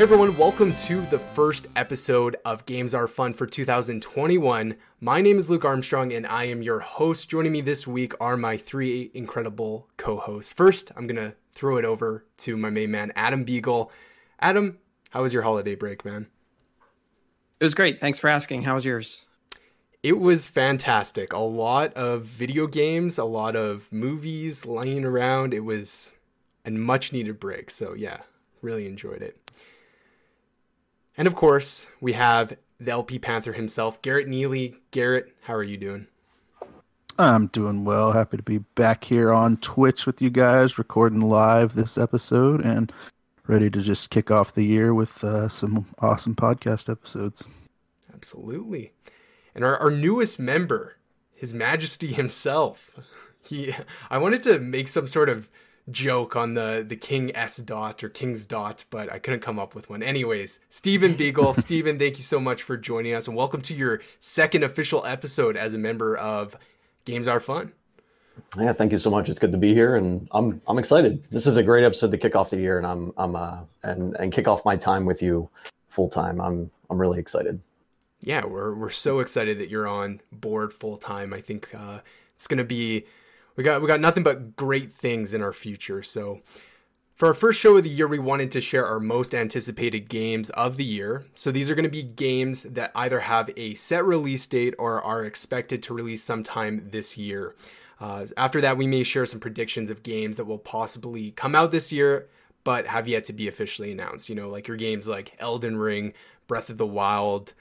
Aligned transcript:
Hey 0.00 0.04
everyone, 0.04 0.38
welcome 0.38 0.74
to 0.76 1.02
the 1.02 1.18
first 1.18 1.66
episode 1.76 2.36
of 2.46 2.64
Games 2.64 2.94
Are 2.94 3.06
Fun 3.06 3.34
for 3.34 3.44
2021. 3.44 4.76
My 4.98 5.20
name 5.20 5.36
is 5.36 5.50
Luke 5.50 5.66
Armstrong 5.66 6.10
and 6.10 6.26
I 6.26 6.44
am 6.44 6.62
your 6.62 6.80
host. 6.80 7.28
Joining 7.28 7.52
me 7.52 7.60
this 7.60 7.86
week 7.86 8.14
are 8.18 8.38
my 8.38 8.56
three 8.56 9.10
incredible 9.12 9.90
co 9.98 10.16
hosts. 10.16 10.54
First, 10.54 10.90
I'm 10.96 11.06
going 11.06 11.16
to 11.16 11.34
throw 11.52 11.76
it 11.76 11.84
over 11.84 12.24
to 12.38 12.56
my 12.56 12.70
main 12.70 12.90
man, 12.90 13.12
Adam 13.14 13.44
Beagle. 13.44 13.92
Adam, 14.40 14.78
how 15.10 15.20
was 15.20 15.34
your 15.34 15.42
holiday 15.42 15.74
break, 15.74 16.02
man? 16.02 16.28
It 17.60 17.64
was 17.64 17.74
great. 17.74 18.00
Thanks 18.00 18.18
for 18.18 18.28
asking. 18.28 18.62
How 18.62 18.76
was 18.76 18.86
yours? 18.86 19.26
It 20.02 20.18
was 20.18 20.46
fantastic. 20.46 21.34
A 21.34 21.40
lot 21.40 21.92
of 21.92 22.22
video 22.22 22.66
games, 22.66 23.18
a 23.18 23.24
lot 23.24 23.54
of 23.54 23.92
movies 23.92 24.64
lying 24.64 25.04
around. 25.04 25.52
It 25.52 25.66
was 25.66 26.14
a 26.64 26.70
much 26.70 27.12
needed 27.12 27.38
break. 27.38 27.70
So, 27.70 27.92
yeah, 27.92 28.20
really 28.62 28.86
enjoyed 28.86 29.20
it. 29.20 29.39
And 31.20 31.26
of 31.26 31.34
course, 31.34 31.86
we 32.00 32.14
have 32.14 32.56
the 32.80 32.92
LP 32.92 33.18
Panther 33.18 33.52
himself, 33.52 34.00
Garrett 34.00 34.26
Neely. 34.26 34.76
Garrett, 34.90 35.36
how 35.42 35.52
are 35.52 35.62
you 35.62 35.76
doing? 35.76 36.06
I'm 37.18 37.48
doing 37.48 37.84
well. 37.84 38.12
Happy 38.12 38.38
to 38.38 38.42
be 38.42 38.60
back 38.74 39.04
here 39.04 39.30
on 39.30 39.58
Twitch 39.58 40.06
with 40.06 40.22
you 40.22 40.30
guys, 40.30 40.78
recording 40.78 41.20
live 41.20 41.74
this 41.74 41.98
episode, 41.98 42.64
and 42.64 42.90
ready 43.46 43.68
to 43.68 43.82
just 43.82 44.08
kick 44.08 44.30
off 44.30 44.54
the 44.54 44.64
year 44.64 44.94
with 44.94 45.22
uh, 45.22 45.46
some 45.48 45.84
awesome 45.98 46.34
podcast 46.34 46.90
episodes. 46.90 47.46
Absolutely. 48.14 48.94
And 49.54 49.62
our, 49.62 49.76
our 49.76 49.90
newest 49.90 50.40
member, 50.40 50.96
His 51.34 51.52
Majesty 51.52 52.14
himself. 52.14 52.92
He, 53.42 53.74
I 54.10 54.18
wanted 54.18 54.42
to 54.42 54.58
make 54.58 54.86
some 54.86 55.06
sort 55.06 55.30
of 55.30 55.48
joke 55.90 56.36
on 56.36 56.54
the 56.54 56.84
the 56.86 56.96
King 56.96 57.34
S 57.34 57.56
dot 57.58 58.02
or 58.02 58.08
King's 58.08 58.46
dot, 58.46 58.84
but 58.90 59.12
I 59.12 59.18
couldn't 59.18 59.40
come 59.40 59.58
up 59.58 59.74
with 59.74 59.90
one. 59.90 60.02
Anyways, 60.02 60.60
Stephen 60.70 61.14
Beagle, 61.14 61.54
Stephen, 61.54 61.98
thank 61.98 62.16
you 62.16 62.22
so 62.22 62.40
much 62.40 62.62
for 62.62 62.76
joining 62.76 63.14
us, 63.14 63.28
and 63.28 63.36
welcome 63.36 63.62
to 63.62 63.74
your 63.74 64.00
second 64.18 64.64
official 64.64 65.04
episode 65.04 65.56
as 65.56 65.74
a 65.74 65.78
member 65.78 66.16
of 66.16 66.56
Games 67.04 67.28
Are 67.28 67.40
Fun. 67.40 67.72
Yeah, 68.56 68.72
thank 68.72 68.92
you 68.92 68.98
so 68.98 69.10
much. 69.10 69.28
It's 69.28 69.38
good 69.38 69.52
to 69.52 69.58
be 69.58 69.74
here, 69.74 69.96
and 69.96 70.28
I'm 70.32 70.60
I'm 70.66 70.78
excited. 70.78 71.24
This 71.30 71.46
is 71.46 71.56
a 71.56 71.62
great 71.62 71.84
episode 71.84 72.10
to 72.10 72.18
kick 72.18 72.36
off 72.36 72.50
the 72.50 72.58
year, 72.58 72.78
and 72.78 72.86
I'm 72.86 73.12
I'm 73.16 73.36
uh 73.36 73.60
and 73.82 74.16
and 74.16 74.32
kick 74.32 74.48
off 74.48 74.64
my 74.64 74.76
time 74.76 75.04
with 75.04 75.22
you 75.22 75.48
full 75.88 76.08
time. 76.08 76.40
I'm 76.40 76.70
I'm 76.88 76.98
really 77.00 77.18
excited. 77.18 77.60
Yeah, 78.20 78.44
we're 78.44 78.74
we're 78.74 78.90
so 78.90 79.20
excited 79.20 79.58
that 79.58 79.70
you're 79.70 79.88
on 79.88 80.20
board 80.30 80.72
full 80.72 80.96
time. 80.96 81.32
I 81.32 81.40
think 81.40 81.74
uh, 81.74 82.00
it's 82.34 82.46
gonna 82.46 82.64
be 82.64 83.06
we 83.56 83.64
got 83.64 83.80
we 83.82 83.88
got 83.88 84.00
nothing 84.00 84.22
but 84.22 84.56
great 84.56 84.92
things 84.92 85.34
in 85.34 85.42
our 85.42 85.52
future. 85.52 86.02
So 86.02 86.40
for 87.20 87.28
our 87.28 87.34
first 87.34 87.60
show 87.60 87.76
of 87.76 87.84
the 87.84 87.90
year, 87.90 88.08
we 88.08 88.18
wanted 88.18 88.50
to 88.52 88.62
share 88.62 88.86
our 88.86 88.98
most 88.98 89.34
anticipated 89.34 90.08
games 90.08 90.48
of 90.50 90.78
the 90.78 90.84
year. 90.84 91.26
So 91.34 91.52
these 91.52 91.68
are 91.68 91.74
going 91.74 91.84
to 91.84 91.90
be 91.90 92.02
games 92.02 92.62
that 92.62 92.92
either 92.94 93.20
have 93.20 93.50
a 93.58 93.74
set 93.74 94.06
release 94.06 94.46
date 94.46 94.74
or 94.78 95.02
are 95.02 95.24
expected 95.24 95.82
to 95.82 95.92
release 95.92 96.22
sometime 96.22 96.88
this 96.90 97.18
year. 97.18 97.54
Uh, 98.00 98.24
after 98.38 98.62
that, 98.62 98.78
we 98.78 98.86
may 98.86 99.02
share 99.02 99.26
some 99.26 99.38
predictions 99.38 99.90
of 99.90 100.02
games 100.02 100.38
that 100.38 100.46
will 100.46 100.56
possibly 100.56 101.32
come 101.32 101.54
out 101.54 101.70
this 101.70 101.92
year, 101.92 102.26
but 102.64 102.86
have 102.86 103.06
yet 103.06 103.24
to 103.24 103.34
be 103.34 103.48
officially 103.48 103.92
announced. 103.92 104.30
You 104.30 104.34
know, 104.34 104.48
like 104.48 104.66
your 104.66 104.78
games 104.78 105.06
like 105.06 105.36
Elden 105.38 105.76
Ring, 105.76 106.14
Breath 106.46 106.70
of 106.70 106.78
the 106.78 106.86
Wild, 106.86 107.52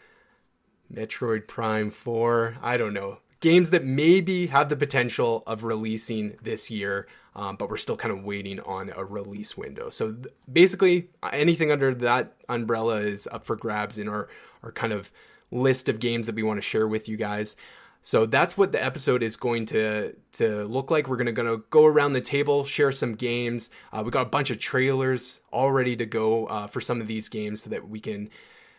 Metroid 0.89 1.47
Prime 1.47 1.91
4. 1.91 2.59
I 2.61 2.77
don't 2.77 2.93
know 2.93 3.17
games 3.39 3.69
that 3.69 3.85
maybe 3.85 4.47
have 4.47 4.69
the 4.69 4.75
potential 4.75 5.43
of 5.47 5.63
releasing 5.63 6.37
this 6.41 6.69
year, 6.69 7.07
um, 7.35 7.55
but 7.55 7.69
we're 7.69 7.77
still 7.77 7.97
kind 7.97 8.17
of 8.17 8.23
waiting 8.23 8.59
on 8.61 8.91
a 8.95 9.05
release 9.05 9.55
window. 9.55 9.89
So 9.89 10.11
th- 10.11 10.27
basically, 10.51 11.09
anything 11.31 11.71
under 11.71 11.93
that 11.95 12.33
umbrella 12.49 12.97
is 12.97 13.27
up 13.31 13.45
for 13.45 13.55
grabs 13.55 13.97
in 13.97 14.09
our, 14.09 14.27
our 14.63 14.71
kind 14.71 14.91
of 14.91 15.11
list 15.51 15.89
of 15.89 15.99
games 15.99 16.25
that 16.25 16.35
we 16.35 16.43
want 16.43 16.57
to 16.57 16.61
share 16.61 16.87
with 16.87 17.07
you 17.07 17.17
guys. 17.17 17.55
So 18.01 18.25
that's 18.25 18.57
what 18.57 18.71
the 18.71 18.83
episode 18.83 19.23
is 19.23 19.35
going 19.35 19.65
to 19.67 20.15
to 20.33 20.65
look 20.65 20.89
like. 20.89 21.07
We're 21.07 21.17
gonna 21.17 21.33
gonna 21.33 21.57
go 21.69 21.85
around 21.85 22.13
the 22.13 22.21
table, 22.21 22.63
share 22.63 22.91
some 22.91 23.15
games. 23.15 23.69
Uh, 23.91 24.03
we 24.05 24.11
got 24.11 24.21
a 24.21 24.29
bunch 24.29 24.51
of 24.51 24.59
trailers 24.59 25.41
all 25.51 25.71
ready 25.71 25.97
to 25.97 26.05
go 26.05 26.45
uh, 26.45 26.67
for 26.67 26.79
some 26.79 27.01
of 27.01 27.07
these 27.07 27.27
games, 27.27 27.63
so 27.63 27.69
that 27.69 27.89
we 27.89 27.99
can 27.99 28.29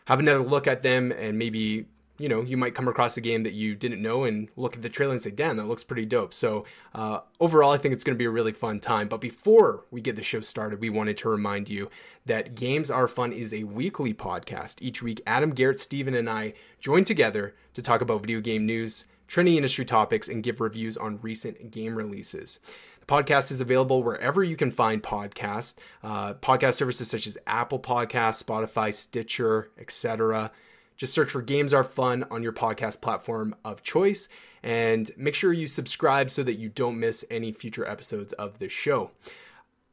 have 0.06 0.20
another 0.20 0.40
look 0.40 0.66
at 0.66 0.82
them 0.82 1.12
and 1.12 1.38
maybe 1.38 1.86
you 2.20 2.28
know, 2.28 2.42
you 2.42 2.58
might 2.58 2.74
come 2.74 2.86
across 2.86 3.16
a 3.16 3.20
game 3.22 3.44
that 3.44 3.54
you 3.54 3.74
didn't 3.74 4.02
know 4.02 4.24
and 4.24 4.50
look 4.54 4.76
at 4.76 4.82
the 4.82 4.90
trailer 4.90 5.12
and 5.12 5.22
say, 5.22 5.30
damn, 5.30 5.56
that 5.56 5.66
looks 5.66 5.82
pretty 5.82 6.04
dope. 6.04 6.34
So, 6.34 6.66
uh, 6.94 7.20
overall, 7.40 7.72
I 7.72 7.78
think 7.78 7.94
it's 7.94 8.04
going 8.04 8.14
to 8.14 8.18
be 8.18 8.26
a 8.26 8.30
really 8.30 8.52
fun 8.52 8.78
time. 8.78 9.08
But 9.08 9.22
before 9.22 9.86
we 9.90 10.02
get 10.02 10.16
the 10.16 10.22
show 10.22 10.42
started, 10.42 10.82
we 10.82 10.90
wanted 10.90 11.16
to 11.18 11.30
remind 11.30 11.70
you 11.70 11.88
that 12.26 12.54
Games 12.54 12.90
Are 12.90 13.08
Fun 13.08 13.32
is 13.32 13.54
a 13.54 13.64
weekly 13.64 14.12
podcast. 14.12 14.82
Each 14.82 15.02
week, 15.02 15.22
Adam, 15.26 15.52
Garrett, 15.52 15.80
Steven, 15.80 16.14
and 16.14 16.28
I 16.28 16.52
join 16.78 17.04
together 17.04 17.54
to 17.72 17.80
talk 17.80 18.02
about 18.02 18.20
video 18.20 18.42
game 18.42 18.66
news, 18.66 19.06
trending 19.26 19.56
industry 19.56 19.86
topics, 19.86 20.28
and 20.28 20.42
give 20.42 20.60
reviews 20.60 20.98
on 20.98 21.20
recent 21.22 21.70
game 21.70 21.96
releases. 21.96 22.60
The 23.00 23.06
podcast 23.06 23.50
is 23.50 23.62
available 23.62 24.02
wherever 24.02 24.44
you 24.44 24.56
can 24.56 24.70
find 24.70 25.02
podcasts, 25.02 25.74
uh, 26.02 26.34
podcast 26.34 26.74
services 26.74 27.08
such 27.08 27.26
as 27.26 27.38
Apple 27.46 27.78
Podcasts, 27.78 28.44
Spotify, 28.44 28.92
Stitcher, 28.92 29.70
etc. 29.78 30.52
Just 31.00 31.14
search 31.14 31.30
for 31.30 31.40
Games 31.40 31.72
Are 31.72 31.82
Fun 31.82 32.26
on 32.30 32.42
your 32.42 32.52
podcast 32.52 33.00
platform 33.00 33.54
of 33.64 33.82
choice 33.82 34.28
and 34.62 35.10
make 35.16 35.34
sure 35.34 35.50
you 35.50 35.66
subscribe 35.66 36.28
so 36.28 36.42
that 36.42 36.58
you 36.58 36.68
don't 36.68 37.00
miss 37.00 37.24
any 37.30 37.52
future 37.52 37.88
episodes 37.88 38.34
of 38.34 38.58
the 38.58 38.68
show. 38.68 39.10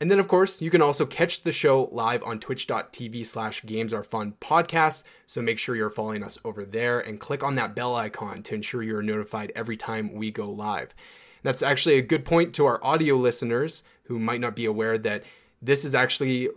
And 0.02 0.12
then, 0.12 0.20
of 0.20 0.28
course, 0.28 0.62
you 0.62 0.70
can 0.70 0.82
also 0.82 1.06
catch 1.06 1.44
the 1.44 1.54
show 1.54 1.88
live 1.94 2.24
on 2.24 2.42
twitch.tv 2.42 3.26
slash 3.26 3.64
games 3.64 3.94
are 3.94 4.04
fun 4.04 4.34
podcast. 4.42 5.04
So 5.26 5.42
make 5.42 5.60
sure 5.60 5.78
you're 5.78 5.90
following 5.90 6.24
us 6.24 6.40
over 6.44 6.66
there 6.66 7.00
and 7.00 7.22
click 7.22 7.42
on 7.42 7.56
that 7.56 7.74
bell 7.74 7.96
icon 7.96 8.44
to 8.44 8.56
ensure 8.56 8.84
you're 8.84 9.02
notified 9.02 9.54
every 9.56 9.78
time 9.78 10.14
we 10.14 10.30
go 10.30 10.52
live. 10.52 10.94
That's 11.42 11.64
actually 11.64 11.96
a 11.96 12.02
good 12.02 12.26
point 12.26 12.54
to 12.56 12.66
our 12.66 12.84
audio 12.84 13.16
listeners 13.16 13.82
who 14.08 14.20
might 14.20 14.42
not 14.42 14.58
be 14.58 14.66
aware 14.66 14.98
that 14.98 15.24
this 15.62 15.86
is 15.86 15.96
actually 15.96 16.50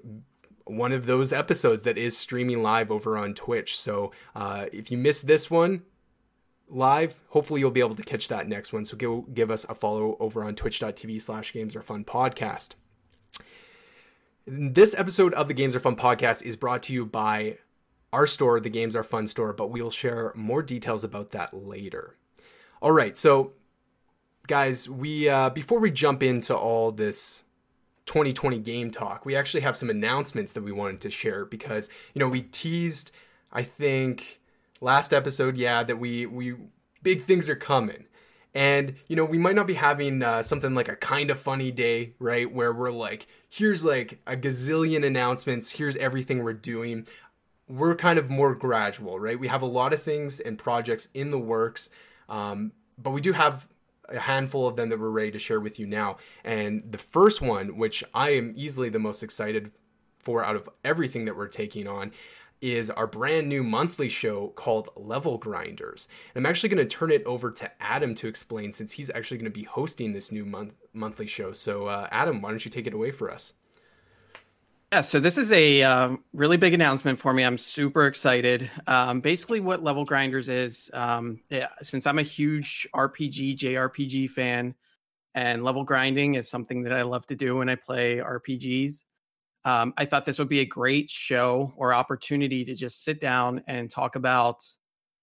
one 0.71 0.93
of 0.93 1.07
those 1.07 1.33
episodes 1.33 1.83
that 1.83 1.99
is 1.99 2.17
streaming 2.17 2.63
live 2.63 2.91
over 2.91 3.19
on 3.19 3.35
Twitch. 3.35 3.79
So 3.79 4.13
uh, 4.35 4.67
if 4.73 4.91
you 4.91 4.99
missed 4.99 5.27
this 5.27 5.51
one 5.51 5.83
live, 6.69 7.19
hopefully 7.29 7.61
you'll 7.61 7.71
be 7.71 7.81
able 7.81 7.97
to 7.97 8.03
catch 8.03 8.29
that 8.29 8.49
next 8.49 8.73
one. 8.73 8.85
So 8.85 8.97
give, 8.97 9.35
give 9.35 9.51
us 9.51 9.67
a 9.69 9.75
follow 9.75 10.17
over 10.21 10.45
on 10.45 10.55
twitch.tv 10.55 11.21
slash 11.21 11.53
games 11.53 11.75
are 11.75 11.83
fun 11.83 12.05
podcast. 12.05 12.75
This 14.47 14.99
episode 14.99 15.35
of 15.35 15.49
the 15.49 15.55
Games 15.55 15.77
Are 15.77 15.81
Fun 15.81 15.97
podcast 15.97 16.43
is 16.43 16.57
brought 16.57 16.83
to 16.85 16.93
you 16.93 17.05
by 17.05 17.59
our 18.13 18.27
store, 18.27 18.59
the 18.59 18.71
Games 18.71 18.97
Are 18.97 19.05
Fun 19.05 19.27
store, 19.27 19.53
but 19.53 19.71
we'll 19.71 19.91
share 19.91 20.33
more 20.35 20.63
details 20.63 21.05
about 21.05 21.31
that 21.31 21.55
later. 21.55 22.17
All 22.83 22.91
right, 22.91 23.17
so 23.17 23.53
guys, 24.47 24.89
we 24.89 25.29
uh, 25.29 25.51
before 25.51 25.79
we 25.79 25.91
jump 25.91 26.23
into 26.23 26.57
all 26.57 26.91
this 26.91 27.45
2020 28.11 28.59
game 28.59 28.91
talk, 28.91 29.25
we 29.25 29.37
actually 29.37 29.61
have 29.61 29.77
some 29.77 29.89
announcements 29.89 30.51
that 30.53 30.65
we 30.65 30.73
wanted 30.73 31.01
to 31.01 31.11
share 31.11 31.45
because 31.45 31.89
you 32.13 32.19
know 32.19 32.27
we 32.27 32.43
teased, 32.43 33.13
I 33.53 33.63
think 33.63 34.41
last 34.81 35.13
episode, 35.13 35.57
yeah, 35.57 35.85
that 35.85 36.01
we 36.01 36.27
we 36.27 36.57
big 37.05 37.23
things 37.23 37.49
are 37.49 37.55
coming. 37.55 38.07
And 38.53 38.97
you 39.07 39.15
know 39.15 39.25
we 39.25 39.39
might 39.39 39.55
not 39.55 39.69
be 39.69 39.75
having 39.75 40.25
uh, 40.25 40.43
something 40.43 40.75
like 40.75 40.89
a 40.89 40.97
kind 40.97 41.31
of 41.31 41.39
funny 41.39 41.71
day, 41.71 42.15
right? 42.19 42.53
Where 42.53 42.73
we're 42.73 42.91
like, 42.91 43.29
here's 43.49 43.85
like 43.85 44.19
a 44.27 44.37
gazillion 44.37 45.07
announcements, 45.07 45.71
here's 45.71 45.95
everything 45.97 46.43
we're 46.43 46.53
doing. 46.55 47.07
We're 47.69 47.95
kind 47.95 48.19
of 48.19 48.29
more 48.29 48.57
gradual, 48.57 49.21
right? 49.21 49.39
We 49.39 49.47
have 49.47 49.63
a 49.63 49.67
lot 49.67 49.93
of 49.93 50.03
things 50.03 50.41
and 50.41 50.59
projects 50.59 51.09
in 51.15 51.31
the 51.31 51.39
works, 51.39 51.91
um, 52.29 52.73
but 52.99 53.13
we 53.13 53.21
do 53.21 53.35
have 53.35 53.69
a 54.11 54.21
handful 54.21 54.67
of 54.67 54.77
them 54.77 54.89
that 54.89 54.99
we're 54.99 55.11
ready 55.11 55.31
to 55.31 55.39
share 55.39 55.61
with 55.61 55.79
you 55.79 55.87
now. 55.87 56.17
And 56.45 56.83
the 56.91 56.99
first 56.99 57.41
one, 57.41 57.77
which 57.77 58.05
I 58.15 58.31
am 58.31 58.53
easily 58.57 58.89
the 58.89 58.99
most 58.99 59.23
excited 59.23 59.71
for 60.19 60.45
out 60.45 60.57
of 60.57 60.69
everything 60.85 61.25
that 61.25 61.37
we're 61.37 61.49
taking 61.49 61.87
on, 61.87 62.13
is 62.61 62.91
our 62.91 63.07
brand 63.07 63.49
new 63.49 63.63
monthly 63.63 64.09
show 64.09 64.49
called 64.49 64.91
Level 64.95 65.39
Grinders. 65.39 66.09
And 66.35 66.45
I'm 66.45 66.51
actually 66.51 66.69
going 66.69 66.87
to 66.87 66.97
turn 66.97 67.11
it 67.11 67.25
over 67.25 67.51
to 67.51 67.71
Adam 67.83 68.15
to 68.17 68.29
explain 68.29 68.73
since 68.73 68.93
he's 68.93 69.11
actually 69.11 69.39
going 69.39 69.51
to 69.51 69.59
be 69.59 69.65
hosting 69.65 70.13
this 70.13 70.31
new 70.31 70.45
month 70.45 70.77
monthly 70.93 71.27
show. 71.27 71.53
So, 71.53 71.87
uh, 71.87 72.09
Adam, 72.11 72.41
why 72.41 72.51
don't 72.51 72.65
you 72.65 72.71
take 72.71 72.87
it 72.87 72.95
away 72.95 73.11
for 73.11 73.31
us? 73.31 73.55
Yeah, 74.93 75.03
so 75.03 75.21
this 75.21 75.39
is 75.39 75.53
a 75.53 75.85
um, 75.85 76.25
really 76.33 76.57
big 76.57 76.75
announcement 76.75 77.21
for 77.21 77.33
me. 77.33 77.45
I'm 77.45 77.59
super 77.59 78.09
excited. 78.09 78.69
Um, 78.89 79.21
basically, 79.21 79.61
what 79.61 79.85
Level 79.85 80.05
Grinders 80.05 80.49
is, 80.49 80.91
um, 80.95 81.41
yeah, 81.49 81.69
since 81.81 82.09
I'm 82.09 82.19
a 82.19 82.25
huge 82.25 82.89
RPG, 82.93 83.57
JRPG 83.57 84.31
fan, 84.31 84.75
and 85.37 85.63
level 85.63 85.85
grinding 85.85 86.35
is 86.35 86.49
something 86.49 86.83
that 86.83 86.93
I 86.93 87.03
love 87.03 87.25
to 87.29 87.37
do 87.37 87.59
when 87.59 87.69
I 87.69 87.77
play 87.77 88.17
RPGs, 88.17 89.05
um, 89.65 89.95
I 89.97 90.07
thought 90.07 90.27
this 90.27 90.41
would 90.41 90.49
be 90.49 90.59
a 90.59 90.65
great 90.65 91.09
show 91.09 91.73
or 91.77 91.95
opportunity 91.95 92.65
to 92.65 92.75
just 92.75 93.05
sit 93.05 93.21
down 93.21 93.63
and 93.69 93.93
talk 93.93 94.17
about 94.17 94.67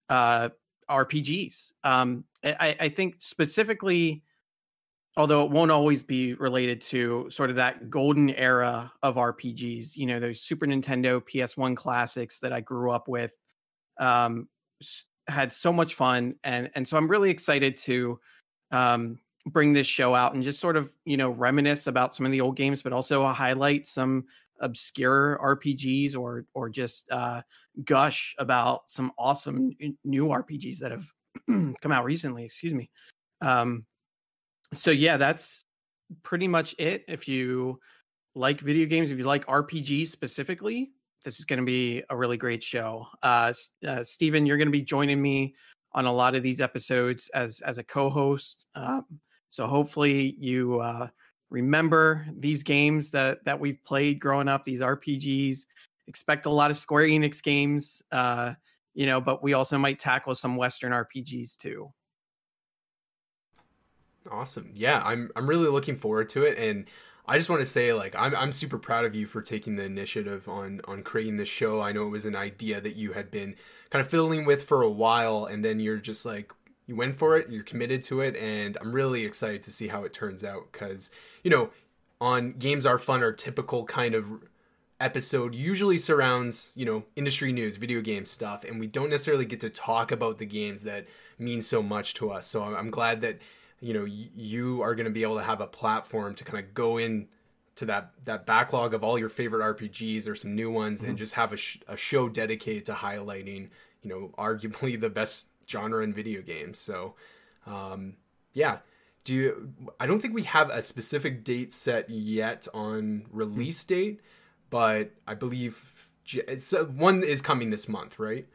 uh, 0.08 0.48
RPGs. 0.90 1.74
Um, 1.84 2.24
I, 2.42 2.78
I 2.80 2.90
think 2.90 3.16
specifically 3.20 4.24
although 5.18 5.44
it 5.44 5.52
won't 5.52 5.72
always 5.72 6.04
be 6.04 6.36
related 6.36 6.80
to 6.80 7.28
sort 7.30 7.50
of 7.50 7.56
that 7.56 7.90
golden 7.90 8.30
era 8.30 8.92
of 9.02 9.16
RPGs, 9.16 9.98
you 9.98 10.06
know, 10.06 10.20
those 10.20 10.40
Super 10.40 10.68
Nintendo 10.68 11.20
PS1 11.20 11.76
classics 11.76 12.38
that 12.40 12.54
I 12.54 12.62
grew 12.62 12.92
up 12.92 13.08
with. 13.08 13.34
Um, 14.00 14.48
had 15.28 15.52
so 15.52 15.74
much 15.74 15.96
fun 15.96 16.36
and 16.46 16.70
and 16.76 16.88
so 16.88 16.96
I'm 16.96 17.08
really 17.10 17.30
excited 17.30 17.76
to 17.80 18.18
um 18.72 19.20
bring 19.48 19.74
this 19.74 19.88
show 19.88 20.16
out 20.16 20.36
and 20.36 20.44
just 20.44 20.60
sort 20.60 20.78
of, 20.78 20.90
you 21.04 21.18
know, 21.18 21.32
reminisce 21.32 21.88
about 21.88 22.16
some 22.16 22.26
of 22.26 22.32
the 22.32 22.40
old 22.40 22.56
games 22.56 22.82
but 22.82 22.94
also 22.94 23.26
highlight 23.26 23.88
some 23.88 24.26
obscure 24.60 25.38
RPGs 25.42 26.16
or 26.16 26.46
or 26.54 26.70
just 26.70 27.12
uh 27.12 27.42
gush 27.84 28.36
about 28.38 28.90
some 28.90 29.12
awesome 29.18 29.76
new 30.06 30.28
RPGs 30.28 30.78
that 30.80 30.92
have 30.92 31.08
come 31.48 31.92
out 31.92 32.06
recently, 32.06 32.46
excuse 32.46 32.74
me. 32.74 32.90
Um 33.42 33.86
so 34.74 34.92
yeah, 34.92 35.18
that's 35.18 35.64
pretty 36.24 36.48
much 36.48 36.76
it. 36.78 37.04
If 37.08 37.28
you 37.28 37.80
like 38.36 38.60
video 38.62 38.86
games, 38.86 39.12
if 39.12 39.18
you 39.18 39.24
like 39.24 39.46
RPGs 39.46 40.08
specifically, 40.08 40.92
this 41.24 41.40
is 41.40 41.46
going 41.46 41.60
to 41.60 41.66
be 41.66 42.04
a 42.10 42.16
really 42.16 42.38
great 42.38 42.64
show. 42.64 43.08
Uh, 43.24 43.54
uh, 43.86 44.04
Stephen, 44.04 44.46
you're 44.46 44.58
going 44.58 44.68
to 44.68 44.72
be 44.72 44.82
joining 44.82 45.22
me 45.22 45.56
on 45.94 46.06
a 46.06 46.14
lot 46.14 46.36
of 46.36 46.44
these 46.44 46.62
episodes 46.62 47.30
as 47.34 47.60
as 47.62 47.78
a 47.78 47.84
co-host. 47.84 48.68
Um, 48.76 49.06
so 49.50 49.68
hopefully 49.68 50.36
you 50.40 50.80
uh, 50.80 51.08
remember 51.50 52.26
these 52.38 52.64
games 52.64 53.10
that 53.12 53.44
that 53.46 53.60
we've 53.60 53.84
played 53.84 54.20
growing 54.20 54.48
up, 54.48 54.64
these 54.64 54.82
RPGs. 54.82 55.66
Expect 56.08 56.46
a 56.46 56.50
lot 56.50 56.72
of 56.72 56.78
Square 56.78 57.08
Enix 57.08 57.44
games, 57.44 58.02
uh, 58.12 58.54
you 58.94 59.06
know, 59.06 59.20
but 59.20 59.44
we 59.44 59.54
also 59.54 59.78
might 59.78 60.00
tackle 60.00 60.36
some 60.36 60.56
Western 60.56 60.94
RPGs 60.94 61.58
too. 61.58 61.92
Awesome. 64.32 64.72
Yeah, 64.74 65.02
I'm 65.04 65.32
I'm 65.36 65.48
really 65.48 65.70
looking 65.70 65.96
forward 65.96 66.30
to 66.30 66.44
it 66.44 66.58
and 66.58 66.86
I 67.28 67.38
just 67.38 67.50
want 67.50 67.60
to 67.60 67.66
say 67.66 67.94
like 67.94 68.16
I'm 68.18 68.36
I'm 68.36 68.52
super 68.52 68.78
proud 68.78 69.06
of 69.06 69.14
you 69.16 69.28
for 69.28 69.42
taking 69.42 69.76
the 69.76 69.84
initiative 69.84 70.48
on 70.48 70.82
on 70.86 71.04
creating 71.04 71.38
this 71.38 71.50
show. 71.50 71.82
I 71.82 71.92
know 71.92 72.08
it 72.08 72.12
was 72.12 72.26
an 72.26 72.36
idea 72.36 72.80
that 72.80 72.96
you 72.96 73.14
had 73.14 73.30
been 73.30 73.56
kind 73.90 74.04
of 74.04 74.10
fiddling 74.10 74.46
with 74.46 74.64
for 74.64 74.82
a 74.82 74.90
while 74.90 75.46
and 75.46 75.64
then 75.64 75.80
you're 75.80 75.98
just 75.98 76.26
like 76.26 76.54
you 76.86 76.96
went 76.96 77.18
for 77.18 77.38
it, 77.38 77.50
you're 77.50 77.64
committed 77.64 78.02
to 78.04 78.22
it 78.22 78.36
and 78.38 78.78
I'm 78.80 78.94
really 78.94 79.26
excited 79.26 79.62
to 79.64 79.72
see 79.72 79.90
how 79.90 80.04
it 80.06 80.14
turns 80.14 80.44
out 80.44 80.72
cuz 80.72 81.12
you 81.44 81.52
know, 81.52 81.70
on 82.22 82.54
Games 82.54 82.86
Are 82.86 82.98
Fun 82.98 83.24
our 83.24 83.34
typical 83.34 83.84
kind 83.86 84.16
of 84.16 84.26
episode 85.00 85.54
usually 85.54 85.98
surrounds, 85.98 86.72
you 86.76 86.86
know, 86.86 87.04
industry 87.18 87.52
news, 87.52 87.76
video 87.76 88.00
game 88.02 88.26
stuff 88.26 88.64
and 88.64 88.80
we 88.80 88.88
don't 88.88 89.10
necessarily 89.10 89.46
get 89.46 89.60
to 89.60 89.70
talk 89.70 90.14
about 90.14 90.38
the 90.38 90.46
games 90.46 90.84
that 90.84 91.06
mean 91.38 91.60
so 91.62 91.84
much 91.84 92.14
to 92.16 92.32
us. 92.32 92.48
So 92.48 92.64
I'm, 92.64 92.74
I'm 92.74 92.90
glad 92.90 93.20
that 93.22 93.40
you 93.80 93.94
know 93.94 94.06
you 94.06 94.82
are 94.82 94.96
going 94.96 95.06
to 95.06 95.12
be 95.12 95.24
able 95.24 95.36
to 95.36 95.44
have 95.44 95.62
a 95.62 95.68
platform 95.68 96.34
to 96.36 96.44
kind 96.44 96.64
of 96.64 96.74
go 96.74 96.98
in 96.98 97.28
to 97.76 97.86
that 97.86 98.12
that 98.26 98.46
backlog 98.46 98.94
of 98.94 99.04
all 99.04 99.20
your 99.20 99.30
favorite 99.30 99.78
RPGs 99.78 100.28
or 100.28 100.36
some 100.36 100.56
new 100.56 100.72
ones 100.72 101.02
mm-hmm. 101.02 101.10
and 101.10 101.18
just 101.18 101.36
have 101.36 101.54
a, 101.54 101.58
sh- 101.58 101.78
a 101.88 101.96
show 101.96 102.28
dedicated 102.28 102.86
to 102.86 102.94
highlighting 102.94 103.70
you 104.02 104.10
know 104.10 104.32
arguably 104.38 105.00
the 105.00 105.10
best 105.10 105.50
genre 105.70 106.04
in 106.04 106.14
video 106.14 106.42
games. 106.42 106.80
So 106.80 107.16
um, 107.66 108.16
yeah. 108.54 108.80
Do 109.24 109.34
you 109.34 109.74
I 110.00 110.08
don't 110.08 110.20
think 110.20 110.34
we 110.34 110.44
have 110.44 110.70
a 110.70 110.82
specific 110.82 111.44
date 111.44 111.74
set 111.74 112.10
yet 112.10 112.68
on 112.74 113.26
release 113.32 113.84
date 113.84 114.22
but 114.70 115.12
I 115.28 115.34
believe 115.34 115.94
it's, 116.34 116.74
uh, 116.74 116.84
one 116.86 117.24
is 117.24 117.42
coming 117.42 117.70
this 117.70 117.88
month 117.88 118.20
right 118.20 118.48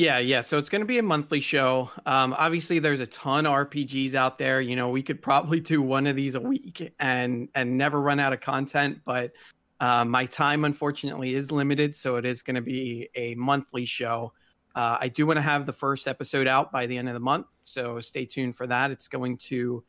yeah, 0.00 0.18
yeah. 0.18 0.40
So 0.40 0.56
it's 0.56 0.70
going 0.70 0.80
to 0.80 0.86
be 0.86 0.96
a 0.96 1.02
monthly 1.02 1.42
show. 1.42 1.90
Um, 2.06 2.34
obviously, 2.38 2.78
there's 2.78 3.00
a 3.00 3.06
ton 3.06 3.44
of 3.44 3.52
RPGs 3.52 4.14
out 4.14 4.38
there. 4.38 4.62
You 4.62 4.74
know, 4.74 4.88
we 4.88 5.02
could 5.02 5.20
probably 5.20 5.60
do 5.60 5.82
one 5.82 6.06
of 6.06 6.16
these 6.16 6.34
a 6.34 6.40
week 6.40 6.94
and 6.98 7.50
and 7.54 7.76
never 7.76 8.00
run 8.00 8.18
out 8.18 8.32
of 8.32 8.40
content. 8.40 9.02
But 9.04 9.32
uh, 9.78 10.06
my 10.06 10.24
time, 10.24 10.64
unfortunately, 10.64 11.34
is 11.34 11.52
limited, 11.52 11.94
so 11.94 12.16
it 12.16 12.24
is 12.24 12.42
going 12.42 12.54
to 12.54 12.62
be 12.62 13.10
a 13.14 13.34
monthly 13.34 13.84
show. 13.84 14.32
Uh, 14.74 14.96
I 14.98 15.08
do 15.08 15.26
want 15.26 15.36
to 15.36 15.42
have 15.42 15.66
the 15.66 15.72
first 15.72 16.08
episode 16.08 16.46
out 16.46 16.72
by 16.72 16.86
the 16.86 16.96
end 16.96 17.08
of 17.08 17.14
the 17.14 17.20
month, 17.20 17.46
so 17.60 18.00
stay 18.00 18.24
tuned 18.24 18.56
for 18.56 18.66
that. 18.66 18.90
It's 18.90 19.08
going 19.08 19.36
to. 19.36 19.84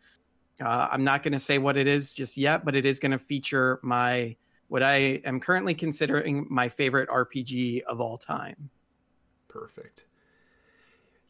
Uh, 0.61 0.89
I'm 0.91 1.05
not 1.05 1.23
going 1.23 1.33
to 1.33 1.39
say 1.39 1.57
what 1.57 1.77
it 1.77 1.87
is 1.87 2.11
just 2.11 2.35
yet, 2.35 2.65
but 2.65 2.75
it 2.75 2.85
is 2.85 2.99
going 2.99 3.13
to 3.13 3.19
feature 3.19 3.79
my 3.81 4.35
what 4.67 4.83
I 4.83 5.21
am 5.23 5.39
currently 5.39 5.73
considering 5.73 6.47
my 6.49 6.67
favorite 6.67 7.07
RPG 7.07 7.83
of 7.83 8.01
all 8.01 8.17
time. 8.17 8.69
Perfect. 9.51 10.03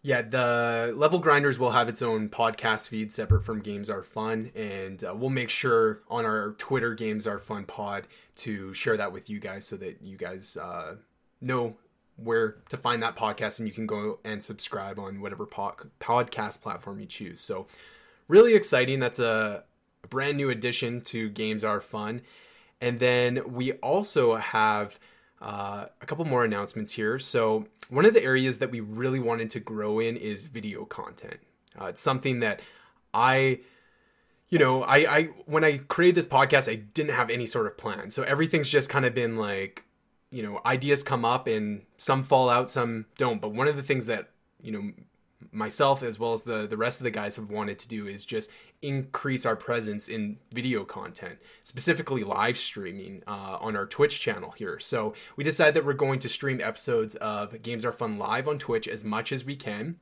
Yeah, 0.03 0.23
the 0.23 0.93
Level 0.95 1.19
Grinders 1.19 1.59
will 1.59 1.71
have 1.71 1.87
its 1.87 2.01
own 2.01 2.29
podcast 2.29 2.87
feed 2.87 3.11
separate 3.11 3.43
from 3.43 3.61
Games 3.61 3.89
Are 3.89 4.01
Fun, 4.01 4.51
and 4.55 5.03
uh, 5.03 5.13
we'll 5.15 5.29
make 5.29 5.49
sure 5.49 6.01
on 6.09 6.25
our 6.25 6.53
Twitter 6.53 6.95
Games 6.95 7.27
Are 7.27 7.37
Fun 7.37 7.65
pod 7.65 8.07
to 8.37 8.73
share 8.73 8.97
that 8.97 9.11
with 9.11 9.29
you 9.29 9.39
guys 9.39 9.65
so 9.65 9.77
that 9.77 10.01
you 10.01 10.17
guys 10.17 10.57
uh, 10.57 10.95
know 11.39 11.75
where 12.15 12.57
to 12.69 12.77
find 12.77 13.01
that 13.03 13.15
podcast 13.15 13.59
and 13.59 13.67
you 13.67 13.73
can 13.73 13.85
go 13.85 14.19
and 14.23 14.43
subscribe 14.43 14.97
on 14.97 15.21
whatever 15.21 15.45
po- 15.45 15.75
podcast 15.99 16.61
platform 16.61 16.99
you 16.99 17.05
choose. 17.05 17.39
So, 17.39 17.67
really 18.27 18.55
exciting. 18.55 18.99
That's 18.99 19.19
a, 19.19 19.63
a 20.03 20.07
brand 20.07 20.37
new 20.37 20.49
addition 20.49 21.01
to 21.01 21.29
Games 21.29 21.63
Are 21.63 21.81
Fun. 21.81 22.21
And 22.79 22.99
then 22.99 23.41
we 23.53 23.73
also 23.73 24.35
have 24.35 24.99
uh, 25.41 25.85
a 26.01 26.05
couple 26.05 26.23
more 26.25 26.45
announcements 26.45 26.91
here. 26.91 27.17
So, 27.17 27.65
one 27.89 28.05
of 28.05 28.13
the 28.13 28.23
areas 28.23 28.59
that 28.59 28.71
we 28.71 28.79
really 28.79 29.19
wanted 29.19 29.49
to 29.51 29.59
grow 29.59 29.99
in 29.99 30.15
is 30.15 30.47
video 30.47 30.85
content. 30.85 31.39
Uh, 31.79 31.85
it's 31.85 32.01
something 32.01 32.39
that 32.39 32.61
I, 33.13 33.59
you 34.49 34.59
know, 34.59 34.83
I, 34.83 34.97
I 34.97 35.23
when 35.45 35.63
I 35.63 35.79
created 35.79 36.15
this 36.15 36.27
podcast, 36.27 36.71
I 36.71 36.75
didn't 36.75 37.15
have 37.15 37.29
any 37.29 37.45
sort 37.45 37.65
of 37.65 37.77
plan. 37.77 38.11
So 38.11 38.23
everything's 38.23 38.69
just 38.69 38.89
kind 38.89 39.05
of 39.05 39.15
been 39.15 39.35
like, 39.35 39.83
you 40.29 40.43
know, 40.43 40.61
ideas 40.65 41.03
come 41.03 41.25
up 41.25 41.47
and 41.47 41.81
some 41.97 42.23
fall 42.23 42.49
out, 42.49 42.69
some 42.69 43.05
don't. 43.17 43.41
But 43.41 43.53
one 43.53 43.67
of 43.67 43.75
the 43.75 43.83
things 43.83 44.05
that 44.05 44.29
you 44.61 44.71
know 44.71 44.91
myself 45.51 46.03
as 46.03 46.19
well 46.19 46.33
as 46.33 46.43
the 46.43 46.67
the 46.67 46.77
rest 46.77 46.99
of 46.99 47.03
the 47.03 47.11
guys 47.11 47.35
have 47.35 47.49
wanted 47.49 47.79
to 47.79 47.87
do 47.87 48.07
is 48.07 48.25
just 48.25 48.51
increase 48.81 49.45
our 49.45 49.55
presence 49.55 50.07
in 50.07 50.37
video 50.53 50.83
content 50.83 51.37
specifically 51.63 52.23
live 52.23 52.57
streaming 52.57 53.21
uh, 53.27 53.57
on 53.61 53.75
our 53.75 53.85
twitch 53.85 54.19
channel 54.19 54.51
here. 54.51 54.79
So 54.79 55.13
we 55.35 55.43
decided 55.43 55.75
that 55.75 55.85
we're 55.85 55.93
going 55.93 56.19
to 56.19 56.29
stream 56.29 56.59
episodes 56.61 57.15
of 57.15 57.61
games 57.61 57.85
are 57.85 57.91
fun 57.91 58.17
live 58.17 58.47
on 58.47 58.57
twitch 58.57 58.87
as 58.87 59.03
much 59.03 59.31
as 59.31 59.45
we 59.45 59.55
can. 59.55 59.97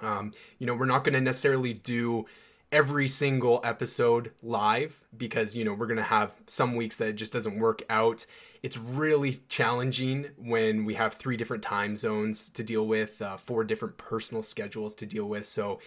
Um, 0.00 0.32
you 0.58 0.66
know 0.66 0.74
we're 0.74 0.86
not 0.86 1.04
going 1.04 1.14
to 1.14 1.20
necessarily 1.20 1.74
do 1.74 2.26
every 2.70 3.08
single 3.08 3.60
episode 3.64 4.32
live 4.42 5.00
because 5.16 5.56
you 5.56 5.64
know 5.64 5.72
we're 5.72 5.86
going 5.86 5.96
to 5.96 6.02
have 6.02 6.34
some 6.46 6.74
weeks 6.76 6.98
that 6.98 7.14
just 7.16 7.32
doesn't 7.32 7.58
work 7.58 7.82
out. 7.88 8.26
It's 8.62 8.76
really 8.76 9.38
challenging 9.48 10.26
when 10.36 10.84
we 10.84 10.94
have 10.94 11.14
three 11.14 11.36
different 11.36 11.62
time 11.62 11.94
zones 11.94 12.48
to 12.50 12.64
deal 12.64 12.86
with, 12.86 13.22
uh, 13.22 13.36
four 13.36 13.64
different 13.64 13.96
personal 13.96 14.42
schedules 14.42 14.94
to 14.96 15.06
deal 15.06 15.26
with. 15.26 15.46
So, 15.46 15.78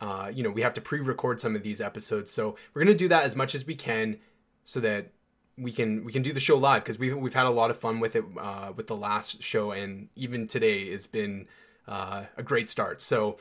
uh, 0.00 0.30
you 0.32 0.42
know, 0.42 0.50
we 0.50 0.62
have 0.62 0.72
to 0.74 0.80
pre-record 0.80 1.40
some 1.40 1.56
of 1.56 1.62
these 1.62 1.80
episodes. 1.80 2.30
So 2.30 2.56
we're 2.72 2.82
gonna 2.84 2.96
do 2.96 3.08
that 3.08 3.24
as 3.24 3.34
much 3.34 3.54
as 3.54 3.66
we 3.66 3.74
can, 3.74 4.18
so 4.64 4.80
that 4.80 5.12
we 5.56 5.72
can 5.72 6.04
we 6.04 6.12
can 6.12 6.22
do 6.22 6.32
the 6.32 6.40
show 6.40 6.56
live 6.56 6.84
because 6.84 6.98
we've 6.98 7.16
we've 7.16 7.34
had 7.34 7.46
a 7.46 7.50
lot 7.50 7.70
of 7.70 7.78
fun 7.78 8.00
with 8.00 8.14
it 8.16 8.24
uh, 8.38 8.72
with 8.76 8.86
the 8.86 8.96
last 8.96 9.42
show, 9.42 9.72
and 9.72 10.08
even 10.14 10.46
today 10.46 10.90
has 10.90 11.06
been 11.06 11.46
uh, 11.86 12.24
a 12.36 12.42
great 12.42 12.68
start. 12.68 13.00
So 13.00 13.38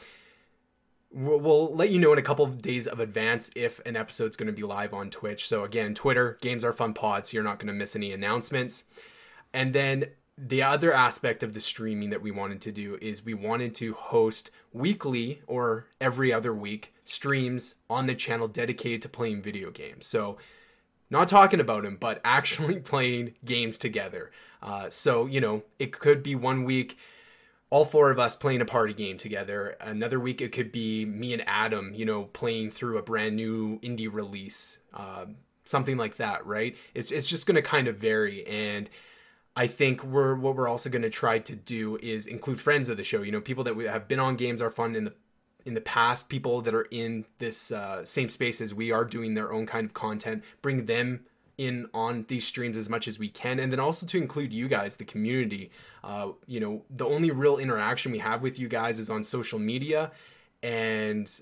We'll, 1.09 1.39
we'll 1.39 1.73
let 1.73 1.89
you 1.89 1.99
know 1.99 2.11
in 2.11 2.19
a 2.19 2.21
couple 2.21 2.43
of 2.43 2.61
days 2.61 2.85
of 2.85 2.99
advance 2.99 3.49
if 3.55 3.79
an 3.85 3.95
episode's 3.95 4.35
going 4.35 4.47
to 4.47 4.53
be 4.53 4.63
live 4.63 4.93
on 4.93 5.09
Twitch. 5.09 5.47
So 5.47 5.63
again, 5.63 5.95
Twitter, 5.95 6.37
Games 6.41 6.65
Are 6.65 6.73
Fun 6.73 6.93
Pod, 6.93 7.25
so 7.25 7.33
you're 7.33 7.43
not 7.43 7.59
going 7.59 7.67
to 7.67 7.73
miss 7.73 7.95
any 7.95 8.11
announcements. 8.11 8.83
And 9.53 9.73
then 9.73 10.07
the 10.37 10.61
other 10.61 10.93
aspect 10.93 11.41
of 11.41 11.53
the 11.53 11.59
streaming 11.59 12.11
that 12.11 12.21
we 12.21 12.29
wanted 12.29 12.61
to 12.61 12.71
do 12.71 12.97
is 13.01 13.25
we 13.25 13.33
wanted 13.33 13.73
to 13.75 13.93
host 13.93 14.51
weekly 14.71 15.41
or 15.47 15.87
every 15.99 16.31
other 16.31 16.53
week 16.53 16.93
streams 17.03 17.75
on 17.89 18.05
the 18.05 18.13
channel 18.13 18.47
dedicated 18.47 19.01
to 19.01 19.09
playing 19.09 19.41
video 19.41 19.71
games. 19.71 20.05
So 20.05 20.37
not 21.09 21.27
talking 21.27 21.59
about 21.59 21.83
them, 21.83 21.97
but 21.99 22.21
actually 22.25 22.79
playing 22.79 23.33
games 23.43 23.77
together. 23.77 24.31
Uh, 24.61 24.89
so 24.89 25.25
you 25.25 25.41
know, 25.41 25.63
it 25.79 25.91
could 25.91 26.21
be 26.21 26.35
one 26.35 26.63
week 26.63 26.97
all 27.69 27.85
four 27.85 28.11
of 28.11 28.19
us 28.19 28.35
playing 28.35 28.61
a 28.61 28.65
party 28.65 28.93
game 28.93 29.17
together. 29.17 29.75
Another 29.81 30.19
week 30.19 30.41
it 30.41 30.51
could 30.51 30.71
be 30.71 31.05
me 31.05 31.33
and 31.33 31.43
Adam, 31.47 31.93
you 31.93 32.05
know, 32.05 32.23
playing 32.23 32.71
through 32.71 32.97
a 32.97 33.01
brand 33.01 33.35
new 33.35 33.79
indie 33.79 34.11
release, 34.11 34.79
uh, 34.93 35.25
something 35.65 35.97
like 35.97 36.15
that, 36.17 36.45
right? 36.45 36.77
It's 36.93 37.11
it's 37.11 37.27
just 37.27 37.45
going 37.45 37.55
to 37.55 37.61
kind 37.61 37.87
of 37.87 37.97
vary, 37.97 38.45
and 38.47 38.89
I 39.57 39.65
think 39.65 40.03
we're 40.03 40.35
what 40.35 40.55
we're 40.55 40.67
also 40.67 40.87
going 40.91 41.01
to 41.01 41.09
try 41.09 41.39
to 41.39 41.55
do 41.55 41.97
is 41.97 42.27
include 42.27 42.61
friends 42.61 42.89
of 42.89 42.97
the 42.97 43.03
show. 43.03 43.23
You 43.23 43.31
know, 43.31 43.41
people 43.41 43.63
that 43.63 43.75
we 43.75 43.85
have 43.85 44.07
been 44.07 44.19
on 44.19 44.35
Games 44.35 44.61
Are 44.61 44.69
Fun 44.69 44.95
in 44.95 45.05
the 45.05 45.13
in 45.65 45.73
the 45.73 45.81
past, 45.81 46.29
people 46.29 46.61
that 46.61 46.75
are 46.75 46.87
in 46.91 47.25
this 47.39 47.71
uh, 47.71 48.05
same 48.05 48.29
space 48.29 48.61
as 48.61 48.71
we 48.71 48.91
are 48.91 49.03
doing 49.03 49.33
their 49.33 49.51
own 49.51 49.65
kind 49.65 49.83
of 49.83 49.95
content, 49.95 50.43
bring 50.61 50.85
them 50.85 51.25
in 51.57 51.89
on 51.91 52.23
these 52.27 52.45
streams 52.45 52.77
as 52.77 52.87
much 52.87 53.07
as 53.07 53.17
we 53.17 53.29
can 53.29 53.59
and 53.59 53.71
then 53.71 53.79
also 53.79 54.05
to 54.05 54.19
include 54.19 54.53
you 54.53 54.67
guys 54.67 54.97
the 54.97 55.03
community 55.03 55.71
uh, 56.03 56.29
you 56.45 56.59
know 56.59 56.83
the 56.91 57.03
only 57.03 57.31
real 57.31 57.57
interaction 57.57 58.11
we 58.11 58.19
have 58.19 58.43
with 58.43 58.59
you 58.59 58.67
guys 58.67 58.99
is 58.99 59.09
on 59.09 59.23
social 59.23 59.57
media 59.57 60.11
and 60.61 61.41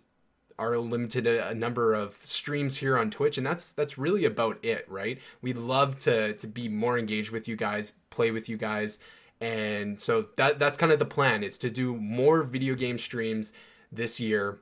our 0.58 0.78
limited 0.78 1.58
number 1.58 1.94
of 1.94 2.18
streams 2.22 2.78
here 2.78 2.98
on 2.98 3.10
Twitch, 3.10 3.38
and 3.38 3.46
that's 3.46 3.72
that's 3.72 3.98
really 3.98 4.26
about 4.26 4.64
it, 4.64 4.86
right? 4.90 5.20
We'd 5.42 5.58
love 5.58 6.00
to 6.00 6.34
to 6.34 6.48
be 6.48 6.70
more 6.70 6.98
engaged 6.98 7.32
with 7.32 7.48
you 7.48 7.56
guys, 7.56 7.94
play 8.10 8.32
with 8.32 8.48
you 8.48 8.58
guys, 8.58 9.00
and 9.42 10.00
so 10.00 10.28
that 10.38 10.60
that's 10.60 10.78
kind 10.78 10.92
of 10.92 11.00
the 11.00 11.06
plan 11.06 11.44
is 11.44 11.58
to 11.60 11.70
do 11.70 11.96
more 11.96 12.44
video 12.44 12.76
game 12.76 12.98
streams 12.98 13.52
this 13.92 14.20
year, 14.20 14.60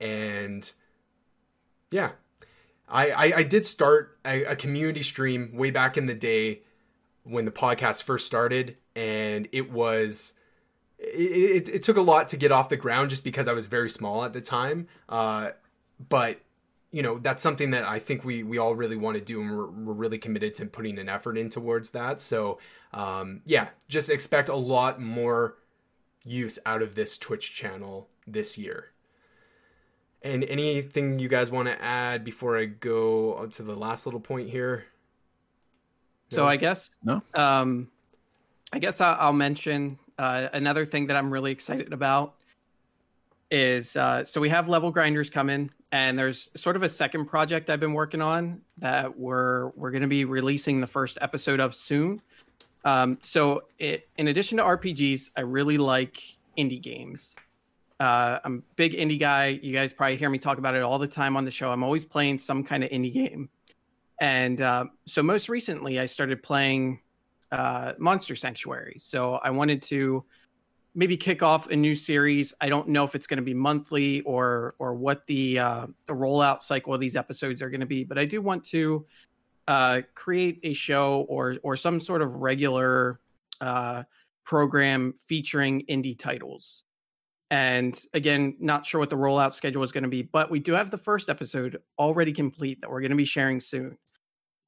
and 0.00 0.72
yeah, 1.90 2.12
I 2.88 3.10
I, 3.10 3.32
I 3.36 3.42
did 3.42 3.66
start 3.66 4.18
a, 4.24 4.44
a 4.44 4.56
community 4.56 5.02
stream 5.02 5.50
way 5.54 5.70
back 5.70 5.96
in 5.96 6.06
the 6.06 6.14
day 6.14 6.62
when 7.24 7.44
the 7.44 7.50
podcast 7.50 8.02
first 8.02 8.26
started, 8.26 8.80
and 8.96 9.46
it 9.52 9.70
was 9.70 10.32
it, 10.98 11.68
it, 11.68 11.82
took 11.82 11.96
a 11.96 12.02
lot 12.02 12.28
to 12.28 12.36
get 12.36 12.50
off 12.50 12.68
the 12.68 12.76
ground 12.76 13.10
just 13.10 13.24
because 13.24 13.46
I 13.46 13.52
was 13.52 13.66
very 13.66 13.88
small 13.88 14.24
at 14.24 14.32
the 14.32 14.40
time. 14.40 14.88
Uh, 15.08 15.50
but 16.08 16.40
you 16.90 17.02
know 17.02 17.18
that's 17.18 17.42
something 17.42 17.70
that 17.72 17.84
I 17.84 17.98
think 17.98 18.24
we 18.24 18.42
we 18.42 18.58
all 18.58 18.74
really 18.74 18.96
want 18.96 19.16
to 19.16 19.20
do, 19.20 19.40
and 19.40 19.50
we're, 19.50 19.66
we're 19.66 19.92
really 19.92 20.18
committed 20.18 20.54
to 20.56 20.66
putting 20.66 20.98
an 20.98 21.08
effort 21.08 21.36
in 21.36 21.48
towards 21.48 21.90
that. 21.90 22.20
So 22.20 22.58
um, 22.92 23.42
yeah, 23.44 23.68
just 23.88 24.10
expect 24.10 24.48
a 24.48 24.56
lot 24.56 25.00
more 25.00 25.56
use 26.24 26.58
out 26.66 26.82
of 26.82 26.94
this 26.94 27.18
Twitch 27.18 27.54
channel 27.54 28.08
this 28.26 28.58
year. 28.58 28.90
And 30.22 30.42
anything 30.44 31.18
you 31.20 31.28
guys 31.28 31.50
want 31.50 31.68
to 31.68 31.80
add 31.82 32.24
before 32.24 32.58
I 32.58 32.64
go 32.64 33.46
to 33.46 33.62
the 33.62 33.76
last 33.76 34.04
little 34.04 34.20
point 34.20 34.50
here? 34.50 34.86
So 36.30 36.46
I 36.46 36.56
guess 36.56 36.90
no. 37.02 37.22
Um, 37.34 37.88
I 38.72 38.78
guess 38.78 39.00
I'll, 39.00 39.16
I'll 39.18 39.32
mention 39.32 39.98
uh, 40.18 40.48
another 40.52 40.84
thing 40.84 41.06
that 41.06 41.16
I'm 41.16 41.30
really 41.32 41.52
excited 41.52 41.92
about 41.92 42.34
is 43.50 43.96
uh, 43.96 44.24
so 44.24 44.40
we 44.40 44.48
have 44.50 44.68
level 44.68 44.90
grinders 44.90 45.30
coming, 45.30 45.70
and 45.90 46.18
there's 46.18 46.50
sort 46.54 46.76
of 46.76 46.82
a 46.82 46.88
second 46.88 47.26
project 47.26 47.70
I've 47.70 47.80
been 47.80 47.94
working 47.94 48.20
on 48.20 48.60
that 48.78 49.18
we're 49.18 49.70
we're 49.70 49.90
going 49.90 50.02
to 50.02 50.08
be 50.08 50.24
releasing 50.24 50.80
the 50.80 50.86
first 50.86 51.18
episode 51.20 51.60
of 51.60 51.74
soon. 51.74 52.20
Um, 52.84 53.18
so 53.22 53.62
it, 53.78 54.08
in 54.16 54.28
addition 54.28 54.58
to 54.58 54.64
RPGs, 54.64 55.30
I 55.36 55.42
really 55.42 55.78
like 55.78 56.20
indie 56.56 56.80
games. 56.80 57.34
Uh, 58.00 58.38
I'm 58.44 58.58
a 58.58 58.74
big 58.76 58.92
indie 58.92 59.18
guy. 59.18 59.58
You 59.62 59.72
guys 59.72 59.92
probably 59.92 60.16
hear 60.16 60.30
me 60.30 60.38
talk 60.38 60.58
about 60.58 60.74
it 60.74 60.82
all 60.82 60.98
the 60.98 61.08
time 61.08 61.36
on 61.36 61.44
the 61.44 61.50
show. 61.50 61.72
I'm 61.72 61.82
always 61.82 62.04
playing 62.04 62.38
some 62.38 62.62
kind 62.64 62.84
of 62.84 62.90
indie 62.90 63.12
game. 63.12 63.48
And 64.20 64.60
uh, 64.60 64.86
so 65.06 65.22
most 65.22 65.48
recently, 65.48 65.98
I 65.98 66.06
started 66.06 66.42
playing 66.42 67.00
uh, 67.52 67.94
Monster 67.98 68.36
Sanctuary. 68.36 68.96
So 69.00 69.34
I 69.36 69.50
wanted 69.50 69.82
to 69.82 70.24
maybe 70.94 71.16
kick 71.16 71.42
off 71.42 71.68
a 71.70 71.76
new 71.76 71.94
series. 71.94 72.52
I 72.60 72.68
don't 72.68 72.88
know 72.88 73.04
if 73.04 73.14
it's 73.14 73.26
going 73.26 73.38
to 73.38 73.42
be 73.42 73.54
monthly 73.54 74.20
or 74.22 74.74
or 74.78 74.94
what 74.94 75.26
the 75.26 75.58
uh, 75.58 75.86
the 76.06 76.12
rollout 76.12 76.62
cycle 76.62 76.94
of 76.94 77.00
these 77.00 77.16
episodes 77.16 77.62
are 77.62 77.70
going 77.70 77.80
to 77.80 77.86
be, 77.86 78.04
but 78.04 78.18
I 78.18 78.24
do 78.24 78.42
want 78.42 78.64
to 78.66 79.06
uh, 79.66 80.02
create 80.14 80.60
a 80.62 80.72
show 80.72 81.26
or 81.28 81.56
or 81.62 81.76
some 81.76 82.00
sort 82.00 82.22
of 82.22 82.34
regular 82.34 83.20
uh, 83.60 84.02
program 84.44 85.14
featuring 85.26 85.84
indie 85.86 86.18
titles. 86.18 86.82
And 87.50 87.98
again, 88.12 88.56
not 88.60 88.84
sure 88.84 88.98
what 88.98 89.08
the 89.08 89.16
rollout 89.16 89.54
schedule 89.54 89.82
is 89.82 89.90
going 89.90 90.02
to 90.02 90.10
be, 90.10 90.22
but 90.22 90.50
we 90.50 90.60
do 90.60 90.72
have 90.72 90.90
the 90.90 90.98
first 90.98 91.30
episode 91.30 91.80
already 91.98 92.32
complete 92.32 92.78
that 92.82 92.90
we're 92.90 93.00
going 93.00 93.10
to 93.10 93.16
be 93.16 93.24
sharing 93.24 93.58
soon 93.58 93.96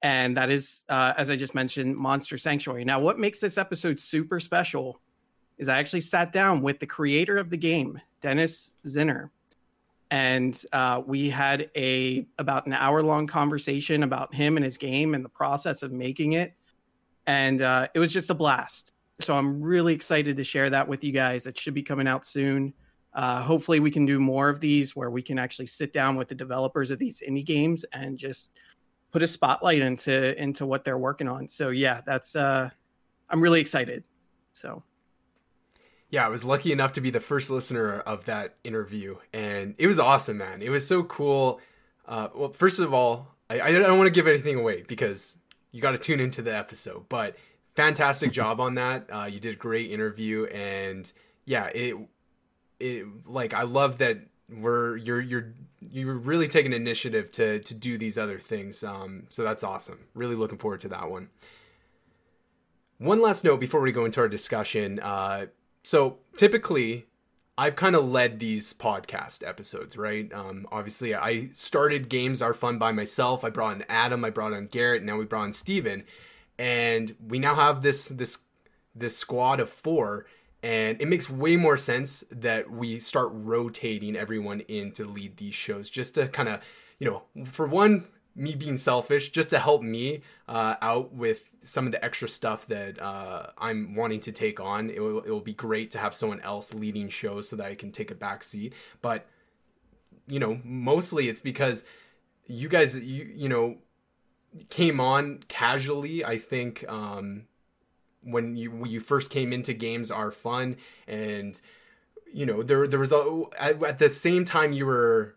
and 0.03 0.37
that 0.37 0.51
is, 0.51 0.81
uh, 0.89 1.13
as 1.17 1.29
I 1.29 1.37
just 1.37 1.55
mentioned, 1.55 1.97
Monster 1.97 2.39
Sanctuary. 2.39 2.85
Now, 2.85 3.01
what 3.01 3.19
makes 3.19 3.41
this 3.41 3.59
episode 3.59 4.01
super 4.01 4.41
special 4.41 5.01
is 5.59 5.69
I 5.69 5.79
actually 5.79 6.01
sat 6.01 6.33
down 6.33 6.63
with 6.63 6.79
the 6.81 6.87
creator 6.87 7.37
of 7.37 7.51
the 7.51 7.59
game, 7.59 8.01
Denis 8.23 8.73
Sinner, 8.87 9.31
and 10.11 10.61
uh, 10.73 11.03
we 11.07 11.29
had 11.29 11.71
a 11.77 12.27
about 12.39 12.67
an 12.67 12.73
hour 12.73 13.03
long 13.03 13.27
conversation 13.27 14.03
about 14.03 14.35
him 14.35 14.57
and 14.57 14.65
his 14.65 14.79
game 14.79 15.15
and 15.15 15.25
the 15.25 15.29
process 15.29 15.83
of 15.83 15.93
making 15.93 16.33
it, 16.33 16.55
and 17.27 17.61
uh, 17.61 17.89
it 17.95 17.99
was 17.99 18.13
just 18.13 18.31
a 18.31 18.35
blast. 18.35 18.93
So 19.21 19.37
I'm 19.37 19.61
really 19.61 19.93
excited 19.93 20.39
to 20.39 20.45
share 20.45 20.71
that 20.71 20.89
with 20.89 21.05
you 21.05 21.13
guys. 21.13 21.47
It 21.47 21.59
should 21.59 21.75
be 21.75 21.83
coming 21.83 22.09
out 22.09 22.25
soon. 22.27 22.73
Uh, 23.13 23.43
hopefully, 23.43 23.81
we 23.81 23.91
can 23.91 24.07
do 24.07 24.19
more 24.19 24.49
of 24.49 24.61
these 24.61 24.97
where 24.97 25.11
we 25.11 25.21
can 25.21 25.39
actually 25.39 25.67
sit 25.67 25.93
down 25.93 26.17
with 26.17 26.29
the 26.29 26.35
developers 26.35 26.91
of 26.91 26.99
these 26.99 27.21
indie 27.21 27.45
games 27.45 27.85
and 27.93 28.17
just 28.17 28.51
put 29.11 29.23
a 29.23 29.27
spotlight 29.27 29.83
into 29.83 30.41
into 30.41 30.67
what 30.67 30.85
they're 30.85 30.99
working 30.99 31.29
on. 31.29 31.49
So 31.49 31.71
yeah, 31.71 32.01
that's 32.05 32.37
uh 32.37 32.71
I'm 33.29 33.41
really 33.41 33.61
excited. 33.61 34.05
So 34.53 34.83
yeah, 36.11 36.27
I 36.27 36.29
was 36.29 36.45
lucky 36.45 36.73
enough 36.73 36.93
to 36.95 37.01
be 37.01 37.11
the 37.11 37.21
first 37.21 37.51
listener 37.51 38.01
of 38.01 38.25
that 38.25 38.57
interview, 38.65 39.17
and 39.33 39.77
it 39.79 39.87
was 39.87 40.01
awesome, 40.01 40.39
man. 40.39 40.61
It 40.61 40.69
was 40.69 40.87
so 40.87 41.05
cool. 41.05 41.61
Uh, 42.07 42.29
well, 42.35 42.53
first 42.53 42.81
of 42.81 42.93
all, 42.93 43.29
I, 43.49 43.61
I 43.61 43.73
don't 43.73 43.97
want 43.97 44.09
to 44.09 44.13
give 44.13 44.27
anything 44.27 44.59
away 44.59 44.83
because 44.83 45.37
you 45.71 45.81
got 45.81 45.93
to 45.93 45.99
tune 45.99 46.19
into 46.19 46.43
the 46.43 46.57
episode. 46.57 47.09
But 47.09 47.37
fantastic 47.77 48.33
job 48.41 48.61
on 48.61 48.75
that. 48.75 49.07
Uh, 49.09 49.27
you 49.27 49.39
did 49.39 49.55
a 49.55 49.57
great 49.57 49.93
interview, 49.93 50.47
and 50.47 51.11
yeah, 51.45 51.67
it 51.67 51.97
it 52.81 53.07
like 53.29 53.55
I 53.55 53.63
love 53.63 53.99
that 53.99 54.19
we're 54.53 54.97
you're 54.97 55.21
you're 55.21 55.53
you're 55.81 56.15
really 56.15 56.49
taking 56.49 56.73
initiative 56.73 57.31
to 57.33 57.61
to 57.61 57.75
do 57.75 57.99
these 57.99 58.19
other 58.19 58.39
things. 58.39 58.83
Um, 58.85 59.25
so 59.29 59.43
that's 59.43 59.65
awesome. 59.65 60.07
Really 60.15 60.35
looking 60.35 60.59
forward 60.59 60.81
to 60.81 60.89
that 60.89 61.11
one. 61.11 61.29
One 62.99 63.23
last 63.23 63.45
note 63.45 63.61
before 63.61 63.81
we 63.81 63.93
go 63.93 64.05
into 64.05 64.21
our 64.21 64.29
discussion. 64.29 65.01
Uh, 65.01 65.47
so 65.83 66.19
typically, 66.37 67.07
I've 67.57 67.77
kind 67.77 67.97
of 67.97 68.09
led 68.09 68.39
these 68.39 68.75
podcast 68.75 69.47
episodes, 69.47 69.97
right? 69.97 70.31
Um, 70.33 70.67
obviously, 70.71 71.15
I 71.15 71.49
started 71.53 72.09
Games 72.09 72.43
Are 72.43 72.53
Fun 72.53 72.79
by 72.79 72.93
myself. 72.93 73.45
I 73.45 73.51
brought 73.51 73.77
in 73.77 73.85
Adam, 73.89 74.25
I 74.25 74.31
brought 74.31 74.53
in 74.53 74.67
Garrett, 74.67 75.03
now 75.03 75.17
we 75.17 75.25
brought 75.25 75.45
in 75.45 75.53
Steven. 75.53 76.05
And 76.59 77.15
we 77.27 77.39
now 77.39 77.55
have 77.55 77.81
this 77.81 78.09
this 78.09 78.39
this 78.95 79.17
squad 79.17 79.61
of 79.61 79.71
four 79.71 80.27
and 80.63 81.01
it 81.01 81.09
makes 81.09 81.31
way 81.31 81.57
more 81.57 81.77
sense 81.77 82.23
that 82.31 82.71
we 82.71 82.99
start 82.99 83.31
rotating 83.33 84.17
everyone 84.17 84.61
in 84.61 84.93
to 84.93 85.05
lead 85.05 85.37
these 85.39 85.55
shows 85.55 85.89
just 85.89 86.15
to 86.17 86.29
kind 86.29 86.49
of, 86.49 86.61
you 86.99 87.11
know, 87.11 87.47
for 87.47 87.67
one, 87.67 88.07
me 88.37 88.55
being 88.55 88.77
selfish, 88.77 89.31
just 89.31 89.51
to 89.51 89.59
help 89.59 89.83
me 89.83 90.23
uh, 90.49 90.75
out 90.83 91.13
with 91.13 91.51
some 91.63 91.87
of 91.87 91.93
the 91.93 92.05
extra 92.05 92.29
stuff 92.29 92.67
that 92.67 93.01
uh, 93.01 93.47
I'm 93.59 93.95
wanting 93.95 94.21
to 94.21 94.33
take 94.33 94.61
on. 94.61 94.91
It 94.91 95.01
will, 95.01 95.21
it 95.21 95.31
will 95.31 95.41
be 95.41 95.55
great 95.55 95.91
to 95.93 95.99
have 95.99 96.15
someone 96.15 96.41
else 96.43 96.75
leading 96.75 97.09
shows 97.09 97.49
so 97.49 97.57
that 97.57 97.67
I 97.67 97.75
can 97.75 97.91
take 97.91 98.11
a 98.11 98.15
back 98.15 98.45
seat. 98.45 98.75
But, 99.03 99.27
you 100.27 100.39
know, 100.39 100.61
mostly 100.63 101.29
it's 101.29 101.41
because 101.41 101.85
you 102.47 102.69
guys, 102.69 102.97
you, 102.97 103.31
you 103.35 103.49
know, 103.49 103.79
came 104.69 105.01
on 105.01 105.43
casually, 105.49 106.25
I 106.25 106.39
think, 106.39 106.85
um, 106.89 107.47
when 108.23 108.57
you 108.57 108.71
when 108.71 108.91
you 108.91 109.01
first 109.01 109.31
came 109.31 109.53
into 109.53 109.73
games 109.73 110.11
are 110.11 110.31
fun 110.31 110.77
and 111.07 111.61
you 112.33 112.47
know 112.47 112.63
there 112.63 112.87
there 112.87 112.99
was 112.99 113.13
a 113.13 113.43
at, 113.59 113.99
the 113.99 114.11
same 114.11 114.45
time 114.45 114.73
you 114.73 114.87
were 114.87 115.35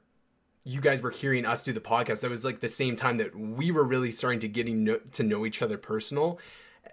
you 0.65 0.79
guys 0.79 1.01
were 1.01 1.11
hearing 1.11 1.45
us 1.45 1.63
do 1.63 1.73
the 1.73 1.79
podcast 1.79 2.21
that 2.21 2.29
was 2.29 2.45
like 2.45 2.59
the 2.59 2.67
same 2.67 2.95
time 2.95 3.17
that 3.17 3.35
we 3.35 3.71
were 3.71 3.83
really 3.83 4.11
starting 4.11 4.39
to 4.39 4.47
getting 4.47 4.83
no, 4.83 4.97
to 5.11 5.23
know 5.23 5.45
each 5.45 5.61
other 5.61 5.77
personal 5.77 6.39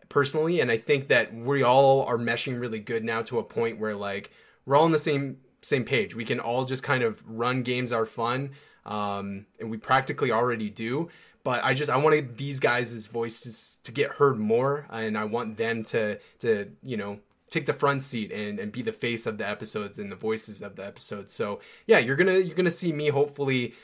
personally. 0.09 0.61
And 0.61 0.71
i 0.71 0.77
think 0.77 1.09
that 1.09 1.35
we 1.35 1.63
all 1.63 2.05
are 2.05 2.19
meshing 2.19 2.61
really 2.61 2.81
good 2.81 3.05
now 3.05 3.23
to 3.23 3.39
a 3.39 3.45
point 3.45 3.79
where 3.79 3.95
like 3.95 4.31
we're 4.67 4.77
all 4.77 4.85
on 4.85 4.93
the 4.93 4.99
same 4.99 5.39
same 5.63 5.85
page. 5.85 6.15
We 6.15 6.25
can 6.25 6.41
all 6.41 6.65
just 6.65 6.83
kind 6.83 7.03
of 7.03 7.23
run 7.27 7.63
games 7.63 7.93
are 7.93 8.07
fun 8.07 8.53
um, 8.87 9.47
and 9.59 9.71
we 9.71 9.77
practically 9.77 10.33
already 10.33 10.71
do 10.71 11.09
but 11.51 11.65
I 11.65 11.75
just 11.75 11.91
I 11.91 11.97
wanted 11.97 12.37
these 12.37 12.61
guys' 12.61 13.07
voices 13.07 13.81
to 13.83 13.91
get 13.91 14.13
heard 14.13 14.39
more, 14.39 14.87
and 14.89 15.19
I 15.19 15.25
want 15.25 15.57
them 15.57 15.83
to 15.83 16.21
to 16.39 16.71
you 16.81 16.97
know 16.97 17.19
take 17.51 17.67
the 17.67 17.73
front 17.73 18.05
seat 18.05 18.31
and 18.31 18.61
and 18.61 18.71
be 18.71 18.83
the 18.83 18.93
face 18.93 19.27
of 19.27 19.37
the 19.37 19.49
episodes 19.49 19.99
and 19.99 20.13
the 20.13 20.17
voices 20.17 20.63
of 20.63 20.77
the 20.77 20.87
episodes. 20.87 21.33
So 21.33 21.59
yeah, 21.89 21.99
you're 21.99 22.15
gonna 22.15 22.39
you're 22.39 22.55
gonna 22.55 22.71
see 22.71 22.93
me 22.93 23.09
hopefully 23.09 23.75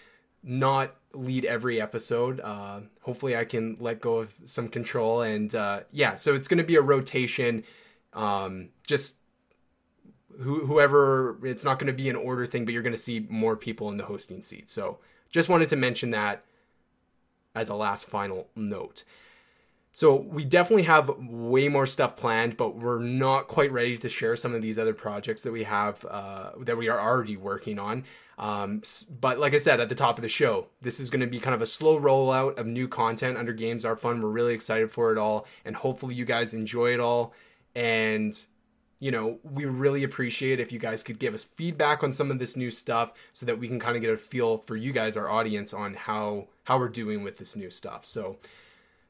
not 0.44 0.94
lead 1.12 1.44
every 1.44 1.80
episode. 1.80 2.38
Uh, 2.38 2.82
hopefully, 3.00 3.37
I 3.37 3.44
can 3.44 3.76
let 3.80 4.00
go 4.00 4.18
of 4.18 4.32
some 4.44 4.68
control 4.68 5.23
and 5.23 5.52
uh, 5.52 5.80
yeah. 5.90 6.14
So 6.14 6.37
it's 6.37 6.46
gonna 6.46 6.62
be 6.62 6.76
a 6.76 6.82
rotation. 6.82 7.64
Um, 8.12 8.68
just 8.87 9.16
whoever 10.40 11.37
it's 11.42 11.64
not 11.64 11.80
to 11.88 11.92
be 11.92 12.08
an 12.08 12.14
order 12.14 12.46
thing 12.46 12.64
but 12.64 12.73
you're 12.73 12.82
to 12.92 12.99
see 12.99 13.26
more 13.28 13.56
people 13.56 13.88
in 13.88 13.96
the 13.96 14.04
hosting 14.04 14.42
seat 14.42 14.68
so 14.68 14.99
just 15.30 15.49
wanted 15.49 15.66
to 15.66 15.76
mention 15.76 16.11
that 16.11 16.44
as 17.56 17.68
a 17.68 17.75
last 17.75 18.04
final 18.04 18.46
note. 18.54 19.02
So 19.90 20.14
we 20.14 20.44
definitely 20.44 20.82
have 20.82 21.08
way 21.18 21.68
more 21.68 21.86
stuff 21.86 22.16
planned, 22.16 22.58
but 22.58 22.76
we're 22.76 22.98
not 22.98 23.48
quite 23.48 23.72
ready 23.72 23.96
to 23.96 24.10
share 24.10 24.36
some 24.36 24.54
of 24.54 24.60
these 24.60 24.78
other 24.78 24.92
projects 24.92 25.40
that 25.40 25.52
we 25.52 25.62
have 25.64 26.04
uh, 26.04 26.50
that 26.60 26.76
we 26.76 26.90
are 26.90 27.00
already 27.00 27.38
working 27.38 27.78
on. 27.78 28.04
Um, 28.38 28.82
but 29.08 29.38
like 29.38 29.54
I 29.54 29.56
said 29.56 29.80
at 29.80 29.88
the 29.88 29.94
top 29.94 30.18
of 30.18 30.22
the 30.22 30.28
show, 30.28 30.66
this 30.82 31.00
is 31.00 31.08
going 31.08 31.22
to 31.22 31.26
be 31.26 31.40
kind 31.40 31.54
of 31.54 31.62
a 31.62 31.66
slow 31.66 31.98
rollout 31.98 32.58
of 32.58 32.66
new 32.66 32.88
content 32.88 33.38
under 33.38 33.54
Games 33.54 33.86
Are 33.86 33.96
Fun. 33.96 34.20
We're 34.20 34.28
really 34.28 34.52
excited 34.52 34.92
for 34.92 35.12
it 35.12 35.18
all, 35.18 35.46
and 35.64 35.75
hopefully 35.75 36.14
you 36.14 36.26
guys 36.26 36.52
enjoy 36.52 36.92
it 36.92 37.00
all. 37.00 37.32
And 37.75 38.38
you 38.98 39.10
know, 39.10 39.38
we 39.42 39.64
really 39.66 40.04
appreciate 40.04 40.58
if 40.58 40.72
you 40.72 40.78
guys 40.78 41.02
could 41.02 41.18
give 41.18 41.34
us 41.34 41.44
feedback 41.44 42.02
on 42.02 42.12
some 42.12 42.30
of 42.30 42.38
this 42.38 42.56
new 42.56 42.70
stuff 42.70 43.12
so 43.32 43.44
that 43.44 43.58
we 43.58 43.68
can 43.68 43.78
kind 43.78 43.96
of 43.96 44.02
get 44.02 44.10
a 44.10 44.16
feel 44.16 44.58
for 44.58 44.76
you 44.76 44.92
guys, 44.92 45.16
our 45.16 45.28
audience, 45.28 45.74
on 45.74 45.94
how 45.94 46.46
how 46.64 46.78
we're 46.78 46.88
doing 46.88 47.22
with 47.22 47.36
this 47.36 47.56
new 47.56 47.70
stuff. 47.70 48.04
So 48.04 48.38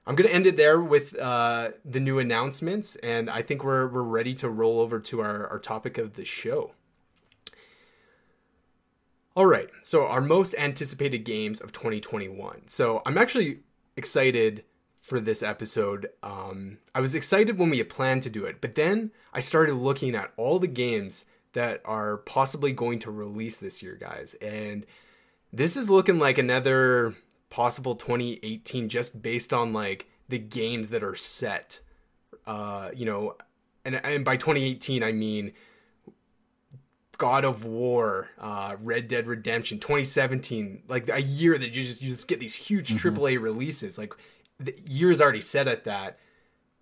I'm 0.07 0.17
gonna 0.17 0.31
end 0.31 0.47
it 0.47 0.57
there 0.57 0.81
with 0.81 1.17
uh, 1.19 1.71
the 1.85 2.01
new 2.01 2.19
announcements, 2.19 2.97
and 2.97 3.31
I 3.31 3.43
think 3.43 3.63
we're 3.63 3.87
we're 3.87 4.03
ready 4.03 4.35
to 4.35 4.49
roll 4.49 4.81
over 4.81 4.99
to 5.01 5.21
our, 5.21 5.47
our 5.47 5.59
topic 5.59 5.99
of 5.99 6.15
the 6.15 6.25
show. 6.25 6.73
All 9.37 9.47
right, 9.47 9.69
so 9.83 10.07
our 10.07 10.21
most 10.21 10.55
anticipated 10.57 11.19
games 11.19 11.61
of 11.61 11.71
2021. 11.71 12.63
So 12.67 13.03
I'm 13.05 13.19
actually 13.19 13.61
excited 13.97 14.65
for 15.07 15.21
this 15.21 15.41
episode. 15.41 16.11
Um, 16.25 16.79
I 16.93 17.01
was 17.01 17.15
excited 17.15 17.59
when 17.59 17.71
we 17.71 17.79
had 17.79 17.89
planned 17.89 18.23
to 18.23 18.31
do 18.31 18.45
it, 18.45 18.61
but 18.61 18.75
then 18.75 19.13
I 19.33 19.39
started 19.39 19.75
looking 19.75 20.17
at 20.17 20.33
all 20.37 20.59
the 20.59 20.67
games 20.67 21.27
that 21.53 21.81
are 21.85 22.17
possibly 22.17 22.73
going 22.73 22.99
to 22.99 23.13
release 23.13 23.59
this 23.59 23.85
year, 23.85 23.95
guys, 23.95 24.35
and 24.43 24.85
this 25.53 25.77
is 25.77 25.89
looking 25.89 26.19
like 26.19 26.39
another 26.39 27.15
possible 27.51 27.95
2018 27.95 28.89
just 28.89 29.23
based 29.23 29.55
on 29.55 29.73
like 29.73 30.09
the 30.29 30.41
games 30.41 30.91
that 30.91 31.05
are 31.05 31.15
set. 31.15 31.79
Uh, 32.45 32.91
you 32.93 33.07
know, 33.07 33.37
and 33.85 34.05
and 34.05 34.25
by 34.25 34.37
2018 34.37 35.05
I 35.05 35.13
mean 35.13 35.53
God 37.17 37.45
of 37.45 37.65
War, 37.65 38.29
uh, 38.39 38.77
Red 38.83 39.07
Dead 39.09 39.27
Redemption, 39.29 39.79
2017, 39.79 40.83
like 40.89 41.09
a 41.09 41.23
year 41.23 41.57
that 41.57 41.77
you 41.77 41.85
just 41.85 42.03
you 42.03 42.09
just 42.09 42.27
get 42.27 42.41
these 42.41 42.57
huge 42.57 42.93
mm-hmm. 42.93 43.17
AAA 43.17 43.41
releases. 43.41 43.99
Like 43.99 44.15
the 44.59 44.75
year 44.87 45.11
is 45.11 45.21
already 45.21 45.41
set 45.41 45.69
at 45.69 45.85
that. 45.85 46.19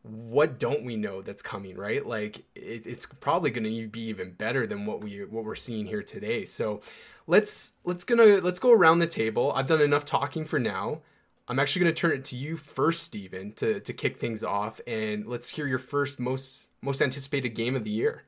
What 0.02 0.58
don't 0.58 0.84
we 0.84 0.96
know 0.96 1.22
that's 1.22 1.42
coming, 1.42 1.76
right? 1.76 2.04
Like 2.04 2.38
it, 2.54 2.86
it's 2.86 3.06
probably 3.06 3.50
going 3.50 3.64
to 3.64 3.88
be 3.88 4.02
even 4.02 4.32
better 4.32 4.66
than 4.66 4.86
what 4.86 5.02
we 5.02 5.24
what 5.24 5.44
we're 5.44 5.54
seeing 5.54 5.86
here 5.86 6.02
today. 6.02 6.44
So 6.44 6.82
let's 7.26 7.72
let's 7.84 8.04
gonna 8.04 8.40
let's 8.40 8.58
go 8.58 8.72
around 8.72 8.98
the 8.98 9.06
table. 9.06 9.52
I've 9.54 9.66
done 9.66 9.80
enough 9.80 10.04
talking 10.04 10.44
for 10.44 10.58
now. 10.58 11.00
I'm 11.46 11.58
actually 11.58 11.82
going 11.82 11.94
to 11.94 12.00
turn 12.00 12.12
it 12.12 12.24
to 12.24 12.36
you 12.36 12.56
first, 12.56 13.02
Steven, 13.02 13.52
to 13.54 13.80
to 13.80 13.92
kick 13.92 14.18
things 14.18 14.44
off, 14.44 14.80
and 14.86 15.26
let's 15.26 15.48
hear 15.48 15.66
your 15.66 15.78
first 15.78 16.20
most 16.20 16.70
most 16.82 17.00
anticipated 17.02 17.50
game 17.50 17.74
of 17.74 17.84
the 17.84 17.90
year. 17.90 18.24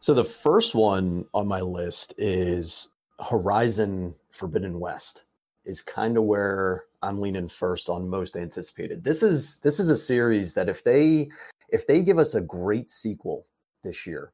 So 0.00 0.14
the 0.14 0.24
first 0.24 0.74
one 0.74 1.26
on 1.34 1.46
my 1.46 1.60
list 1.60 2.14
is 2.16 2.88
Horizon 3.28 4.14
Forbidden 4.30 4.80
West. 4.80 5.24
Is 5.64 5.82
kind 5.82 6.16
of 6.16 6.24
where 6.24 6.84
I'm 7.02 7.20
leaning 7.20 7.48
first 7.48 7.88
on 7.88 8.08
most 8.08 8.36
anticipated. 8.36 9.04
This 9.04 9.22
is 9.22 9.58
this 9.58 9.78
is 9.78 9.90
a 9.90 9.96
series 9.96 10.54
that 10.54 10.68
if 10.68 10.82
they 10.82 11.28
if 11.68 11.86
they 11.86 12.02
give 12.02 12.18
us 12.18 12.34
a 12.34 12.40
great 12.40 12.90
sequel 12.90 13.46
this 13.82 14.06
year, 14.06 14.32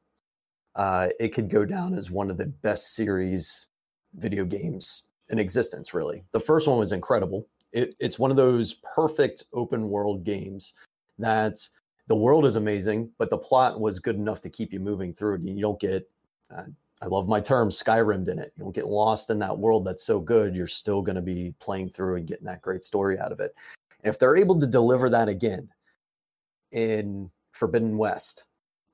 uh, 0.76 1.08
it 1.18 1.34
could 1.34 1.50
go 1.50 1.64
down 1.64 1.94
as 1.94 2.10
one 2.10 2.30
of 2.30 2.36
the 2.36 2.46
best 2.46 2.94
series 2.94 3.66
video 4.14 4.44
games 4.44 5.04
in 5.28 5.38
existence. 5.38 5.92
Really, 5.94 6.24
the 6.30 6.40
first 6.40 6.68
one 6.68 6.78
was 6.78 6.92
incredible. 6.92 7.46
It, 7.72 7.94
it's 7.98 8.18
one 8.18 8.30
of 8.30 8.36
those 8.36 8.74
perfect 8.94 9.44
open 9.52 9.88
world 9.90 10.24
games 10.24 10.74
that 11.18 11.58
the 12.06 12.14
world 12.14 12.46
is 12.46 12.56
amazing, 12.56 13.10
but 13.18 13.30
the 13.30 13.38
plot 13.38 13.80
was 13.80 13.98
good 13.98 14.16
enough 14.16 14.40
to 14.42 14.50
keep 14.50 14.72
you 14.72 14.80
moving 14.80 15.12
through 15.12 15.34
it. 15.34 15.40
And 15.40 15.56
you 15.56 15.60
don't 15.60 15.80
get, 15.80 16.08
uh, 16.56 16.62
I 17.02 17.06
love 17.06 17.28
my 17.28 17.40
term, 17.40 17.68
Skyrimmed 17.68 18.28
in 18.28 18.38
it. 18.38 18.52
You 18.56 18.64
don't 18.64 18.74
get 18.74 18.86
lost 18.86 19.30
in 19.30 19.38
that 19.40 19.56
world 19.56 19.84
that's 19.84 20.04
so 20.04 20.18
good. 20.18 20.56
You're 20.56 20.66
still 20.66 21.02
going 21.02 21.16
to 21.16 21.22
be 21.22 21.54
playing 21.60 21.90
through 21.90 22.16
and 22.16 22.26
getting 22.26 22.46
that 22.46 22.62
great 22.62 22.82
story 22.82 23.18
out 23.18 23.32
of 23.32 23.40
it. 23.40 23.54
And 24.02 24.12
if 24.12 24.18
they're 24.18 24.36
able 24.36 24.58
to 24.58 24.66
deliver 24.66 25.10
that 25.10 25.28
again 25.28 25.68
in 26.72 27.30
Forbidden 27.52 27.98
West, 27.98 28.44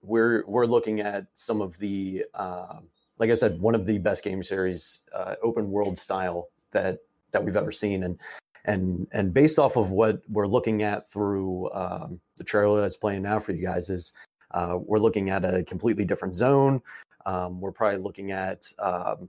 we're 0.03 0.45
we're 0.47 0.67
looking 0.67 1.01
at 1.01 1.27
some 1.35 1.61
of 1.61 1.79
the, 1.79 2.25
uh, 2.35 2.81
like 3.19 3.31
I 3.31 3.35
said, 3.35 3.61
one 3.61 3.77
of 3.77 3.87
the 3.87 3.99
best 3.99 4.25
game 4.25 4.43
series, 4.43 5.01
uh, 5.15 5.37
open 5.43 5.71
world 5.71 5.97
style 5.97 6.49
that 6.73 6.99
that 7.31 7.45
we've 7.45 7.57
ever 7.57 7.71
seen. 7.71 8.03
And 8.03 8.19
and 8.65 9.07
and 9.12 9.33
based 9.33 9.61
off 9.61 9.77
of 9.77 9.93
what 9.93 10.23
we're 10.29 10.47
looking 10.49 10.83
at 10.83 11.09
through 11.09 11.71
um, 11.73 12.21
the 12.37 12.45
trailer 12.45 12.81
that's 12.81 12.97
playing 12.97 13.23
now 13.23 13.38
for 13.38 13.53
you 13.53 13.62
guys 13.62 13.91
is 13.91 14.12
uh, 14.53 14.77
we're 14.81 14.99
looking 14.99 15.31
at 15.31 15.45
a 15.45 15.62
completely 15.65 16.05
different 16.05 16.35
zone 16.35 16.83
um, 17.27 17.61
we're 17.61 17.73
probably 17.73 17.99
looking 17.99 18.33
at 18.33 18.65
um, 18.79 19.29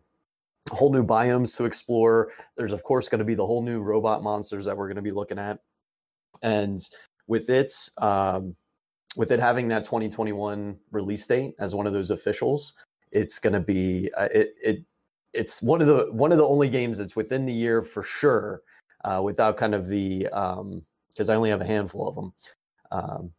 whole 0.72 0.92
new 0.92 1.06
biomes 1.06 1.56
to 1.58 1.66
explore 1.66 2.32
there's 2.56 2.72
of 2.72 2.84
course 2.84 3.10
going 3.10 3.20
to 3.20 3.26
be 3.26 3.36
the 3.36 3.46
whole 3.46 3.62
new 3.62 3.82
robot 3.82 4.24
monsters 4.24 4.66
that 4.66 4.76
we're 4.76 4.88
going 4.88 4.96
to 4.96 5.02
be 5.02 5.12
looking 5.12 5.40
at 5.40 5.60
and 6.42 6.90
with 7.28 7.50
it 7.50 7.72
um, 7.98 8.56
with 9.16 9.32
it 9.32 9.40
having 9.40 9.68
that 9.68 9.84
2021 9.84 10.78
release 10.92 11.28
date 11.28 11.54
as 11.60 11.76
one 11.76 11.86
of 11.86 11.94
those 11.94 12.12
officials 12.12 12.74
it's 13.12 13.40
going 13.40 13.54
to 13.54 13.60
be 13.60 14.10
uh, 14.18 14.30
it, 14.34 14.54
it 14.64 14.84
it's 15.34 15.62
one 15.62 15.82
of 15.82 15.88
the 15.88 16.08
one 16.12 16.32
of 16.32 16.38
the 16.38 16.46
only 16.46 16.70
games 16.70 16.98
that's 16.98 17.16
within 17.16 17.46
the 17.46 17.54
year 17.54 17.82
for 17.82 18.04
sure 18.04 18.62
uh, 19.04 19.22
without 19.24 19.58
kind 19.58 19.76
of 19.76 19.88
the 19.88 20.24
because 20.24 21.30
um, 21.30 21.30
I 21.30 21.36
only 21.36 21.50
have 21.50 21.62
a 21.62 21.66
handful 21.66 22.08
of 22.08 22.16
them. 22.16 22.34
Um, 22.92 23.32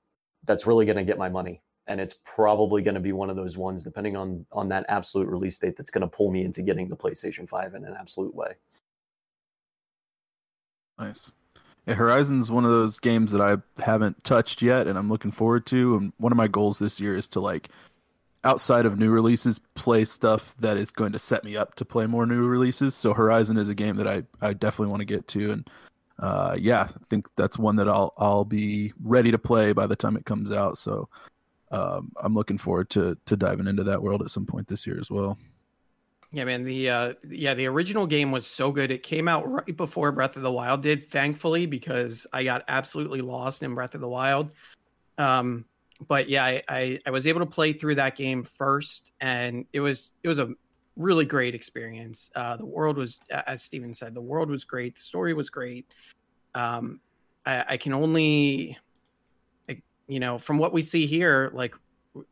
that's 0.44 0.66
really 0.66 0.84
going 0.84 0.96
to 0.96 1.04
get 1.04 1.16
my 1.16 1.28
money, 1.28 1.62
and 1.86 2.00
it's 2.00 2.14
probably 2.24 2.82
going 2.82 2.94
to 2.94 3.00
be 3.00 3.12
one 3.12 3.30
of 3.30 3.36
those 3.36 3.56
ones, 3.56 3.82
depending 3.82 4.16
on 4.16 4.46
on 4.52 4.68
that 4.68 4.86
absolute 4.88 5.28
release 5.28 5.58
date, 5.58 5.76
that's 5.76 5.90
going 5.90 6.02
to 6.02 6.08
pull 6.08 6.30
me 6.30 6.44
into 6.44 6.62
getting 6.62 6.88
the 6.88 6.96
PlayStation 6.96 7.48
Five 7.48 7.74
in 7.74 7.84
an 7.84 7.94
absolute 7.98 8.34
way. 8.34 8.52
Nice. 10.98 11.32
Yeah, 11.86 11.94
Horizon's 11.94 12.50
one 12.50 12.64
of 12.64 12.70
those 12.70 12.98
games 12.98 13.30
that 13.32 13.42
I 13.42 13.56
haven't 13.82 14.22
touched 14.24 14.62
yet, 14.62 14.86
and 14.86 14.98
I'm 14.98 15.10
looking 15.10 15.32
forward 15.32 15.66
to. 15.66 15.96
And 15.96 16.12
one 16.16 16.32
of 16.32 16.38
my 16.38 16.48
goals 16.48 16.78
this 16.78 16.98
year 16.98 17.16
is 17.16 17.28
to 17.28 17.40
like 17.40 17.68
outside 18.44 18.86
of 18.86 18.98
new 18.98 19.10
releases, 19.10 19.58
play 19.74 20.04
stuff 20.04 20.54
that 20.58 20.76
is 20.76 20.90
going 20.90 21.12
to 21.12 21.18
set 21.18 21.44
me 21.44 21.56
up 21.56 21.74
to 21.76 21.84
play 21.84 22.06
more 22.06 22.26
new 22.26 22.46
releases. 22.46 22.94
So 22.94 23.12
Horizon 23.12 23.58
is 23.58 23.68
a 23.68 23.74
game 23.74 23.96
that 23.96 24.08
I, 24.08 24.22
I 24.40 24.52
definitely 24.52 24.90
want 24.90 25.00
to 25.00 25.06
get 25.06 25.28
to, 25.28 25.52
and 25.52 25.70
uh, 26.20 26.56
yeah, 26.58 26.82
I 26.82 27.04
think 27.10 27.28
that's 27.36 27.58
one 27.58 27.76
that 27.76 27.88
I'll 27.88 28.14
I'll 28.16 28.44
be 28.44 28.92
ready 29.02 29.30
to 29.30 29.38
play 29.38 29.72
by 29.72 29.86
the 29.86 29.96
time 29.96 30.16
it 30.16 30.24
comes 30.24 30.52
out. 30.52 30.78
So 30.78 31.08
um, 31.70 32.12
I'm 32.22 32.34
looking 32.34 32.58
forward 32.58 32.90
to 32.90 33.16
to 33.26 33.36
diving 33.36 33.66
into 33.66 33.84
that 33.84 34.02
world 34.02 34.22
at 34.22 34.30
some 34.30 34.46
point 34.46 34.68
this 34.68 34.86
year 34.86 34.98
as 35.00 35.10
well. 35.10 35.38
Yeah, 36.32 36.44
man. 36.44 36.64
The 36.64 36.90
uh, 36.90 37.14
yeah, 37.28 37.54
the 37.54 37.66
original 37.66 38.06
game 38.06 38.32
was 38.32 38.46
so 38.46 38.72
good. 38.72 38.90
It 38.90 39.02
came 39.02 39.28
out 39.28 39.48
right 39.50 39.76
before 39.76 40.10
Breath 40.12 40.36
of 40.36 40.42
the 40.42 40.50
Wild 40.50 40.82
did, 40.82 41.10
thankfully, 41.10 41.66
because 41.66 42.26
I 42.32 42.42
got 42.42 42.64
absolutely 42.66 43.20
lost 43.20 43.62
in 43.62 43.74
Breath 43.74 43.94
of 43.94 44.00
the 44.00 44.08
Wild. 44.08 44.50
Um, 45.16 45.64
but 46.08 46.28
yeah, 46.28 46.44
I, 46.44 46.62
I, 46.68 46.98
I 47.06 47.10
was 47.10 47.26
able 47.26 47.40
to 47.40 47.46
play 47.46 47.72
through 47.72 47.94
that 47.96 48.16
game 48.16 48.42
first, 48.42 49.12
and 49.20 49.64
it 49.72 49.80
was 49.80 50.12
it 50.24 50.28
was 50.28 50.40
a 50.40 50.50
really 50.96 51.24
great 51.24 51.54
experience. 51.54 52.30
Uh, 52.34 52.56
the 52.56 52.66
world 52.66 52.96
was, 52.96 53.20
as 53.30 53.62
Steven 53.62 53.94
said, 53.94 54.14
the 54.14 54.20
world 54.20 54.50
was 54.50 54.64
great. 54.64 54.96
The 54.96 55.02
story 55.02 55.34
was 55.34 55.50
great. 55.50 55.86
Um, 56.54 57.00
I, 57.46 57.64
I 57.70 57.76
can 57.76 57.92
only, 57.92 58.78
you 60.06 60.20
know, 60.20 60.38
from 60.38 60.58
what 60.58 60.72
we 60.72 60.82
see 60.82 61.06
here, 61.06 61.50
like 61.54 61.74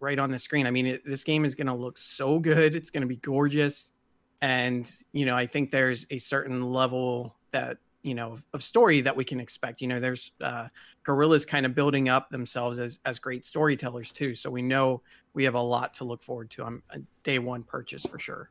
right 0.01 0.19
on 0.19 0.31
the 0.31 0.39
screen. 0.39 0.67
I 0.67 0.71
mean, 0.71 0.87
it, 0.87 1.05
this 1.05 1.25
game 1.25 1.45
is 1.45 1.55
going 1.55 1.67
to 1.67 1.75
look 1.75 1.99
so 1.99 2.39
good. 2.39 2.75
It's 2.75 2.91
going 2.91 3.01
to 3.03 3.07
be 3.07 3.17
gorgeous, 3.17 3.93
and 4.41 4.91
you 5.13 5.27
know, 5.27 5.37
I 5.37 5.47
think 5.47 5.71
there's 5.71 6.07
a 6.11 6.19
certain 6.19 6.63
level 6.63 7.37
that 7.53 7.79
you 8.03 8.15
know 8.15 8.33
of, 8.33 8.45
of, 8.53 8.63
story 8.63 9.01
that 9.01 9.15
we 9.15 9.25
can 9.25 9.41
expect 9.41 9.81
you 9.81 9.89
know 9.89 10.01
there's 10.01 10.33
uh 10.41 10.69
Guerrilla's 11.05 11.45
kind 11.45 11.65
of 11.65 11.75
building 11.75 12.09
up 12.09 12.31
themselves 12.31 12.79
as 12.79 12.99
as 13.05 13.19
great 13.19 13.45
storytellers 13.47 14.13
too 14.13 14.35
so 14.35 14.51
we 14.51 14.63
know 14.63 15.03
we 15.35 15.45
have 15.45 15.55
a 15.55 15.61
lot 15.61 15.95
to 15.95 16.05
look 16.05 16.23
forward 16.23 16.51
to 16.51 16.65
on 16.65 16.83
a 16.91 16.99
day 17.23 17.39
one 17.39 17.63
purchase 17.63 18.03
for 18.03 18.19
sure 18.19 18.51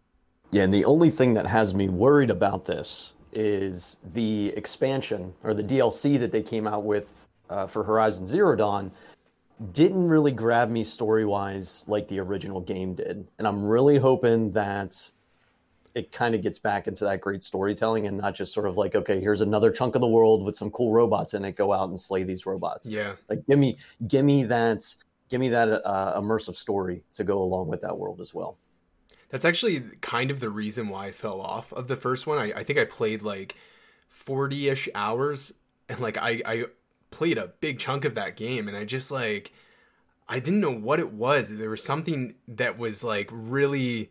yeah 0.51 0.63
and 0.63 0.73
the 0.73 0.85
only 0.85 1.09
thing 1.09 1.33
that 1.33 1.45
has 1.45 1.73
me 1.73 1.89
worried 1.89 2.29
about 2.29 2.65
this 2.65 3.13
is 3.33 3.97
the 4.13 4.53
expansion 4.55 5.33
or 5.43 5.53
the 5.53 5.63
dlc 5.63 6.19
that 6.19 6.31
they 6.31 6.41
came 6.41 6.67
out 6.67 6.83
with 6.83 7.27
uh, 7.49 7.67
for 7.67 7.83
horizon 7.83 8.25
zero 8.25 8.55
dawn 8.55 8.91
didn't 9.73 10.07
really 10.07 10.31
grab 10.31 10.69
me 10.69 10.83
story 10.83 11.25
wise 11.25 11.85
like 11.87 12.07
the 12.07 12.19
original 12.19 12.59
game 12.59 12.95
did. 12.95 13.27
And 13.37 13.47
i'm 13.47 13.63
really 13.63 13.97
hoping 13.97 14.51
that 14.53 15.11
it 15.93 16.11
kind 16.11 16.33
of 16.33 16.41
gets 16.41 16.57
back 16.57 16.87
into 16.87 17.03
that 17.03 17.19
great 17.21 17.43
storytelling 17.43 18.07
and 18.07 18.17
not 18.17 18.33
just 18.33 18.53
sort 18.53 18.65
of 18.65 18.77
like 18.77 18.95
okay 18.95 19.19
here's 19.19 19.41
another 19.41 19.71
chunk 19.71 19.95
of 19.95 20.01
the 20.01 20.07
world 20.07 20.43
with 20.43 20.55
some 20.55 20.71
cool 20.71 20.91
robots 20.91 21.33
in 21.33 21.45
it 21.45 21.55
go 21.55 21.73
out 21.73 21.89
and 21.89 21.99
slay 21.99 22.23
these 22.23 22.45
robots. 22.45 22.87
Yeah. 22.87 23.13
Like 23.29 23.45
give 23.47 23.59
me 23.59 23.77
give 24.07 24.25
me 24.25 24.43
that 24.45 24.95
give 25.29 25.39
me 25.39 25.49
that 25.49 25.69
uh, 25.69 26.19
immersive 26.19 26.55
story 26.55 27.03
to 27.13 27.23
go 27.23 27.41
along 27.41 27.67
with 27.67 27.81
that 27.81 27.97
world 27.97 28.19
as 28.19 28.33
well. 28.33 28.57
That's 29.29 29.45
actually 29.45 29.81
kind 30.01 30.29
of 30.29 30.41
the 30.41 30.49
reason 30.49 30.89
why 30.89 31.07
i 31.07 31.11
fell 31.11 31.39
off 31.39 31.71
of 31.71 31.87
the 31.87 31.95
first 31.95 32.25
one. 32.25 32.37
I, 32.37 32.51
I 32.53 32.63
think 32.63 32.79
i 32.79 32.85
played 32.85 33.21
like 33.21 33.55
40ish 34.13 34.89
hours 34.95 35.53
and 35.87 35.99
like 35.99 36.17
I, 36.17 36.41
I 36.45 36.65
played 37.11 37.37
a 37.37 37.47
big 37.59 37.77
chunk 37.77 38.05
of 38.05 38.15
that 38.15 38.35
game 38.35 38.67
and 38.67 38.75
i 38.75 38.83
just 38.83 39.11
like 39.11 39.53
i 40.27 40.39
didn't 40.39 40.59
know 40.59 40.73
what 40.73 40.99
it 40.99 41.13
was 41.13 41.55
there 41.55 41.69
was 41.69 41.83
something 41.83 42.33
that 42.47 42.77
was 42.77 43.03
like 43.03 43.29
really 43.31 44.09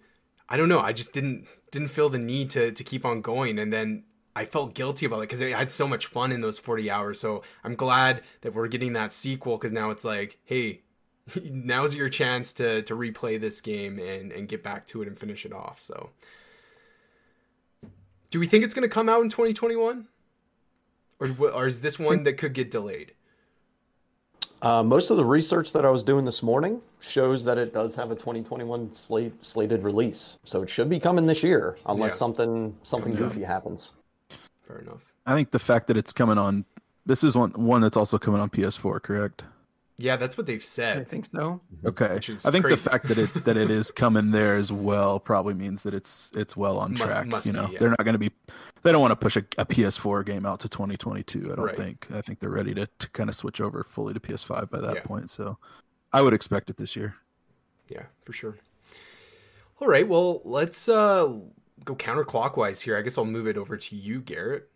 I 0.50 0.56
don't 0.56 0.68
know. 0.68 0.80
I 0.80 0.92
just 0.92 1.12
didn't 1.12 1.46
didn't 1.70 1.88
feel 1.88 2.08
the 2.08 2.18
need 2.18 2.50
to 2.50 2.72
to 2.72 2.84
keep 2.84 3.06
on 3.06 3.22
going, 3.22 3.58
and 3.58 3.72
then 3.72 4.02
I 4.34 4.44
felt 4.44 4.74
guilty 4.74 5.06
about 5.06 5.18
it 5.18 5.28
because 5.28 5.40
I 5.40 5.50
had 5.50 5.68
so 5.68 5.86
much 5.86 6.06
fun 6.06 6.32
in 6.32 6.40
those 6.40 6.58
40 6.58 6.90
hours. 6.90 7.20
So 7.20 7.42
I'm 7.62 7.76
glad 7.76 8.22
that 8.40 8.54
we're 8.54 8.68
getting 8.68 8.92
that 8.94 9.12
sequel 9.12 9.56
because 9.56 9.72
now 9.72 9.90
it's 9.90 10.04
like, 10.04 10.38
hey, 10.44 10.80
now's 11.44 11.94
your 11.94 12.08
chance 12.08 12.52
to 12.54 12.82
to 12.82 12.96
replay 12.96 13.40
this 13.40 13.60
game 13.60 13.98
and 14.00 14.32
and 14.32 14.48
get 14.48 14.64
back 14.64 14.86
to 14.86 15.02
it 15.02 15.08
and 15.08 15.16
finish 15.16 15.46
it 15.46 15.52
off. 15.52 15.80
So, 15.80 16.10
do 18.30 18.40
we 18.40 18.46
think 18.46 18.64
it's 18.64 18.74
going 18.74 18.88
to 18.88 18.92
come 18.92 19.08
out 19.08 19.22
in 19.22 19.28
2021, 19.28 20.08
or 21.20 21.28
or 21.52 21.66
is 21.66 21.80
this 21.82 21.98
one 21.98 22.24
that 22.24 22.34
could 22.34 22.52
get 22.54 22.70
delayed? 22.70 23.12
Uh, 24.62 24.82
most 24.82 25.10
of 25.10 25.16
the 25.16 25.24
research 25.24 25.72
that 25.72 25.86
I 25.86 25.90
was 25.90 26.02
doing 26.02 26.24
this 26.26 26.42
morning 26.42 26.82
shows 27.00 27.44
that 27.44 27.56
it 27.56 27.72
does 27.72 27.94
have 27.94 28.10
a 28.10 28.14
2021 28.14 28.92
slate, 28.92 29.32
slated 29.44 29.82
release, 29.82 30.36
so 30.44 30.60
it 30.62 30.68
should 30.68 30.90
be 30.90 31.00
coming 31.00 31.24
this 31.24 31.42
year, 31.42 31.76
unless 31.86 32.12
Yeah. 32.12 32.16
something 32.16 32.76
something 32.82 33.12
Comes 33.12 33.22
out. 33.22 33.28
goofy 33.28 33.44
happens. 33.44 33.92
Fair 34.66 34.78
enough. 34.80 35.00
I 35.26 35.34
think 35.34 35.50
the 35.50 35.58
fact 35.58 35.86
that 35.86 35.96
it's 35.96 36.12
coming 36.12 36.36
on 36.36 36.64
this 37.06 37.24
is 37.24 37.36
one 37.36 37.50
one 37.52 37.80
that's 37.80 37.96
also 37.96 38.18
coming 38.18 38.40
on 38.40 38.50
PS4, 38.50 39.00
correct? 39.00 39.44
Yeah, 39.96 40.16
that's 40.16 40.36
what 40.38 40.46
they've 40.46 40.64
said. 40.64 40.98
I 40.98 41.04
think 41.04 41.26
so. 41.26 41.60
Okay. 41.84 42.06
I 42.06 42.18
think 42.18 42.64
crazy. 42.64 42.68
the 42.68 42.76
fact 42.90 43.08
that 43.08 43.18
it 43.18 43.44
that 43.44 43.56
it 43.56 43.70
is 43.70 43.90
coming 43.90 44.30
there 44.30 44.56
as 44.56 44.70
well 44.72 45.18
probably 45.20 45.54
means 45.54 45.82
that 45.84 45.94
it's 45.94 46.30
it's 46.34 46.54
well 46.56 46.78
on 46.78 46.92
Mu- 46.92 46.96
track. 46.98 47.26
must 47.26 47.46
you 47.46 47.52
be, 47.54 47.58
know, 47.58 47.68
yeah. 47.70 47.78
they're 47.78 47.90
not 47.90 48.04
going 48.04 48.14
to 48.14 48.18
be 48.18 48.30
they 48.82 48.92
don't 48.92 49.00
want 49.00 49.12
to 49.12 49.16
push 49.16 49.36
a, 49.36 49.40
a 49.58 49.66
PS4 49.66 50.24
game 50.24 50.46
out 50.46 50.60
to 50.60 50.68
2022. 50.68 51.52
I 51.52 51.56
don't 51.56 51.64
Right. 51.66 51.76
think. 51.76 52.06
I 52.12 52.20
think 52.22 52.38
they're 52.40 52.50
ready 52.50 52.74
to, 52.74 52.86
to 52.86 53.08
kind 53.10 53.28
of 53.28 53.34
switch 53.36 53.60
over 53.60 53.84
fully 53.84 54.14
to 54.14 54.20
PS5 54.20 54.70
by 54.70 54.80
that 54.80 54.94
Yeah. 54.96 55.02
point. 55.02 55.30
So 55.30 55.58
I 56.12 56.22
would 56.22 56.32
expect 56.34 56.70
it 56.70 56.76
this 56.76 56.96
year. 56.96 57.14
Yeah, 57.88 58.04
for 58.24 58.32
sure. 58.32 58.56
All 59.80 59.88
right, 59.88 60.06
well, 60.06 60.42
let's 60.44 60.88
uh 60.88 61.38
go 61.84 61.94
counterclockwise 61.96 62.80
here. 62.82 62.96
I 62.96 63.02
guess 63.02 63.16
I'll 63.16 63.24
move 63.24 63.46
it 63.46 63.56
over 63.56 63.76
to 63.76 63.96
you, 63.96 64.20
Garrett. 64.20 64.68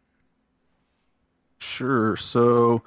Sure. 1.58 2.16
So, 2.16 2.82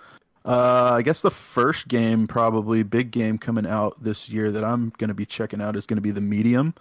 uh, 0.46 0.94
I 0.94 1.02
guess 1.02 1.22
the 1.22 1.32
first 1.32 1.88
game, 1.88 2.28
probably 2.28 2.84
big 2.84 3.12
game 3.12 3.38
coming 3.38 3.66
out 3.66 4.02
this 4.04 4.30
year 4.30 4.52
that 4.52 4.64
I'm 4.64 4.92
going 4.98 5.08
to 5.10 5.14
be 5.14 5.26
checking 5.26 5.62
out 5.62 5.76
is 5.76 5.86
going 5.86 5.98
to 5.98 6.02
be 6.02 6.12
the 6.12 6.22
Medium. 6.22 6.74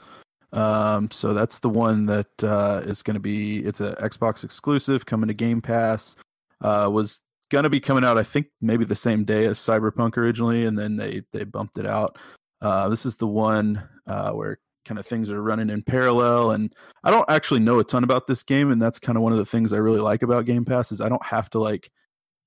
Um, 0.53 1.11
so 1.11 1.35
that's 1.35 1.59
the 1.59 1.69
one 1.69 2.07
that 2.07 2.45
uh, 2.45 2.83
is 2.85 3.03
going 3.03 3.15
to 3.15 3.21
be 3.21 3.59
it's 3.59 3.81
an 3.81 3.95
Xbox 3.95 4.45
exclusive 4.45 5.07
coming 5.07 5.29
to 5.29 5.35
Game 5.35 5.61
Pass. 5.61 6.17
Uh, 6.61 6.89
was 6.91 7.21
going 7.51 7.65
to 7.65 7.71
be 7.71 7.81
coming 7.81 8.05
out, 8.05 8.19
I 8.19 8.23
think, 8.23 8.47
maybe 8.61 8.85
the 8.85 8.97
same 8.97 9.25
day 9.25 9.45
as 9.45 9.59
Cyberpunk 9.59 10.17
originally, 10.17 10.65
and 10.65 10.79
then 10.79 10.97
they 10.97 11.23
they 11.33 11.45
bumped 11.45 11.79
it 11.79 11.87
out. 11.87 12.19
Uh, 12.61 12.89
this 12.89 13.05
is 13.05 13.17
the 13.17 13.27
one 13.27 13.87
uh, 14.07 14.33
where 14.33 14.59
kind 14.85 14.99
of 14.99 15.07
things 15.07 15.31
are 15.31 15.43
running 15.43 15.69
in 15.69 15.83
parallel, 15.83 16.53
and 16.53 16.75
I 17.05 17.11
don't 17.11 17.29
actually 17.29 17.61
know 17.61 17.79
a 17.79 17.85
ton 17.85 18.05
about 18.05 18.27
this 18.27 18.43
game, 18.43 18.71
and 18.71 18.81
that's 18.81 18.99
kind 18.99 19.17
of 19.17 19.23
one 19.23 19.33
of 19.33 19.39
the 19.39 19.45
things 19.45 19.73
I 19.73 19.79
really 19.79 20.01
like 20.01 20.23
about 20.23 20.47
Game 20.47 20.65
Pass 20.65 20.93
is 20.93 21.01
I 21.01 21.09
don't 21.09 21.25
have 21.25 21.51
to 21.51 21.59
like 21.59 21.91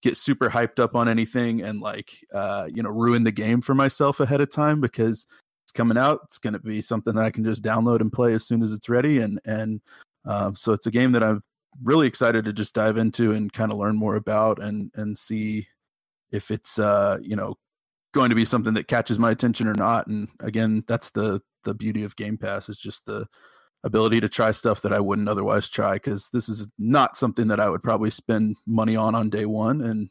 get 0.02 0.16
super 0.16 0.50
hyped 0.50 0.80
up 0.80 0.96
on 0.96 1.10
anything 1.10 1.62
and 1.62 1.82
like 1.82 2.12
uh, 2.34 2.68
you 2.74 2.82
know 2.82 2.90
ruin 2.90 3.24
the 3.24 3.32
game 3.32 3.62
for 3.62 3.76
myself 3.76 4.20
ahead 4.20 4.42
of 4.42 4.52
time 4.52 4.82
because 4.82 5.28
coming 5.80 5.98
out. 5.98 6.20
It's 6.26 6.40
going 6.40 6.54
to 6.54 6.60
be 6.60 6.82
something 6.82 7.16
that 7.16 7.24
I 7.24 7.32
can 7.32 7.46
just 7.46 7.64
download 7.64 8.02
and 8.02 8.12
play 8.12 8.34
as 8.34 8.46
soon 8.46 8.62
as 8.62 8.74
it's 8.74 8.90
ready, 8.90 9.20
and 9.20 9.40
and 9.46 9.80
um, 10.26 10.58
so 10.58 10.74
it's 10.74 10.88
a 10.88 10.92
game 10.92 11.14
that 11.14 11.24
I'm 11.24 11.42
really 11.82 12.06
excited 12.06 12.44
to 12.44 12.54
just 12.54 12.76
dive 12.76 12.98
into 12.98 13.32
and 13.32 13.52
kind 13.54 13.72
of 13.72 13.78
learn 13.78 13.96
more 13.96 14.18
about 14.18 14.62
and 14.62 14.92
and 14.96 15.18
see 15.18 15.68
if 16.32 16.52
it's 16.52 16.80
uh, 16.80 17.18
you 17.22 17.38
know 17.38 17.56
going 18.14 18.28
to 18.28 18.36
be 18.36 18.44
something 18.44 18.74
that 18.74 18.90
catches 18.90 19.20
my 19.20 19.32
attention 19.32 19.68
or 19.70 19.74
not. 19.74 20.08
And 20.08 20.28
again, 20.42 20.84
that's 20.86 21.12
the 21.12 21.42
the 21.64 21.74
beauty 21.74 22.04
of 22.04 22.18
Game 22.18 22.38
Pass 22.38 22.68
is 22.68 22.78
just 22.78 23.06
the 23.06 23.26
ability 23.86 24.20
to 24.20 24.28
try 24.28 24.52
stuff 24.52 24.82
that 24.82 24.92
I 24.92 25.00
wouldn't 25.00 25.30
otherwise 25.30 25.70
try 25.70 25.94
because 25.94 26.30
this 26.34 26.50
is 26.50 26.68
not 26.78 27.16
something 27.16 27.48
that 27.48 27.62
I 27.62 27.70
would 27.70 27.84
probably 27.84 28.10
spend 28.10 28.58
money 28.68 28.98
on 28.98 29.16
on 29.16 29.30
day 29.30 29.46
one. 29.46 29.82
And 29.82 30.10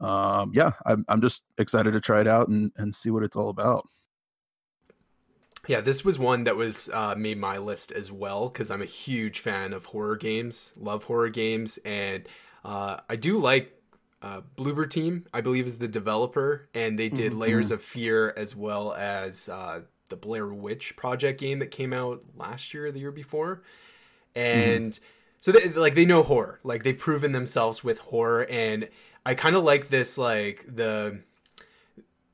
um, 0.00 0.52
yeah, 0.54 0.72
I'm 0.86 1.04
I'm 1.08 1.20
just 1.20 1.42
excited 1.58 1.92
to 1.92 2.00
try 2.00 2.22
it 2.22 2.26
out 2.26 2.48
and 2.48 2.72
and 2.78 2.94
see 2.94 3.10
what 3.10 3.22
it's 3.22 3.36
all 3.36 3.50
about. 3.50 3.84
Yeah, 5.66 5.80
this 5.80 6.04
was 6.04 6.18
one 6.18 6.44
that 6.44 6.56
was 6.56 6.88
uh, 6.92 7.14
made 7.16 7.38
my 7.38 7.58
list 7.58 7.90
as 7.92 8.12
well 8.12 8.48
because 8.48 8.70
I'm 8.70 8.82
a 8.82 8.86
huge 8.86 9.40
fan 9.40 9.72
of 9.72 9.86
horror 9.86 10.16
games, 10.16 10.72
love 10.78 11.04
horror 11.04 11.30
games, 11.30 11.78
and 11.84 12.24
uh, 12.64 12.98
I 13.08 13.16
do 13.16 13.38
like 13.38 13.70
uh, 14.22 14.40
Bloober 14.56 14.88
Team. 14.88 15.26
I 15.32 15.40
believe 15.40 15.66
is 15.66 15.78
the 15.78 15.88
developer, 15.88 16.68
and 16.74 16.98
they 16.98 17.08
did 17.08 17.32
Mhm. 17.32 17.38
Layers 17.38 17.70
of 17.70 17.82
Fear 17.82 18.34
as 18.36 18.54
well 18.56 18.92
as 18.94 19.48
uh, 19.48 19.82
the 20.08 20.16
Blair 20.16 20.46
Witch 20.46 20.96
Project 20.96 21.40
game 21.40 21.58
that 21.60 21.70
came 21.70 21.92
out 21.92 22.22
last 22.36 22.72
year 22.74 22.86
or 22.86 22.92
the 22.92 23.00
year 23.00 23.12
before, 23.12 23.62
and 24.34 24.98
so 25.40 25.52
they, 25.52 25.68
like 25.70 25.94
they 25.94 26.04
know 26.06 26.22
horror, 26.22 26.60
like 26.62 26.82
they've 26.84 26.98
proven 26.98 27.32
themselves 27.32 27.84
with 27.84 27.98
horror, 28.00 28.46
and 28.50 28.88
I 29.26 29.34
kind 29.34 29.56
of 29.56 29.64
like 29.64 29.88
this 29.88 30.18
like 30.18 30.64
the 30.68 31.20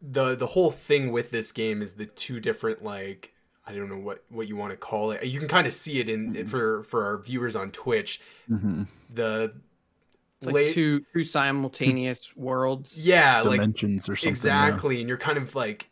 the 0.02 0.34
the 0.34 0.46
whole 0.46 0.70
thing 0.70 1.12
with 1.12 1.30
this 1.30 1.52
game 1.52 1.82
is 1.82 1.94
the 1.94 2.06
two 2.06 2.40
different 2.40 2.82
like 2.82 3.32
I 3.66 3.74
don't 3.74 3.88
know 3.88 3.98
what 3.98 4.24
what 4.30 4.48
you 4.48 4.56
want 4.56 4.70
to 4.72 4.76
call 4.76 5.10
it. 5.12 5.24
You 5.24 5.38
can 5.38 5.48
kind 5.48 5.66
of 5.66 5.74
see 5.74 6.00
it 6.00 6.08
in 6.08 6.46
for 6.46 6.82
for 6.84 7.04
our 7.04 7.18
viewers 7.18 7.54
on 7.56 7.70
Twitch. 7.70 8.20
Mm-hmm. 8.50 8.84
The 9.12 9.52
It's 10.38 10.46
like 10.46 10.54
late- 10.54 10.74
two 10.74 11.04
two 11.12 11.24
simultaneous 11.24 12.32
worlds. 12.36 13.06
yeah, 13.06 13.42
like 13.42 13.60
Dimensions 13.60 14.08
or 14.08 14.16
something. 14.16 14.28
yeah. 14.28 14.30
exactly, 14.66 15.00
and 15.00 15.08
you're 15.08 15.18
kind 15.18 15.38
of 15.38 15.54
like 15.54 15.88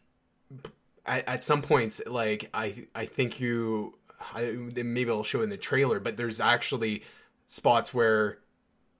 at, 1.06 1.28
at 1.28 1.44
some 1.44 1.62
points 1.62 2.00
like 2.06 2.48
I 2.54 2.86
I 2.94 3.04
think 3.06 3.40
you 3.40 3.94
I, 4.34 4.42
maybe 4.52 5.10
I'll 5.10 5.22
show 5.22 5.42
in 5.42 5.50
the 5.50 5.56
trailer, 5.56 6.00
but 6.00 6.16
there's 6.16 6.40
actually 6.40 7.02
spots 7.46 7.94
where 7.94 8.38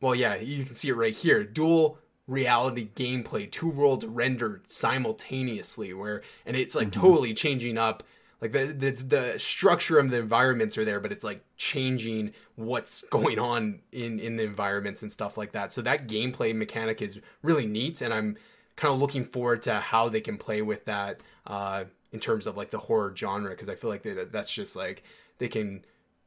well 0.01 0.15
yeah 0.15 0.37
you 0.37 0.65
can 0.65 0.75
see 0.75 0.89
it 0.89 0.95
right 0.95 1.15
here 1.15 1.43
dual 1.45 1.99
reality 2.29 2.89
gameplay 2.95 3.51
two 3.51 3.69
worlds 3.69 4.05
rendered 4.07 4.61
simultaneously 4.71 5.93
where 5.95 6.23
and 6.47 6.57
it's 6.57 6.75
like 6.75 6.89
Mhm. 6.89 6.93
totally 6.93 7.35
changing 7.35 7.77
up 7.79 8.03
like 8.41 8.53
the, 8.53 8.67
the 8.67 8.91
the 8.91 9.39
structure 9.39 9.99
of 9.99 10.11
the 10.11 10.19
environments 10.19 10.77
are 10.79 10.85
there 10.85 11.01
but 11.01 11.11
it's 11.11 11.25
like 11.25 11.43
changing 11.57 12.33
what's 12.57 13.03
going 13.05 13.39
on 13.39 13.81
in 13.93 14.21
in 14.21 14.37
the 14.37 14.45
environments 14.45 15.01
and 15.03 15.11
stuff 15.11 15.37
like 15.39 15.53
that 15.53 15.73
so 15.73 15.81
that 15.83 16.07
gameplay 16.07 16.55
mechanic 16.55 17.01
is 17.03 17.19
really 17.43 17.67
neat 17.67 18.01
and 18.03 18.13
i'm 18.13 18.37
kind 18.77 18.93
of 18.93 19.01
looking 19.01 19.25
forward 19.25 19.63
to 19.63 19.75
how 19.81 20.09
they 20.09 20.21
can 20.21 20.37
play 20.37 20.61
with 20.63 20.85
that 20.85 21.21
uh 21.47 21.85
in 22.13 22.21
terms 22.21 22.47
of 22.47 22.57
like 22.59 22.71
the 22.71 22.79
horror 22.79 23.13
genre 23.17 23.51
because 23.51 23.69
i 23.71 23.75
feel 23.75 23.89
like 23.91 24.03
they, 24.03 24.13
that's 24.13 24.53
just 24.53 24.77
like 24.77 25.03
they 25.39 25.49
can 25.49 25.83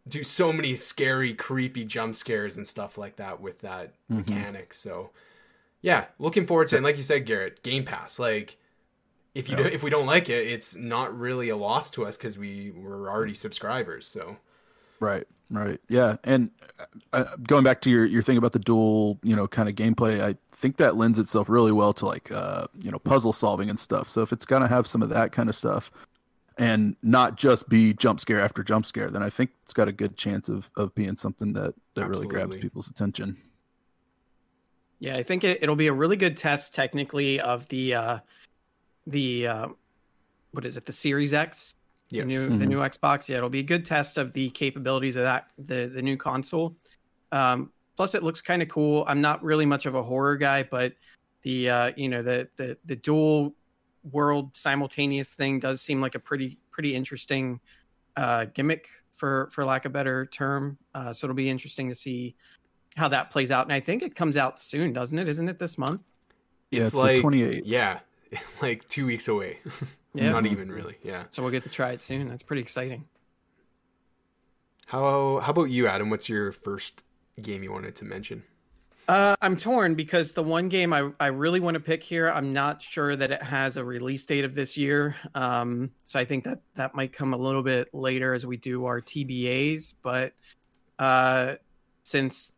do 0.08 0.24
so 0.24 0.52
many 0.52 0.74
scary 0.76 1.34
creepy 1.36 1.86
jump 1.86 2.16
scares 2.16 2.58
and 2.58 2.66
stuff 2.68 2.98
like 2.98 3.18
that 3.18 3.40
with 3.40 3.60
that 3.62 3.94
Mhm. 4.10 4.18
mechanic 4.18 4.74
so 4.74 5.12
yeah 5.82 6.06
looking 6.20 6.46
forward 6.46 6.68
to 6.68 6.76
it 6.76 6.80
and 6.80 6.86
like 6.86 6.98
you 6.98 7.04
said 7.04 7.26
garrett 7.26 7.62
game 7.64 7.84
pass 7.84 8.20
like 8.20 8.58
if 9.34 9.50
you 9.50 9.56
Yeah. 9.56 9.64
do, 9.64 9.70
if 9.70 9.84
we 9.84 9.90
don't 9.90 10.06
like 10.06 10.30
it 10.30 10.48
it's 10.48 10.76
not 10.76 11.18
really 11.18 11.50
a 11.50 11.56
loss 11.56 11.90
to 11.92 12.06
us 12.06 12.18
because 12.18 12.38
we 12.38 12.72
were 12.72 13.10
already 13.10 13.34
subscribers 13.34 14.06
so 14.08 14.38
Right, 15.00 15.26
right, 15.50 15.80
yeah. 15.90 16.18
And 16.24 16.52
uh, 17.12 17.24
going 17.48 17.64
back 17.64 17.82
to 17.82 17.90
your 17.90 18.06
your 18.06 18.22
thing 18.22 18.38
about 18.38 18.52
the 18.52 18.60
dual, 18.60 19.18
you 19.24 19.36
know, 19.36 19.48
kind 19.48 19.68
of 19.68 19.74
gameplay, 19.74 20.22
I 20.22 20.36
think 20.52 20.78
that 20.78 20.96
lends 20.96 21.18
itself 21.18 21.50
really 21.50 21.72
well 21.72 21.92
to 21.94 22.06
like, 22.06 22.32
uh, 22.32 22.68
you 22.80 22.92
know, 22.92 23.00
puzzle 23.00 23.34
solving 23.34 23.68
and 23.72 23.80
stuff. 23.80 24.08
So 24.08 24.22
if 24.22 24.32
it's 24.32 24.46
gonna 24.46 24.68
have 24.68 24.86
some 24.86 25.02
of 25.02 25.10
that 25.10 25.32
kind 25.32 25.50
of 25.50 25.56
stuff, 25.56 25.90
and 26.60 26.96
not 27.02 27.36
just 27.36 27.68
be 27.68 27.94
jump 27.96 28.20
scare 28.20 28.40
after 28.40 28.64
jump 28.64 28.86
scare, 28.86 29.10
then 29.10 29.24
I 29.24 29.32
think 29.32 29.50
it's 29.64 29.74
got 29.74 29.88
a 29.88 29.92
good 29.92 30.18
chance 30.18 30.50
of 30.50 30.70
of 30.78 30.94
being 30.94 31.16
something 31.16 31.54
that 31.54 31.74
that 31.96 32.08
really 32.08 32.28
grabs 32.28 32.58
people's 32.58 32.88
attention. 32.88 33.38
Yeah, 35.02 35.18
I 35.18 35.24
think 35.24 35.44
it, 35.44 35.64
it'll 35.64 35.76
be 35.76 35.88
a 35.88 35.94
really 35.94 36.16
good 36.16 36.38
test 36.38 36.76
technically 36.76 37.42
of 37.42 37.68
the 37.70 37.96
uh 37.96 38.20
the 39.08 39.48
uh 39.48 39.68
what 40.52 40.64
is 40.64 40.78
it, 40.78 40.86
the 40.86 40.94
Series 40.94 41.34
X? 41.34 41.74
yes 42.12 42.28
The 42.28 42.28
new 42.28 42.50
Mhm. 42.50 42.60
the 42.60 42.66
new 42.68 42.78
Xbox. 42.80 43.28
Yeah, 43.28 43.38
it'll 43.38 43.50
be 43.50 43.60
a 43.60 43.64
good 43.64 43.84
test 43.84 44.18
of 44.20 44.32
the 44.34 44.52
capabilities 44.52 45.16
of 45.16 45.24
that 45.24 45.48
the 45.58 45.88
the 45.94 46.04
new 46.04 46.18
console. 46.18 46.78
Um 47.32 47.74
plus 47.98 48.14
it 48.14 48.22
looks 48.22 48.42
kind 48.42 48.62
of 48.62 48.70
cool. 48.70 49.04
I'm 49.08 49.22
not 49.22 49.44
really 49.44 49.66
much 49.66 49.88
of 49.88 49.96
a 49.96 50.04
horror 50.04 50.38
guy, 50.38 50.62
but 50.64 50.94
the 51.42 51.70
uh 51.72 51.92
you 51.98 52.08
know 52.08 52.22
the 52.22 52.48
the 52.58 52.78
the 52.86 52.96
dual 52.96 53.56
world 54.04 54.56
simultaneous 54.56 55.34
thing 55.34 55.60
does 55.60 55.82
seem 55.82 56.00
like 56.00 56.14
a 56.14 56.20
pretty 56.20 56.60
pretty 56.70 56.94
interesting 56.94 57.60
uh 58.18 58.46
gimmick 58.54 58.88
for 59.16 59.50
for 59.52 59.66
lack 59.66 59.86
of 59.86 59.92
a 59.92 59.94
better 59.94 60.28
term. 60.28 60.78
Uh 60.94 61.12
so 61.12 61.26
it'll 61.26 61.36
be 61.36 61.50
interesting 61.50 61.90
to 61.90 61.96
see 61.96 62.36
how 62.98 63.08
that 63.08 63.32
plays 63.32 63.52
out. 63.52 63.66
And 63.66 63.74
I 63.74 63.80
think 63.80 64.04
it 64.04 64.16
comes 64.16 64.36
out 64.38 64.60
soon, 64.60 64.94
doesn't 64.94 65.18
it? 65.18 65.28
Isn't 65.30 65.48
it 65.50 65.60
this 65.60 65.78
month? 65.78 66.02
Yeah, 66.72 66.82
it's, 66.82 66.90
it's 66.90 66.98
like 66.98 67.18
28th. 67.22 67.62
yeah 67.66 68.00
like 68.62 68.86
two 68.88 69.06
weeks 69.06 69.28
away 69.28 69.60
Yeah. 70.14 70.32
not 70.32 70.46
even 70.46 70.70
really 70.72 70.98
yeah 71.04 71.24
So 71.32 71.42
we'll 71.42 71.52
get 71.52 71.64
to 71.64 71.70
try 71.70 71.92
it 71.92 72.02
soon. 72.04 72.28
That's 72.30 72.44
pretty 72.44 72.62
exciting. 72.62 73.06
how 74.88 75.40
how 75.44 75.52
about 75.52 75.70
you 75.70 75.88
adam 75.88 76.10
what's 76.10 76.28
your 76.30 76.52
first 76.52 77.04
game 77.42 77.64
you 77.64 77.72
wanted 77.72 77.96
to 77.98 78.06
mention 78.06 78.44
Uh, 79.08 79.36
I'm 79.42 79.58
torn 79.58 79.96
because 79.96 80.32
the 80.34 80.44
one 80.44 80.70
game 80.70 80.94
I, 80.94 81.10
I 81.20 81.28
really 81.28 81.60
want 81.60 81.76
to 81.76 81.80
pick 81.82 82.04
here, 82.04 82.30
I'm 82.30 82.54
not 82.54 82.82
sure 82.82 83.16
that 83.18 83.32
it 83.32 83.42
has 83.44 83.76
a 83.76 83.84
release 83.84 84.24
date 84.26 84.46
of 84.46 84.54
this 84.56 84.78
year. 84.78 85.16
Um, 85.36 85.92
so 86.06 86.20
I 86.20 86.24
think 86.26 86.44
that 86.46 86.60
that 86.76 86.96
might 86.96 87.12
come 87.12 87.34
a 87.34 87.38
little 87.38 87.64
bit 87.64 87.94
later 87.94 88.34
as 88.34 88.46
we 88.46 88.56
do 88.58 88.86
our 88.86 89.02
TBAs. 89.02 89.96
But 90.02 90.34
uh, 91.00 91.56
since 92.04 92.54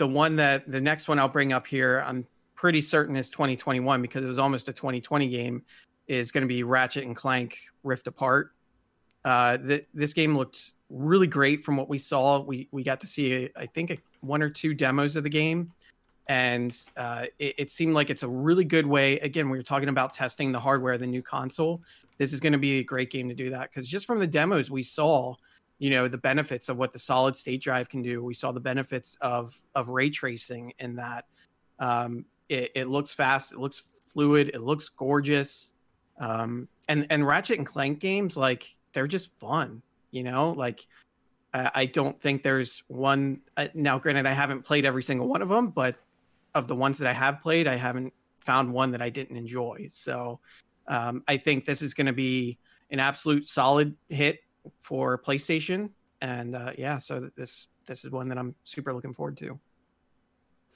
the 0.00 0.06
one 0.06 0.34
that 0.36 0.66
the 0.66 0.80
next 0.80 1.08
one 1.08 1.18
I'll 1.18 1.28
bring 1.28 1.52
up 1.52 1.66
here, 1.66 2.02
I'm 2.06 2.26
pretty 2.54 2.80
certain 2.80 3.16
is 3.16 3.28
2021 3.28 4.00
because 4.00 4.24
it 4.24 4.28
was 4.28 4.38
almost 4.38 4.66
a 4.70 4.72
2020 4.72 5.28
game, 5.28 5.62
is 6.08 6.32
going 6.32 6.40
to 6.40 6.48
be 6.48 6.62
Ratchet 6.62 7.04
and 7.04 7.14
Clank 7.14 7.58
Rift 7.84 8.06
Apart. 8.06 8.52
Uh, 9.26 9.58
th- 9.58 9.84
this 9.92 10.14
game 10.14 10.38
looked 10.38 10.72
really 10.88 11.26
great 11.26 11.62
from 11.62 11.76
what 11.76 11.90
we 11.90 11.98
saw. 11.98 12.40
We 12.40 12.66
we 12.72 12.82
got 12.82 13.02
to 13.02 13.06
see, 13.06 13.50
I 13.54 13.66
think, 13.66 13.90
a, 13.90 13.98
one 14.22 14.40
or 14.40 14.48
two 14.48 14.72
demos 14.72 15.16
of 15.16 15.22
the 15.22 15.28
game, 15.28 15.70
and 16.28 16.74
uh, 16.96 17.26
it, 17.38 17.56
it, 17.58 17.70
seemed 17.70 17.92
like 17.92 18.08
it's 18.08 18.22
a 18.22 18.28
really 18.28 18.64
good 18.64 18.86
way. 18.86 19.20
Again, 19.20 19.50
we 19.50 19.58
were 19.58 19.62
talking 19.62 19.90
about 19.90 20.14
testing 20.14 20.50
the 20.50 20.60
hardware 20.60 20.94
of 20.94 21.00
the 21.00 21.06
new 21.06 21.20
console. 21.20 21.82
This 22.16 22.32
is 22.32 22.40
going 22.40 22.54
to 22.54 22.58
be 22.58 22.78
a 22.78 22.84
great 22.84 23.10
game 23.10 23.28
to 23.28 23.34
do 23.34 23.50
that 23.50 23.70
because 23.70 23.86
just 23.86 24.06
from 24.06 24.18
the 24.18 24.26
demos 24.26 24.70
we 24.70 24.82
saw, 24.82 25.34
you 25.80 25.90
know, 25.90 26.06
the 26.06 26.18
benefits 26.18 26.68
of 26.68 26.76
what 26.76 26.92
the 26.92 26.98
solid 27.00 27.36
state 27.36 27.60
drive 27.60 27.88
can 27.88 28.02
do. 28.02 28.22
We 28.22 28.34
saw 28.34 28.52
the 28.52 28.60
benefits 28.60 29.16
of 29.20 29.58
of 29.74 29.88
ray 29.88 30.10
tracing 30.10 30.72
in 30.78 30.94
that. 30.96 31.24
Um, 31.80 32.24
it, 32.48 32.70
it 32.76 32.88
looks 32.88 33.12
fast. 33.12 33.52
It 33.52 33.58
looks 33.58 33.82
fluid. 34.06 34.52
It 34.54 34.60
looks 34.60 34.88
gorgeous. 34.88 35.72
Um, 36.18 36.68
and 36.88 37.06
and 37.10 37.26
Ratchet 37.26 37.58
and 37.58 37.66
Clank 37.66 37.98
games 37.98 38.36
like 38.36 38.76
they're 38.92 39.06
just 39.06 39.30
fun 39.38 39.82
you 40.10 40.22
know 40.22 40.50
like 40.50 40.86
I, 41.54 41.70
I 41.74 41.84
don't 41.86 42.20
think 42.20 42.42
there's 42.42 42.82
one 42.88 43.40
uh, 43.56 43.68
now 43.74 43.98
granted 43.98 44.26
i 44.26 44.32
haven't 44.32 44.62
played 44.62 44.84
every 44.84 45.02
single 45.02 45.28
one 45.28 45.42
of 45.42 45.48
them 45.48 45.68
but 45.68 45.96
of 46.54 46.68
the 46.68 46.74
ones 46.74 46.98
that 46.98 47.08
i 47.08 47.12
have 47.12 47.40
played 47.40 47.66
i 47.66 47.76
haven't 47.76 48.12
found 48.40 48.72
one 48.72 48.90
that 48.92 49.02
i 49.02 49.10
didn't 49.10 49.36
enjoy 49.36 49.86
so 49.90 50.40
um, 50.88 51.22
i 51.28 51.36
think 51.36 51.64
this 51.64 51.82
is 51.82 51.94
going 51.94 52.06
to 52.06 52.12
be 52.12 52.58
an 52.90 52.98
absolute 52.98 53.48
solid 53.48 53.94
hit 54.08 54.40
for 54.80 55.18
playstation 55.18 55.90
and 56.20 56.54
uh, 56.54 56.72
yeah 56.76 56.98
so 56.98 57.30
this 57.36 57.68
this 57.86 58.04
is 58.04 58.10
one 58.10 58.28
that 58.28 58.38
i'm 58.38 58.54
super 58.64 58.92
looking 58.92 59.12
forward 59.14 59.36
to. 59.36 59.58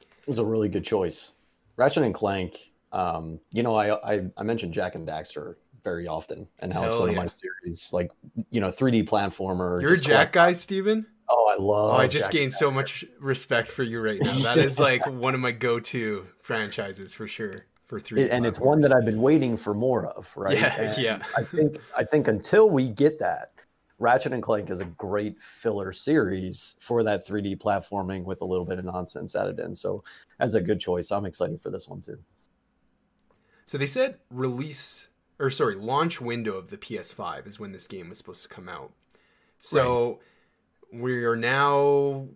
It 0.01 0.29
was 0.29 0.39
a 0.39 0.45
really 0.45 0.71
good 0.71 0.85
choice. 0.85 1.33
Ratchet 1.77 2.03
and 2.03 2.15
clank 2.15 2.73
um, 2.93 3.41
you 3.51 3.63
know 3.63 3.75
I, 3.75 4.15
I, 4.15 4.21
I 4.37 4.43
mentioned 4.43 4.73
Jak 4.73 4.95
and 4.95 5.07
Daxter 5.07 5.57
very 5.83 6.09
often 6.09 6.47
and 6.61 6.73
how 6.73 6.83
Hell 6.83 6.91
it's 6.91 7.01
one 7.01 7.13
yeah. 7.13 7.19
of 7.19 7.25
my 7.25 7.31
series 7.31 7.93
like 7.93 8.11
you 8.51 8.61
know 8.61 8.69
3d 8.69 9.07
platformer 9.09 9.83
you're 9.83 9.93
a 9.93 9.97
Jak 9.97 10.05
collect- 10.05 10.33
guy 10.33 10.53
steven? 10.55 11.07
Oh 11.29 11.53
i 11.53 11.63
love 11.63 11.95
oh 11.95 11.99
i 11.99 12.07
just 12.07 12.27
Jak 12.27 12.33
gained 12.33 12.53
so 12.53 12.71
much 12.71 13.05
respect 13.21 13.69
for 13.69 13.83
you 13.83 14.01
right 14.01 14.21
now. 14.21 14.39
That 14.43 14.59
is 14.59 14.79
like 14.79 15.05
one 15.07 15.35
of 15.35 15.41
my 15.41 15.53
go-to 15.53 16.27
franchises 16.41 17.13
for 17.13 17.27
sure 17.27 17.67
for 17.87 18.01
three 18.01 18.31
and 18.31 18.47
it's 18.47 18.61
one 18.61 18.81
that 18.81 18.93
i've 18.95 19.05
been 19.05 19.21
waiting 19.21 19.57
for 19.57 19.75
more 19.75 20.07
of 20.07 20.33
right? 20.37 20.57
Yeah 20.59 20.81
and 20.81 20.99
yeah. 20.99 21.19
I 21.37 21.43
think 21.43 21.79
i 21.99 22.05
think 22.05 22.29
until 22.29 22.71
we 22.71 22.89
get 22.89 23.19
that 23.19 23.51
ratchet 24.05 24.33
and 24.33 24.43
clank 24.43 24.71
is 24.71 24.81
a 24.81 24.85
great 24.85 25.41
filler 25.43 25.93
series 25.93 26.77
for 26.79 27.03
that 27.03 27.27
3d 27.27 27.59
platforming 27.59 28.25
with 28.25 28.41
a 28.41 28.45
little 28.45 28.65
bit 28.65 28.79
of 28.79 28.85
nonsense 28.85 29.35
added 29.35 29.59
in 29.59 29.75
so 29.75 30.05
as 30.39 30.55
a 30.55 30.61
good 30.61 30.79
choice 30.79 31.11
i'm 31.11 31.25
excited 31.25 31.61
for 31.61 31.71
this 31.71 31.89
one 31.89 32.01
too 32.01 32.19
so 33.67 33.79
they 33.79 33.87
said 33.87 34.19
release 34.31 35.09
or 35.39 35.51
sorry, 35.51 35.75
launch 35.75 36.21
window 36.21 36.57
of 36.57 36.71
the 36.71 36.77
PS5 36.77 37.47
is 37.47 37.59
when 37.59 37.73
this 37.73 37.87
game 37.87 38.09
was 38.09 38.19
supposed 38.19 38.43
to 38.43 38.49
come 38.49 38.69
out. 38.69 38.93
So 39.59 40.21
right. 40.93 41.03
we 41.03 41.25
are 41.25 41.37
now 41.37 42.29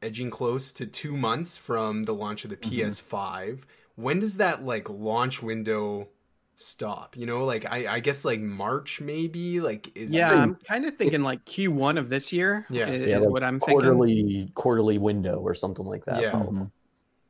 edging 0.00 0.30
close 0.30 0.72
to 0.72 0.86
two 0.86 1.16
months 1.16 1.58
from 1.58 2.04
the 2.04 2.14
launch 2.14 2.44
of 2.44 2.50
the 2.50 2.56
mm-hmm. 2.56 2.86
PS5. 2.86 3.64
When 3.96 4.20
does 4.20 4.36
that 4.36 4.64
like 4.64 4.88
launch 4.88 5.42
window 5.42 6.08
stop? 6.58 7.16
You 7.16 7.26
know, 7.26 7.44
like 7.44 7.66
I, 7.70 7.94
I 7.94 8.00
guess 8.00 8.24
like 8.24 8.40
March 8.40 9.00
maybe. 9.00 9.60
Like 9.60 9.96
is 9.96 10.12
yeah, 10.12 10.30
I'm 10.30 10.56
kind 10.56 10.84
of 10.84 10.96
thinking 10.96 11.22
like 11.22 11.44
Q1 11.44 11.98
of 11.98 12.10
this 12.10 12.32
year. 12.32 12.66
Yeah, 12.68 12.88
is, 12.88 13.08
yeah, 13.08 13.18
like 13.18 13.30
what 13.30 13.42
I'm 13.42 13.58
quarterly 13.60 14.22
thinking. 14.22 14.52
quarterly 14.54 14.98
window 14.98 15.38
or 15.38 15.54
something 15.54 15.86
like 15.86 16.04
that. 16.04 16.20
Yeah, 16.20 16.32
mm-hmm. 16.32 16.64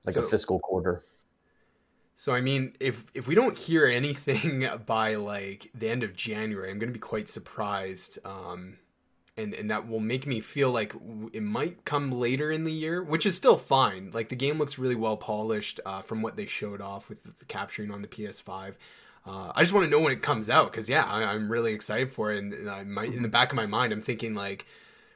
like 0.05 0.15
so, 0.15 0.21
a 0.21 0.23
fiscal 0.23 0.59
quarter. 0.59 1.03
So 2.17 2.35
I 2.35 2.41
mean, 2.41 2.73
if 2.81 3.05
if 3.15 3.29
we 3.29 3.35
don't 3.35 3.57
hear 3.57 3.87
anything 3.87 4.69
by 4.87 5.15
like 5.15 5.71
the 5.75 5.89
end 5.89 6.03
of 6.03 6.17
January, 6.17 6.71
I'm 6.71 6.79
going 6.79 6.93
to 6.93 6.99
be 6.99 7.01
quite 7.01 7.29
surprised. 7.29 8.19
Um, 8.25 8.79
and 9.37 9.55
and 9.55 9.71
that 9.71 9.89
will 9.89 10.01
make 10.01 10.27
me 10.27 10.41
feel 10.41 10.73
like 10.73 10.95
it 11.33 11.45
might 11.45 11.85
come 11.85 12.11
later 12.11 12.51
in 12.51 12.65
the 12.65 12.73
year, 12.73 13.03
which 13.03 13.25
is 13.25 13.37
still 13.37 13.57
fine. 13.57 14.11
Like 14.13 14.31
the 14.31 14.37
game 14.37 14.59
looks 14.59 14.79
really 14.79 14.97
well 14.97 15.17
polished 15.17 15.79
uh, 15.87 16.03
from 16.03 16.21
what 16.23 16.37
they 16.37 16.47
showed 16.47 16.81
off 16.81 17.09
with 17.09 17.39
the 17.39 17.45
capturing 17.45 17.93
on 17.93 18.03
the 18.03 18.09
PS5. 18.09 18.75
Uh, 19.27 19.53
I 19.55 19.63
just 19.63 19.73
want 19.73 19.85
to 19.85 19.91
know 19.91 20.01
when 20.01 20.13
it 20.13 20.23
comes 20.23 20.49
out 20.49 20.71
because 20.71 20.89
yeah, 20.89 21.05
I, 21.05 21.35
am 21.35 21.51
really 21.51 21.73
excited 21.73 22.13
for 22.13 22.33
it. 22.33 22.39
And, 22.39 22.53
and 22.55 22.71
I 22.71 22.85
might, 22.85 23.13
in 23.13 23.23
the 23.23 23.29
back 23.29 23.53
of 23.53 23.57
my 23.57 23.67
mind, 23.67 23.93
I'm 23.93 24.03
thinking 24.03 24.35
like 24.35 24.65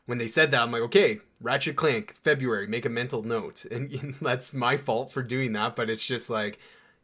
when 0.07 0.19
they 0.19 0.29
said 0.29 0.51
that, 0.51 0.62
I'm 0.62 0.73
like, 0.73 0.83
okay, 0.83 1.21
Ratchet 1.41 1.77
Clank 1.77 2.15
February, 2.23 2.67
make 2.67 2.85
a 2.85 2.91
mental 2.91 3.23
note, 3.23 3.65
and, 3.71 3.93
and 3.93 4.15
that's 4.21 4.55
my 4.55 4.77
fault 4.77 5.12
for 5.12 5.23
doing 5.23 5.53
that. 5.53 5.77
But 5.77 5.91
it's 5.91 6.05
just 6.05 6.31
like 6.31 6.59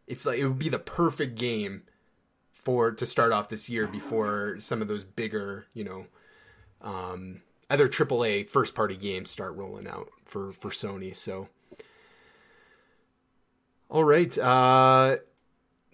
it's 0.06 0.26
like 0.26 0.38
it 0.38 0.46
would 0.46 0.58
be 0.58 0.68
the 0.68 0.78
perfect 0.78 1.36
game 1.36 1.82
for 2.52 2.90
to 2.90 3.06
start 3.06 3.32
off 3.32 3.48
this 3.48 3.70
year 3.70 3.86
before 3.86 4.56
some 4.60 4.82
of 4.82 4.88
those 4.88 5.04
bigger, 5.04 5.66
you 5.72 5.84
know, 5.84 6.06
um, 6.82 7.40
other 7.70 7.88
AAA 7.88 8.48
first 8.48 8.74
party 8.74 8.96
games 8.96 9.30
start 9.30 9.54
rolling 9.54 9.86
out 9.86 10.08
for 10.24 10.52
for 10.52 10.70
Sony. 10.70 11.14
So, 11.14 11.48
all 13.88 14.04
right. 14.04 14.36
Uh, 14.36 15.16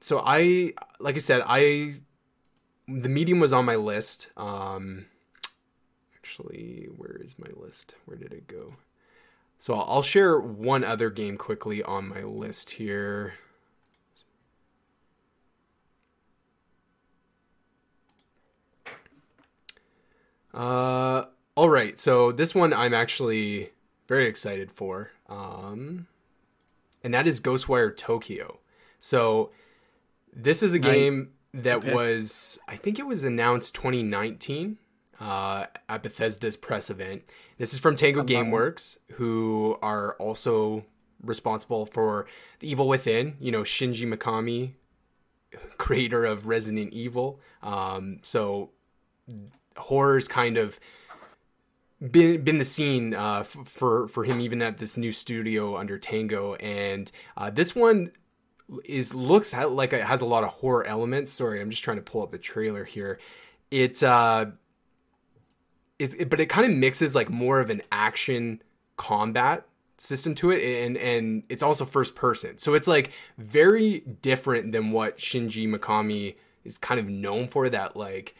so 0.04 0.22
I, 0.22 0.74
like 1.00 1.14
I 1.14 1.18
said, 1.20 1.42
I 1.46 1.94
the 2.86 3.08
medium 3.08 3.40
was 3.40 3.54
on 3.54 3.64
my 3.64 3.76
list. 3.76 4.28
Um, 4.36 5.06
actually, 6.14 6.90
where 6.94 7.16
is 7.16 7.38
my 7.38 7.48
list? 7.56 7.94
Where 8.04 8.14
did 8.14 8.34
it 8.34 8.46
go? 8.46 8.74
So 9.58 9.72
I'll 9.72 10.02
share 10.02 10.38
one 10.38 10.84
other 10.84 11.08
game 11.08 11.38
quickly 11.38 11.82
on 11.82 12.06
my 12.06 12.22
list 12.22 12.72
here. 12.72 13.32
Uh, 20.52 21.24
all 21.54 21.70
right. 21.70 21.98
So 21.98 22.30
this 22.30 22.54
one 22.54 22.74
I'm 22.74 22.92
actually 22.92 23.70
very 24.06 24.26
excited 24.26 24.70
for. 24.70 25.12
Um, 25.30 26.08
and 27.02 27.14
that 27.14 27.26
is 27.26 27.40
Ghostwire 27.40 27.96
Tokyo. 27.96 28.58
So 29.00 29.50
this 30.34 30.62
is 30.62 30.74
a 30.74 30.78
game 30.78 31.32
that 31.54 31.84
was, 31.84 32.58
I 32.68 32.76
think 32.76 32.98
it 32.98 33.06
was 33.06 33.24
announced 33.24 33.74
2019 33.76 34.78
uh, 35.20 35.66
at 35.88 36.02
Bethesda's 36.02 36.56
press 36.56 36.90
event. 36.90 37.22
This 37.58 37.72
is 37.72 37.78
from 37.78 37.96
Tango 37.96 38.22
Gameworks, 38.22 38.98
who 39.12 39.78
are 39.80 40.14
also 40.14 40.84
responsible 41.22 41.86
for 41.86 42.26
The 42.58 42.70
Evil 42.70 42.88
Within. 42.88 43.36
You 43.38 43.52
know, 43.52 43.62
Shinji 43.62 44.12
Mikami, 44.12 44.72
creator 45.78 46.24
of 46.24 46.46
Resident 46.46 46.92
Evil. 46.92 47.40
Um, 47.62 48.18
so 48.22 48.70
horror's 49.76 50.28
kind 50.28 50.56
of 50.56 50.78
been 52.10 52.42
been 52.42 52.58
the 52.58 52.64
scene 52.64 53.14
uh, 53.14 53.40
f- 53.40 53.56
for 53.64 54.08
for 54.08 54.24
him 54.24 54.40
even 54.40 54.60
at 54.60 54.78
this 54.78 54.96
new 54.96 55.12
studio 55.12 55.76
under 55.76 55.98
Tango, 55.98 56.54
and 56.56 57.10
uh, 57.36 57.50
this 57.50 57.74
one 57.74 58.10
is 58.84 59.14
looks 59.14 59.52
like 59.52 59.92
it 59.92 60.04
has 60.04 60.20
a 60.20 60.26
lot 60.26 60.44
of 60.44 60.50
horror 60.50 60.84
elements. 60.84 61.32
Sorry, 61.32 61.60
I'm 61.60 61.70
just 61.70 61.84
trying 61.84 61.96
to 61.98 62.02
pull 62.02 62.22
up 62.22 62.30
the 62.30 62.38
trailer 62.38 62.84
here. 62.84 63.18
It 63.70 64.02
uh, 64.02 64.46
it, 65.98 66.20
it 66.20 66.30
but 66.30 66.40
it 66.40 66.46
kind 66.46 66.70
of 66.70 66.76
mixes 66.76 67.14
like 67.14 67.30
more 67.30 67.60
of 67.60 67.70
an 67.70 67.82
action 67.92 68.62
combat 68.96 69.66
system 69.96 70.34
to 70.34 70.50
it 70.50 70.84
and 70.84 70.96
and 70.96 71.44
it's 71.48 71.62
also 71.62 71.84
first 71.84 72.14
person 72.14 72.58
so 72.58 72.74
it's 72.74 72.88
like 72.88 73.12
very 73.38 74.00
different 74.00 74.72
than 74.72 74.90
what 74.90 75.18
shinji 75.18 75.68
mikami 75.68 76.34
is 76.64 76.78
kind 76.78 76.98
of 76.98 77.08
known 77.08 77.46
for 77.46 77.68
that 77.68 77.96
like 77.96 78.34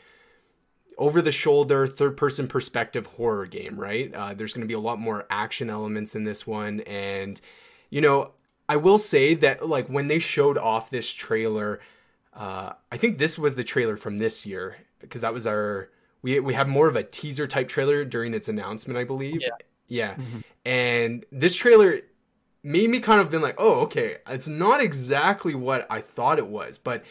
over 0.98 1.22
the 1.22 1.30
shoulder 1.30 1.87
third 1.87 2.16
person 2.16 2.48
perspective 2.48 3.06
horror 3.06 3.46
game 3.46 3.78
right 3.78 4.12
uh, 4.14 4.34
there's 4.34 4.52
going 4.52 4.62
to 4.62 4.68
be 4.68 4.74
a 4.74 4.78
lot 4.80 4.98
more 4.98 5.26
action 5.30 5.70
elements 5.70 6.16
in 6.16 6.24
this 6.24 6.44
one 6.44 6.80
and 6.80 7.40
you 7.88 8.00
know 8.00 8.32
i 8.68 8.77
will 8.77 8.98
say 8.98 9.35
that 9.35 9.66
like 9.66 9.88
when 9.88 10.09
they 10.09 10.18
showed 10.18 10.59
off 10.59 10.90
this 10.90 11.11
trailer 11.11 11.81
uh, 12.35 12.72
i 12.90 12.96
think 12.96 13.18
this 13.18 13.38
was 13.38 13.55
the 13.55 13.64
trailer 13.64 13.96
from 13.96 14.18
this 14.18 14.44
year 14.46 14.77
because 15.00 15.20
that 15.20 15.33
was 15.33 15.46
our 15.46 15.90
we, 16.22 16.40
we 16.40 16.55
have 16.55 16.68
more 16.68 16.88
of 16.88 16.96
a 16.96 17.03
teaser 17.03 17.46
type 17.46 17.68
trailer 17.68 18.05
during 18.05 18.35
its 18.35 18.48
announcement 18.48 18.98
i 18.98 19.05
believe 19.05 19.40
yeah, 19.40 19.48
yeah. 19.88 20.14
Mm-hmm. 20.14 20.40
and 20.64 21.24
this 21.31 21.55
trailer 21.55 22.00
made 22.62 22.88
me 22.88 23.00
kind 23.00 23.20
of 23.20 23.31
been 23.31 23.42
like 23.42 23.57
oh 23.59 23.81
okay 23.81 24.18
it's 24.29 24.48
not 24.48 24.81
exactly 24.81 25.55
what 25.55 25.87
i 25.90 26.00
thought 26.00 26.38
it 26.38 26.46
was 26.46 26.79
but 26.79 27.05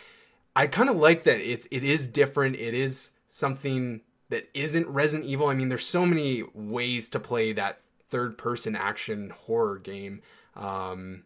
i 0.55 0.67
kind 0.67 0.89
of 0.89 0.95
like 0.95 1.23
that 1.23 1.37
it's 1.37 1.67
it 1.71 1.83
is 1.83 2.07
different 2.07 2.55
it 2.55 2.73
is 2.73 3.11
something 3.29 4.01
that 4.33 4.49
isn't 4.55 4.87
Resident 4.87 5.29
Evil. 5.29 5.47
I 5.47 5.53
mean, 5.53 5.69
there's 5.69 5.85
so 5.85 6.07
many 6.07 6.43
ways 6.55 7.07
to 7.09 7.19
play 7.19 7.53
that 7.53 7.79
third 8.09 8.35
person 8.35 8.75
action 8.75 9.31
horror 9.31 9.77
game. 9.77 10.21
Um, 10.55 11.23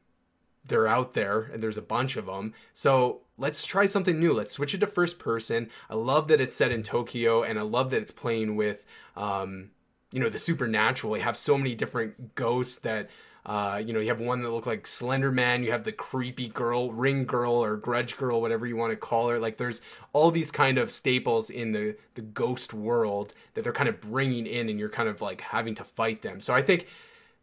they're 0.67 0.87
out 0.87 1.13
there 1.13 1.49
and 1.51 1.61
there's 1.61 1.77
a 1.77 1.81
bunch 1.81 2.17
of 2.17 2.25
them. 2.25 2.53
So 2.73 3.21
let's 3.37 3.65
try 3.65 3.85
something 3.85 4.19
new. 4.19 4.33
Let's 4.33 4.53
switch 4.53 4.73
it 4.73 4.79
to 4.79 4.87
first 4.87 5.19
person. 5.19 5.69
I 5.89 5.95
love 5.95 6.27
that 6.27 6.41
it's 6.41 6.55
set 6.55 6.71
in 6.71 6.83
Tokyo 6.83 7.43
and 7.43 7.57
I 7.57 7.63
love 7.63 7.89
that 7.91 8.01
it's 8.01 8.11
playing 8.11 8.55
with, 8.55 8.85
um, 9.15 9.71
you 10.11 10.19
know, 10.19 10.29
the 10.29 10.39
supernatural. 10.39 11.17
You 11.17 11.23
have 11.23 11.37
so 11.37 11.57
many 11.57 11.75
different 11.75 12.35
ghosts 12.35 12.79
that 12.79 13.09
Uh, 13.47 13.81
you 13.81 13.93
know, 13.93 14.01
you 14.01 14.09
have 14.09 14.19
one 14.19 14.41
that 14.41 14.51
looked 14.51 14.67
like 14.67 14.85
Slender 14.85 15.31
Man. 15.31 15.63
You 15.63 15.71
have 15.71 15.85
the 15.85 15.93
creepy 15.93 16.49
girl, 16.49 16.91
Ring 16.91 17.25
Girl, 17.25 17.53
or 17.53 17.77
Grudge 17.77 18.17
Girl, 18.17 18.41
whatever 18.41 18.67
you 18.67 18.75
want 18.75 18.91
to 18.91 18.97
call 18.97 19.29
her. 19.29 19.39
Like, 19.39 19.55
there's 19.55 19.79
all 20.11 20.31
these 20.31 20.51
kind 20.51 20.77
of 20.77 20.91
staples 20.91 21.49
in 21.49 21.71
the 21.71 21.95
the 22.15 22.23
ghost 22.23 22.73
world 22.73 23.33
that 23.53 23.63
they're 23.63 23.71
kind 23.71 23.87
of 23.87 24.01
bringing 24.01 24.45
in, 24.47 24.67
and 24.67 24.77
you're 24.77 24.89
kind 24.89 25.07
of 25.07 25.21
like 25.21 25.39
having 25.39 25.75
to 25.75 25.85
fight 25.85 26.23
them. 26.23 26.41
So 26.41 26.53
I 26.53 26.61
think, 26.61 26.87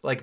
like, 0.03 0.23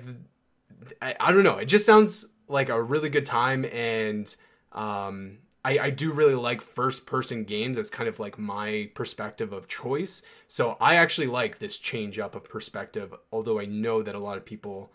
I, 1.00 1.16
I 1.18 1.32
don't 1.32 1.42
know. 1.42 1.58
It 1.58 1.66
just 1.66 1.84
sounds 1.84 2.26
like 2.52 2.68
a 2.68 2.80
really 2.80 3.08
good 3.08 3.26
time, 3.26 3.64
and 3.64 4.34
um, 4.72 5.38
I, 5.64 5.78
I 5.78 5.90
do 5.90 6.12
really 6.12 6.34
like 6.34 6.60
first 6.60 7.06
person 7.06 7.44
games 7.44 7.78
as 7.78 7.90
kind 7.90 8.08
of 8.08 8.20
like 8.20 8.38
my 8.38 8.90
perspective 8.94 9.52
of 9.52 9.68
choice. 9.68 10.22
So 10.46 10.76
I 10.80 10.96
actually 10.96 11.28
like 11.28 11.58
this 11.58 11.78
change 11.78 12.18
up 12.18 12.34
of 12.34 12.44
perspective, 12.44 13.14
although 13.32 13.58
I 13.58 13.66
know 13.66 14.02
that 14.02 14.14
a 14.14 14.18
lot 14.18 14.36
of 14.36 14.44
people 14.44 14.92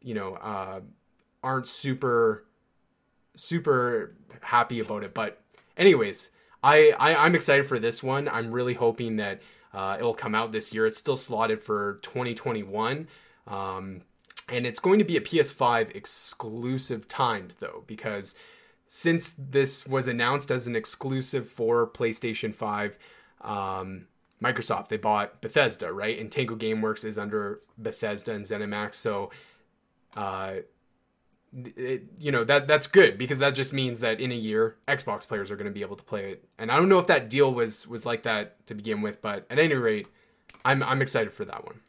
you 0.00 0.14
know 0.14 0.34
uh, 0.34 0.80
aren't 1.42 1.66
super 1.66 2.44
super 3.34 4.14
happy 4.40 4.80
about 4.80 5.04
it. 5.04 5.14
But 5.14 5.40
anyways, 5.76 6.30
I, 6.62 6.92
I 6.98 7.26
am 7.26 7.34
excited 7.34 7.66
for 7.66 7.78
this 7.78 8.02
one. 8.02 8.28
I'm 8.28 8.50
really 8.50 8.74
hoping 8.74 9.16
that 9.16 9.40
uh, 9.72 9.96
it'll 9.98 10.14
come 10.14 10.34
out 10.34 10.52
this 10.52 10.72
year. 10.72 10.86
It's 10.86 10.98
still 10.98 11.16
slotted 11.16 11.62
for 11.62 12.00
2021. 12.02 13.08
Um, 13.46 14.02
and 14.48 14.66
it's 14.66 14.80
going 14.80 14.98
to 14.98 15.04
be 15.04 15.16
a 15.16 15.20
PS5 15.20 15.94
exclusive 15.94 17.08
timed 17.08 17.54
though, 17.58 17.84
because 17.86 18.34
since 18.86 19.34
this 19.38 19.86
was 19.86 20.08
announced 20.08 20.50
as 20.50 20.66
an 20.66 20.74
exclusive 20.74 21.48
for 21.48 21.86
PlayStation 21.86 22.54
5, 22.54 22.98
um, 23.42 24.06
Microsoft 24.42 24.88
they 24.88 24.96
bought 24.96 25.40
Bethesda, 25.40 25.92
right? 25.92 26.18
And 26.18 26.30
Tango 26.30 26.56
GameWorks 26.56 27.04
is 27.04 27.18
under 27.18 27.60
Bethesda 27.76 28.32
and 28.32 28.44
ZeniMax, 28.44 28.94
so 28.94 29.30
uh, 30.16 30.56
it, 31.76 32.04
you 32.18 32.30
know 32.30 32.44
that 32.44 32.68
that's 32.68 32.86
good 32.86 33.16
because 33.16 33.38
that 33.38 33.50
just 33.50 33.72
means 33.72 34.00
that 34.00 34.20
in 34.20 34.30
a 34.30 34.34
year 34.34 34.76
Xbox 34.86 35.26
players 35.26 35.50
are 35.50 35.56
going 35.56 35.66
to 35.66 35.72
be 35.72 35.82
able 35.82 35.96
to 35.96 36.04
play 36.04 36.32
it. 36.32 36.44
And 36.58 36.70
I 36.70 36.76
don't 36.76 36.88
know 36.88 36.98
if 36.98 37.06
that 37.06 37.30
deal 37.30 37.52
was 37.52 37.86
was 37.86 38.04
like 38.04 38.22
that 38.24 38.64
to 38.66 38.74
begin 38.74 39.00
with, 39.02 39.22
but 39.22 39.46
at 39.50 39.58
any 39.58 39.74
rate, 39.74 40.08
I'm 40.64 40.82
I'm 40.82 41.02
excited 41.02 41.32
for 41.32 41.44
that 41.46 41.64
one. 41.64 41.80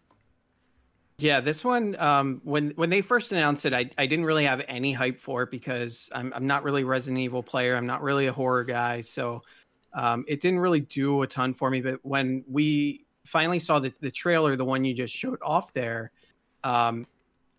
Yeah, 1.19 1.41
this 1.41 1.65
one 1.65 1.97
um, 1.99 2.39
when 2.45 2.69
when 2.71 2.89
they 2.89 3.01
first 3.01 3.33
announced 3.33 3.65
it, 3.65 3.73
I, 3.73 3.89
I 3.97 4.05
didn't 4.05 4.23
really 4.23 4.45
have 4.45 4.61
any 4.69 4.93
hype 4.93 5.19
for 5.19 5.43
it 5.43 5.51
because 5.51 6.09
I'm 6.13 6.31
I'm 6.33 6.47
not 6.47 6.63
really 6.63 6.83
a 6.83 6.85
Resident 6.85 7.19
Evil 7.19 7.43
player. 7.43 7.75
I'm 7.75 7.85
not 7.85 8.01
really 8.01 8.27
a 8.27 8.31
horror 8.31 8.63
guy, 8.63 9.01
so 9.01 9.43
um, 9.93 10.23
it 10.29 10.39
didn't 10.39 10.59
really 10.61 10.79
do 10.79 11.21
a 11.21 11.27
ton 11.27 11.53
for 11.53 11.69
me. 11.69 11.81
But 11.81 11.99
when 12.03 12.45
we 12.47 13.05
finally 13.25 13.59
saw 13.59 13.79
the 13.79 13.93
the 13.99 14.11
trailer, 14.11 14.55
the 14.55 14.63
one 14.63 14.85
you 14.85 14.93
just 14.93 15.13
showed 15.13 15.39
off 15.41 15.73
there, 15.73 16.11
um, 16.63 17.05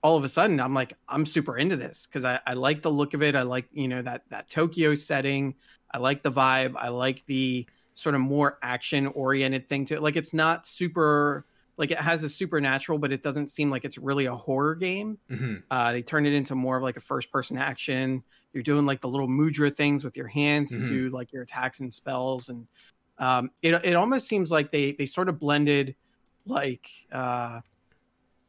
all 0.03 0.16
of 0.16 0.25
a 0.25 0.29
sudden 0.29 0.59
I'm 0.59 0.73
like, 0.73 0.94
I'm 1.07 1.27
super 1.27 1.59
into 1.59 1.77
this 1.77 2.07
because 2.07 2.25
I, 2.25 2.40
I 2.46 2.55
like 2.55 2.81
the 2.81 2.90
look 2.90 3.12
of 3.12 3.23
it. 3.23 3.35
I 3.37 3.42
like, 3.42 3.68
you 3.73 3.88
know, 3.88 4.01
that 4.01 4.25
that 4.31 4.49
Tokyo 4.49 4.94
setting. 4.94 5.55
I 5.92 5.99
like 5.99 6.23
the 6.23 6.33
vibe. 6.33 6.75
I 6.77 6.88
like 6.88 7.27
the 7.27 7.66
sort 7.94 8.14
of 8.14 8.23
more 8.23 8.59
action 8.62 9.07
oriented 9.09 9.68
thing 9.68 9.85
to 9.87 9.94
it. 9.94 10.03
Like 10.03 10.16
it's 10.16 10.33
not 10.33 10.66
super 10.66 11.44
like 11.81 11.90
it 11.90 11.99
has 11.99 12.23
a 12.23 12.29
supernatural, 12.29 12.99
but 12.99 13.11
it 13.11 13.23
doesn't 13.23 13.49
seem 13.49 13.71
like 13.71 13.87
it's 13.87 13.97
really 13.97 14.27
a 14.27 14.37
horror 14.37 14.75
game. 14.75 15.16
Mm-hmm. 15.31 15.55
Uh, 15.71 15.93
they 15.93 16.03
turn 16.03 16.27
it 16.27 16.35
into 16.35 16.55
more 16.55 16.77
of 16.77 16.83
like 16.83 16.99
a 16.99 17.01
first 17.01 17.33
person 17.33 17.57
action. 17.57 18.23
You're 18.53 18.62
doing 18.62 18.85
like 18.85 19.01
the 19.01 19.09
little 19.09 19.27
mudra 19.27 19.75
things 19.75 20.05
with 20.05 20.14
your 20.14 20.27
hands 20.27 20.73
mm-hmm. 20.73 20.87
to 20.87 20.93
do 20.93 21.09
like 21.09 21.33
your 21.33 21.43
attacks 21.43 21.81
and 21.81 21.93
spells, 21.93 22.51
and 22.51 22.66
um, 23.16 23.51
it 23.62 23.73
it 23.83 23.97
almost 23.97 24.29
seems 24.29 24.51
like 24.51 24.71
they 24.71 24.93
they 24.93 25.07
sort 25.07 25.31
of 25.31 25.40
blended 25.40 25.97
like 26.45 26.87
uh, 27.11 27.61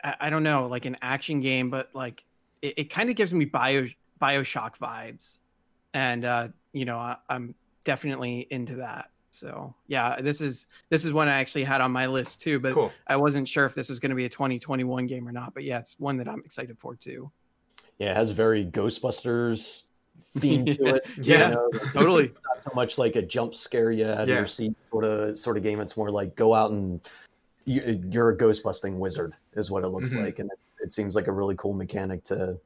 I, 0.04 0.16
I 0.20 0.30
don't 0.30 0.44
know, 0.44 0.68
like 0.68 0.84
an 0.84 0.98
action 1.02 1.40
game, 1.40 1.70
but 1.70 1.96
like 1.96 2.26
it, 2.62 2.74
it 2.80 2.84
kind 2.90 3.10
of 3.10 3.16
gives 3.16 3.34
me 3.34 3.46
Bio 3.46 3.88
Bioshock 4.22 4.78
vibes, 4.78 5.40
and 5.94 6.26
uh, 6.26 6.50
you 6.74 6.84
know 6.84 6.98
I, 6.98 7.16
I'm 7.30 7.56
definitely 7.86 8.46
into 8.52 8.76
that. 8.76 9.10
So 9.32 9.74
yeah, 9.88 10.22
this 10.22 10.42
is 10.42 10.68
this 10.90 11.06
is 11.06 11.14
one 11.14 11.28
I 11.28 11.40
actually 11.40 11.64
had 11.64 11.82
on 11.82 11.92
my 11.92 12.06
list 12.08 12.42
too, 12.42 12.60
but 12.60 12.74
cool. 12.74 12.92
I 13.08 13.16
wasn't 13.16 13.48
sure 13.48 13.66
if 13.66 13.74
this 13.74 13.90
was 13.90 14.00
going 14.00 14.10
to 14.12 14.16
be 14.16 14.26
a 14.26 14.30
2021 14.30 15.08
game 15.08 15.28
or 15.28 15.32
not. 15.32 15.54
But 15.54 15.64
yeah, 15.64 15.80
it's 15.80 16.00
one 16.00 16.18
that 16.18 16.28
I'm 16.28 16.42
excited 16.46 16.78
for 16.78 16.96
too. 16.96 17.32
Yeah, 17.98 18.12
it 18.12 18.18
has 18.18 18.32
very 18.32 18.66
Ghostbusters 18.66 19.84
theme 20.38 20.66
to 20.66 20.72
it. 20.96 21.08
yeah, 21.22 21.50
you 21.50 21.56
know? 21.56 21.70
totally. 21.94 22.26
It's 22.26 22.38
not 22.48 22.62
so 22.62 22.72
much 22.76 22.98
like 22.98 23.16
a 23.16 23.22
jump 23.22 23.56
scare 23.56 23.92
you 23.92 24.08
out 24.08 24.28
yeah. 24.28 24.36
your 24.36 24.46
seat 24.46 24.76
sort 24.92 25.06
of 25.06 25.40
sort 25.40 25.58
of 25.58 25.64
game. 25.64 25.80
It's 25.80 25.96
more 25.96 26.12
like 26.12 26.36
go 26.36 26.54
out 26.54 26.72
and 26.72 27.02
you, 27.66 28.22
are 28.22 28.30
a 28.30 28.38
ghost 28.38 28.64
busting 28.64 29.00
wizard 29.00 29.34
is 29.56 29.70
what 29.70 29.84
it 29.84 29.90
looks 29.90 30.10
mm-hmm. 30.10 30.26
like 30.26 30.40
and 30.40 30.50
it, 30.52 30.60
it, 30.84 30.92
seems 30.94 31.16
like 31.16 31.28
a 31.28 31.32
really 31.32 31.56
cool 31.58 31.74
mechanic 31.74 32.24
to 32.24 32.58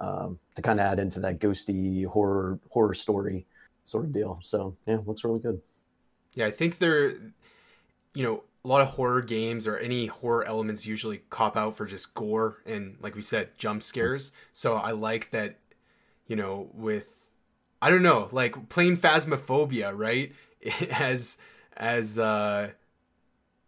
um, 0.00 0.38
to 0.54 0.62
kind 0.62 0.80
of 0.80 0.86
add 0.86 0.98
into 0.98 1.20
that 1.20 1.38
ghosty 1.38 2.06
horror 2.06 2.58
horror 2.70 2.94
story 2.94 3.44
sort 3.84 4.04
of 4.04 4.12
deal 4.12 4.38
so 4.42 4.74
yeah 4.86 4.98
looks 5.06 5.24
really 5.24 5.40
good 5.40 5.60
yeah 6.38 6.46
i 6.46 6.50
think 6.50 6.78
they're 6.78 7.10
you 8.14 8.22
know 8.22 8.42
a 8.64 8.68
lot 8.68 8.82
of 8.82 8.88
horror 8.88 9.22
games 9.22 9.66
or 9.66 9.78
any 9.78 10.06
horror 10.06 10.44
elements 10.44 10.84
usually 10.84 11.22
cop 11.30 11.56
out 11.56 11.76
for 11.76 11.86
just 11.86 12.12
gore 12.14 12.58
and 12.66 12.96
like 13.00 13.14
we 13.14 13.22
said 13.22 13.56
jump 13.56 13.82
scares. 13.82 14.32
So 14.52 14.74
i 14.74 14.90
like 14.90 15.30
that 15.30 15.56
you 16.26 16.36
know 16.36 16.68
with 16.74 17.08
i 17.80 17.88
don't 17.88 18.02
know 18.02 18.28
like 18.32 18.68
playing 18.68 18.96
phasmophobia 18.96 19.96
right? 19.96 20.32
As 20.90 21.38
as 21.76 22.18
uh 22.18 22.70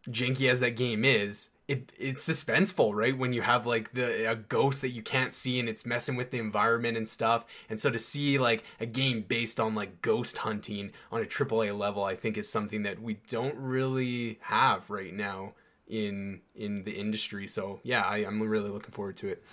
janky 0.08 0.50
as 0.50 0.60
that 0.60 0.76
game 0.76 1.04
is, 1.04 1.50
it 1.70 1.92
it's 1.96 2.28
suspenseful, 2.28 2.92
right? 2.94 3.16
When 3.16 3.32
you 3.32 3.42
have 3.42 3.64
like 3.64 3.92
the 3.92 4.28
a 4.28 4.34
ghost 4.34 4.82
that 4.82 4.88
you 4.88 5.02
can't 5.02 5.32
see 5.32 5.60
and 5.60 5.68
it's 5.68 5.86
messing 5.86 6.16
with 6.16 6.32
the 6.32 6.38
environment 6.38 6.96
and 6.96 7.08
stuff. 7.08 7.44
And 7.68 7.78
so 7.78 7.90
to 7.90 7.98
see 7.98 8.38
like 8.38 8.64
a 8.80 8.86
game 8.86 9.24
based 9.26 9.60
on 9.60 9.76
like 9.76 10.02
ghost 10.02 10.38
hunting 10.38 10.90
on 11.12 11.22
a 11.22 11.24
AAA 11.24 11.78
level, 11.78 12.02
I 12.02 12.16
think 12.16 12.36
is 12.36 12.48
something 12.48 12.82
that 12.82 13.00
we 13.00 13.18
don't 13.28 13.54
really 13.56 14.40
have 14.42 14.90
right 14.90 15.14
now 15.14 15.52
in 15.86 16.40
in 16.56 16.82
the 16.82 16.92
industry. 16.92 17.46
So 17.46 17.78
yeah, 17.84 18.02
I, 18.02 18.18
I'm 18.18 18.42
really 18.42 18.70
looking 18.70 18.90
forward 18.90 19.16
to 19.18 19.28
it. 19.28 19.44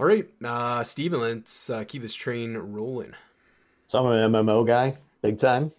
All 0.00 0.06
right, 0.06 0.28
uh, 0.44 0.82
Steven, 0.82 1.20
let's 1.20 1.70
uh, 1.70 1.84
keep 1.86 2.02
this 2.02 2.14
train 2.14 2.56
rolling. 2.56 3.12
So 3.86 4.04
I'm 4.04 4.06
an 4.12 4.32
MMO 4.32 4.66
guy, 4.66 4.96
big 5.22 5.38
time 5.38 5.70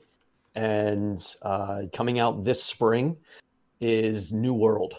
and 0.55 1.35
uh, 1.41 1.83
coming 1.93 2.19
out 2.19 2.43
this 2.43 2.63
spring 2.63 3.15
is 3.81 4.31
New 4.31 4.53
World. 4.53 4.93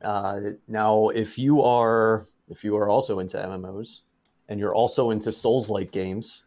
Uh, 0.00 0.40
now, 0.68 1.08
if 1.08 1.38
you 1.38 1.60
are 1.60 2.26
if 2.48 2.64
you 2.64 2.76
are 2.76 2.88
also 2.88 3.18
into 3.18 3.36
MMOs 3.36 4.00
and 4.48 4.58
you're 4.58 4.74
also 4.74 5.10
into 5.10 5.30
Souls-like 5.30 5.92
games, 5.92 6.44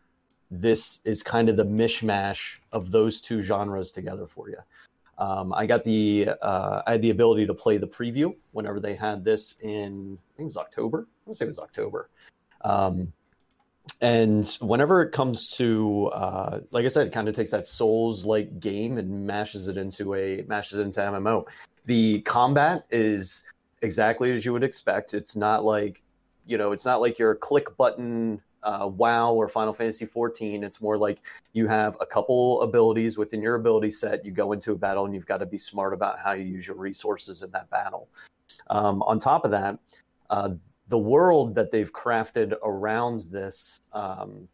this 0.49 0.99
is 1.05 1.23
kind 1.23 1.49
of 1.49 1.55
the 1.55 1.65
mishmash 1.65 2.57
of 2.71 2.91
those 2.91 3.21
two 3.21 3.41
genres 3.41 3.91
together 3.91 4.27
for 4.27 4.49
you. 4.49 4.57
Um, 5.17 5.53
I 5.53 5.65
got 5.65 5.83
the 5.83 6.29
uh, 6.41 6.81
I 6.87 6.93
had 6.93 7.01
the 7.01 7.11
ability 7.11 7.45
to 7.45 7.53
play 7.53 7.77
the 7.77 7.87
preview 7.87 8.35
whenever 8.51 8.79
they 8.79 8.95
had 8.95 9.23
this 9.23 9.55
in 9.61 10.17
I 10.17 10.37
think 10.37 10.45
it 10.45 10.55
was 10.55 10.57
October. 10.57 11.07
I 11.07 11.29
want 11.29 11.35
to 11.35 11.39
say 11.39 11.45
it 11.45 11.49
was 11.49 11.59
October. 11.59 12.09
Um, 12.61 13.13
and 14.01 14.57
whenever 14.61 15.01
it 15.01 15.11
comes 15.11 15.47
to 15.49 16.07
uh, 16.13 16.59
like 16.71 16.85
i 16.85 16.87
said 16.87 17.07
it 17.07 17.13
kind 17.13 17.27
of 17.27 17.35
takes 17.35 17.51
that 17.51 17.67
souls 17.67 18.25
like 18.25 18.59
game 18.59 18.97
and 18.97 19.25
mashes 19.25 19.67
it 19.67 19.77
into 19.77 20.15
a 20.15 20.43
mashes 20.47 20.79
it 20.79 20.83
into 20.83 20.99
mmo 20.99 21.45
the 21.85 22.21
combat 22.21 22.85
is 22.89 23.43
exactly 23.81 24.31
as 24.31 24.45
you 24.45 24.53
would 24.53 24.63
expect. 24.63 25.13
It's 25.13 25.35
not 25.35 25.63
like 25.63 26.01
you 26.45 26.57
know 26.57 26.71
it's 26.71 26.85
not 26.85 27.01
like 27.01 27.19
your 27.19 27.35
click 27.35 27.75
button 27.77 28.41
uh, 28.63 28.87
wow 28.87 29.33
or 29.33 29.49
final 29.49 29.73
fantasy 29.73 30.05
14 30.05 30.63
it's 30.63 30.79
more 30.79 30.97
like 30.97 31.19
you 31.51 31.67
have 31.67 31.97
a 31.99 32.05
couple 32.05 32.61
abilities 32.61 33.17
within 33.17 33.41
your 33.41 33.55
ability 33.55 33.89
set. 33.89 34.25
You 34.25 34.31
go 34.31 34.53
into 34.53 34.71
a 34.71 34.75
battle 34.75 35.05
and 35.05 35.13
you've 35.13 35.25
got 35.25 35.37
to 35.37 35.45
be 35.45 35.57
smart 35.57 35.93
about 35.93 36.19
how 36.19 36.31
you 36.31 36.45
use 36.45 36.67
your 36.67 36.77
resources 36.77 37.41
in 37.41 37.51
that 37.51 37.69
battle. 37.69 38.07
Um, 38.69 39.01
on 39.03 39.19
top 39.19 39.45
of 39.45 39.51
that 39.51 39.79
uh, 40.29 40.49
the 40.87 40.97
world 40.97 41.55
that 41.55 41.71
they've 41.71 41.91
crafted 41.93 42.53
around 42.63 43.21
this, 43.31 43.81
um, 43.93 44.47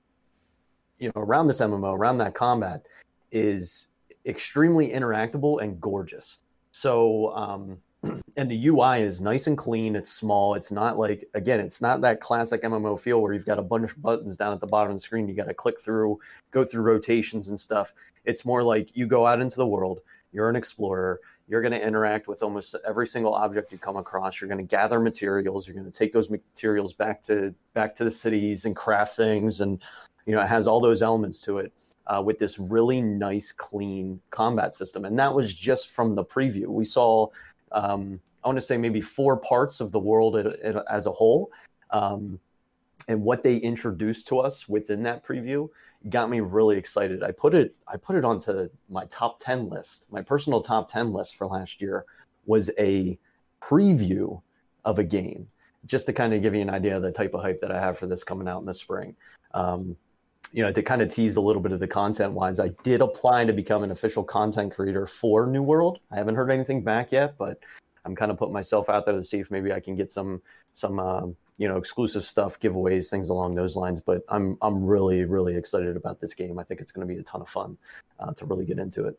you 1.00 1.08
know, 1.08 1.22
around 1.22 1.48
this 1.48 1.62
MMO, 1.62 1.98
around 1.98 2.18
that 2.18 2.36
combat, 2.36 2.86
is 3.32 3.88
extremely 4.26 4.90
interactable 4.90 5.62
and 5.62 5.80
gorgeous. 5.80 6.40
So, 6.80 7.36
um, 7.36 7.78
and 8.38 8.50
the 8.50 8.68
UI 8.68 9.02
is 9.02 9.20
nice 9.20 9.48
and 9.48 9.58
clean. 9.58 9.98
It's 9.98 10.12
small. 10.12 10.56
It's 10.56 10.72
not 10.72 10.98
like 10.98 11.28
again, 11.34 11.60
it's 11.60 11.82
not 11.82 12.00
that 12.02 12.22
classic 12.22 12.64
MMO 12.64 12.98
feel 12.98 13.22
where 13.22 13.34
you've 13.34 13.46
got 13.46 13.60
a 13.60 13.64
bunch 13.64 13.92
of 13.92 14.02
buttons 14.02 14.38
down 14.38 14.54
at 14.54 14.62
the 14.62 14.68
bottom 14.68 14.92
of 14.92 14.96
the 14.96 15.02
screen. 15.02 15.28
You 15.28 15.36
got 15.36 15.48
to 15.48 15.54
click 15.54 15.80
through, 15.80 16.20
go 16.52 16.64
through 16.64 16.84
rotations 16.84 17.50
and 17.50 17.60
stuff. 17.60 17.94
It's 18.24 18.46
more 18.46 18.64
like 18.64 18.96
you 18.96 19.08
go 19.08 19.28
out 19.28 19.42
into 19.42 19.58
the 19.58 19.68
world. 19.68 20.00
You're 20.32 20.50
an 20.50 20.56
explorer 20.56 21.20
you're 21.50 21.62
going 21.62 21.72
to 21.72 21.84
interact 21.84 22.28
with 22.28 22.44
almost 22.44 22.76
every 22.88 23.08
single 23.08 23.34
object 23.34 23.72
you 23.72 23.78
come 23.80 23.98
across 23.98 24.40
you're 24.40 24.48
going 24.48 24.60
to 24.60 24.76
gather 24.76 25.00
materials 25.00 25.68
you're 25.68 25.76
going 25.76 25.92
to 25.92 25.98
take 25.98 26.12
those 26.12 26.30
materials 26.30 26.94
back 26.94 27.24
to 27.24 27.54
back 27.74 27.96
to 27.96 28.04
the 28.04 28.12
cities 28.12 28.66
and 28.66 28.76
craft 28.76 29.18
things 29.18 29.60
and 29.60 29.82
you 30.28 30.36
know 30.36 30.42
it 30.42 30.48
has 30.48 30.68
all 30.68 30.80
those 30.80 31.02
elements 31.02 31.42
to 31.42 31.58
it 31.58 31.74
uh, 32.10 32.22
with 32.22 32.38
this 32.40 32.60
really 32.60 33.02
nice 33.02 33.52
clean 33.52 34.20
combat 34.30 34.76
system 34.76 35.06
and 35.06 35.18
that 35.18 35.34
was 35.34 35.54
just 35.54 35.92
from 35.92 36.16
the 36.16 36.26
preview 36.26 36.68
we 36.68 36.84
saw 36.84 37.28
um, 37.72 38.20
I 38.44 38.48
want 38.48 38.58
to 38.58 38.66
say 38.66 38.78
maybe 38.78 39.02
four 39.02 39.38
parts 39.38 39.80
of 39.80 39.92
the 39.92 40.00
world 40.00 40.38
as 40.38 41.06
a 41.06 41.12
whole. 41.12 41.52
Um, 41.92 42.40
and 43.08 43.24
what 43.24 43.44
they 43.44 43.58
introduced 43.58 44.28
to 44.28 44.40
us 44.40 44.70
within 44.70 45.04
that 45.04 45.26
preview 45.26 45.70
got 46.10 46.30
me 46.30 46.40
really 46.40 46.78
excited. 46.78 47.24
I 47.24 47.32
put 47.32 47.56
it 47.56 47.76
I 47.92 47.98
put 47.98 48.16
it 48.16 48.24
onto 48.24 48.70
my 48.90 49.06
top 49.06 49.40
10 49.40 49.70
list. 49.70 50.08
My 50.12 50.22
personal 50.22 50.62
top 50.62 50.92
10 50.92 51.12
list 51.12 51.36
for 51.36 51.48
last 51.48 51.82
year 51.82 52.06
was 52.46 52.70
a 52.78 53.18
preview 53.62 54.42
of 54.86 55.00
a 55.00 55.04
game 55.04 55.48
just 55.86 56.06
to 56.06 56.14
kind 56.14 56.34
of 56.34 56.42
give 56.42 56.54
you 56.54 56.62
an 56.62 56.70
idea 56.70 56.96
of 56.96 57.02
the 57.02 57.12
type 57.12 57.34
of 57.34 57.42
hype 57.42 57.60
that 57.60 57.72
I 57.72 57.80
have 57.80 57.98
for 57.98 58.06
this 58.06 58.24
coming 58.24 58.48
out 58.48 58.60
in 58.60 58.66
the 58.66 58.74
spring. 58.74 59.16
Um, 59.54 59.98
you 60.52 60.64
know, 60.64 60.72
to 60.72 60.82
kind 60.82 61.02
of 61.02 61.14
tease 61.14 61.36
a 61.36 61.42
little 61.42 61.62
bit 61.62 61.72
of 61.72 61.80
the 61.80 61.88
content 61.88 62.34
wise, 62.34 62.60
I 62.60 62.70
did 62.84 63.02
apply 63.02 63.46
to 63.46 63.54
become 63.54 63.84
an 63.84 63.92
official 63.92 64.24
content 64.24 64.74
creator 64.74 65.06
for 65.06 65.46
New 65.46 65.62
World. 65.62 66.00
I 66.12 66.16
haven't 66.16 66.36
heard 66.36 66.52
anything 66.52 66.82
back 66.84 67.12
yet, 67.12 67.38
but 67.38 67.60
I'm 68.06 68.16
kind 68.16 68.32
of 68.32 68.38
putting 68.38 68.54
myself 68.54 68.90
out 68.90 69.06
there 69.06 69.16
to 69.16 69.24
see 69.24 69.40
if 69.40 69.52
maybe 69.52 69.72
I 69.72 69.80
can 69.80 69.96
get 69.96 70.12
some 70.12 70.42
some 70.72 71.00
uh, 71.00 71.28
you 71.58 71.68
know 71.68 71.78
exclusive 71.78 72.24
stuff, 72.24 72.60
giveaways, 72.60 73.10
things 73.10 73.30
along 73.30 73.56
those 73.56 73.76
lines. 73.76 74.02
But 74.02 74.24
I'm 74.30 74.58
I'm 74.62 74.84
really 74.84 75.26
really 75.26 75.56
excited 75.56 75.96
about 75.96 76.20
this 76.20 76.34
game. 76.34 76.58
I 76.58 76.64
think 76.64 76.82
it's 76.82 76.92
going 76.92 77.08
to 77.08 77.14
be 77.14 77.20
a 77.20 77.24
ton 77.24 77.42
of 77.42 77.50
fun 77.50 77.78
uh, 78.20 78.34
to 78.34 78.46
really 78.46 78.66
get 78.66 78.80
into 78.80 79.06
it. 79.06 79.18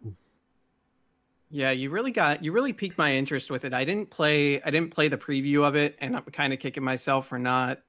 Yeah, 1.50 1.72
you 1.72 1.90
really 1.90 2.12
got 2.12 2.44
you 2.44 2.52
really 2.52 2.72
piqued 2.72 2.98
my 2.98 3.14
interest 3.14 3.50
with 3.50 3.64
it. 3.64 3.74
I 3.74 3.84
didn't 3.84 4.10
play 4.10 4.62
I 4.62 4.70
didn't 4.70 4.90
play 4.90 5.08
the 5.08 5.18
preview 5.18 5.66
of 5.66 5.76
it, 5.76 5.96
and 6.00 6.16
I'm 6.16 6.24
kind 6.24 6.52
of 6.52 6.58
kicking 6.58 6.84
myself 6.84 7.26
for 7.26 7.38
not 7.38 7.80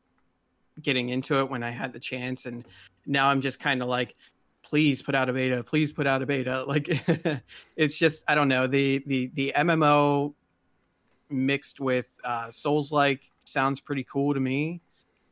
getting 0.82 1.10
into 1.10 1.40
it 1.40 1.50
when 1.50 1.64
I 1.64 1.72
had 1.72 1.94
the 1.94 2.00
chance. 2.00 2.46
And 2.46 2.66
now 3.06 3.30
I'm 3.30 3.42
just 3.42 3.60
kind 3.60 3.82
of 3.82 3.88
like, 3.88 4.16
please 4.64 5.02
put 5.02 5.16
out 5.16 5.30
a 5.30 5.34
beta, 5.34 5.64
please 5.64 5.92
put 5.92 6.08
out 6.08 6.22
a 6.22 6.26
beta. 6.26 6.64
Like 6.68 6.90
it's 7.76 7.98
just 7.98 8.24
I 8.28 8.36
don't 8.36 8.48
know 8.48 8.68
the 8.68 9.04
the 9.06 9.32
the 9.34 9.54
MMO 9.58 10.34
mixed 11.30 11.80
with 11.80 12.08
uh, 12.24 12.52
Souls 12.52 12.92
like 12.92 13.32
sounds 13.46 13.80
pretty 13.80 14.06
cool 14.06 14.34
to 14.34 14.40
me. 14.40 14.82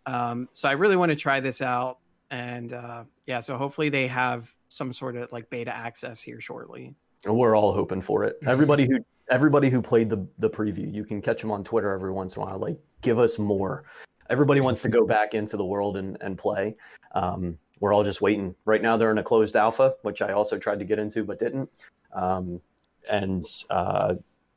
Um, 0.05 0.49
so 0.53 0.67
I 0.67 0.73
really 0.73 0.95
want 0.95 1.11
to 1.11 1.15
try 1.15 1.39
this 1.39 1.61
out, 1.61 1.99
and 2.31 2.73
uh, 2.73 3.03
yeah, 3.25 3.39
so 3.41 3.57
hopefully 3.57 3.89
they 3.89 4.07
have 4.07 4.51
some 4.69 4.91
sort 4.93 5.15
of 5.15 5.31
like 5.31 5.49
beta 5.49 5.75
access 5.75 6.21
here 6.21 6.41
shortly. 6.41 6.95
We're 7.25 7.55
all 7.55 7.73
hoping 7.73 8.01
for 8.01 8.23
it. 8.23 8.37
Everybody 8.45 8.85
who 8.85 9.03
everybody 9.29 9.69
who 9.69 9.81
played 9.81 10.09
the 10.09 10.25
the 10.37 10.49
preview, 10.49 10.91
you 10.91 11.03
can 11.03 11.21
catch 11.21 11.41
them 11.41 11.51
on 11.51 11.63
Twitter 11.63 11.91
every 11.93 12.11
once 12.11 12.35
in 12.35 12.41
a 12.41 12.45
while. 12.45 12.57
Like, 12.57 12.79
give 13.01 13.19
us 13.19 13.37
more. 13.37 13.83
Everybody 14.29 14.61
wants 14.61 14.81
to 14.83 14.89
go 14.89 15.05
back 15.05 15.33
into 15.33 15.57
the 15.57 15.65
world 15.65 15.97
and 15.97 16.17
and 16.21 16.37
play. 16.37 16.75
Um, 17.13 17.57
we're 17.79 17.93
all 17.93 18.03
just 18.03 18.21
waiting. 18.21 18.55
Right 18.65 18.81
now, 18.81 18.97
they're 18.97 19.11
in 19.11 19.17
a 19.17 19.23
closed 19.23 19.55
alpha, 19.55 19.95
which 20.01 20.21
I 20.21 20.33
also 20.33 20.57
tried 20.57 20.79
to 20.79 20.85
get 20.85 20.99
into 20.99 21.23
but 21.23 21.39
didn't. 21.39 21.69
Um, 22.13 22.61
and 23.09 23.43
uh, 23.69 24.15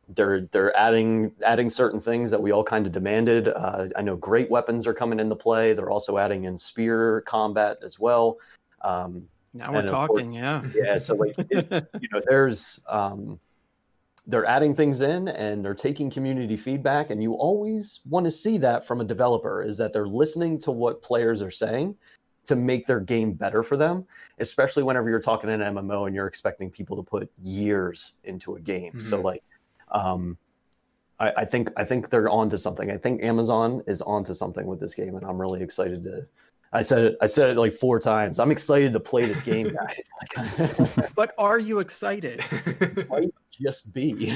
they're 0.09 0.43
they're 0.51 0.77
adding 0.77 1.33
adding 1.45 1.71
certain 1.71 2.01
things 2.01 2.31
that 2.31 2.43
we 2.43 2.51
all 2.53 2.65
kind 2.65 2.87
of 2.87 2.93
demanded. 2.93 3.49
Uh, 3.49 3.89
I 3.97 4.03
know 4.03 4.17
great 4.17 4.51
weapons 4.51 4.87
are 4.87 4.95
coming 4.95 5.21
into 5.21 5.37
play. 5.37 5.73
They're 5.73 5.91
also 5.91 6.19
adding 6.19 6.45
in 6.45 6.59
spear 6.59 7.23
combat 7.23 7.79
as 7.83 7.99
well. 7.99 8.39
Um, 8.83 9.29
now 9.55 9.73
we're 9.73 9.87
talking, 9.87 10.33
yeah, 10.33 10.63
yeah. 10.75 10.97
So 10.97 11.15
like, 11.15 11.35
it, 11.39 11.71
you 12.01 12.09
know, 12.11 12.23
there's 12.27 12.81
um, 12.89 13.39
they're 14.27 14.47
adding 14.47 14.75
things 14.75 15.01
in 15.01 15.29
and 15.29 15.65
they're 15.65 15.75
taking 15.75 16.11
community 16.11 16.57
feedback, 16.57 17.11
and 17.11 17.23
you 17.23 17.35
always 17.35 18.01
want 18.09 18.25
to 18.25 18.31
see 18.31 18.59
that 18.59 18.87
from 18.87 19.01
a 19.01 19.05
developer 19.05 19.63
is 19.63 19.77
that 19.79 19.93
they're 19.93 20.07
listening 20.07 20.59
to 20.61 20.71
what 20.71 21.03
players 21.03 21.43
are 21.43 21.51
saying 21.51 21.97
to 22.45 22.57
make 22.57 22.87
their 22.87 23.01
game 23.01 23.33
better 23.33 23.63
for 23.63 23.77
them, 23.77 24.05
especially 24.39 24.83
whenever 24.83 25.09
you're 25.09 25.21
talking 25.21 25.51
an 25.51 25.61
MMO 25.61 26.07
and 26.07 26.15
you're 26.15 26.27
expecting 26.27 26.71
people 26.71 26.97
to 26.97 27.03
put 27.03 27.31
years 27.41 28.15
into 28.25 28.57
a 28.57 28.61
game. 28.61 28.93
Mm-hmm. 28.93 29.01
So 29.01 29.21
like 29.21 29.43
um, 29.93 30.37
I, 31.19 31.33
I, 31.39 31.45
think 31.45 31.69
I 31.77 31.85
think 31.85 32.11
they're 32.11 32.29
onto 32.29 32.57
something. 32.57 32.91
I 32.91 32.97
think 32.97 33.23
Amazon 33.23 33.83
is 33.87 34.03
onto 34.03 34.35
something 34.35 34.67
with 34.67 34.81
this 34.81 34.95
game, 34.95 35.15
and 35.17 35.25
I'm 35.25 35.41
really 35.41 35.63
excited 35.63 36.03
to. 36.05 36.27
I 36.73 36.83
said 36.83 37.05
it. 37.05 37.17
I 37.21 37.27
said 37.27 37.51
it 37.51 37.57
like 37.57 37.75
four 37.75 37.99
times. 37.99 38.39
I'm 38.39 38.51
excited 38.51 38.93
to 38.95 39.01
play 39.01 39.27
this 39.27 39.43
game, 39.43 39.75
guys. 40.37 41.11
but 41.15 41.35
are 41.39 41.59
you 41.59 41.81
excited? 41.81 42.43
Might 43.09 43.35
just 43.51 43.93
be. 43.93 44.33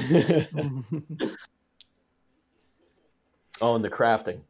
oh, 3.60 3.74
and 3.74 3.84
the 3.84 3.90
crafting. 3.90 4.40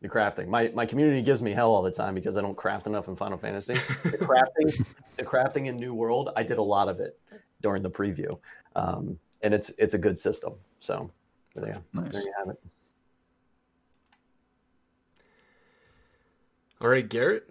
The 0.00 0.08
crafting. 0.08 0.46
My 0.46 0.70
my 0.74 0.86
community 0.86 1.22
gives 1.22 1.42
me 1.42 1.52
hell 1.52 1.72
all 1.72 1.82
the 1.82 1.90
time 1.90 2.14
because 2.14 2.36
I 2.36 2.42
don't 2.42 2.56
craft 2.56 2.86
enough 2.86 3.08
in 3.08 3.16
Final 3.16 3.38
Fantasy. 3.38 3.74
The 3.74 4.18
crafting, 4.18 4.86
the 5.16 5.24
crafting 5.24 5.66
in 5.66 5.76
New 5.76 5.94
World, 5.94 6.30
I 6.36 6.42
did 6.42 6.58
a 6.58 6.62
lot 6.62 6.88
of 6.88 7.00
it 7.00 7.18
during 7.62 7.82
the 7.82 7.90
preview. 7.90 8.38
Um, 8.76 9.18
and 9.42 9.54
it's 9.54 9.70
it's 9.78 9.94
a 9.94 9.98
good 9.98 10.18
system. 10.18 10.54
So 10.80 11.10
yeah, 11.56 11.78
nice. 11.94 12.12
there 12.12 12.22
you 12.22 12.32
have 12.38 12.50
it. 12.50 12.60
All 16.80 16.88
right, 16.88 17.08
Garrett. 17.08 17.48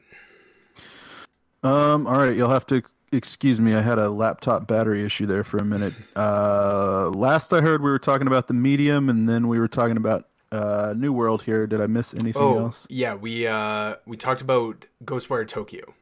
Um. 1.64 2.08
All 2.08 2.18
right, 2.18 2.36
you'll 2.36 2.50
have 2.50 2.66
to 2.68 2.84
excuse 3.12 3.60
me. 3.60 3.76
I 3.76 3.82
had 3.82 3.98
a 3.98 4.10
laptop 4.10 4.68
battery 4.68 5.04
issue 5.04 5.26
there 5.26 5.44
for 5.44 5.58
a 5.58 5.66
minute. 5.66 5.94
Uh, 6.16 7.10
last 7.10 7.54
I 7.54 7.62
heard, 7.62 7.82
we 7.82 7.90
were 7.90 8.00
talking 8.00 8.28
about 8.28 8.48
the 8.48 8.54
medium, 8.54 9.10
and 9.10 9.28
then 9.28 9.48
we 9.48 9.60
were 9.60 9.68
talking 9.68 9.98
about 9.98 10.28
uh, 10.52 10.94
New 10.96 11.12
World. 11.12 11.42
Here, 11.42 11.66
did 11.66 11.82
I 11.82 11.88
miss 11.88 12.14
anything 12.14 12.42
oh, 12.42 12.60
else? 12.60 12.86
Yeah, 12.90 13.16
we 13.16 13.48
uh 13.48 13.96
we 14.06 14.18
talked 14.18 14.42
about 14.42 14.86
Ghostwire 15.04 15.48
Tokyo 15.48 15.94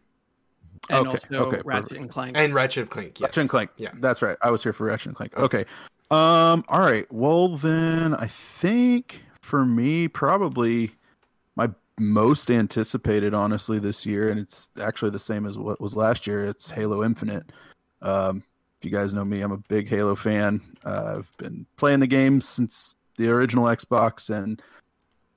and 0.89 1.07
okay, 1.07 1.09
also 1.09 1.45
okay, 1.45 1.61
Ratchet 1.63 1.84
perfect. 1.84 2.01
and 2.01 2.09
Clank. 2.09 2.32
And 2.36 2.53
Ratchet 2.53 2.82
and 2.82 2.89
Clank, 2.89 3.19
yes. 3.19 3.28
Ratchet 3.28 3.41
and 3.41 3.49
Clank. 3.49 3.71
Yeah. 3.78 3.89
That's 3.95 4.21
right. 4.21 4.38
I 4.41 4.51
was 4.51 4.63
here 4.63 4.74
for 4.74 4.88
Ratchet 4.88 5.07
and 5.07 5.15
Clank. 5.15 5.36
Okay. 5.38 5.59
okay. 5.59 5.69
Um, 6.11 6.63
all 6.67 6.82
right. 6.82 7.11
Well 7.11 7.57
then 7.57 8.13
I 8.13 8.28
think 8.28 9.21
for 9.39 9.65
me, 9.65 10.07
probably 10.07 10.88
my 10.88 10.93
most 11.99 12.49
anticipated 12.49 13.33
honestly 13.33 13.79
this 13.79 14.05
year, 14.05 14.29
and 14.29 14.39
it's 14.39 14.69
actually 14.81 15.11
the 15.11 15.19
same 15.19 15.45
as 15.45 15.57
what 15.57 15.79
was 15.79 15.95
last 15.95 16.25
year, 16.25 16.45
it's 16.45 16.69
Halo 16.69 17.03
Infinite. 17.03 17.51
Um, 18.01 18.43
if 18.79 18.85
you 18.85 18.91
guys 18.91 19.13
know 19.13 19.23
me, 19.23 19.41
I'm 19.41 19.51
a 19.51 19.57
big 19.57 19.87
Halo 19.87 20.15
fan. 20.15 20.61
Uh, 20.83 21.15
I've 21.17 21.31
been 21.37 21.65
playing 21.77 21.99
the 21.99 22.07
game 22.07 22.41
since 22.41 22.95
the 23.17 23.29
original 23.29 23.65
Xbox 23.65 24.29
and 24.29 24.61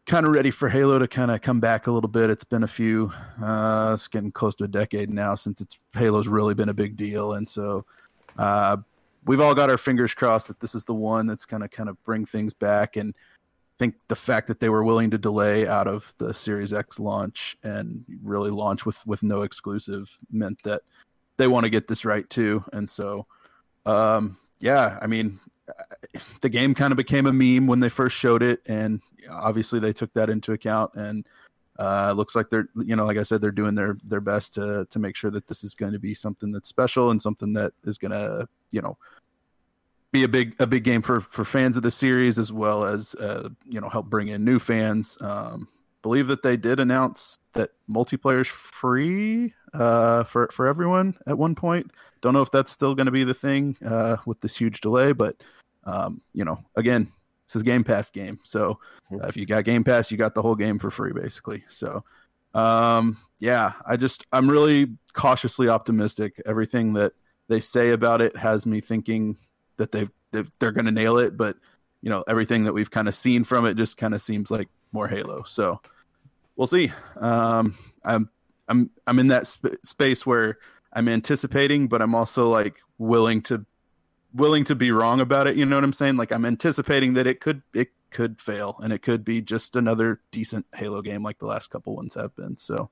kind 0.07 0.25
of 0.25 0.33
ready 0.33 0.51
for 0.51 0.69
Halo 0.69 0.99
to 0.99 1.07
kind 1.07 1.31
of 1.31 1.43
come 1.43 1.61
back 1.61 1.87
a 1.87 1.93
little 1.93 2.09
bit. 2.09 2.31
It's 2.31 2.45
been 2.45 2.63
a 2.63 2.69
few, 2.69 3.13
uh, 3.43 3.93
it's 3.95 4.09
getting 4.09 4.33
close 4.33 4.55
to 4.57 4.65
a 4.65 4.69
decade 4.69 5.11
now 5.11 5.35
since 5.35 5.61
it's 5.61 5.77
Halo's 5.95 6.29
really 6.29 6.55
been 6.55 6.71
a 6.71 6.75
big 6.75 6.97
deal, 6.97 7.35
and 7.35 7.49
so 7.49 7.85
uh, 8.39 8.79
we've 9.27 9.41
all 9.41 9.55
got 9.55 9.71
our 9.71 9.79
fingers 9.79 10.15
crossed 10.15 10.49
that 10.49 10.61
this 10.61 10.75
is 10.75 10.85
the 10.85 10.95
one 10.95 11.27
that's 11.27 11.45
going 11.45 11.63
to 11.63 11.69
kind 11.69 11.89
of 11.89 12.03
bring 12.05 12.25
things 12.25 12.55
back. 12.55 12.97
And 12.97 13.15
think 13.79 13.95
the 14.09 14.17
fact 14.17 14.47
that 14.49 14.61
they 14.61 14.69
were 14.69 14.85
willing 14.85 15.11
to 15.11 15.19
delay 15.19 15.67
out 15.67 15.87
of 15.87 16.13
the 16.19 16.33
Series 16.33 16.73
X 16.73 16.99
launch 16.99 17.57
and 17.63 18.05
really 18.23 18.51
launch 18.51 18.87
with 18.87 19.07
with 19.07 19.23
no 19.23 19.43
exclusive 19.43 20.19
meant 20.31 20.59
that 20.65 20.83
they 21.37 21.49
want 21.49 21.65
to 21.65 21.71
get 21.71 21.87
this 21.87 22.05
right 22.05 22.29
too. 22.31 22.65
And 22.73 22.89
so, 22.89 23.27
um, 23.85 24.39
yeah, 24.59 24.99
I 25.03 25.07
mean, 25.07 25.39
the 26.41 26.49
game 26.49 26.75
kind 26.75 26.93
of 26.93 26.97
became 26.97 27.27
a 27.27 27.33
meme 27.33 27.67
when 27.67 27.81
they 27.81 27.89
first 27.89 28.17
showed 28.17 28.43
it, 28.43 28.61
and 28.67 29.01
obviously 29.31 29.79
they 29.79 29.93
took 29.93 30.13
that 30.15 30.31
into 30.31 30.53
account. 30.53 30.93
And 30.95 31.27
uh, 31.79 32.13
looks 32.13 32.35
like 32.35 32.49
they're, 32.49 32.69
you 32.77 32.97
know, 32.97 33.05
like 33.05 33.19
I 33.19 33.23
said, 33.23 33.41
they're 33.41 33.51
doing 33.51 33.75
their 33.75 33.99
their 34.05 34.21
best 34.21 34.55
to 34.55 34.87
to 34.89 34.99
make 34.99 35.17
sure 35.17 35.31
that 35.31 35.47
this 35.47 35.65
is 35.65 35.75
going 35.75 35.93
to 35.93 35.99
be 35.99 36.15
something 36.15 36.53
that's 36.53 36.69
special 36.69 37.11
and 37.11 37.21
something 37.21 37.53
that 37.55 37.73
is 37.85 37.99
going 37.99 38.13
to, 38.13 38.49
you 38.71 38.81
know, 38.81 38.97
be 40.13 40.25
a 40.25 40.29
big 40.29 40.55
a 40.59 40.67
big 40.67 40.85
game 40.85 41.03
for 41.03 41.21
for 41.21 41.45
fans 41.45 41.77
of 41.77 41.83
the 41.83 41.91
series 41.91 42.39
as 42.39 42.53
well 42.53 42.85
as 42.85 43.15
uh, 43.17 43.49
you 43.65 43.81
know 43.81 43.89
help 43.89 44.07
bring 44.07 44.29
in 44.29 44.45
new 44.45 44.59
fans. 44.59 45.19
Um, 45.21 45.69
believe 46.03 46.29
that 46.29 46.43
they 46.43 46.57
did 46.57 46.79
announce 46.79 47.39
that 47.55 47.71
multiplayer 47.91 48.41
is 48.41 48.47
free 48.47 49.53
uh, 49.75 50.25
for 50.25 50.49
for 50.53 50.67
everyone 50.67 51.17
at 51.27 51.37
one 51.37 51.55
point. 51.55 51.91
Don't 52.21 52.33
know 52.33 52.43
if 52.43 52.51
that's 52.51 52.71
still 52.71 52.95
going 52.95 53.07
to 53.07 53.13
be 53.13 53.25
the 53.25 53.35
thing 53.35 53.77
uh, 53.85 54.17
with 54.25 54.41
this 54.41 54.57
huge 54.57 54.81
delay, 54.81 55.13
but 55.13 55.43
um, 55.85 56.21
you 56.33 56.45
know, 56.45 56.59
again, 56.77 57.11
this 57.47 57.57
is 57.57 57.63
Game 57.63 57.85
Pass 57.85 58.11
game, 58.11 58.39
so 58.43 58.79
uh, 59.13 59.27
if 59.27 59.37
you 59.37 59.47
got 59.47 59.65
Game 59.65 59.85
Pass, 59.85 60.11
you 60.11 60.17
got 60.17 60.35
the 60.35 60.43
whole 60.43 60.55
game 60.55 60.79
for 60.79 60.91
free, 60.91 61.13
basically. 61.13 61.65
So, 61.69 62.05
um, 62.55 63.19
yeah, 63.39 63.73
I 63.87 63.97
just 63.97 64.27
I'm 64.33 64.51
really 64.51 64.97
cautiously 65.13 65.69
optimistic. 65.69 66.41
Everything 66.47 66.93
that 66.95 67.13
they 67.49 67.61
say 67.61 67.91
about 67.91 68.21
it 68.21 68.37
has 68.37 68.67
me 68.67 68.81
thinking 68.81 69.37
that 69.77 69.93
they've, 69.93 70.11
they've 70.33 70.51
they're 70.59 70.73
going 70.73 70.87
to 70.87 70.93
nail 70.93 71.19
it, 71.19 71.37
but 71.37 71.57
you 72.03 72.11
know, 72.11 72.23
everything 72.29 72.65
that 72.65 72.73
we've 72.73 72.91
kind 72.91 73.09
of 73.09 73.15
seen 73.15 73.45
from 73.45 73.67
it 73.67 73.75
just 73.75 73.97
kind 73.97 74.15
of 74.15 74.23
seems 74.23 74.51
like 74.51 74.69
more 74.93 75.09
Halo. 75.09 75.43
So 75.45 75.81
we'll 76.57 76.67
see. 76.67 76.93
Um, 77.17 77.77
I'm 78.05 78.31
I'm 78.69 78.91
I'm 79.07 79.19
in 79.19 79.29
that 79.29 79.47
sp- 79.51 79.81
space 79.83 80.27
where 80.27 80.59
I'm 80.93 81.09
anticipating, 81.09 81.89
but 81.89 82.03
I'm 82.03 82.15
also 82.15 82.49
like 82.49 82.77
willing 82.99 83.43
to 83.43 83.65
willing 84.35 84.65
to 84.65 84.75
be 84.75 84.93
wrong 84.93 85.21
about 85.21 85.47
it. 85.47 85.57
You 85.57 85.67
know 85.67 85.77
what 85.77 85.85
I'm 85.85 85.93
saying? 85.93 86.17
Like 86.17 86.33
I'm 86.33 86.45
anticipating 86.45 87.15
that 87.15 87.27
it 87.27 87.41
could 87.41 87.63
it 87.75 87.89
could 88.11 88.41
fail 88.41 88.79
and 88.83 88.93
it 88.93 89.03
could 89.03 89.25
be 89.25 89.41
just 89.41 89.77
another 89.77 90.21
decent 90.31 90.65
Halo 90.75 91.03
game 91.03 91.23
like 91.23 91.39
the 91.39 91.47
last 91.47 91.69
couple 91.71 91.97
ones 91.97 92.15
have 92.15 92.35
been. 92.37 92.57
So 92.57 92.91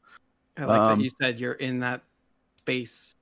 I 0.57 0.64
like 0.64 0.80
um, 0.80 0.99
that 0.99 1.05
you 1.05 1.11
said 1.20 1.41
you're 1.41 1.53
in 1.53 1.80
that 1.80 2.03
space. 2.59 3.14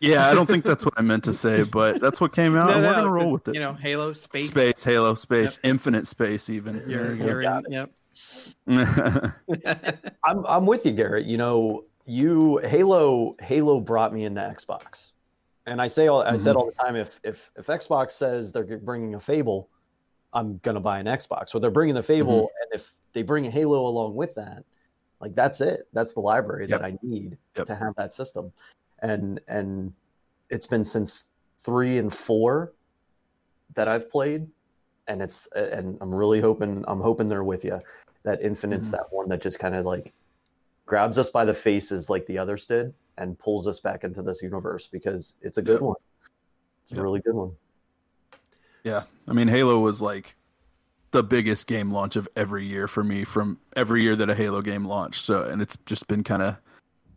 Yeah, 0.00 0.28
I 0.28 0.34
don't 0.34 0.46
think 0.46 0.64
that's 0.64 0.84
what 0.84 0.94
I 0.96 1.02
meant 1.02 1.24
to 1.24 1.34
say, 1.34 1.62
but 1.62 2.00
that's 2.00 2.20
what 2.20 2.34
came 2.34 2.56
out, 2.56 2.68
No, 2.68 2.74
and 2.74 2.82
we're 2.82 2.90
no, 2.90 2.96
gonna 2.96 3.10
roll 3.10 3.32
with 3.32 3.48
it. 3.48 3.54
You 3.54 3.60
know, 3.60 3.74
Halo 3.74 4.14
space. 4.14 4.48
space, 4.48 4.82
Halo, 4.82 5.14
space, 5.14 5.60
infinite 5.62 6.06
space, 6.06 6.48
even. 6.48 6.82
You're, 6.86 7.14
you're 7.14 7.42
in. 7.42 7.64
Yep. 7.68 7.90
I'm 10.24 10.46
I'm 10.46 10.66
with 10.66 10.86
you, 10.86 10.92
Garrett. 10.92 11.26
You 11.26 11.36
know, 11.36 11.84
you 12.06 12.58
Halo 12.58 13.36
Halo 13.40 13.80
brought 13.80 14.12
me 14.12 14.24
into 14.24 14.40
Xbox, 14.40 15.12
and 15.66 15.80
I 15.80 15.86
say 15.86 16.08
all 16.08 16.22
I 16.22 16.36
said 16.36 16.50
mm-hmm. 16.50 16.58
all 16.58 16.66
the 16.66 16.72
time. 16.72 16.96
If 16.96 17.20
if 17.22 17.50
if 17.56 17.66
Xbox 17.66 18.12
says 18.12 18.52
they're 18.52 18.78
bringing 18.78 19.14
a 19.14 19.20
Fable, 19.20 19.68
I'm 20.32 20.58
gonna 20.62 20.80
buy 20.80 20.98
an 20.98 21.06
Xbox. 21.06 21.50
So 21.50 21.58
they're 21.58 21.70
bringing 21.70 21.94
the 21.94 22.02
Fable, 22.02 22.42
mm-hmm. 22.42 22.62
and 22.72 22.80
if 22.80 22.92
they 23.12 23.22
bring 23.22 23.46
a 23.46 23.50
Halo 23.50 23.86
along 23.86 24.14
with 24.14 24.34
that, 24.34 24.64
like 25.20 25.34
that's 25.34 25.60
it. 25.60 25.88
That's 25.92 26.14
the 26.14 26.20
library 26.20 26.66
Yep. 26.68 26.80
that 26.80 26.84
I 26.86 26.98
need 27.02 27.36
Yep. 27.56 27.66
to 27.66 27.74
have 27.74 27.94
that 27.96 28.12
system, 28.12 28.52
and 29.02 29.40
and 29.48 29.92
it's 30.48 30.66
been 30.66 30.84
since 30.84 31.26
three 31.58 31.98
and 31.98 32.12
four 32.12 32.72
that 33.74 33.88
I've 33.88 34.10
played, 34.10 34.46
and 35.08 35.22
it's 35.22 35.46
and 35.48 35.98
I'm 36.00 36.14
really 36.14 36.40
hoping 36.40 36.84
I'm 36.88 37.00
hoping 37.00 37.28
they're 37.28 37.44
with 37.44 37.64
you. 37.64 37.80
That 38.24 38.42
Infinite's 38.42 38.88
Mhm. 38.88 38.92
that 38.92 39.12
one 39.12 39.28
that 39.28 39.40
just 39.40 39.58
kind 39.58 39.74
of 39.74 39.86
like 39.86 40.12
grabs 40.86 41.18
us 41.18 41.30
by 41.30 41.44
the 41.44 41.54
faces 41.54 42.10
like 42.10 42.26
the 42.26 42.38
others 42.38 42.66
did 42.66 42.92
and 43.16 43.38
pulls 43.38 43.66
us 43.68 43.80
back 43.80 44.02
into 44.04 44.22
this 44.22 44.42
universe 44.42 44.88
because 44.88 45.34
it's 45.40 45.58
a 45.58 45.62
good 45.62 45.80
one. 45.80 45.96
It's 46.82 46.92
a 46.92 47.02
really 47.02 47.20
good 47.20 47.34
one. 47.34 47.52
Yeah, 48.82 49.00
I 49.28 49.32
mean, 49.32 49.46
Halo 49.46 49.78
was 49.78 50.00
like 50.02 50.36
the 51.12 51.22
biggest 51.22 51.66
game 51.66 51.90
launch 51.90 52.16
of 52.16 52.28
every 52.34 52.64
year 52.64 52.88
for 52.88 53.04
me 53.04 53.24
from 53.24 53.58
every 53.76 54.02
year 54.02 54.16
that 54.16 54.30
a 54.30 54.34
Halo 54.34 54.62
game 54.62 54.84
launched. 54.86 55.22
So, 55.22 55.42
and 55.42 55.60
it's 55.60 55.76
just 55.86 56.08
been 56.08 56.24
kind 56.24 56.42
of, 56.42 56.56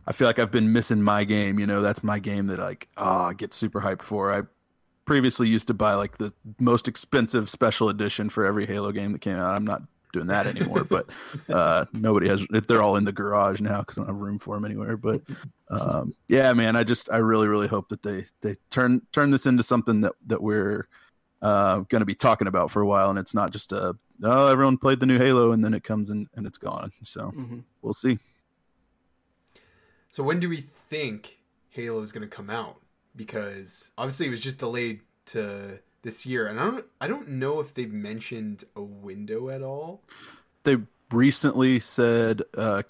I 0.08 0.12
feel 0.12 0.28
like 0.28 0.40
I've 0.40 0.52
been 0.52 0.72
missing 0.74 1.02
my 1.02 1.24
game. 1.24 1.60
You 1.60 1.68
know, 1.68 1.82
that's 1.82 2.04
my 2.04 2.20
game 2.20 2.48
that 2.48 2.60
like, 2.60 2.88
oh, 2.98 3.22
I 3.24 3.34
get 3.34 3.54
super 3.54 3.82
hyped 3.82 4.02
for. 4.02 4.32
I 4.34 4.42
previously 5.06 5.48
used 5.50 5.68
to 5.68 5.74
buy 5.74 5.94
like 5.96 6.18
the 6.18 6.34
most 6.60 6.88
expensive 6.88 7.50
special 7.50 7.90
edition 7.90 8.30
for 8.30 8.46
every 8.46 8.66
Halo 8.66 8.92
game 8.92 9.12
that 9.14 9.20
came 9.22 9.38
out. 9.38 9.56
I'm 9.56 9.66
not 9.66 9.82
doing 10.14 10.28
that 10.28 10.46
anymore, 10.46 10.84
but 10.84 11.08
uh, 11.50 11.86
nobody 11.94 12.28
has. 12.30 12.46
They're 12.50 12.82
all 12.82 12.96
in 12.98 13.06
the 13.06 13.12
garage 13.12 13.62
now 13.62 13.80
because 13.80 13.98
I 13.98 14.02
don't 14.02 14.08
have 14.14 14.22
room 14.22 14.40
for 14.40 14.56
them 14.56 14.66
anywhere. 14.66 14.98
But 14.98 15.22
um, 15.70 16.14
yeah, 16.28 16.54
man, 16.54 16.76
I 16.76 16.84
just 16.84 17.10
I 17.12 17.18
really 17.18 17.48
really 17.48 17.68
hope 17.68 17.90
that 17.90 18.04
they 18.04 18.26
they 18.42 18.56
turn 18.70 19.02
turn 19.12 19.32
this 19.32 19.46
into 19.46 19.64
something 19.64 20.02
that 20.02 20.14
that 20.28 20.42
we're 20.42 20.88
uh, 21.42 21.80
going 21.90 22.02
to 22.02 22.06
be 22.06 22.16
talking 22.16 22.48
about 22.48 22.72
for 22.72 22.82
a 22.82 22.86
while, 22.88 23.10
and 23.10 23.18
it's 23.20 23.34
not 23.34 23.52
just 23.52 23.72
a 23.74 23.96
oh 24.24 24.48
everyone 24.48 24.78
played 24.78 25.00
the 25.00 25.06
new 25.06 25.18
Halo 25.18 25.52
and 25.52 25.64
then 25.64 25.74
it 25.74 25.84
comes 25.84 26.10
in 26.10 26.28
and 26.36 26.46
it's 26.46 26.58
gone. 26.58 26.92
So 27.04 27.32
Mhm. 27.36 27.64
we'll 27.82 27.94
see. 27.94 28.20
So 30.14 30.22
when 30.22 30.40
do 30.40 30.48
we 30.48 30.58
think 30.58 31.40
Halo 31.72 32.00
is 32.04 32.12
going 32.12 32.22
to 32.22 32.28
come 32.28 32.48
out? 32.52 32.76
Because 33.16 33.90
obviously 33.98 34.28
it 34.28 34.30
was 34.30 34.42
just 34.42 34.60
delayed 34.60 35.00
to 35.26 35.80
this 36.04 36.24
year, 36.24 36.46
and 36.46 36.60
I 36.60 36.66
don't 36.66 36.86
I 37.02 37.08
don't 37.08 37.30
know 37.30 37.60
if 37.60 37.74
they've 37.74 37.92
mentioned 37.92 38.64
a 38.76 38.82
window 38.84 39.50
at 39.50 39.64
all. 39.64 40.04
They 40.66 40.78
recently 41.12 41.80
said 41.80 42.44
uh, 42.56 42.84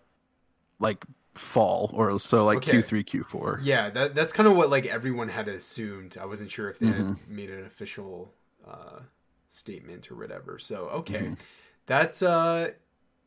like 0.79 1.05
fall 1.33 1.91
or 1.93 2.19
so 2.19 2.43
like 2.43 2.57
Okay. 2.57 2.73
Q3 2.73 3.05
Q4. 3.05 3.59
Yeah, 3.63 3.89
that 3.91 4.15
that's 4.15 4.33
kind 4.33 4.49
of 4.49 4.57
what 4.57 4.69
like 4.69 4.85
everyone 4.85 5.29
had 5.29 5.47
assumed. 5.47 6.17
I 6.19 6.25
wasn't 6.25 6.51
sure 6.51 6.69
if 6.69 6.79
they 6.79 6.87
Mhm. 6.87 7.07
had 7.07 7.29
made 7.29 7.49
an 7.49 7.63
official 7.65 8.33
uh, 8.67 8.99
statement 9.47 10.11
or 10.11 10.15
whatever. 10.15 10.59
So 10.59 10.89
okay, 10.89 11.21
Mhm. 11.21 11.37
that's 11.85 12.21
uh, 12.21 12.71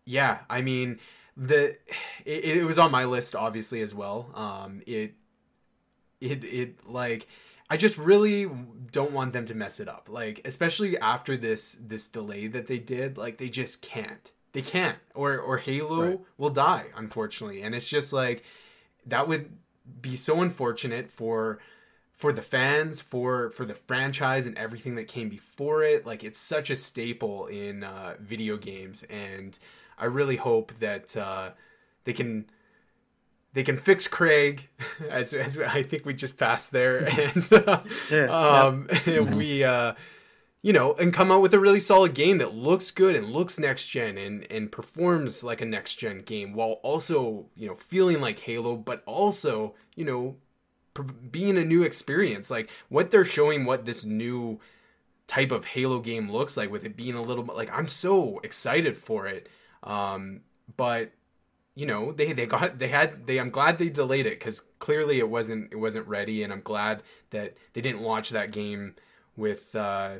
yeah. 0.05 0.41
I 0.51 0.61
mean, 0.61 0.99
the 1.37 1.77
it, 2.25 2.59
it 2.59 2.65
was 2.65 2.79
on 2.79 2.91
my 2.91 3.05
list 3.05 3.37
obviously 3.37 3.83
as 3.83 3.95
well. 3.95 4.31
Um, 4.35 4.81
it 4.87 5.15
it 6.21 6.45
it 6.45 6.87
like 6.89 7.27
I 7.69 7.77
just 7.77 7.99
really 7.99 8.49
don't 8.93 9.13
want 9.13 9.33
them 9.33 9.45
to 9.47 9.55
mess 9.55 9.81
it 9.81 9.89
up. 9.89 10.09
Like 10.11 10.41
especially 10.45 10.97
after 10.99 11.37
this 11.37 11.77
this 11.81 12.09
delay 12.09 12.47
that 12.49 12.67
they 12.67 12.79
did, 12.79 13.19
like 13.19 13.39
they 13.39 13.49
just 13.49 13.83
can't. 13.83 14.31
They 14.53 14.63
can't. 14.63 14.99
Or 15.15 15.39
or 15.39 15.59
Halo 15.59 16.03
Right. 16.03 16.21
will 16.39 16.51
die, 16.51 16.87
unfortunately. 16.97 17.63
And 17.63 17.75
it's 17.75 17.89
just 17.89 18.13
like 18.13 18.45
that 19.07 19.29
would 19.29 19.51
be 20.01 20.17
so 20.17 20.41
unfortunate 20.41 21.13
for 21.13 21.59
for 22.17 22.33
the 22.33 22.41
fans, 22.43 23.01
for 23.03 23.51
for 23.51 23.67
the 23.67 23.75
franchise 23.75 24.47
and 24.47 24.57
everything 24.57 24.95
that 24.95 25.07
came 25.09 25.29
before 25.29 25.83
it. 25.83 26.07
Like 26.07 26.25
it's 26.25 26.39
such 26.41 26.71
a 26.71 26.77
staple 26.77 27.47
in 27.47 27.85
uh, 27.85 28.15
video 28.21 28.57
games, 28.57 29.03
and 29.05 29.59
I 29.99 30.07
really 30.07 30.37
hope 30.37 30.73
that 30.81 31.17
uh, 31.17 31.51
they 32.05 32.13
can 32.13 32.47
they 33.57 33.63
can 33.63 33.79
fix 33.79 34.07
Craig, 34.07 34.69
as, 35.11 35.33
as 35.33 35.59
I 35.59 35.83
think 35.83 36.05
we 36.05 36.13
just 36.13 36.37
passed 36.37 36.73
there, 36.73 37.07
and 37.21 37.53
uh, 37.53 37.83
Yeah, 38.11 38.27
um, 38.27 38.89
we 39.35 39.65
uh, 39.65 39.95
you 40.63 40.73
know, 40.73 40.95
and 40.95 41.15
come 41.15 41.31
out 41.31 41.43
with 41.43 41.55
a 41.55 41.61
really 41.61 41.81
solid 41.81 42.13
game 42.13 42.39
that 42.39 42.55
looks 42.55 42.91
good 42.91 43.17
and 43.17 43.33
looks 43.33 43.59
next 43.59 43.87
gen 43.87 44.19
and 44.19 44.47
and 44.51 44.71
performs 44.71 45.43
like 45.43 45.61
a 45.61 45.65
next 45.65 45.95
gen 45.95 46.19
game 46.19 46.53
while 46.53 46.81
also 46.83 47.47
you 47.55 47.67
know 47.67 47.77
feeling 47.77 48.21
like 48.21 48.39
Halo, 48.41 48.77
but 48.77 49.03
also 49.07 49.75
you 49.95 50.05
know 50.05 50.37
being 51.31 51.57
a 51.57 51.65
new 51.65 51.83
experience. 51.83 52.51
Like 52.51 52.71
what 52.89 53.11
they're 53.11 53.25
showing, 53.25 53.65
what 53.65 53.85
this 53.85 54.05
new 54.05 54.61
type 55.27 55.51
of 55.51 55.65
Halo 55.65 56.01
game 56.01 56.31
looks 56.31 56.57
like, 56.57 56.71
with 56.71 56.85
it 56.85 56.97
being 56.97 57.15
a 57.15 57.23
little 57.23 57.45
like 57.45 57.71
I'm 57.73 57.89
so 57.89 58.41
excited 58.43 58.99
for 58.99 59.27
it. 59.27 59.49
Um, 59.83 60.41
but 60.77 61.13
you 61.75 61.87
know 61.87 62.13
they 62.13 62.33
they 62.33 62.47
got 62.47 62.79
they 62.79 62.89
had 62.89 63.27
they 63.27 63.39
I'm 63.39 63.51
glad 63.51 63.79
they 63.79 63.89
delayed 63.91 64.27
it 64.27 64.39
because 64.39 64.61
clearly 64.79 65.19
it 65.19 65.29
wasn't 65.29 65.73
it 65.73 65.77
wasn't 65.77 66.09
ready, 66.09 66.43
and 66.43 66.53
I'm 66.53 66.63
glad 66.63 67.03
that 67.31 67.57
they 67.75 67.81
didn't 67.81 68.03
launch 68.03 68.31
that 68.31 68.51
game 68.51 68.95
with 69.37 69.75
uh, 69.77 70.15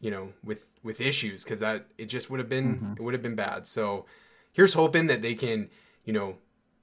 you 0.00 0.10
know 0.10 0.32
with 0.42 0.68
with 0.82 1.00
issues 1.00 1.44
because 1.44 1.60
that 1.60 1.86
it 1.98 2.06
just 2.06 2.30
would 2.30 2.40
have 2.40 2.48
been 2.48 2.96
it 2.98 3.02
would 3.02 3.14
have 3.14 3.22
been 3.22 3.34
bad. 3.36 3.66
So 3.66 4.06
here's 4.52 4.72
hoping 4.74 5.06
that 5.08 5.22
they 5.22 5.34
can 5.34 5.68
you 6.04 6.12
know 6.12 6.36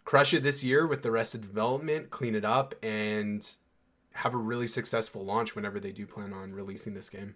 crush 0.06 0.34
it 0.34 0.44
this 0.44 0.64
year 0.64 0.86
with 0.86 1.02
the 1.02 1.12
rest 1.12 1.34
of 1.34 1.42
development, 1.42 2.12
clean 2.12 2.36
it 2.36 2.46
up, 2.46 2.76
and 2.84 3.48
have 4.12 4.34
a 4.34 4.38
really 4.38 4.68
successful 4.68 5.26
launch 5.26 5.56
whenever 5.56 5.80
they 5.80 5.92
do 5.92 6.06
plan 6.06 6.32
on 6.32 6.54
releasing 6.54 6.94
this 6.94 7.10
game. 7.10 7.36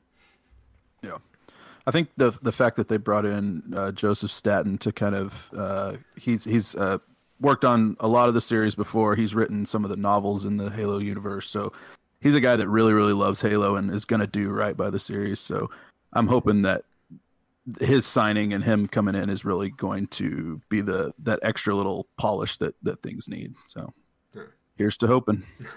I 1.89 1.91
think 1.91 2.09
the 2.17 2.29
the 2.43 2.51
fact 2.51 2.75
that 2.75 2.87
they 2.87 2.97
brought 2.97 3.25
in 3.25 3.73
uh, 3.75 3.91
Joseph 3.91 4.29
Staten 4.29 4.77
to 4.77 4.91
kind 4.91 5.15
of 5.15 5.49
uh, 5.57 5.93
he's 6.15 6.43
he's 6.43 6.75
uh, 6.75 6.99
worked 7.41 7.65
on 7.65 7.97
a 7.99 8.07
lot 8.07 8.27
of 8.27 8.35
the 8.35 8.41
series 8.41 8.75
before. 8.75 9.15
He's 9.15 9.33
written 9.33 9.65
some 9.65 9.83
of 9.83 9.89
the 9.89 9.97
novels 9.97 10.45
in 10.45 10.57
the 10.57 10.69
Halo 10.69 10.99
universe, 10.99 11.49
so 11.49 11.73
he's 12.21 12.35
a 12.35 12.39
guy 12.39 12.55
that 12.55 12.67
really 12.67 12.93
really 12.93 13.13
loves 13.13 13.41
Halo 13.41 13.75
and 13.75 13.89
is 13.89 14.05
going 14.05 14.19
to 14.19 14.27
do 14.27 14.51
right 14.51 14.77
by 14.77 14.91
the 14.91 14.99
series. 14.99 15.39
So 15.39 15.71
I'm 16.13 16.27
hoping 16.27 16.61
that 16.61 16.83
his 17.81 18.05
signing 18.05 18.53
and 18.53 18.63
him 18.63 18.87
coming 18.87 19.15
in 19.15 19.31
is 19.31 19.43
really 19.43 19.71
going 19.71 20.05
to 20.09 20.61
be 20.69 20.81
the 20.81 21.11
that 21.23 21.39
extra 21.41 21.73
little 21.73 22.05
polish 22.19 22.57
that 22.57 22.75
that 22.83 23.01
things 23.01 23.27
need. 23.27 23.55
So 23.65 23.91
here's 24.75 24.97
to 24.97 25.07
hoping. 25.07 25.41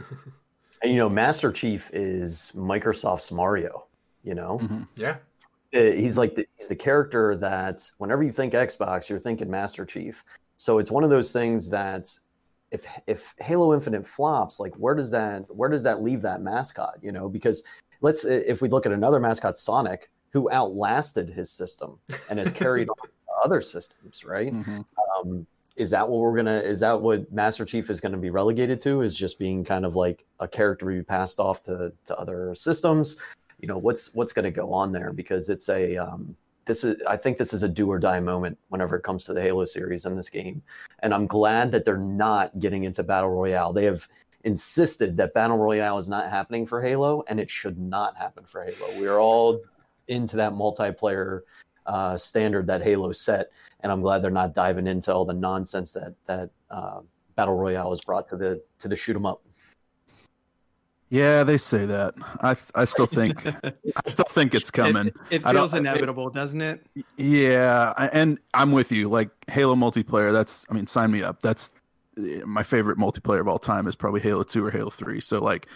And 0.83 0.91
you 0.91 0.99
know, 0.99 1.09
Master 1.09 1.53
Chief 1.53 1.89
is 1.93 2.51
Microsoft's 2.57 3.31
Mario. 3.31 3.85
You 4.25 4.35
know, 4.35 4.59
Mhm. 4.61 4.89
Yeah, 4.97 5.17
he's 5.73 6.19
like 6.19 6.35
the, 6.35 6.47
he's 6.57 6.69
the 6.69 6.77
character 6.77 7.35
that 7.37 7.91
whenever 7.99 8.23
you 8.23 8.31
think 8.31 8.53
Xbox, 8.53 9.09
you're 9.09 9.19
thinking 9.19 9.51
Master 9.51 9.85
Chief. 9.85 10.23
So 10.57 10.79
it's 10.79 10.91
one 10.91 11.05
of 11.05 11.11
those 11.11 11.33
things 11.33 11.69
that 11.71 12.11
if 12.71 12.87
if 13.07 13.35
Halo 13.39 13.75
Infinite 13.75 14.07
flops, 14.07 14.61
like 14.61 14.75
where 14.77 14.95
does 14.95 15.11
that 15.11 15.45
where 15.55 15.69
does 15.69 15.83
that 15.83 16.03
leave 16.03 16.23
that 16.23 16.43
mascot? 16.43 16.99
You 17.03 17.13
know, 17.13 17.29
because 17.29 17.63
let's 18.01 18.25
if 18.25 18.63
we 18.63 18.69
look 18.69 18.87
at 18.87 18.93
another 18.93 19.19
mascot, 19.21 19.59
Sonic, 19.59 20.11
who 20.31 20.51
outlasted 20.51 21.31
his 21.31 21.51
system 21.51 21.99
and 22.31 22.39
has 22.39 22.53
carried 22.53 22.89
on 22.89 22.97
to 22.97 23.33
other 23.45 23.61
systems, 23.61 24.25
right? 24.25 24.53
Mhm. 24.53 24.85
um, 25.19 25.47
is 25.77 25.91
that 25.91 26.07
what 26.07 26.21
we're 26.21 26.37
gonna 26.37 26.59
is 26.59 26.81
that 26.81 27.01
what 27.01 27.31
master 27.33 27.65
chief 27.65 27.89
is 27.89 28.01
going 28.01 28.13
to 28.13 28.19
be 28.19 28.29
relegated 28.29 28.79
to 28.79 29.01
is 29.01 29.15
just 29.15 29.39
being 29.39 29.65
kind 29.65 29.87
of 29.87 29.97
like 29.97 30.25
a 30.41 30.47
character 30.47 30.85
to 30.91 30.99
be 30.99 31.03
passed 31.03 31.41
off 31.41 31.63
to, 31.63 31.91
to 32.07 32.19
other 32.19 32.55
systems 32.55 33.17
you 33.63 33.69
know 33.69 33.79
what's 33.79 34.13
what's 34.15 34.33
going 34.33 34.45
to 34.45 34.51
go 34.51 34.73
on 34.73 34.93
there? 34.93 35.13
Because 35.13 35.49
it's 35.49 35.69
a 35.69 35.97
um, 35.97 36.37
this 36.65 36.85
is 36.85 36.97
i 37.09 37.17
think 37.17 37.39
this 37.39 37.53
is 37.53 37.65
a 37.65 37.69
do 37.69 37.91
or 37.91 37.99
die 37.99 38.21
moment 38.21 38.57
whenever 38.69 38.95
it 38.97 39.03
comes 39.03 39.25
to 39.25 39.33
the 39.33 39.43
halo 39.43 39.65
series 39.65 40.07
in 40.07 40.17
this 40.17 40.29
game. 40.29 40.63
And 41.01 41.13
i'm 41.13 41.27
glad 41.27 41.73
that 41.73 41.85
they're 41.85 41.97
not 41.97 42.59
getting 42.61 42.85
into 42.85 43.03
battle 43.03 43.31
royale. 43.31 43.73
They 43.73 43.85
have 43.85 44.07
insisted 44.45 45.17
that 45.17 45.35
battle 45.35 45.59
royale 45.59 45.99
is 45.99 46.09
not 46.09 46.31
happening 46.31 46.67
for 46.67 46.81
halo 46.83 47.25
and 47.29 47.41
it 47.41 47.51
should 47.51 47.79
not 47.79 48.17
happen 48.17 48.45
for 48.45 48.63
halo. 48.63 49.01
We're 49.01 49.19
all 49.19 49.61
into 50.09 50.37
that 50.37 50.53
multiplayer 50.53 51.41
uh, 51.87 52.17
standard 52.17 52.67
that 52.69 52.83
Halo 52.83 53.13
set, 53.13 53.51
and 53.81 53.91
I'm 53.91 54.01
glad 54.01 54.23
they're 54.23 54.31
not 54.31 54.55
diving 54.55 54.87
into 54.87 55.13
all 55.13 55.25
the 55.25 55.35
nonsense 55.35 55.93
that 55.93 56.15
that 56.27 56.51
uh, 56.71 57.01
Battle 57.35 57.57
Royale 57.57 57.91
has 57.91 58.01
brought 58.01 58.29
to 58.29 58.37
the 58.37 58.63
to 58.79 58.89
the 58.89 58.97
shoot 58.97 59.17
'em 59.17 59.27
up. 59.27 59.43
Yeah, 61.13 61.45
they 61.45 61.59
say 61.59 61.85
that. 61.85 62.15
I 62.41 62.57
I 62.75 62.87
still 62.87 63.07
think 63.19 63.47
I 63.47 63.75
still 64.07 64.25
think 64.31 64.55
it's 64.55 64.71
coming. 64.71 65.09
It, 65.09 65.43
it 65.43 65.43
feels 65.43 65.75
inevitable, 65.75 66.31
doesn't 66.31 66.63
it? 66.63 66.87
Yeah, 67.19 67.93
and 68.15 68.39
I'm 68.55 68.73
with 68.73 68.91
you. 68.91 69.11
Like 69.11 69.29
Halo 69.47 69.75
multiplayer, 69.75 70.33
that's 70.33 70.65
I 70.71 70.75
mean, 70.75 70.87
sign 70.87 71.11
me 71.11 71.23
up. 71.23 71.41
That's 71.43 71.73
eh, 72.17 72.41
my 72.47 72.63
favorite 72.63 72.97
multiplayer 72.97 73.41
of 73.41 73.49
all 73.49 73.59
time 73.59 73.87
is 73.87 73.95
probably 73.95 74.23
Halo 74.23 74.43
2 74.43 74.65
or 74.65 74.71
Halo 74.71 74.89
3. 74.89 75.21
So 75.21 75.39
like 75.39 75.67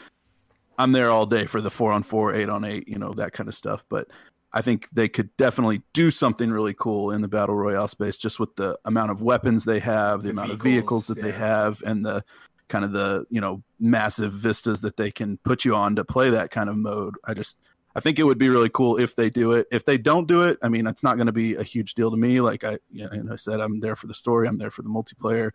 I'm 0.79 0.93
there 0.93 1.11
all 1.11 1.27
day 1.27 1.45
for 1.45 1.61
the 1.61 1.71
4 1.71 1.93
on 1.93 2.03
4, 2.03 2.35
8 2.35 2.49
on 2.49 2.65
8, 2.65 2.89
you 2.89 2.99
know, 2.99 3.13
that 3.13 3.35
kind 3.35 3.47
of 3.47 3.55
stuff, 3.55 3.85
but 3.91 4.09
I 4.55 4.63
think 4.63 4.89
they 4.91 5.07
could 5.07 5.37
definitely 5.37 5.83
do 5.93 6.11
something 6.11 6.51
really 6.51 6.73
cool 6.73 7.11
in 7.11 7.21
the 7.21 7.29
battle 7.29 7.57
royale 7.57 7.89
space 7.89 8.17
just 8.17 8.41
with 8.41 8.57
the 8.57 8.79
amount 8.87 9.11
of 9.11 9.21
weapons 9.21 9.67
they 9.67 9.81
have, 9.81 10.23
the, 10.23 10.29
the 10.29 10.31
amount 10.31 10.49
vehicles, 10.49 10.61
of 10.61 10.73
vehicles 10.73 11.07
that 11.09 11.19
yeah. 11.19 11.23
they 11.25 11.33
have 11.33 11.83
and 11.83 12.07
the 12.07 12.25
kind 12.69 12.85
of 12.85 12.93
the, 12.93 13.27
you 13.31 13.41
know, 13.41 13.63
massive 13.79 14.33
vistas 14.33 14.81
that 14.81 14.97
they 14.97 15.11
can 15.11 15.39
put 15.39 15.65
you 15.65 15.75
on 15.75 15.97
to 15.97 16.05
play 16.05 16.31
that 16.31 16.51
kind 16.51 16.69
of 16.69 16.77
mode. 16.77 17.15
I 17.25 17.35
just 17.35 17.59
I 17.97 18.01
think 18.01 18.19
it 18.19 18.25
would 18.25 18.37
be 18.37 18.51
really 18.51 18.69
cool 18.69 18.99
if 18.99 19.17
they 19.17 19.31
do 19.31 19.53
it. 19.53 19.67
If 19.73 19.87
they 19.87 19.97
don't 19.97 20.29
do 20.29 20.43
it, 20.43 20.59
I 20.63 20.69
mean, 20.69 20.87
it's 20.87 21.03
not 21.03 21.17
going 21.17 21.29
to 21.29 21.33
be 21.33 21.55
a 21.55 21.63
huge 21.63 21.95
deal 21.95 22.11
to 22.11 22.17
me. 22.17 22.43
Like 22.43 22.63
I, 22.63 22.79
you 22.93 23.09
know, 23.09 23.33
I 23.33 23.37
said, 23.37 23.59
I'm 23.59 23.81
there 23.81 23.97
for 23.97 24.07
the 24.07 24.15
story. 24.15 24.47
I'm 24.47 24.59
there 24.59 24.71
for 24.71 24.83
the 24.83 24.91
multiplayer. 24.91 25.53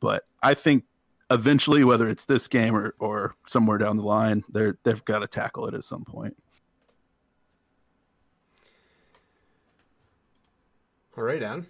But 0.00 0.24
I 0.42 0.54
think 0.54 0.84
eventually, 1.30 1.84
whether 1.84 2.08
it's 2.08 2.24
this 2.24 2.48
game 2.48 2.74
or, 2.74 2.94
or 2.98 3.34
somewhere 3.46 3.76
down 3.76 3.98
the 3.98 4.04
line, 4.04 4.42
they're 4.48 4.78
they've 4.84 5.04
got 5.04 5.18
to 5.18 5.26
tackle 5.26 5.66
it 5.66 5.74
at 5.74 5.84
some 5.84 6.04
point. 6.04 6.34
All 11.14 11.24
right, 11.24 11.42
Adam. 11.42 11.66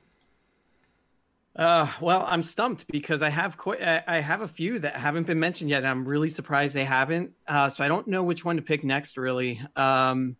Uh, 1.55 1.87
well, 2.01 2.25
I'm 2.27 2.43
stumped 2.43 2.87
because 2.89 3.21
I 3.21 3.29
have 3.29 3.59
quite, 3.59 3.83
I 3.83 4.21
have 4.21 4.41
a 4.41 4.49
few 4.49 4.79
that 4.79 4.97
haven't 4.97 5.27
been 5.27 5.39
mentioned 5.39 5.69
yet. 5.69 5.85
I'm 5.85 6.07
really 6.07 6.31
surprised 6.31 6.75
they 6.75 6.85
haven't. 6.85 7.33
Uh, 7.47 7.69
so 7.69 7.85
I 7.85 7.89
don't 7.89 8.09
know 8.09 8.23
which 8.23 8.45
one 8.45 8.57
to 8.57 8.63
pick 8.63 8.85
next. 8.85 9.19
Really, 9.19 9.61
um, 9.77 10.37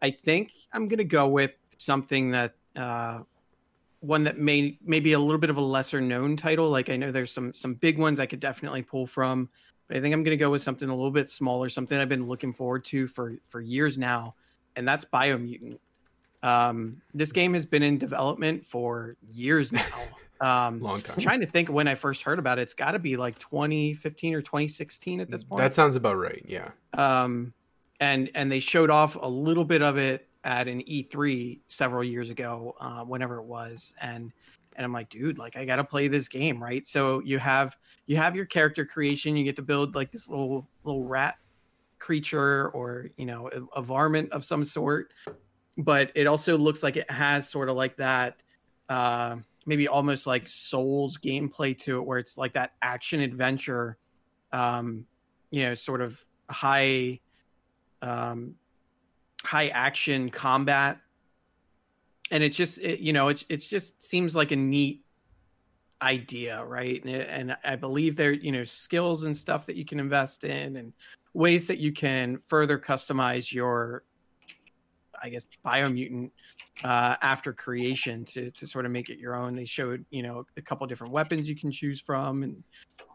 I 0.00 0.12
think 0.12 0.52
I'm 0.72 0.86
gonna 0.86 1.04
go 1.04 1.28
with 1.28 1.56
something 1.78 2.30
that 2.30 2.54
uh, 2.76 3.20
one 4.00 4.22
that 4.24 4.38
may 4.38 4.78
maybe 4.84 5.14
a 5.14 5.18
little 5.18 5.40
bit 5.40 5.50
of 5.50 5.56
a 5.56 5.62
lesser 5.62 6.00
known 6.00 6.36
title. 6.36 6.70
Like 6.70 6.90
I 6.90 6.96
know 6.96 7.10
there's 7.10 7.32
some 7.32 7.52
some 7.52 7.74
big 7.74 7.98
ones 7.98 8.20
I 8.20 8.26
could 8.26 8.40
definitely 8.40 8.82
pull 8.82 9.06
from, 9.06 9.48
but 9.88 9.96
I 9.96 10.00
think 10.00 10.12
I'm 10.12 10.22
gonna 10.22 10.36
go 10.36 10.50
with 10.50 10.62
something 10.62 10.88
a 10.88 10.94
little 10.94 11.10
bit 11.10 11.28
smaller, 11.28 11.68
something 11.68 11.98
I've 11.98 12.08
been 12.08 12.28
looking 12.28 12.52
forward 12.52 12.84
to 12.86 13.08
for 13.08 13.34
for 13.48 13.60
years 13.60 13.98
now, 13.98 14.36
and 14.76 14.86
that's 14.86 15.04
Biomutant. 15.06 15.78
Um, 16.44 17.02
this 17.12 17.32
game 17.32 17.54
has 17.54 17.66
been 17.66 17.82
in 17.82 17.98
development 17.98 18.64
for 18.64 19.16
years 19.32 19.72
now. 19.72 19.82
Um, 20.40 20.80
Long 20.80 21.00
time. 21.00 21.14
I'm 21.16 21.22
trying 21.22 21.40
to 21.40 21.46
think 21.46 21.68
when 21.68 21.88
I 21.88 21.94
first 21.94 22.22
heard 22.22 22.38
about 22.38 22.58
it. 22.58 22.62
It's 22.62 22.74
got 22.74 22.92
to 22.92 22.98
be 22.98 23.16
like 23.16 23.38
2015 23.38 24.34
or 24.34 24.42
2016 24.42 25.20
at 25.20 25.30
this 25.30 25.44
point. 25.44 25.62
That 25.62 25.74
sounds 25.74 25.96
about 25.96 26.16
right. 26.16 26.44
Yeah. 26.46 26.70
Um, 26.94 27.52
and 28.00 28.30
and 28.34 28.52
they 28.52 28.60
showed 28.60 28.90
off 28.90 29.16
a 29.20 29.28
little 29.28 29.64
bit 29.64 29.82
of 29.82 29.96
it 29.96 30.28
at 30.44 30.68
an 30.68 30.82
E3 30.82 31.60
several 31.66 32.04
years 32.04 32.30
ago, 32.30 32.74
uh, 32.80 33.02
whenever 33.02 33.38
it 33.38 33.44
was, 33.44 33.94
and 34.00 34.32
and 34.76 34.84
I'm 34.84 34.92
like, 34.92 35.08
dude, 35.08 35.38
like 35.38 35.56
I 35.56 35.64
got 35.64 35.76
to 35.76 35.84
play 35.84 36.08
this 36.08 36.28
game, 36.28 36.62
right? 36.62 36.86
So 36.86 37.20
you 37.20 37.38
have 37.38 37.76
you 38.06 38.16
have 38.16 38.36
your 38.36 38.44
character 38.44 38.84
creation. 38.84 39.36
You 39.36 39.44
get 39.44 39.56
to 39.56 39.62
build 39.62 39.94
like 39.94 40.12
this 40.12 40.28
little 40.28 40.68
little 40.84 41.04
rat 41.04 41.36
creature 41.98 42.68
or 42.70 43.08
you 43.16 43.26
know 43.26 43.48
a, 43.48 43.80
a 43.80 43.82
varmint 43.82 44.30
of 44.32 44.44
some 44.44 44.64
sort, 44.64 45.12
but 45.78 46.12
it 46.14 46.26
also 46.26 46.56
looks 46.56 46.82
like 46.82 46.96
it 46.96 47.10
has 47.10 47.48
sort 47.48 47.68
of 47.68 47.76
like 47.76 47.96
that. 47.96 48.42
Uh, 48.88 49.36
maybe 49.66 49.88
almost 49.88 50.26
like 50.26 50.48
Souls 50.48 51.18
gameplay 51.18 51.76
to 51.80 51.98
it, 51.98 52.06
where 52.06 52.18
it's 52.18 52.38
like 52.38 52.54
that 52.54 52.72
action 52.82 53.20
adventure, 53.20 53.98
um, 54.52 55.04
you 55.50 55.64
know, 55.64 55.74
sort 55.74 56.00
of 56.00 56.24
high, 56.48 57.20
um, 58.00 58.54
high 59.42 59.68
action 59.68 60.30
combat, 60.30 60.98
and 62.30 62.42
it's 62.42 62.56
just 62.56 62.78
it, 62.78 63.00
you 63.00 63.12
know, 63.12 63.28
it's 63.28 63.44
it's 63.48 63.66
just 63.66 64.02
seems 64.02 64.34
like 64.34 64.52
a 64.52 64.56
neat 64.56 65.04
idea, 66.02 66.64
right? 66.64 67.02
And, 67.04 67.14
and 67.14 67.56
I 67.64 67.76
believe 67.76 68.16
there, 68.16 68.32
you 68.32 68.52
know, 68.52 68.64
skills 68.64 69.24
and 69.24 69.36
stuff 69.36 69.66
that 69.66 69.76
you 69.76 69.84
can 69.84 69.98
invest 70.00 70.44
in, 70.44 70.76
and 70.76 70.92
ways 71.34 71.66
that 71.66 71.78
you 71.78 71.92
can 71.92 72.38
further 72.46 72.78
customize 72.78 73.52
your 73.52 74.04
I 75.26 75.28
guess 75.28 75.46
biomutant 75.64 76.30
uh, 76.84 77.16
after 77.20 77.52
creation 77.52 78.24
to 78.26 78.50
to 78.52 78.66
sort 78.66 78.86
of 78.86 78.92
make 78.92 79.10
it 79.10 79.18
your 79.18 79.34
own. 79.34 79.56
They 79.56 79.64
showed 79.64 80.06
you 80.10 80.22
know 80.22 80.46
a 80.56 80.62
couple 80.62 80.86
different 80.86 81.12
weapons 81.12 81.48
you 81.48 81.56
can 81.56 81.70
choose 81.70 82.00
from, 82.00 82.44
and 82.44 82.62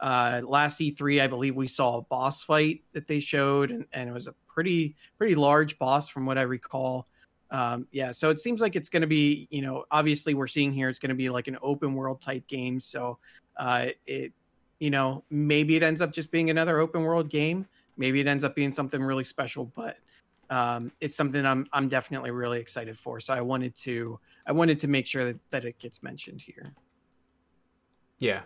uh, 0.01 0.41
last 0.43 0.79
E3 0.79 1.21
I 1.21 1.27
believe 1.27 1.55
we 1.55 1.67
saw 1.67 1.97
a 1.97 2.01
boss 2.01 2.43
fight 2.43 2.83
that 2.93 3.07
they 3.07 3.19
showed, 3.19 3.71
and, 3.71 3.85
and 3.93 4.09
it 4.09 4.13
was 4.13 4.27
a 4.27 4.35
pretty 4.47 4.95
pretty 5.17 5.35
large 5.35 5.79
boss 5.79 6.09
from 6.09 6.25
what 6.25 6.37
I 6.37 6.43
recall. 6.43 7.07
Um, 7.49 7.87
yeah, 7.91 8.11
so 8.11 8.29
it 8.29 8.39
seems 8.39 8.61
like 8.61 8.75
it's 8.75 8.89
going 8.89 9.01
to 9.01 9.07
be 9.07 9.47
you 9.49 9.61
know 9.61 9.85
obviously 9.89 10.33
we're 10.33 10.47
seeing 10.47 10.73
here 10.73 10.89
it's 10.89 10.99
going 10.99 11.09
to 11.09 11.15
be 11.15 11.29
like 11.29 11.47
an 11.47 11.57
open 11.61 11.95
world 11.95 12.21
type 12.21 12.45
game. 12.47 12.79
So 12.79 13.19
uh, 13.57 13.87
it 14.05 14.33
you 14.79 14.89
know 14.89 15.23
maybe 15.29 15.77
it 15.77 15.83
ends 15.83 16.01
up 16.01 16.11
just 16.11 16.29
being 16.29 16.49
another 16.49 16.79
open 16.79 17.03
world 17.03 17.29
game. 17.29 17.67
Maybe 17.97 18.19
it 18.19 18.27
ends 18.27 18.43
up 18.43 18.55
being 18.55 18.71
something 18.71 19.01
really 19.01 19.23
special, 19.23 19.65
but 19.75 19.97
um, 20.51 20.91
it's 20.99 21.15
something 21.15 21.45
I'm 21.45 21.65
I'm 21.71 21.87
definitely 21.87 22.31
really 22.31 22.59
excited 22.59 22.99
for. 22.99 23.19
So 23.21 23.33
I 23.33 23.41
wanted 23.41 23.73
to 23.77 24.19
I 24.45 24.51
wanted 24.51 24.81
to 24.81 24.87
make 24.87 25.07
sure 25.07 25.25
that, 25.25 25.39
that 25.51 25.65
it 25.65 25.79
gets 25.79 26.03
mentioned 26.03 26.41
here. 26.41 26.73
Yeah. 28.19 28.41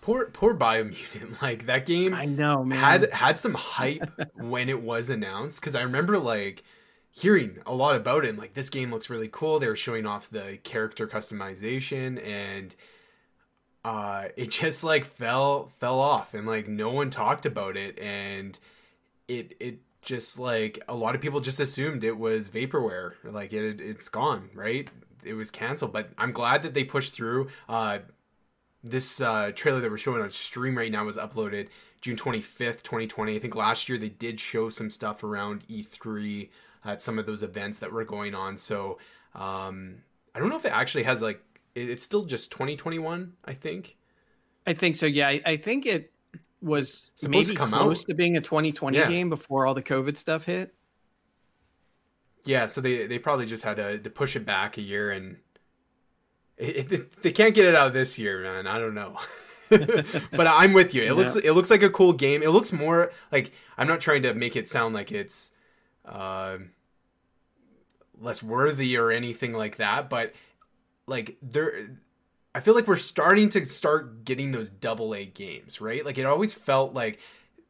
Poor 0.00 0.26
poor 0.26 0.54
Biomutant. 0.54 1.36
Like 1.42 1.66
that 1.66 1.84
game 1.84 2.14
I 2.14 2.24
know, 2.24 2.64
man. 2.64 2.78
had 2.78 3.12
had 3.12 3.38
some 3.38 3.54
hype 3.54 4.10
when 4.36 4.68
it 4.68 4.80
was 4.80 5.10
announced 5.10 5.60
cuz 5.60 5.74
I 5.74 5.82
remember 5.82 6.18
like 6.20 6.62
hearing 7.10 7.58
a 7.66 7.74
lot 7.74 7.96
about 7.96 8.24
it 8.24 8.28
and 8.28 8.38
like 8.38 8.54
this 8.54 8.70
game 8.70 8.92
looks 8.92 9.10
really 9.10 9.28
cool. 9.30 9.58
They 9.58 9.66
were 9.66 9.76
showing 9.76 10.06
off 10.06 10.30
the 10.30 10.58
character 10.62 11.08
customization 11.08 12.24
and 12.24 12.76
uh 13.84 14.28
it 14.36 14.52
just 14.52 14.84
like 14.84 15.04
fell 15.04 15.66
fell 15.80 15.98
off 15.98 16.32
and 16.32 16.46
like 16.46 16.68
no 16.68 16.90
one 16.90 17.10
talked 17.10 17.44
about 17.44 17.76
it 17.76 17.98
and 17.98 18.56
it 19.26 19.56
it 19.58 19.80
just 20.02 20.38
like 20.38 20.78
a 20.88 20.94
lot 20.94 21.14
of 21.14 21.20
people 21.20 21.40
just 21.40 21.60
assumed 21.60 22.04
it 22.04 22.16
was 22.16 22.48
vaporware. 22.48 23.12
Like 23.24 23.52
it 23.52 23.80
it's 23.80 24.08
gone 24.08 24.50
right? 24.54 24.88
It 25.24 25.34
was 25.34 25.50
canceled. 25.50 25.92
But 25.92 26.10
i'm 26.16 26.32
glad 26.32 26.62
that 26.62 26.74
they 26.74 26.84
pushed 26.84 27.12
through. 27.12 27.48
Uh 27.68 27.98
this 28.82 29.20
uh 29.20 29.50
trailer 29.54 29.80
that 29.80 29.90
we're 29.90 29.98
showing 29.98 30.22
on 30.22 30.30
stream 30.30 30.78
right 30.78 30.92
now 30.92 31.04
was 31.04 31.16
uploaded 31.16 31.66
june 32.00 32.14
25th 32.14 32.80
2020 32.84 33.34
i 33.34 33.38
think 33.40 33.56
last 33.56 33.88
year 33.88 33.98
they 33.98 34.08
did 34.08 34.38
show 34.38 34.68
some 34.68 34.88
stuff 34.88 35.24
around 35.24 35.66
e3 35.66 36.48
at 36.84 37.02
some 37.02 37.18
of 37.18 37.26
those 37.26 37.42
events 37.42 37.80
that 37.80 37.92
were 37.92 38.04
going 38.04 38.34
on. 38.34 38.56
So 38.56 38.98
um 39.34 39.96
i 40.34 40.38
don't 40.38 40.48
know 40.48 40.56
if 40.56 40.64
it 40.64 40.72
actually 40.72 41.04
has 41.04 41.20
like 41.22 41.42
it's 41.74 42.02
still 42.02 42.24
just 42.24 42.50
2021 42.50 43.34
i 43.44 43.52
think. 43.52 43.96
I 44.66 44.74
think 44.74 44.96
so 44.96 45.06
yeah. 45.06 45.28
I, 45.28 45.42
I 45.46 45.56
think 45.56 45.86
it 45.86 46.12
was 46.60 47.10
supposed 47.14 47.30
maybe 47.30 47.44
to 47.46 47.54
come 47.54 47.70
close 47.70 48.02
out. 48.02 48.06
to 48.08 48.14
being 48.14 48.36
a 48.36 48.40
2020 48.40 48.96
yeah. 48.96 49.08
game 49.08 49.28
before 49.28 49.66
all 49.66 49.74
the 49.74 49.82
COVID 49.82 50.16
stuff 50.16 50.44
hit. 50.44 50.74
Yeah, 52.44 52.66
so 52.66 52.80
they 52.80 53.06
they 53.06 53.18
probably 53.18 53.46
just 53.46 53.62
had 53.62 53.76
to, 53.76 53.98
to 53.98 54.10
push 54.10 54.34
it 54.34 54.46
back 54.46 54.78
a 54.78 54.80
year, 54.80 55.10
and 55.10 55.36
it, 56.56 56.90
it, 56.90 57.22
they 57.22 57.32
can't 57.32 57.54
get 57.54 57.66
it 57.66 57.74
out 57.74 57.92
this 57.92 58.18
year, 58.18 58.42
man. 58.42 58.66
I 58.66 58.78
don't 58.78 58.94
know, 58.94 59.18
but 59.68 60.46
I'm 60.46 60.72
with 60.72 60.94
you. 60.94 61.02
It 61.02 61.06
yeah. 61.06 61.12
looks 61.12 61.36
it 61.36 61.52
looks 61.52 61.70
like 61.70 61.82
a 61.82 61.90
cool 61.90 62.12
game. 62.12 62.42
It 62.42 62.50
looks 62.50 62.72
more 62.72 63.12
like 63.30 63.52
I'm 63.76 63.86
not 63.86 64.00
trying 64.00 64.22
to 64.22 64.32
make 64.34 64.56
it 64.56 64.68
sound 64.68 64.94
like 64.94 65.12
it's 65.12 65.50
uh, 66.06 66.58
less 68.18 68.42
worthy 68.42 68.96
or 68.96 69.10
anything 69.10 69.52
like 69.52 69.76
that, 69.76 70.08
but 70.08 70.32
like 71.06 71.36
there 71.42 71.88
I 72.58 72.60
feel 72.60 72.74
like 72.74 72.88
we're 72.88 72.96
starting 72.96 73.48
to 73.50 73.64
start 73.64 74.24
getting 74.24 74.50
those 74.50 74.68
double 74.68 75.14
A 75.14 75.24
games, 75.24 75.80
right? 75.80 76.04
Like 76.04 76.18
it 76.18 76.26
always 76.26 76.52
felt 76.52 76.92
like 76.92 77.20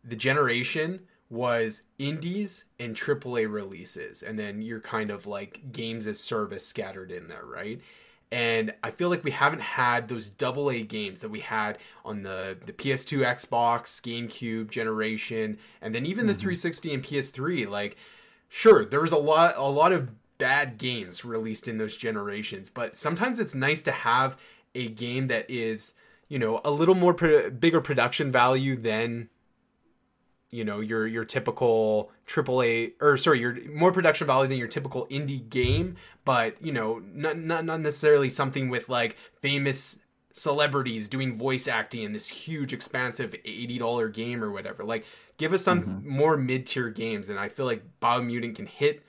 the 0.02 0.16
generation 0.16 1.00
was 1.28 1.82
indies 1.98 2.64
and 2.80 2.96
triple 2.96 3.36
A 3.36 3.44
releases, 3.44 4.22
and 4.22 4.38
then 4.38 4.62
you're 4.62 4.80
kind 4.80 5.10
of 5.10 5.26
like 5.26 5.72
games 5.72 6.06
as 6.06 6.18
service 6.18 6.66
scattered 6.66 7.10
in 7.10 7.28
there, 7.28 7.44
right? 7.44 7.82
And 8.32 8.72
I 8.82 8.90
feel 8.90 9.10
like 9.10 9.24
we 9.24 9.30
haven't 9.30 9.60
had 9.60 10.08
those 10.08 10.30
double 10.30 10.70
A 10.70 10.80
games 10.80 11.20
that 11.20 11.28
we 11.28 11.40
had 11.40 11.76
on 12.02 12.22
the, 12.22 12.56
the 12.64 12.72
PS2, 12.72 13.26
Xbox, 13.26 14.00
GameCube 14.00 14.70
generation, 14.70 15.58
and 15.82 15.94
then 15.94 16.06
even 16.06 16.22
mm-hmm. 16.22 16.28
the 16.28 16.34
360 16.34 16.94
and 16.94 17.02
PS3. 17.02 17.68
Like, 17.68 17.98
sure, 18.48 18.86
there 18.86 19.02
was 19.02 19.12
a 19.12 19.18
lot 19.18 19.54
a 19.58 19.68
lot 19.68 19.92
of 19.92 20.08
bad 20.38 20.78
games 20.78 21.26
released 21.26 21.68
in 21.68 21.76
those 21.76 21.96
generations, 21.96 22.70
but 22.70 22.96
sometimes 22.96 23.38
it's 23.38 23.54
nice 23.54 23.82
to 23.82 23.92
have 23.92 24.38
a 24.74 24.88
game 24.88 25.26
that 25.28 25.50
is 25.50 25.94
you 26.28 26.38
know 26.38 26.60
a 26.64 26.70
little 26.70 26.94
more 26.94 27.14
pro- 27.14 27.50
bigger 27.50 27.80
production 27.80 28.30
value 28.30 28.76
than 28.76 29.28
you 30.50 30.64
know 30.64 30.80
your 30.80 31.06
your 31.06 31.24
typical 31.24 32.10
AAA 32.26 32.92
or 33.00 33.16
sorry 33.16 33.40
your 33.40 33.56
more 33.70 33.92
production 33.92 34.26
value 34.26 34.48
than 34.48 34.58
your 34.58 34.68
typical 34.68 35.06
indie 35.06 35.48
game 35.48 35.96
but 36.24 36.60
you 36.62 36.72
know 36.72 37.02
not 37.12 37.38
not, 37.38 37.64
not 37.64 37.80
necessarily 37.80 38.28
something 38.28 38.68
with 38.68 38.88
like 38.88 39.16
famous 39.40 39.98
celebrities 40.32 41.08
doing 41.08 41.36
voice 41.36 41.66
acting 41.66 42.02
in 42.02 42.12
this 42.12 42.28
huge 42.28 42.72
expansive 42.72 43.32
$80 43.44 44.12
game 44.12 44.44
or 44.44 44.52
whatever. 44.52 44.84
Like 44.84 45.04
give 45.36 45.52
us 45.52 45.62
some 45.62 45.82
mm-hmm. 45.82 46.08
more 46.08 46.36
mid-tier 46.36 46.90
games 46.90 47.28
and 47.28 47.38
i 47.38 47.48
feel 47.48 47.66
like 47.66 47.82
biomutant 48.00 48.56
can 48.56 48.66
hit 48.66 49.02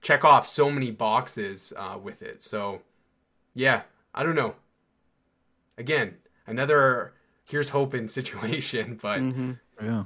check 0.00 0.24
off 0.24 0.46
so 0.46 0.70
many 0.70 0.90
boxes 0.90 1.72
uh, 1.76 1.98
with 2.02 2.22
it. 2.22 2.42
So 2.42 2.82
yeah 3.54 3.82
i 4.14 4.22
don't 4.22 4.34
know 4.34 4.54
again, 5.78 6.14
another 6.46 7.14
here's 7.44 7.68
hoping 7.68 8.08
situation. 8.18 8.98
But 9.00 9.20
Mhm. 9.20 9.58
Yeah. 9.82 10.04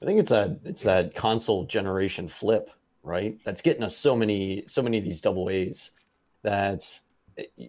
I 0.00 0.04
think 0.04 0.18
it's 0.18 0.32
a 0.32 0.56
it's 0.64 0.82
that 0.82 1.14
console 1.14 1.64
generation 1.64 2.26
flip, 2.28 2.70
right? 3.02 3.38
That's 3.44 3.62
getting 3.62 3.82
us 3.84 3.96
so 3.96 4.16
many 4.16 4.64
so 4.66 4.82
many 4.82 4.98
of 4.98 5.04
these 5.04 5.20
double 5.20 5.48
A's. 5.50 5.92
That 6.42 7.00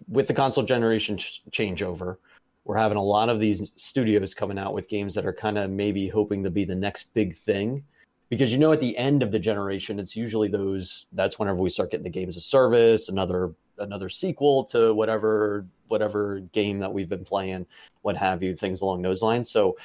with 0.08 0.26
the 0.26 0.34
console 0.34 0.64
generation 0.64 1.16
ch- 1.16 1.42
changeover, 1.50 2.16
we're 2.64 2.76
having 2.76 2.98
a 2.98 3.02
lot 3.02 3.28
of 3.28 3.38
these 3.38 3.70
studios 3.76 4.34
coming 4.34 4.58
out 4.58 4.74
with 4.74 4.88
games 4.88 5.14
that 5.14 5.24
are 5.24 5.32
kind 5.32 5.58
of 5.58 5.70
maybe 5.70 6.08
hoping 6.08 6.42
to 6.42 6.50
be 6.50 6.64
the 6.64 6.74
next 6.74 7.14
big 7.14 7.34
thing. 7.36 7.84
Because 8.30 8.50
you 8.50 8.58
know, 8.58 8.72
at 8.72 8.80
the 8.80 8.96
end 8.98 9.22
of 9.22 9.30
the 9.30 9.38
generation, 9.38 10.00
it's 10.00 10.16
usually 10.16 10.48
those. 10.48 11.06
That's 11.12 11.38
whenever 11.38 11.62
we 11.62 11.70
start 11.70 11.92
getting 11.92 12.04
the 12.04 12.10
games 12.10 12.36
of 12.36 12.42
service, 12.42 13.08
another 13.08 13.52
another 13.78 14.08
sequel 14.08 14.64
to 14.64 14.94
whatever 14.94 15.66
whatever 15.88 16.40
game 16.52 16.78
that 16.78 16.92
we've 16.92 17.08
been 17.08 17.24
playing, 17.24 17.66
what 18.02 18.16
have 18.16 18.42
you, 18.42 18.54
things 18.54 18.80
along 18.80 19.02
those 19.02 19.22
lines. 19.22 19.50
So 19.50 19.76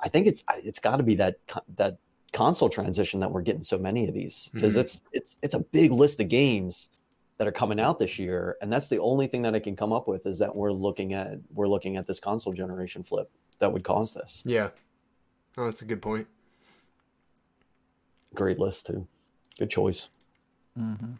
I 0.00 0.08
think 0.08 0.26
it's 0.26 0.44
it's 0.58 0.78
got 0.78 0.96
to 0.96 1.02
be 1.02 1.14
that 1.16 1.36
that 1.76 1.96
console 2.32 2.68
transition 2.68 3.20
that 3.20 3.30
we're 3.30 3.40
getting 3.40 3.62
so 3.62 3.78
many 3.78 4.06
of 4.08 4.12
these 4.14 4.50
because 4.52 4.76
Mhm. 4.76 4.80
it's 4.80 5.02
it's 5.12 5.36
it's 5.42 5.54
a 5.54 5.60
big 5.60 5.90
list 5.92 6.20
of 6.20 6.28
games 6.28 6.88
that 7.38 7.46
are 7.46 7.52
coming 7.52 7.78
out 7.80 7.98
this 7.98 8.18
year, 8.18 8.56
and 8.62 8.72
that's 8.72 8.88
the 8.88 8.98
only 8.98 9.26
thing 9.26 9.42
that 9.42 9.54
I 9.54 9.58
can 9.60 9.76
come 9.76 9.92
up 9.92 10.08
with 10.08 10.26
is 10.26 10.38
that 10.38 10.54
we're 10.54 10.72
looking 10.72 11.12
at 11.14 11.38
we're 11.54 11.68
looking 11.68 11.96
at 11.96 12.06
this 12.06 12.18
console 12.20 12.52
generation 12.52 13.02
flip 13.02 13.30
that 13.58 13.72
would 13.72 13.84
cause 13.84 14.12
this. 14.14 14.42
yeah, 14.44 14.68
oh, 15.56 15.64
that's 15.64 15.82
a 15.82 15.84
good 15.86 16.02
point. 16.02 16.26
Great 18.34 18.58
list 18.58 18.86
too, 18.86 19.06
good 19.58 19.70
choice. 19.70 20.08
Mm-hmm. 20.78 21.12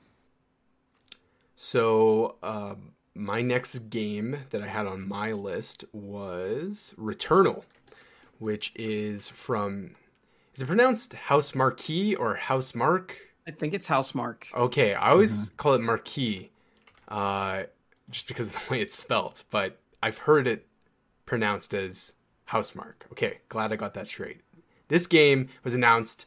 So, 1.56 2.36
um, 2.42 2.92
my 3.14 3.40
next 3.40 3.90
game 3.90 4.36
that 4.50 4.62
I 4.62 4.66
had 4.66 4.86
on 4.86 5.08
my 5.08 5.32
list 5.32 5.84
was 5.92 6.94
Returnal, 6.98 7.64
which 8.38 8.72
is 8.76 9.28
from. 9.28 9.92
Is 10.54 10.62
it 10.62 10.66
pronounced 10.66 11.14
House 11.14 11.54
Marquee 11.54 12.14
or 12.14 12.34
House 12.34 12.74
Mark? 12.74 13.16
I 13.46 13.50
think 13.50 13.74
it's 13.74 13.86
House 13.86 14.14
Mark. 14.14 14.46
Okay, 14.54 14.94
I 14.94 15.10
always 15.10 15.50
call 15.56 15.74
it 15.74 15.80
Marquee, 15.80 16.50
uh, 17.08 17.64
just 18.10 18.28
because 18.28 18.48
of 18.48 18.54
the 18.54 18.60
way 18.70 18.80
it's 18.80 18.96
spelt. 18.96 19.44
But 19.50 19.78
I've 20.02 20.18
heard 20.18 20.46
it 20.46 20.66
pronounced 21.24 21.72
as 21.72 22.14
House 22.44 22.74
Mark. 22.74 23.06
Okay, 23.12 23.38
glad 23.48 23.72
I 23.72 23.76
got 23.76 23.94
that 23.94 24.06
straight. 24.06 24.40
This 24.88 25.06
game 25.06 25.48
was 25.64 25.74
announced, 25.74 26.26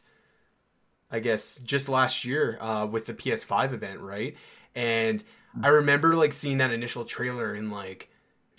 I 1.10 1.20
guess, 1.20 1.58
just 1.58 1.88
last 1.88 2.24
year 2.24 2.58
uh, 2.60 2.86
with 2.86 3.06
the 3.06 3.14
PS5 3.14 3.72
event, 3.72 4.00
right? 4.00 4.36
And 4.74 5.22
I 5.62 5.68
remember 5.68 6.14
like 6.14 6.32
seeing 6.32 6.58
that 6.58 6.70
initial 6.70 7.04
trailer 7.04 7.54
and 7.54 7.72
like 7.72 8.08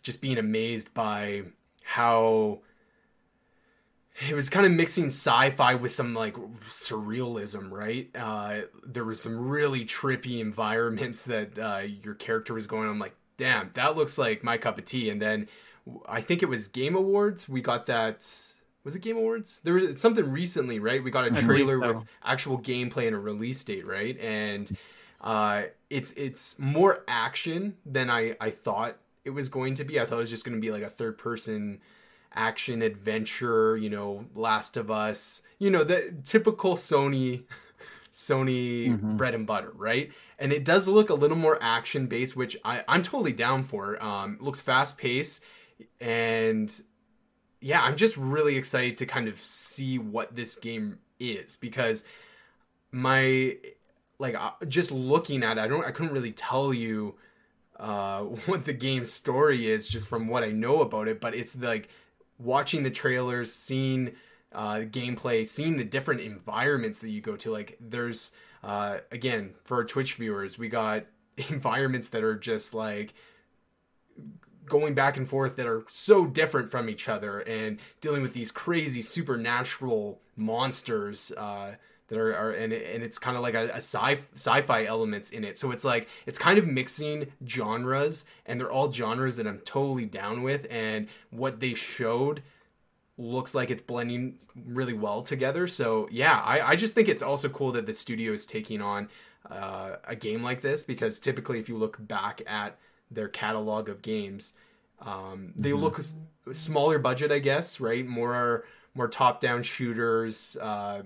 just 0.01 0.21
being 0.21 0.37
amazed 0.37 0.93
by 0.93 1.43
how 1.83 2.59
it 4.29 4.35
was 4.35 4.49
kind 4.49 4.65
of 4.65 4.71
mixing 4.71 5.07
sci-fi 5.07 5.75
with 5.75 5.91
some 5.91 6.13
like 6.13 6.35
surrealism, 6.69 7.71
right? 7.71 8.09
Uh, 8.15 8.61
there 8.85 9.05
was 9.05 9.21
some 9.21 9.37
really 9.49 9.85
trippy 9.85 10.39
environments 10.39 11.23
that 11.23 11.57
uh, 11.57 11.79
your 11.79 12.13
character 12.15 12.53
was 12.53 12.67
going 12.67 12.87
on. 12.87 12.93
I'm 12.93 12.99
like, 12.99 13.15
damn, 13.37 13.71
that 13.73 13.95
looks 13.95 14.17
like 14.17 14.43
my 14.43 14.57
cup 14.57 14.77
of 14.77 14.85
tea. 14.85 15.09
And 15.09 15.21
then 15.21 15.47
I 16.05 16.21
think 16.21 16.43
it 16.43 16.49
was 16.49 16.67
Game 16.67 16.95
Awards. 16.95 17.49
We 17.49 17.61
got 17.61 17.87
that. 17.87 18.27
Was 18.83 18.95
it 18.95 19.01
Game 19.01 19.17
Awards? 19.17 19.61
There 19.61 19.75
was 19.75 19.99
something 19.99 20.31
recently, 20.31 20.79
right? 20.79 21.03
We 21.03 21.11
got 21.11 21.25
a 21.25 21.31
trailer 21.31 21.79
so. 21.81 21.93
with 21.93 22.03
actual 22.23 22.59
gameplay 22.59 23.07
and 23.07 23.15
a 23.15 23.19
release 23.19 23.63
date, 23.63 23.85
right? 23.85 24.19
And 24.19 24.71
uh, 25.21 25.63
it's 25.91 26.11
it's 26.13 26.57
more 26.57 27.03
action 27.07 27.75
than 27.85 28.09
I 28.09 28.35
I 28.39 28.49
thought 28.49 28.97
it 29.23 29.31
was 29.31 29.49
going 29.49 29.75
to 29.75 29.83
be. 29.83 29.99
I 29.99 30.05
thought 30.05 30.15
it 30.15 30.19
was 30.19 30.29
just 30.29 30.45
going 30.45 30.55
to 30.55 30.61
be 30.61 30.71
like 30.71 30.83
a 30.83 30.89
third 30.89 31.17
person 31.17 31.79
action 32.33 32.81
adventure, 32.81 33.75
you 33.75 33.89
know, 33.89 34.25
Last 34.33 34.77
of 34.77 34.89
Us, 34.89 35.41
you 35.59 35.69
know, 35.69 35.83
the 35.83 36.13
typical 36.23 36.75
Sony 36.75 37.43
Sony 38.11 38.99
Mhm. 38.99 39.17
bread 39.17 39.35
and 39.35 39.45
butter, 39.45 39.71
right? 39.75 40.11
And 40.39 40.51
it 40.51 40.65
does 40.65 40.87
look 40.87 41.09
a 41.09 41.13
little 41.13 41.37
more 41.37 41.57
action 41.61 42.07
based, 42.07 42.35
which 42.35 42.57
I, 42.65 42.83
I'm 42.87 43.03
totally 43.03 43.33
down 43.33 43.63
for. 43.63 44.01
Um, 44.03 44.35
it 44.35 44.41
looks 44.41 44.61
fast 44.61 44.97
paced, 44.97 45.43
and 45.99 46.81
yeah, 47.59 47.81
I'm 47.83 47.95
just 47.95 48.17
really 48.17 48.55
excited 48.55 48.97
to 48.97 49.05
kind 49.05 49.27
of 49.27 49.37
see 49.37 49.99
what 49.99 50.35
this 50.35 50.55
game 50.55 50.99
is 51.19 51.55
because 51.55 52.03
my 52.91 53.55
like 54.21 54.35
uh, 54.35 54.51
just 54.67 54.91
looking 54.91 55.43
at 55.43 55.57
it, 55.57 55.61
I 55.61 55.67
don't 55.67 55.83
I 55.85 55.91
couldn't 55.91 56.13
really 56.13 56.31
tell 56.31 56.73
you 56.73 57.15
uh, 57.77 58.21
what 58.45 58.63
the 58.63 58.73
game's 58.73 59.11
story 59.11 59.67
is 59.67 59.87
just 59.87 60.07
from 60.07 60.27
what 60.27 60.43
I 60.43 60.51
know 60.51 60.81
about 60.81 61.07
it, 61.07 61.19
but 61.19 61.35
it's 61.35 61.57
like 61.59 61.89
watching 62.37 62.83
the 62.83 62.91
trailers, 62.91 63.51
seeing 63.51 64.13
uh, 64.53 64.81
gameplay, 64.81 65.45
seeing 65.45 65.77
the 65.77 65.83
different 65.83 66.21
environments 66.21 66.99
that 66.99 67.09
you 67.09 67.19
go 67.19 67.35
to. 67.37 67.51
Like 67.51 67.77
there's 67.81 68.31
uh, 68.63 68.99
again 69.11 69.55
for 69.63 69.77
our 69.77 69.83
Twitch 69.83 70.13
viewers, 70.13 70.57
we 70.57 70.69
got 70.69 71.05
environments 71.49 72.09
that 72.09 72.23
are 72.23 72.35
just 72.35 72.73
like 72.73 73.15
going 74.65 74.93
back 74.93 75.17
and 75.17 75.27
forth 75.27 75.55
that 75.55 75.65
are 75.65 75.83
so 75.87 76.25
different 76.27 76.69
from 76.69 76.87
each 76.87 77.09
other 77.09 77.39
and 77.39 77.79
dealing 77.99 78.21
with 78.21 78.33
these 78.33 78.51
crazy 78.51 79.01
supernatural 79.01 80.21
monsters 80.37 81.31
uh, 81.35 81.71
that 82.11 82.19
are, 82.19 82.35
are 82.35 82.51
and, 82.51 82.73
it- 82.73 82.93
and 82.93 83.01
it's 83.03 83.17
kind 83.17 83.37
of 83.37 83.41
like 83.41 83.53
a, 83.55 83.69
a 83.69 83.77
sci 83.77 84.17
sci-fi 84.35 84.83
elements 84.85 85.29
in 85.31 85.43
it. 85.45 85.57
So 85.57 85.71
it's 85.71 85.85
like 85.85 86.09
it's 86.25 86.37
kind 86.37 86.59
of 86.59 86.67
mixing 86.67 87.31
genres 87.47 88.25
and 88.45 88.59
they're 88.59 88.71
all 88.71 88.91
genres 88.91 89.37
that 89.37 89.47
i'm 89.47 89.59
totally 89.59 90.05
down 90.05 90.43
with 90.43 90.67
and 90.69 91.07
what 91.31 91.59
they 91.61 91.73
showed 91.73 92.43
looks 93.17 93.53
like 93.55 93.69
it's 93.71 93.81
blending 93.81 94.35
really 94.65 94.93
well 94.93 95.21
together. 95.21 95.67
So 95.67 96.07
yeah 96.11 96.39
i, 96.45 96.71
I 96.71 96.75
just 96.75 96.93
think 96.95 97.07
it's 97.07 97.23
also 97.23 97.47
cool 97.49 97.71
that 97.73 97.85
the 97.85 97.93
studio 97.93 98.33
is 98.33 98.45
taking 98.45 98.81
on 98.81 99.07
uh, 99.49 99.95
a 100.07 100.15
game 100.15 100.43
like 100.43 100.61
this 100.61 100.83
because 100.83 101.19
typically 101.19 101.59
if 101.59 101.69
you 101.69 101.77
look 101.77 101.97
back 102.07 102.41
at 102.45 102.77
their 103.09 103.27
catalog 103.29 103.89
of 103.89 104.01
games 104.01 104.53
um, 105.01 105.53
they 105.55 105.73
look 105.73 105.97
s- 105.99 106.15
smaller 106.51 106.99
budget 106.99 107.31
i 107.31 107.39
guess 107.39 107.79
right? 107.79 108.05
More 108.05 108.65
more 108.93 109.07
top 109.07 109.39
down 109.39 109.63
shooters 109.63 110.57
uh, 110.61 111.03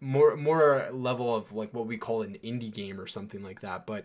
more 0.00 0.36
more 0.36 0.88
level 0.92 1.34
of 1.34 1.52
like 1.52 1.72
what 1.72 1.86
we 1.86 1.96
call 1.96 2.22
an 2.22 2.36
indie 2.44 2.72
game 2.72 3.00
or 3.00 3.06
something 3.06 3.42
like 3.42 3.60
that 3.60 3.86
but 3.86 4.04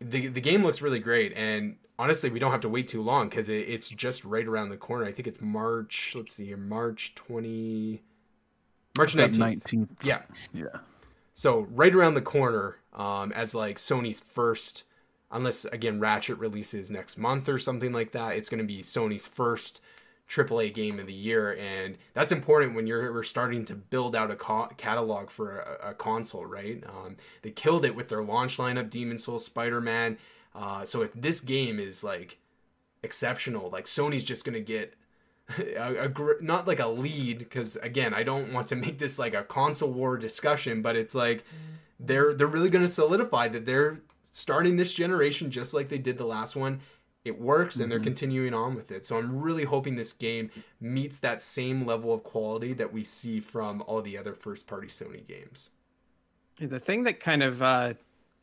the 0.00 0.28
the 0.28 0.40
game 0.40 0.62
looks 0.62 0.80
really 0.80 0.98
great 1.00 1.32
and 1.36 1.76
honestly 1.98 2.30
we 2.30 2.38
don't 2.38 2.52
have 2.52 2.60
to 2.60 2.68
wait 2.68 2.88
too 2.88 3.02
long 3.02 3.28
because 3.28 3.48
it, 3.48 3.68
it's 3.68 3.88
just 3.88 4.24
right 4.24 4.46
around 4.46 4.68
the 4.68 4.76
corner 4.76 5.04
i 5.04 5.12
think 5.12 5.26
it's 5.26 5.40
march 5.40 6.12
let's 6.16 6.34
see 6.34 6.46
here 6.46 6.56
march 6.56 7.14
20 7.16 8.00
march 8.96 9.14
19th 9.14 9.38
Nineteenth. 9.38 9.90
yeah 10.04 10.22
Yeah. 10.52 10.66
so 11.34 11.66
right 11.70 11.94
around 11.94 12.14
the 12.14 12.20
corner, 12.22 12.76
um, 12.94 13.32
as 13.32 13.54
like 13.54 13.76
Sony's 13.76 14.20
first, 14.20 14.84
unless 15.30 15.64
again 15.66 15.98
Ratchet 15.98 16.38
releases 16.38 16.90
next 16.90 17.16
month 17.16 17.48
or 17.48 17.58
something 17.58 17.92
like 17.92 18.12
that, 18.12 18.36
it's 18.36 18.48
going 18.50 18.58
to 18.60 18.66
be 18.66 18.82
Sony's 18.82 19.26
first 19.26 19.80
AAA 20.32 20.72
game 20.72 20.98
of 20.98 21.06
the 21.06 21.12
year, 21.12 21.56
and 21.56 21.98
that's 22.14 22.32
important 22.32 22.74
when 22.74 22.86
you're 22.86 23.22
starting 23.22 23.64
to 23.66 23.74
build 23.74 24.16
out 24.16 24.30
a 24.30 24.36
co- 24.36 24.70
catalog 24.78 25.28
for 25.28 25.58
a, 25.58 25.90
a 25.90 25.94
console, 25.94 26.46
right? 26.46 26.82
Um, 26.86 27.16
they 27.42 27.50
killed 27.50 27.84
it 27.84 27.94
with 27.94 28.08
their 28.08 28.22
launch 28.22 28.56
lineup, 28.56 28.88
Demon 28.88 29.18
Souls, 29.18 29.44
Spider 29.44 29.80
Man. 29.80 30.16
Uh, 30.54 30.84
so 30.84 31.02
if 31.02 31.12
this 31.12 31.40
game 31.40 31.78
is 31.78 32.02
like 32.02 32.38
exceptional, 33.02 33.68
like 33.68 33.84
Sony's 33.84 34.24
just 34.24 34.44
to 34.54 34.60
get 34.60 34.94
a, 35.58 36.04
a 36.04 36.08
gr- 36.08 36.40
not 36.40 36.66
like 36.66 36.80
a 36.80 36.86
lead 36.86 37.38
because 37.38 37.76
again 37.76 38.14
i 38.14 38.22
don't 38.22 38.52
want 38.52 38.68
to 38.68 38.76
make 38.76 38.98
this 38.98 39.18
like 39.18 39.34
a 39.34 39.42
console 39.42 39.90
war 39.90 40.16
discussion 40.16 40.82
but 40.82 40.94
it's 40.94 41.14
like 41.16 41.44
they're 41.98 42.32
they're 42.32 42.46
really 42.46 42.70
to 42.84 42.88
solidify 42.88 43.48
that 43.48 43.64
they're 43.64 44.00
starting 44.30 44.76
this 44.76 44.92
generation 44.92 45.50
just 45.50 45.74
like 45.74 45.88
they 45.88 45.98
did 45.98 46.16
the 46.16 46.24
last 46.24 46.56
one 46.56 46.80
it 47.24 47.40
works 47.40 47.78
and 47.80 47.90
they're 47.90 48.00
continuing 48.00 48.54
on 48.54 48.74
with 48.74 48.90
it 48.90 49.04
so 49.06 49.18
i'm 49.18 49.40
really 49.40 49.64
hoping 49.64 49.94
this 49.94 50.12
game 50.12 50.50
meets 50.80 51.18
that 51.18 51.42
same 51.42 51.86
level 51.86 52.12
of 52.12 52.22
quality 52.24 52.72
that 52.72 52.92
we 52.92 53.04
see 53.04 53.40
from 53.40 53.82
all 53.86 54.02
the 54.02 54.18
other 54.18 54.34
first 54.34 54.66
party 54.66 54.88
sony 54.88 55.26
games 55.26 55.70
The 56.58 56.80
thing 56.80 57.04
that 57.04 57.20
kind 57.20 57.42
of 57.42 57.62
uh, 57.62 57.94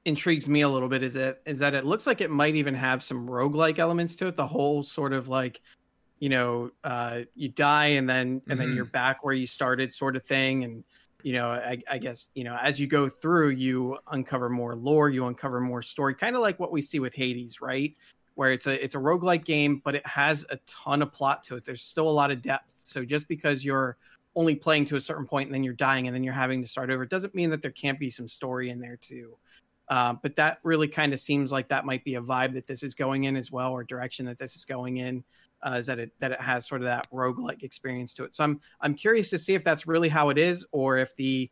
intrigues 0.06 0.50
me 0.50 0.62
a 0.62 0.70
little 0.70 0.90
bit 0.90 1.04
is 1.04 1.14
that 1.14 1.42
is 1.46 1.60
that 1.60 1.74
it 1.76 1.86
looks 1.86 2.08
like 2.08 2.22
it 2.22 2.30
might 2.32 2.56
even 2.56 2.74
have 2.76 3.04
some 3.04 3.28
roguelike 3.28 3.80
elements 3.80 4.16
to 4.18 4.28
it. 4.28 4.36
The 4.36 4.48
whole 4.48 4.84
sort 4.84 5.14
of 5.14 5.28
like, 5.28 5.62
you 6.20 6.30
know, 6.30 6.72
uh, 6.84 7.24
you 7.36 7.50
die 7.50 7.88
and 7.88 8.10
then 8.10 8.42
and 8.50 8.60
then 8.60 8.72
Mhm. 8.72 8.76
you're 8.76 8.86
back 8.86 9.24
where 9.24 9.34
you 9.34 9.48
started, 9.48 9.94
sort 9.94 10.16
of 10.16 10.26
thing. 10.26 10.64
And 10.66 10.84
you 11.24 11.34
know, 11.34 11.50
I, 11.50 11.82
I 11.90 11.98
guess 12.00 12.30
you 12.36 12.44
know, 12.44 12.56
as 12.62 12.80
you 12.80 12.88
go 12.88 13.10
through, 13.10 13.50
you 13.52 13.98
uncover 14.12 14.50
more 14.50 14.76
lore, 14.76 15.10
you 15.10 15.26
uncover 15.28 15.60
more 15.62 15.82
story, 15.82 16.16
kind 16.16 16.36
of 16.36 16.42
like 16.42 16.60
what 16.60 16.72
we 16.72 16.82
see 16.82 17.00
with 17.00 17.14
Hades, 17.14 17.62
right? 17.62 17.96
Where 18.40 18.54
it's 18.54 18.68
a 18.68 18.82
it's 18.82 18.96
a 18.96 19.00
roguelike 19.00 19.44
game, 19.44 19.82
but 19.84 19.96
it 19.96 20.08
has 20.08 20.46
a 20.50 20.58
ton 20.66 21.02
of 21.02 21.12
plot 21.12 21.44
to 21.48 21.58
it. 21.58 21.66
There's 21.66 21.82
still 21.82 22.10
a 22.10 22.18
lot 22.22 22.32
of 22.32 22.42
depth. 22.42 22.72
So 22.78 23.04
just 23.04 23.28
because 23.28 23.66
you're 23.66 23.98
only 24.34 24.56
playing 24.56 24.86
to 24.86 24.96
a 24.96 25.02
certain 25.02 25.28
point 25.28 25.48
and 25.50 25.54
then 25.54 25.66
you're 25.66 25.74
dying 25.74 26.08
and 26.08 26.16
then 26.16 26.24
you're 26.24 26.34
having 26.34 26.62
to 26.62 26.68
start 26.68 26.90
over. 26.90 27.04
It 27.04 27.10
doesn't 27.10 27.36
mean 27.36 27.50
that 27.50 27.62
there 27.62 27.72
can't 27.72 28.00
be 28.00 28.10
some 28.10 28.30
story 28.30 28.70
in 28.70 28.80
there 28.80 28.96
too. 28.96 29.38
Uh, 29.90 30.14
but 30.24 30.38
that 30.38 30.60
really 30.64 30.88
kind 30.88 31.12
of 31.14 31.20
seems 31.20 31.52
like 31.52 31.68
that 31.68 31.84
might 31.86 32.06
be 32.06 32.16
a 32.16 32.22
vibe 32.22 32.54
that 32.54 32.66
this 32.66 32.82
is 32.82 32.96
going 32.96 33.26
in 33.26 33.36
as 33.36 33.52
well, 33.52 33.74
or 33.74 33.84
direction 33.84 34.26
that 34.28 34.40
this 34.40 34.56
is 34.56 34.64
going 34.64 34.98
in. 34.98 35.22
uh, 35.62 35.78
is 35.80 35.86
that 35.88 36.00
it 36.00 36.12
that 36.20 36.32
it 36.32 36.42
has 36.42 36.68
sort 36.68 36.82
of 36.82 36.86
that 36.86 37.10
roguelike 37.12 37.64
experience 37.64 38.14
to 38.16 38.24
it. 38.24 38.34
So 38.36 38.44
I'm 38.44 38.60
I'm 38.82 38.96
curious 38.96 39.30
to 39.32 39.40
see 39.40 39.56
if 39.56 39.64
that's 39.64 39.88
really 39.88 40.10
how 40.10 40.30
it 40.30 40.38
is, 40.38 40.66
or 40.72 40.98
if 40.98 41.16
the 41.16 41.50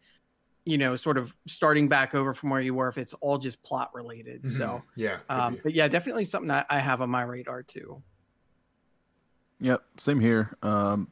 you 0.68 0.78
know 0.78 0.96
sort 0.96 1.18
of 1.18 1.36
starting 1.48 1.88
back 1.88 2.14
over 2.14 2.34
from 2.34 2.50
where 2.50 2.62
you 2.62 2.74
were, 2.74 2.90
if 2.90 2.98
it's 2.98 3.14
all 3.16 3.38
just 3.38 3.64
plot 3.64 3.90
related. 3.94 4.44
Mm-hmm. 4.44 4.58
So 4.58 4.82
yeah, 4.96 5.20
um, 5.30 5.58
but 5.64 5.74
yeah, 5.74 5.88
definitely 5.88 6.26
something 6.26 6.50
that 6.50 6.68
I 6.70 6.80
have 6.80 7.02
on 7.02 7.10
my 7.10 7.24
radar 7.24 7.64
too. 7.64 8.02
Yep, 9.60 9.82
same 9.98 10.20
here. 10.20 10.56
Um, 10.62 11.10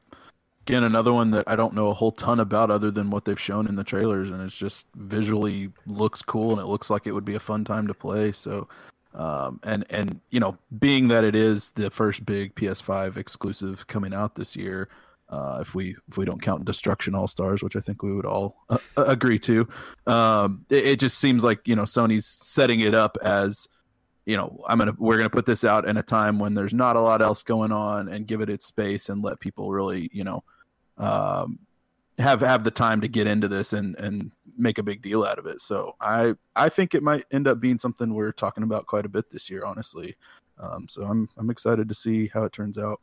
again, 0.67 0.83
another 0.83 1.13
one 1.13 1.31
that 1.31 1.47
I 1.47 1.55
don't 1.55 1.73
know 1.73 1.87
a 1.87 1.93
whole 1.93 2.11
ton 2.11 2.39
about 2.39 2.69
other 2.69 2.91
than 2.91 3.09
what 3.09 3.25
they've 3.25 3.39
shown 3.39 3.67
in 3.67 3.75
the 3.75 3.83
trailers, 3.83 4.29
and 4.29 4.41
it's 4.41 4.57
just 4.57 4.87
visually 4.95 5.71
looks 5.87 6.21
cool 6.21 6.51
and 6.51 6.59
it 6.59 6.65
looks 6.65 6.89
like 6.89 7.07
it 7.07 7.13
would 7.13 7.25
be 7.25 7.35
a 7.35 7.39
fun 7.39 7.63
time 7.63 7.87
to 7.87 7.93
play. 7.93 8.33
So 8.33 8.67
um, 9.15 9.61
and 9.63 9.85
and 9.89 10.19
you 10.29 10.39
know, 10.39 10.57
being 10.77 11.07
that 11.07 11.23
it 11.23 11.35
is 11.35 11.71
the 11.71 11.89
first 11.89 12.25
big 12.25 12.53
PS5 12.55 13.15
exclusive 13.17 13.87
coming 13.87 14.13
out 14.13 14.35
this 14.35 14.55
year, 14.55 14.89
uh, 15.29 15.57
if 15.61 15.73
we 15.73 15.95
if 16.07 16.17
we 16.17 16.25
don't 16.25 16.41
count 16.41 16.65
Destruction 16.65 17.15
All 17.15 17.27
Stars, 17.27 17.63
which 17.63 17.75
I 17.75 17.79
think 17.79 18.03
we 18.03 18.13
would 18.13 18.25
all 18.25 18.57
uh, 18.69 18.77
agree 18.97 19.39
to, 19.39 19.67
um, 20.05 20.65
it, 20.69 20.85
it, 20.85 20.99
just 20.99 21.17
seems 21.17 21.43
like 21.43 21.67
you 21.67 21.75
know 21.75 21.83
Sony's 21.83 22.39
setting 22.43 22.81
it 22.81 22.93
up 22.93 23.17
as 23.23 23.67
you 24.25 24.37
know 24.37 24.63
I'm 24.67 24.77
gonna 24.77 24.93
we're 24.97 25.17
gonna 25.17 25.29
put 25.29 25.45
this 25.45 25.63
out 25.63 25.87
in 25.87 25.97
a 25.97 26.03
time 26.03 26.37
when 26.37 26.53
there's 26.53 26.73
not 26.73 26.95
a 26.95 27.01
lot 27.01 27.21
else 27.21 27.41
going 27.41 27.71
on 27.71 28.07
and 28.09 28.27
give 28.27 28.41
it 28.41 28.49
its 28.49 28.65
space 28.65 29.09
and 29.09 29.23
let 29.23 29.39
people 29.39 29.71
really 29.71 30.09
you 30.11 30.23
know 30.23 30.43
um, 30.97 31.59
have 32.19 32.41
have 32.41 32.63
the 32.63 32.71
time 32.71 33.01
to 33.01 33.07
get 33.07 33.25
into 33.25 33.47
this 33.47 33.73
and 33.73 33.95
and 33.99 34.31
make 34.57 34.77
a 34.77 34.83
big 34.83 35.01
deal 35.01 35.23
out 35.23 35.39
of 35.39 35.47
it. 35.47 35.59
So 35.59 35.95
I 36.01 36.35
I 36.55 36.69
think 36.69 36.93
it 36.93 37.03
might 37.03 37.25
end 37.31 37.47
up 37.47 37.59
being 37.59 37.79
something 37.79 38.13
we're 38.13 38.31
talking 38.31 38.63
about 38.63 38.85
quite 38.85 39.05
a 39.05 39.09
bit 39.09 39.29
this 39.29 39.49
year, 39.49 39.65
honestly. 39.65 40.15
Um, 40.59 40.87
so 40.87 41.03
I'm 41.03 41.29
I'm 41.37 41.49
excited 41.49 41.89
to 41.89 41.95
see 41.95 42.27
how 42.27 42.43
it 42.43 42.53
turns 42.53 42.77
out. 42.77 43.01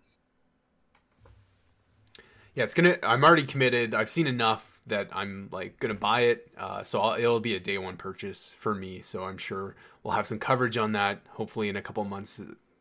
Yeah, 2.55 2.65
it's 2.65 2.75
gonna. 2.75 2.99
I'm 3.03 3.25
already 3.25 3.45
committed. 3.45 3.95
I've 3.95 4.11
seen 4.11 4.27
enough 4.27 4.81
that 4.87 5.09
I'm 5.13 5.49
like 5.53 5.81
gonna 5.81 5.95
buy 5.95 6.23
it. 6.23 6.51
Uh, 6.59 6.83
so 6.83 7.01
I'll, 7.01 7.19
it'll 7.19 7.41
be 7.41 7.55
a 7.55 7.61
day 7.61 7.79
one 7.79 7.97
purchase 7.97 8.55
for 8.59 8.75
me. 8.75 9.01
So 9.01 9.25
I'm 9.25 9.39
sure 9.39 9.75
we'll 10.03 10.15
have 10.15 10.27
some 10.27 10.39
coverage 10.39 10.77
on 10.77 10.93
that. 10.93 11.23
Hopefully 11.31 11.69
in 11.69 11.77
a 11.77 11.83
couple 11.83 12.05
months, 12.05 12.41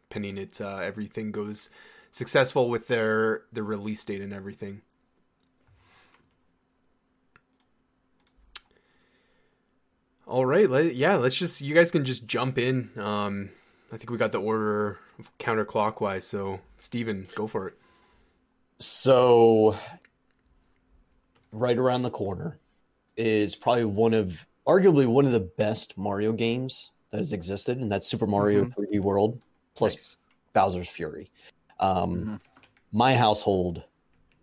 pending 0.09 0.38
it 0.38 0.59
uh, 0.59 0.78
everything 0.78 1.32
goes 1.32 1.69
successful 2.11 2.69
with 2.69 2.88
their 2.88 3.43
the 3.53 3.63
release 3.63 4.03
date 4.03 4.22
and 4.22 4.34
everything. 4.34 4.82
All 10.28 10.45
right, 10.45 10.69
let, 10.69 10.95
yeah, 10.95 11.15
let's 11.15 11.36
just 11.36 11.61
you 11.61 11.76
guys 11.76 11.91
can 11.91 12.05
just 12.05 12.26
jump 12.26 12.57
in. 12.57 12.91
Um, 12.97 13.49
I 13.91 13.97
think 13.97 14.09
we 14.09 14.17
got 14.17 14.32
the 14.32 14.39
order 14.39 14.99
counterclockwise. 15.39 16.24
So, 16.24 16.61
Steven, 16.78 17.28
go 17.36 17.47
for 17.47 17.67
it. 17.67 17.80
So, 18.82 19.77
right 21.51 21.77
around 21.77 22.01
the 22.01 22.09
corner 22.09 22.57
is 23.15 23.55
probably 23.55 23.86
one 23.86 24.15
of, 24.15 24.47
arguably 24.65 25.05
one 25.05 25.27
of 25.27 25.34
the 25.34 25.39
best 25.39 25.99
Mario 25.99 26.32
games 26.32 26.89
that 27.11 27.19
has 27.19 27.32
existed, 27.32 27.77
and 27.77 27.91
that's 27.91 28.07
Super 28.07 28.25
Mario 28.25 28.65
mm-hmm. 28.65 28.82
3D 28.82 28.99
World 28.99 29.39
plus 29.75 29.93
nice. 29.93 30.17
Bowser's 30.53 30.89
Fury. 30.89 31.29
Um, 31.79 32.15
mm-hmm. 32.15 32.36
My 32.91 33.15
household 33.15 33.84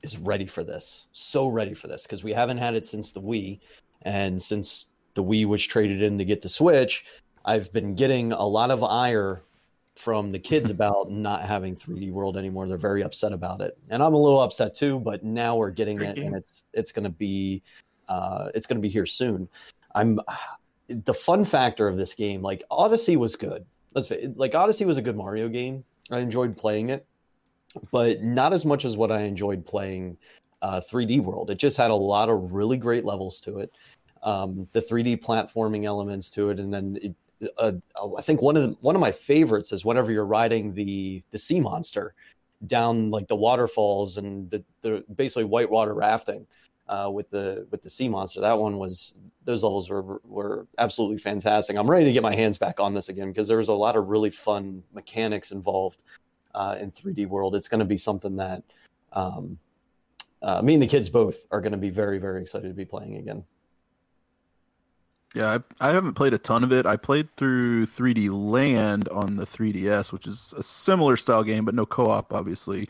is 0.04 0.18
ready 0.18 0.46
for 0.46 0.62
this, 0.62 1.08
so 1.10 1.48
ready 1.48 1.74
for 1.74 1.88
this 1.88 2.04
because 2.04 2.22
we 2.22 2.32
haven't 2.32 2.58
had 2.58 2.76
it 2.76 2.86
since 2.86 3.10
the 3.10 3.20
Wii, 3.20 3.58
and 4.02 4.40
since 4.40 4.86
the 5.14 5.24
Wii 5.24 5.46
was 5.46 5.66
traded 5.66 6.00
in 6.00 6.16
to 6.16 6.24
get 6.24 6.42
the 6.42 6.48
Switch, 6.48 7.04
I've 7.44 7.72
been 7.72 7.96
getting 7.96 8.30
a 8.30 8.46
lot 8.46 8.70
of 8.70 8.84
ire 8.84 9.42
from 9.98 10.32
the 10.32 10.38
kids 10.38 10.70
about 10.78 11.10
not 11.10 11.42
having 11.42 11.74
3D 11.74 12.12
World 12.12 12.36
anymore. 12.36 12.66
They're 12.68 12.78
very 12.78 13.02
upset 13.02 13.32
about 13.32 13.60
it, 13.60 13.76
and 13.90 14.02
I'm 14.02 14.14
a 14.14 14.18
little 14.18 14.40
upset 14.40 14.74
too. 14.74 15.00
But 15.00 15.24
now 15.24 15.56
we're 15.56 15.70
getting 15.70 15.96
Great 15.96 16.10
it, 16.10 16.16
game. 16.16 16.26
and 16.28 16.36
it's 16.36 16.64
it's 16.72 16.92
going 16.92 17.04
to 17.04 17.10
be 17.10 17.62
uh, 18.08 18.50
it's 18.54 18.66
going 18.66 18.78
to 18.78 18.82
be 18.82 18.88
here 18.88 19.06
soon. 19.06 19.48
I'm 19.94 20.20
the 20.88 21.14
fun 21.14 21.44
factor 21.44 21.88
of 21.88 21.96
this 21.96 22.14
game. 22.14 22.42
Like 22.42 22.62
Odyssey 22.70 23.16
was 23.16 23.36
good. 23.36 23.64
Let's 23.94 24.12
like 24.34 24.54
Odyssey 24.54 24.84
was 24.84 24.98
a 24.98 25.02
good 25.02 25.16
Mario 25.16 25.48
game. 25.48 25.84
I 26.10 26.18
enjoyed 26.18 26.56
playing 26.56 26.88
it, 26.88 27.06
but 27.92 28.22
not 28.22 28.52
as 28.52 28.64
much 28.64 28.84
as 28.84 28.96
what 28.96 29.12
I 29.12 29.20
enjoyed 29.22 29.66
playing 29.66 30.16
uh, 30.62 30.80
3D 30.80 31.22
World. 31.22 31.50
It 31.50 31.58
just 31.58 31.76
had 31.76 31.90
a 31.90 31.94
lot 31.94 32.30
of 32.30 32.52
really 32.52 32.78
great 32.78 33.04
levels 33.04 33.40
to 33.42 33.58
it 33.58 33.70
um, 34.22 34.68
the 34.72 34.80
3D 34.80 35.22
platforming 35.22 35.84
elements 35.84 36.30
to 36.30 36.50
it, 36.50 36.58
and 36.60 36.72
then 36.72 36.98
it, 37.02 37.14
uh, 37.56 37.72
I 38.16 38.22
think 38.22 38.42
one 38.42 38.56
of 38.56 38.62
the, 38.62 38.76
one 38.80 38.94
of 38.94 39.00
my 39.00 39.12
favorites 39.12 39.72
is 39.72 39.84
whenever 39.84 40.10
you're 40.10 40.26
riding 40.26 40.74
the 40.74 41.22
the 41.30 41.38
sea 41.38 41.60
monster 41.60 42.14
down 42.66 43.10
like 43.10 43.28
the 43.28 43.36
waterfalls 43.36 44.16
and 44.16 44.50
the, 44.50 44.64
the 44.82 45.04
basically 45.14 45.44
whitewater 45.44 45.94
rafting 45.94 46.46
uh, 46.88 47.08
with 47.12 47.30
the 47.30 47.66
with 47.70 47.82
the 47.82 47.90
sea 47.90 48.08
monster. 48.08 48.40
That 48.40 48.58
one 48.58 48.78
was 48.78 49.14
those 49.44 49.62
levels 49.62 49.88
were 49.88 50.20
were 50.24 50.66
absolutely 50.78 51.18
fantastic. 51.18 51.76
I'm 51.76 51.90
ready 51.90 52.06
to 52.06 52.12
get 52.12 52.22
my 52.22 52.34
hands 52.34 52.58
back 52.58 52.80
on 52.80 52.94
this 52.94 53.08
again 53.08 53.28
because 53.28 53.48
there 53.48 53.58
was 53.58 53.68
a 53.68 53.74
lot 53.74 53.96
of 53.96 54.08
really 54.08 54.30
fun 54.30 54.82
mechanics 54.92 55.52
involved 55.52 56.02
uh, 56.54 56.76
in 56.80 56.90
3D 56.90 57.28
World. 57.28 57.54
It's 57.54 57.68
going 57.68 57.80
to 57.80 57.84
be 57.86 57.98
something 57.98 58.36
that 58.36 58.62
um, 59.12 59.58
uh, 60.42 60.62
me 60.62 60.74
and 60.74 60.82
the 60.82 60.86
kids 60.86 61.08
both 61.08 61.46
are 61.50 61.60
going 61.60 61.72
to 61.72 61.78
be 61.78 61.90
very 61.90 62.18
very 62.18 62.40
excited 62.40 62.68
to 62.68 62.74
be 62.74 62.84
playing 62.84 63.16
again. 63.16 63.44
Yeah, 65.34 65.58
I, 65.80 65.88
I, 65.88 65.92
haven't 65.92 66.14
played 66.14 66.32
a 66.32 66.38
ton 66.38 66.64
of 66.64 66.72
it. 66.72 66.86
I 66.86 66.96
played 66.96 67.28
through 67.36 67.86
3D 67.86 68.30
Land 68.30 69.08
on 69.10 69.36
the 69.36 69.44
3DS, 69.44 70.10
which 70.10 70.26
is 70.26 70.54
a 70.56 70.62
similar 70.62 71.18
style 71.18 71.44
game, 71.44 71.66
but 71.66 71.74
no 71.74 71.84
co-op, 71.84 72.32
obviously. 72.32 72.88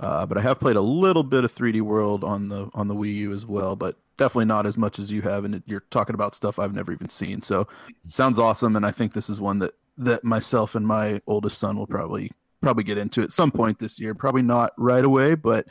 Uh, 0.00 0.26
but 0.26 0.38
I 0.38 0.42
have 0.42 0.60
played 0.60 0.76
a 0.76 0.80
little 0.80 1.22
bit 1.22 1.44
of 1.44 1.54
3D 1.54 1.80
World 1.80 2.24
on 2.24 2.48
the 2.48 2.70
on 2.74 2.88
the 2.88 2.94
Wii 2.94 3.14
U 3.14 3.32
as 3.32 3.46
well, 3.46 3.74
but 3.74 3.96
definitely 4.16 4.44
not 4.44 4.66
as 4.66 4.76
much 4.76 4.98
as 4.98 5.10
you 5.10 5.22
have. 5.22 5.44
And 5.44 5.62
you're 5.66 5.84
talking 5.90 6.14
about 6.14 6.34
stuff 6.34 6.58
I've 6.58 6.74
never 6.74 6.92
even 6.92 7.08
seen, 7.08 7.42
so 7.42 7.66
sounds 8.08 8.38
awesome. 8.38 8.76
And 8.76 8.86
I 8.86 8.90
think 8.92 9.12
this 9.12 9.28
is 9.28 9.40
one 9.40 9.58
that 9.58 9.72
that 9.96 10.22
myself 10.22 10.76
and 10.76 10.86
my 10.86 11.20
oldest 11.26 11.58
son 11.58 11.76
will 11.76 11.86
probably 11.86 12.30
probably 12.60 12.84
get 12.84 12.98
into 12.98 13.22
at 13.22 13.32
some 13.32 13.50
point 13.50 13.78
this 13.78 13.98
year. 13.98 14.14
Probably 14.14 14.42
not 14.42 14.72
right 14.76 15.04
away, 15.04 15.34
but 15.34 15.66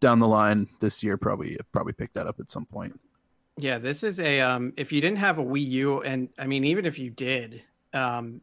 down 0.00 0.18
the 0.18 0.28
line 0.28 0.68
this 0.80 1.02
year, 1.02 1.18
probably 1.18 1.58
probably 1.72 1.92
pick 1.92 2.12
that 2.14 2.26
up 2.26 2.40
at 2.40 2.50
some 2.50 2.64
point. 2.64 2.98
Yeah, 3.60 3.78
this 3.78 4.04
is 4.04 4.20
a 4.20 4.40
um 4.40 4.72
if 4.76 4.92
you 4.92 5.00
didn't 5.00 5.18
have 5.18 5.38
a 5.38 5.44
Wii 5.44 5.66
U 5.66 6.02
and 6.02 6.28
I 6.38 6.46
mean 6.46 6.64
even 6.64 6.86
if 6.86 6.98
you 6.98 7.10
did, 7.10 7.62
um 7.92 8.40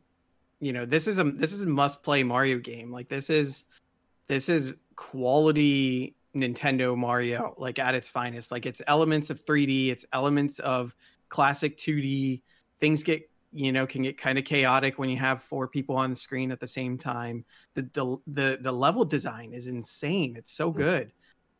you 0.59 0.73
know, 0.73 0.85
this 0.85 1.07
is 1.07 1.19
a 1.19 1.23
this 1.23 1.53
is 1.53 1.61
a 1.61 1.65
must 1.65 2.03
play 2.03 2.21
Mario 2.21 2.59
game. 2.59 2.91
Like 2.91 3.07
this 3.07 3.29
is 3.29 3.63
this 4.27 4.49
is 4.49 4.73
quality 4.97 6.15
Nintendo 6.35 6.97
Mario 6.97 7.53
like 7.57 7.79
at 7.79 7.95
its 7.95 8.09
finest. 8.09 8.51
Like 8.51 8.65
it's 8.65 8.81
elements 8.87 9.29
of 9.29 9.45
3D, 9.45 9.89
it's 9.89 10.05
elements 10.11 10.59
of 10.59 10.93
classic 11.29 11.77
2D. 11.77 12.41
Things 12.81 13.01
get 13.01 13.29
you 13.53 13.71
know 13.71 13.87
can 13.87 14.03
get 14.03 14.17
kind 14.17 14.37
of 14.37 14.43
chaotic 14.43 14.99
when 14.99 15.09
you 15.09 15.17
have 15.17 15.41
four 15.41 15.69
people 15.69 15.95
on 15.95 16.09
the 16.09 16.15
screen 16.17 16.51
at 16.51 16.59
the 16.59 16.67
same 16.67 16.97
time. 16.97 17.45
The 17.75 17.83
the 17.93 18.17
the, 18.27 18.57
the 18.59 18.71
level 18.71 19.05
design 19.05 19.53
is 19.53 19.67
insane. 19.67 20.35
It's 20.35 20.51
so 20.51 20.71
good. 20.71 21.13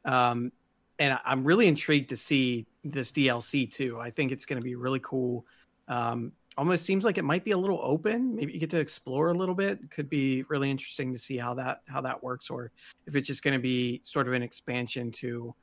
Um 0.03 0.51
and 1.00 1.20
I'm 1.26 1.43
really 1.43 1.68
intrigued 1.68 2.10
to 2.10 2.18
see 2.18 2.66
this 2.84 3.12
DLC 3.12 3.72
too. 3.72 4.00
I 4.00 4.10
think 4.10 4.32
it's 4.32 4.46
going 4.46 4.60
to 4.60 4.64
be 4.64 4.76
really 4.76 5.00
cool. 5.02 5.46
Um, 5.88 6.32
almost 6.58 6.86
seems 6.86 7.04
like 7.04 7.18
it 7.18 7.24
might 7.24 7.43
be 7.43 7.52
a 7.52 7.58
little 7.58 7.80
open. 7.82 8.36
Maybe 8.36 8.54
you 8.54 8.60
get 8.60 8.70
to 8.72 8.80
explore 8.80 9.30
a 9.30 9.34
little 9.34 9.56
bit. 9.56 9.91
Could 9.91 10.10
be 10.10 10.43
really 10.43 10.72
interesting 10.72 11.12
to 11.14 11.20
see 11.20 11.38
how 11.38 11.54
that 11.56 11.82
how 11.88 12.02
that 12.02 12.24
works, 12.24 12.50
or 12.50 12.72
if 13.06 13.16
it's 13.16 13.28
just 13.28 13.43
going 13.43 13.54
to 13.54 13.60
be 13.60 14.02
sort 14.04 14.28
of 14.28 14.34
an 14.34 14.43
expansion 14.43 15.12
to, 15.14 15.54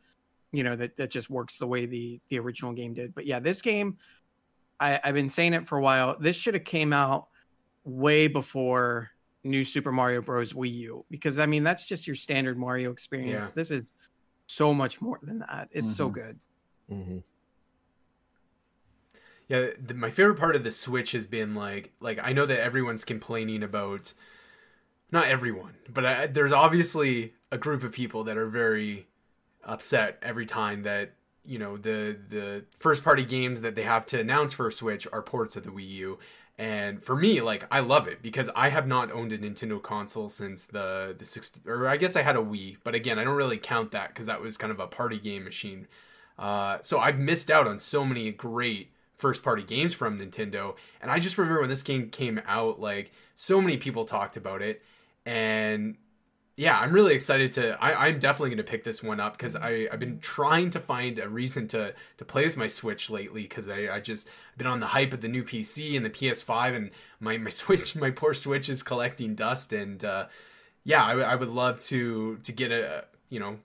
you 0.52 0.64
know, 0.64 0.76
that 0.76 0.96
that 0.96 1.10
just 1.10 1.30
works 1.30 1.58
the 1.58 1.66
way 1.66 1.86
the 1.86 2.20
the 2.28 2.38
original 2.38 2.72
game 2.72 2.94
did. 2.94 3.14
But 3.14 3.26
yeah, 3.26 3.40
this 3.40 3.62
game, 3.62 3.96
I, 4.80 5.00
I've 5.02 5.14
been 5.14 5.30
saying 5.30 5.54
it 5.54 5.66
for 5.66 5.78
a 5.78 5.82
while. 5.82 6.16
This 6.18 6.36
should 6.36 6.54
have 6.54 6.64
came 6.64 6.92
out 6.92 7.28
way 7.84 8.26
before 8.26 9.10
New 9.44 9.64
Super 9.64 9.92
Mario 9.92 10.20
Bros. 10.20 10.52
Wii 10.52 10.72
U 10.74 11.04
because 11.10 11.38
I 11.38 11.46
mean 11.46 11.64
that's 11.64 11.86
just 11.86 12.06
your 12.06 12.16
standard 12.16 12.58
Mario 12.58 12.92
experience. 12.92 13.46
Yeah. 13.46 13.52
This 13.54 13.70
is 13.70 13.92
so 14.52 14.74
much 14.74 15.00
more 15.00 15.18
than 15.22 15.38
that. 15.40 15.68
It's 15.72 15.90
mm-hmm. 15.90 15.96
so 15.96 16.08
good. 16.10 16.38
Mm-hmm. 16.90 17.18
Yeah, 19.48 19.70
the, 19.82 19.94
my 19.94 20.10
favorite 20.10 20.38
part 20.38 20.56
of 20.56 20.64
the 20.64 20.70
Switch 20.70 21.12
has 21.12 21.26
been 21.26 21.54
like, 21.54 21.92
like 22.00 22.18
I 22.22 22.32
know 22.32 22.46
that 22.46 22.60
everyone's 22.60 23.04
complaining 23.04 23.62
about, 23.62 24.12
not 25.10 25.26
everyone, 25.26 25.76
but 25.92 26.06
I, 26.06 26.26
there's 26.26 26.52
obviously 26.52 27.34
a 27.50 27.58
group 27.58 27.82
of 27.82 27.92
people 27.92 28.24
that 28.24 28.36
are 28.36 28.46
very 28.46 29.06
upset 29.64 30.18
every 30.22 30.46
time 30.46 30.82
that 30.82 31.14
you 31.44 31.58
know 31.58 31.76
the 31.76 32.16
the 32.28 32.64
first 32.76 33.04
party 33.04 33.24
games 33.24 33.62
that 33.62 33.74
they 33.74 33.82
have 33.82 34.06
to 34.06 34.20
announce 34.20 34.52
for 34.52 34.68
a 34.68 34.72
Switch 34.72 35.06
are 35.12 35.22
ports 35.22 35.56
of 35.56 35.64
the 35.64 35.70
Wii 35.70 35.88
U. 35.88 36.18
And 36.62 37.02
for 37.02 37.16
me, 37.16 37.40
like 37.40 37.66
I 37.72 37.80
love 37.80 38.06
it 38.06 38.22
because 38.22 38.48
I 38.54 38.68
have 38.68 38.86
not 38.86 39.10
owned 39.10 39.32
a 39.32 39.38
Nintendo 39.38 39.82
console 39.82 40.28
since 40.28 40.64
the 40.64 41.12
the 41.18 41.24
60 41.24 41.68
or 41.68 41.88
I 41.88 41.96
guess 41.96 42.14
I 42.14 42.22
had 42.22 42.36
a 42.36 42.38
Wii, 42.38 42.76
but 42.84 42.94
again, 42.94 43.18
I 43.18 43.24
don't 43.24 43.34
really 43.34 43.58
count 43.58 43.90
that 43.90 44.10
because 44.10 44.26
that 44.26 44.40
was 44.40 44.56
kind 44.56 44.70
of 44.70 44.78
a 44.78 44.86
party 44.86 45.18
game 45.18 45.42
machine. 45.42 45.88
Uh, 46.38 46.78
so 46.80 47.00
I've 47.00 47.18
missed 47.18 47.50
out 47.50 47.66
on 47.66 47.80
so 47.80 48.04
many 48.04 48.30
great 48.30 48.92
first 49.18 49.42
party 49.42 49.64
games 49.64 49.92
from 49.92 50.20
Nintendo. 50.20 50.76
And 51.00 51.10
I 51.10 51.18
just 51.18 51.36
remember 51.36 51.58
when 51.58 51.68
this 51.68 51.82
game 51.82 52.10
came 52.10 52.40
out, 52.46 52.78
like 52.78 53.10
so 53.34 53.60
many 53.60 53.76
people 53.76 54.04
talked 54.04 54.36
about 54.36 54.62
it, 54.62 54.84
and 55.26 55.96
yeah, 56.62 56.78
I'm 56.78 56.92
really 56.92 57.12
excited 57.12 57.50
to. 57.52 57.76
I, 57.82 58.06
I'm 58.06 58.20
definitely 58.20 58.50
going 58.50 58.58
to 58.58 58.70
pick 58.70 58.84
this 58.84 59.02
one 59.02 59.18
up 59.18 59.36
because 59.36 59.56
I've 59.56 59.98
been 59.98 60.20
trying 60.20 60.70
to 60.70 60.78
find 60.78 61.18
a 61.18 61.28
reason 61.28 61.66
to 61.68 61.92
to 62.18 62.24
play 62.24 62.46
with 62.46 62.56
my 62.56 62.68
Switch 62.68 63.10
lately 63.10 63.42
because 63.42 63.68
I 63.68 63.88
I 63.92 63.98
just 63.98 64.28
been 64.56 64.68
on 64.68 64.78
the 64.78 64.86
hype 64.86 65.12
of 65.12 65.22
the 65.22 65.28
new 65.28 65.42
PC 65.42 65.96
and 65.96 66.06
the 66.06 66.10
PS5 66.10 66.76
and 66.76 66.90
my 67.18 67.36
my 67.36 67.50
Switch 67.62 67.96
my 67.96 68.12
poor 68.12 68.32
Switch 68.32 68.68
is 68.68 68.84
collecting 68.84 69.34
dust 69.34 69.72
and 69.72 70.04
uh, 70.04 70.26
yeah 70.84 71.04
I, 71.04 71.18
I 71.18 71.34
would 71.34 71.48
love 71.48 71.80
to 71.80 72.38
to 72.44 72.52
get 72.52 72.70
a 72.70 73.06
you 73.28 73.40
know 73.40 73.58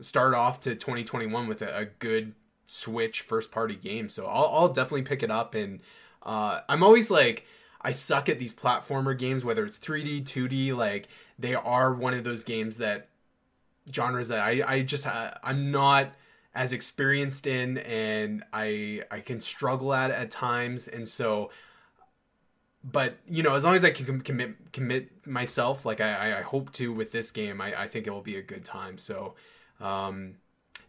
start 0.00 0.32
off 0.32 0.58
to 0.60 0.74
2021 0.74 1.46
with 1.46 1.60
a, 1.60 1.76
a 1.80 1.84
good 1.84 2.32
Switch 2.66 3.20
first 3.20 3.50
party 3.50 3.76
game. 3.76 4.08
So 4.08 4.24
I'll 4.24 4.48
I'll 4.54 4.72
definitely 4.72 5.02
pick 5.02 5.22
it 5.22 5.30
up 5.30 5.54
and 5.54 5.80
uh, 6.22 6.60
I'm 6.66 6.82
always 6.82 7.10
like 7.10 7.44
I 7.82 7.90
suck 7.90 8.30
at 8.30 8.38
these 8.38 8.54
platformer 8.54 9.18
games 9.18 9.44
whether 9.44 9.66
it's 9.66 9.78
3D 9.78 10.22
2D 10.22 10.74
like 10.74 11.08
they 11.38 11.54
are 11.54 11.92
one 11.92 12.14
of 12.14 12.24
those 12.24 12.44
games 12.44 12.78
that 12.78 13.08
genres 13.92 14.28
that 14.28 14.40
I 14.40 14.62
I 14.66 14.82
just 14.82 15.06
uh, 15.06 15.32
I'm 15.42 15.70
not 15.70 16.12
as 16.54 16.72
experienced 16.72 17.46
in 17.46 17.78
and 17.78 18.44
I 18.52 19.02
I 19.10 19.20
can 19.20 19.40
struggle 19.40 19.92
at 19.92 20.10
at 20.10 20.30
times. 20.30 20.88
And 20.88 21.08
so 21.08 21.50
but 22.84 23.16
you 23.28 23.42
know 23.42 23.54
as 23.54 23.64
long 23.64 23.74
as 23.74 23.84
I 23.84 23.90
can 23.90 24.20
commit 24.20 24.72
commit 24.72 25.26
myself 25.26 25.86
like 25.86 26.00
I 26.00 26.38
I 26.38 26.42
hope 26.42 26.72
to 26.72 26.92
with 26.92 27.10
this 27.10 27.30
game 27.30 27.60
I 27.60 27.82
I 27.82 27.88
think 27.88 28.06
it 28.06 28.10
will 28.10 28.22
be 28.22 28.36
a 28.36 28.42
good 28.42 28.64
time. 28.64 28.98
So 28.98 29.34
um 29.80 30.36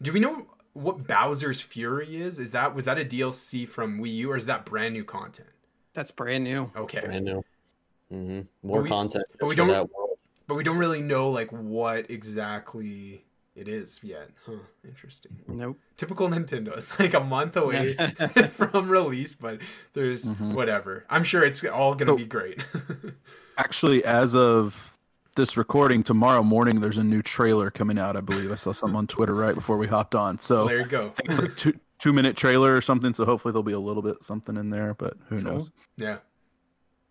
do 0.02 0.12
we 0.12 0.20
know 0.20 0.48
what 0.74 1.08
Bowser's 1.08 1.62
Fury 1.62 2.22
is? 2.22 2.40
Is 2.40 2.52
that 2.52 2.76
was 2.76 2.86
that 2.86 3.00
a 3.00 3.06
DLC 3.06 3.68
from 3.68 4.00
Wii 4.00 4.16
U 4.16 4.32
or 4.32 4.36
is 4.36 4.48
that 4.48 4.66
brand 4.66 4.94
new 4.94 5.04
content? 5.04 5.50
That's 5.94 6.12
brand 6.12 6.44
new. 6.44 6.72
Okay. 6.76 7.00
Brand 7.00 7.26
new. 7.26 7.44
Mm-hmm. 8.12 8.42
more 8.68 8.84
we, 8.84 8.90
content 8.90 9.26
but 9.40 9.50
we 9.50 9.56
don't 9.56 9.90
but 10.48 10.56
we 10.56 10.64
don't 10.64 10.78
really 10.78 11.02
know 11.02 11.30
like 11.30 11.52
what 11.52 12.10
exactly 12.10 13.26
it 13.56 13.68
is 13.68 14.00
yet. 14.04 14.30
Huh. 14.46 14.54
Interesting. 14.84 15.38
Nope. 15.48 15.78
Typical 15.98 16.28
Nintendo. 16.28 16.76
It's 16.76 17.00
like 17.00 17.14
a 17.14 17.20
month 17.20 17.56
away 17.56 17.96
from 18.52 18.90
release, 18.90 19.36
but 19.36 19.62
there's 19.94 20.26
mm-hmm. 20.26 20.54
whatever. 20.54 21.06
I'm 21.10 21.24
sure 21.24 21.44
it's 21.44 21.64
all 21.64 21.94
going 21.94 22.08
to 22.08 22.14
so, 22.14 22.18
be 22.18 22.26
great. 22.26 22.66
actually, 23.58 24.04
as 24.06 24.34
of 24.34 24.98
this 25.36 25.56
recording, 25.56 26.04
tomorrow 26.04 26.42
morning, 26.42 26.80
there's 26.80 26.98
a 26.98 27.04
new 27.04 27.22
trailer 27.22 27.70
coming 27.70 28.00
out. 28.00 28.16
I 28.16 28.22
believe 28.22 28.52
I 28.52 28.56
saw 28.56 28.72
something 28.72 28.98
on 28.98 29.08
Twitter 29.08 29.36
right 29.36 29.56
before 29.56 29.78
we 29.78 29.88
hopped 29.88 30.16
on. 30.16 30.40
So 30.40 30.68
there 30.68 30.80
you 30.80 30.86
go. 30.86 31.14
it's 31.26 31.40
like 31.40 31.56
two 31.56 31.80
two 32.00 32.12
minute 32.12 32.36
trailer 32.36 32.76
or 32.76 32.82
something. 32.82 33.14
So 33.14 33.24
hopefully 33.24 33.52
there'll 33.52 33.64
be 33.64 33.74
a 33.74 33.80
little 33.80 34.02
bit 34.02 34.24
something 34.24 34.58
in 34.58 34.72
there, 34.72 34.96
but 34.96 35.14
who 35.30 35.42
cool. 35.42 35.54
knows? 35.54 35.72
Yeah. 35.98 36.18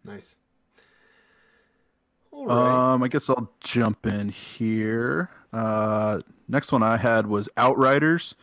Nice. 0.05 0.37
Um, 2.33 3.03
I 3.03 3.09
guess 3.09 3.29
I'll 3.29 3.51
jump 3.61 4.07
in 4.07 4.29
here. 4.29 5.31
Uh, 5.53 6.21
next 6.49 6.73
one 6.73 6.83
I 6.83 6.97
had 6.97 7.27
was 7.27 7.49
Outriders. 7.57 8.35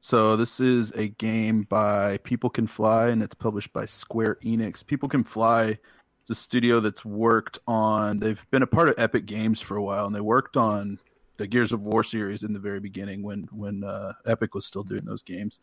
So 0.00 0.36
this 0.36 0.58
is 0.58 0.90
a 0.92 1.08
game 1.08 1.62
by 1.68 2.18
People 2.18 2.50
Can 2.50 2.66
Fly, 2.66 3.08
and 3.08 3.22
it's 3.22 3.34
published 3.34 3.72
by 3.72 3.84
Square 3.84 4.38
Enix. 4.42 4.84
People 4.84 5.08
Can 5.08 5.22
Fly 5.22 5.78
is 6.24 6.30
a 6.30 6.34
studio 6.34 6.80
that's 6.80 7.04
worked 7.04 7.58
on. 7.68 8.18
They've 8.18 8.44
been 8.50 8.62
a 8.62 8.66
part 8.66 8.88
of 8.88 8.94
Epic 8.98 9.26
Games 9.26 9.60
for 9.60 9.76
a 9.76 9.82
while, 9.82 10.06
and 10.06 10.14
they 10.14 10.20
worked 10.20 10.56
on 10.56 10.98
the 11.36 11.46
Gears 11.46 11.72
of 11.72 11.86
War 11.86 12.02
series 12.02 12.42
in 12.42 12.52
the 12.52 12.58
very 12.58 12.80
beginning 12.80 13.22
when 13.22 13.48
when 13.52 13.84
uh, 13.84 14.12
Epic 14.26 14.54
was 14.54 14.66
still 14.66 14.82
doing 14.82 15.04
those 15.04 15.22
games. 15.22 15.60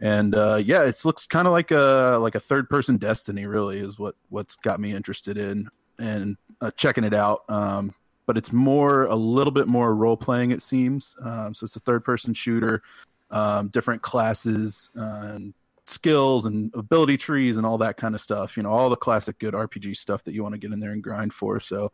And 0.00 0.34
uh, 0.34 0.60
yeah, 0.64 0.82
it 0.82 1.04
looks 1.04 1.26
kind 1.26 1.46
of 1.46 1.52
like 1.52 1.70
a 1.70 2.18
like 2.20 2.34
a 2.34 2.40
third 2.40 2.68
person 2.68 2.96
Destiny. 2.96 3.46
Really, 3.46 3.78
is 3.78 3.98
what 3.98 4.14
what's 4.28 4.56
got 4.56 4.80
me 4.80 4.92
interested 4.92 5.36
in 5.36 5.68
and 5.98 6.36
uh, 6.60 6.70
checking 6.72 7.04
it 7.04 7.14
out. 7.14 7.42
Um, 7.48 7.94
but 8.26 8.36
it's 8.38 8.52
more 8.52 9.04
a 9.04 9.14
little 9.14 9.52
bit 9.52 9.66
more 9.68 9.94
role 9.94 10.16
playing. 10.16 10.50
It 10.50 10.62
seems 10.62 11.14
um, 11.22 11.54
so. 11.54 11.64
It's 11.64 11.76
a 11.76 11.80
third 11.80 12.04
person 12.04 12.32
shooter, 12.32 12.82
um, 13.30 13.68
different 13.68 14.02
classes 14.02 14.90
and 14.94 15.52
skills 15.84 16.46
and 16.46 16.72
ability 16.74 17.18
trees 17.18 17.58
and 17.58 17.66
all 17.66 17.76
that 17.78 17.96
kind 17.96 18.14
of 18.14 18.20
stuff. 18.20 18.56
You 18.56 18.62
know, 18.62 18.70
all 18.70 18.88
the 18.88 18.96
classic 18.96 19.38
good 19.38 19.54
RPG 19.54 19.96
stuff 19.96 20.24
that 20.24 20.32
you 20.32 20.42
want 20.42 20.54
to 20.54 20.58
get 20.58 20.72
in 20.72 20.80
there 20.80 20.92
and 20.92 21.02
grind 21.02 21.34
for. 21.34 21.60
So. 21.60 21.92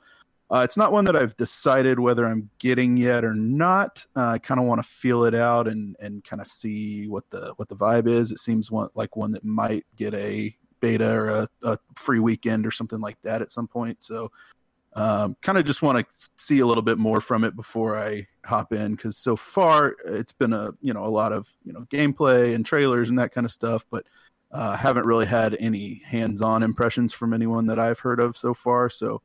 Uh, 0.53 0.63
it's 0.65 0.77
not 0.77 0.91
one 0.91 1.05
that 1.05 1.15
I've 1.15 1.37
decided 1.37 2.01
whether 2.01 2.27
I'm 2.27 2.51
getting 2.59 2.97
yet 2.97 3.25
or 3.25 3.35
not. 3.35 4.05
Uh, 4.17 4.31
I 4.31 4.39
kind 4.39 4.59
of 4.59 4.67
want 4.67 4.83
to 4.83 4.89
feel 4.89 5.25
it 5.25 5.33
out 5.33 5.69
and 5.69 5.95
and 6.01 6.25
kind 6.25 6.43
of 6.43 6.49
see 6.49 7.07
what 7.07 7.23
the 7.31 7.53
what 7.55 7.69
the 7.69 7.77
vibe 7.77 8.09
is. 8.09 8.33
It 8.33 8.41
seems 8.41 8.69
one, 8.69 8.89
like 8.97 9.15
one 9.15 9.31
that 9.31 9.45
might 9.45 9.87
get 9.95 10.13
a 10.13 10.53
beta 10.81 11.11
or 11.11 11.29
a, 11.29 11.49
a 11.63 11.79
free 11.97 12.19
weekend 12.19 12.67
or 12.67 12.71
something 12.71 13.01
like 13.01 13.21
that 13.23 13.43
at 13.43 13.53
some 13.53 13.69
point. 13.69 14.03
So 14.03 14.31
um, 14.97 15.37
kind 15.41 15.57
of 15.57 15.65
just 15.65 15.83
want 15.83 15.99
to 15.99 16.31
see 16.37 16.59
a 16.59 16.67
little 16.67 16.83
bit 16.83 16.99
more 16.99 17.21
from 17.21 17.45
it 17.45 17.55
before 17.55 17.97
I 17.97 18.27
hop 18.45 18.73
in 18.73 18.97
because 18.97 19.17
so 19.17 19.37
far 19.37 19.95
it's 20.05 20.33
been 20.33 20.53
a 20.53 20.71
you 20.81 20.93
know 20.93 21.05
a 21.05 21.07
lot 21.07 21.33
of 21.33 21.49
you 21.65 21.73
know 21.73 21.87
gameplay 21.91 22.55
and 22.55 22.67
trailers 22.67 23.09
and 23.09 23.19
that 23.19 23.33
kind 23.33 23.45
of 23.45 23.53
stuff, 23.53 23.87
but 23.91 24.07
uh, 24.53 24.77
haven't 24.77 25.07
really 25.07 25.27
had 25.27 25.57
any 25.61 26.03
hands-on 26.05 26.65
impressions 26.65 27.13
from 27.13 27.33
anyone 27.33 27.67
that 27.67 27.79
I've 27.79 28.01
heard 28.01 28.19
of 28.19 28.37
so 28.37 28.53
far. 28.53 28.91
So 28.91 29.23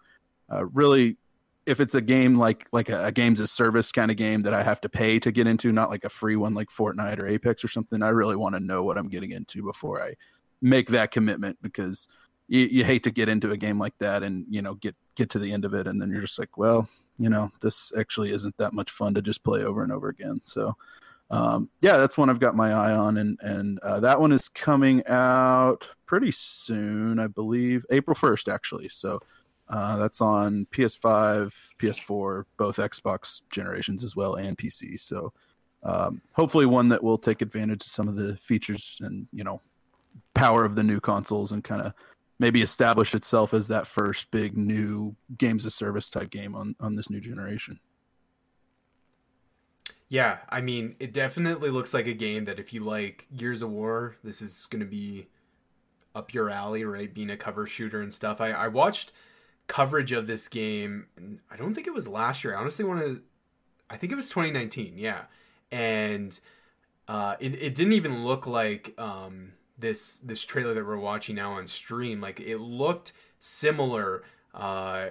uh, 0.51 0.65
really, 0.65 1.17
if 1.65 1.79
it's 1.79 1.95
a 1.95 2.01
game 2.01 2.37
like 2.37 2.67
like 2.71 2.89
a, 2.89 3.05
a 3.05 3.11
games 3.11 3.41
as 3.41 3.51
service 3.51 3.91
kind 3.91 4.11
of 4.11 4.17
game 4.17 4.41
that 4.41 4.53
I 4.53 4.61
have 4.61 4.81
to 4.81 4.89
pay 4.89 5.19
to 5.19 5.31
get 5.31 5.47
into, 5.47 5.71
not 5.71 5.89
like 5.89 6.03
a 6.03 6.09
free 6.09 6.35
one 6.35 6.53
like 6.53 6.69
Fortnite 6.69 7.17
or 7.17 7.27
Apex 7.27 7.63
or 7.63 7.69
something, 7.69 8.03
I 8.03 8.09
really 8.09 8.35
want 8.35 8.53
to 8.53 8.59
know 8.59 8.83
what 8.83 8.99
I'm 8.99 9.09
getting 9.09 9.31
into 9.31 9.63
before 9.63 9.99
I 9.99 10.13
make 10.65 10.87
that 10.89 11.11
commitment 11.11 11.57
because 11.61 12.07
you, 12.47 12.61
you 12.61 12.83
hate 12.83 13.03
to 13.03 13.11
get 13.11 13.29
into 13.29 13.51
a 13.51 13.57
game 13.57 13.77
like 13.77 13.97
that 13.99 14.23
and 14.23 14.45
you 14.49 14.61
know 14.61 14.73
get 14.73 14.95
get 15.15 15.29
to 15.29 15.39
the 15.39 15.53
end 15.53 15.63
of 15.63 15.73
it 15.75 15.87
and 15.87 16.01
then 16.01 16.09
you're 16.09 16.21
just 16.21 16.39
like 16.39 16.57
well 16.57 16.89
you 17.19 17.29
know 17.29 17.51
this 17.61 17.93
actually 17.97 18.31
isn't 18.31 18.57
that 18.57 18.73
much 18.73 18.89
fun 18.89 19.13
to 19.13 19.21
just 19.21 19.43
play 19.43 19.63
over 19.63 19.83
and 19.83 19.91
over 19.91 20.09
again. 20.09 20.41
So 20.43 20.75
um, 21.31 21.69
yeah 21.81 21.97
that's 21.97 22.17
one 22.17 22.29
i've 22.29 22.39
got 22.39 22.55
my 22.55 22.71
eye 22.71 22.95
on 22.95 23.17
and 23.17 23.39
and 23.41 23.79
uh, 23.79 23.99
that 23.99 24.19
one 24.19 24.31
is 24.31 24.47
coming 24.47 25.05
out 25.07 25.87
pretty 26.05 26.31
soon 26.31 27.19
i 27.19 27.27
believe. 27.27 27.85
April 27.91 28.15
1st 28.15 28.53
actually. 28.53 28.89
So 28.89 29.19
uh, 29.69 29.97
that's 29.97 30.21
on 30.21 30.67
ps5 30.71 31.53
ps4 31.79 32.43
both 32.57 32.77
xbox 32.77 33.41
generations 33.49 34.03
as 34.03 34.15
well 34.15 34.35
and 34.35 34.57
pc 34.57 34.99
so 34.99 35.31
um, 35.83 36.21
hopefully 36.33 36.65
one 36.65 36.89
that 36.89 37.03
will 37.03 37.17
take 37.17 37.41
advantage 37.43 37.83
of 37.83 37.89
some 37.89 38.07
of 38.07 38.15
the 38.15 38.35
features 38.37 38.97
and 39.01 39.27
you 39.31 39.43
know 39.43 39.61
power 40.35 40.63
of 40.63 40.75
the 40.75 40.83
new 40.83 40.99
consoles 40.99 41.51
and 41.51 41.63
kind 41.63 41.81
of 41.81 41.93
maybe 42.37 42.61
establish 42.61 43.15
itself 43.15 43.53
as 43.53 43.67
that 43.69 43.87
first 43.87 44.29
big 44.29 44.55
new 44.55 45.15
games 45.37 45.65
of 45.65 45.73
service 45.73 46.09
type 46.09 46.29
game 46.29 46.53
on 46.53 46.75
on 46.79 46.95
this 46.95 47.09
new 47.09 47.19
generation. 47.19 47.79
Yeah, 50.07 50.37
I 50.49 50.61
mean, 50.61 50.95
it 50.99 51.13
definitely 51.13 51.71
looks 51.71 51.93
like 51.93 52.05
a 52.05 52.13
game 52.13 52.45
that 52.45 52.59
if 52.59 52.73
you 52.73 52.83
like 52.83 53.27
Gears 53.35 53.63
of 53.63 53.71
War, 53.71 54.17
this 54.23 54.41
is 54.41 54.67
going 54.67 54.81
to 54.81 54.85
be 54.85 55.27
up 56.13 56.33
your 56.33 56.49
alley, 56.49 56.85
right? 56.85 57.11
Being 57.11 57.31
a 57.31 57.37
cover 57.37 57.65
shooter 57.65 58.01
and 58.01 58.13
stuff. 58.13 58.39
I, 58.39 58.51
I 58.51 58.67
watched 58.67 59.11
coverage 59.67 60.11
of 60.11 60.27
this 60.27 60.47
game. 60.47 61.07
I 61.49 61.57
don't 61.57 61.73
think 61.73 61.87
it 61.87 61.93
was 61.93 62.07
last 62.07 62.43
year. 62.43 62.55
I 62.55 62.59
honestly 62.59 62.85
want 62.85 63.01
to. 63.01 63.21
I 63.89 63.97
think 63.97 64.11
it 64.11 64.15
was 64.15 64.29
2019. 64.29 64.93
Yeah, 64.97 65.23
and 65.71 66.39
uh, 67.07 67.35
it 67.39 67.55
it 67.55 67.75
didn't 67.75 67.93
even 67.93 68.25
look 68.25 68.45
like 68.45 68.93
um, 68.99 69.53
this 69.77 70.17
this 70.17 70.43
trailer 70.43 70.73
that 70.73 70.85
we're 70.85 70.97
watching 70.97 71.35
now 71.35 71.53
on 71.53 71.67
stream 71.67 72.21
like 72.21 72.39
it 72.39 72.57
looked 72.57 73.13
similar 73.39 74.23
uh 74.53 75.07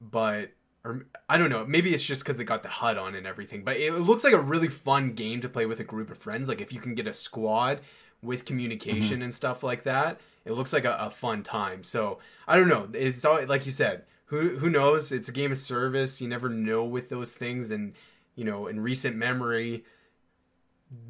but 0.00 0.50
or 0.84 1.06
I 1.28 1.36
don't 1.36 1.50
know, 1.50 1.66
maybe 1.66 1.92
it's 1.92 2.04
just 2.04 2.22
because 2.22 2.36
they 2.36 2.44
got 2.44 2.62
the 2.62 2.68
HUD 2.68 2.96
on 2.96 3.14
and 3.14 3.26
everything, 3.26 3.64
but 3.64 3.76
it 3.76 3.92
looks 3.92 4.24
like 4.24 4.32
a 4.32 4.40
really 4.40 4.68
fun 4.68 5.12
game 5.12 5.40
to 5.42 5.48
play 5.48 5.66
with 5.66 5.80
a 5.80 5.84
group 5.84 6.10
of 6.10 6.18
friends. 6.18 6.48
Like 6.48 6.60
if 6.60 6.72
you 6.72 6.80
can 6.80 6.94
get 6.94 7.06
a 7.06 7.12
squad 7.12 7.80
with 8.22 8.44
communication 8.44 9.16
mm-hmm. 9.16 9.24
and 9.24 9.34
stuff 9.34 9.62
like 9.62 9.82
that, 9.84 10.20
it 10.44 10.52
looks 10.52 10.72
like 10.72 10.84
a, 10.84 10.96
a, 10.98 11.10
fun 11.10 11.42
time. 11.42 11.84
So 11.84 12.18
I 12.48 12.56
don't 12.56 12.68
know. 12.68 12.88
It's 12.94 13.24
all 13.24 13.44
like 13.46 13.66
you 13.66 13.72
said. 13.72 14.04
Who 14.26 14.58
who 14.58 14.70
knows? 14.70 15.10
It's 15.10 15.28
a 15.28 15.32
game 15.32 15.50
of 15.50 15.58
service. 15.58 16.20
You 16.20 16.28
never 16.28 16.48
know 16.48 16.84
with 16.84 17.08
those 17.08 17.34
things, 17.34 17.72
and 17.72 17.94
you 18.36 18.44
know, 18.44 18.68
in 18.68 18.78
recent 18.78 19.16
memory, 19.16 19.84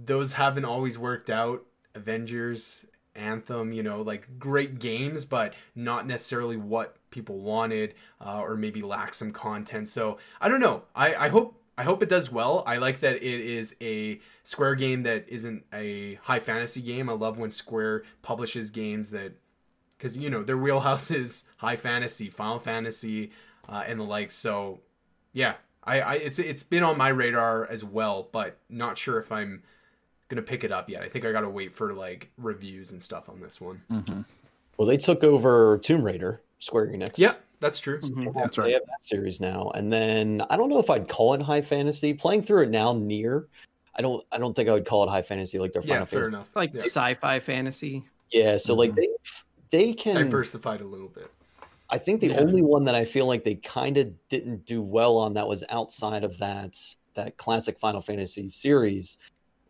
those 0.04 0.32
haven't 0.32 0.64
always 0.64 0.98
worked 0.98 1.28
out. 1.28 1.66
Avengers, 2.00 2.86
Anthem, 3.14 3.72
you 3.72 3.82
know, 3.82 4.02
like 4.02 4.38
great 4.38 4.78
games, 4.78 5.24
but 5.24 5.54
not 5.74 6.06
necessarily 6.06 6.56
what 6.56 6.96
people 7.10 7.38
wanted, 7.38 7.94
uh, 8.24 8.40
or 8.40 8.56
maybe 8.56 8.82
lack 8.82 9.14
some 9.14 9.32
content. 9.32 9.88
So 9.88 10.18
I 10.40 10.48
don't 10.48 10.60
know. 10.60 10.82
I, 10.94 11.14
I 11.14 11.28
hope 11.28 11.60
I 11.80 11.84
hope 11.84 12.02
it 12.02 12.08
does 12.08 12.30
well. 12.30 12.62
I 12.66 12.76
like 12.76 13.00
that 13.00 13.16
it 13.16 13.40
is 13.40 13.74
a 13.80 14.20
Square 14.44 14.74
game 14.74 15.02
that 15.04 15.26
isn't 15.28 15.64
a 15.72 16.16
high 16.16 16.40
fantasy 16.40 16.82
game. 16.82 17.08
I 17.08 17.14
love 17.14 17.38
when 17.38 17.50
Square 17.50 18.02
publishes 18.20 18.68
games 18.68 19.10
that, 19.12 19.32
because 19.96 20.16
you 20.16 20.28
know 20.28 20.42
their 20.42 20.58
wheelhouse 20.58 21.10
is 21.22 21.44
high 21.56 21.76
fantasy, 21.76 22.28
Final 22.28 22.58
Fantasy, 22.58 23.30
uh, 23.68 23.84
and 23.86 23.98
the 23.98 24.04
like. 24.04 24.30
So 24.30 24.80
yeah, 25.32 25.54
I, 25.82 26.00
I 26.00 26.14
it's 26.16 26.38
it's 26.38 26.62
been 26.62 26.82
on 26.82 26.98
my 26.98 27.08
radar 27.08 27.66
as 27.66 27.82
well, 27.82 28.28
but 28.30 28.58
not 28.68 28.98
sure 28.98 29.18
if 29.18 29.32
I'm 29.32 29.62
gonna 30.30 30.40
pick 30.40 30.64
it 30.64 30.72
up 30.72 30.88
yet. 30.88 31.02
I 31.02 31.08
think 31.08 31.26
I 31.26 31.32
gotta 31.32 31.48
wait 31.50 31.74
for 31.74 31.92
like 31.92 32.30
reviews 32.38 32.92
and 32.92 33.02
stuff 33.02 33.28
on 33.28 33.40
this 33.40 33.60
one. 33.60 33.82
Mm-hmm. 33.90 34.22
Well, 34.78 34.86
they 34.88 34.96
took 34.96 35.22
over 35.22 35.76
Tomb 35.78 36.02
Raider, 36.02 36.40
Square 36.60 36.86
Enix. 36.88 37.18
Yep. 37.18 37.44
that's 37.58 37.78
true. 37.78 37.98
Mhm. 38.00 38.32
That's 38.32 38.56
They 38.56 38.62
right. 38.62 38.72
have 38.72 38.86
that 38.86 39.02
series 39.02 39.38
now, 39.40 39.70
and 39.74 39.92
then 39.92 40.42
I 40.48 40.56
don't 40.56 40.70
know 40.70 40.78
if 40.78 40.88
I'd 40.88 41.08
call 41.08 41.34
it 41.34 41.42
high 41.42 41.60
fantasy. 41.60 42.14
Playing 42.14 42.40
through 42.40 42.62
it 42.62 42.70
now, 42.70 42.94
NieR, 42.94 43.44
I 43.94 44.00
don't. 44.00 44.24
I 44.32 44.38
don't 44.38 44.54
think 44.56 44.70
I 44.70 44.72
would 44.72 44.86
call 44.86 45.04
it 45.04 45.10
high 45.10 45.20
fantasy 45.20 45.58
like 45.58 45.74
their 45.74 45.82
Yeah, 45.82 45.88
Final 45.88 46.06
fair 46.06 46.20
Fantasy. 46.22 46.34
enough. 46.36 46.50
Like 46.56 46.72
Yeah. 46.72 46.80
sci-fi 46.82 47.40
fantasy. 47.40 48.04
Yeah, 48.32 48.56
so 48.56 48.74
like 48.74 48.92
Mhm. 48.92 48.94
they 48.96 49.08
they 49.70 49.92
can. 49.92 50.14
diversified 50.14 50.80
a 50.80 50.86
little 50.86 51.08
bit. 51.08 51.30
I 51.90 51.98
think 51.98 52.20
the 52.20 52.28
Yeah. 52.28 52.38
only 52.40 52.62
one 52.62 52.84
that 52.84 52.94
I 52.94 53.04
feel 53.04 53.26
like 53.26 53.42
they 53.44 53.56
kind 53.56 53.98
of 53.98 54.12
didn't 54.28 54.64
do 54.64 54.80
well 54.80 55.16
on 55.18 55.34
that 55.34 55.46
was 55.48 55.64
outside 55.68 56.22
of 56.24 56.38
that 56.38 56.78
that 57.14 57.36
classic 57.36 57.78
Final 57.80 58.00
Fantasy 58.00 58.48
series 58.48 59.18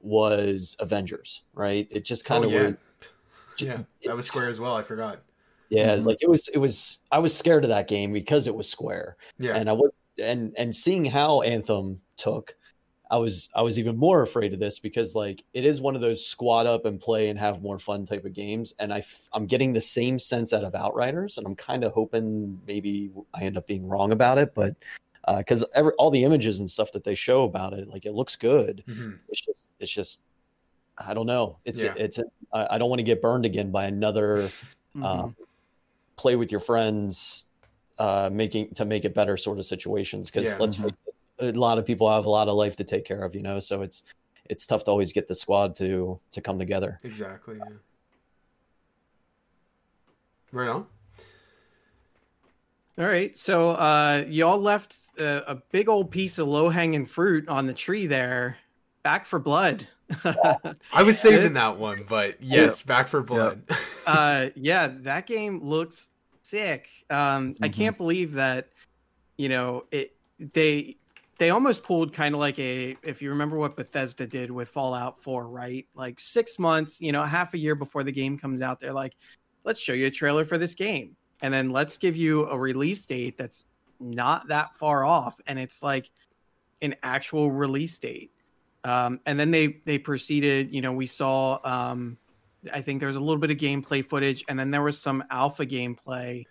was 0.01 0.77
Avengers, 0.81 1.43
right? 1.55 1.87
It 1.91 2.05
just 2.05 2.25
kind 2.25 2.45
oh, 2.45 2.49
of 2.49 2.53
yeah. 2.53 2.71
Yeah, 3.59 3.83
that 4.05 4.17
was 4.17 4.25
Square 4.27 4.49
as 4.49 4.59
well. 4.59 4.75
I 4.75 4.83
forgot. 4.83 5.21
yeah, 5.69 5.97
Mhm. 5.97 6.07
like 6.07 6.19
it 6.23 6.31
was 6.31 6.49
it 6.49 6.57
was 6.59 7.01
I 7.13 7.19
was 7.19 7.37
scared 7.37 7.63
of 7.65 7.69
that 7.71 7.89
game 7.89 8.11
because 8.13 8.47
it 8.47 8.55
was 8.55 8.67
Square. 8.69 9.17
Yeah, 9.39 9.57
and 9.57 9.69
I 9.69 9.73
was 9.75 9.91
and 10.23 10.55
and 10.57 10.75
seeing 10.75 11.05
how 11.05 11.43
Anthem 11.43 12.01
took, 12.17 12.57
I 13.11 13.19
was 13.19 13.51
I 13.55 13.61
was 13.61 13.79
even 13.79 13.99
more 13.99 14.23
afraid 14.23 14.55
of 14.55 14.61
this 14.61 14.79
because 14.79 15.15
like 15.15 15.45
it 15.53 15.67
is 15.67 15.83
one 15.83 15.95
of 15.95 16.01
those 16.01 16.27
squat 16.27 16.67
up 16.67 16.87
and 16.87 16.99
play 16.99 17.29
and 17.29 17.39
have 17.39 17.61
more 17.61 17.79
fun 17.79 18.07
type 18.07 18.25
of 18.25 18.33
games, 18.33 18.73
and 18.79 18.95
I 18.95 18.99
f- 19.01 19.29
I'm 19.35 19.45
getting 19.47 19.75
the 19.75 19.81
same 19.83 20.19
sense 20.19 20.55
out 20.55 20.65
of 20.65 20.75
Outriders, 20.75 21.37
and 21.37 21.47
I'm 21.47 21.57
kind 21.57 21.85
of 21.85 21.93
hoping 21.93 22.59
maybe 22.67 23.11
I 23.35 23.43
end 23.43 23.59
up 23.59 23.67
being 23.67 23.87
wrong 23.87 24.13
about 24.13 24.39
it, 24.39 24.55
but 24.55 24.75
because 25.39 25.64
every 25.75 25.93
all 25.93 26.11
the 26.11 26.25
images 26.25 26.61
and 26.61 26.68
stuff 26.71 26.93
that 26.93 27.05
they 27.05 27.14
show 27.14 27.45
about 27.45 27.73
it, 27.73 27.89
like 27.89 28.07
it 28.07 28.12
looks 28.14 28.37
good. 28.37 28.83
Mhm. 28.87 29.18
It's 29.29 29.41
just 29.41 29.71
it's 29.79 29.93
just 29.93 30.23
I 30.99 31.14
don't 31.14 31.27
know. 31.27 31.59
It's 31.64 31.83
Yeah. 31.83 31.95
it's 31.97 32.18
I 32.53 32.75
I 32.75 32.79
don't 32.79 32.89
want 32.91 32.99
to 33.01 33.05
get 33.05 33.23
burned 33.23 33.45
again 33.45 33.71
by 33.71 33.85
another 33.87 34.51
Mhm. 34.97 35.05
um, 35.05 35.37
play 36.16 36.37
with 36.37 36.51
your 36.51 36.61
friends 36.61 37.47
uh 37.99 38.29
making 38.33 38.73
to 38.75 38.85
make 38.85 39.05
it 39.05 39.14
better 39.14 39.37
sort 39.37 39.59
of 39.59 39.64
situations 39.66 40.31
because 40.31 40.49
Yeah. 40.53 40.57
let's 40.59 40.77
Mhm. 40.77 40.83
face 40.85 40.95
it 41.39 41.57
a 41.57 41.59
lot 41.61 41.79
of 41.79 41.87
people 41.87 42.11
have 42.11 42.25
a 42.27 42.31
lot 42.31 42.49
of 42.49 42.55
life 42.55 42.77
to 42.77 42.85
take 42.85 43.05
care 43.05 43.23
of 43.23 43.35
you 43.35 43.43
know 43.43 43.61
so 43.61 43.83
it's 43.83 44.05
it's 44.47 44.66
tough 44.66 44.85
to 44.85 44.91
always 44.91 45.12
get 45.12 45.29
the 45.29 45.35
squad 45.35 45.75
to 45.77 46.18
to 46.31 46.41
come 46.41 46.59
together 46.59 46.99
exactly. 47.05 47.57
Yeah. 47.59 47.77
Right 50.53 50.68
on. 50.68 50.87
All 52.99 53.07
right, 53.07 53.34
so 53.36 53.70
uh, 53.70 54.24
y'all 54.28 54.59
left 54.61 54.97
a, 55.18 55.53
a 55.53 55.55
big 55.70 55.88
old 55.88 56.11
piece 56.11 56.38
of 56.38 56.49
low-hanging 56.49 57.07
fruit 57.07 57.49
on 57.49 57.66
the 57.66 57.72
tree 57.72 58.07
there. 58.07 58.59
Back 59.03 59.24
4 59.24 59.38
Blood. 59.38 59.86
I 60.93 61.03
was 61.03 61.18
saving 61.20 61.38
It's- 61.38 61.55
that 61.55 61.78
one, 61.78 62.05
but 62.09 62.43
yes, 62.43 62.82
back 62.82 63.09
4 63.09 63.22
blood. 63.22 63.62
uh 64.07 64.49
yeah 64.57 64.88
that 65.03 65.26
game 65.26 65.61
looks 65.62 66.09
sick 66.43 66.88
um 67.11 67.55
i 67.62 67.68
Mhm. 67.68 67.72
can't 67.74 67.97
believe 67.97 68.32
that 68.32 68.70
you 69.36 69.49
know 69.49 69.84
it 69.93 70.16
they 70.55 70.97
they 71.38 71.51
almost 71.51 71.84
pulled 71.84 72.12
kind 72.12 72.34
of 72.34 72.41
like 72.41 72.59
a 72.59 72.97
if 73.05 73.22
you 73.22 73.28
remember 73.30 73.57
what 73.57 73.76
bethesda 73.76 74.26
did 74.26 74.51
with 74.51 74.68
fallout 74.68 75.22
4 75.22 75.47
right 75.49 75.86
like 75.95 76.18
six 76.18 76.59
months 76.59 77.01
you 77.01 77.12
know 77.12 77.22
half 77.22 77.55
a 77.55 77.59
year 77.59 77.76
before 77.76 78.03
the 78.03 78.11
game 78.11 78.36
comes 78.36 78.62
out 78.62 78.80
they're 78.80 78.93
like 78.93 79.12
let's 79.64 79.80
show 79.80 79.93
you 79.93 80.07
a 80.07 80.11
trailer 80.11 80.45
for 80.45 80.59
this 80.59 80.74
game 80.74 81.14
and 81.43 81.53
then 81.53 81.70
let's 81.70 81.99
give 81.99 82.16
you 82.16 82.47
a 82.47 82.59
release 82.59 83.05
date 83.07 83.36
that's 83.38 83.66
not 83.99 84.49
that 84.49 84.74
far 84.76 85.05
off 85.05 85.38
and 85.47 85.59
it's 85.59 85.82
like 85.82 86.11
an 86.82 86.95
actual 87.03 87.51
release 87.51 87.99
date 87.99 88.30
um, 88.84 89.20
and 89.26 89.38
then 89.38 89.51
they 89.51 89.80
they 89.84 89.99
proceeded 89.99 90.74
you 90.74 90.80
know 90.80 90.93
we 90.93 91.07
saw 91.07 91.59
um, 91.64 92.16
I 92.72 92.82
think 92.82 93.01
there's 93.01 93.16
a 93.16 93.20
little 93.20 93.38
bit 93.38 93.51
of 93.51 93.57
gameplay 93.57 94.05
footage, 94.05 94.45
and 94.49 94.59
then 94.59 94.70
there 94.70 94.82
was 94.82 95.01
some 95.01 95.24
alpha 95.30 95.64
gameplay 95.64 96.45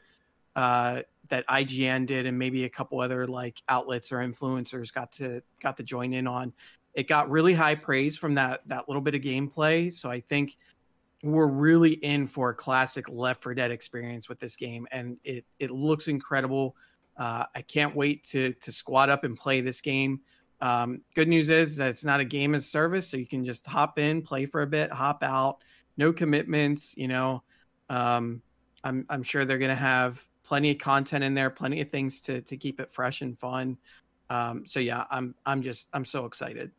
uh, 0.56 1.04
that 1.30 1.46
IGN 1.48 2.08
did, 2.08 2.26
and 2.26 2.38
maybe 2.38 2.66
a 2.66 2.70
couple 2.70 3.00
other 3.00 3.28
like 3.28 3.62
outlets 3.68 4.12
or 4.12 4.18
influencers 4.18 4.92
got 4.92 5.12
to 5.14 5.42
got 5.62 5.78
to 5.78 5.84
join 5.84 6.14
in 6.14 6.28
on. 6.28 6.54
It 6.94 7.08
got 7.08 7.30
really 7.30 7.54
high 7.54 7.76
praise 7.76 8.18
from 8.18 8.36
that 8.36 8.68
that 8.68 8.88
little 8.88 9.02
bit 9.02 9.16
of 9.16 9.22
gameplay, 9.22 9.94
so 9.94 10.10
I 10.10 10.22
think 10.22 10.58
we're 11.24 11.48
really 11.48 11.94
in 11.94 12.28
for 12.28 12.52
a 12.52 12.56
classic 12.56 13.10
Left 13.10 13.44
4 13.44 13.54
Dead 13.54 13.72
experience 13.72 14.30
with 14.30 14.40
this 14.40 14.56
game, 14.56 14.88
and 14.92 15.18
it 15.24 15.46
it 15.60 15.72
looks 15.72 16.08
incredible. 16.08 16.76
Uh, 17.18 17.46
I 17.54 17.62
can't 17.62 17.96
wait 17.96 18.24
to 18.26 18.54
to 18.54 18.72
squat 18.72 19.10
up 19.10 19.24
and 19.24 19.38
play 19.38 19.62
this 19.62 19.82
game. 19.82 20.22
Um, 20.62 21.02
good 21.16 21.28
news 21.28 21.50
is 21.50 21.78
that 21.78 21.90
it's 21.90 22.04
not 22.04 22.20
a 22.20 22.26
game 22.26 22.54
as 22.56 22.68
service, 22.68 23.08
so 23.08 23.18
you 23.18 23.28
can 23.28 23.46
just 23.46 23.66
hop 23.66 23.98
in, 24.00 24.22
play 24.22 24.46
for 24.46 24.62
a 24.62 24.68
bit, 24.68 24.92
hop 24.92 25.24
out 25.24 25.60
no 26.00 26.14
commitments 26.14 26.96
you 26.98 27.08
know 27.08 27.44
um 27.90 28.42
i'm 28.84 29.06
i'm 29.10 29.22
sure 29.22 29.46
they're 29.46 29.60
going 29.60 29.70
to 29.70 29.76
have 29.76 30.26
plenty 30.44 30.72
of 30.72 30.80
content 30.80 31.24
in 31.24 31.36
there 31.36 31.52
plenty 31.52 31.82
of 31.82 31.92
things 31.92 32.22
to 32.22 32.42
to 32.42 32.58
keep 32.58 32.80
it 32.80 32.92
fresh 32.92 33.22
and 33.22 33.38
fun 33.38 33.78
um 34.32 34.66
so 34.66 34.80
yeah 34.80 35.04
i'm 35.12 35.36
i'm 35.46 35.62
just 35.62 35.88
i'm 35.94 36.06
so 36.06 36.26
excited 36.26 36.72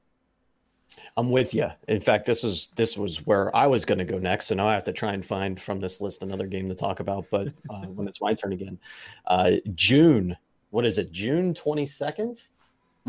i'm 1.16 1.30
with 1.30 1.54
you 1.54 1.66
in 1.88 2.00
fact 2.00 2.24
this 2.26 2.44
is 2.44 2.70
this 2.76 2.96
was 2.96 3.24
where 3.26 3.54
i 3.54 3.66
was 3.66 3.84
going 3.84 3.98
to 3.98 4.04
go 4.04 4.18
next 4.18 4.46
so 4.46 4.54
now 4.54 4.66
i 4.66 4.72
have 4.74 4.82
to 4.82 4.92
try 4.92 5.12
and 5.12 5.24
find 5.24 5.60
from 5.60 5.80
this 5.80 6.00
list 6.00 6.22
another 6.22 6.46
game 6.46 6.68
to 6.68 6.74
talk 6.74 7.00
about 7.00 7.24
but 7.30 7.48
uh, 7.68 7.80
when 7.94 8.06
it's 8.08 8.20
my 8.20 8.34
turn 8.34 8.52
again. 8.52 8.78
Uh 9.26 9.52
june. 9.74 10.36
What 10.70 10.86
is 10.86 10.98
it? 10.98 11.10
June 11.10 11.52
22nd 11.52 12.48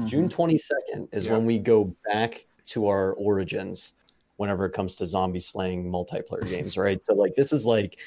June 0.05 0.27
22nd 0.29 1.07
is 1.11 1.25
Yeah. 1.27 1.33
when 1.33 1.45
we 1.45 1.59
go 1.59 1.95
back 2.05 2.45
to 2.65 2.87
our 2.87 3.13
origins 3.13 3.93
whenever 4.37 4.65
it 4.65 4.71
comes 4.73 4.95
to 4.95 5.05
zombie 5.05 5.39
slaying 5.39 5.85
multiplayer 5.91 6.47
games, 6.49 6.75
right? 6.77 7.03
So 7.03 7.13
like 7.13 7.35
this 7.35 7.53
is 7.53 7.65
like 7.65 7.99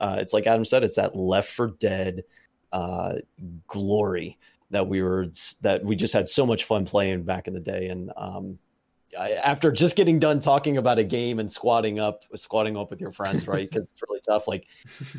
uh 0.00 0.16
it's 0.18 0.32
like 0.32 0.46
Adam 0.46 0.64
said, 0.64 0.82
it's 0.82 0.96
that 0.96 1.14
left 1.14 1.50
4 1.50 1.68
dead 1.78 2.24
uh 2.72 3.14
glory 3.68 4.38
that 4.72 4.86
we 4.86 5.00
were 5.02 5.28
that 5.60 5.84
we 5.84 5.94
just 5.94 6.12
had 6.12 6.28
so 6.28 6.44
much 6.44 6.64
fun 6.64 6.84
playing 6.84 7.22
back 7.22 7.46
in 7.46 7.54
the 7.54 7.60
day 7.60 7.88
and 7.88 8.10
um 8.16 8.58
after 9.18 9.70
just 9.70 9.96
getting 9.96 10.18
done 10.18 10.40
talking 10.40 10.76
about 10.76 10.98
a 10.98 11.04
game 11.04 11.38
and 11.38 11.50
squatting 11.50 11.98
up 12.00 12.24
squatting 12.34 12.76
up 12.76 12.90
with 12.90 13.00
your 13.00 13.12
friends 13.12 13.46
right 13.46 13.70
because 13.70 13.84
it's 13.86 14.02
really 14.08 14.20
tough 14.26 14.48
like 14.48 14.66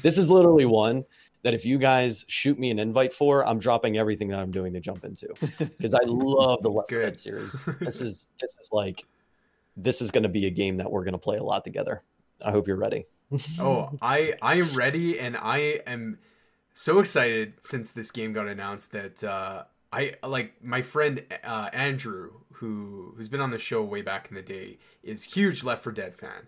this 0.04 0.18
is 0.18 0.30
literally 0.30 0.66
one 0.66 1.04
that 1.44 1.54
if 1.54 1.66
you 1.66 1.78
guys 1.78 2.26
shoot 2.28 2.60
me 2.60 2.70
an 2.70 2.80
invite 2.80 3.14
for 3.14 3.48
i'm 3.48 3.60
dropping 3.60 3.98
everything 3.98 4.28
that 4.28 4.40
i'm 4.40 4.52
doing 4.52 4.74
to 4.74 4.80
jump 4.80 5.06
into 5.06 5.28
because 5.58 5.94
I 5.94 6.00
love 6.06 6.62
the 6.62 6.70
Left 6.70 6.90
4 6.90 7.00
Good. 7.00 7.18
Series. 7.18 7.60
This 7.80 8.02
is 8.02 8.30
this 8.40 8.58
is 8.60 8.70
like 8.72 9.06
this 9.76 10.02
is 10.02 10.12
going 10.12 10.24
to 10.24 10.30
be 10.30 10.46
a 10.46 10.50
game 10.50 10.78
that 10.78 10.92
we're 10.92 11.04
going 11.04 11.14
to 11.14 11.20
play 11.20 11.38
a 11.38 11.44
lot 11.44 11.64
together. 11.64 12.04
I 12.44 12.52
hope 12.52 12.68
you're 12.68 12.78
ready. 12.78 13.06
oh, 13.60 13.92
I 14.02 14.34
I 14.42 14.56
am 14.56 14.74
ready, 14.74 15.20
and 15.20 15.38
I 15.38 15.82
am 15.86 16.20
so 16.74 17.00
excited 17.00 17.54
since 17.62 17.92
this 17.92 18.12
game 18.12 18.34
got 18.34 18.48
announced 18.48 18.92
that 18.92 19.24
uh, 19.24 19.64
I 19.92 20.16
like 20.24 20.54
my 20.64 20.82
friend 20.82 21.24
uh, 21.44 21.70
Andrew, 21.74 22.32
who 22.54 23.14
who's 23.16 23.30
been 23.30 23.42
on 23.42 23.52
the 23.52 23.58
show 23.58 23.84
way 23.84 24.02
back 24.02 24.30
in 24.30 24.36
the 24.36 24.42
day, 24.42 24.78
is 25.04 25.24
huge 25.24 25.64
Left 25.64 25.84
4 25.84 25.94
Dead 25.94 26.16
fan, 26.16 26.48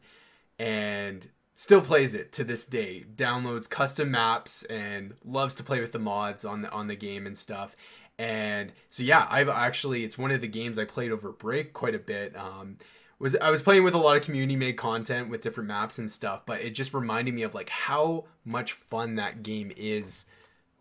and 0.58 1.28
still 1.56 1.82
plays 1.82 2.14
it 2.14 2.32
to 2.34 2.44
this 2.44 2.66
day. 2.66 3.06
Downloads 3.16 3.70
custom 3.70 4.12
maps 4.12 4.64
and 4.64 5.14
loves 5.26 5.56
to 5.56 5.64
play 5.64 5.80
with 5.80 5.92
the 5.92 6.00
mods 6.00 6.46
on 6.46 6.62
the 6.62 6.72
on 6.72 6.88
the 6.88 6.96
game 6.96 7.26
and 7.26 7.38
stuff. 7.38 7.76
And 8.18 8.74
so 8.90 9.04
yeah, 9.04 9.28
I've 9.30 9.50
actually 9.50 10.04
it's 10.04 10.18
one 10.18 10.32
of 10.32 10.42
the 10.42 10.48
games 10.48 10.78
I 10.78 10.86
played 10.86 11.12
over 11.12 11.32
break 11.32 11.74
quite 11.74 11.96
a 11.96 12.00
bit. 12.00 12.36
Um, 12.38 12.78
was 13.20 13.36
I 13.36 13.50
was 13.50 13.62
playing 13.62 13.84
with 13.84 13.94
a 13.94 13.98
lot 13.98 14.18
of 14.18 14.24
community 14.24 14.56
made 14.56 14.78
content 14.78 15.30
with 15.30 15.42
different 15.42 15.68
maps 15.68 16.00
and 16.00 16.10
stuff, 16.10 16.46
but 16.46 16.62
it 16.62 16.72
just 16.72 16.94
reminded 16.94 17.34
me 17.34 17.44
of 17.44 17.54
like 17.54 17.70
how 17.70 18.26
much 18.46 18.74
fun 18.74 19.16
that 19.16 19.44
game 19.44 19.72
is 19.76 20.26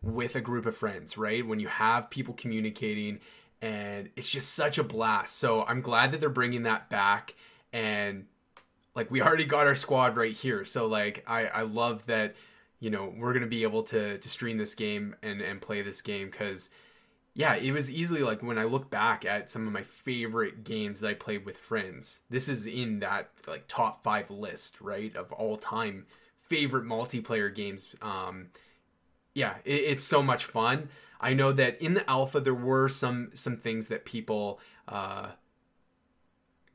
with 0.03 0.37
a 0.37 0.41
group 0.41 0.67
of 0.67 0.77
friends, 0.77 1.19
right? 1.19 1.47
When 1.47 1.59
you 1.59 1.69
have 1.69 2.11
people 2.11 2.35
communicating 2.35 3.21
and 3.61 4.09
it's 4.17 4.29
just 4.29 4.55
such 4.55 4.79
a 4.79 4.85
blast. 4.85 5.37
So 5.37 5.65
I'm 5.65 5.81
glad 5.81 6.13
that 6.13 6.21
they're 6.21 6.29
bringing 6.29 6.65
that 6.65 6.89
back 6.89 7.35
and 7.73 8.27
like 8.95 9.11
we 9.11 9.23
already 9.23 9.45
got 9.45 9.67
our 9.67 9.75
squad 9.75 10.17
right 10.17 10.35
here. 10.35 10.65
So 10.65 10.87
like 10.87 11.25
I 11.27 11.47
I 11.47 11.63
love 11.63 12.07
that 12.07 12.35
you 12.81 12.91
know, 12.91 13.13
we're 13.17 13.33
going 13.33 13.43
to 13.43 13.49
be 13.49 13.65
able 13.65 13.83
to 13.85 14.19
to 14.19 14.29
stream 14.29 14.57
this 14.59 14.75
game 14.75 15.17
and 15.23 15.41
and 15.41 15.61
play 15.61 15.83
this 15.83 16.01
game 16.01 16.31
cuz 16.31 16.71
yeah, 17.35 17.55
it 17.55 17.73
was 17.73 17.91
easily 17.91 18.23
like 18.23 18.43
when 18.43 18.59
I 18.59 18.65
look 18.65 18.91
back 18.91 19.25
at 19.25 19.49
some 19.49 19.67
of 19.67 19.73
my 19.73 19.83
favorite 19.83 20.65
games 20.65 21.01
that 21.01 21.09
I 21.09 21.15
played 21.15 21.45
with 21.45 21.57
friends. 21.57 22.21
This 22.31 22.49
is 22.49 22.67
in 22.67 22.99
that 23.01 23.31
like 23.47 23.65
top 23.69 24.03
5 24.03 24.31
list, 24.31 24.81
right? 24.81 25.15
Of 25.15 25.33
all 25.33 25.57
time 25.57 26.07
favorite 26.43 26.85
multiplayer 26.85 27.53
games. 27.55 27.89
Um 28.03 28.49
yeah, 29.39 29.55
it, 29.65 29.73
it's 29.73 30.05
so 30.05 30.23
much 30.23 30.45
fun. 30.45 30.89
I 31.21 31.35
know 31.35 31.53
that 31.53 31.81
in 31.81 31.95
the 31.95 32.09
alpha 32.11 32.41
there 32.41 32.55
were 32.55 32.89
some 32.89 33.31
some 33.35 33.57
things 33.57 33.89
that 33.89 34.05
people 34.05 34.61
uh 34.87 35.29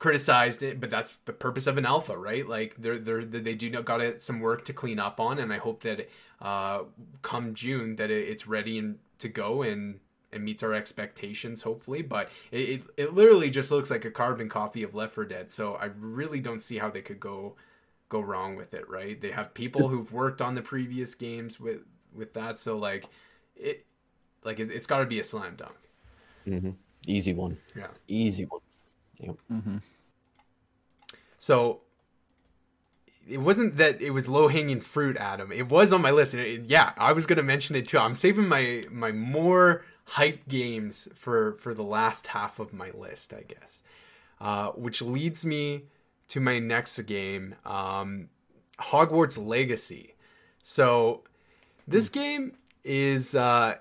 criticized 0.04 0.62
it, 0.64 0.82
but 0.82 0.90
that's 0.90 1.14
the 1.24 1.32
purpose 1.32 1.66
of 1.66 1.78
an 1.78 1.86
alpha, 1.86 2.18
right? 2.18 2.48
Like 2.48 2.76
they're 2.78 3.00
they're 3.00 3.24
they 3.24 3.56
do 3.56 3.70
got 3.84 4.02
it, 4.02 4.22
some 4.22 4.42
work 4.42 4.66
to 4.66 4.74
clean 4.74 5.00
up 5.00 5.22
on, 5.22 5.40
and 5.40 5.54
I 5.54 5.58
hope 5.58 5.82
that 5.84 6.10
uh, 6.42 6.84
come 7.22 7.54
June 7.54 7.96
that 7.96 8.12
it, 8.12 8.28
it's 8.28 8.46
ready 8.46 8.78
and 8.78 9.00
to 9.20 9.30
go 9.30 9.62
and 9.62 10.02
and 10.34 10.44
meets 10.44 10.62
our 10.62 10.74
expectations, 10.74 11.62
hopefully. 11.62 12.02
But 12.02 12.30
it, 12.52 12.58
it 12.58 12.84
it 12.98 13.14
literally 13.14 13.50
just 13.50 13.72
looks 13.72 13.90
like 13.90 14.04
a 14.04 14.12
carbon 14.12 14.50
copy 14.50 14.84
of 14.84 14.94
Left 14.94 15.14
4 15.14 15.24
Dead, 15.24 15.50
so 15.50 15.76
I 15.76 15.86
really 15.98 16.42
don't 16.42 16.62
see 16.62 16.78
how 16.78 16.90
they 16.90 17.02
could 17.02 17.22
go 17.22 17.56
go 18.10 18.20
wrong 18.20 18.58
with 18.58 18.74
it, 18.74 18.90
right? 18.90 19.22
They 19.22 19.32
have 19.32 19.54
people 19.54 19.88
who've 19.88 20.12
worked 20.12 20.42
on 20.42 20.54
the 20.54 20.62
previous 20.62 21.16
games 21.16 21.62
with 21.62 21.80
with 22.16 22.34
that, 22.34 22.58
so 22.58 22.78
like 22.78 23.06
it 23.56 23.86
like 24.44 24.60
it's, 24.60 24.70
it's 24.70 24.86
got 24.86 25.00
to 25.00 25.06
be 25.06 25.20
a 25.20 25.24
slam 25.24 25.56
dunk. 25.56 25.76
Mm-hmm. 26.48 26.72
Easy 27.08 27.34
one. 27.34 27.58
Yeah. 27.76 27.88
Easy 28.08 28.46
one. 28.46 28.62
Yep. 29.20 29.36
Mm-hmm. 29.52 29.78
So 31.38 31.82
it 33.28 33.40
wasn't 33.40 33.78
that 33.78 34.02
it 34.02 34.12
was 34.12 34.28
low 34.28 34.48
hanging 34.48 34.82
fruit, 34.82 35.18
Adam. 35.18 35.52
It 35.52 35.70
was 35.70 35.94
on 35.94 36.02
my 36.02 36.12
list, 36.12 36.34
and 36.34 36.44
it, 36.44 36.62
yeah, 36.66 36.94
I 36.98 37.14
was 37.14 37.26
gonna 37.26 37.44
mention 37.44 37.76
it 37.76 37.88
too. 37.88 38.00
I'm 38.00 38.16
saving 38.16 38.48
my 38.48 38.86
my 38.92 39.12
more 39.12 39.84
hype 40.06 40.48
games 40.48 41.08
for 41.16 41.54
for 41.54 41.74
the 41.74 41.84
last 41.84 42.28
half 42.28 42.60
of 42.60 42.74
my 42.74 42.92
list, 42.92 43.34
I 43.34 43.42
guess. 43.42 43.84
Uh, 44.42 44.72
which 44.72 45.02
leads 45.02 45.46
me 45.46 45.84
to 46.28 46.40
my 46.42 46.60
next 46.60 47.00
game, 47.04 47.56
um, 47.66 48.28
Hogwarts 48.80 49.38
Legacy. 49.38 50.16
So 50.62 51.24
this 51.88 52.10
game 52.10 52.54
is 52.84 53.36
uh, 53.36 53.76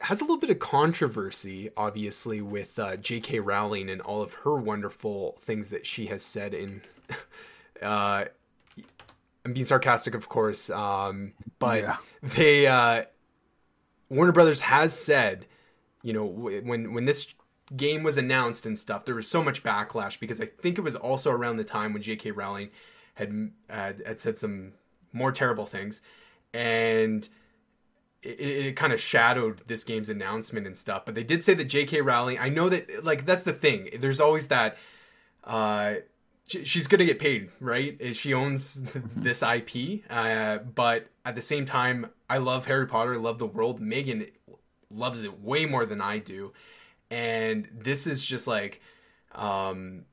has 0.00 0.20
a 0.20 0.24
little 0.24 0.38
bit 0.38 0.50
of 0.50 0.58
controversy, 0.58 1.70
obviously, 1.76 2.40
with 2.40 2.78
uh, 2.78 2.96
J.K. 2.96 3.40
Rowling 3.40 3.88
and 3.90 4.00
all 4.00 4.22
of 4.22 4.32
her 4.34 4.56
wonderful 4.56 5.38
things 5.40 5.70
that 5.70 5.86
she 5.86 6.06
has 6.06 6.22
said 6.22 6.54
in. 6.54 6.82
uh, 7.82 8.24
I'm 9.44 9.52
being 9.52 9.66
sarcastic, 9.66 10.14
of 10.14 10.28
course, 10.28 10.70
um, 10.70 11.34
but 11.58 11.82
Yeah. 11.82 11.96
they 12.22 12.66
uh, 12.66 13.04
Warner 14.08 14.32
Brothers 14.32 14.60
has 14.60 14.98
said, 14.98 15.46
you 16.02 16.12
know, 16.12 16.24
when 16.24 16.92
when 16.94 17.04
this 17.04 17.34
game 17.74 18.02
was 18.02 18.16
announced 18.16 18.66
and 18.66 18.78
stuff, 18.78 19.04
there 19.04 19.14
was 19.14 19.28
so 19.28 19.42
much 19.42 19.62
backlash 19.62 20.18
because 20.18 20.40
I 20.40 20.46
think 20.46 20.78
it 20.78 20.82
was 20.82 20.96
also 20.96 21.30
around 21.30 21.56
the 21.56 21.64
time 21.64 21.92
when 21.92 22.02
J.K. 22.02 22.30
Rowling 22.30 22.70
had 23.14 23.50
had, 23.68 24.02
had 24.06 24.20
said 24.20 24.38
some 24.38 24.72
more 25.12 25.32
terrible 25.32 25.66
things, 25.66 26.00
and 26.54 27.28
it, 28.22 28.40
it 28.40 28.76
kind 28.76 28.92
of 28.94 29.00
shadowed 29.00 29.60
this 29.66 29.84
game's 29.84 30.08
announcement 30.08 30.66
and 30.66 30.76
stuff. 30.76 31.04
But 31.04 31.14
they 31.14 31.24
did 31.24 31.42
say 31.44 31.52
that 31.54 31.64
J.K. 31.64 32.00
Rowling. 32.00 32.38
I 32.38 32.48
know 32.48 32.68
that 32.70 33.04
like 33.04 33.26
that's 33.26 33.42
the 33.42 33.52
thing. 33.52 33.90
There's 33.98 34.20
always 34.20 34.46
that. 34.48 34.78
Uh, 35.42 35.96
she- 36.46 36.64
she's 36.64 36.86
gonna 36.86 37.04
get 37.04 37.18
paid, 37.18 37.50
right? 37.60 37.98
She 38.16 38.32
owns 38.32 38.82
this 39.16 39.42
IP, 39.42 40.02
uh, 40.08 40.58
but 40.58 41.08
at 41.26 41.34
the 41.34 41.42
same 41.42 41.66
time, 41.66 42.06
I 42.30 42.38
love 42.38 42.66
Harry 42.66 42.86
Potter. 42.86 43.14
I 43.14 43.18
love 43.18 43.38
the 43.38 43.46
world. 43.46 43.80
Megan 43.80 44.26
loves 44.90 45.22
it 45.22 45.40
way 45.40 45.66
more 45.66 45.84
than 45.84 46.00
I 46.00 46.18
do, 46.18 46.52
and 47.10 47.68
this 47.72 48.06
is 48.06 48.24
just 48.24 48.46
like 48.46 48.80
um, 49.34 50.04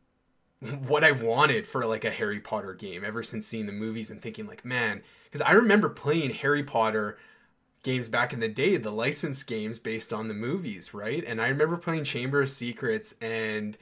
what 0.88 1.04
I've 1.04 1.22
wanted 1.22 1.68
for 1.68 1.86
like 1.86 2.04
a 2.06 2.12
Harry 2.12 2.40
Potter 2.40 2.74
game 2.74 3.04
ever 3.06 3.24
since 3.24 3.46
seeing 3.46 3.66
the 3.66 3.72
movies 3.72 4.10
and 4.10 4.22
thinking 4.22 4.48
like, 4.48 4.66
man, 4.66 5.02
because 5.32 5.42
I 5.42 5.54
remember 5.54 5.90
playing 5.90 6.32
Harry 6.32 6.64
Potter 6.64 7.18
games 7.84 8.08
back 8.08 8.34
in 8.34 8.40
the 8.40 8.48
day, 8.48 8.78
the 8.78 8.92
licensed 8.92 9.48
games 9.48 9.80
based 9.80 10.14
on 10.14 10.28
the 10.28 10.34
movies, 10.34 10.94
right? 10.94 11.24
And 11.26 11.42
I 11.42 11.48
remember 11.48 11.78
playing 11.78 12.04
Chamber 12.04 12.42
of 12.42 12.50
Secrets 12.50 13.16
and 13.22 13.78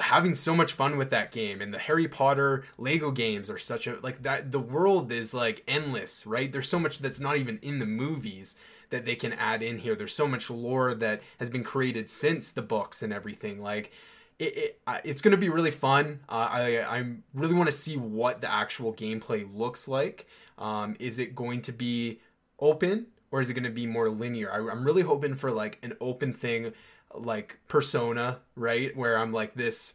having 0.00 0.34
so 0.34 0.54
much 0.54 0.72
fun 0.72 0.96
with 0.96 1.10
that 1.10 1.30
game 1.30 1.60
and 1.60 1.74
the 1.74 1.78
Harry 1.78 2.08
Potter 2.08 2.64
Lego 2.78 3.10
games 3.10 3.50
are 3.50 3.58
such 3.58 3.86
a 3.86 3.98
like 4.02 4.22
that 4.22 4.50
the 4.50 4.60
world 4.60 5.12
is 5.12 5.34
like 5.34 5.62
endless, 5.68 6.26
right? 6.26 6.50
There's 6.50 6.68
so 6.68 6.78
much 6.78 7.00
that's 7.00 7.20
not 7.20 7.36
even 7.36 7.58
in 7.60 7.78
the 7.78 7.86
movies 7.86 8.54
that 8.90 9.04
they 9.04 9.14
can 9.14 9.34
add 9.34 9.62
in 9.62 9.78
here. 9.78 9.94
There's 9.94 10.14
so 10.14 10.26
much 10.26 10.48
lore 10.48 10.94
that 10.94 11.20
has 11.38 11.50
been 11.50 11.64
created 11.64 12.08
since 12.08 12.50
the 12.50 12.62
books 12.62 13.02
and 13.02 13.12
everything. 13.12 13.60
Like 13.60 13.92
it, 14.38 14.56
it 14.56 14.80
it's 15.04 15.20
going 15.20 15.32
to 15.32 15.38
be 15.38 15.50
really 15.50 15.70
fun. 15.70 16.20
Uh, 16.28 16.48
I 16.50 16.98
I 16.98 17.04
really 17.34 17.54
want 17.54 17.68
to 17.68 17.72
see 17.72 17.96
what 17.96 18.40
the 18.40 18.50
actual 18.50 18.94
gameplay 18.94 19.46
looks 19.54 19.88
like. 19.88 20.26
Um, 20.58 20.96
is 20.98 21.18
it 21.18 21.34
going 21.34 21.62
to 21.62 21.72
be 21.72 22.20
open 22.58 23.06
or 23.30 23.40
is 23.40 23.50
it 23.50 23.54
going 23.54 23.64
to 23.64 23.70
be 23.70 23.86
more 23.86 24.08
linear? 24.08 24.52
I, 24.52 24.56
I'm 24.56 24.84
really 24.84 25.02
hoping 25.02 25.34
for 25.34 25.50
like 25.50 25.78
an 25.82 25.94
open 26.00 26.32
thing, 26.32 26.72
like 27.14 27.58
Persona, 27.68 28.40
right? 28.56 28.96
Where 28.96 29.18
I'm 29.18 29.32
like 29.32 29.54
this 29.54 29.94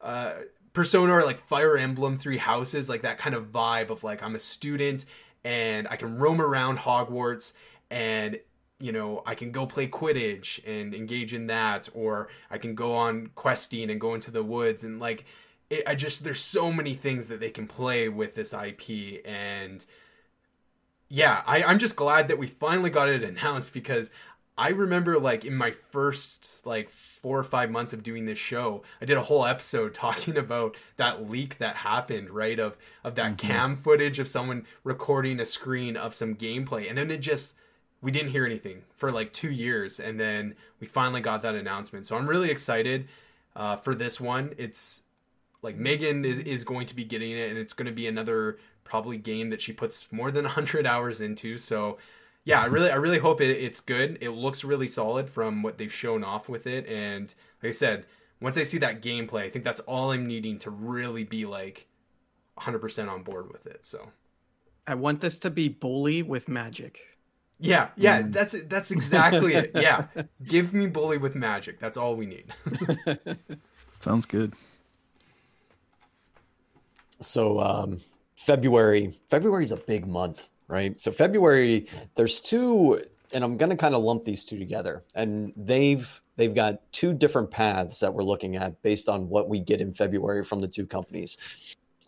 uh, 0.00 0.32
Persona 0.72 1.14
or 1.14 1.24
like 1.24 1.46
Fire 1.46 1.76
Emblem 1.76 2.18
Three 2.18 2.38
Houses, 2.38 2.88
like 2.88 3.02
that 3.02 3.18
kind 3.18 3.34
of 3.34 3.52
vibe 3.52 3.90
of 3.90 4.04
like 4.04 4.22
I'm 4.22 4.34
a 4.34 4.40
student 4.40 5.04
and 5.44 5.88
I 5.88 5.96
can 5.96 6.18
roam 6.18 6.40
around 6.40 6.78
Hogwarts 6.78 7.54
and 7.90 8.38
you 8.78 8.92
know 8.92 9.22
I 9.26 9.34
can 9.34 9.52
go 9.52 9.66
play 9.66 9.88
Quidditch 9.88 10.60
and 10.66 10.94
engage 10.94 11.34
in 11.34 11.48
that, 11.48 11.88
or 11.94 12.28
I 12.50 12.58
can 12.58 12.74
go 12.74 12.94
on 12.94 13.30
questing 13.34 13.90
and 13.90 14.00
go 14.00 14.14
into 14.14 14.30
the 14.30 14.42
woods 14.42 14.84
and 14.84 15.00
like 15.00 15.24
it, 15.70 15.84
I 15.86 15.94
just 15.94 16.24
there's 16.24 16.40
so 16.40 16.72
many 16.72 16.94
things 16.94 17.28
that 17.28 17.40
they 17.40 17.50
can 17.50 17.66
play 17.66 18.08
with 18.08 18.34
this 18.34 18.52
IP 18.52 19.24
and 19.24 19.84
yeah, 21.10 21.42
I, 21.44 21.64
I'm 21.64 21.80
just 21.80 21.96
glad 21.96 22.28
that 22.28 22.38
we 22.38 22.46
finally 22.46 22.88
got 22.88 23.08
it 23.08 23.24
announced 23.24 23.74
because 23.74 24.12
I 24.56 24.68
remember 24.68 25.18
like 25.18 25.44
in 25.44 25.56
my 25.56 25.72
first 25.72 26.64
like 26.64 26.88
four 26.88 27.36
or 27.36 27.42
five 27.42 27.70
months 27.70 27.92
of 27.92 28.04
doing 28.04 28.26
this 28.26 28.38
show, 28.38 28.84
I 29.02 29.06
did 29.06 29.16
a 29.16 29.22
whole 29.22 29.44
episode 29.44 29.92
talking 29.94 30.38
about 30.38 30.76
that 30.96 31.28
leak 31.28 31.58
that 31.58 31.76
happened, 31.76 32.30
right? 32.30 32.58
Of 32.58 32.78
of 33.02 33.16
that 33.16 33.38
cam 33.38 33.76
footage 33.76 34.20
of 34.20 34.28
someone 34.28 34.66
recording 34.84 35.40
a 35.40 35.44
screen 35.44 35.96
of 35.96 36.14
some 36.14 36.36
gameplay, 36.36 36.88
and 36.88 36.96
then 36.96 37.10
it 37.10 37.20
just 37.20 37.56
we 38.00 38.12
didn't 38.12 38.30
hear 38.30 38.46
anything 38.46 38.82
for 38.94 39.10
like 39.10 39.32
two 39.32 39.50
years, 39.50 39.98
and 39.98 40.18
then 40.18 40.54
we 40.78 40.86
finally 40.86 41.20
got 41.20 41.42
that 41.42 41.56
announcement. 41.56 42.06
So 42.06 42.16
I'm 42.16 42.28
really 42.28 42.50
excited 42.50 43.08
uh, 43.56 43.74
for 43.76 43.96
this 43.96 44.20
one. 44.20 44.54
It's 44.58 45.02
like 45.62 45.76
Megan 45.76 46.24
is, 46.24 46.38
is 46.38 46.64
going 46.64 46.86
to 46.86 46.94
be 46.94 47.04
getting 47.04 47.32
it, 47.32 47.50
and 47.50 47.58
it's 47.58 47.72
going 47.72 47.86
to 47.86 47.92
be 47.92 48.06
another 48.06 48.58
probably 48.90 49.16
game 49.16 49.50
that 49.50 49.60
she 49.60 49.72
puts 49.72 50.10
more 50.12 50.32
than 50.32 50.44
100 50.44 50.84
hours 50.84 51.20
into. 51.20 51.56
So 51.56 51.98
yeah, 52.44 52.60
I 52.60 52.66
really 52.66 52.90
I 52.90 52.96
really 52.96 53.18
hope 53.18 53.40
it, 53.40 53.50
it's 53.50 53.80
good. 53.80 54.18
It 54.20 54.30
looks 54.30 54.64
really 54.64 54.88
solid 54.88 55.30
from 55.30 55.62
what 55.62 55.78
they've 55.78 55.92
shown 55.92 56.24
off 56.24 56.48
with 56.48 56.66
it, 56.66 56.86
and 56.88 57.32
like 57.62 57.68
I 57.68 57.72
said, 57.72 58.06
once 58.40 58.58
I 58.58 58.64
see 58.64 58.78
that 58.78 59.02
gameplay, 59.02 59.42
I 59.42 59.50
think 59.50 59.64
that's 59.64 59.80
all 59.82 60.10
I'm 60.10 60.26
needing 60.26 60.58
to 60.60 60.70
really 60.70 61.24
be 61.24 61.44
like 61.46 61.86
100% 62.58 63.08
on 63.08 63.22
board 63.22 63.52
with 63.52 63.66
it. 63.66 63.84
So 63.84 64.08
I 64.86 64.94
want 64.94 65.20
this 65.20 65.38
to 65.40 65.50
be 65.50 65.68
bully 65.68 66.22
with 66.22 66.48
magic. 66.48 67.00
yeah, 67.58 67.90
yeah, 67.96 68.22
that's 68.26 68.62
that's 68.64 68.90
exactly 68.90 69.54
it. 69.54 69.72
Yeah, 69.74 70.06
give 70.42 70.74
me 70.74 70.86
bully 70.86 71.18
with 71.18 71.34
magic. 71.34 71.78
That's 71.78 71.98
all 71.98 72.16
we 72.16 72.26
need. 72.26 72.52
Sounds 74.00 74.24
good. 74.24 74.54
So 77.20 77.60
um, 77.60 78.00
February, 78.40 79.12
February 79.28 79.64
is 79.64 79.70
a 79.70 79.76
big 79.76 80.06
month, 80.06 80.48
right? 80.66 80.98
So 80.98 81.12
February, 81.12 81.86
there's 82.14 82.40
two, 82.40 83.02
and 83.34 83.44
I'm 83.44 83.58
going 83.58 83.68
to 83.68 83.76
kind 83.76 83.94
of 83.94 84.02
lump 84.02 84.24
these 84.24 84.46
two 84.46 84.58
together, 84.58 85.04
and 85.14 85.52
they've 85.58 86.20
they've 86.36 86.54
got 86.54 86.80
two 86.90 87.12
different 87.12 87.50
paths 87.50 88.00
that 88.00 88.14
we're 88.14 88.24
looking 88.24 88.56
at 88.56 88.80
based 88.80 89.10
on 89.10 89.28
what 89.28 89.50
we 89.50 89.60
get 89.60 89.82
in 89.82 89.92
February 89.92 90.42
from 90.42 90.62
the 90.62 90.68
two 90.68 90.86
companies. 90.86 91.36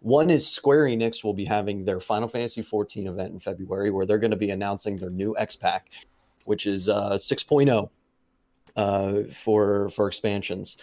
One 0.00 0.30
is 0.30 0.50
Square 0.50 0.84
Enix 0.84 1.22
will 1.22 1.34
be 1.34 1.44
having 1.44 1.84
their 1.84 2.00
Final 2.00 2.28
Fantasy 2.28 2.62
14 2.62 3.08
event 3.08 3.34
in 3.34 3.38
February, 3.38 3.90
where 3.90 4.06
they're 4.06 4.16
going 4.16 4.30
to 4.30 4.36
be 4.38 4.50
announcing 4.50 4.96
their 4.96 5.10
new 5.10 5.36
X 5.36 5.54
Pack, 5.54 5.90
which 6.46 6.66
is 6.66 6.88
uh, 6.88 7.10
6.0 7.10 7.90
uh, 8.74 9.30
for 9.30 9.90
for 9.90 10.08
expansions 10.08 10.78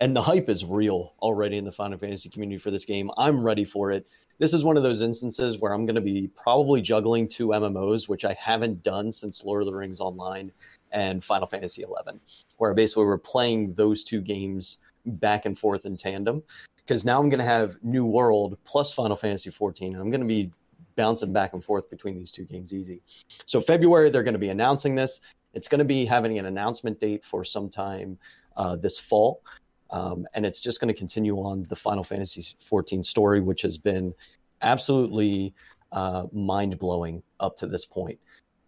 and 0.00 0.16
the 0.16 0.22
hype 0.22 0.48
is 0.48 0.64
real 0.64 1.12
already 1.20 1.58
in 1.58 1.64
the 1.64 1.72
Final 1.72 1.98
Fantasy 1.98 2.30
community 2.30 2.58
for 2.58 2.70
this 2.70 2.84
game. 2.84 3.10
I'm 3.18 3.44
ready 3.44 3.64
for 3.64 3.92
it. 3.92 4.06
This 4.40 4.54
is 4.54 4.64
one 4.64 4.78
of 4.78 4.82
those 4.82 5.02
instances 5.02 5.58
where 5.58 5.74
I'm 5.74 5.84
going 5.84 5.96
to 5.96 6.00
be 6.00 6.30
probably 6.34 6.80
juggling 6.80 7.28
two 7.28 7.48
MMOs, 7.48 8.08
which 8.08 8.24
I 8.24 8.32
haven't 8.40 8.82
done 8.82 9.12
since 9.12 9.44
Lord 9.44 9.60
of 9.60 9.66
the 9.66 9.74
Rings 9.74 10.00
Online 10.00 10.50
and 10.92 11.22
Final 11.22 11.46
Fantasy 11.46 11.82
11, 11.82 12.18
where 12.56 12.72
basically 12.72 13.04
we're 13.04 13.18
playing 13.18 13.74
those 13.74 14.02
two 14.02 14.22
games 14.22 14.78
back 15.04 15.44
and 15.44 15.58
forth 15.58 15.84
in 15.84 15.94
tandem. 15.94 16.42
Because 16.76 17.04
now 17.04 17.20
I'm 17.20 17.28
going 17.28 17.40
to 17.40 17.44
have 17.44 17.76
New 17.82 18.06
World 18.06 18.56
plus 18.64 18.94
Final 18.94 19.14
Fantasy 19.14 19.50
XIV, 19.50 19.88
and 19.88 19.96
I'm 19.96 20.10
going 20.10 20.22
to 20.22 20.26
be 20.26 20.50
bouncing 20.96 21.34
back 21.34 21.52
and 21.52 21.62
forth 21.62 21.90
between 21.90 22.16
these 22.16 22.30
two 22.30 22.44
games 22.44 22.72
easy. 22.72 23.02
So 23.44 23.60
February 23.60 24.08
they're 24.08 24.22
going 24.22 24.32
to 24.32 24.38
be 24.38 24.48
announcing 24.48 24.94
this. 24.94 25.20
It's 25.52 25.68
going 25.68 25.80
to 25.80 25.84
be 25.84 26.06
having 26.06 26.38
an 26.38 26.46
announcement 26.46 26.98
date 26.98 27.26
for 27.26 27.44
sometime 27.44 28.18
uh, 28.56 28.76
this 28.76 28.98
fall. 28.98 29.42
Um, 29.90 30.26
and 30.34 30.46
it's 30.46 30.60
just 30.60 30.80
going 30.80 30.92
to 30.92 30.98
continue 30.98 31.36
on 31.36 31.66
the 31.68 31.76
Final 31.76 32.04
Fantasy 32.04 32.54
14 32.60 33.02
story, 33.02 33.40
which 33.40 33.62
has 33.62 33.76
been 33.76 34.14
absolutely 34.62 35.52
uh, 35.92 36.26
mind 36.32 36.78
blowing 36.78 37.22
up 37.40 37.56
to 37.56 37.66
this 37.66 37.84
point. 37.84 38.18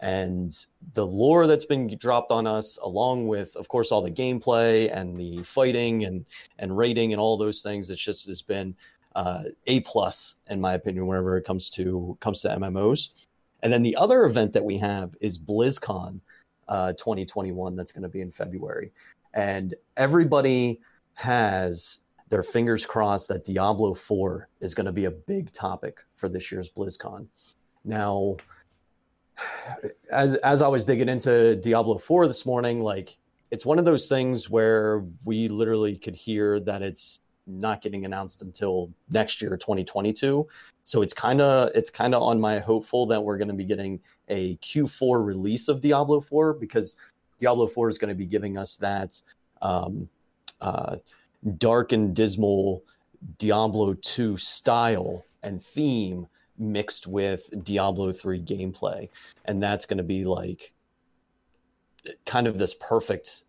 And 0.01 0.53
the 0.94 1.07
lore 1.07 1.47
that's 1.47 1.65
been 1.65 1.97
dropped 1.97 2.32
on 2.32 2.44
us, 2.44 2.77
along 2.82 3.28
with, 3.28 3.55
of 3.55 3.69
course, 3.69 3.93
all 3.93 4.03
the 4.03 4.11
gameplay 4.11 4.93
and 4.93 5.16
the 5.16 5.44
fighting 5.44 6.05
and 6.05 6.27
and 6.59 6.77
raiding 6.77 7.12
and 7.12 7.20
all 7.20 7.36
those 7.36 7.62
things, 7.62 7.89
it's 7.89 8.03
just 8.03 8.27
has 8.27 8.43
been 8.43 8.74
uh, 9.15 9.44
a 9.69 9.81
plus 9.81 10.36
in 10.49 10.61
my 10.61 10.74
opinion 10.74 11.07
whenever 11.07 11.36
it 11.36 11.44
comes 11.44 11.70
to 11.70 12.16
comes 12.20 12.40
to 12.43 12.49
MMOs. 12.49 13.11
And 13.62 13.73
then 13.73 13.82
the 13.82 13.94
other 13.94 14.24
event 14.24 14.53
that 14.55 14.65
we 14.65 14.77
have 14.78 15.15
is 15.20 15.39
BlizzCon 15.39 16.19
uh, 16.66 16.94
2021, 16.94 17.77
that's 17.77 17.93
going 17.93 18.03
to 18.03 18.09
be 18.09 18.23
in 18.23 18.32
February, 18.32 18.90
and 19.35 19.77
everybody 19.97 20.81
has 21.15 21.99
their 22.29 22.43
fingers 22.43 22.87
crossed 22.87 23.29
that 23.29 23.45
Diablo 23.45 23.93
4 23.95 24.49
is 24.61 24.75
going 24.75 24.87
to 24.87 24.93
be 24.93 25.05
a 25.05 25.11
big 25.11 25.53
topic 25.53 25.99
for 26.17 26.29
this 26.29 26.51
year's 26.51 26.71
BlizzCon. 26.71 27.27
Now, 27.85 28.37
as 30.11 30.37
as 30.37 30.63
I 30.63 30.69
was 30.69 30.85
digging 30.85 31.09
into 31.09 31.57
Diablo 31.57 31.99
4 31.99 32.29
this 32.29 32.47
morning, 32.47 32.81
like 32.81 33.17
it's 33.51 33.67
one 33.67 33.79
of 33.79 33.85
those 33.85 34.09
things 34.09 34.49
where 34.49 35.05
we 35.27 35.49
literally 35.49 35.97
could 35.97 36.17
hear 36.17 36.59
that 36.61 36.81
it's 36.81 37.21
not 37.47 37.83
getting 37.83 38.05
announced 38.05 38.41
until 38.43 38.91
next 39.11 39.43
year 39.43 39.57
2022 39.57 40.47
so 40.85 41.03
it's 41.03 41.13
kind 41.13 41.41
of 41.41 41.71
it's 41.75 41.91
kind 41.91 42.15
of 42.15 42.23
on 42.23 42.41
my 42.41 42.61
hopeful 42.61 43.05
that 43.05 43.21
we're 43.21 43.37
going 43.37 43.49
to 43.49 43.55
be 43.55 43.65
getting 43.65 44.01
a 44.29 44.57
q4 44.59 45.25
release 45.25 45.67
of 45.67 45.81
diablo 45.81 46.21
4 46.21 46.55
because 46.55 46.97
diablo 47.39 47.67
4 47.67 47.89
is 47.89 47.99
going 47.99 48.11
to 48.11 48.15
be 48.15 48.27
giving 48.27 48.57
us 48.57 48.77
that 48.77 49.21
um, 49.61 50.09
dark 51.59 51.93
and 51.93 52.15
dismal 52.15 52.83
diablo 53.39 53.95
2 53.95 54.37
style 54.37 55.25
and 55.43 55.63
theme 55.63 56.27
mixed 56.59 57.07
with 57.07 57.51
diablo 57.65 58.13
3 58.13 58.41
gameplay 58.43 59.09
and 59.47 59.63
that's 59.63 59.87
going 59.87 59.99
to 59.99 60.05
be 60.05 60.25
like 60.25 60.73
kind 62.27 62.47
of 62.47 62.59
this 62.59 62.75
perfect 62.75 63.45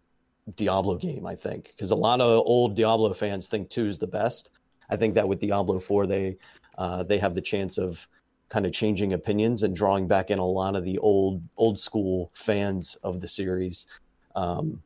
Diablo 0.55 0.95
game, 0.95 1.25
I 1.25 1.35
think, 1.35 1.73
because 1.75 1.91
a 1.91 1.95
lot 1.95 2.21
of 2.21 2.43
old 2.45 2.75
Diablo 2.75 3.13
fans 3.13 3.47
think 3.47 3.69
two 3.69 3.87
is 3.87 3.97
the 3.97 4.07
best. 4.07 4.49
I 4.89 4.95
think 4.95 5.15
that 5.15 5.27
with 5.27 5.39
Diablo 5.39 5.79
four, 5.79 6.05
they 6.05 6.37
uh, 6.77 7.03
they 7.03 7.17
have 7.17 7.35
the 7.35 7.41
chance 7.41 7.77
of 7.77 8.07
kind 8.49 8.65
of 8.65 8.73
changing 8.73 9.13
opinions 9.13 9.63
and 9.63 9.75
drawing 9.75 10.07
back 10.07 10.29
in 10.29 10.39
a 10.39 10.45
lot 10.45 10.75
of 10.75 10.83
the 10.83 10.97
old 10.99 11.41
old 11.55 11.79
school 11.79 12.29
fans 12.33 12.97
of 13.03 13.21
the 13.21 13.27
series. 13.27 13.87
Um, 14.35 14.81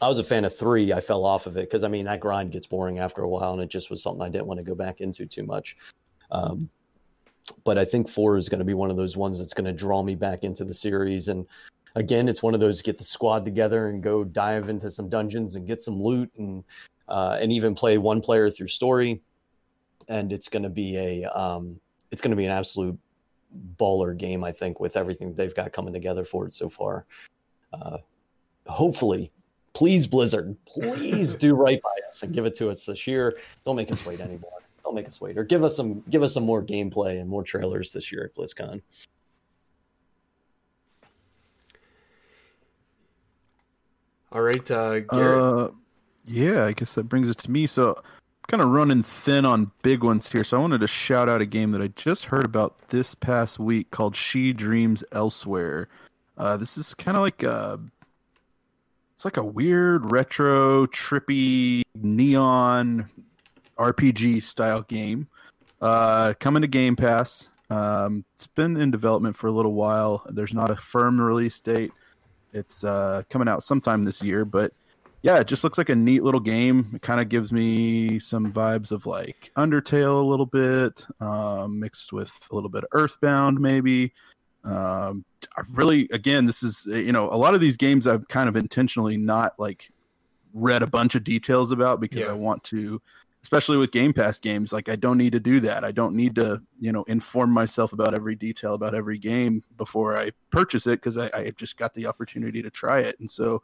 I 0.00 0.08
was 0.08 0.18
a 0.18 0.24
fan 0.24 0.44
of 0.44 0.56
three. 0.56 0.92
I 0.92 1.00
fell 1.00 1.24
off 1.24 1.46
of 1.46 1.56
it 1.56 1.68
because 1.68 1.82
I 1.84 1.88
mean 1.88 2.04
that 2.04 2.20
grind 2.20 2.52
gets 2.52 2.66
boring 2.66 2.98
after 2.98 3.22
a 3.22 3.28
while, 3.28 3.52
and 3.52 3.62
it 3.62 3.68
just 3.68 3.90
was 3.90 4.02
something 4.02 4.22
I 4.22 4.28
didn't 4.28 4.46
want 4.46 4.60
to 4.60 4.66
go 4.66 4.74
back 4.74 5.00
into 5.00 5.26
too 5.26 5.44
much. 5.44 5.76
Um, 6.30 6.68
but 7.64 7.78
I 7.78 7.84
think 7.84 8.08
four 8.08 8.36
is 8.36 8.48
going 8.48 8.58
to 8.58 8.64
be 8.64 8.74
one 8.74 8.90
of 8.90 8.96
those 8.96 9.16
ones 9.16 9.38
that's 9.38 9.54
going 9.54 9.64
to 9.64 9.72
draw 9.72 10.02
me 10.02 10.14
back 10.14 10.44
into 10.44 10.64
the 10.64 10.74
series 10.74 11.28
and 11.28 11.46
again, 11.94 12.28
it's 12.28 12.42
one 12.42 12.54
of 12.54 12.60
those 12.60 12.80
get 12.80 12.96
the 12.96 13.04
squad 13.04 13.44
together 13.44 13.88
and 13.88 14.02
go 14.02 14.24
dive 14.24 14.68
into 14.68 14.90
some 14.90 15.08
dungeons 15.08 15.56
and 15.56 15.66
get 15.66 15.82
some 15.82 16.00
loot 16.00 16.30
and 16.38 16.64
uh, 17.08 17.38
and 17.40 17.52
even 17.52 17.74
play 17.74 17.98
one 17.98 18.20
player 18.20 18.50
through 18.50 18.68
story. 18.68 19.20
And 20.08 20.32
it's 20.32 20.48
going 20.48 20.62
to 20.62 20.70
be 20.70 20.96
a 20.96 21.24
um, 21.38 21.78
it's 22.10 22.22
going 22.22 22.30
to 22.30 22.36
be 22.36 22.46
an 22.46 22.52
absolute 22.52 22.98
baller 23.76 24.16
game, 24.16 24.44
I 24.44 24.52
think, 24.52 24.80
with 24.80 24.96
everything 24.96 25.34
they've 25.34 25.54
got 25.54 25.72
coming 25.72 25.92
together 25.92 26.24
for 26.24 26.46
it 26.46 26.54
so 26.54 26.68
far. 26.68 27.04
Uh, 27.72 27.98
hopefully, 28.66 29.32
please 29.78 30.08
Blizzard, 30.08 30.56
please 30.66 31.36
do 31.36 31.54
right 31.54 31.80
by 31.80 31.94
us 32.08 32.24
and 32.24 32.32
give 32.34 32.44
it 32.44 32.56
to 32.56 32.68
us 32.68 32.84
this 32.84 33.06
year. 33.06 33.38
Don't 33.64 33.76
make 33.76 33.92
us 33.92 34.04
wait 34.04 34.18
anymore. 34.18 34.50
Don't 34.82 34.96
make 34.96 35.06
us 35.06 35.20
wait, 35.20 35.38
or 35.38 35.44
give 35.44 35.62
us 35.62 35.76
some 35.76 36.02
give 36.10 36.24
us 36.24 36.34
some 36.34 36.42
more 36.42 36.60
gameplay 36.60 37.20
and 37.20 37.30
more 37.30 37.44
trailers 37.44 37.92
this 37.92 38.10
year 38.10 38.24
at 38.24 38.34
BlizzCon. 38.34 38.82
All 44.32 44.42
right, 44.42 44.68
uh, 44.68 44.98
Garrett. 45.00 45.42
Uh, 45.42 45.70
yeah, 46.26 46.64
I 46.64 46.72
guess 46.72 46.96
that 46.96 47.04
brings 47.04 47.30
it 47.30 47.38
to 47.38 47.50
me. 47.50 47.68
So, 47.68 48.02
kind 48.48 48.60
of 48.60 48.70
running 48.70 49.04
thin 49.04 49.44
on 49.44 49.70
big 49.82 50.02
ones 50.02 50.30
here. 50.32 50.42
So, 50.42 50.58
I 50.58 50.60
wanted 50.60 50.80
to 50.80 50.88
shout 50.88 51.28
out 51.28 51.40
a 51.40 51.46
game 51.46 51.70
that 51.70 51.80
I 51.80 51.88
just 51.94 52.24
heard 52.24 52.44
about 52.44 52.88
this 52.88 53.14
past 53.14 53.60
week 53.60 53.92
called 53.92 54.16
She 54.16 54.52
Dreams 54.52 55.04
Elsewhere. 55.12 55.88
Uh, 56.36 56.56
this 56.56 56.76
is 56.76 56.94
kind 56.94 57.16
of 57.16 57.22
like 57.22 57.42
a, 57.44 57.80
it's 59.18 59.24
like 59.24 59.36
a 59.36 59.42
weird 59.42 60.12
retro, 60.12 60.86
trippy, 60.86 61.82
neon 61.96 63.10
RPG 63.76 64.40
style 64.44 64.82
game. 64.82 65.26
Uh, 65.80 66.34
coming 66.38 66.62
to 66.62 66.68
Game 66.68 66.94
Pass. 66.94 67.48
Um, 67.68 68.24
it's 68.34 68.46
been 68.46 68.76
in 68.76 68.92
development 68.92 69.36
for 69.36 69.48
a 69.48 69.50
little 69.50 69.72
while. 69.72 70.22
There's 70.28 70.54
not 70.54 70.70
a 70.70 70.76
firm 70.76 71.20
release 71.20 71.58
date. 71.58 71.90
It's 72.52 72.84
uh, 72.84 73.24
coming 73.28 73.48
out 73.48 73.64
sometime 73.64 74.04
this 74.04 74.22
year, 74.22 74.44
but 74.44 74.72
yeah, 75.22 75.40
it 75.40 75.48
just 75.48 75.64
looks 75.64 75.78
like 75.78 75.88
a 75.88 75.96
neat 75.96 76.22
little 76.22 76.38
game. 76.38 76.88
It 76.94 77.02
kind 77.02 77.20
of 77.20 77.28
gives 77.28 77.52
me 77.52 78.20
some 78.20 78.52
vibes 78.52 78.92
of 78.92 79.04
like 79.04 79.50
Undertale 79.56 80.20
a 80.22 80.24
little 80.24 80.46
bit, 80.46 81.04
um, 81.20 81.80
mixed 81.80 82.12
with 82.12 82.38
a 82.52 82.54
little 82.54 82.70
bit 82.70 82.84
of 82.84 82.90
Earthbound, 82.92 83.58
maybe. 83.58 84.12
Um, 84.64 85.24
I 85.56 85.62
really, 85.72 86.08
again, 86.12 86.44
this 86.44 86.62
is 86.62 86.86
you 86.86 87.12
know 87.12 87.30
a 87.30 87.36
lot 87.36 87.54
of 87.54 87.60
these 87.60 87.76
games 87.76 88.06
I've 88.06 88.26
kind 88.28 88.48
of 88.48 88.56
intentionally 88.56 89.16
not 89.16 89.54
like 89.58 89.90
read 90.54 90.82
a 90.82 90.86
bunch 90.86 91.14
of 91.14 91.24
details 91.24 91.70
about 91.70 92.00
because 92.00 92.20
yeah. 92.20 92.30
I 92.30 92.32
want 92.32 92.64
to 92.64 93.00
especially 93.42 93.76
with 93.76 93.92
Game 93.92 94.12
Pass 94.12 94.38
games. 94.38 94.72
Like 94.72 94.88
I 94.88 94.96
don't 94.96 95.18
need 95.18 95.32
to 95.32 95.40
do 95.40 95.60
that. 95.60 95.84
I 95.84 95.92
don't 95.92 96.14
need 96.14 96.34
to, 96.36 96.60
you 96.78 96.92
know, 96.92 97.04
inform 97.04 97.50
myself 97.50 97.92
about 97.92 98.14
every 98.14 98.34
detail 98.34 98.74
about 98.74 98.94
every 98.94 99.18
game 99.18 99.62
before 99.76 100.16
I 100.16 100.32
purchase 100.50 100.86
it 100.86 101.00
because 101.00 101.16
I, 101.16 101.30
I 101.32 101.50
just 101.56 101.76
got 101.76 101.94
the 101.94 102.06
opportunity 102.06 102.62
to 102.62 102.70
try 102.70 103.00
it. 103.00 103.18
And 103.20 103.30
so 103.30 103.62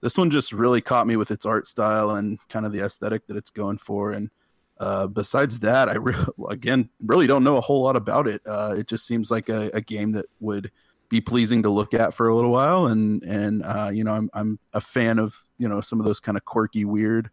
this 0.00 0.18
one 0.18 0.30
just 0.30 0.52
really 0.52 0.80
caught 0.80 1.06
me 1.06 1.16
with 1.16 1.30
its 1.30 1.46
art 1.46 1.66
style 1.66 2.10
and 2.10 2.38
kind 2.48 2.66
of 2.66 2.72
the 2.72 2.84
aesthetic 2.84 3.26
that 3.26 3.36
it's 3.36 3.50
going 3.50 3.78
for. 3.78 4.12
And 4.12 4.30
uh, 4.78 5.06
besides 5.06 5.58
that, 5.60 5.88
I 5.88 5.94
re- 5.94 6.14
again 6.50 6.88
really 7.04 7.26
don't 7.26 7.44
know 7.44 7.56
a 7.56 7.60
whole 7.60 7.82
lot 7.82 7.96
about 7.96 8.26
it. 8.26 8.42
Uh, 8.46 8.74
it 8.76 8.86
just 8.86 9.06
seems 9.06 9.30
like 9.30 9.48
a, 9.48 9.70
a, 9.72 9.80
game 9.80 10.12
that 10.12 10.26
would 10.40 10.70
be 11.08 11.20
pleasing 11.20 11.62
to 11.62 11.70
look 11.70 11.94
at 11.94 12.12
for 12.12 12.28
a 12.28 12.34
little 12.34 12.50
while. 12.50 12.86
And 12.86 13.22
and 13.22 13.62
uh, 13.62 13.90
you 13.92 14.04
know, 14.04 14.12
I'm 14.12 14.30
I'm 14.34 14.58
a 14.72 14.80
fan 14.80 15.18
of 15.18 15.42
you 15.58 15.68
know 15.68 15.80
some 15.80 15.98
of 15.98 16.06
those 16.06 16.20
kind 16.20 16.36
of 16.36 16.44
quirky, 16.44 16.84
weird 16.84 17.30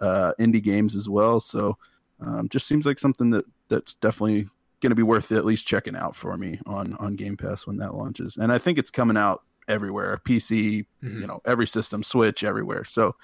uh, 0.00 0.32
indie 0.38 0.62
games 0.62 0.94
as 0.94 1.08
well. 1.08 1.40
So 1.40 1.78
um, 2.20 2.48
just 2.48 2.66
seems 2.66 2.86
like 2.86 2.98
something 2.98 3.30
that 3.30 3.44
that's 3.68 3.94
definitely 3.94 4.48
going 4.80 4.90
to 4.90 4.96
be 4.96 5.02
worth 5.02 5.32
at 5.32 5.44
least 5.44 5.66
checking 5.66 5.96
out 5.96 6.14
for 6.14 6.36
me 6.36 6.60
on 6.66 6.94
on 6.94 7.16
Game 7.16 7.36
Pass 7.36 7.66
when 7.66 7.78
that 7.78 7.94
launches. 7.94 8.36
And 8.36 8.52
I 8.52 8.58
think 8.58 8.78
it's 8.78 8.90
coming 8.90 9.16
out 9.16 9.42
everywhere, 9.68 10.20
PC, 10.26 10.84
mm-hmm. 11.02 11.20
you 11.20 11.26
know, 11.26 11.40
every 11.46 11.66
system, 11.66 12.02
Switch, 12.02 12.44
everywhere. 12.44 12.84
So 12.84 13.14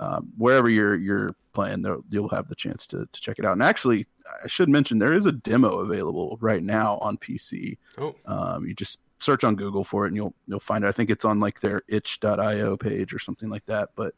um, 0.00 0.32
wherever 0.36 0.68
you're 0.68 0.96
you're 0.96 1.34
playing, 1.52 1.84
you'll 2.08 2.28
have 2.28 2.48
the 2.48 2.54
chance 2.54 2.86
to 2.88 3.08
to 3.10 3.20
check 3.20 3.38
it 3.38 3.44
out. 3.44 3.52
And 3.52 3.62
actually, 3.62 4.06
I 4.44 4.48
should 4.48 4.68
mention 4.68 4.98
there 4.98 5.12
is 5.12 5.26
a 5.26 5.32
demo 5.32 5.78
available 5.78 6.38
right 6.40 6.62
now 6.62 6.98
on 6.98 7.18
PC. 7.18 7.78
Oh. 7.98 8.14
Um, 8.26 8.66
you 8.66 8.74
just 8.74 9.00
search 9.18 9.42
on 9.44 9.56
Google 9.56 9.84
for 9.84 10.04
it 10.04 10.08
and 10.08 10.16
you'll 10.16 10.34
you'll 10.46 10.60
find 10.60 10.84
it. 10.84 10.88
I 10.88 10.92
think 10.92 11.10
it's 11.10 11.24
on 11.24 11.40
like 11.40 11.60
their 11.60 11.82
itch.io 11.88 12.76
page 12.76 13.12
or 13.12 13.18
something 13.18 13.48
like 13.48 13.66
that. 13.66 13.90
But 13.96 14.14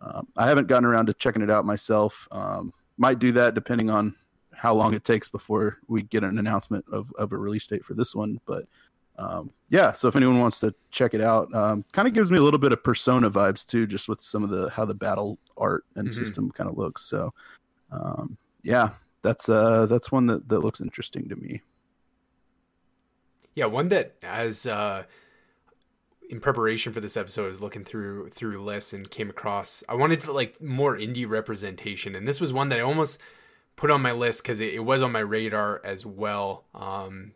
um, 0.00 0.28
I 0.36 0.46
haven't 0.46 0.68
gotten 0.68 0.84
around 0.84 1.06
to 1.06 1.14
checking 1.14 1.42
it 1.42 1.50
out 1.50 1.64
myself. 1.64 2.28
Um, 2.30 2.72
might 2.96 3.18
do 3.18 3.32
that 3.32 3.54
depending 3.54 3.90
on 3.90 4.14
how 4.52 4.72
long 4.74 4.94
it 4.94 5.04
takes 5.04 5.28
before 5.28 5.78
we 5.88 6.02
get 6.02 6.22
an 6.22 6.38
announcement 6.38 6.84
of, 6.90 7.12
of 7.18 7.32
a 7.32 7.36
release 7.36 7.66
date 7.66 7.84
for 7.84 7.94
this 7.94 8.14
one. 8.14 8.38
But 8.46 8.64
um, 9.18 9.50
yeah, 9.68 9.92
so 9.92 10.08
if 10.08 10.16
anyone 10.16 10.40
wants 10.40 10.60
to 10.60 10.74
check 10.90 11.14
it 11.14 11.20
out, 11.20 11.52
um, 11.54 11.84
kind 11.92 12.08
of 12.08 12.14
gives 12.14 12.30
me 12.30 12.38
a 12.38 12.42
little 12.42 12.58
bit 12.58 12.72
of 12.72 12.82
Persona 12.82 13.30
vibes 13.30 13.64
too, 13.64 13.86
just 13.86 14.08
with 14.08 14.20
some 14.20 14.42
of 14.42 14.50
the 14.50 14.70
how 14.70 14.84
the 14.84 14.94
battle 14.94 15.38
art 15.56 15.84
and 15.94 16.08
mm-hmm. 16.08 16.18
system 16.18 16.50
kind 16.50 16.68
of 16.68 16.76
looks. 16.76 17.02
So 17.02 17.32
um, 17.90 18.36
yeah, 18.62 18.90
that's 19.22 19.48
uh, 19.48 19.86
that's 19.86 20.10
one 20.10 20.26
that 20.26 20.48
that 20.48 20.60
looks 20.60 20.80
interesting 20.80 21.28
to 21.28 21.36
me. 21.36 21.62
Yeah, 23.54 23.66
one 23.66 23.88
that 23.88 24.16
as 24.22 24.66
uh, 24.66 25.04
in 26.28 26.40
preparation 26.40 26.92
for 26.92 27.00
this 27.00 27.16
episode, 27.16 27.44
I 27.44 27.48
was 27.48 27.60
looking 27.60 27.84
through 27.84 28.30
through 28.30 28.62
lists 28.64 28.92
and 28.92 29.08
came 29.08 29.30
across. 29.30 29.84
I 29.88 29.94
wanted 29.94 30.20
to 30.20 30.32
like 30.32 30.60
more 30.60 30.96
indie 30.96 31.28
representation, 31.28 32.14
and 32.14 32.26
this 32.26 32.40
was 32.40 32.52
one 32.52 32.68
that 32.70 32.78
I 32.80 32.82
almost 32.82 33.20
put 33.76 33.90
on 33.90 34.02
my 34.02 34.12
list 34.12 34.42
because 34.42 34.60
it, 34.60 34.74
it, 34.74 34.80
was 34.80 35.02
on 35.02 35.10
my 35.10 35.20
radar 35.20 35.80
as 35.84 36.06
well. 36.06 36.64
Um, 36.74 37.32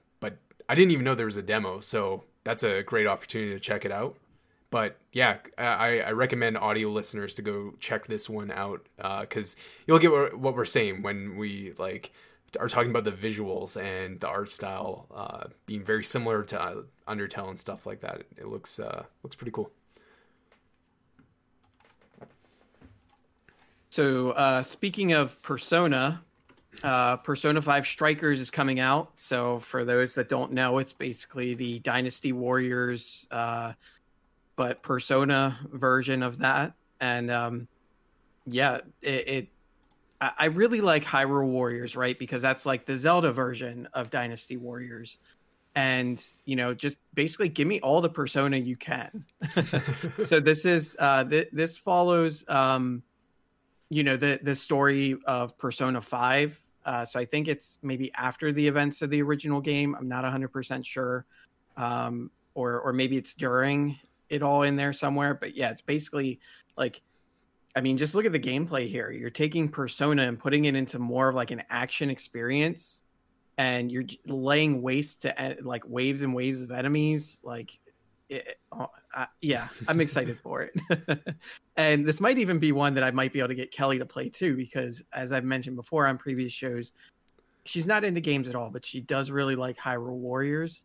I 0.68 0.74
didn't 0.74 0.90
even 0.90 1.04
know 1.04 1.14
there 1.14 1.26
was 1.26 1.36
a 1.36 1.42
demo, 1.42 1.80
so 1.80 2.24
that's 2.44 2.62
a 2.62 2.82
great 2.82 3.06
opportunity 3.06 3.52
to 3.52 3.60
check 3.60 3.84
it 3.84 3.92
out. 3.92 4.16
But 4.70 4.98
yeah, 5.12 5.38
I, 5.56 6.00
I 6.00 6.12
recommend 6.12 6.58
audio 6.58 6.90
listeners 6.90 7.34
to 7.36 7.42
go 7.42 7.72
check 7.80 8.06
this 8.06 8.28
one 8.28 8.50
out 8.50 8.86
because 9.20 9.56
uh, 9.56 9.62
you'll 9.86 9.98
get 9.98 10.38
what, 10.38 10.54
we're 10.54 10.66
saying 10.66 11.00
when 11.00 11.36
we 11.36 11.72
like 11.78 12.12
are 12.60 12.68
talking 12.68 12.90
about 12.90 13.04
the 13.04 13.12
visuals 13.12 13.82
and 13.82 14.20
the 14.20 14.28
art 14.28 14.50
style 14.50 15.06
uh, 15.14 15.44
being 15.64 15.82
very 15.82 16.04
similar 16.04 16.42
to 16.44 16.60
uh, 16.60 16.82
Undertale 17.06 17.48
and 17.48 17.58
stuff 17.58 17.86
like 17.86 18.00
that. 18.00 18.24
It 18.36 18.48
looks 18.48 18.78
uh, 18.78 19.04
looks 19.22 19.36
pretty 19.36 19.52
cool. 19.52 19.70
So 23.88 24.30
uh, 24.32 24.62
speaking 24.62 25.12
of 25.12 25.40
Persona, 25.40 26.22
uh, 26.82 27.16
Persona 27.16 27.60
Five 27.60 27.86
Strikers 27.86 28.40
is 28.40 28.50
coming 28.50 28.80
out. 28.80 29.12
So 29.16 29.58
for 29.58 29.84
those 29.84 30.14
that 30.14 30.28
don't 30.28 30.52
know, 30.52 30.78
it's 30.78 30.92
basically 30.92 31.54
the 31.54 31.80
Dynasty 31.80 32.32
Warriors, 32.32 33.26
uh, 33.30 33.72
but 34.56 34.82
Persona 34.82 35.58
version 35.72 36.22
of 36.22 36.38
that. 36.38 36.74
And 37.00 37.30
um, 37.30 37.68
yeah, 38.46 38.78
it, 39.02 39.28
it 39.28 39.48
I 40.20 40.46
really 40.46 40.80
like 40.80 41.04
Hyrule 41.04 41.46
Warriors, 41.46 41.94
right? 41.94 42.18
Because 42.18 42.42
that's 42.42 42.66
like 42.66 42.86
the 42.86 42.98
Zelda 42.98 43.30
version 43.30 43.88
of 43.92 44.10
Dynasty 44.10 44.56
Warriors. 44.56 45.18
And, 45.76 46.24
you 46.44 46.56
know, 46.56 46.74
just 46.74 46.96
basically 47.14 47.48
give 47.48 47.68
me 47.68 47.78
all 47.80 48.00
the 48.00 48.08
persona 48.08 48.56
you 48.56 48.76
can. 48.76 49.24
so 50.24 50.40
this 50.40 50.64
is 50.64 50.96
uh 50.98 51.22
th- 51.24 51.50
this 51.52 51.78
follows 51.78 52.44
um 52.48 53.02
you 53.90 54.02
know 54.02 54.16
the 54.16 54.40
the 54.42 54.56
story 54.56 55.16
of 55.24 55.56
Persona 55.56 56.00
5. 56.00 56.60
Uh 56.84 57.04
so 57.04 57.18
I 57.20 57.24
think 57.24 57.48
it's 57.48 57.78
maybe 57.82 58.12
after 58.14 58.52
the 58.52 58.66
events 58.66 59.02
of 59.02 59.10
the 59.10 59.22
original 59.22 59.60
game. 59.60 59.94
I'm 59.94 60.08
not 60.08 60.24
100% 60.24 60.84
sure. 60.84 61.26
Um 61.76 62.30
or 62.54 62.80
or 62.80 62.92
maybe 62.92 63.16
it's 63.16 63.34
during 63.34 63.98
it 64.28 64.42
all 64.42 64.62
in 64.62 64.76
there 64.76 64.92
somewhere. 64.92 65.34
But 65.34 65.56
yeah, 65.56 65.70
it's 65.70 65.82
basically 65.82 66.40
like 66.76 67.02
I 67.76 67.80
mean, 67.80 67.96
just 67.96 68.14
look 68.14 68.24
at 68.24 68.32
the 68.32 68.40
gameplay 68.40 68.88
here. 68.88 69.10
You're 69.10 69.30
taking 69.30 69.68
Persona 69.68 70.26
and 70.26 70.38
putting 70.38 70.64
it 70.64 70.74
into 70.74 70.98
more 70.98 71.28
of 71.28 71.36
like 71.36 71.52
an 71.52 71.62
action 71.70 72.10
experience, 72.10 73.04
and 73.56 73.92
you're 73.92 74.04
laying 74.26 74.82
waste 74.82 75.22
to 75.22 75.56
like 75.62 75.84
waves 75.86 76.22
and 76.22 76.34
waves 76.34 76.62
of 76.62 76.72
enemies. 76.72 77.38
Like, 77.44 77.78
it, 78.28 78.58
uh, 78.72 79.26
yeah, 79.40 79.68
I'm 79.86 80.00
excited 80.00 80.38
for 80.42 80.62
it. 80.62 80.78
and 81.76 82.06
this 82.06 82.20
might 82.20 82.38
even 82.38 82.58
be 82.58 82.72
one 82.72 82.94
that 82.94 83.04
I 83.04 83.10
might 83.10 83.32
be 83.32 83.38
able 83.38 83.48
to 83.48 83.54
get 83.54 83.70
Kelly 83.70 83.98
to 83.98 84.06
play 84.06 84.28
too, 84.28 84.56
because 84.56 85.02
as 85.12 85.32
I've 85.32 85.44
mentioned 85.44 85.76
before 85.76 86.06
on 86.06 86.18
previous 86.18 86.52
shows, 86.52 86.92
she's 87.64 87.86
not 87.86 88.04
into 88.04 88.20
games 88.20 88.48
at 88.48 88.54
all, 88.54 88.70
but 88.70 88.84
she 88.84 89.00
does 89.00 89.30
really 89.30 89.56
like 89.56 89.76
Hyrule 89.76 90.16
Warriors 90.16 90.84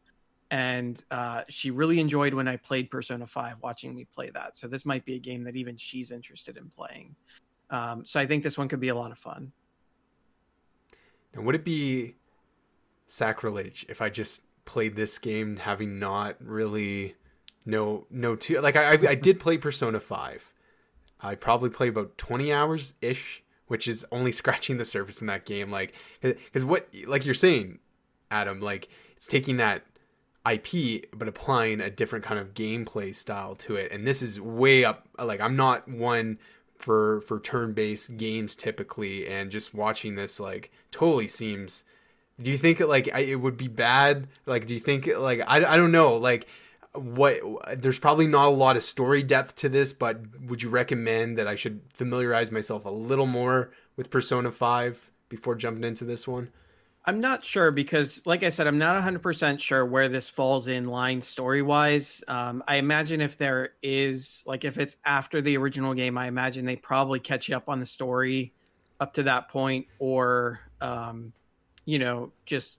and 0.52 1.04
uh, 1.10 1.44
she 1.50 1.72
really 1.72 2.00
enjoyed 2.00 2.34
when 2.34 2.48
I 2.48 2.58
played 2.58 2.92
Persona 2.92 3.26
5, 3.26 3.58
watching 3.64 3.96
me 3.96 4.06
play 4.06 4.30
that. 4.36 4.56
So 4.56 4.68
this 4.68 4.86
might 4.86 5.04
be 5.04 5.16
a 5.16 5.20
game 5.20 5.44
that 5.46 5.56
even 5.56 5.78
she's 5.78 6.12
interested 6.12 6.58
in 6.58 6.70
playing. 6.78 7.16
Um, 7.72 8.06
so 8.06 8.20
I 8.20 8.28
think 8.28 8.44
this 8.44 8.56
one 8.56 8.68
could 8.68 8.80
be 8.80 8.90
a 8.90 8.96
lot 8.96 9.12
of 9.12 9.18
fun. 9.18 9.52
Now, 11.34 11.42
would 11.42 11.56
it 11.56 11.64
be 11.64 12.18
sacrilege 13.08 13.84
if 13.90 14.00
I 14.00 14.10
just 14.10 14.46
played 14.66 14.96
this 14.96 15.18
game 15.18 15.58
having 15.58 15.98
not 15.98 16.36
really 16.40 17.16
no 17.66 18.06
no 18.10 18.36
two 18.36 18.60
like 18.62 18.76
I 18.76 18.92
I 18.92 19.16
did 19.16 19.40
play 19.40 19.58
Persona 19.58 20.00
5. 20.00 20.52
I 21.22 21.36
probably 21.36 21.70
played 21.70 21.90
about 21.90 22.18
20 22.18 22.52
hours 22.52 22.96
ish, 23.02 23.44
which 23.68 23.88
is 23.88 24.06
only 24.12 24.32
scratching 24.42 24.78
the 24.78 24.86
surface 24.86 25.22
in 25.22 25.28
that 25.28 25.46
game 25.46 25.72
like 25.72 25.94
cuz 26.22 26.66
what 26.66 26.90
like 27.06 27.26
you're 27.26 27.34
saying 27.34 27.80
Adam 28.32 28.60
like 28.60 28.90
it's 29.16 29.28
taking 29.28 29.58
that 29.58 29.84
IP, 30.50 31.06
but 31.18 31.28
applying 31.28 31.80
a 31.80 31.90
different 31.90 32.26
kind 32.26 32.40
of 32.40 32.54
gameplay 32.54 33.16
style 33.16 33.56
to 33.56 33.76
it. 33.76 33.92
And 33.92 34.06
this 34.06 34.22
is 34.22 34.40
way 34.40 34.84
up. 34.84 35.08
Like 35.18 35.40
I'm 35.40 35.56
not 35.56 35.88
one 35.88 36.38
for 36.78 37.22
for 37.22 37.40
turn-based 37.40 38.18
games 38.18 38.56
typically, 38.56 39.28
and 39.28 39.50
just 39.50 39.74
watching 39.74 40.16
this 40.16 40.40
like 40.40 40.72
totally 40.92 41.28
seems. 41.28 41.86
Do 42.42 42.52
you 42.52 42.58
think 42.58 42.80
like 42.80 43.08
it 43.08 43.38
would 43.38 43.58
be 43.58 43.68
bad? 43.68 44.28
Like, 44.46 44.68
do 44.68 44.74
you 44.74 44.80
think 44.80 45.08
like 45.08 45.42
I, 45.48 45.64
I 45.64 45.78
don't 45.78 45.92
know 45.92 46.16
like 46.16 46.48
what 46.96 47.40
there's 47.82 48.00
probably 48.00 48.28
not 48.28 48.48
a 48.48 48.52
lot 48.52 48.76
of 48.76 48.84
story 48.84 49.24
depth 49.24 49.56
to 49.56 49.70
this, 49.70 49.94
but 49.94 50.20
would 50.42 50.62
you 50.62 50.70
recommend 50.70 51.38
that 51.38 51.48
I 51.48 51.56
should 51.56 51.82
familiarize 51.94 52.52
myself 52.52 52.86
a 52.86 52.90
little 52.90 53.26
more 53.26 53.72
with 53.96 54.12
Persona 54.12 54.52
5 54.52 55.12
before 55.30 55.56
jumping 55.56 55.84
into 55.84 56.06
this 56.06 56.28
one? 56.28 56.50
I'm 57.06 57.20
not 57.20 57.44
sure 57.44 57.72
because, 57.72 58.22
like 58.26 58.44
I 58.44 58.50
said, 58.50 58.66
I'm 58.66 58.78
not 58.78 59.02
100% 59.04 59.60
sure 59.60 59.86
where 59.86 60.08
this 60.08 60.30
falls 60.30 60.68
in 60.68 60.86
line 60.86 61.22
story 61.22 61.62
wise. 61.62 62.24
Um, 62.30 62.64
I 62.66 62.78
imagine 62.78 63.20
if 63.20 63.38
there 63.38 63.72
is, 63.82 64.42
like, 64.46 64.64
if 64.64 64.78
it's 64.78 64.96
after 65.04 65.42
the 65.42 65.58
original 65.58 65.94
game, 65.96 66.18
I 66.18 66.28
imagine 66.28 66.66
they 66.66 66.78
probably 66.78 67.20
catch 67.20 67.50
you 67.50 67.58
up 67.58 67.68
on 67.68 67.82
the 67.82 67.86
story 67.86 68.54
up 69.02 69.16
to 69.16 69.24
that 69.24 69.50
point, 69.50 69.88
or, 70.00 70.62
um, 70.80 71.34
you 71.84 72.00
know, 72.00 72.32
just, 72.46 72.78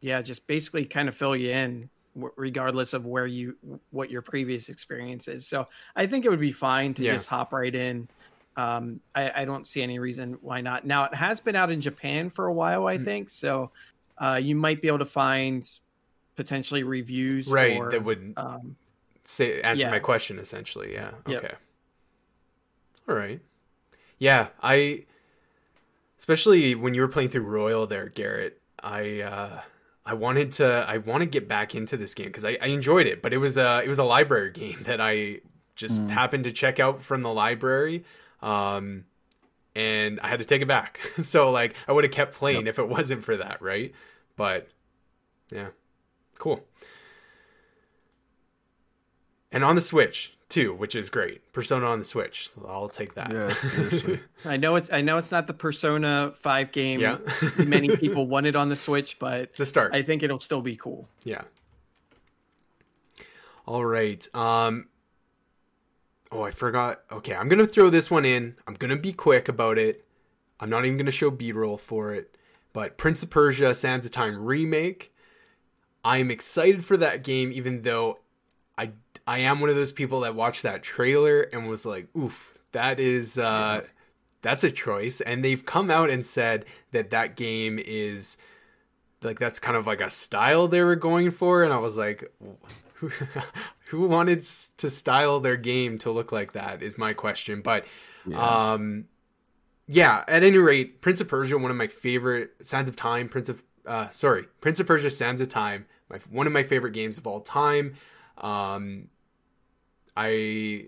yeah, 0.00 0.22
just 0.22 0.46
basically 0.46 0.86
kind 0.86 1.06
of 1.06 1.14
fill 1.14 1.36
you 1.36 1.50
in 1.50 1.90
regardless 2.36 2.92
of 2.92 3.06
where 3.06 3.26
you, 3.26 3.56
what 3.90 4.10
your 4.10 4.22
previous 4.22 4.68
experience 4.68 5.28
is. 5.28 5.46
So 5.46 5.68
I 5.96 6.06
think 6.06 6.24
it 6.24 6.30
would 6.30 6.40
be 6.40 6.52
fine 6.52 6.94
to 6.94 7.02
yeah. 7.02 7.14
just 7.14 7.28
hop 7.28 7.52
right 7.52 7.74
in 7.74 8.08
um, 8.58 9.00
I, 9.14 9.42
I, 9.42 9.44
don't 9.44 9.68
see 9.68 9.82
any 9.82 10.00
reason 10.00 10.36
why 10.40 10.60
not. 10.60 10.84
Now 10.84 11.04
it 11.04 11.14
has 11.14 11.38
been 11.38 11.54
out 11.54 11.70
in 11.70 11.80
Japan 11.80 12.28
for 12.28 12.46
a 12.46 12.52
while, 12.52 12.88
I 12.88 12.98
mm. 12.98 13.04
think, 13.04 13.30
so 13.30 13.70
uh, 14.18 14.40
you 14.42 14.56
might 14.56 14.82
be 14.82 14.88
able 14.88 14.98
to 14.98 15.04
find 15.04 15.66
potentially 16.34 16.82
reviews, 16.82 17.46
right? 17.46 17.76
Or, 17.76 17.92
that 17.92 18.02
would 18.02 18.34
um, 18.36 18.74
say 19.22 19.62
answer 19.62 19.84
yeah. 19.84 19.90
my 19.92 20.00
question 20.00 20.40
essentially. 20.40 20.92
Yeah. 20.92 21.12
Okay. 21.28 21.34
Yep. 21.34 21.58
All 23.08 23.14
right. 23.14 23.40
Yeah, 24.18 24.48
I 24.60 25.04
especially 26.18 26.74
when 26.74 26.94
you 26.94 27.00
were 27.02 27.08
playing 27.08 27.28
through 27.28 27.42
Royal 27.42 27.86
there, 27.86 28.08
Garrett. 28.08 28.60
I 28.82 29.20
uh, 29.20 29.60
I 30.08 30.14
wanted 30.14 30.52
to 30.52 30.86
I 30.88 30.96
want 30.96 31.20
to 31.20 31.28
get 31.28 31.46
back 31.48 31.74
into 31.74 31.98
this 31.98 32.14
game 32.14 32.26
because 32.28 32.46
I, 32.46 32.56
I 32.62 32.68
enjoyed 32.68 33.06
it, 33.06 33.20
but 33.20 33.34
it 33.34 33.36
was 33.36 33.58
a 33.58 33.82
it 33.84 33.88
was 33.88 33.98
a 33.98 34.04
library 34.04 34.50
game 34.52 34.78
that 34.84 35.02
I 35.02 35.40
just 35.76 36.00
mm. 36.00 36.10
happened 36.10 36.44
to 36.44 36.52
check 36.52 36.80
out 36.80 37.02
from 37.02 37.20
the 37.20 37.32
library 37.32 38.04
um, 38.40 39.04
and 39.76 40.18
I 40.20 40.28
had 40.28 40.38
to 40.38 40.46
take 40.46 40.62
it 40.62 40.66
back. 40.66 40.98
so 41.20 41.50
like 41.50 41.74
I 41.86 41.92
would 41.92 42.04
have 42.04 42.12
kept 42.12 42.32
playing 42.32 42.64
yep. 42.64 42.68
if 42.68 42.78
it 42.78 42.88
wasn't 42.88 43.22
for 43.22 43.36
that, 43.36 43.60
right? 43.60 43.92
But 44.34 44.70
yeah, 45.52 45.68
cool. 46.38 46.64
And 49.52 49.62
on 49.62 49.76
the 49.76 49.82
Switch 49.82 50.37
too, 50.48 50.74
which 50.74 50.94
is 50.94 51.10
great. 51.10 51.52
Persona 51.52 51.86
on 51.86 51.98
the 51.98 52.04
Switch, 52.04 52.50
I'll 52.66 52.88
take 52.88 53.14
that. 53.14 53.32
Yeah, 53.32 53.52
seriously. 53.54 54.20
I 54.44 54.56
know 54.56 54.76
it's 54.76 54.92
I 54.92 55.00
know 55.00 55.18
it's 55.18 55.30
not 55.30 55.46
the 55.46 55.54
Persona 55.54 56.32
Five 56.36 56.72
game. 56.72 57.00
Yeah. 57.00 57.18
many 57.64 57.96
people 57.96 58.26
want 58.26 58.46
it 58.46 58.56
on 58.56 58.68
the 58.68 58.76
Switch, 58.76 59.18
but 59.18 59.40
it's 59.40 59.60
a 59.60 59.66
start. 59.66 59.94
I 59.94 60.02
think 60.02 60.22
it'll 60.22 60.40
still 60.40 60.62
be 60.62 60.76
cool. 60.76 61.08
Yeah. 61.24 61.42
All 63.66 63.84
right. 63.84 64.26
Um, 64.34 64.86
Oh, 66.30 66.42
I 66.42 66.50
forgot. 66.50 67.02
Okay, 67.10 67.34
I'm 67.34 67.48
gonna 67.48 67.66
throw 67.66 67.88
this 67.88 68.10
one 68.10 68.24
in. 68.24 68.56
I'm 68.66 68.74
gonna 68.74 68.96
be 68.96 69.12
quick 69.12 69.48
about 69.48 69.78
it. 69.78 70.04
I'm 70.60 70.68
not 70.68 70.84
even 70.84 70.98
gonna 70.98 71.10
show 71.10 71.30
B-roll 71.30 71.78
for 71.78 72.12
it. 72.12 72.34
But 72.72 72.98
Prince 72.98 73.22
of 73.22 73.30
Persia: 73.30 73.74
Sands 73.74 74.04
of 74.04 74.12
Time 74.12 74.44
remake. 74.44 75.12
I 76.04 76.18
am 76.18 76.30
excited 76.30 76.84
for 76.84 76.96
that 76.98 77.24
game, 77.24 77.50
even 77.52 77.82
though 77.82 78.18
I 78.76 78.92
I 79.28 79.40
am 79.40 79.60
one 79.60 79.68
of 79.68 79.76
those 79.76 79.92
people 79.92 80.20
that 80.20 80.34
watched 80.34 80.62
that 80.62 80.82
trailer 80.82 81.42
and 81.42 81.68
was 81.68 81.84
like, 81.84 82.08
"Oof, 82.16 82.56
that 82.72 82.98
is 82.98 83.38
uh, 83.38 83.82
yeah. 83.82 83.88
that's 84.40 84.64
a 84.64 84.70
choice." 84.70 85.20
And 85.20 85.44
they've 85.44 85.64
come 85.64 85.90
out 85.90 86.08
and 86.08 86.24
said 86.24 86.64
that 86.92 87.10
that 87.10 87.36
game 87.36 87.78
is 87.78 88.38
like 89.22 89.38
that's 89.38 89.60
kind 89.60 89.76
of 89.76 89.86
like 89.86 90.00
a 90.00 90.08
style 90.08 90.66
they 90.66 90.82
were 90.82 90.96
going 90.96 91.30
for, 91.30 91.62
and 91.62 91.74
I 91.74 91.76
was 91.76 91.98
like, 91.98 92.32
who 92.94 93.10
who 93.88 94.08
wanted 94.08 94.40
to 94.78 94.88
style 94.88 95.40
their 95.40 95.58
game 95.58 95.98
to 95.98 96.10
look 96.10 96.32
like 96.32 96.52
that 96.52 96.82
is 96.82 96.96
my 96.96 97.12
question. 97.12 97.60
But 97.60 97.84
yeah. 98.26 98.72
um, 98.72 99.08
yeah, 99.86 100.24
at 100.26 100.42
any 100.42 100.56
rate, 100.56 101.02
Prince 101.02 101.20
of 101.20 101.28
Persia, 101.28 101.58
one 101.58 101.70
of 101.70 101.76
my 101.76 101.86
favorite 101.86 102.52
Sands 102.62 102.88
of 102.88 102.96
Time, 102.96 103.28
Prince 103.28 103.50
of 103.50 103.62
uh, 103.84 104.08
sorry, 104.08 104.46
Prince 104.62 104.80
of 104.80 104.86
Persia, 104.86 105.10
Sands 105.10 105.42
of 105.42 105.50
Time, 105.50 105.84
my 106.08 106.16
one 106.30 106.46
of 106.46 106.54
my 106.54 106.62
favorite 106.62 106.92
games 106.92 107.18
of 107.18 107.26
all 107.26 107.42
time. 107.42 107.94
Um, 108.38 109.08
I 110.20 110.86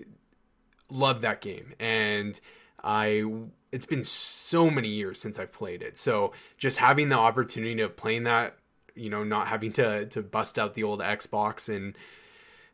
love 0.90 1.20
that 1.20 1.40
game, 1.40 1.74
and 1.78 2.38
I 2.82 3.24
it's 3.70 3.86
been 3.86 4.02
so 4.02 4.68
many 4.68 4.88
years 4.88 5.20
since 5.20 5.38
I've 5.38 5.52
played 5.52 5.82
it. 5.82 5.96
So 5.96 6.32
just 6.58 6.78
having 6.78 7.08
the 7.08 7.16
opportunity 7.16 7.80
of 7.80 7.96
playing 7.96 8.24
that, 8.24 8.56
you 8.96 9.08
know, 9.08 9.22
not 9.22 9.46
having 9.46 9.72
to 9.74 10.06
to 10.06 10.22
bust 10.22 10.58
out 10.58 10.74
the 10.74 10.82
old 10.82 10.98
Xbox 10.98 11.74
and 11.74 11.94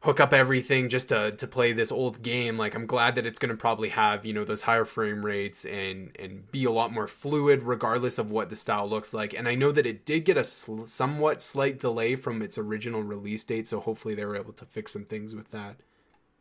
hook 0.00 0.20
up 0.20 0.32
everything 0.32 0.88
just 0.88 1.08
to 1.08 1.32
to 1.32 1.46
play 1.46 1.72
this 1.72 1.90
old 1.90 2.22
game 2.22 2.56
like 2.56 2.74
i'm 2.74 2.86
glad 2.86 3.14
that 3.14 3.26
it's 3.26 3.38
going 3.38 3.48
to 3.48 3.56
probably 3.56 3.88
have 3.88 4.24
you 4.24 4.32
know 4.32 4.44
those 4.44 4.62
higher 4.62 4.84
frame 4.84 5.24
rates 5.24 5.64
and 5.64 6.10
and 6.18 6.48
be 6.52 6.64
a 6.64 6.70
lot 6.70 6.92
more 6.92 7.08
fluid 7.08 7.62
regardless 7.62 8.18
of 8.18 8.30
what 8.30 8.48
the 8.50 8.54
style 8.54 8.88
looks 8.88 9.14
like 9.14 9.32
and 9.32 9.48
i 9.48 9.54
know 9.54 9.72
that 9.72 9.86
it 9.86 10.04
did 10.04 10.24
get 10.24 10.36
a 10.36 10.44
sl- 10.44 10.84
somewhat 10.84 11.42
slight 11.42 11.80
delay 11.80 12.14
from 12.14 12.42
its 12.42 12.58
original 12.58 13.02
release 13.02 13.42
date 13.42 13.66
so 13.66 13.80
hopefully 13.80 14.14
they 14.14 14.24
were 14.24 14.36
able 14.36 14.52
to 14.52 14.66
fix 14.66 14.92
some 14.92 15.04
things 15.04 15.34
with 15.34 15.50
that 15.50 15.76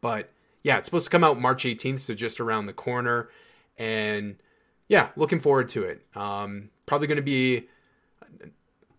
but 0.05 0.29
yeah 0.61 0.77
it's 0.77 0.85
supposed 0.85 1.05
to 1.05 1.09
come 1.09 1.23
out 1.23 1.41
march 1.41 1.63
18th 1.63 2.01
so 2.01 2.13
just 2.13 2.39
around 2.39 2.67
the 2.67 2.73
corner 2.73 3.29
and 3.79 4.35
yeah 4.87 5.09
looking 5.15 5.39
forward 5.39 5.67
to 5.67 5.81
it 5.81 6.05
um 6.15 6.69
probably 6.85 7.07
going 7.07 7.15
to 7.15 7.23
be 7.23 7.67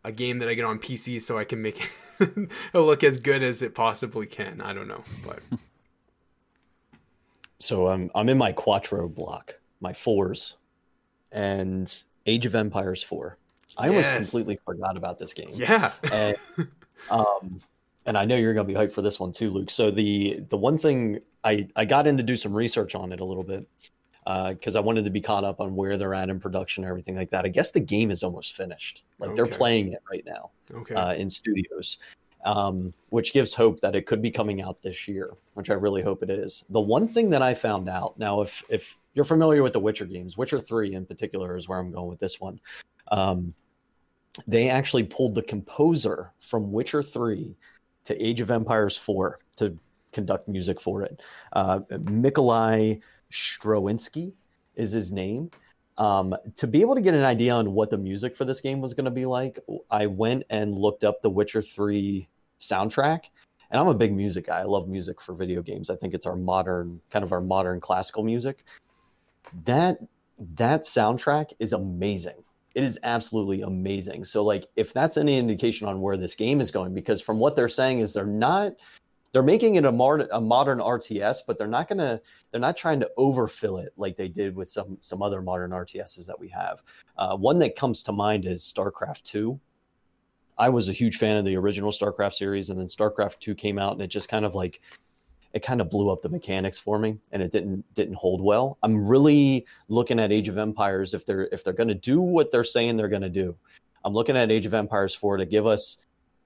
a 0.02 0.10
game 0.10 0.38
that 0.40 0.48
I 0.48 0.54
get 0.54 0.64
on 0.64 0.78
PC 0.78 1.20
so 1.20 1.36
I 1.36 1.44
can 1.44 1.60
make 1.60 1.90
it 2.20 2.48
look 2.72 3.02
as 3.02 3.18
good 3.18 3.42
as 3.42 3.60
it 3.60 3.74
possibly 3.74 4.24
can. 4.26 4.60
I 4.60 4.72
don't 4.72 4.86
know, 4.86 5.02
but 5.24 5.40
so 7.58 7.88
I'm 7.88 8.10
I'm 8.14 8.28
in 8.28 8.38
my 8.38 8.52
Quattro 8.52 9.08
block, 9.08 9.58
my 9.80 9.92
fours, 9.92 10.56
and 11.32 11.92
Age 12.24 12.46
of 12.46 12.54
Empires 12.54 13.02
four. 13.02 13.36
I 13.76 13.90
yes. 13.90 14.06
almost 14.06 14.32
completely 14.32 14.60
forgot 14.64 14.96
about 14.96 15.18
this 15.18 15.34
game. 15.34 15.50
Yeah. 15.52 15.92
and, 16.12 16.36
um, 17.10 17.60
and 18.06 18.16
I 18.16 18.24
know 18.24 18.36
you're 18.36 18.54
going 18.54 18.66
to 18.66 18.72
be 18.72 18.78
hyped 18.78 18.92
for 18.92 19.02
this 19.02 19.20
one 19.20 19.32
too, 19.32 19.50
Luke. 19.50 19.70
So 19.70 19.90
the 19.90 20.40
the 20.48 20.56
one 20.56 20.78
thing 20.78 21.20
I 21.44 21.68
I 21.76 21.84
got 21.84 22.06
in 22.06 22.16
to 22.16 22.22
do 22.22 22.36
some 22.36 22.54
research 22.54 22.94
on 22.94 23.12
it 23.12 23.20
a 23.20 23.24
little 23.24 23.44
bit, 23.44 23.68
because 24.24 24.76
uh, 24.76 24.78
I 24.78 24.82
wanted 24.82 25.04
to 25.04 25.10
be 25.10 25.20
caught 25.20 25.44
up 25.44 25.60
on 25.60 25.74
where 25.74 25.96
they're 25.98 26.14
at 26.14 26.30
in 26.30 26.40
production 26.40 26.84
and 26.84 26.90
everything 26.90 27.16
like 27.16 27.30
that. 27.30 27.44
I 27.44 27.48
guess 27.48 27.72
the 27.72 27.80
game 27.80 28.10
is 28.10 28.22
almost 28.22 28.54
finished. 28.54 29.04
Like 29.18 29.30
okay. 29.30 29.36
they're 29.36 29.46
playing 29.46 29.92
it 29.92 30.02
right 30.10 30.24
now 30.24 30.50
okay. 30.72 30.94
uh, 30.94 31.14
in 31.14 31.28
studios, 31.28 31.98
um, 32.44 32.92
which 33.10 33.32
gives 33.32 33.54
hope 33.54 33.80
that 33.80 33.94
it 33.94 34.06
could 34.06 34.22
be 34.22 34.30
coming 34.30 34.62
out 34.62 34.82
this 34.82 35.08
year, 35.08 35.32
which 35.54 35.70
I 35.70 35.74
really 35.74 36.02
hope 36.02 36.22
it 36.22 36.30
is. 36.30 36.64
The 36.70 36.80
one 36.80 37.08
thing 37.08 37.30
that 37.30 37.42
I 37.42 37.54
found 37.54 37.88
out 37.88 38.18
now, 38.18 38.40
if 38.40 38.62
if 38.68 38.96
you're 39.14 39.24
familiar 39.24 39.62
with 39.62 39.72
the 39.72 39.80
Witcher 39.80 40.06
games, 40.06 40.36
Witcher 40.36 40.60
Three 40.60 40.94
in 40.94 41.06
particular 41.06 41.56
is 41.56 41.68
where 41.68 41.78
I'm 41.78 41.90
going 41.90 42.08
with 42.08 42.20
this 42.20 42.40
one. 42.40 42.60
Um, 43.10 43.54
they 44.46 44.68
actually 44.68 45.04
pulled 45.04 45.34
the 45.34 45.42
composer 45.42 46.32
from 46.40 46.70
Witcher 46.70 47.02
Three 47.02 47.56
to 48.06 48.20
Age 48.22 48.40
of 48.40 48.50
Empires 48.50 48.96
4 48.96 49.38
to 49.56 49.78
conduct 50.12 50.48
music 50.48 50.80
for 50.80 51.02
it. 51.02 51.22
Uh, 51.52 51.80
Mikolai 51.90 53.00
Stroinski 53.30 54.32
is 54.74 54.92
his 54.92 55.12
name. 55.12 55.50
Um, 55.98 56.34
to 56.56 56.66
be 56.66 56.82
able 56.82 56.94
to 56.94 57.00
get 57.00 57.14
an 57.14 57.24
idea 57.24 57.54
on 57.54 57.72
what 57.72 57.90
the 57.90 57.98
music 57.98 58.36
for 58.36 58.44
this 58.44 58.60
game 58.60 58.80
was 58.80 58.94
going 58.94 59.06
to 59.06 59.10
be 59.10 59.24
like, 59.24 59.58
I 59.90 60.06
went 60.06 60.44
and 60.50 60.74
looked 60.74 61.04
up 61.04 61.22
the 61.22 61.30
Witcher 61.30 61.62
3 61.62 62.28
soundtrack. 62.60 63.24
And 63.70 63.80
I'm 63.80 63.88
a 63.88 63.94
big 63.94 64.14
music 64.14 64.46
guy. 64.46 64.60
I 64.60 64.64
love 64.64 64.88
music 64.88 65.20
for 65.20 65.34
video 65.34 65.62
games. 65.62 65.90
I 65.90 65.96
think 65.96 66.14
it's 66.14 66.26
our 66.26 66.36
modern, 66.36 67.00
kind 67.10 67.24
of 67.24 67.32
our 67.32 67.40
modern 67.40 67.80
classical 67.80 68.22
music. 68.22 68.64
That 69.64 69.98
that 70.54 70.82
soundtrack 70.82 71.52
is 71.58 71.72
amazing. 71.72 72.44
It 72.76 72.84
is 72.84 72.98
absolutely 73.04 73.62
amazing. 73.62 74.24
So, 74.24 74.44
like, 74.44 74.66
if 74.76 74.92
that's 74.92 75.16
any 75.16 75.38
indication 75.38 75.88
on 75.88 76.02
where 76.02 76.18
this 76.18 76.34
game 76.34 76.60
is 76.60 76.70
going, 76.70 76.92
because 76.92 77.22
from 77.22 77.38
what 77.38 77.56
they're 77.56 77.68
saying 77.68 78.00
is 78.00 78.12
they're 78.12 78.26
not 78.26 78.74
they're 79.32 79.42
making 79.42 79.76
it 79.76 79.86
a, 79.86 79.88
a 79.88 80.40
modern 80.40 80.78
RTS, 80.78 81.38
but 81.46 81.56
they're 81.56 81.66
not 81.66 81.88
gonna 81.88 82.20
they're 82.50 82.60
not 82.60 82.76
trying 82.76 83.00
to 83.00 83.10
overfill 83.16 83.78
it 83.78 83.94
like 83.96 84.18
they 84.18 84.28
did 84.28 84.54
with 84.54 84.68
some 84.68 84.98
some 85.00 85.22
other 85.22 85.40
modern 85.40 85.70
RTSs 85.70 86.26
that 86.26 86.38
we 86.38 86.50
have. 86.50 86.82
Uh, 87.16 87.34
one 87.34 87.58
that 87.60 87.76
comes 87.76 88.02
to 88.02 88.12
mind 88.12 88.44
is 88.44 88.62
StarCraft 88.62 89.22
Two. 89.22 89.58
I 90.58 90.68
was 90.68 90.90
a 90.90 90.92
huge 90.92 91.16
fan 91.16 91.38
of 91.38 91.46
the 91.46 91.56
original 91.56 91.92
StarCraft 91.92 92.34
series, 92.34 92.68
and 92.68 92.78
then 92.78 92.88
StarCraft 92.88 93.38
Two 93.38 93.54
came 93.54 93.78
out, 93.78 93.92
and 93.92 94.02
it 94.02 94.08
just 94.08 94.28
kind 94.28 94.44
of 94.44 94.54
like 94.54 94.82
it 95.56 95.62
kind 95.62 95.80
of 95.80 95.88
blew 95.88 96.10
up 96.10 96.20
the 96.20 96.28
mechanics 96.28 96.78
for 96.78 96.98
me, 96.98 97.16
and 97.32 97.42
it 97.42 97.50
didn't 97.50 97.82
didn't 97.94 98.16
hold 98.16 98.42
well. 98.42 98.76
I'm 98.82 99.06
really 99.08 99.64
looking 99.88 100.20
at 100.20 100.30
Age 100.30 100.50
of 100.50 100.58
Empires 100.58 101.14
if 101.14 101.24
they're 101.24 101.48
if 101.50 101.64
they're 101.64 101.72
going 101.72 101.88
to 101.88 101.94
do 101.94 102.20
what 102.20 102.52
they're 102.52 102.62
saying 102.62 102.98
they're 102.98 103.08
going 103.08 103.22
to 103.22 103.30
do. 103.30 103.56
I'm 104.04 104.12
looking 104.12 104.36
at 104.36 104.52
Age 104.52 104.66
of 104.66 104.74
Empires 104.74 105.14
4 105.14 105.38
to 105.38 105.46
give 105.46 105.64
us 105.66 105.96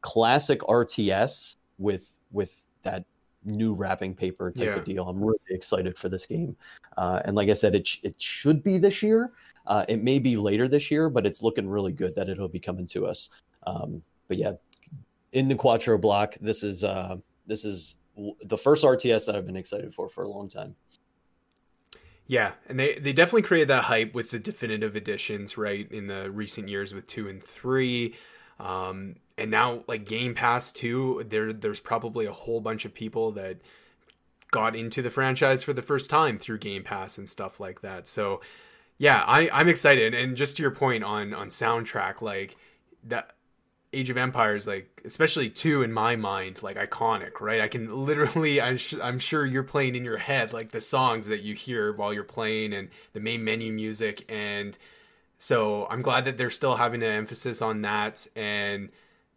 classic 0.01 0.61
RTS 0.61 1.57
with 1.79 2.19
with 2.31 2.69
that 2.83 3.05
new 3.45 3.75
wrapping 3.75 4.15
paper 4.15 4.53
type 4.53 4.65
Yeah. 4.65 4.77
of 4.77 4.85
deal. 4.85 5.09
I'm 5.09 5.21
really 5.21 5.39
excited 5.51 5.99
for 5.99 6.09
this 6.09 6.25
game, 6.25 6.57
uh, 6.97 7.21
and 7.25 7.35
like 7.37 7.49
I 7.49 7.55
said, 7.55 7.75
it 7.75 7.89
sh- 7.89 7.99
it 8.05 8.23
should 8.23 8.63
be 8.63 8.79
this 8.79 9.03
year. 9.03 9.33
Uh, 9.67 9.85
it 9.89 10.01
may 10.05 10.21
be 10.21 10.37
later 10.37 10.69
this 10.69 10.89
year, 10.89 11.11
but 11.11 11.27
it's 11.27 11.43
looking 11.43 11.69
really 11.69 11.93
good 11.93 12.15
that 12.15 12.29
it'll 12.29 12.47
be 12.49 12.61
coming 12.61 12.87
to 12.87 13.07
us. 13.09 13.29
Um, 13.67 14.03
but 14.29 14.37
yeah, 14.39 14.53
in 15.33 15.49
the 15.49 15.57
Quattro 15.57 15.99
block, 15.99 16.37
this 16.41 16.63
is 16.63 16.85
uh, 16.85 17.17
this 17.49 17.65
is 17.65 17.97
the 18.43 18.59
first 18.59 18.85
RTS 18.85 19.27
that 19.27 19.37
I've 19.37 19.47
been 19.47 19.57
excited 19.57 19.95
for 19.95 20.09
for 20.09 20.23
a 20.25 20.29
long 20.29 20.49
time. 20.49 20.77
Yeah, 22.27 22.53
and 22.69 22.79
they 22.79 22.95
they 22.95 23.13
definitely 23.13 23.43
created 23.43 23.69
that 23.69 23.85
hype 23.85 24.15
with 24.15 24.31
the 24.31 24.39
definitive 24.39 24.95
editions, 24.95 25.59
right? 25.59 25.91
In 25.91 26.07
the 26.07 26.31
recent 26.31 26.69
years 26.69 26.95
with 26.95 27.07
two 27.07 27.29
and 27.29 27.43
three, 27.43 28.15
um, 28.61 29.17
and 29.37 29.51
now 29.51 29.83
like 29.89 30.05
Game 30.05 30.35
Pass 30.35 30.73
two, 30.73 31.25
there 31.29 31.53
there's 31.53 31.81
probably 31.81 32.27
a 32.27 32.33
whole 32.33 32.61
bunch 32.61 32.85
of 32.85 32.95
people 32.95 33.33
that 33.33 33.57
got 34.53 34.77
into 34.77 35.03
the 35.03 35.11
franchise 35.11 35.63
for 35.63 35.73
the 35.73 35.83
first 35.83 36.09
time 36.09 36.39
through 36.39 36.59
Game 36.59 36.85
Pass 36.85 37.19
and 37.19 37.29
stuff 37.29 37.59
like 37.59 37.81
that. 37.81 38.07
So 38.07 38.41
yeah, 38.99 39.25
I 39.27 39.51
I'm 39.53 39.69
excited, 39.69 40.15
and 40.15 40.37
just 40.37 40.57
to 40.57 40.63
your 40.63 40.71
point 40.71 41.03
on 41.03 41.35
on 41.35 41.49
soundtrack, 41.49 42.23
like 42.23 42.57
that 43.09 43.35
Age 43.93 44.11
of 44.11 44.17
Empires, 44.17 44.67
like 44.67 45.03
especially 45.05 45.51
two 45.51 45.83
in 45.83 45.93
my 45.93 46.15
mind, 46.15 46.63
like 46.63 46.77
iconic, 46.77 47.41
right? 47.41 47.61
I 47.61 47.69
can 47.69 47.89
literally, 48.07 48.61
I'm, 48.61 48.77
sh- 48.77 48.95
I'm 49.03 49.19
sure 49.19 49.45
you're 49.45 49.63
playing 49.65 49.97
in 49.97 50.05
your 50.05 50.19
head 50.19 50.53
like 50.53 50.71
the 50.71 50.81
songs 50.81 51.27
that 51.27 51.43
you 51.43 51.55
hear 51.55 51.93
while 51.93 52.15
you're 52.15 52.23
playing 52.23 52.73
and 52.73 52.89
the 53.13 53.21
main 53.21 53.43
menu 53.45 53.73
music, 53.73 54.25
and 54.29 54.79
so 55.39 55.87
I'm 55.91 56.03
glad 56.03 56.25
that 56.27 56.37
they're 56.37 56.51
still 56.51 56.77
having 56.77 57.03
an 57.03 57.11
emphasis 57.11 57.63
on 57.63 57.83
that. 57.83 58.27
And 58.37 58.91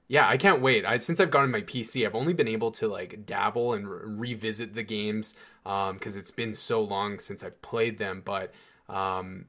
yeah, 0.07 0.27
I 0.27 0.37
can't 0.37 0.61
wait. 0.61 0.85
I 0.85 0.97
since 0.97 1.19
I've 1.19 1.31
gotten 1.31 1.49
my 1.49 1.61
PC, 1.61 2.05
I've 2.05 2.15
only 2.15 2.33
been 2.33 2.47
able 2.47 2.71
to 2.71 2.87
like 2.87 3.25
dabble 3.25 3.73
and 3.73 3.87
re- 3.89 4.33
revisit 4.33 4.73
the 4.75 4.83
games 4.83 5.33
because 5.63 6.15
it's 6.15 6.31
been 6.31 6.53
so 6.53 6.83
long 6.83 7.19
since 7.19 7.43
I've 7.43 7.61
played 7.61 7.97
them, 7.97 8.21
but. 8.23 8.53
Um, 8.89 9.45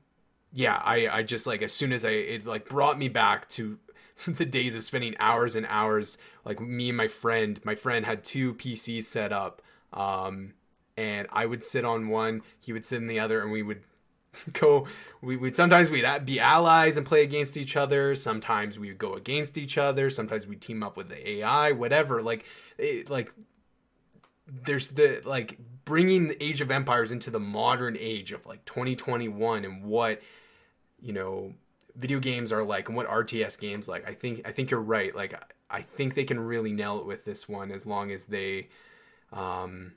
yeah, 0.57 0.81
I, 0.85 1.09
I 1.09 1.23
just 1.25 1.49
like 1.49 1.63
as 1.63 1.73
soon 1.73 1.93
as 1.93 2.05
I 2.05 2.11
it 2.11 2.47
like 2.47 2.69
brought 2.69 2.97
me 2.97 3.09
back 3.09 3.49
to 3.51 3.77
the 4.27 4.45
days 4.45 4.75
of 4.75 4.85
spending 4.85 5.15
hours 5.19 5.57
and 5.57 5.67
hours 5.69 6.19
like 6.45 6.61
me 6.61 6.89
and 6.89 6.97
my 6.97 7.09
friend 7.09 7.61
my 7.65 7.75
friend 7.75 8.07
had 8.07 8.25
two 8.25 8.55
PCs 8.55 9.05
set 9.05 9.33
up 9.33 9.63
um 9.93 10.55
and 10.97 11.27
I 11.33 11.47
would 11.47 11.63
sit 11.63 11.85
on 11.85 12.09
one 12.09 12.43
he 12.59 12.73
would 12.73 12.85
sit 12.85 12.97
in 12.97 13.07
the 13.07 13.21
other 13.21 13.41
and 13.41 13.51
we 13.51 13.63
would 13.63 13.83
go 14.53 14.87
we 15.21 15.37
would 15.37 15.57
sometimes 15.57 15.91
we'd 15.91 16.07
be 16.25 16.41
allies 16.41 16.97
and 16.97 17.07
play 17.07 17.23
against 17.23 17.57
each 17.57 17.77
other 17.77 18.15
sometimes 18.15 18.79
we 18.79 18.89
would 18.89 18.99
go 18.99 19.15
against 19.15 19.59
each 19.59 19.79
other 19.79 20.11
sometimes 20.11 20.47
we'd 20.47 20.61
team 20.61 20.83
up 20.83 20.97
with 20.97 21.09
the 21.09 21.31
AI 21.31 21.73
whatever 21.73 22.23
like 22.23 22.45
it, 22.79 23.11
like 23.11 23.33
there's 24.47 24.89
the 24.93 25.23
like 25.25 25.59
bringing 25.85 26.29
the 26.29 26.43
age 26.43 26.61
of 26.61 26.71
empires 26.71 27.13
into 27.13 27.31
the 27.31 27.41
modern 27.41 27.97
age 27.99 28.33
of 28.33 28.47
like 28.47 28.65
2021 28.65 29.65
and 29.65 29.85
what 29.85 30.21
you 31.01 31.13
know 31.13 31.53
video 31.97 32.19
games 32.19 32.53
are 32.53 32.65
like 32.65 32.89
and 32.89 32.97
what 32.97 33.09
RTS 33.09 33.59
games 33.59 33.89
like. 33.89 34.09
I 34.09 34.15
think 34.15 34.43
I 34.45 34.53
think 34.53 34.71
you're 34.71 34.81
right. 34.81 35.15
Like 35.15 35.35
I 35.71 35.83
think 35.83 36.15
they 36.15 36.25
can 36.25 36.41
really 36.41 36.73
nail 36.73 36.99
it 36.99 37.07
with 37.07 37.25
this 37.25 37.49
one 37.49 37.71
as 37.71 37.87
long 37.87 38.11
as 38.11 38.27
they 38.27 38.69
um 39.33 39.93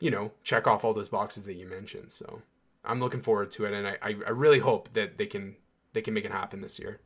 you 0.00 0.10
know, 0.10 0.32
check 0.42 0.66
off 0.66 0.84
all 0.84 0.92
those 0.92 1.08
boxes 1.08 1.44
that 1.44 1.54
you 1.54 1.64
mentioned. 1.68 2.10
So 2.10 2.42
I'm 2.84 2.98
looking 2.98 3.20
forward 3.20 3.52
to 3.52 3.66
it 3.66 3.72
and 3.72 3.86
I, 3.86 3.96
I, 4.02 4.30
really 4.30 4.58
hope 4.58 4.92
that 4.94 5.16
they 5.16 5.26
can 5.26 5.54
they 5.92 6.02
can 6.02 6.12
make 6.12 6.24
it 6.24 6.32
happen 6.32 6.60
this 6.60 6.80
year. 6.80 6.98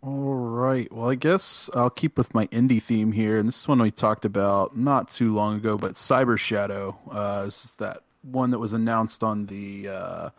All 0.00 0.34
right. 0.34 0.90
Well, 0.92 1.10
I 1.10 1.14
guess 1.14 1.68
I'll 1.74 1.90
keep 1.90 2.16
with 2.16 2.32
my 2.32 2.46
indie 2.46 2.82
theme 2.82 3.12
here, 3.12 3.38
and 3.38 3.48
this 3.48 3.62
is 3.62 3.68
one 3.68 3.82
we 3.82 3.90
talked 3.90 4.24
about 4.24 4.76
not 4.76 5.10
too 5.10 5.34
long 5.34 5.56
ago. 5.56 5.76
But 5.76 5.94
Cyber 5.94 6.38
Shadow 6.38 6.96
uh, 7.10 7.44
is 7.48 7.74
that 7.78 8.02
one 8.26 8.50
that 8.50 8.58
was 8.58 8.72
announced 8.72 9.22
on 9.22 9.46
the 9.46 9.88
uh, 9.88 10.30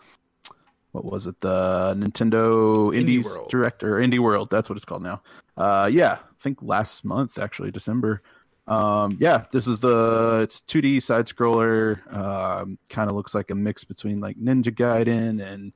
what 0.91 1.05
was 1.05 1.27
it? 1.27 1.39
The 1.39 1.95
Nintendo 1.97 2.89
Indie 2.89 2.97
Indies 2.97 3.25
World. 3.25 3.49
Direct 3.49 3.81
Indie 3.81 4.19
World. 4.19 4.49
That's 4.49 4.69
what 4.69 4.75
it's 4.75 4.85
called 4.85 5.03
now. 5.03 5.21
Uh, 5.55 5.89
yeah, 5.91 6.19
I 6.21 6.39
think 6.39 6.59
last 6.61 7.05
month 7.05 7.37
actually, 7.37 7.71
December. 7.71 8.21
Um, 8.67 9.17
yeah, 9.19 9.45
this 9.51 9.65
is 9.65 9.79
the 9.79 10.41
it's 10.43 10.59
2D 10.61 11.01
side 11.01 11.25
scroller. 11.25 12.01
Um, 12.13 12.77
kind 12.89 13.09
of 13.09 13.15
looks 13.15 13.33
like 13.33 13.49
a 13.51 13.55
mix 13.55 13.83
between 13.83 14.19
like 14.19 14.37
Ninja 14.37 14.73
Gaiden 14.73 15.41
and 15.41 15.71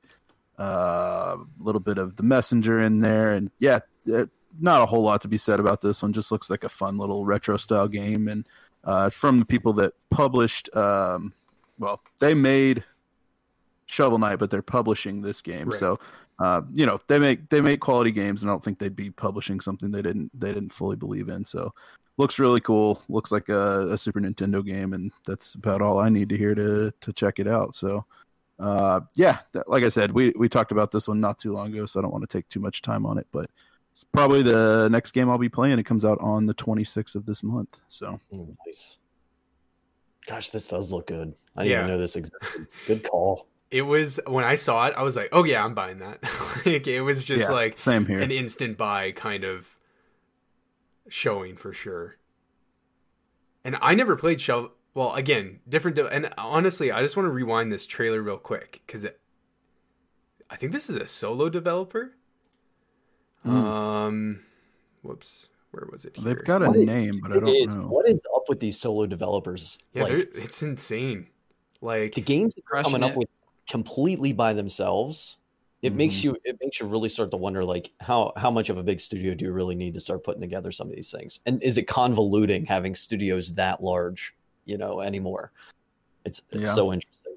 uh, 0.58 1.36
a 1.38 1.64
little 1.64 1.80
bit 1.80 1.98
of 1.98 2.16
the 2.16 2.22
messenger 2.22 2.80
in 2.80 3.00
there 3.00 3.32
and 3.32 3.50
yeah 3.58 3.80
uh, 4.14 4.26
not 4.60 4.82
a 4.82 4.86
whole 4.86 5.02
lot 5.02 5.20
to 5.20 5.28
be 5.28 5.38
said 5.38 5.58
about 5.58 5.80
this 5.80 6.02
one 6.02 6.12
just 6.12 6.30
looks 6.30 6.50
like 6.50 6.62
a 6.62 6.68
fun 6.68 6.98
little 6.98 7.24
retro 7.24 7.56
style 7.56 7.88
game 7.88 8.28
and 8.28 8.46
uh, 8.84 9.08
from 9.10 9.38
the 9.38 9.44
people 9.44 9.72
that 9.72 9.92
published 10.10 10.74
um, 10.76 11.32
well 11.82 12.00
they 12.20 12.32
made 12.34 12.82
shovel 13.86 14.18
knight 14.18 14.38
but 14.38 14.50
they're 14.50 14.62
publishing 14.62 15.20
this 15.20 15.42
game 15.42 15.68
Right. 15.68 15.78
so 15.78 15.98
uh, 16.38 16.62
you 16.72 16.86
know 16.86 16.98
they 17.08 17.18
make 17.18 17.48
they 17.50 17.60
make 17.60 17.80
quality 17.80 18.10
games 18.10 18.42
and 18.42 18.50
i 18.50 18.52
don't 18.54 18.64
think 18.64 18.78
they'd 18.78 18.96
be 18.96 19.10
publishing 19.10 19.60
something 19.60 19.90
they 19.90 20.00
didn't 20.02 20.30
they 20.38 20.52
didn't 20.52 20.72
fully 20.72 20.96
believe 20.96 21.28
in 21.28 21.44
so 21.44 21.72
looks 22.16 22.38
really 22.38 22.60
cool 22.60 23.02
looks 23.08 23.30
like 23.30 23.48
a, 23.50 23.88
a 23.90 23.98
super 23.98 24.20
nintendo 24.20 24.64
game 24.64 24.92
and 24.94 25.12
that's 25.26 25.54
about 25.54 25.82
all 25.82 25.98
i 25.98 26.08
need 26.08 26.28
to 26.30 26.36
hear 26.38 26.54
to 26.54 26.90
to 27.00 27.12
check 27.12 27.38
it 27.38 27.46
out 27.46 27.74
so 27.74 28.04
uh, 28.58 29.00
yeah, 29.16 29.38
that, 29.52 29.68
like 29.68 29.82
I 29.82 29.88
said, 29.88 30.12
we 30.12 30.32
we 30.36 30.48
talked 30.48 30.70
about 30.70 30.92
this 30.92 31.08
one 31.08 31.18
not 31.18 31.36
too 31.36 31.50
long 31.52 31.72
ago, 31.72 31.84
so 31.84 31.98
I 31.98 32.02
don't 32.02 32.12
want 32.12 32.22
to 32.22 32.32
take 32.38 32.48
too 32.48 32.60
much 32.60 32.80
time 32.80 33.04
on 33.04 33.18
it. 33.18 33.26
But 33.32 33.46
it's 33.90 34.04
probably 34.04 34.42
the 34.42 34.88
next 34.88 35.12
game 35.12 35.28
I'll 35.28 35.38
be 35.38 35.48
playing. 35.48 35.80
It 35.80 35.82
comes 35.84 36.04
out 36.04 36.18
on 36.20 36.46
the 36.46 36.54
26th 36.54 37.16
of 37.16 37.26
this 37.26 37.42
month. 37.42 37.80
So 37.88 38.20
nice. 38.64 38.98
Gosh, 40.26 40.50
this 40.50 40.68
does 40.68 40.92
look 40.92 41.08
good. 41.08 41.34
I 41.56 41.62
didn't 41.62 41.72
Yeah. 41.72 41.78
even 41.80 41.90
know 41.90 41.98
this 41.98 42.16
existed. 42.16 42.66
Good 42.86 43.02
call. 43.04 43.48
It 43.70 43.82
was 43.82 44.20
when 44.26 44.44
I 44.44 44.54
saw 44.54 44.86
it, 44.86 44.94
I 44.96 45.02
was 45.02 45.16
like, 45.16 45.30
"Oh 45.32 45.44
yeah, 45.44 45.64
I'm 45.64 45.74
buying 45.74 45.98
that." 46.00 46.18
like 46.66 46.86
it 46.86 47.00
was 47.00 47.24
just 47.24 47.48
yeah, 47.48 47.54
like 47.54 47.78
same 47.78 48.04
here. 48.06 48.20
an 48.20 48.30
instant 48.30 48.76
buy 48.76 49.12
kind 49.12 49.44
of 49.44 49.76
showing 51.08 51.56
for 51.56 51.72
sure. 51.72 52.16
And 53.64 53.76
I 53.80 53.94
never 53.94 54.14
played 54.16 54.40
Shell. 54.40 54.72
Well, 54.94 55.14
again, 55.14 55.60
different. 55.68 55.96
De- 55.96 56.06
and 56.06 56.32
honestly, 56.36 56.92
I 56.92 57.00
just 57.00 57.16
want 57.16 57.26
to 57.26 57.30
rewind 57.30 57.72
this 57.72 57.86
trailer 57.86 58.20
real 58.20 58.36
quick 58.36 58.82
because 58.86 59.06
I 60.50 60.56
think 60.56 60.72
this 60.72 60.90
is 60.90 60.96
a 60.96 61.06
solo 61.06 61.48
developer. 61.48 62.12
Mm. 63.46 63.50
Um, 63.52 64.40
whoops, 65.00 65.48
where 65.72 65.88
was 65.90 66.04
it? 66.04 66.16
They've 66.22 66.44
got 66.44 66.62
a 66.62 66.68
What 66.68 66.76
is- 66.76 66.86
name, 66.86 67.20
but 67.22 67.32
I 67.32 67.40
don't 67.40 67.48
is- 67.48 67.74
know. 67.74 67.88
What 67.88 68.08
is 68.08 68.20
up 68.34 68.48
with 68.48 68.60
these 68.60 68.78
solo 68.78 69.06
developers? 69.06 69.78
Yeah, 69.94 70.04
like 70.04 70.30
it's 70.34 70.62
insane. 70.62 71.26
Like 71.80 72.14
the 72.14 72.20
games 72.20 72.54
that 72.54 72.62
they're 72.62 72.82
Crushing 72.82 72.92
coming 72.92 73.02
up 73.02 73.12
it. 73.12 73.18
with 73.18 73.28
completely 73.68 74.32
by 74.32 74.52
themselves. 74.52 75.38
It 75.80 75.88
mm-hmm. 75.88 75.96
makes 75.98 76.22
you 76.22 76.36
it 76.44 76.58
makes 76.60 76.78
you 76.78 76.86
really 76.86 77.08
start 77.08 77.30
to 77.32 77.36
wonder 77.36 77.64
like 77.64 77.90
how 78.00 78.32
how 78.36 78.50
much 78.50 78.68
of 78.70 78.78
a 78.78 78.82
big 78.82 79.00
studio 79.00 79.34
do 79.34 79.46
you 79.46 79.52
really 79.52 79.74
need 79.74 79.94
to 79.94 80.00
start 80.00 80.22
putting 80.22 80.40
together 80.40 80.70
some 80.70 80.88
of 80.88 80.94
these 80.94 81.10
things? 81.10 81.40
And 81.46 81.60
is 81.62 81.76
it 81.76 81.88
convoluting 81.88 82.68
having 82.68 82.94
studios 82.94 83.54
that 83.54 83.82
large, 83.82 84.34
you 84.64 84.78
know, 84.78 85.00
anymore? 85.00 85.50
It's 86.24 86.42
it's 86.50 86.62
Yeah. 86.62 86.74
so 86.74 86.92
interesting. 86.92 87.36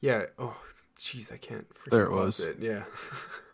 yeah. 0.00 0.26
Oh, 0.38 0.56
jeez, 0.98 1.32
I 1.32 1.38
can't. 1.38 1.66
There 1.90 2.04
it 2.04 2.12
was. 2.12 2.40
It. 2.40 2.58
Yeah. 2.60 2.84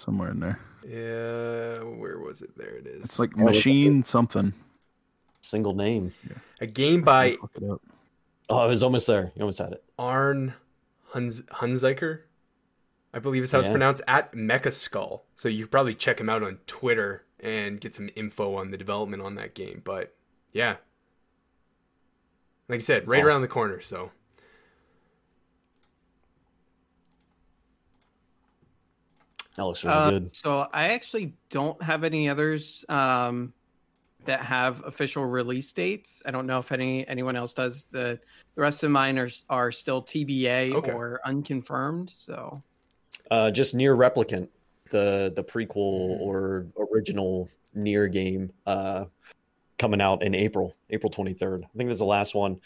somewhere 0.00 0.30
in 0.30 0.40
there. 0.40 0.58
Yeah, 0.86 1.82
where 1.84 2.18
was 2.18 2.42
it? 2.42 2.56
There 2.56 2.76
it 2.76 2.86
is. 2.86 3.04
It's 3.04 3.18
like 3.18 3.32
Oh, 3.36 3.40
look 3.44 3.54
machine 3.54 4.02
something. 4.02 4.52
Single 5.42 5.74
name. 5.74 6.12
a 6.60 6.66
game 6.66 7.02
by 7.02 7.36
Look 7.42 7.50
it. 7.60 7.80
Oh, 8.48 8.58
I 8.58 8.66
was 8.66 8.82
almost 8.82 9.06
there. 9.06 9.32
You 9.36 9.42
almost 9.42 9.58
had 9.58 9.72
it. 9.72 9.84
Arn 9.98 10.54
Hunz- 11.14 11.42
Hunziker, 11.46 12.20
I 13.14 13.18
believe 13.18 13.42
is 13.42 13.52
how 13.52 13.60
it's 13.60 13.68
pronounced, 13.68 14.02
at 14.08 14.32
Mecha 14.32 14.72
Skull. 14.72 15.24
So 15.36 15.48
you 15.48 15.64
could 15.64 15.70
probably 15.70 15.94
check 15.94 16.20
him 16.20 16.28
out 16.28 16.42
on 16.42 16.58
Twitter 16.66 17.24
and 17.40 17.80
get 17.80 17.94
some 17.94 18.10
info 18.16 18.54
on 18.56 18.70
the 18.70 18.76
development 18.76 19.22
on 19.22 19.34
that 19.36 19.54
game. 19.54 19.82
But 19.84 20.14
yeah, 20.52 20.76
like 22.68 22.76
I 22.76 22.78
said, 22.80 23.06
right 23.08 23.18
Awesome. 23.18 23.28
around 23.28 23.42
the 23.42 23.48
corner. 23.48 23.80
So 23.80 24.10
That 29.60 29.66
looks 29.66 29.84
really 29.84 29.94
Uh, 29.96 30.10
good. 30.12 30.34
So 30.34 30.68
I 30.72 30.84
actually 30.88 31.34
don't 31.50 31.80
have 31.82 32.02
any 32.02 32.30
others 32.30 32.82
um, 32.88 33.52
that 34.24 34.40
have 34.40 34.82
official 34.86 35.26
release 35.26 35.70
dates. 35.70 36.22
I 36.24 36.30
don't 36.30 36.46
know 36.46 36.60
if 36.60 36.72
any 36.72 37.06
anyone 37.06 37.36
else 37.36 37.52
does. 37.52 37.84
The 37.90 38.18
the 38.54 38.62
rest 38.62 38.82
of 38.84 38.90
mine 38.90 39.18
are 39.18 39.28
are 39.50 39.70
still 39.70 40.00
TBA 40.02 40.72
Okay. 40.76 40.92
or 40.92 41.20
unconfirmed. 41.26 42.08
So 42.08 42.62
Uh, 43.30 43.50
just 43.50 43.76
NieR 43.76 43.94
Replicant, 43.98 44.48
the 44.88 45.30
the 45.36 45.44
prequel 45.44 46.18
or 46.20 46.66
original 46.90 47.50
NieR 47.76 48.10
game 48.10 48.50
uh, 48.66 49.04
coming 49.78 50.00
out 50.00 50.22
in 50.22 50.34
April, 50.34 50.74
April 50.88 51.10
twenty 51.10 51.34
third. 51.34 51.64
I 51.64 51.76
think 51.76 51.90
that's 51.90 51.98
the 51.98 52.06
last 52.06 52.34
one 52.34 52.58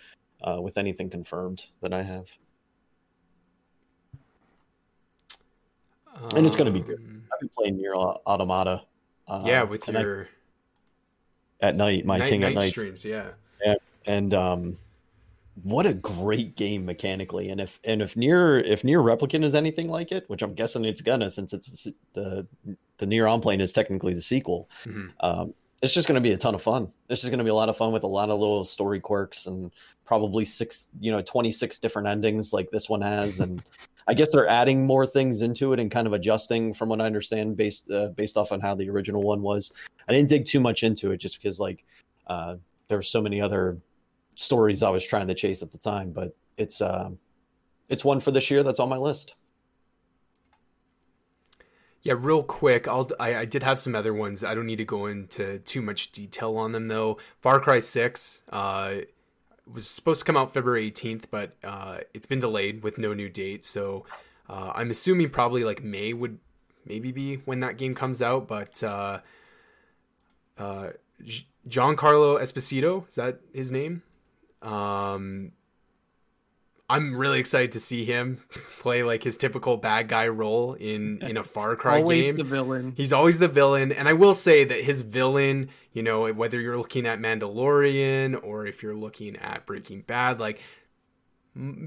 uh, 0.44 0.60
with 0.62 0.78
anything 0.78 1.10
confirmed 1.10 1.66
that 1.80 1.92
I 1.92 2.02
have. 2.04 2.26
And 6.34 6.46
it's 6.46 6.56
gonna 6.56 6.70
be 6.70 6.80
good. 6.80 6.98
um, 6.98 7.22
I've 7.32 7.40
been 7.40 7.48
playing 7.50 7.78
NieR 7.78 7.94
Automata. 8.26 8.82
Uh, 9.26 9.42
yeah, 9.44 9.62
with 9.62 9.88
and 9.88 9.98
I- 9.98 10.00
your 10.02 10.28
at 11.60 11.76
night, 11.76 12.04
my 12.04 12.18
night, 12.18 12.28
King 12.30 12.40
night 12.42 12.48
at 12.48 12.54
Night 12.54 12.70
streams. 12.70 13.04
Yeah, 13.04 13.30
and 14.06 14.34
um 14.34 14.76
what 15.62 15.86
a 15.86 15.94
great 15.94 16.56
game 16.56 16.84
mechanically 16.84 17.48
and 17.50 17.60
if 17.60 17.78
and 17.84 18.02
if 18.02 18.16
NieR 18.16 18.62
if 18.66 18.82
NieR 18.82 19.02
Replicant 19.02 19.44
is 19.44 19.54
anything 19.54 19.88
like 19.88 20.10
it 20.10 20.28
which 20.28 20.42
i'm 20.42 20.52
guessing 20.52 20.84
it's 20.84 21.00
gonna 21.00 21.30
since 21.30 21.52
it's 21.52 21.86
the 22.12 22.44
the 22.98 23.06
near 23.06 23.28
on 23.28 23.40
plane 23.40 23.60
is 23.60 23.72
technically 23.72 24.12
the 24.14 24.20
sequel 24.20 24.68
Mhm. 24.84 25.12
um 25.20 25.54
it's 25.80 25.94
just 25.94 26.08
going 26.08 26.16
to 26.16 26.20
be 26.20 26.32
a 26.32 26.36
ton 26.36 26.54
of 26.56 26.62
fun 26.62 26.90
this 27.08 27.22
is 27.24 27.30
going 27.30 27.38
to 27.38 27.44
be 27.44 27.50
a 27.50 27.54
lot 27.54 27.68
of 27.68 27.76
fun 27.76 27.92
with 27.92 28.02
a 28.02 28.08
lot 28.08 28.30
of 28.30 28.40
little 28.40 28.64
story 28.64 28.98
quirks 29.00 29.46
and 29.46 29.70
probably 30.04 30.44
six 30.44 30.88
you 31.00 31.12
know 31.12 31.22
26 31.22 31.78
different 31.78 32.08
endings 32.08 32.52
like 32.52 32.68
this 32.72 32.88
one 32.88 33.00
has 33.02 33.38
and 33.40 33.62
i 34.06 34.14
guess 34.14 34.32
they're 34.32 34.48
adding 34.48 34.86
more 34.86 35.06
things 35.06 35.42
into 35.42 35.72
it 35.72 35.80
and 35.80 35.90
kind 35.90 36.06
of 36.06 36.12
adjusting 36.12 36.72
from 36.74 36.88
what 36.88 37.00
i 37.00 37.06
understand 37.06 37.56
based 37.56 37.90
uh, 37.90 38.08
based 38.08 38.36
off 38.36 38.52
on 38.52 38.60
how 38.60 38.74
the 38.74 38.88
original 38.88 39.22
one 39.22 39.42
was 39.42 39.72
i 40.08 40.12
didn't 40.12 40.28
dig 40.28 40.44
too 40.44 40.60
much 40.60 40.82
into 40.82 41.12
it 41.12 41.18
just 41.18 41.36
because 41.36 41.60
like 41.60 41.84
uh 42.26 42.56
there 42.88 42.98
were 42.98 43.02
so 43.02 43.20
many 43.20 43.40
other 43.40 43.78
stories 44.34 44.82
I 44.82 44.90
was 44.90 45.04
trying 45.04 45.28
to 45.28 45.34
chase 45.34 45.62
at 45.62 45.70
the 45.70 45.78
time, 45.78 46.12
but 46.12 46.36
it's 46.56 46.80
uh, 46.80 47.10
it's 47.88 48.04
one 48.04 48.20
for 48.20 48.30
this 48.30 48.50
year 48.50 48.62
that's 48.62 48.80
on 48.80 48.88
my 48.88 48.96
list. 48.96 49.34
Yeah, 52.02 52.14
real 52.18 52.42
quick, 52.42 52.86
I'll 52.86 53.10
I, 53.18 53.36
I 53.36 53.44
did 53.44 53.62
have 53.62 53.78
some 53.78 53.94
other 53.94 54.12
ones. 54.12 54.44
I 54.44 54.54
don't 54.54 54.66
need 54.66 54.76
to 54.76 54.84
go 54.84 55.06
into 55.06 55.58
too 55.60 55.80
much 55.80 56.12
detail 56.12 56.56
on 56.56 56.72
them 56.72 56.88
though. 56.88 57.18
Far 57.40 57.60
Cry 57.60 57.78
Six 57.78 58.42
uh, 58.50 58.96
was 59.72 59.88
supposed 59.88 60.20
to 60.20 60.24
come 60.24 60.36
out 60.36 60.52
February 60.52 60.90
18th, 60.90 61.24
but 61.30 61.56
uh, 61.64 61.98
it's 62.12 62.26
been 62.26 62.40
delayed 62.40 62.82
with 62.82 62.98
no 62.98 63.14
new 63.14 63.28
date. 63.28 63.64
So 63.64 64.04
uh, 64.48 64.72
I'm 64.74 64.90
assuming 64.90 65.30
probably 65.30 65.64
like 65.64 65.82
May 65.82 66.12
would 66.12 66.38
maybe 66.84 67.12
be 67.12 67.36
when 67.36 67.60
that 67.60 67.78
game 67.78 67.94
comes 67.94 68.22
out. 68.22 68.46
But 68.46 68.82
uh, 68.82 69.20
uh, 70.58 70.88
Giancarlo 71.68 72.40
Esposito 72.40 73.08
is 73.08 73.14
that 73.14 73.40
his 73.52 73.72
name? 73.72 74.02
Um, 74.62 75.52
I'm 76.94 77.16
really 77.16 77.40
excited 77.40 77.72
to 77.72 77.80
see 77.80 78.04
him 78.04 78.38
play 78.78 79.02
like 79.02 79.24
his 79.24 79.36
typical 79.36 79.76
bad 79.76 80.08
guy 80.08 80.28
role 80.28 80.74
in 80.74 81.20
in 81.22 81.36
a 81.36 81.42
Far 81.42 81.74
Cry 81.74 82.00
always 82.00 82.24
game. 82.24 82.34
Always 82.34 82.36
the 82.36 82.44
villain. 82.44 82.92
He's 82.96 83.12
always 83.12 83.38
the 83.40 83.48
villain, 83.48 83.90
and 83.90 84.08
I 84.08 84.12
will 84.12 84.34
say 84.34 84.62
that 84.62 84.80
his 84.80 85.00
villain, 85.00 85.70
you 85.92 86.04
know, 86.04 86.32
whether 86.32 86.60
you're 86.60 86.78
looking 86.78 87.04
at 87.06 87.18
Mandalorian 87.18 88.44
or 88.44 88.66
if 88.66 88.82
you're 88.82 88.94
looking 88.94 89.36
at 89.36 89.66
Breaking 89.66 90.02
Bad, 90.02 90.38
like 90.38 90.60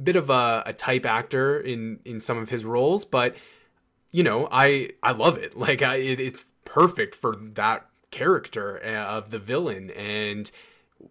bit 0.03 0.17
of 0.17 0.29
a, 0.29 0.63
a 0.65 0.73
type 0.73 1.05
actor 1.05 1.57
in 1.59 1.99
in 2.03 2.19
some 2.19 2.37
of 2.37 2.49
his 2.49 2.65
roles, 2.65 3.05
but 3.05 3.37
you 4.11 4.23
know, 4.23 4.49
I 4.51 4.89
I 5.01 5.13
love 5.13 5.37
it. 5.37 5.55
Like 5.57 5.81
I, 5.81 5.95
it, 5.95 6.19
it's 6.19 6.45
perfect 6.65 7.15
for 7.15 7.33
that 7.53 7.87
character 8.11 8.81
uh, 8.83 9.17
of 9.17 9.29
the 9.29 9.39
villain. 9.39 9.89
And 9.91 10.51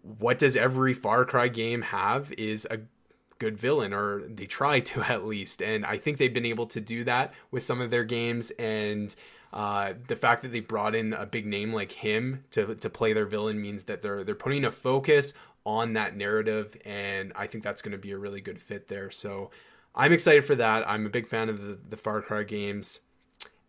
what 0.01 0.37
does 0.37 0.55
every 0.55 0.93
Far 0.93 1.25
Cry 1.25 1.47
game 1.47 1.81
have 1.81 2.31
is 2.33 2.67
a 2.69 2.79
good 3.39 3.57
villain 3.57 3.93
or 3.93 4.23
they 4.27 4.45
try 4.45 4.79
to 4.79 5.01
at 5.11 5.25
least. 5.25 5.61
And 5.61 5.85
i 5.85 5.97
think 5.97 6.17
they've 6.17 6.33
been 6.33 6.45
able 6.45 6.67
to 6.67 6.81
do 6.81 7.03
that 7.05 7.33
with 7.51 7.63
some 7.63 7.81
of 7.81 7.91
their 7.91 8.03
games. 8.03 8.51
And 8.51 9.15
uh, 9.53 9.93
the 10.07 10.15
fact 10.15 10.41
that 10.41 10.51
they 10.51 10.59
brought 10.59 10.95
in 10.95 11.13
a 11.13 11.25
big 11.25 11.45
name 11.45 11.73
like 11.73 11.91
him 11.91 12.43
to, 12.51 12.75
to 12.75 12.89
play 12.89 13.13
their 13.13 13.25
villain 13.25 13.61
means 13.61 13.85
that 13.85 14.01
they're 14.01 14.23
they're 14.23 14.35
putting 14.35 14.65
a 14.65 14.71
focus 14.71 15.33
on 15.65 15.93
that 15.93 16.15
narrative. 16.15 16.75
And 16.85 17.31
i 17.35 17.47
think 17.47 17.63
that's 17.63 17.81
going 17.81 17.93
to 17.93 17.97
be 17.97 18.11
a 18.11 18.17
really 18.17 18.41
good 18.41 18.61
fit 18.61 18.87
there. 18.87 19.11
So 19.11 19.51
i'm 19.95 20.11
excited 20.11 20.45
for 20.45 20.55
that. 20.55 20.87
I'm 20.89 21.05
a 21.05 21.09
big 21.09 21.27
fan 21.27 21.49
of 21.49 21.61
the, 21.61 21.77
the 21.89 21.97
far 21.97 22.21
cry 22.21 22.43
games. 22.43 22.99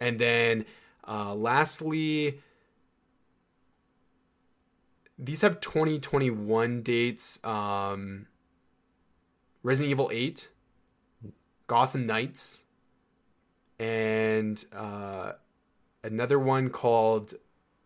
And 0.00 0.18
then 0.18 0.64
uh, 1.06 1.34
lastly 1.34 2.40
these 5.18 5.40
have 5.40 5.60
2021 5.60 6.82
dates. 6.82 7.44
Um, 7.44 8.26
Resident 9.62 9.90
Evil 9.90 10.10
8, 10.12 10.48
Gotham 11.66 12.06
Knights, 12.06 12.64
and 13.78 14.64
uh, 14.72 15.32
another 16.02 16.38
one 16.38 16.70
called 16.70 17.34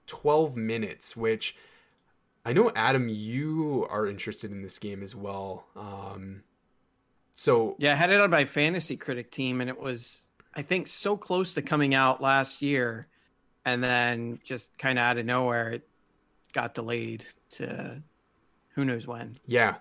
12 0.06 0.56
Minutes, 0.56 1.16
which 1.16 1.56
I 2.44 2.52
know, 2.52 2.72
Adam, 2.74 3.08
you 3.08 3.86
are 3.88 4.06
interested 4.06 4.50
in 4.50 4.62
this 4.62 4.78
game 4.78 5.02
as 5.02 5.14
well. 5.14 5.66
Um, 5.76 6.42
so, 7.32 7.76
Yeah, 7.78 7.92
I 7.92 7.96
had 7.96 8.10
it 8.10 8.20
on 8.20 8.30
my 8.30 8.44
fantasy 8.44 8.96
critic 8.96 9.30
team, 9.30 9.60
and 9.60 9.70
it 9.70 9.80
was, 9.80 10.22
I 10.54 10.62
think, 10.62 10.88
so 10.88 11.16
close 11.16 11.54
to 11.54 11.62
coming 11.62 11.94
out 11.94 12.20
last 12.20 12.62
year, 12.62 13.06
and 13.64 13.82
then 13.82 14.40
just 14.44 14.76
kind 14.76 14.98
of 14.98 15.04
out 15.04 15.18
of 15.18 15.26
nowhere, 15.26 15.70
it 15.70 15.88
got 16.52 16.74
delayed 16.74 17.24
to 17.50 18.02
who 18.74 18.84
knows 18.84 19.06
when. 19.06 19.36
yeah. 19.46 19.76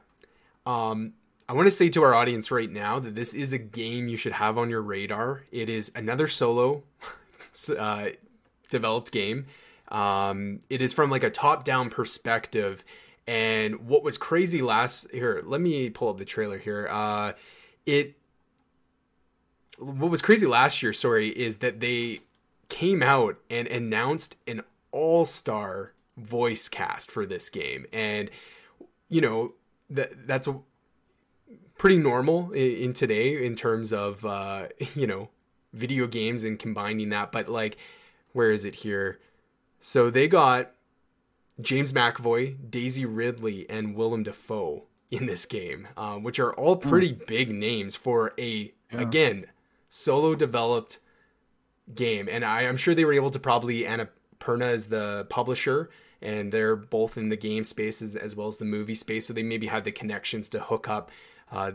Um, 0.66 1.14
I 1.52 1.54
want 1.54 1.66
to 1.68 1.72
say 1.72 1.90
to 1.90 2.04
our 2.04 2.16
audience 2.16 2.50
right 2.50 2.72
now 2.72 2.98
that 3.00 3.14
this 3.14 3.34
is 3.34 3.52
a 3.52 3.58
game 3.58 4.08
you 4.08 4.16
should 4.16 4.32
have 4.32 4.58
on 4.58 4.70
your 4.70 4.82
radar. 4.82 5.44
It 5.52 5.68
is 5.68 5.92
another 5.94 6.30
solo 6.30 6.84
uh, 7.78 8.12
developed 8.70 9.12
game. 9.12 9.48
Um, 9.90 10.62
it 10.70 10.82
is 10.82 10.94
from 10.94 11.12
like 11.12 11.26
a 11.26 11.30
top 11.30 11.66
down 11.66 11.90
perspective. 11.90 12.86
And 13.28 13.86
what 13.86 14.02
was 14.02 14.18
crazy 14.18 14.62
last 14.62 15.12
here, 15.12 15.42
let 15.44 15.60
me 15.60 15.90
pull 15.90 16.08
up 16.08 16.20
the 16.20 16.24
trailer 16.24 16.58
here. 16.58 16.88
Uh, 16.90 17.34
it 17.86 18.16
what 19.78 20.10
was 20.10 20.22
crazy 20.22 20.48
last 20.48 20.82
year, 20.82 20.94
sorry, 20.94 21.38
is 21.38 21.58
that 21.58 21.82
they 21.82 22.20
came 22.70 23.04
out 23.04 23.36
and 23.50 23.68
announced 23.68 24.38
an 24.48 24.64
all 24.94 25.26
star 25.26 25.92
voice 26.16 26.70
cast 26.70 27.12
for 27.12 27.26
this 27.26 27.50
game. 27.50 27.88
And, 27.92 28.30
you 29.10 29.20
know, 29.20 29.56
that 29.90 30.26
that's 30.26 30.48
pretty 31.82 31.98
normal 31.98 32.52
in, 32.52 32.76
in 32.76 32.94
today 32.94 33.44
in 33.44 33.56
terms 33.56 33.92
of, 33.92 34.24
uh, 34.24 34.68
you 34.94 35.08
know, 35.08 35.30
video 35.74 36.06
games 36.06 36.44
and 36.44 36.60
combining 36.60 37.10
that. 37.10 37.32
But, 37.32 37.50
like, 37.50 37.76
where 38.34 38.52
is 38.52 38.66
it 38.66 38.76
here? 38.76 39.20
So 39.80 40.12
they 40.12 40.28
got 40.28 40.74
James 41.60 41.92
McAvoy, 41.92 42.70
Daisy 42.70 43.04
Ridley, 43.04 43.68
and 43.68 43.96
Willem 43.96 44.22
Dafoe 44.22 44.84
in 45.10 45.26
this 45.26 45.48
game, 45.48 45.88
uh, 45.98 46.18
which 46.18 46.40
are 46.40 46.54
all 46.54 46.76
pretty 46.76 47.14
big 47.14 47.50
names 47.50 47.96
for 47.96 48.32
a, 48.38 48.72
Yeah. 48.94 49.02
again, 49.02 49.48
solo 49.90 50.36
developed 50.36 51.00
game. 51.96 52.30
And 52.32 52.46
I, 52.46 52.62
I'm 52.68 52.78
sure 52.78 52.94
they 52.94 53.06
were 53.06 53.14
able 53.14 53.32
to 53.32 53.40
probably 53.40 53.86
Annapurna 53.86 54.66
as 54.66 54.90
the 54.90 55.26
publisher, 55.32 55.90
and 56.22 56.52
they're 56.52 56.76
both 56.76 57.18
in 57.18 57.30
the 57.30 57.36
game 57.36 57.64
space 57.64 58.04
as, 58.04 58.16
as 58.16 58.36
well 58.36 58.50
as 58.50 58.60
the 58.60 58.66
movie 58.66 58.94
space. 58.94 59.26
So 59.26 59.34
they 59.34 59.42
maybe 59.42 59.66
had 59.66 59.84
the 59.84 59.92
connections 59.92 60.48
to 60.50 60.60
hook 60.60 60.88
up 60.88 61.10
uh, 61.52 61.72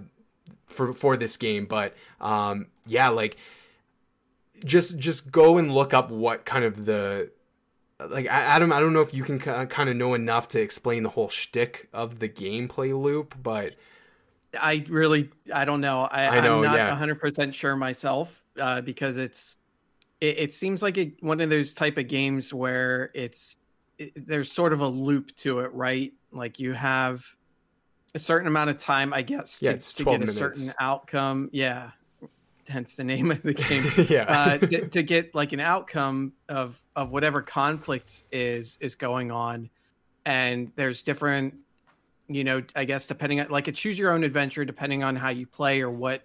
for 0.66 0.92
for 0.92 1.16
this 1.16 1.36
game. 1.36 1.66
But 1.66 1.94
um, 2.20 2.66
yeah, 2.86 3.08
like 3.08 3.36
just 4.64 4.98
just 4.98 5.30
go 5.30 5.58
and 5.58 5.74
look 5.74 5.94
up 5.94 6.10
what 6.10 6.44
kind 6.44 6.64
of 6.64 6.86
the 6.86 7.30
like 7.98 8.26
Adam. 8.26 8.72
I 8.72 8.80
don't 8.80 8.92
know 8.92 9.02
if 9.02 9.14
you 9.14 9.22
can 9.22 9.38
kind 9.38 9.88
of 9.88 9.96
know 9.96 10.14
enough 10.14 10.48
to 10.48 10.60
explain 10.60 11.02
the 11.02 11.10
whole 11.10 11.28
shtick 11.28 11.88
of 11.92 12.18
the 12.18 12.28
gameplay 12.28 12.98
loop, 12.98 13.34
but 13.42 13.74
I 14.60 14.84
really, 14.88 15.30
I 15.52 15.64
don't 15.64 15.80
know. 15.80 16.02
I, 16.02 16.28
I 16.28 16.40
know, 16.40 16.56
I'm 16.56 16.64
not 16.64 16.76
yeah. 16.76 16.96
100% 16.96 17.54
sure 17.54 17.76
myself 17.76 18.44
uh, 18.58 18.80
because 18.80 19.16
it's 19.16 19.56
it, 20.20 20.38
it 20.38 20.54
seems 20.54 20.82
like 20.82 20.98
a, 20.98 21.12
one 21.20 21.40
of 21.40 21.50
those 21.50 21.72
type 21.72 21.98
of 21.98 22.08
games 22.08 22.52
where 22.52 23.10
it's 23.14 23.56
it, 23.98 24.26
there's 24.26 24.50
sort 24.50 24.72
of 24.72 24.80
a 24.80 24.88
loop 24.88 25.34
to 25.36 25.60
it, 25.60 25.72
right? 25.72 26.12
Like 26.32 26.58
you 26.58 26.72
have 26.72 27.24
a 28.16 28.18
certain 28.18 28.48
amount 28.48 28.70
of 28.70 28.78
time, 28.78 29.12
I 29.12 29.22
guess, 29.22 29.60
to, 29.60 29.70
it's 29.70 29.92
to 29.94 30.04
12 30.04 30.20
get 30.20 30.28
a 30.28 30.32
certain 30.32 30.72
outcome. 30.80 31.50
Yeah, 31.52 31.90
hence 32.66 32.94
the 32.94 33.04
name 33.04 33.30
of 33.30 33.42
the 33.42 33.54
game. 33.54 33.84
yeah. 34.08 34.24
uh, 34.26 34.58
to, 34.58 34.88
to 34.88 35.02
get 35.02 35.34
like 35.34 35.52
an 35.52 35.60
outcome 35.60 36.32
of 36.48 36.82
of 36.96 37.10
whatever 37.10 37.42
conflict 37.42 38.24
is 38.32 38.78
is 38.80 38.96
going 38.96 39.30
on, 39.30 39.70
and 40.24 40.72
there's 40.76 41.02
different, 41.02 41.54
you 42.26 42.42
know, 42.42 42.62
I 42.74 42.86
guess 42.86 43.06
depending 43.06 43.40
on 43.40 43.48
like 43.48 43.68
a 43.68 43.72
choose 43.72 43.98
your 43.98 44.12
own 44.12 44.24
adventure, 44.24 44.64
depending 44.64 45.04
on 45.04 45.14
how 45.14 45.28
you 45.28 45.46
play 45.46 45.82
or 45.82 45.90
what, 45.90 46.24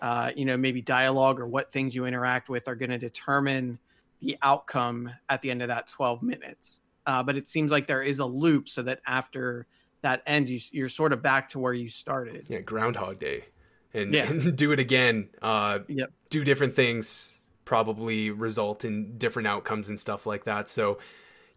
uh, 0.00 0.32
you 0.34 0.46
know, 0.46 0.56
maybe 0.56 0.80
dialogue 0.80 1.38
or 1.38 1.46
what 1.46 1.70
things 1.70 1.94
you 1.94 2.06
interact 2.06 2.48
with 2.48 2.66
are 2.66 2.74
going 2.74 2.90
to 2.90 2.98
determine 2.98 3.78
the 4.22 4.38
outcome 4.40 5.10
at 5.28 5.42
the 5.42 5.50
end 5.50 5.60
of 5.60 5.68
that 5.68 5.86
12 5.88 6.22
minutes. 6.22 6.80
Uh, 7.04 7.22
but 7.22 7.36
it 7.36 7.46
seems 7.46 7.70
like 7.70 7.86
there 7.86 8.02
is 8.02 8.18
a 8.18 8.26
loop 8.26 8.68
so 8.68 8.82
that 8.82 9.00
after 9.06 9.66
that 10.06 10.22
ends, 10.24 10.48
you, 10.50 10.60
you're 10.70 10.88
sort 10.88 11.12
of 11.12 11.20
back 11.20 11.50
to 11.50 11.58
where 11.58 11.74
you 11.74 11.88
started. 11.88 12.46
yeah, 12.48 12.60
Groundhog 12.60 13.18
Day, 13.18 13.44
and, 13.92 14.14
Yeah. 14.14 14.30
and 14.30 14.56
do 14.56 14.70
it 14.72 14.78
again. 14.78 15.28
Uh, 15.42 15.80
Yep. 15.88 16.12
Do 16.30 16.44
different 16.44 16.74
things, 16.74 17.40
probably 17.64 18.30
result 18.30 18.84
in 18.84 19.18
different 19.18 19.48
outcomes 19.48 19.88
and 19.88 19.98
stuff 19.98 20.26
like 20.26 20.44
that. 20.44 20.68
So, 20.68 20.98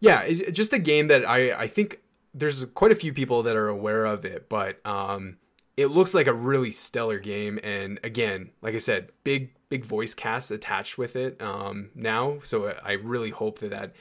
yeah, 0.00 0.22
it, 0.22 0.52
just 0.52 0.72
a 0.72 0.78
game 0.78 1.06
that 1.08 1.28
I 1.28 1.52
I 1.52 1.66
think 1.68 2.00
there's 2.34 2.64
quite 2.74 2.92
a 2.92 2.94
few 2.94 3.12
people 3.12 3.42
that 3.44 3.56
are 3.56 3.68
aware 3.68 4.04
of 4.06 4.24
it, 4.24 4.48
but 4.48 4.84
um, 4.86 5.36
it 5.76 5.86
looks 5.86 6.14
like 6.14 6.26
a 6.28 6.32
really 6.32 6.70
stellar 6.72 7.18
game. 7.18 7.58
And 7.62 7.98
again, 8.04 8.50
like 8.62 8.74
I 8.74 8.78
said, 8.78 9.10
big 9.24 9.50
big 9.68 9.84
voice 9.84 10.14
cast 10.14 10.50
attached 10.50 10.98
with 10.98 11.14
it 11.16 11.40
um, 11.40 11.90
now. 11.94 12.38
So 12.42 12.74
I 12.84 12.92
really 12.92 13.30
hope 13.30 13.58
that 13.60 13.70
that 13.70 13.92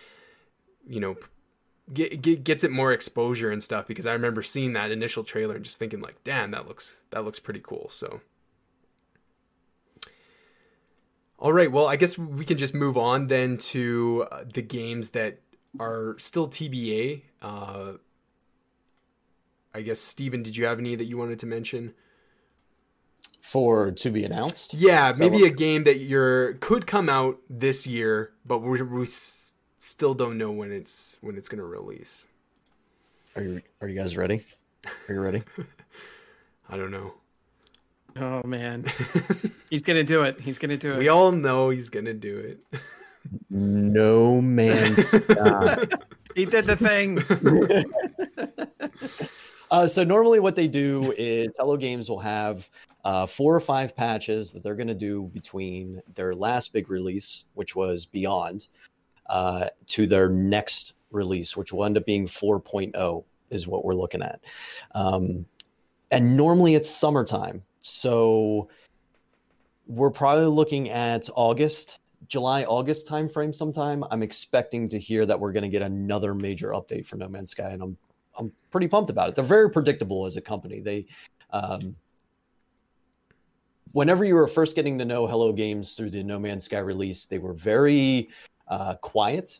you 0.88 1.00
know 1.00 1.16
get, 1.94 2.22
get, 2.22 2.44
gets 2.44 2.64
it 2.64 2.72
more 2.72 2.92
exposure 2.92 3.52
and 3.52 3.62
stuff 3.62 3.88
because 3.88 4.06
I 4.06 4.14
remember 4.14 4.42
seeing 4.44 4.74
that 4.74 4.92
initial 4.92 5.24
trailer 5.24 5.56
and 5.56 5.64
just 5.64 5.80
thinking 5.80 6.02
like, 6.02 6.24
damn, 6.24 6.52
that 6.52 6.68
looks 6.68 7.04
that 7.12 7.26
looks 7.26 7.40
pretty 7.40 7.62
cool. 7.62 7.88
So, 7.90 8.22
all 11.38 11.54
right, 11.54 11.72
well, 11.72 11.88
I 11.88 11.96
guess 11.96 12.18
we 12.18 12.46
can 12.46 12.58
just 12.58 12.74
move 12.74 12.98
on 12.98 13.28
then 13.28 13.58
to 13.58 14.28
uh, 14.32 14.44
the 14.52 14.62
games 14.62 15.10
that 15.10 15.40
are 15.80 16.16
still 16.18 16.48
TBA. 16.48 17.24
Uh, 17.42 17.94
I 19.74 19.82
guess 19.82 20.00
Steven, 20.00 20.44
did 20.44 20.58
you 20.58 20.66
have 20.66 20.80
any 20.80 20.96
that 20.96 21.06
you 21.06 21.18
wanted 21.18 21.40
to 21.40 21.46
mention? 21.46 21.94
For 23.42 23.90
to 23.90 24.12
be 24.12 24.24
announced. 24.24 24.76
Yeah, 24.76 25.14
maybe 25.18 25.44
a 25.44 25.50
game 25.50 25.84
that 25.86 25.98
you're 25.98 26.54
could 26.56 26.86
come 26.86 27.10
out 27.10 27.40
this 27.50 27.88
year, 27.88 28.32
but 28.46 28.60
we 28.60 28.80
we 28.84 29.08
still 29.90 30.14
don't 30.14 30.38
know 30.38 30.52
when 30.52 30.72
it's 30.72 31.18
when 31.22 31.36
it's 31.36 31.50
going 31.50 31.60
to 31.60 31.66
release. 31.66 32.28
Are 33.36 33.42
you 33.42 33.62
are 33.82 33.88
you 33.88 34.00
guys 34.00 34.16
ready? 34.16 34.46
Are 35.08 35.14
you 35.14 35.20
ready? 35.20 35.44
I 36.70 36.78
don't 36.78 36.92
know. 36.92 37.14
Oh 38.16 38.44
man, 38.46 38.86
he's 39.70 39.82
gonna 39.82 40.04
do 40.04 40.24
it. 40.24 40.40
He's 40.42 40.58
gonna 40.58 40.78
do 40.78 40.94
it. 40.94 41.00
We 41.00 41.10
all 41.10 41.32
know 41.32 41.70
he's 41.70 41.90
gonna 41.90 42.14
do 42.14 42.38
it. 42.38 42.64
no 43.50 44.42
Man's 44.42 45.08
Sky. 45.08 45.86
he 46.36 46.46
did 46.46 46.66
the 46.66 46.76
thing. 46.76 47.20
Uh, 49.72 49.88
so 49.88 50.04
normally 50.04 50.40
what 50.40 50.56
they 50.56 50.68
do 50.68 51.14
is 51.18 51.50
Hello 51.58 51.78
Games 51.78 52.10
will 52.10 52.20
have 52.20 52.70
uh, 53.06 53.26
four 53.26 53.56
or 53.56 53.60
five 53.60 53.96
patches 53.96 54.52
that 54.52 54.64
they're 54.64 54.76
going 54.76 54.88
to 54.88 54.96
do 54.96 55.30
between 55.34 56.02
their 56.16 56.34
last 56.34 56.74
big 56.74 56.90
release, 56.90 57.46
which 57.54 57.76
was 57.76 58.06
Beyond, 58.06 58.68
uh, 59.30 59.68
to 59.88 60.08
their 60.08 60.30
next 60.30 60.96
release, 61.12 61.56
which 61.56 61.72
will 61.72 61.86
end 61.86 61.98
up 61.98 62.06
being 62.06 62.26
4.0, 62.26 63.24
is 63.50 63.68
what 63.68 63.86
we're 63.86 63.96
looking 63.96 64.22
at. 64.22 64.42
Um, 64.94 65.46
and 66.12 66.36
normally 66.36 66.76
it's 66.76 66.90
summertime, 66.90 67.64
so 67.82 68.70
we're 69.88 70.12
probably 70.12 70.46
looking 70.46 70.90
at 70.90 71.30
August. 71.36 72.00
July 72.28 72.64
August 72.64 73.08
timeframe 73.08 73.56
sometime. 73.56 74.04
I'm 74.12 74.22
expecting 74.22 74.88
to 74.90 75.00
hear 75.00 75.26
that 75.26 75.40
we're 75.40 75.52
going 75.52 75.64
to 75.64 75.70
get 75.70 75.82
another 75.82 76.36
major 76.36 76.70
update 76.70 77.06
for 77.06 77.16
No 77.16 77.28
Man's 77.28 77.52
Sky, 77.52 77.70
and 77.70 77.82
I'm 77.82 77.98
I'm 78.40 78.52
pretty 78.72 78.88
pumped 78.88 79.10
about 79.10 79.30
it. 79.30 79.36
They're 79.36 79.44
very 79.44 79.70
predictable 79.70 80.26
as 80.26 80.38
a 80.38 80.42
company. 80.42 80.80
They, 80.80 81.06
um, 81.52 81.96
whenever 83.92 84.24
you 84.24 84.36
were 84.36 84.48
first 84.48 84.76
getting 84.76 84.98
to 85.00 85.06
know 85.06 85.28
Hello 85.28 85.52
Games 85.52 85.94
through 85.94 86.12
the 86.12 86.24
No 86.24 86.40
Man's 86.40 86.64
Sky 86.66 86.80
release, 86.80 87.26
they 87.26 87.38
were 87.38 87.54
very 87.54 88.30
uh, 88.70 88.96
quiet. 88.96 89.60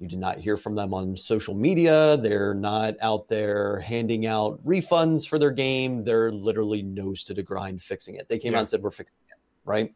You 0.00 0.06
did 0.06 0.18
not 0.20 0.38
hear 0.38 0.56
from 0.56 0.76
them 0.76 0.94
on 0.94 1.16
social 1.16 1.54
media. 1.54 2.16
They're 2.18 2.54
not 2.54 2.94
out 3.00 3.26
there 3.28 3.80
handing 3.80 4.26
out 4.26 4.64
refunds 4.64 5.26
for 5.26 5.38
their 5.40 5.50
game. 5.50 6.04
They're 6.04 6.30
literally 6.30 6.82
nose 6.82 7.24
to 7.24 7.34
the 7.34 7.42
grind 7.42 7.82
fixing 7.82 8.14
it. 8.14 8.28
They 8.28 8.38
came 8.38 8.52
Yeah. 8.52 8.58
out 8.58 8.60
and 8.60 8.68
said, 8.68 8.82
We're 8.82 8.92
fixing 8.92 9.14
it, 9.28 9.36
right? 9.64 9.92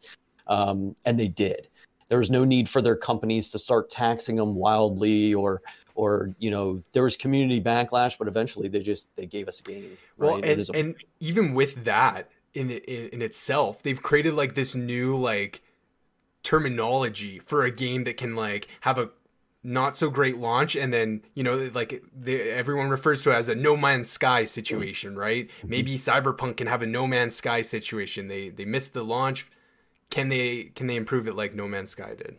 Um, 0.49 0.97
and 1.07 1.19
they 1.21 1.29
did. 1.29 1.69
There 2.09 2.19
was 2.19 2.31
no 2.33 2.45
need 2.45 2.69
for 2.69 2.83
their 2.83 2.97
companies 2.97 3.49
to 3.51 3.59
start 3.61 3.91
taxing 3.91 4.37
them 4.37 4.55
wildly 4.57 5.35
or 5.35 5.63
or 5.95 6.35
you 6.39 6.51
know 6.51 6.83
there 6.93 7.05
was 7.05 7.17
community 7.19 7.61
backlash 7.61 8.17
but 8.19 8.27
eventually 8.27 8.67
they 8.67 8.81
just 8.81 9.09
they 9.15 9.27
gave 9.27 9.47
us 9.47 9.61
a 9.61 9.63
game 9.63 9.97
right 10.17 10.27
Well, 10.27 10.35
and, 10.43 10.61
a- 10.61 10.73
and 10.79 10.95
even 11.21 11.53
with 11.53 11.85
that 11.85 12.31
in, 12.55 12.71
in 12.71 13.09
in 13.11 13.23
itself, 13.23 13.83
they've 13.83 14.03
created 14.03 14.33
like 14.35 14.55
this 14.55 14.75
new 14.75 15.17
like 15.17 15.63
terminology 16.43 17.39
for 17.39 17.65
a 17.65 17.71
game 17.71 18.05
that 18.05 18.17
can 18.17 18.35
like 18.35 18.69
have 18.81 18.99
a 18.99 19.11
not 19.65 19.97
so 19.97 20.11
great 20.11 20.39
launch 20.39 20.75
and 20.75 20.93
then 20.93 21.23
you 21.35 21.45
know 21.45 21.71
like 21.73 22.03
they, 22.17 22.51
everyone 22.51 22.89
refers 22.89 23.23
to 23.23 23.31
it 23.31 23.35
as 23.35 23.49
a 23.49 23.55
no 23.55 23.77
man's 23.77 24.11
sky 24.11 24.43
situation 24.45 25.17
right? 25.17 25.49
Mm-hmm. 25.49 25.69
maybe 25.69 25.95
cyberpunk 25.95 26.57
can 26.57 26.67
have 26.67 26.83
a 26.83 26.87
no 26.87 27.07
man's 27.07 27.35
sky 27.35 27.63
situation. 27.63 28.29
They 28.29 28.49
they 28.49 28.65
missed 28.65 28.93
the 28.95 29.05
launch. 29.05 29.47
Can 30.11 30.29
they 30.29 30.65
can 30.75 30.89
they 30.89 30.97
improve 30.97 31.29
it 31.29 31.37
like 31.37 31.55
no 31.55 31.69
man's 31.69 31.91
sky 31.91 32.15
did? 32.17 32.39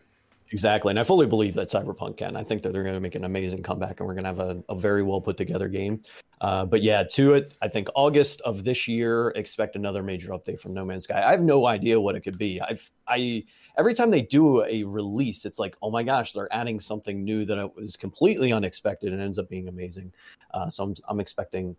Exactly 0.50 0.90
and 0.90 1.00
i 1.00 1.02
fully 1.02 1.26
believe 1.26 1.54
that 1.54 1.68
cyberpunk 1.68 2.18
can. 2.18 2.36
I 2.36 2.42
think 2.42 2.62
that 2.62 2.72
they're 2.72 2.82
going 2.82 2.94
to 2.94 3.00
make 3.00 3.14
an 3.14 3.24
amazing 3.24 3.62
comeback 3.62 4.00
and 4.00 4.06
we're 4.06 4.14
going 4.14 4.24
to 4.24 4.28
have 4.28 4.40
a, 4.40 4.62
a 4.68 4.74
very 4.74 5.02
well 5.02 5.20
put 5.20 5.38
together 5.38 5.68
game 5.68 6.02
uh, 6.44 6.64
but 6.72 6.80
yeah 6.82 7.02
to 7.02 7.32
it 7.38 7.56
i 7.62 7.68
think 7.74 7.88
august 7.94 8.40
of 8.42 8.64
this 8.64 8.86
year 8.86 9.32
expect 9.42 9.76
another 9.76 10.02
major 10.02 10.30
update 10.36 10.60
from 10.60 10.72
no 10.74 10.84
man's 10.84 11.04
sky. 11.04 11.20
I 11.28 11.30
have 11.30 11.40
no 11.54 11.58
idea 11.76 11.98
what 12.04 12.14
it 12.16 12.20
could 12.26 12.38
be. 12.38 12.60
I've 12.60 12.84
i 13.08 13.42
every 13.80 13.94
time 13.98 14.10
they 14.10 14.22
do 14.38 14.62
a 14.64 14.82
release 15.00 15.44
it's 15.48 15.58
like 15.64 15.74
oh 15.82 15.90
my 15.90 16.02
gosh 16.02 16.32
they're 16.32 16.52
adding 16.62 16.78
something 16.80 17.24
new 17.24 17.40
that 17.46 17.58
was 17.76 17.96
completely 17.96 18.52
unexpected 18.52 19.12
and 19.12 19.20
ends 19.22 19.38
up 19.38 19.48
being 19.48 19.68
amazing. 19.68 20.12
Uh, 20.54 20.68
so 20.68 20.84
I'm, 20.84 20.94
I'm 21.08 21.20
expecting 21.20 21.74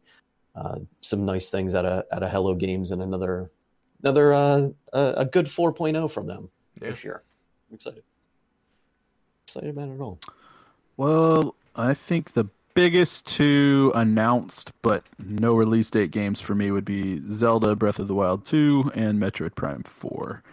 uh, 0.55 0.79
some 1.01 1.25
nice 1.25 1.47
things 1.51 1.75
out 1.75 1.85
of 1.85 2.03
out 2.11 2.23
of 2.23 2.31
hello 2.31 2.55
games 2.55 2.91
and 2.91 3.01
another 3.01 3.51
another 4.03 4.33
uh, 4.33 4.69
a, 4.93 5.01
a 5.23 5.25
good 5.25 5.45
4.0 5.45 6.09
from 6.09 6.25
them 6.27 6.49
Yeah. 6.81 6.89
this 6.89 7.03
year. 7.03 7.23
I'm 7.69 7.75
excited. 7.75 8.03
Excited 9.47 9.69
about 9.69 9.89
it 9.89 9.99
all. 9.99 10.19
Well, 10.97 11.55
I 11.75 11.93
think 11.93 12.33
the 12.33 12.45
biggest 12.75 13.25
two 13.25 13.91
announced 13.95 14.71
but 14.81 15.03
no 15.17 15.55
release 15.55 15.89
date 15.89 16.11
games 16.11 16.39
for 16.39 16.53
me 16.53 16.71
would 16.71 16.85
be 16.85 17.21
Zelda 17.27 17.75
Breath 17.75 17.99
of 17.99 18.07
the 18.07 18.15
Wild 18.15 18.45
2 18.45 18.91
and 18.93 19.19
Metroid 19.19 19.55
Prime 19.55 19.83
4. 19.83 20.43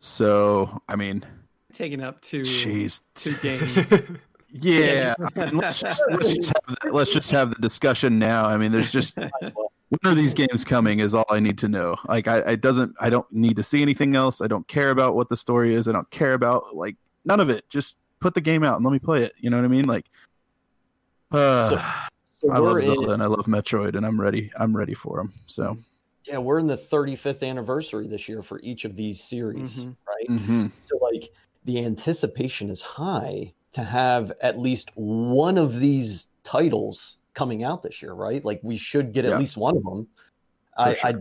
So, 0.00 0.80
I 0.88 0.96
mean, 0.96 1.24
Taking 1.72 2.02
up 2.02 2.22
two 2.22 2.40
jeez. 2.40 3.00
two 3.14 3.36
games. 3.38 3.78
Yeah, 4.58 5.14
I 5.36 5.46
mean, 5.46 5.58
let's 5.58 5.80
just 5.80 6.02
let's 6.10 6.32
just, 6.32 6.48
have 6.48 6.76
the, 6.82 6.92
let's 6.92 7.12
just 7.12 7.30
have 7.30 7.50
the 7.50 7.56
discussion 7.56 8.18
now. 8.18 8.46
I 8.46 8.56
mean, 8.56 8.72
there's 8.72 8.90
just 8.90 9.16
when 9.48 10.00
are 10.04 10.14
these 10.14 10.32
games 10.32 10.64
coming 10.64 11.00
is 11.00 11.14
all 11.14 11.26
I 11.28 11.40
need 11.40 11.58
to 11.58 11.68
know. 11.68 11.96
Like, 12.08 12.26
I, 12.28 12.42
I 12.52 12.54
doesn't 12.54 12.96
I 13.00 13.10
don't 13.10 13.30
need 13.30 13.56
to 13.56 13.62
see 13.62 13.82
anything 13.82 14.14
else. 14.14 14.40
I 14.40 14.46
don't 14.46 14.66
care 14.68 14.90
about 14.90 15.14
what 15.14 15.28
the 15.28 15.36
story 15.36 15.74
is. 15.74 15.88
I 15.88 15.92
don't 15.92 16.08
care 16.10 16.32
about 16.32 16.74
like 16.74 16.96
none 17.24 17.40
of 17.40 17.50
it. 17.50 17.68
Just 17.68 17.96
put 18.20 18.34
the 18.34 18.40
game 18.40 18.62
out 18.62 18.76
and 18.76 18.84
let 18.84 18.92
me 18.92 18.98
play 18.98 19.24
it. 19.24 19.32
You 19.38 19.50
know 19.50 19.58
what 19.58 19.64
I 19.64 19.68
mean? 19.68 19.86
Like, 19.86 20.06
uh, 21.32 21.68
So- 21.70 21.82
So 22.42 22.52
I 22.52 22.58
love 22.58 22.74
we're 22.74 22.78
in- 22.80 22.84
Zelda 22.84 23.12
and 23.12 23.22
I 23.22 23.26
love 23.26 23.46
Metroid, 23.46 23.96
and 23.96 24.04
I'm 24.06 24.20
ready. 24.20 24.50
I'm 24.58 24.76
ready 24.76 24.94
for 24.94 25.16
them. 25.16 25.32
So, 25.46 25.76
yeah 26.28 26.38
we're 26.38 26.58
in 26.58 26.66
the 26.66 26.76
35th 26.76 27.42
anniversary 27.44 28.08
this 28.08 28.28
year 28.28 28.42
for 28.42 28.58
each 28.62 28.84
of 28.84 28.96
these 28.96 29.22
series 29.22 29.82
Mhm. 29.84 29.96
right 30.08 30.28
mhm. 30.28 30.72
So 30.80 30.98
like 30.98 31.30
the 31.64 31.84
anticipation 31.84 32.68
is 32.68 32.82
high 32.82 33.54
to 33.72 33.82
have 33.84 34.32
at 34.40 34.58
least 34.58 34.90
one 34.96 35.56
of 35.56 35.78
these 35.78 36.28
titles 36.42 37.18
coming 37.34 37.62
out 37.64 37.82
this 37.82 38.02
year, 38.02 38.12
right? 38.12 38.44
Like 38.44 38.58
we 38.64 38.76
should 38.76 39.12
get 39.12 39.24
at 39.24 39.32
Yeah. 39.32 39.38
least 39.38 39.56
one 39.56 39.76
of 39.76 39.84
them. 39.84 40.08
I, 40.76 40.94
sure. 40.94 41.10
I 41.10 41.14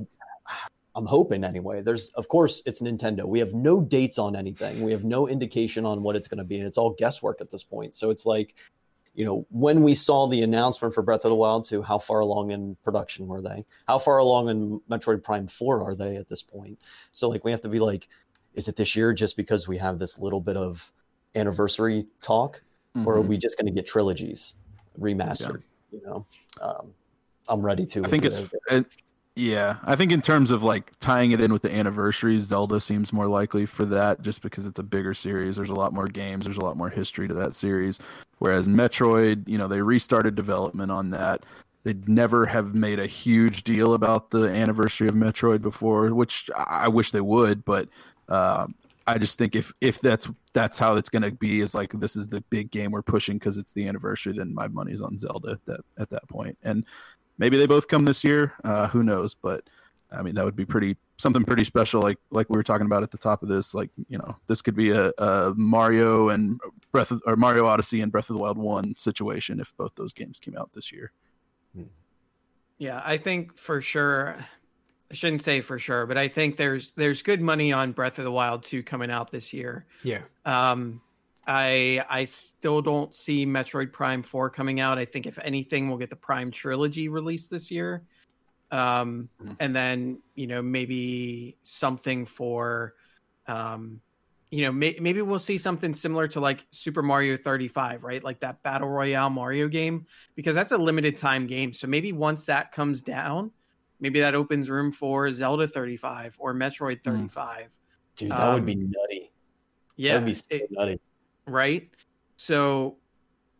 I'm 0.95 1.05
hoping 1.05 1.43
anyway. 1.43 1.81
There's 1.81 2.09
of 2.13 2.27
course 2.27 2.61
it's 2.65 2.81
Nintendo. 2.81 3.25
We 3.25 3.39
have 3.39 3.53
no 3.53 3.81
dates 3.81 4.17
on 4.17 4.35
anything. 4.35 4.81
We 4.81 4.91
have 4.91 5.03
no 5.03 5.27
indication 5.27 5.85
on 5.85 6.01
what 6.03 6.15
it's 6.15 6.27
going 6.29 6.37
to 6.39 6.43
be, 6.45 6.57
and 6.57 6.65
it's 6.65 6.77
all 6.77 6.91
guesswork 6.91 7.41
at 7.41 7.49
this 7.49 7.63
point. 7.63 7.93
So 7.95 8.09
it's 8.11 8.25
like, 8.25 8.55
you 9.15 9.23
know, 9.23 9.47
when 9.49 9.81
we 9.81 9.95
saw 9.95 10.27
the 10.27 10.41
announcement 10.41 10.93
for 10.93 11.01
Breath 11.01 11.23
of 11.23 11.29
the 11.29 11.35
Wild 11.35 11.63
2, 11.63 11.81
how 11.81 11.97
far 11.97 12.19
along 12.19 12.51
in 12.51 12.75
production 12.83 13.27
were 13.27 13.41
they? 13.41 13.65
How 13.87 13.97
far 13.97 14.17
along 14.17 14.49
in 14.49 14.81
Metroid 14.89 15.23
Prime 15.23 15.47
4 15.47 15.83
are 15.83 15.95
they 15.95 16.17
at 16.17 16.27
this 16.27 16.43
point? 16.43 16.77
So 17.13 17.29
like 17.29 17.45
we 17.45 17.51
have 17.51 17.61
to 17.61 17.69
be 17.69 17.79
like, 17.79 18.09
is 18.53 18.67
it 18.67 18.75
this 18.75 18.95
year 18.95 19.13
just 19.13 19.37
because 19.37 19.67
we 19.67 19.77
have 19.77 19.99
this 19.99 20.19
little 20.19 20.41
bit 20.41 20.57
of 20.57 20.91
anniversary 21.33 22.05
talk, 22.21 22.61
or 23.05 23.17
are 23.17 23.21
Mhm. 23.21 23.27
we 23.27 23.37
just 23.37 23.57
going 23.57 23.65
to 23.65 23.71
get 23.71 23.85
trilogies 23.85 24.55
remastered? 24.99 25.63
You 25.91 26.01
know, 26.05 26.25
um, 26.61 26.93
I'm 27.47 27.61
ready 27.61 27.85
to. 27.87 28.03
I 28.03 28.07
think 28.07 28.25
it's 28.25 28.41
it, 28.69 28.85
yeah. 29.35 29.77
I 29.83 29.95
think 29.97 30.11
in 30.13 30.21
terms 30.21 30.51
of 30.51 30.63
like 30.63 30.91
tying 30.99 31.31
it 31.31 31.41
in 31.41 31.51
with 31.51 31.61
the 31.61 31.73
anniversaries, 31.73 32.43
Zelda 32.43 32.79
seems 32.79 33.11
more 33.11 33.27
likely 33.27 33.65
for 33.65 33.83
that, 33.85 34.21
just 34.21 34.41
because 34.41 34.65
it's 34.65 34.79
a 34.79 34.83
bigger 34.83 35.13
series. 35.13 35.57
There's 35.57 35.69
a 35.69 35.75
lot 35.75 35.93
more 35.93 36.07
games. 36.07 36.45
There's 36.45 36.57
a 36.57 36.63
lot 36.63 36.77
more 36.77 36.89
history 36.89 37.27
to 37.27 37.33
that 37.33 37.53
series. 37.55 37.99
Whereas 38.39 38.67
Metroid, 38.67 39.47
you 39.47 39.57
know, 39.57 39.67
they 39.67 39.81
restarted 39.81 40.35
development 40.35 40.91
on 40.91 41.11
that. 41.11 41.43
They'd 41.83 42.09
never 42.09 42.45
have 42.47 42.73
made 42.73 42.99
a 42.99 43.05
huge 43.05 43.63
deal 43.63 43.93
about 43.93 44.31
the 44.31 44.49
anniversary 44.49 45.07
of 45.07 45.13
Metroid 45.13 45.61
before, 45.61 46.13
which 46.13 46.49
I 46.55 46.87
wish 46.87 47.11
they 47.11 47.21
would. 47.21 47.63
But 47.63 47.89
uh, 48.27 48.67
I 49.07 49.17
just 49.19 49.37
think 49.37 49.55
if 49.55 49.71
if 49.81 50.01
that's 50.01 50.29
that's 50.53 50.79
how 50.79 50.95
it's 50.95 51.09
going 51.09 51.21
to 51.21 51.31
be, 51.31 51.61
is 51.61 51.75
like 51.75 51.91
this 51.93 52.15
is 52.15 52.27
the 52.27 52.41
big 52.49 52.71
game 52.71 52.91
we're 52.91 53.03
pushing 53.03 53.37
because 53.37 53.57
it's 53.57 53.73
the 53.73 53.87
anniversary, 53.87 54.33
then 54.33 54.53
my 54.53 54.67
money's 54.67 55.01
on 55.01 55.15
Zelda 55.15 55.51
at 55.51 55.65
that 55.65 55.81
at 55.99 56.09
that 56.09 56.27
point. 56.27 56.57
And 56.63 56.85
maybe 57.37 57.57
they 57.57 57.67
both 57.67 57.87
come 57.87 58.05
this 58.05 58.23
year. 58.23 58.53
Uh, 58.63 58.87
who 58.87 59.03
knows? 59.03 59.35
But 59.35 59.69
I 60.11 60.23
mean, 60.23 60.35
that 60.35 60.45
would 60.45 60.55
be 60.55 60.65
pretty 60.65 60.97
something 61.17 61.43
pretty 61.43 61.63
special. 61.63 62.01
Like 62.01 62.17
like 62.31 62.49
we 62.49 62.57
were 62.57 62.63
talking 62.63 62.85
about 62.85 63.03
at 63.03 63.11
the 63.11 63.17
top 63.17 63.43
of 63.43 63.49
this. 63.49 63.73
Like 63.73 63.89
you 64.07 64.17
know, 64.17 64.35
this 64.47 64.61
could 64.61 64.75
be 64.75 64.91
a, 64.91 65.11
a 65.17 65.53
Mario 65.55 66.29
and 66.29 66.59
Breath 66.91 67.11
of, 67.11 67.21
or 67.25 67.35
Mario 67.35 67.65
Odyssey 67.65 68.01
and 68.01 68.11
Breath 68.11 68.29
of 68.29 68.35
the 68.35 68.41
Wild 68.41 68.57
one 68.57 68.95
situation 68.97 69.59
if 69.59 69.75
both 69.77 69.95
those 69.95 70.13
games 70.13 70.39
came 70.39 70.57
out 70.57 70.71
this 70.73 70.91
year. 70.91 71.11
Yeah, 72.77 73.01
I 73.05 73.17
think 73.17 73.57
for 73.57 73.81
sure. 73.81 74.37
I 75.11 75.13
shouldn't 75.13 75.43
say 75.43 75.61
for 75.61 75.77
sure, 75.77 76.07
but 76.07 76.17
I 76.17 76.27
think 76.27 76.57
there's 76.57 76.91
there's 76.93 77.21
good 77.21 77.39
money 77.39 77.71
on 77.71 77.91
Breath 77.91 78.17
of 78.17 78.23
the 78.23 78.31
Wild 78.31 78.63
2 78.63 78.83
coming 78.83 79.11
out 79.11 79.31
this 79.31 79.53
year. 79.53 79.85
Yeah. 80.03 80.21
Um, 80.45 81.01
I 81.47 82.03
I 82.09 82.25
still 82.25 82.81
don't 82.81 83.13
see 83.15 83.45
Metroid 83.45 83.93
Prime 83.93 84.23
4 84.23 84.49
coming 84.49 84.79
out. 84.79 84.97
I 84.97 85.05
think 85.05 85.27
if 85.27 85.37
anything, 85.39 85.87
we'll 85.87 85.99
get 85.99 86.09
the 86.09 86.15
Prime 86.15 86.51
trilogy 86.51 87.07
released 87.07 87.51
this 87.51 87.69
year. 87.69 88.03
Um, 88.75 89.29
Mhm. 89.41 89.55
and 89.59 89.75
then 89.75 90.21
you 90.35 90.47
know 90.47 90.61
maybe 90.61 91.57
something 91.63 92.25
for, 92.25 92.95
um, 93.47 94.01
you 94.51 94.63
know 94.63 94.71
may, 94.71 94.97
maybe 94.99 95.21
we'll 95.21 95.39
see 95.39 95.57
something 95.57 95.93
similar 95.93 96.27
to 96.29 96.39
like 96.41 96.65
Super 96.71 97.01
Mario 97.01 97.37
35, 97.37 98.03
right? 98.03 98.23
Like 98.23 98.41
that 98.41 98.61
battle 98.63 98.89
royale 98.89 99.29
Mario 99.29 99.67
game, 99.69 100.05
because 100.35 100.55
that's 100.55 100.71
a 100.73 100.77
limited 100.77 101.15
time 101.15 101.47
game. 101.47 101.71
So 101.73 101.87
maybe 101.87 102.11
once 102.11 102.45
that 102.45 102.71
comes 102.73 103.01
down, 103.01 103.51
maybe 104.01 104.19
that 104.19 104.35
opens 104.35 104.69
room 104.69 104.91
for 104.91 105.31
Zelda 105.31 105.67
35 105.67 106.35
or 106.39 106.53
Metroid 106.53 107.01
35. 107.03 107.69
dude, 108.17 108.31
that 108.31 108.53
would 108.53 108.65
be 108.65 108.73
um, 108.73 108.91
nutty. 108.91 109.31
Yeah, 109.95 110.19
be 110.19 110.33
so 110.33 110.43
it- 110.49 110.71
nutty. 110.71 110.99
right? 111.45 111.89
So 112.35 112.97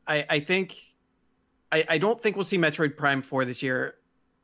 I 0.07 0.25
I 0.29 0.39
think 0.41 0.75
I, 1.71 1.85
I 1.87 1.97
don't 1.99 2.21
think 2.21 2.35
we'll 2.35 2.45
see 2.45 2.57
Metroid 2.57 2.97
Prime 2.97 3.21
4 3.21 3.45
this 3.45 3.63
year, 3.63 3.95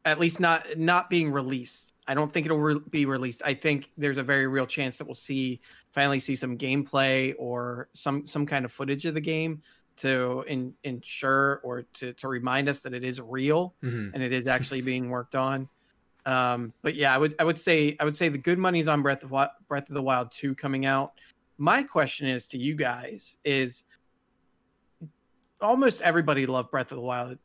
at 0.06 0.20
least 0.20 0.40
not 0.40 0.78
not 0.78 1.10
being 1.10 1.32
released. 1.32 1.94
I 2.08 2.14
don't 2.14 2.34
think 2.34 2.46
it'll 2.46 2.60
re- 2.60 2.82
be 2.90 3.06
released. 3.06 3.42
I 3.46 3.54
think 3.54 3.92
there's 3.98 4.18
a 4.18 4.24
very 4.24 4.48
real 4.48 4.66
chance 4.66 4.98
that 4.98 5.06
we'll 5.06 5.16
see 5.16 5.62
finally 5.92 6.20
see 6.20 6.36
some 6.36 6.58
gameplay 6.58 7.36
or 7.38 7.90
some 7.94 8.26
some 8.28 8.46
kind 8.46 8.66
of 8.66 8.72
footage 8.72 9.06
of 9.06 9.14
the 9.14 9.22
game 9.22 9.62
to 9.98 10.44
in, 10.48 10.74
ensure 10.84 11.60
or 11.64 11.84
to 11.94 12.14
to 12.14 12.28
remind 12.28 12.68
us 12.70 12.82
that 12.82 12.94
it 12.94 13.04
is 13.04 13.22
real 13.22 13.76
Mhm. 13.84 14.12
and 14.14 14.24
it 14.24 14.32
is 14.34 14.48
actually 14.48 14.82
being 14.92 15.10
worked 15.10 15.36
on. 15.36 15.70
Um, 16.26 16.74
but 16.82 16.96
yeah, 16.96 17.14
I 17.14 17.18
would 17.18 17.36
I 17.40 17.44
would 17.44 17.60
say 17.60 17.96
I 18.00 18.06
would 18.06 18.18
say 18.18 18.30
the 18.30 18.38
good 18.38 18.58
money's 18.58 18.88
on 18.88 19.02
Breath 19.02 19.24
of 19.24 19.30
Breath 19.68 19.90
of 19.90 19.94
the 19.94 20.02
Wild 20.04 20.32
2 20.32 20.56
coming 20.56 20.86
out. 20.86 21.14
My 21.58 21.84
question 21.84 22.28
is 22.28 22.48
to 22.48 22.58
you 22.58 22.74
guys 22.76 23.38
is 23.44 23.84
almost 25.62 26.02
everybody 26.02 26.46
loved 26.46 26.72
Breath 26.72 26.92
of 26.92 26.96
the 26.96 27.02
Wild 27.04 27.38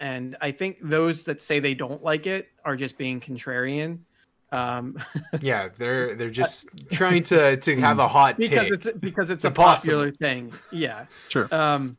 and 0.00 0.36
I 0.40 0.50
think 0.52 0.78
those 0.82 1.24
that 1.24 1.40
say 1.40 1.58
they 1.60 1.74
don't 1.74 2.02
like 2.02 2.26
it 2.26 2.48
are 2.64 2.76
just 2.76 2.96
being 2.98 3.20
contrarian. 3.20 3.98
Um, 4.52 4.98
Yeah, 5.40 5.68
they're 5.76 6.14
they're 6.14 6.30
just 6.30 6.68
trying 6.90 7.22
to 7.24 7.56
to 7.56 7.76
have 7.80 7.98
a 7.98 8.08
hot 8.08 8.36
because 8.38 8.64
take. 8.64 8.72
it's 8.72 8.90
because 8.92 9.30
it's, 9.30 9.38
It's 9.38 9.44
a 9.44 9.48
impossible. 9.48 9.94
popular 9.96 10.10
thing. 10.12 10.52
Yeah. 10.72 11.06
Sure. 11.28 11.48
Um, 11.52 11.96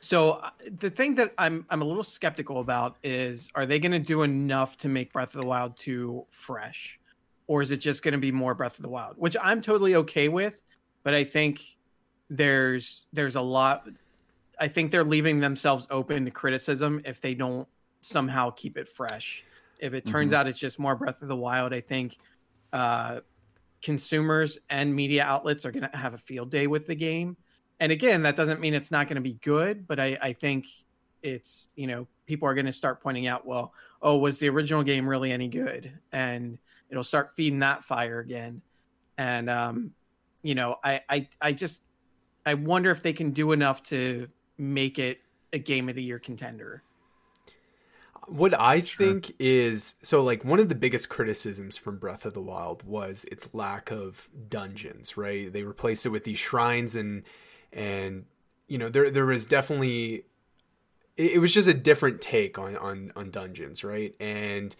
so 0.00 0.32
uh, 0.32 0.50
the 0.80 0.90
thing 0.90 1.14
that 1.16 1.32
I'm 1.38 1.64
I'm 1.70 1.82
a 1.82 1.84
little 1.84 2.04
skeptical 2.04 2.58
about 2.60 2.96
is 3.02 3.48
are 3.54 3.66
they 3.66 3.78
going 3.78 3.92
to 3.92 3.98
do 3.98 4.22
enough 4.22 4.76
to 4.78 4.88
make 4.88 5.12
Breath 5.12 5.34
of 5.34 5.40
the 5.40 5.46
Wild 5.46 5.76
2 5.76 6.26
fresh, 6.30 6.98
or 7.46 7.62
is 7.62 7.70
it 7.70 7.78
just 7.78 8.02
going 8.02 8.12
to 8.12 8.18
be 8.18 8.32
more 8.32 8.54
Breath 8.54 8.78
of 8.78 8.82
the 8.82 8.88
Wild, 8.88 9.14
which 9.16 9.36
I'm 9.42 9.60
totally 9.62 9.94
okay 9.96 10.28
with, 10.28 10.56
but 11.02 11.14
I 11.14 11.24
think 11.24 11.60
there's 12.30 13.06
there's 13.12 13.36
a 13.36 13.40
lot. 13.40 13.88
I 14.58 14.68
think 14.68 14.90
they're 14.90 15.04
leaving 15.04 15.40
themselves 15.40 15.86
open 15.90 16.24
to 16.24 16.30
criticism 16.30 17.02
if 17.04 17.20
they 17.20 17.34
don't 17.34 17.68
somehow 18.02 18.50
keep 18.50 18.76
it 18.76 18.88
fresh. 18.88 19.44
If 19.78 19.92
it 19.94 20.06
turns 20.06 20.32
Mhm. 20.32 20.36
out 20.36 20.46
it's 20.46 20.58
just 20.58 20.78
more 20.78 20.96
Breath 20.96 21.20
of 21.22 21.28
the 21.28 21.36
Wild, 21.36 21.72
I 21.72 21.80
think 21.80 22.18
uh, 22.72 23.20
consumers 23.82 24.58
and 24.70 24.94
media 24.94 25.24
outlets 25.24 25.64
are 25.64 25.72
going 25.72 25.88
to 25.88 25.96
have 25.96 26.14
a 26.14 26.18
field 26.18 26.50
day 26.50 26.66
with 26.66 26.86
the 26.86 26.94
game. 26.94 27.36
And 27.80 27.92
again, 27.92 28.22
that 28.22 28.36
doesn't 28.36 28.60
mean 28.60 28.74
it's 28.74 28.90
not 28.90 29.06
going 29.06 29.16
to 29.16 29.22
be 29.22 29.34
good, 29.34 29.86
but 29.86 30.00
I, 30.00 30.18
I 30.20 30.32
think 30.32 30.66
it's, 31.22 31.68
you 31.76 31.86
know, 31.86 32.08
people 32.26 32.48
are 32.48 32.54
going 32.54 32.66
to 32.66 32.72
start 32.72 33.02
pointing 33.02 33.26
out, 33.26 33.46
well, 33.46 33.72
oh, 34.02 34.18
was 34.18 34.38
the 34.38 34.48
original 34.48 34.82
game 34.82 35.08
really 35.08 35.32
any 35.32 35.48
good? 35.48 35.92
And 36.12 36.58
it'll 36.90 37.04
start 37.04 37.34
feeding 37.36 37.60
that 37.60 37.84
fire 37.84 38.20
again. 38.20 38.62
And, 39.18 39.50
um, 39.50 39.92
you 40.42 40.54
know, 40.54 40.76
I, 40.82 41.02
I, 41.08 41.28
I 41.40 41.52
just, 41.52 41.80
I 42.44 42.54
wonder 42.54 42.90
if 42.90 43.02
they 43.02 43.12
can 43.12 43.32
do 43.32 43.52
enough 43.52 43.82
to 43.84 44.28
make 44.58 44.98
it 44.98 45.20
a 45.52 45.58
game 45.58 45.88
of 45.88 45.94
the 45.94 46.02
year 46.02 46.18
contender. 46.18 46.82
What 48.28 48.58
I 48.60 48.80
Sure. 48.84 48.86
think 48.98 49.32
is 49.38 49.94
so 50.02 50.22
like 50.22 50.44
one 50.44 50.58
of 50.58 50.68
the 50.68 50.74
biggest 50.74 51.08
criticisms 51.08 51.76
from 51.76 51.98
Breath 51.98 52.26
of 52.26 52.34
the 52.34 52.42
Wild 52.42 52.82
was 52.82 53.24
its 53.30 53.48
lack 53.54 53.92
of 53.92 54.28
dungeons, 54.48 55.16
right? 55.16 55.52
They 55.52 55.62
replaced 55.62 56.06
it 56.06 56.08
with 56.08 56.24
these 56.24 56.38
shrines 56.38 56.96
and 56.96 57.22
and 57.72 58.24
you 58.66 58.78
know 58.78 58.88
there 58.88 59.10
there 59.10 59.26
was 59.26 59.46
definitely 59.46 60.24
it, 61.16 61.32
it 61.34 61.38
was 61.40 61.54
just 61.54 61.68
a 61.68 61.74
different 61.74 62.20
take 62.20 62.58
on 62.58 62.76
on 62.76 63.12
on 63.16 63.30
dungeons, 63.30 63.84
right? 63.84 64.14
And 64.20 64.74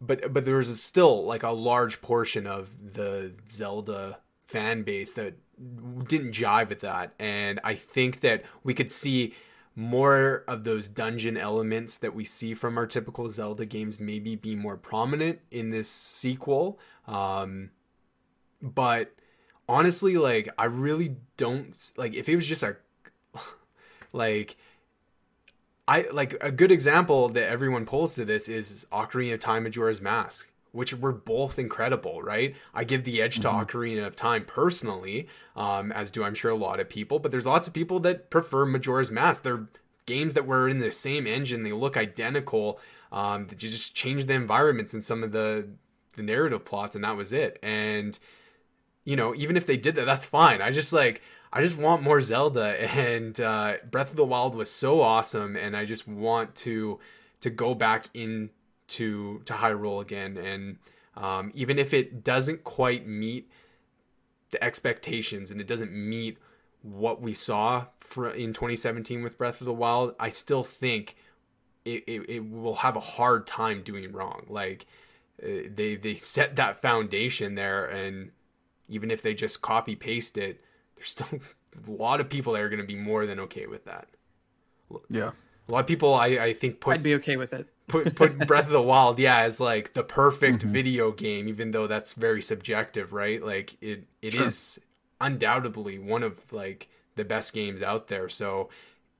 but 0.00 0.32
but 0.32 0.44
there 0.44 0.56
was 0.56 0.82
still 0.82 1.24
like 1.24 1.42
a 1.42 1.50
large 1.50 2.02
portion 2.02 2.46
of 2.46 2.94
the 2.94 3.34
Zelda 3.50 4.18
fan 4.46 4.82
base 4.82 5.14
that 5.14 5.34
didn't 6.06 6.32
jive 6.32 6.68
with 6.68 6.80
that 6.80 7.12
and 7.18 7.60
I 7.64 7.74
think 7.74 8.20
that 8.20 8.44
we 8.62 8.74
could 8.74 8.90
see 8.90 9.34
more 9.76 10.42
of 10.48 10.64
those 10.64 10.88
dungeon 10.88 11.36
elements 11.36 11.98
that 11.98 12.14
we 12.14 12.24
see 12.24 12.54
from 12.54 12.78
our 12.78 12.86
typical 12.86 13.28
Zelda 13.28 13.66
games 13.66 14.00
maybe 14.00 14.34
be 14.34 14.56
more 14.56 14.78
prominent 14.78 15.38
in 15.50 15.68
this 15.68 15.88
sequel. 15.88 16.80
Um, 17.06 17.70
but 18.62 19.14
honestly, 19.68 20.16
like 20.16 20.48
I 20.56 20.64
really 20.64 21.16
don't 21.36 21.92
like 21.98 22.14
if 22.14 22.26
it 22.26 22.36
was 22.36 22.46
just 22.46 22.62
a 22.62 22.76
like 24.14 24.56
I 25.86 26.06
like 26.10 26.36
a 26.40 26.50
good 26.50 26.72
example 26.72 27.28
that 27.28 27.48
everyone 27.48 27.84
pulls 27.84 28.14
to 28.14 28.24
this 28.24 28.48
is 28.48 28.86
Ocarina 28.90 29.34
of 29.34 29.40
Time 29.40 29.64
Majora's 29.64 30.00
Mask, 30.00 30.48
which 30.76 30.94
were 30.94 31.12
both 31.12 31.58
incredible, 31.58 32.22
right? 32.22 32.54
I 32.74 32.84
give 32.84 33.04
the 33.04 33.22
edge 33.22 33.40
to 33.40 33.48
Mhm. 33.48 33.66
Ocarina 33.66 34.06
of 34.06 34.14
Time 34.14 34.44
personally, 34.44 35.26
um, 35.56 35.90
as 35.90 36.10
do 36.10 36.22
I'm 36.22 36.34
sure 36.34 36.50
a 36.50 36.56
lot 36.56 36.80
of 36.80 36.88
people, 36.88 37.18
but 37.18 37.30
there's 37.30 37.46
lots 37.46 37.66
of 37.66 37.72
people 37.72 37.98
that 38.00 38.30
prefer 38.30 38.66
Majora's 38.66 39.10
Mask. 39.10 39.42
They're 39.42 39.68
games 40.04 40.34
that 40.34 40.46
were 40.46 40.68
in 40.68 40.78
the 40.78 40.92
same 40.92 41.26
engine, 41.26 41.62
they 41.62 41.72
look 41.72 41.96
identical. 41.96 42.78
Um, 43.12 43.46
that 43.46 43.62
you 43.62 43.68
just 43.68 43.94
change 43.94 44.26
the 44.26 44.34
environments 44.34 44.92
and 44.92 45.02
some 45.02 45.22
of 45.22 45.32
the 45.32 45.68
the 46.16 46.22
narrative 46.22 46.64
plots, 46.64 46.94
and 46.94 47.04
that 47.04 47.16
was 47.16 47.32
it. 47.32 47.58
And 47.62 48.18
you 49.04 49.16
know, 49.16 49.34
even 49.34 49.56
if 49.56 49.64
they 49.66 49.76
did 49.76 49.94
that, 49.94 50.04
that's 50.04 50.26
fine. 50.26 50.60
I 50.60 50.72
just 50.72 50.92
like 50.92 51.22
I 51.52 51.62
just 51.62 51.78
want 51.78 52.02
more 52.02 52.20
Zelda, 52.20 52.78
and 52.96 53.40
uh, 53.40 53.74
Breath 53.90 54.10
of 54.10 54.16
the 54.16 54.24
Wild 54.24 54.54
was 54.54 54.70
so 54.70 55.00
awesome, 55.00 55.56
and 55.56 55.76
I 55.76 55.84
just 55.84 56.06
want 56.06 56.54
to 56.56 56.98
to 57.40 57.50
go 57.50 57.74
back 57.74 58.06
in 58.12 58.50
to 58.88 59.42
to 59.44 59.54
Hyrule 59.54 60.00
again, 60.00 60.36
and 60.36 60.78
um, 61.16 61.50
even 61.54 61.78
if 61.78 61.94
it 61.94 62.22
doesn't 62.22 62.64
quite 62.64 63.06
meet 63.06 63.50
the 64.50 64.62
expectations 64.62 65.50
and 65.50 65.60
it 65.60 65.66
doesn't 65.66 65.92
meet 65.92 66.38
what 66.82 67.20
we 67.20 67.32
saw 67.32 67.86
for, 67.98 68.30
in 68.30 68.52
2017 68.52 69.22
with 69.22 69.36
Breath 69.38 69.60
of 69.60 69.64
the 69.64 69.72
Wild, 69.72 70.14
I 70.20 70.28
still 70.28 70.62
think 70.62 71.16
it, 71.84 72.04
it, 72.06 72.30
it 72.30 72.50
will 72.50 72.76
have 72.76 72.96
a 72.96 73.00
hard 73.00 73.46
time 73.46 73.82
doing 73.82 74.12
wrong. 74.12 74.46
Like 74.48 74.86
uh, 75.42 75.68
they 75.74 75.96
they 75.96 76.14
set 76.14 76.56
that 76.56 76.80
foundation 76.80 77.54
there, 77.54 77.86
and 77.86 78.30
even 78.88 79.10
if 79.10 79.22
they 79.22 79.34
just 79.34 79.62
copy 79.62 79.96
paste 79.96 80.38
it, 80.38 80.62
there's 80.96 81.10
still 81.10 81.28
a 81.86 81.90
lot 81.90 82.20
of 82.20 82.28
people 82.28 82.52
that 82.52 82.62
are 82.62 82.68
going 82.68 82.80
to 82.80 82.86
be 82.86 82.96
more 82.96 83.26
than 83.26 83.40
okay 83.40 83.66
with 83.66 83.84
that. 83.86 84.08
Yeah. 85.08 85.30
A 85.68 85.72
lot 85.72 85.80
of 85.80 85.86
people, 85.86 86.14
I, 86.14 86.26
I 86.26 86.52
think, 86.54 86.80
put 86.80 86.94
I'd 86.94 87.02
be 87.02 87.14
okay 87.16 87.36
with 87.36 87.52
it. 87.52 87.66
put 87.88 88.14
put 88.14 88.38
Breath 88.46 88.66
of 88.66 88.72
the 88.72 88.82
Wild, 88.82 89.18
yeah, 89.18 89.40
as 89.42 89.60
like 89.60 89.92
the 89.94 90.02
perfect 90.04 90.64
Mhm. 90.64 90.70
video 90.70 91.12
game, 91.12 91.48
even 91.48 91.70
though 91.72 91.86
that's 91.86 92.14
very 92.14 92.40
subjective, 92.42 93.12
right? 93.12 93.42
Like 93.42 93.76
it 93.82 94.04
it 94.22 94.34
is 94.34 94.74
Sure. 94.74 94.84
undoubtedly 95.20 95.98
one 95.98 96.22
of 96.22 96.52
like 96.52 96.88
the 97.16 97.24
best 97.24 97.52
games 97.52 97.82
out 97.82 98.08
there. 98.08 98.28
So 98.28 98.68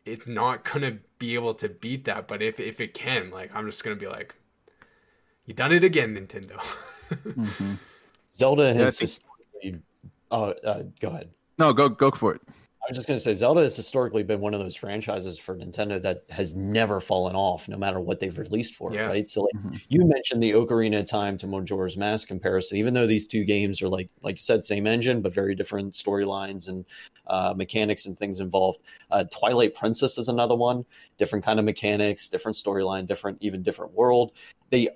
it's 0.05 0.29
not 0.29 0.63
gonna 0.65 0.99
be 1.19 1.35
able 1.35 1.55
to 1.55 1.69
beat 1.69 2.05
that. 2.05 2.29
But 2.29 2.43
if 2.43 2.61
if 2.61 2.81
it 2.81 2.95
can, 2.95 3.31
like 3.31 3.51
I'm 3.55 3.67
just 3.67 3.83
gonna 3.83 3.97
be 3.97 4.07
like, 4.09 4.35
you 5.47 5.55
done 5.55 5.73
it 5.73 5.83
again, 5.85 6.15
Nintendo. 6.15 6.61
Mm-hmm. 7.11 7.75
Zelda 8.31 8.65
Yeah, 8.65 8.73
has 8.75 8.99
think- 8.99 9.09
historically. 9.11 9.81
Oh, 10.33 10.51
uh, 10.65 10.83
go 11.01 11.09
ahead. 11.09 11.31
No, 11.59 11.73
go 11.73 11.89
go 11.89 12.11
for 12.11 12.35
it. 12.35 12.43
I 12.87 12.91
was 12.91 12.99
just 12.99 13.09
going 13.09 13.19
to 13.19 13.23
say 13.23 13.35
Zelda 13.35 13.63
has 13.63 13.75
historically 13.75 14.23
been 14.23 14.39
one 14.39 14.55
of 14.55 14.61
those 14.61 14.77
franchises 14.77 15.37
for 15.41 15.57
Nintendo 15.57 16.01
that 16.03 16.23
has 16.31 16.55
never 16.55 17.01
fallen 17.01 17.35
off, 17.35 17.69
no 17.69 17.77
matter 17.77 17.99
what 17.99 18.21
they've 18.21 18.39
released 18.39 18.75
for 18.75 18.93
it, 18.93 18.95
Yeah. 18.95 19.07
right? 19.07 19.29
So, 19.29 19.43
like 19.43 19.55
Mhm. 19.57 19.83
you 19.89 20.05
mentioned 20.05 20.41
the 20.41 20.53
Ocarina 20.53 21.01
of 21.01 21.07
Time 21.07 21.37
to 21.39 21.49
Majora's 21.49 21.97
Mask 21.97 22.29
comparison. 22.29 22.79
Even 22.79 22.95
though 22.95 23.07
these 23.07 23.27
two 23.27 23.43
games 23.43 23.83
are 23.83 23.89
like, 23.89 24.09
like 24.23 24.37
you 24.37 24.45
said, 24.45 24.65
same 24.65 24.87
engine 24.87 25.21
but 25.21 25.35
very 25.35 25.57
different 25.57 25.95
storylines 25.95 26.69
and 26.69 26.85
uh, 27.27 27.53
mechanics 27.57 28.07
and 28.07 28.17
things 28.17 28.39
involved. 28.39 28.83
Uh, 29.11 29.25
Twilight 29.33 29.75
Princess 29.75 30.17
is 30.17 30.29
another 30.29 30.55
one, 30.55 30.85
different 31.17 31.45
kind 31.45 31.59
of 31.59 31.65
mechanics, 31.65 32.29
different 32.29 32.57
storyline, 32.57 33.05
different 33.05 33.37
even 33.41 33.65
different 33.65 33.93
world. 33.95 34.39
They 34.71 34.89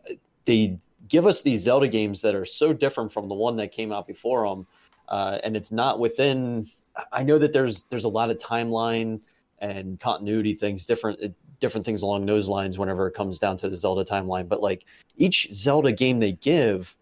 they 0.45 0.79
give 1.09 1.27
us 1.27 1.43
these 1.43 1.63
Zelda 1.63 1.89
games 1.89 2.23
that 2.23 2.37
are 2.37 2.45
so 2.45 2.73
different 2.73 3.13
from 3.13 3.29
the 3.29 3.35
one 3.35 3.57
that 3.57 3.73
came 3.73 3.91
out 3.91 4.07
before 4.07 4.49
them, 4.49 4.67
uh, 5.09 5.39
and 5.43 5.57
it's 5.57 5.73
not 5.73 5.99
within. 5.99 6.71
I 7.13 7.23
know 7.23 7.39
that 7.39 7.53
there's 7.53 7.83
there's 7.85 8.05
a 8.05 8.09
lot 8.09 8.31
of 8.31 8.39
timeline 8.39 9.21
and 9.59 10.01
continuity 10.01 10.55
things, 10.55 10.87
different 10.87 11.35
different 11.61 11.85
things 11.85 12.03
along 12.03 12.27
those 12.27 12.49
lines. 12.49 12.79
Whenever 12.79 13.07
it 13.07 13.15
comes 13.15 13.39
down 13.39 13.57
to 13.59 13.69
the 13.69 13.77
Zelda 13.77 14.05
timeline, 14.05 14.49
but 14.49 14.63
like 14.63 14.87
each 15.17 15.53
Zelda 15.53 15.93
game 15.93 16.19
they 16.19 16.33
give, 16.33 16.97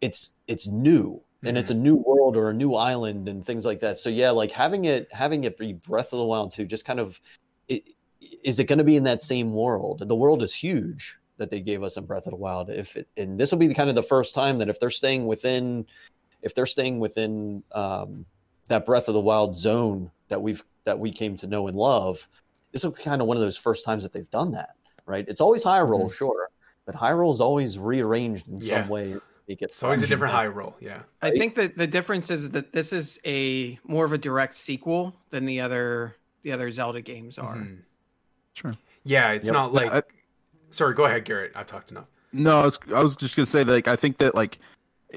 it's 0.00 0.32
it's 0.46 0.68
new 0.68 1.20
and 1.46 1.58
it's 1.58 1.70
a 1.70 1.74
new 1.74 1.96
world 1.96 2.36
or 2.36 2.50
a 2.50 2.54
new 2.54 2.74
island 2.74 3.28
and 3.28 3.44
things 3.44 3.66
like 3.66 3.80
that. 3.80 3.98
So 3.98 4.08
yeah, 4.08 4.30
like 4.30 4.50
having 4.50 4.86
it 4.86 5.12
having 5.12 5.44
it 5.44 5.58
be 5.58 5.74
Breath 5.74 6.12
of 6.12 6.18
the 6.18 6.24
Wild 6.24 6.52
too, 6.52 6.64
just 6.64 6.84
kind 6.84 7.00
of 7.00 7.20
it, 7.68 7.88
is 8.42 8.58
it 8.58 8.64
going 8.64 8.78
to 8.78 8.84
be 8.84 8.96
in 8.96 9.04
that 9.04 9.20
same 9.20 9.52
world? 9.52 10.06
The 10.06 10.16
world 10.16 10.42
is 10.42 10.54
huge 10.54 11.18
that 11.36 11.50
they 11.50 11.60
gave 11.60 11.82
us 11.82 11.96
in 11.96 12.06
Breath 12.06 12.26
of 12.26 12.30
the 12.30 12.36
Wild. 12.36 12.70
If 12.70 12.96
it, 12.96 13.08
and 13.16 13.38
this 13.38 13.52
will 13.52 13.58
be 13.58 13.72
kind 13.74 13.88
of 13.88 13.94
the 13.94 14.02
first 14.02 14.34
time 14.34 14.56
that 14.58 14.68
if 14.68 14.80
they're 14.80 14.90
staying 14.90 15.26
within, 15.26 15.86
if 16.42 16.54
they're 16.54 16.66
staying 16.66 16.98
within 16.98 17.62
um, 17.72 18.24
that 18.68 18.86
Breath 18.86 19.08
of 19.08 19.14
the 19.14 19.20
Wild 19.20 19.56
zone 19.56 20.10
that 20.28 20.40
we've 20.40 20.62
that 20.84 20.98
we 20.98 21.10
came 21.10 21.36
to 21.36 21.46
know 21.46 21.66
and 21.66 21.76
love, 21.76 22.28
this 22.72 22.84
will 22.84 22.90
be 22.92 23.02
kind 23.02 23.20
of 23.22 23.26
one 23.28 23.36
of 23.36 23.42
those 23.42 23.56
first 23.56 23.84
times 23.84 24.02
that 24.02 24.12
they've 24.12 24.30
done 24.30 24.52
that. 24.52 24.70
Right? 25.06 25.24
It's 25.28 25.40
always 25.40 25.64
Hyrule, 25.64 26.12
sure, 26.12 26.48
but 26.86 26.94
Hyrule 26.94 27.32
is 27.32 27.40
always 27.40 27.78
rearranged 27.78 28.48
in 28.48 28.58
Yeah. 28.58 28.82
some 28.82 28.88
way. 28.88 29.12
to 29.14 29.22
Make 29.46 29.60
it 29.60 29.66
it's 29.66 29.82
always 29.82 30.00
a 30.02 30.06
different 30.06 30.32
high 30.32 30.46
roll. 30.46 30.74
Yeah. 30.80 31.02
I 31.20 31.28
Right? 31.28 31.38
think 31.38 31.54
that 31.56 31.76
the 31.76 31.86
difference 31.86 32.30
is 32.30 32.48
that 32.50 32.72
this 32.72 32.94
is 32.94 33.20
a 33.26 33.78
more 33.84 34.06
of 34.06 34.12
a 34.14 34.18
direct 34.18 34.54
sequel 34.54 35.14
than 35.30 35.44
the 35.44 35.60
other 35.60 36.16
the 36.42 36.52
other 36.52 36.70
Zelda 36.70 37.02
games 37.02 37.36
are. 37.38 37.56
Mhm. 37.56 37.80
Sure. 38.54 38.72
Yeah, 39.04 39.32
it's 39.32 39.46
Yep. 39.48 39.52
not 39.52 39.72
like. 39.74 39.92
I- 39.92 40.02
Sorry, 40.70 40.94
go 40.94 41.04
ahead, 41.04 41.24
Garrett. 41.26 41.52
I've 41.54 41.66
talked 41.66 41.90
enough. 41.90 42.06
No, 42.32 42.60
I 42.60 42.64
was, 42.64 42.78
I 42.94 43.02
was 43.02 43.14
just 43.16 43.36
gonna 43.36 43.44
say 43.46 43.64
like 43.64 43.86
I 43.86 43.96
think 43.96 44.16
that 44.18 44.34
like 44.34 44.58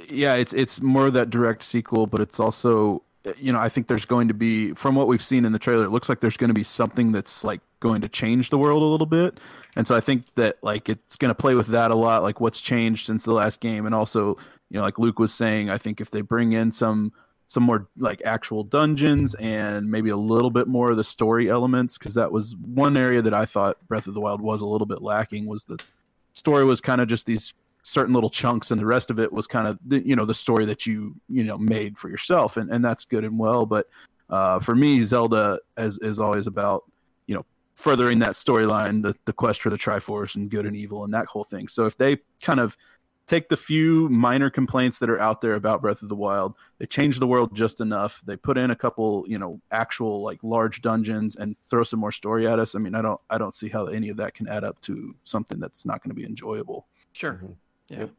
yeah, 0.10 0.36
it's 0.36 0.54
it's 0.54 0.82
more 0.82 1.08
of 1.08 1.14
that 1.14 1.30
direct 1.30 1.64
sequel, 1.64 2.06
but 2.06 2.20
it's 2.22 2.40
also 2.40 3.02
you 3.38 3.52
know 3.52 3.60
I 3.60 3.70
think 3.70 3.88
there's 3.88 4.06
going 4.06 4.28
to 4.28 4.34
be 4.34 4.74
from 4.74 4.96
what 4.96 5.08
we've 5.08 5.22
seen 5.22 5.46
in 5.46 5.52
the 5.52 5.60
trailer, 5.60 5.86
it 5.86 5.90
looks 5.90 6.10
like 6.10 6.20
there's 6.20 6.38
going 6.38 6.50
to 6.50 6.54
be 6.54 6.64
something 6.64 7.12
that's 7.12 7.44
like 7.44 7.62
going 7.80 8.02
to 8.02 8.10
change 8.10 8.50
the 8.50 8.58
world 8.58 8.82
a 8.82 8.86
little 8.86 9.06
bit, 9.06 9.40
and 9.76 9.88
so 9.88 9.96
I 9.96 10.00
think 10.00 10.26
that 10.36 10.58
like 10.62 10.90
it's 10.90 11.16
going 11.16 11.30
to 11.30 11.36
play 11.36 11.56
with 11.56 11.68
that 11.68 11.92
a 11.92 11.96
lot, 11.96 12.24
like 12.24 12.40
what's 12.40 12.62
changed 12.62 13.06
since 13.06 13.26
the 13.26 13.34
last 13.34 13.60
game, 13.60 13.86
and 13.86 13.94
also 13.94 14.38
you 14.70 14.78
know 14.78 14.82
like 14.82 15.00
Luke 15.00 15.20
was 15.20 15.34
saying, 15.34 15.70
I 15.70 15.78
think 15.78 16.02
if 16.02 16.10
they 16.12 16.22
bring 16.22 16.54
in 16.54 16.72
some 16.72 17.12
some 17.48 17.64
more 17.64 17.88
like 17.98 18.22
actual 18.26 18.64
dungeons 18.64 19.34
and 19.36 19.90
maybe 19.90 20.10
a 20.10 20.18
little 20.18 20.52
bit 20.52 20.68
more 20.68 20.92
of 20.92 20.98
the 20.98 21.04
story 21.04 21.50
elements 21.50 21.98
because 21.98 22.14
that 22.14 22.32
was 22.32 22.56
one 22.58 22.98
area 22.98 23.22
that 23.22 23.34
I 23.34 23.46
thought 23.46 23.78
Breath 23.88 24.08
of 24.08 24.14
the 24.14 24.20
Wild 24.20 24.42
was 24.42 24.62
a 24.62 24.66
little 24.66 24.86
bit 24.86 25.02
lacking 25.02 25.46
was 25.46 25.64
the 25.64 25.82
story 26.34 26.66
was 26.66 26.82
kind 26.82 27.00
of 27.00 27.08
just 27.08 27.26
these 27.26 27.54
certain 27.88 28.14
little 28.14 28.30
chunks 28.30 28.70
and 28.70 28.82
the 28.82 28.86
rest 28.86 29.10
of 29.10 29.18
it 29.18 29.32
was 29.32 29.48
kind 29.48 29.66
of 29.66 29.80
the, 29.86 30.06
you 30.06 30.14
know 30.14 30.26
the 30.26 30.34
story 30.34 30.66
that 30.66 30.86
you 30.86 31.16
you 31.30 31.42
know 31.42 31.58
made 31.58 31.98
for 31.98 32.10
yourself 32.10 32.58
and, 32.58 32.70
and 32.70 32.84
that's 32.84 33.06
good 33.06 33.24
and 33.24 33.40
well 33.40 33.66
but 33.66 33.88
uh, 34.30 34.60
for 34.60 34.76
me 34.76 35.02
zelda 35.02 35.58
is, 35.78 35.98
is 36.00 36.20
always 36.20 36.48
about 36.48 36.84
you 37.28 37.36
know 37.36 37.46
furthering 37.76 38.20
that 38.20 38.32
storyline 38.32 39.02
the, 39.02 39.16
the 39.24 39.32
quest 39.32 39.62
for 39.62 39.70
the 39.70 39.78
triforce 39.78 40.36
and 40.36 40.52
good 40.52 40.66
and 40.66 40.76
evil 40.76 41.06
and 41.06 41.14
that 41.14 41.28
whole 41.28 41.46
thing 41.46 41.70
so 41.70 41.86
if 41.86 41.98
they 41.98 42.18
kind 42.42 42.60
of 42.60 42.76
take 43.26 43.48
the 43.48 43.56
few 43.56 44.10
minor 44.10 44.50
complaints 44.50 45.00
that 45.00 45.10
are 45.10 45.20
out 45.20 45.40
there 45.40 45.56
about 45.56 45.82
breath 45.82 46.02
of 46.02 46.10
the 46.10 46.16
wild 46.16 46.56
they 46.80 46.86
change 46.86 47.20
the 47.20 47.28
world 47.28 47.56
just 47.56 47.80
enough 47.80 48.22
they 48.26 48.36
put 48.36 48.58
in 48.58 48.70
a 48.70 48.76
couple 48.76 49.24
you 49.30 49.40
know 49.40 49.62
actual 49.72 50.22
like 50.22 50.40
large 50.44 50.82
dungeons 50.82 51.38
and 51.38 51.56
throw 51.66 51.84
some 51.84 52.02
more 52.02 52.12
story 52.12 52.46
at 52.46 52.60
us 52.60 52.76
i 52.76 52.80
mean 52.80 52.96
i 52.96 53.02
don't 53.02 53.22
i 53.30 53.38
don't 53.38 53.54
see 53.54 53.70
how 53.70 53.86
any 53.86 54.10
of 54.10 54.18
that 54.18 54.34
can 54.34 54.46
add 54.50 54.66
up 54.66 54.78
to 54.82 55.16
something 55.24 55.58
that's 55.58 55.86
not 55.86 56.04
going 56.04 56.10
to 56.10 56.16
be 56.16 56.26
enjoyable 56.26 56.86
Sure. 57.14 57.42
Mhm. 57.44 57.56
Yeah. 57.90 58.00
Yep. 58.00 58.12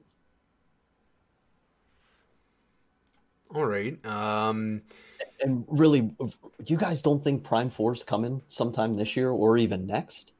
All 3.54 3.64
right. 3.64 4.04
Um, 4.04 4.82
And 5.40 5.64
really, 5.68 6.10
you 6.66 6.76
guys 6.76 7.00
don't 7.00 7.22
think 7.22 7.44
Prime 7.44 7.70
Four's 7.70 8.04
coming 8.04 8.42
sometime 8.48 8.94
this 8.94 9.16
year 9.16 9.30
or 9.30 9.56
even 9.56 9.86
next? 9.86 10.32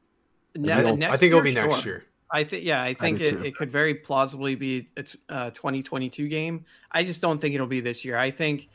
Ne- 0.55 0.71
I, 0.71 0.81
next 0.95 1.13
I 1.13 1.17
think 1.17 1.31
it'll 1.31 1.41
be 1.41 1.53
next 1.53 1.81
sure. 1.81 1.93
year. 1.93 2.05
I 2.31 2.43
think 2.43 2.63
yeah, 2.63 2.83
I 2.83 2.93
think 2.93 3.19
do 3.19 3.25
it, 3.25 3.45
it 3.45 3.55
could 3.55 3.71
very 3.71 3.95
plausibly 3.95 4.55
be 4.55 4.89
a 4.97 5.03
t- 5.03 5.19
uh, 5.29 5.49
2022 5.51 6.27
game. 6.27 6.65
I 6.91 7.03
just 7.03 7.21
don't 7.21 7.39
think 7.39 7.55
it'll 7.55 7.65
be 7.65 7.79
this 7.79 8.05
year. 8.05 8.17
I 8.17 8.29
think 8.29 8.69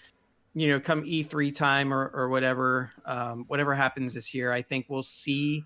you 0.55 0.69
know, 0.69 0.81
come 0.81 1.05
E3 1.05 1.55
time 1.55 1.93
or 1.93 2.11
or 2.15 2.29
whatever, 2.29 2.91
um, 3.05 3.45
whatever 3.49 3.75
happens 3.75 4.15
this 4.15 4.35
year, 4.35 4.53
I 4.53 4.63
think 4.63 4.87
we'll 4.89 5.03
see 5.03 5.65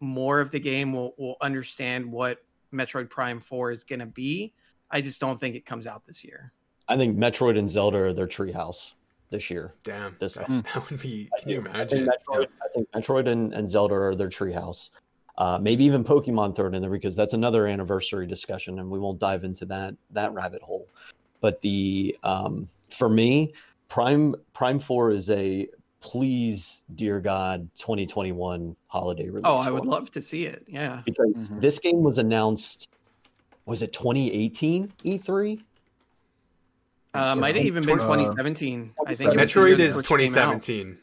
more 0.00 0.40
of 0.40 0.50
the 0.50 0.60
game. 0.60 0.92
We'll 0.92 1.14
we'll 1.18 1.36
understand 1.40 2.10
what 2.10 2.38
Metroid 2.72 3.10
Prime 3.10 3.40
4 3.40 3.70
is 3.70 3.84
going 3.84 4.00
to 4.00 4.06
be. 4.06 4.52
I 4.90 5.00
just 5.00 5.20
don't 5.20 5.40
think 5.40 5.54
it 5.54 5.66
comes 5.66 5.86
out 5.86 6.06
this 6.06 6.24
year. 6.24 6.52
I 6.88 6.96
think 6.96 7.18
Metroid 7.18 7.58
and 7.58 7.68
Zelda 7.68 7.98
are 7.98 8.12
their 8.12 8.26
treehouse 8.26 8.92
this 9.30 9.50
year. 9.50 9.74
Damn. 9.84 10.16
This- 10.18 10.34
that, 10.34 10.48
that 10.48 10.90
would 10.90 11.00
be. 11.00 11.28
I 11.36 11.40
Can 11.40 11.48
you 11.50 11.62
think, 11.62 11.74
I 11.74 11.78
think 11.84 11.92
imagine? 11.92 12.08
Metroid, 12.28 12.46
I 12.62 12.68
think 12.74 12.90
Metroid 12.92 13.28
and, 13.28 13.52
and 13.52 13.68
Zelda 13.68 13.94
are 13.94 14.14
their 14.14 14.30
treehouse. 14.30 14.90
Uh, 15.36 15.56
maybe 15.60 15.84
even 15.84 16.02
Pokemon 16.02 16.56
thrown 16.56 16.74
in 16.74 16.82
there 16.82 16.90
because 16.90 17.14
that's 17.14 17.32
another 17.32 17.68
anniversary 17.68 18.26
discussion, 18.26 18.80
and 18.80 18.90
we 18.90 18.98
won't 18.98 19.20
dive 19.20 19.44
into 19.44 19.64
that 19.66 19.94
that 20.10 20.34
rabbit 20.34 20.60
hole. 20.62 20.88
But 21.40 21.60
the 21.60 22.16
um, 22.24 22.68
for 22.90 23.08
me, 23.08 23.52
Prime 23.88 24.34
Prime 24.52 24.80
Four 24.80 25.12
is 25.12 25.30
a 25.30 25.68
please, 26.00 26.82
dear 26.94 27.20
God, 27.20 27.68
2021 27.76 28.76
holiday 28.86 29.28
release. 29.28 29.42
Oh, 29.44 29.56
I 29.56 29.70
would 29.70 29.84
me. 29.84 29.90
love 29.90 30.10
to 30.12 30.22
see 30.22 30.46
it. 30.46 30.64
Yeah. 30.68 31.02
because 31.04 31.50
Mhm. 31.50 31.60
this 31.60 31.78
game 31.78 32.02
was 32.02 32.18
announced. 32.18 32.88
Was 33.66 33.82
it 33.82 33.92
2018 33.92 34.92
E3? 35.04 35.62
Uh, 37.14 37.34
So 37.34 37.40
might 37.40 37.56
have 37.56 37.66
even 37.66 37.82
been 37.84 37.98
uh, 38.00 38.02
2017. 38.02 38.94
I 39.06 39.14
think 39.14 39.32
it 39.34 39.36
was 39.40 39.50
Metroid 39.50 39.66
year 39.68 39.76
that 39.78 39.82
is 39.84 39.94
first 39.96 40.06
came 40.06 40.14
out. 40.16 40.20
2017. 40.62 40.98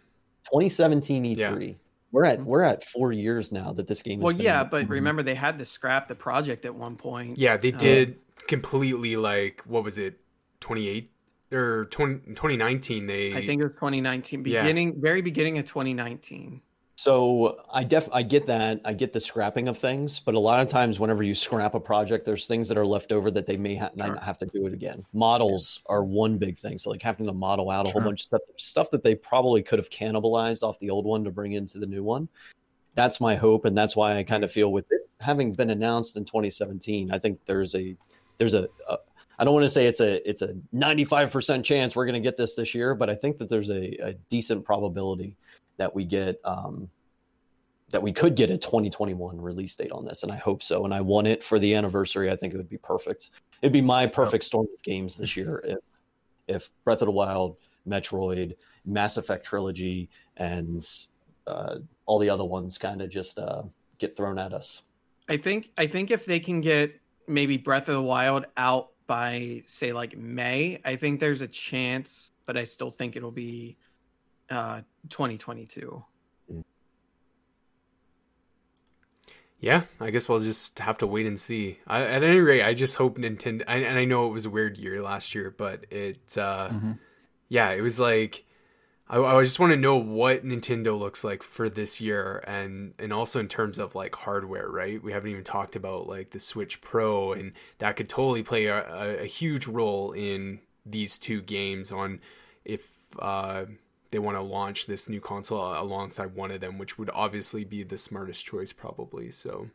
2017 0.46 1.24
E3. 1.26 1.76
We're 2.12 2.24
at 2.26 2.40
Mhm. 2.40 2.46
we're 2.46 2.62
at 2.62 2.84
four 2.84 3.12
years 3.12 3.52
now 3.52 3.74
that 3.74 3.88
this 3.88 4.02
game. 4.02 4.20
has 4.20 4.24
Well, 4.26 4.34
been 4.34 4.46
yeah, 4.46 4.62
out. 4.62 4.72
but 4.72 4.86
Mhm. 4.86 4.90
remember 4.92 5.22
they 5.24 5.36
had 5.36 5.60
to 5.60 5.66
scrap 5.66 6.08
the 6.08 6.16
project 6.16 6.64
at 6.66 6.74
one 6.74 6.96
point. 6.96 7.38
Yeah, 7.38 7.58
they 7.58 7.74
Uh, 7.74 7.78
did 7.78 8.20
completely 8.48 9.18
like 9.18 9.62
what 9.66 9.84
was 9.84 9.98
it, 9.98 10.20
28 10.62 11.12
or 11.56 11.86
20, 11.86 12.34
2019? 12.36 13.07
They 13.07 13.34
I 13.34 13.45
think 13.45 13.61
it 13.61 13.65
was 13.65 13.73
2019, 13.73 14.45
Yeah. 14.45 14.61
beginning, 14.61 15.02
very 15.02 15.22
beginning 15.22 15.57
of 15.57 15.65
2019. 15.65 16.61
So 16.98 17.60
I 17.72 17.84
def 17.84 18.07
I 18.14 18.23
get 18.23 18.45
that 18.48 18.82
I 18.86 18.94
get 18.94 19.11
the 19.14 19.19
scrapping 19.19 19.68
of 19.68 19.77
things, 19.77 20.19
but 20.19 20.34
a 20.34 20.40
lot 20.40 20.60
of 20.61 20.68
times 20.68 20.99
whenever 20.99 21.23
you 21.23 21.36
scrap 21.36 21.76
a 21.76 21.80
project, 21.80 22.26
there's 22.26 22.48
things 22.48 22.68
that 22.69 22.77
are 22.77 22.86
left 22.86 23.11
over 23.11 23.30
that 23.32 23.45
they 23.45 23.57
may 23.57 23.76
ha- 23.76 23.91
Sure. 23.98 24.07
not 24.14 24.23
have 24.23 24.38
to 24.40 24.45
do 24.48 24.65
it 24.65 24.73
again. 24.73 25.06
Models 25.14 25.82
are 25.88 26.03
one 26.03 26.38
big 26.38 26.57
thing, 26.57 26.80
so 26.80 26.90
like 26.90 27.02
having 27.02 27.26
to 27.27 27.34
model 27.34 27.69
out 27.69 27.88
a 27.88 27.91
whole 27.91 28.02
bunch 28.02 28.22
of 28.22 28.26
stuff, 28.27 28.41
stuff 28.57 28.90
that 28.91 29.03
they 29.03 29.14
probably 29.14 29.61
could 29.61 29.77
have 29.77 29.90
cannibalized 29.90 30.64
off 30.64 30.80
the 30.80 30.90
old 30.90 31.06
one 31.06 31.23
to 31.26 31.32
bring 31.32 31.52
into 31.52 31.77
the 31.80 31.86
new 31.86 32.03
one. 32.03 32.27
That's 32.95 33.19
my 33.19 33.36
hope, 33.36 33.65
and 33.65 33.77
that's 33.77 33.95
why 33.95 34.18
I 34.18 34.23
kind 34.23 34.44
of 34.44 34.52
feel 34.52 34.72
with 34.72 34.86
it 34.91 35.02
having 35.19 35.52
been 35.53 35.69
announced 35.69 36.18
in 36.18 36.23
2017. 36.26 37.11
I 37.11 37.19
think 37.19 37.40
there's 37.45 37.76
a 37.76 37.95
there's 38.38 38.53
a, 38.53 38.68
a 38.90 38.98
I 39.38 39.44
don't 39.44 39.53
want 39.53 39.66
to 39.66 39.70
say 39.70 39.86
it's 39.88 39.99
a 39.99 40.28
it's 40.28 40.41
a 40.41 40.56
95% 40.74 41.64
chance 41.64 41.95
we're 41.95 42.06
going 42.06 42.14
to 42.14 42.20
get 42.20 42.38
this 42.38 42.56
this 42.56 42.74
year, 42.74 42.95
but 42.95 43.10
I 43.10 43.16
think 43.16 43.38
that 43.38 43.49
there's 43.49 43.70
a, 43.70 44.07
a 44.07 44.14
decent 44.30 44.64
probability 44.64 45.36
that 45.78 45.94
we 45.94 46.06
get 46.06 46.40
um, 46.45 46.90
that 47.90 48.02
we 48.02 48.12
could 48.12 48.36
get 48.36 48.49
a 48.49 48.57
2021 48.57 49.40
release 49.40 49.76
date 49.76 49.91
on 49.91 50.06
this, 50.06 50.24
and 50.24 50.32
I 50.32 50.38
hope 50.38 50.64
so. 50.64 50.86
And 50.86 50.94
I 50.94 51.02
want 51.02 51.28
it 51.28 51.44
for 51.44 51.60
the 51.60 51.74
anniversary. 51.76 52.32
I 52.32 52.36
think 52.36 52.53
it 52.53 52.57
would 52.57 52.70
be 52.70 52.78
perfect. 52.78 53.32
It'd 53.62 53.74
be 53.74 53.82
my 53.82 54.07
perfect 54.07 54.44
storm 54.44 54.68
of 54.74 54.82
games 54.84 55.16
this 55.16 55.36
year 55.36 55.62
if 55.66 55.80
if 56.48 56.70
Breath 56.84 57.02
of 57.02 57.07
the 57.07 57.12
Wild, 57.12 57.57
Metroid, 57.88 58.56
Mass 58.86 59.18
Effect 59.18 59.45
trilogy, 59.45 60.10
and 60.38 60.86
uh, 61.48 61.78
all 62.06 62.20
the 62.20 62.30
other 62.30 62.45
ones 62.45 62.78
kind 62.78 63.02
of 63.02 63.10
just 63.10 63.40
uh, 63.40 63.64
get 63.98 64.16
thrown 64.16 64.40
at 64.40 64.53
us. 64.53 64.84
I 65.28 65.38
think 65.38 65.72
I 65.78 65.88
think 65.88 66.12
if 66.12 66.26
they 66.26 66.40
can 66.40 66.62
get 66.62 66.99
maybe 67.28 67.57
Breath 67.57 67.88
of 67.88 67.95
the 67.95 68.02
Wild 68.02 68.45
out 68.57 68.91
by 69.07 69.61
say 69.65 69.94
like 69.94 70.18
May, 70.18 70.82
I 70.86 70.95
think 70.95 71.19
there's 71.19 71.41
a 71.41 71.48
chance 71.48 72.32
but 72.45 72.57
I 72.57 72.64
still 72.64 72.91
think 72.91 73.15
it'll 73.15 73.32
be 73.32 73.77
uh, 74.49 74.82
2022. 75.10 76.03
Yeah, 79.60 79.84
I 79.99 80.11
guess 80.11 80.30
we'll 80.30 80.40
just 80.41 80.77
have 80.80 80.98
to 80.99 81.07
wait 81.07 81.26
and 81.26 81.40
see. 81.40 81.80
I, 81.88 82.03
at 82.03 82.23
any 82.23 82.40
rate, 82.40 82.64
I 82.64 82.73
just 82.73 82.95
hope 82.95 83.18
Nintendo. 83.18 83.64
I, 83.68 83.77
and 83.77 83.98
I 83.98 84.06
know 84.06 84.27
it 84.27 84.34
was 84.34 84.45
a 84.45 84.49
weird 84.49 84.77
year 84.77 85.02
last 85.02 85.34
year, 85.34 85.53
but 85.57 85.86
it, 85.91 86.38
uh, 86.38 86.69
Mm-hmm. 86.69 86.91
yeah, 87.49 87.72
it 87.72 87.82
was 87.82 87.99
like 87.99 88.45
I, 89.07 89.19
I 89.19 89.44
just 89.44 89.60
want 89.60 89.72
to 89.72 89.77
know 89.77 89.98
what 89.98 90.44
Nintendo 90.44 90.98
looks 90.98 91.23
like 91.23 91.44
for 91.44 91.69
this 91.69 92.02
year, 92.02 92.44
and 92.48 92.94
and 92.98 93.14
also 93.14 93.40
in 93.40 93.48
terms 93.48 93.77
of 93.77 93.94
like 93.94 94.15
hardware, 94.15 94.68
right? 94.68 95.02
We 95.02 95.11
haven't 95.11 95.30
even 95.30 95.44
talked 95.44 95.76
about 95.76 96.07
like 96.07 96.32
the 96.32 96.40
Switch 96.40 96.82
Pro, 96.82 97.34
and 97.34 97.53
that 97.77 97.98
could 97.98 98.10
totally 98.10 98.41
play 98.41 98.65
a, 98.65 99.22
a, 99.22 99.26
huge 99.26 99.68
role 99.68 100.11
in 100.11 100.60
these 100.86 101.19
two 101.19 101.41
games 101.41 101.91
on 101.91 102.19
if 102.64 102.90
uh, 103.19 103.65
they 104.10 104.18
want 104.18 104.38
to 104.38 104.41
launch 104.41 104.88
this 104.88 105.07
new 105.07 105.22
console 105.22 105.80
alongside 105.80 106.36
one 106.36 106.49
of 106.49 106.61
them, 106.61 106.80
which 106.80 106.98
would 106.98 107.11
obviously 107.14 107.64
be 107.64 107.84
the 107.84 107.99
smartest 107.99 108.44
choice, 108.45 108.73
probably. 108.73 109.30
So. 109.30 109.69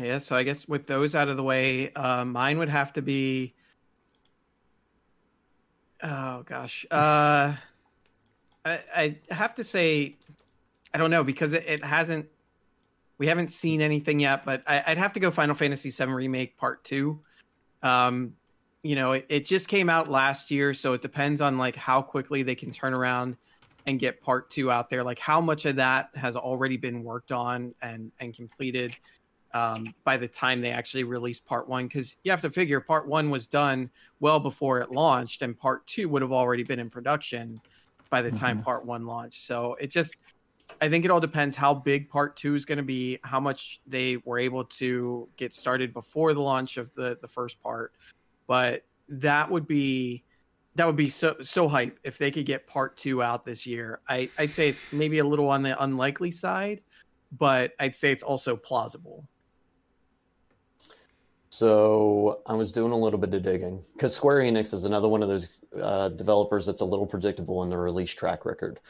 Yeah, 0.00 0.18
so 0.18 0.36
I 0.36 0.42
guess 0.42 0.68
with 0.68 0.86
those 0.86 1.14
out 1.14 1.28
of 1.28 1.36
the 1.36 1.42
way, 1.42 1.92
uh, 1.92 2.24
mine 2.24 2.58
would 2.58 2.68
have 2.68 2.92
to 2.94 3.02
be. 3.02 3.54
Oh 6.02 6.42
gosh, 6.44 6.84
uh, 6.90 7.54
I 8.64 8.78
I 8.94 9.16
have 9.30 9.54
to 9.56 9.64
say, 9.64 10.16
I 10.92 10.98
don't 10.98 11.10
know 11.10 11.24
because 11.24 11.52
it, 11.52 11.64
it 11.66 11.84
hasn't. 11.84 12.26
We 13.18 13.28
haven't 13.28 13.50
seen 13.50 13.80
anything 13.80 14.20
yet, 14.20 14.44
but 14.44 14.62
I, 14.66 14.84
I'd 14.86 14.98
have 14.98 15.14
to 15.14 15.20
go 15.20 15.30
Final 15.30 15.54
Fantasy 15.54 15.90
VII 15.90 16.12
Remake 16.12 16.58
Part 16.58 16.84
Two. 16.84 17.20
Um, 17.82 18.34
you 18.82 18.94
know, 18.94 19.12
it, 19.12 19.26
it 19.28 19.46
just 19.46 19.68
came 19.68 19.88
out 19.88 20.08
last 20.08 20.50
year, 20.50 20.74
so 20.74 20.92
it 20.92 21.00
depends 21.00 21.40
on 21.40 21.56
like 21.56 21.76
how 21.76 22.02
quickly 22.02 22.42
they 22.42 22.54
can 22.54 22.72
turn 22.72 22.92
around 22.92 23.36
and 23.86 23.98
get 23.98 24.20
Part 24.20 24.50
Two 24.50 24.70
out 24.70 24.90
there. 24.90 25.02
Like 25.02 25.18
how 25.18 25.40
much 25.40 25.64
of 25.64 25.76
that 25.76 26.10
has 26.14 26.36
already 26.36 26.76
been 26.76 27.02
worked 27.02 27.32
on 27.32 27.74
and 27.80 28.12
and 28.20 28.34
completed 28.34 28.94
um, 29.56 29.94
by 30.04 30.18
the 30.18 30.28
time 30.28 30.60
they 30.60 30.70
actually 30.70 31.04
released 31.04 31.46
part 31.46 31.66
one 31.66 31.86
because 31.86 32.14
you 32.24 32.30
have 32.30 32.42
to 32.42 32.50
figure 32.50 32.78
part 32.80 33.08
one 33.08 33.30
was 33.30 33.46
done 33.46 33.90
well 34.20 34.38
before 34.38 34.80
it 34.80 34.90
launched 34.90 35.40
and 35.40 35.56
part 35.58 35.86
two 35.86 36.08
would 36.10 36.20
have 36.20 36.32
already 36.32 36.62
been 36.62 36.78
in 36.78 36.90
production 36.90 37.56
by 38.10 38.20
the 38.20 38.30
time 38.30 38.58
Mhm. 38.58 38.64
part 38.64 38.84
one 38.84 39.06
launched. 39.06 39.46
So 39.46 39.74
it 39.74 39.88
just 39.88 40.14
i 40.82 40.90
think 40.90 41.06
it 41.06 41.10
all 41.10 41.20
depends 41.20 41.56
how 41.56 41.72
big 41.72 42.10
part 42.10 42.36
two 42.36 42.54
is 42.54 42.66
going 42.66 42.76
to 42.76 42.84
be 42.84 43.18
how 43.24 43.40
much 43.40 43.80
they 43.86 44.18
were 44.26 44.38
able 44.38 44.64
to 44.64 45.26
get 45.38 45.54
started 45.54 45.94
before 45.94 46.34
the 46.34 46.42
launch 46.42 46.76
of 46.76 46.92
the 46.94 47.18
the 47.22 47.28
first 47.28 47.62
part. 47.62 47.92
But 48.46 48.84
that 49.08 49.50
would 49.50 49.66
be 49.66 50.24
that 50.74 50.84
would 50.84 50.96
be 50.96 51.08
so 51.08 51.36
so 51.40 51.66
hype 51.66 51.98
if 52.04 52.18
they 52.18 52.30
could 52.30 52.44
get 52.44 52.66
part 52.66 52.98
two 52.98 53.22
out 53.22 53.46
this 53.46 53.66
year. 53.66 54.02
I 54.06 54.28
i'd 54.38 54.52
say 54.52 54.68
it's 54.68 54.84
maybe 54.92 55.18
a 55.20 55.24
little 55.24 55.48
on 55.48 55.62
the 55.62 55.82
unlikely 55.82 56.30
side 56.32 56.82
but 57.32 57.72
i'd 57.80 57.96
say 57.96 58.12
it's 58.12 58.22
also 58.22 58.56
plausible 58.56 59.26
So 61.50 62.40
I 62.46 62.54
was 62.54 62.72
doing 62.72 62.92
a 62.92 62.98
little 62.98 63.18
bit 63.18 63.32
of 63.32 63.42
digging 63.42 63.82
because 63.94 64.14
Square 64.14 64.40
Enix 64.40 64.74
is 64.74 64.84
another 64.84 65.08
one 65.08 65.22
of 65.22 65.28
those 65.28 65.60
uh, 65.80 66.08
developers 66.10 66.66
that's 66.66 66.80
a 66.80 66.84
little 66.84 67.06
predictable 67.06 67.62
in 67.62 67.70
the 67.70 67.76
release 67.78 68.12
track 68.12 68.44
record. 68.44 68.80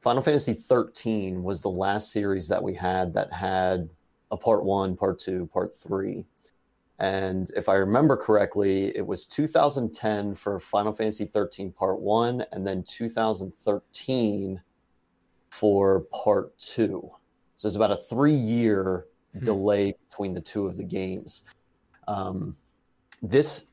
Final 0.00 0.22
Fantasy 0.22 0.54
13 0.54 1.42
was 1.42 1.62
the 1.62 1.70
last 1.70 2.12
series 2.12 2.48
that 2.48 2.62
we 2.62 2.74
had 2.74 3.12
that 3.12 3.32
had 3.32 3.88
a 4.30 4.36
part 4.36 4.64
one, 4.64 4.96
part 4.96 5.18
two, 5.18 5.48
part 5.52 5.74
three. 5.74 6.24
And 6.98 7.50
if 7.56 7.68
I 7.68 7.74
remember 7.74 8.16
correctly, 8.16 8.96
it 8.96 9.06
was 9.06 9.26
2010 9.26 10.34
for 10.34 10.58
Final 10.58 10.92
Fantasy 10.92 11.26
13 11.26 11.72
part 11.72 12.00
one, 12.00 12.44
and 12.52 12.66
then 12.66 12.82
2013 12.82 14.60
for 15.50 16.00
part 16.12 16.56
two. 16.58 17.10
So 17.56 17.66
it's 17.68 17.76
about 17.76 17.92
a 17.92 17.96
three 17.96 18.34
year 18.34 19.06
Hmm. 19.34 19.44
delay 19.44 19.94
between 20.08 20.32
the 20.32 20.40
two 20.40 20.66
of 20.66 20.76
the 20.76 20.84
games. 20.84 21.44
Um, 22.08 22.56
this, 23.22 23.66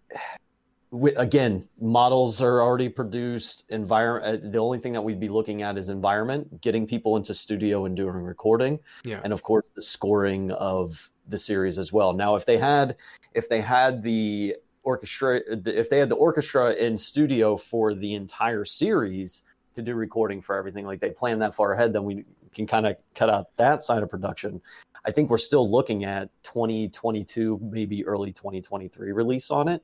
again, 1.17 1.67
models 1.79 2.41
are 2.41 2.61
already 2.61 2.89
produced. 2.89 3.63
Environment. 3.69 4.51
The 4.51 4.57
only 4.59 4.77
thing 4.79 4.93
that 4.93 5.01
we'd 5.01 5.19
be 5.19 5.29
looking 5.29 5.61
at 5.61 5.77
is 5.77 5.89
environment, 5.89 6.61
getting 6.61 6.85
people 6.85 7.15
into 7.17 7.33
studio 7.33 7.85
and 7.85 7.95
doing 7.95 8.15
recording, 8.15 8.79
Yeah. 9.05 9.21
and 9.23 9.31
of 9.33 9.41
course 9.41 9.65
the 9.75 9.81
scoring 9.81 10.51
of 10.51 11.09
the 11.27 11.37
series 11.37 11.79
as 11.79 11.91
well. 11.91 12.13
Now, 12.13 12.35
if 12.35 12.45
they 12.45 12.57
had, 12.57 12.97
if 13.33 13.49
they 13.49 13.61
had 13.61 14.03
the 14.03 14.55
orchestra, 14.83 15.41
if 15.47 15.89
they 15.89 15.97
had 15.97 16.09
the 16.09 16.15
orchestra 16.15 16.73
in 16.73 16.97
studio 16.97 17.57
for 17.57 17.93
the 17.95 18.13
entire 18.13 18.65
series 18.65 19.41
to 19.73 19.81
do 19.81 19.95
recording 19.95 20.41
for 20.41 20.55
everything, 20.55 20.85
like 20.85 20.99
they 20.99 21.09
plan 21.09 21.39
that 21.39 21.55
far 21.55 21.73
ahead, 21.73 21.93
then 21.93 22.03
we 22.03 22.25
can 22.55 22.65
kind 22.65 22.87
of 22.87 22.95
cut 23.13 23.29
out 23.29 23.55
that 23.57 23.83
side 23.83 24.01
of 24.01 24.09
production. 24.09 24.61
I 25.05 25.11
think 25.11 25.29
we're 25.29 25.37
still 25.37 25.69
looking 25.69 26.05
at 26.05 26.29
2022, 26.43 27.59
maybe 27.61 28.05
early 28.05 28.31
2023 28.31 29.11
release 29.11 29.51
on 29.51 29.67
it. 29.67 29.83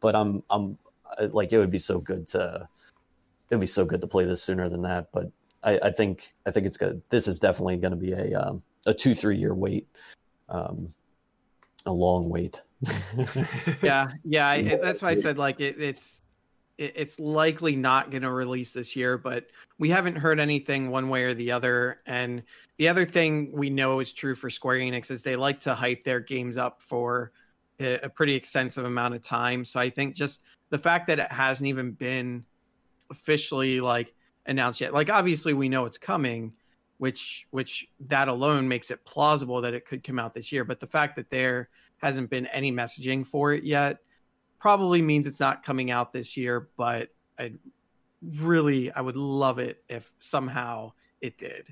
But 0.00 0.14
I'm 0.14 0.42
I'm 0.50 0.76
uh, 1.18 1.28
like 1.32 1.52
it 1.52 1.58
would 1.58 1.70
be 1.70 1.78
so 1.78 1.98
good 1.98 2.26
to 2.28 2.68
it 3.50 3.54
would 3.54 3.60
be 3.60 3.66
so 3.66 3.84
good 3.84 4.02
to 4.02 4.06
play 4.06 4.26
this 4.26 4.42
sooner 4.42 4.68
than 4.68 4.82
that. 4.82 5.08
But 5.12 5.30
I, 5.62 5.78
I 5.84 5.90
think 5.90 6.34
I 6.46 6.50
think 6.50 6.66
it's 6.66 6.76
good. 6.76 7.00
This 7.08 7.26
is 7.26 7.38
definitely 7.38 7.78
going 7.78 7.92
to 7.92 7.96
be 7.96 8.12
a 8.12 8.34
um, 8.34 8.62
a 8.84 8.92
two 8.92 9.14
three 9.14 9.38
year 9.38 9.54
wait, 9.54 9.88
um, 10.48 10.94
a 11.86 11.92
long 11.92 12.28
wait. 12.28 12.60
yeah 13.82 14.06
yeah 14.24 14.46
I, 14.46 14.62
that's 14.80 15.02
why 15.02 15.10
i 15.10 15.14
said 15.14 15.36
like 15.36 15.58
it, 15.58 15.80
it's 15.80 16.22
it, 16.22 16.27
it's 16.78 17.18
likely 17.18 17.74
not 17.74 18.10
going 18.10 18.22
to 18.22 18.30
release 18.30 18.72
this 18.72 18.94
year 18.94 19.18
but 19.18 19.48
we 19.78 19.90
haven't 19.90 20.16
heard 20.16 20.40
anything 20.40 20.90
one 20.90 21.08
way 21.08 21.24
or 21.24 21.34
the 21.34 21.52
other. 21.52 22.00
And 22.06 22.42
the 22.76 22.88
other 22.88 23.04
thing 23.04 23.50
we 23.52 23.70
know 23.70 24.00
is 24.00 24.12
true 24.12 24.34
for 24.34 24.50
square 24.50 24.78
enix 24.78 25.10
is 25.10 25.22
they 25.22 25.36
like 25.36 25.60
to 25.60 25.74
hype 25.74 26.04
their 26.04 26.20
games 26.20 26.56
up 26.56 26.82
for 26.82 27.32
a, 27.80 28.08
pretty 28.08 28.34
extensive 28.34 28.84
amount 28.84 29.14
of 29.14 29.22
time. 29.22 29.64
So 29.64 29.78
i 29.78 29.90
think 29.90 30.14
just 30.14 30.40
the 30.70 30.78
fact 30.78 31.06
that 31.08 31.18
it 31.18 31.30
hasn't 31.30 31.68
even 31.68 31.92
been 31.92 32.44
officially 33.10 33.80
like 33.80 34.14
announced 34.46 34.80
yet 34.80 34.92
like 34.92 35.08
obviously 35.08 35.54
we 35.54 35.68
know 35.68 35.86
it's 35.86 35.96
coming 35.96 36.52
which 36.98 37.46
which 37.50 37.88
that 38.00 38.28
alone 38.28 38.68
makes 38.68 38.90
it 38.90 39.04
plausible 39.04 39.60
that 39.62 39.74
it 39.74 39.86
could 39.86 40.04
come 40.04 40.18
out 40.18 40.34
this 40.34 40.52
year. 40.52 40.64
But 40.64 40.80
the 40.80 40.86
fact 40.86 41.16
that 41.16 41.30
there 41.30 41.68
hasn't 41.98 42.30
been 42.30 42.46
any 42.46 42.70
messaging 42.72 43.26
for 43.26 43.52
it 43.52 43.64
yet 43.64 43.98
probably 44.58 45.02
means 45.02 45.26
it's 45.26 45.40
not 45.40 45.62
coming 45.62 45.90
out 45.90 46.12
this 46.12 46.36
year 46.36 46.68
but 46.76 47.10
i 47.38 47.52
really 48.38 48.90
i 48.92 49.00
would 49.00 49.16
love 49.16 49.58
it 49.58 49.82
if 49.88 50.12
somehow 50.18 50.92
it 51.20 51.38
did 51.38 51.66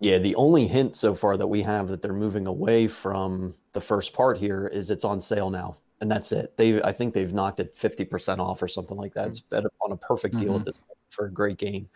Yeah, 0.00 0.18
the 0.18 0.34
only 0.34 0.66
hint 0.66 0.96
so 0.96 1.14
far 1.14 1.36
that 1.36 1.46
we 1.46 1.62
have 1.62 1.86
that 1.86 2.02
they're 2.02 2.12
moving 2.12 2.48
away 2.48 2.88
from 2.88 3.54
the 3.72 3.80
first 3.80 4.12
part 4.12 4.36
here 4.36 4.66
is 4.66 4.90
it's 4.90 5.04
on 5.04 5.20
sale 5.20 5.48
now, 5.48 5.76
and 6.00 6.10
that's 6.10 6.32
it. 6.32 6.56
They, 6.56 6.82
I 6.82 6.90
think 6.90 7.14
they've 7.14 7.32
knocked 7.32 7.60
it 7.60 7.76
fifty 7.76 8.04
percent 8.04 8.40
off 8.40 8.60
or 8.60 8.66
something 8.66 8.96
like 8.96 9.14
that. 9.14 9.28
It's 9.28 9.38
better 9.38 9.70
on 9.80 9.92
a 9.92 9.96
perfect 9.96 10.38
deal 10.38 10.56
at 10.56 10.64
this 10.64 10.78
point 10.78 10.98
for 11.08 11.26
a 11.26 11.30
great 11.30 11.56
game. 11.56 11.88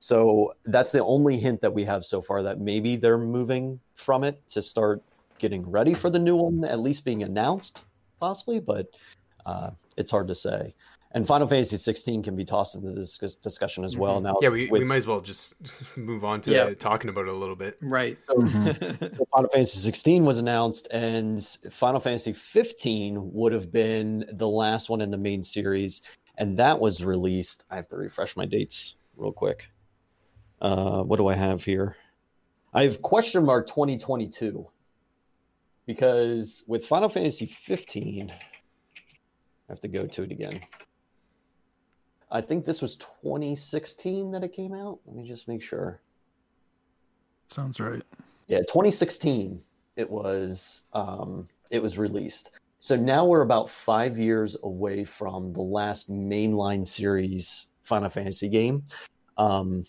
So 0.00 0.54
that's 0.64 0.90
the 0.90 1.04
only 1.04 1.38
hint 1.38 1.60
that 1.60 1.72
we 1.72 1.84
have 1.84 2.04
so 2.04 2.20
far 2.20 2.42
that 2.42 2.58
maybe 2.58 2.96
they're 2.96 3.18
moving 3.18 3.78
from 3.94 4.24
it 4.24 4.46
to 4.48 4.60
start 4.60 5.00
getting 5.38 5.62
ready 5.70 5.94
for 5.94 6.10
the 6.10 6.18
new 6.18 6.34
one, 6.34 6.64
at 6.64 6.80
least 6.80 7.04
being 7.04 7.22
announced, 7.22 7.84
possibly. 8.18 8.58
But 8.58 8.88
uh, 9.46 9.70
it's 9.96 10.10
hard 10.10 10.28
to 10.28 10.34
say. 10.34 10.74
And 11.12 11.24
Final 11.24 11.46
Fantasy 11.46 11.76
16 11.76 12.24
can 12.24 12.34
be 12.34 12.44
tossed 12.44 12.74
into 12.74 12.90
this 12.90 13.16
discussion 13.36 13.84
as 13.84 13.96
well. 13.96 14.20
Now, 14.20 14.34
Yeah, 14.42 14.48
we, 14.48 14.66
we 14.68 14.80
might 14.82 14.96
as 14.96 15.06
well 15.06 15.20
just 15.20 15.54
move 15.96 16.24
on 16.24 16.40
to 16.40 16.50
Yeah. 16.50 16.74
talking 16.74 17.08
about 17.08 17.26
it 17.26 17.28
a 17.28 17.36
little 17.36 17.54
bit. 17.54 17.78
right 17.80 18.18
So, 18.18 18.34
so 18.48 19.26
Final 19.32 19.48
Fantasy 19.52 19.78
16 19.78 20.24
was 20.24 20.38
announced, 20.40 20.88
and 20.90 21.40
Final 21.70 22.00
Fantasy 22.00 22.32
15 22.32 23.32
would 23.32 23.52
have 23.52 23.70
been 23.70 24.24
the 24.32 24.48
last 24.48 24.90
one 24.90 25.00
in 25.00 25.12
the 25.12 25.16
main 25.16 25.44
series, 25.44 26.02
and 26.36 26.56
that 26.56 26.80
was 26.80 27.04
released. 27.04 27.64
I 27.70 27.76
have 27.76 27.86
to 27.88 27.96
refresh 27.96 28.36
my 28.36 28.44
dates 28.44 28.96
real 29.16 29.30
quick. 29.32 29.68
Uh, 30.60 31.02
what 31.02 31.18
do 31.18 31.28
I 31.28 31.34
have 31.34 31.62
here? 31.62 31.96
I 32.72 32.82
have 32.82 33.02
question 33.02 33.44
mark 33.44 33.68
2022 33.68 34.66
because 35.86 36.64
with 36.66 36.84
Final 36.84 37.08
Fantasy 37.08 37.46
15, 37.46 38.32
I 39.68 39.72
have 39.72 39.80
to 39.80 39.88
go 39.88 40.06
to 40.06 40.22
it 40.22 40.30
again. 40.30 40.60
I 42.30 42.40
think 42.40 42.64
this 42.64 42.82
was 42.82 42.96
2016 42.96 44.32
that 44.32 44.42
it 44.42 44.52
came 44.52 44.74
out. 44.74 44.98
Let 45.06 45.16
me 45.16 45.26
just 45.26 45.46
make 45.46 45.62
sure. 45.62 46.00
Sounds 47.48 47.78
right. 47.80 48.02
Yeah, 48.48 48.58
2016 48.58 49.62
it 49.96 50.10
was 50.10 50.82
um 50.92 51.48
it 51.70 51.82
was 51.82 51.98
released. 51.98 52.50
So 52.80 52.96
now 52.96 53.24
we're 53.24 53.42
about 53.42 53.70
5 53.70 54.18
years 54.18 54.56
away 54.62 55.04
from 55.04 55.52
the 55.52 55.62
last 55.62 56.10
mainline 56.10 56.84
series 56.84 57.68
Final 57.82 58.10
Fantasy 58.10 58.48
game. 58.48 58.82
Um 59.36 59.86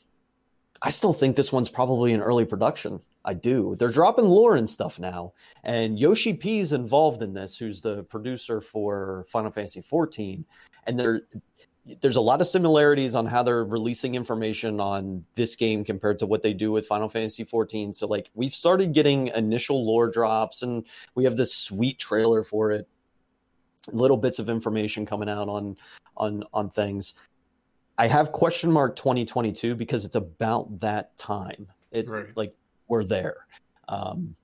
I 0.81 0.91
still 0.91 1.13
think 1.13 1.35
this 1.35 1.51
one's 1.51 1.69
probably 1.69 2.13
in 2.13 2.21
early 2.21 2.45
production. 2.45 3.01
I 3.25 3.33
do. 3.33 3.75
They're 3.77 3.89
dropping 3.89 4.25
lore 4.25 4.55
and 4.55 4.69
stuff 4.69 4.99
now. 4.99 5.33
And 5.63 5.99
Yoshi 5.99 6.33
P 6.33 6.59
is 6.59 6.73
involved 6.73 7.21
in 7.21 7.33
this, 7.33 7.57
who's 7.57 7.81
the 7.81 8.03
producer 8.03 8.61
for 8.61 9.25
Final 9.29 9.51
Fantasy 9.51 9.81
14. 9.81 10.45
and 10.87 10.99
there 10.99 11.21
there's 12.01 12.15
a 12.15 12.21
lot 12.21 12.41
of 12.41 12.47
similarities 12.47 13.13
on 13.13 13.27
how 13.27 13.43
they're 13.43 13.63
releasing 13.63 14.15
information 14.15 14.79
on 14.79 15.23
this 15.35 15.55
game 15.55 15.83
compared 15.83 16.17
to 16.17 16.25
what 16.25 16.41
they 16.41 16.51
do 16.53 16.71
with 16.71 16.87
Final 16.87 17.07
Fantasy 17.07 17.43
14. 17.43 17.93
So 17.93 18.07
like 18.07 18.31
we've 18.33 18.55
started 18.55 18.91
getting 18.93 19.27
initial 19.29 19.85
lore 19.85 20.09
drops 20.09 20.63
and 20.63 20.83
we 21.13 21.23
have 21.25 21.37
this 21.37 21.53
sweet 21.55 21.99
trailer 21.99 22.43
for 22.43 22.71
it. 22.71 22.87
Little 23.91 24.17
bits 24.17 24.39
of 24.39 24.49
information 24.49 25.05
coming 25.05 25.29
out 25.29 25.47
on 25.47 25.77
on 26.17 26.43
on 26.53 26.71
things. 26.71 27.13
I 27.99 28.07
have 28.07 28.31
question 28.31 28.71
mark 28.71 28.95
2022 28.95 29.75
because 29.75 30.05
it's 30.05 30.15
about 30.15 30.79
that 30.79 31.15
time. 31.17 31.67
It 31.91 32.09
Right. 32.09 32.35
like 32.35 32.55
we're 32.87 33.03
there. 33.03 33.47
Um 33.87 34.35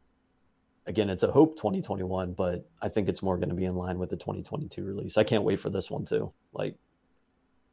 again, 0.87 1.09
it's 1.09 1.23
a 1.23 1.31
hope 1.31 1.55
2021, 1.55 2.33
but 2.33 2.67
I 2.81 2.89
think 2.89 3.07
it's 3.07 3.21
more 3.21 3.37
going 3.37 3.49
to 3.49 3.55
be 3.55 3.65
in 3.65 3.75
line 3.75 3.99
with 3.99 4.09
the 4.09 4.17
2022 4.17 4.83
release. 4.83 5.17
I 5.17 5.23
can't 5.23 5.43
wait 5.43 5.59
for 5.59 5.69
this 5.69 5.89
one 5.89 6.05
too. 6.05 6.31
Like 6.53 6.75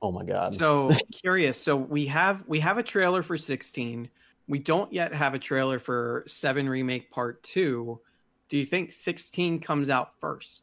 oh 0.02 0.12
my 0.12 0.24
god. 0.24 0.54
So 0.54 0.90
curious. 1.22 1.60
So 1.60 1.76
we 1.76 2.06
have 2.06 2.44
we 2.46 2.60
have 2.60 2.78
a 2.78 2.82
trailer 2.82 3.22
for 3.22 3.36
16. 3.36 4.08
We 4.46 4.58
don't 4.58 4.92
yet 4.92 5.14
have 5.14 5.34
a 5.34 5.38
trailer 5.38 5.78
for 5.78 6.24
7 6.26 6.68
remake 6.68 7.10
part 7.10 7.42
2. 7.42 8.00
Do 8.48 8.56
you 8.56 8.64
think 8.64 8.92
16 8.92 9.60
comes 9.60 9.90
out 9.90 10.18
first? 10.20 10.62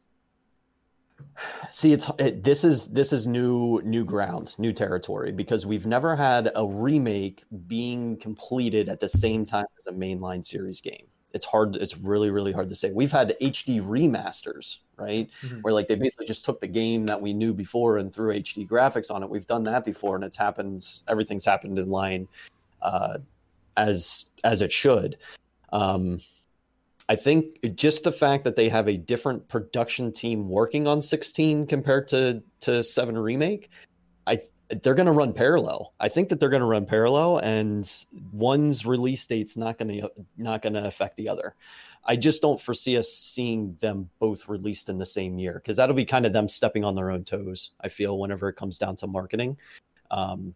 See, 1.70 1.92
it's 1.92 2.10
it, 2.18 2.42
this 2.44 2.64
is 2.64 2.88
this 2.88 3.12
is 3.12 3.26
new 3.26 3.80
new 3.84 4.04
ground, 4.04 4.54
new 4.58 4.72
territory 4.72 5.32
because 5.32 5.66
we've 5.66 5.86
never 5.86 6.16
had 6.16 6.50
a 6.54 6.66
remake 6.66 7.44
being 7.66 8.16
completed 8.18 8.88
at 8.88 9.00
the 9.00 9.08
same 9.08 9.44
time 9.44 9.66
as 9.76 9.86
a 9.86 9.92
mainline 9.92 10.44
series 10.44 10.80
game. 10.80 11.06
It's 11.34 11.44
hard. 11.44 11.76
It's 11.76 11.98
really 11.98 12.30
really 12.30 12.52
hard 12.52 12.68
to 12.70 12.74
say. 12.74 12.92
We've 12.92 13.12
had 13.12 13.36
HD 13.42 13.80
remasters, 13.80 14.78
right, 14.96 15.28
Mhm. 15.42 15.62
where 15.62 15.74
like 15.74 15.88
they 15.88 15.94
basically 15.96 16.26
just 16.26 16.44
took 16.46 16.60
the 16.60 16.66
game 16.66 17.04
that 17.06 17.20
we 17.20 17.34
knew 17.34 17.52
before 17.52 17.98
and 17.98 18.12
threw 18.12 18.32
HD 18.32 18.66
graphics 18.66 19.10
on 19.10 19.22
it. 19.22 19.28
We've 19.28 19.46
done 19.46 19.64
that 19.64 19.84
before, 19.84 20.14
and 20.16 20.24
it's 20.24 20.36
happened. 20.36 20.86
Everything's 21.08 21.44
happened 21.44 21.78
in 21.78 21.90
line, 21.90 22.28
uh, 22.80 23.18
as 23.76 24.26
as 24.44 24.62
it 24.62 24.72
should. 24.72 25.18
Um, 25.72 26.20
I 27.08 27.16
think 27.16 27.76
just 27.76 28.04
the 28.04 28.12
fact 28.12 28.44
that 28.44 28.56
they 28.56 28.68
have 28.68 28.88
a 28.88 28.96
different 28.96 29.46
production 29.48 30.10
team 30.10 30.48
working 30.48 30.88
on 30.88 31.00
16 31.00 31.66
compared 31.66 32.08
to 32.08 32.42
to 32.60 32.82
7 32.82 33.16
remake, 33.16 33.70
I 34.26 34.40
they're 34.82 34.94
going 34.94 35.06
to 35.06 35.12
run 35.12 35.32
parallel. 35.32 35.92
I 36.00 36.08
think 36.08 36.28
that 36.28 36.40
they're 36.40 36.48
going 36.48 36.60
to 36.60 36.66
run 36.66 36.86
parallel 36.86 37.38
and 37.38 37.88
one's 38.32 38.84
release 38.84 39.24
date's 39.26 39.56
not 39.56 39.78
going 39.78 40.00
to 40.00 40.10
not 40.36 40.62
going 40.62 40.72
to 40.72 40.84
affect 40.84 41.16
the 41.16 41.28
other. 41.28 41.54
I 42.04 42.16
just 42.16 42.42
don't 42.42 42.60
foresee 42.60 42.96
us 42.96 43.12
seeing 43.12 43.76
them 43.80 44.10
both 44.18 44.48
released 44.48 44.88
in 44.88 44.98
the 44.98 45.06
same 45.06 45.38
year 45.38 45.54
because 45.54 45.76
that'll 45.76 45.94
be 45.94 46.04
kind 46.04 46.26
of 46.26 46.32
them 46.32 46.48
stepping 46.48 46.84
on 46.84 46.94
their 46.94 47.10
own 47.10 47.24
toes. 47.24 47.72
I 47.80 47.88
feel 47.88 48.18
whenever 48.18 48.48
it 48.48 48.54
comes 48.54 48.78
down 48.78 48.96
to 48.96 49.06
marketing. 49.06 49.56
Um, 50.10 50.54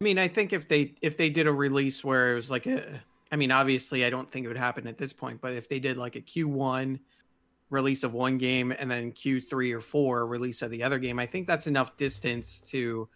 I 0.00 0.04
mean, 0.04 0.18
I 0.18 0.28
think 0.28 0.52
if 0.52 0.68
they 0.68 0.94
if 1.00 1.16
they 1.16 1.30
did 1.30 1.46
a 1.46 1.52
release 1.52 2.04
where 2.04 2.32
it 2.32 2.34
was 2.34 2.50
like 2.50 2.66
a 2.66 3.00
I 3.30 3.36
mean, 3.36 3.50
obviously 3.50 4.04
I 4.04 4.10
don't 4.10 4.30
think 4.30 4.44
it 4.44 4.48
would 4.48 4.56
happen 4.56 4.86
at 4.86 4.98
this 4.98 5.12
point, 5.12 5.40
but 5.40 5.52
if 5.52 5.68
they 5.68 5.80
did 5.80 5.96
like 5.96 6.16
a 6.16 6.20
Q1 6.20 6.98
release 7.70 8.04
of 8.04 8.12
one 8.12 8.38
game 8.38 8.72
and 8.78 8.90
then 8.90 9.12
Q3 9.12 9.74
or 9.74 9.80
4 9.80 10.26
release 10.26 10.62
of 10.62 10.70
the 10.70 10.82
other 10.82 10.98
game, 10.98 11.18
I 11.18 11.26
think 11.26 11.46
that's 11.46 11.66
enough 11.66 11.96
distance 11.96 12.60
to 12.68 13.08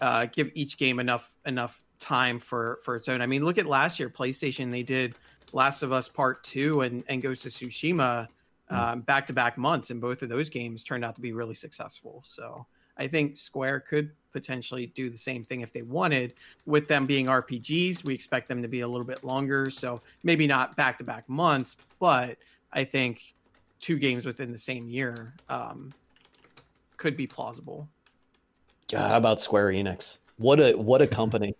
uh, 0.00 0.26
give 0.26 0.50
each 0.54 0.78
game 0.78 0.98
enough 0.98 1.34
enough 1.46 1.82
time 1.98 2.38
for 2.38 2.80
for 2.82 2.96
its 2.96 3.08
own. 3.08 3.20
I 3.20 3.26
mean, 3.26 3.44
look 3.44 3.58
at 3.58 3.66
last 3.66 3.98
year 3.98 4.08
PlayStation, 4.10 4.70
they 4.70 4.82
did 4.82 5.14
Last 5.52 5.82
of 5.82 5.92
Us 5.92 6.08
Part 6.08 6.44
2 6.44 6.82
and 6.82 7.04
and 7.08 7.22
Ghost 7.22 7.46
of 7.46 7.52
Tsushima 7.52 8.28
um, 8.70 9.00
back-to-back 9.00 9.58
months 9.58 9.90
and 9.90 10.00
both 10.00 10.22
of 10.22 10.28
those 10.28 10.48
games 10.48 10.84
turned 10.84 11.04
out 11.04 11.16
to 11.16 11.20
be 11.20 11.32
really 11.32 11.56
successful. 11.56 12.22
So, 12.24 12.66
I 13.00 13.08
think 13.08 13.38
Square 13.38 13.80
could 13.80 14.10
potentially 14.30 14.86
do 14.94 15.08
the 15.08 15.16
same 15.16 15.42
thing 15.42 15.62
if 15.62 15.72
they 15.72 15.80
wanted. 15.80 16.34
With 16.66 16.86
them 16.86 17.06
being 17.06 17.26
RPGs, 17.26 18.04
we 18.04 18.14
expect 18.14 18.46
them 18.46 18.60
to 18.60 18.68
be 18.68 18.80
a 18.80 18.88
little 18.88 19.06
bit 19.06 19.24
longer. 19.24 19.70
So 19.70 20.02
maybe 20.22 20.46
not 20.46 20.76
back 20.76 20.98
to 20.98 21.04
back 21.04 21.26
months, 21.26 21.78
but 21.98 22.36
I 22.74 22.84
think 22.84 23.34
two 23.80 23.98
games 23.98 24.26
within 24.26 24.52
the 24.52 24.58
same 24.58 24.86
year 24.86 25.32
um, 25.48 25.94
could 26.98 27.16
be 27.16 27.26
plausible. 27.26 27.88
Yeah, 28.92 29.08
how 29.08 29.16
about 29.16 29.40
Square 29.40 29.68
Enix? 29.68 30.18
What 30.36 30.60
a 30.60 30.74
what 30.74 31.00
a 31.00 31.06
company. 31.06 31.54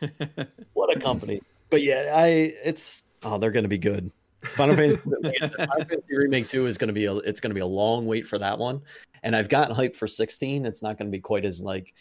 what 0.74 0.96
a 0.96 0.98
company. 0.98 1.40
But 1.70 1.82
yeah, 1.82 2.12
I 2.14 2.26
it's 2.64 3.04
oh 3.22 3.38
they're 3.38 3.52
going 3.52 3.64
to 3.64 3.68
be 3.68 3.78
good. 3.78 4.10
Final 4.42 4.76
Fantasy, 4.76 4.98
Final 5.38 5.66
Fantasy 5.84 6.16
Remake 6.16 6.48
Two 6.48 6.66
is 6.66 6.78
going 6.78 6.88
to 6.88 6.94
be 6.94 7.04
a 7.06 7.14
it's 7.16 7.40
going 7.40 7.50
to 7.50 7.54
be 7.54 7.60
a 7.60 7.66
long 7.66 8.06
wait 8.06 8.26
for 8.26 8.38
that 8.38 8.58
one, 8.58 8.80
and 9.22 9.34
I've 9.36 9.48
gotten 9.48 9.74
hyped 9.74 9.96
for 9.96 10.06
sixteen. 10.06 10.66
It's 10.66 10.82
not 10.82 10.98
going 10.98 11.06
to 11.10 11.12
be 11.16 11.20
quite 11.20 11.44
as 11.44 11.62
like, 11.62 11.94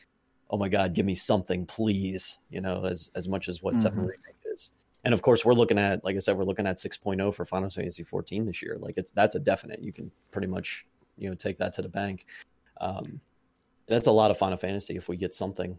oh 0.49 0.57
my 0.57 0.67
god, 0.69 0.93
give 0.93 1.05
me 1.05 1.15
something, 1.15 1.65
please, 1.65 2.39
you 2.49 2.61
know, 2.61 2.83
as 2.85 3.11
as 3.15 3.27
much 3.27 3.47
as 3.47 3.61
what 3.61 3.77
Seven 3.79 3.99
Mhm. 3.99 4.09
Remake 4.09 4.35
is. 4.51 4.71
And 5.03 5.13
of 5.13 5.21
course, 5.21 5.43
we're 5.45 5.53
looking 5.53 5.77
at 5.79 6.03
like 6.03 6.15
I 6.15 6.19
said, 6.19 6.37
we're 6.37 6.43
looking 6.43 6.67
at 6.67 6.77
6.0 6.77 7.33
for 7.33 7.45
Final 7.45 7.69
Fantasy 7.69 8.03
14 8.03 8.45
this 8.45 8.61
year. 8.61 8.77
Like 8.79 8.95
it's 8.97 9.11
that's 9.11 9.35
a 9.35 9.39
definite. 9.39 9.81
You 9.81 9.93
can 9.93 10.11
pretty 10.31 10.47
much 10.47 10.85
you 11.17 11.29
know 11.29 11.35
take 11.35 11.57
that 11.57 11.73
to 11.73 11.81
the 11.81 11.89
bank. 11.89 12.25
Um, 12.79 13.19
that's 13.87 14.07
a 14.07 14.11
lot 14.11 14.31
of 14.31 14.37
Final 14.37 14.57
Fantasy 14.57 14.95
if 14.95 15.07
we 15.09 15.17
get 15.17 15.33
something 15.33 15.77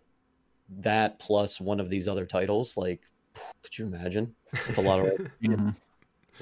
that 0.78 1.18
plus 1.18 1.60
one 1.60 1.80
of 1.80 1.88
these 1.90 2.06
other 2.08 2.24
titles. 2.26 2.76
Like, 2.76 3.00
could 3.62 3.76
you 3.78 3.86
imagine? 3.86 4.34
It's 4.68 4.78
a 4.78 4.82
lot 4.82 5.00
of 5.00 5.06
Mhm. 5.42 5.74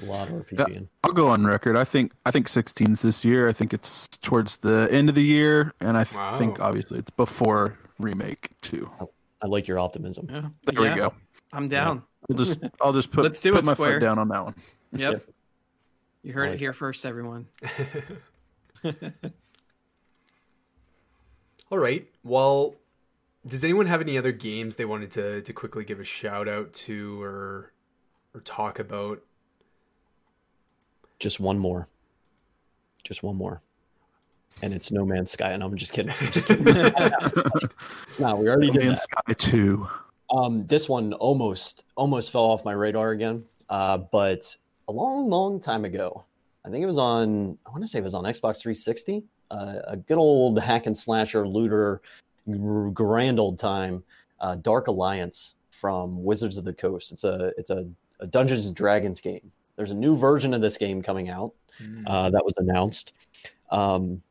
A 0.01 0.05
lot 0.05 0.27
of 0.29 0.33
RPG. 0.45 0.87
I'll 1.03 1.11
go 1.13 1.27
on 1.27 1.45
record. 1.45 1.75
I 1.77 1.83
think 1.83 2.11
I 2.25 2.31
think 2.31 2.47
16's 2.47 3.01
this 3.01 3.23
year. 3.25 3.47
I 3.49 3.53
think 3.53 3.73
it's 3.73 4.07
towards 4.07 4.57
the 4.57 4.87
end 4.91 5.09
of 5.09 5.15
the 5.15 5.23
year, 5.23 5.73
and 5.79 5.97
I 5.97 6.03
th- 6.03 6.37
think 6.37 6.59
obviously 6.59 6.99
it's 6.99 7.09
before 7.11 7.77
remake 7.99 8.49
two. 8.61 8.89
I 9.41 9.47
like 9.47 9.67
your 9.67 9.79
optimism. 9.79 10.27
Yeah, 10.29 10.49
There 10.65 10.83
Yeah, 10.85 10.93
we 10.93 10.99
go. 10.99 11.13
I'm 11.53 11.67
down. 11.67 12.03
I'll 12.29 12.35
just 12.37 12.59
I'll 12.81 12.93
just 12.93 13.11
put 13.11 13.23
Let's 13.23 13.39
do 13.41 13.51
put 13.51 13.59
it, 13.59 13.65
my 13.65 13.73
Square. 13.73 13.93
foot 13.93 13.99
down 14.05 14.19
on 14.19 14.27
that 14.29 14.43
one. 14.43 14.55
Yep. 14.93 15.25
You 16.23 16.33
heard 16.33 16.49
like 16.49 16.55
it 16.55 16.59
here 16.59 16.73
first, 16.73 17.05
everyone. 17.05 17.47
All 21.71 21.79
right. 21.79 22.07
Well, 22.23 22.75
does 23.47 23.63
anyone 23.63 23.85
have 23.87 24.01
any 24.01 24.17
other 24.17 24.31
games 24.31 24.75
they 24.75 24.85
wanted 24.85 25.11
to 25.11 25.41
to 25.41 25.53
quickly 25.53 25.83
give 25.83 25.99
a 25.99 26.03
shout 26.03 26.47
out 26.47 26.73
to 26.73 27.21
or 27.21 27.71
or 28.33 28.41
talk 28.41 28.79
about? 28.79 29.21
Just 31.21 31.39
one 31.39 31.59
more. 31.59 31.87
Just 33.03 33.21
one 33.21 33.35
more. 33.35 33.61
And 34.63 34.73
it's 34.73 34.91
No 34.91 35.05
Man's 35.05 35.31
Sky. 35.31 35.51
And 35.51 35.63
I'm 35.63 35.75
just 35.77 35.93
kidding. 35.93 36.11
I'm 36.19 36.31
just 36.31 36.47
kidding. 36.47 36.65
it's 38.07 38.19
not. 38.19 38.39
We 38.39 38.49
already 38.49 38.67
No 38.67 38.73
did 38.73 38.85
Man's 38.85 39.05
that. 39.27 39.39
Sky 39.39 39.51
two. 39.51 39.87
Um, 40.31 40.65
this 40.65 40.89
one 40.89 41.13
almost 41.13 41.85
almost 41.95 42.31
fell 42.31 42.45
off 42.45 42.65
my 42.65 42.71
radar 42.71 43.11
again. 43.11 43.43
Uh, 43.69 43.97
but 43.97 44.55
a 44.87 44.91
long, 44.91 45.29
long 45.29 45.59
time 45.59 45.85
ago, 45.85 46.25
I 46.65 46.69
think 46.69 46.81
it 46.81 46.87
was 46.87 46.97
on. 46.97 47.55
I 47.67 47.69
want 47.69 47.83
to 47.83 47.87
say 47.87 47.99
it 47.99 48.03
was 48.03 48.15
on 48.15 48.23
Xbox 48.23 48.61
360. 48.61 49.23
Uh, 49.51 49.75
a 49.85 49.97
good 49.97 50.17
old 50.17 50.59
hack 50.59 50.87
and 50.87 50.97
slasher 50.97 51.47
looter, 51.47 52.01
grand 52.93 53.39
old 53.39 53.59
time. 53.59 54.03
Uh, 54.39 54.55
Dark 54.55 54.87
Alliance 54.87 55.53
from 55.69 56.23
Wizards 56.23 56.57
of 56.57 56.63
the 56.63 56.73
Coast. 56.73 57.11
It's 57.11 57.25
a 57.25 57.53
it's 57.59 57.69
a, 57.69 57.87
a 58.19 58.25
Dungeons 58.25 58.65
and 58.65 58.75
Dragons 58.75 59.21
game. 59.21 59.51
There's 59.81 59.89
a 59.89 59.95
new 59.95 60.15
version 60.15 60.53
of 60.53 60.61
this 60.61 60.77
game 60.77 61.01
coming 61.01 61.29
out 61.29 61.53
Hmm. 61.79 62.05
uh, 62.05 62.29
that 62.29 62.45
was 62.45 62.53
announced. 62.57 63.13
Um, 63.71 64.21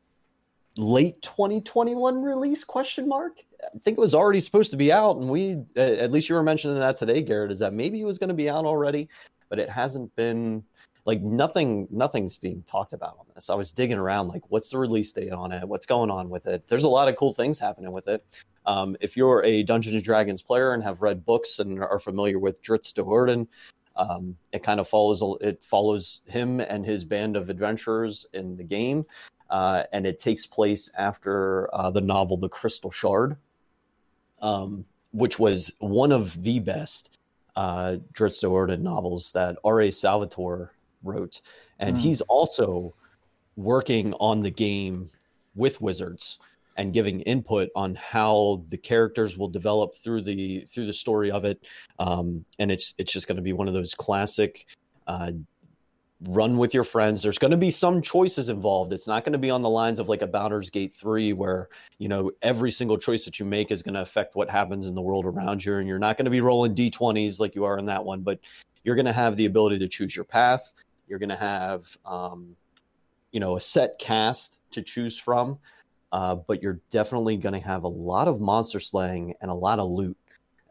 late 0.77 1.21
2021 1.21 2.21
release? 2.21 2.63
Question 2.63 3.05
mark. 3.05 3.43
I 3.61 3.77
think 3.79 3.97
it 3.97 3.99
was 3.99 4.15
already 4.15 4.39
supposed 4.39 4.71
to 4.71 4.77
be 4.77 4.93
out, 4.93 5.17
and 5.17 5.29
we 5.29 5.61
at 5.75 6.09
least 6.09 6.29
you 6.29 6.35
were 6.35 6.43
mentioning 6.43 6.79
that 6.79 6.95
today, 6.95 7.21
Garrett. 7.21 7.51
Is 7.51 7.59
that 7.59 7.73
maybe 7.73 7.99
it 7.99 8.05
was 8.05 8.17
going 8.17 8.29
to 8.29 8.33
be 8.33 8.49
out 8.49 8.63
already, 8.63 9.09
but 9.49 9.59
it 9.59 9.69
hasn't 9.69 10.15
been. 10.15 10.63
Like 11.03 11.21
nothing, 11.21 11.87
nothing's 11.89 12.37
being 12.37 12.63
talked 12.63 12.93
about 12.93 13.17
on 13.19 13.25
this. 13.33 13.49
I 13.49 13.55
was 13.55 13.71
digging 13.71 13.97
around, 13.97 14.27
like, 14.27 14.43
what's 14.49 14.69
the 14.69 14.77
release 14.77 15.11
date 15.11 15.33
on 15.33 15.51
it? 15.51 15.67
What's 15.67 15.87
going 15.87 16.11
on 16.11 16.29
with 16.29 16.45
it? 16.45 16.67
There's 16.67 16.83
a 16.83 16.89
lot 16.89 17.07
of 17.07 17.15
cool 17.15 17.33
things 17.33 17.57
happening 17.57 17.91
with 17.91 18.07
it. 18.07 18.23
Um, 18.67 18.95
if 19.01 19.17
you're 19.17 19.43
a 19.43 19.63
Dungeons 19.63 19.95
and 19.95 20.03
Dragons 20.03 20.43
player 20.43 20.73
and 20.73 20.83
have 20.83 21.01
read 21.01 21.25
books 21.25 21.57
and 21.57 21.79
are 21.79 21.97
familiar 21.97 22.37
with 22.37 22.61
Drizzt 22.61 22.93
Do'Urden, 22.93 23.47
um, 23.95 24.37
it 24.51 24.63
kind 24.63 24.79
of 24.79 24.87
follows 24.87 25.23
it 25.41 25.63
follows 25.63 26.21
him 26.25 26.59
and 26.59 26.85
his 26.85 27.05
band 27.05 27.35
of 27.35 27.49
adventurers 27.49 28.25
in 28.33 28.55
the 28.55 28.63
game, 28.63 29.03
uh, 29.49 29.83
and 29.91 30.05
it 30.05 30.17
takes 30.17 30.45
place 30.45 30.89
after 30.97 31.73
uh, 31.73 31.91
the 31.91 32.01
novel 32.01 32.37
The 32.37 32.49
Crystal 32.49 32.91
Shard, 32.91 33.37
um, 34.41 34.85
which 35.11 35.39
was 35.39 35.73
one 35.79 36.11
of 36.11 36.41
the 36.43 36.59
best 36.59 37.17
uh, 37.55 37.97
Drizzt 38.13 38.79
novels 38.79 39.31
that 39.33 39.57
R.A. 39.63 39.91
Salvatore 39.91 40.71
wrote, 41.03 41.41
and 41.79 41.97
Hmm. 41.97 42.01
he's 42.01 42.21
also 42.21 42.93
working 43.57 44.13
on 44.13 44.41
the 44.41 44.51
game 44.51 45.11
with 45.55 45.81
Wizards 45.81 46.39
and 46.77 46.93
giving 46.93 47.21
input 47.21 47.69
on 47.75 47.95
how 47.95 48.63
the 48.69 48.77
characters 48.77 49.37
will 49.37 49.49
develop 49.49 49.95
through 49.95 50.21
the 50.21 50.61
through 50.61 50.85
the 50.85 50.93
story 50.93 51.31
of 51.31 51.45
it 51.45 51.63
um, 51.99 52.45
and 52.59 52.71
it's 52.71 52.93
it's 52.97 53.11
just 53.11 53.27
going 53.27 53.35
to 53.35 53.41
be 53.41 53.53
one 53.53 53.67
of 53.67 53.73
those 53.73 53.93
classic 53.93 54.65
uh, 55.07 55.31
run 56.27 56.57
with 56.57 56.73
your 56.73 56.83
friends. 56.83 57.23
There's 57.23 57.37
going 57.37 57.51
to 57.51 57.57
be 57.57 57.71
some 57.71 58.01
choices 58.01 58.49
involved. 58.49 58.93
It's 58.93 59.07
not 59.07 59.23
going 59.25 59.33
to 59.33 59.39
be 59.39 59.49
on 59.49 59.61
the 59.61 59.69
lines 59.69 59.99
of 59.99 60.07
like 60.07 60.21
a 60.21 60.27
Baldur's 60.27 60.69
Gate 60.69 60.93
3 60.93 61.33
where, 61.33 61.69
you 61.97 62.07
know, 62.07 62.31
every 62.41 62.71
single 62.71 62.97
choice 62.97 63.25
that 63.25 63.39
you 63.39 63.45
make 63.45 63.71
is 63.71 63.81
going 63.81 63.95
to 63.95 64.01
affect 64.01 64.35
what 64.35 64.49
happens 64.49 64.85
in 64.85 64.93
the 64.93 65.01
world 65.01 65.25
around 65.25 65.65
you 65.65 65.77
and 65.77 65.87
you're 65.87 65.99
not 65.99 66.17
going 66.17 66.25
to 66.25 66.31
be 66.31 66.41
rolling 66.41 66.75
d20s 66.75 67.39
like 67.39 67.55
you 67.55 67.65
are 67.65 67.77
in 67.77 67.85
that 67.87 68.03
one, 68.05 68.21
but 68.21 68.39
you're 68.83 68.95
going 68.95 69.05
to 69.05 69.13
have 69.13 69.35
the 69.35 69.45
ability 69.45 69.79
to 69.79 69.87
choose 69.87 70.15
your 70.15 70.25
path. 70.25 70.71
You're 71.07 71.19
going 71.19 71.29
to 71.29 71.35
have 71.35 71.85
um, 72.05 72.55
you 73.31 73.39
know, 73.39 73.55
a 73.55 73.61
set 73.61 73.97
cast 73.97 74.59
to 74.71 74.81
choose 74.81 75.17
from. 75.17 75.57
Uh, 76.11 76.35
but 76.35 76.61
you're 76.61 76.79
definitely 76.89 77.37
going 77.37 77.53
to 77.53 77.65
have 77.65 77.83
a 77.83 77.87
lot 77.87 78.27
of 78.27 78.41
monster 78.41 78.79
slaying 78.79 79.33
and 79.41 79.49
a 79.49 79.53
lot 79.53 79.79
of 79.79 79.89
loot. 79.89 80.17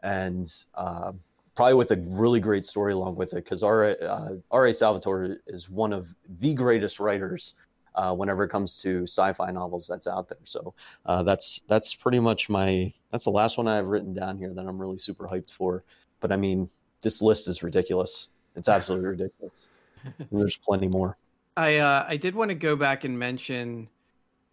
And 0.03 0.47
uh, 0.75 1.13
probably 1.55 1.73
with 1.73 1.91
a 1.91 1.97
really 2.07 2.39
great 2.39 2.65
story 2.65 2.93
along 2.93 3.15
with 3.15 3.33
it 3.33 3.43
because 3.43 3.63
R.A. 3.63 3.95
Uh, 3.97 4.35
R.A. 4.51 4.73
Salvatore 4.73 5.37
is 5.47 5.69
one 5.69 5.93
of 5.93 6.13
the 6.27 6.53
greatest 6.53 6.99
writers 6.99 7.53
uh, 7.95 8.13
whenever 8.13 8.43
it 8.43 8.49
comes 8.49 8.81
to 8.81 9.03
sci-fi 9.03 9.51
novels 9.51 9.87
that's 9.87 10.07
out 10.07 10.29
there. 10.29 10.37
So 10.43 10.73
uh, 11.05 11.23
that's 11.23 11.61
that's 11.67 11.93
pretty 11.93 12.19
much 12.19 12.49
my 12.49 12.93
that's 13.11 13.25
the 13.25 13.31
last 13.31 13.57
one 13.57 13.67
I've 13.67 13.87
written 13.87 14.13
down 14.13 14.37
here 14.37 14.53
that 14.53 14.65
I'm 14.65 14.79
really 14.79 14.97
super 14.97 15.27
hyped 15.27 15.51
for. 15.51 15.83
But 16.19 16.31
I 16.31 16.37
mean, 16.37 16.69
this 17.01 17.21
list 17.21 17.47
is 17.47 17.63
ridiculous. 17.63 18.29
It's 18.55 18.69
absolutely 18.69 19.09
ridiculous. 19.09 19.67
there's 20.31 20.57
plenty 20.57 20.87
more. 20.87 21.17
I 21.57 21.77
uh, 21.77 22.05
I 22.07 22.17
did 22.17 22.35
want 22.35 22.49
to 22.49 22.55
go 22.55 22.75
back 22.75 23.03
and 23.03 23.19
mention 23.19 23.89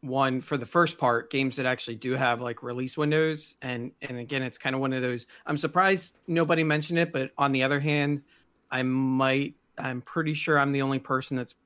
one 0.01 0.41
for 0.41 0.57
the 0.57 0.67
first 0.67 0.97
part 0.97 1.31
games 1.31 1.57
that 1.57 1.67
actually 1.67 1.97
do 1.97 2.13
have 2.13 2.41
like 2.41 2.63
release 2.63 2.97
windows 2.97 3.57
and 3.63 3.91
and 4.01 4.17
again 4.17 4.43
it's 4.43 4.57
kind 4.57 4.77
of 4.77 4.81
one 4.81 4.93
of 4.93 5.03
those 5.03 5.27
i'm 5.47 5.59
surprised 5.59 6.15
nobody 6.29 6.63
mentioned 6.63 6.99
it 6.99 7.13
but 7.13 7.33
on 7.37 7.51
the 7.51 7.65
other 7.65 7.81
hand 7.81 8.23
i 8.71 8.81
might 8.83 9.55
i'm 9.77 10.01
pretty 10.01 10.35
sure 10.35 10.57
i'm 10.59 10.71
the 10.71 10.83
only 10.83 11.01
person 11.01 11.37
that's 11.37 11.57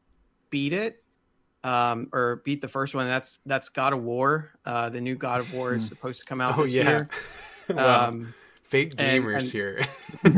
beat 0.48 0.72
it 0.72 1.02
um 1.62 2.08
or 2.12 2.36
beat 2.44 2.62
the 2.62 2.68
first 2.68 2.94
one 2.94 3.06
that's 3.06 3.38
that's 3.44 3.68
god 3.68 3.92
of 3.92 4.02
war 4.02 4.50
uh 4.64 4.88
the 4.88 5.00
new 5.00 5.14
god 5.14 5.40
of 5.40 5.52
war 5.52 5.74
is 5.74 5.86
supposed 5.88 6.20
to 6.20 6.24
come 6.24 6.40
out 6.40 6.58
oh, 6.58 6.62
this 6.62 6.72
yeah. 6.72 6.88
year 6.88 7.08
wow. 7.68 8.08
um 8.08 8.32
fake 8.62 8.96
gamers 8.96 9.54
and, 9.54 9.84
and 10.24 10.34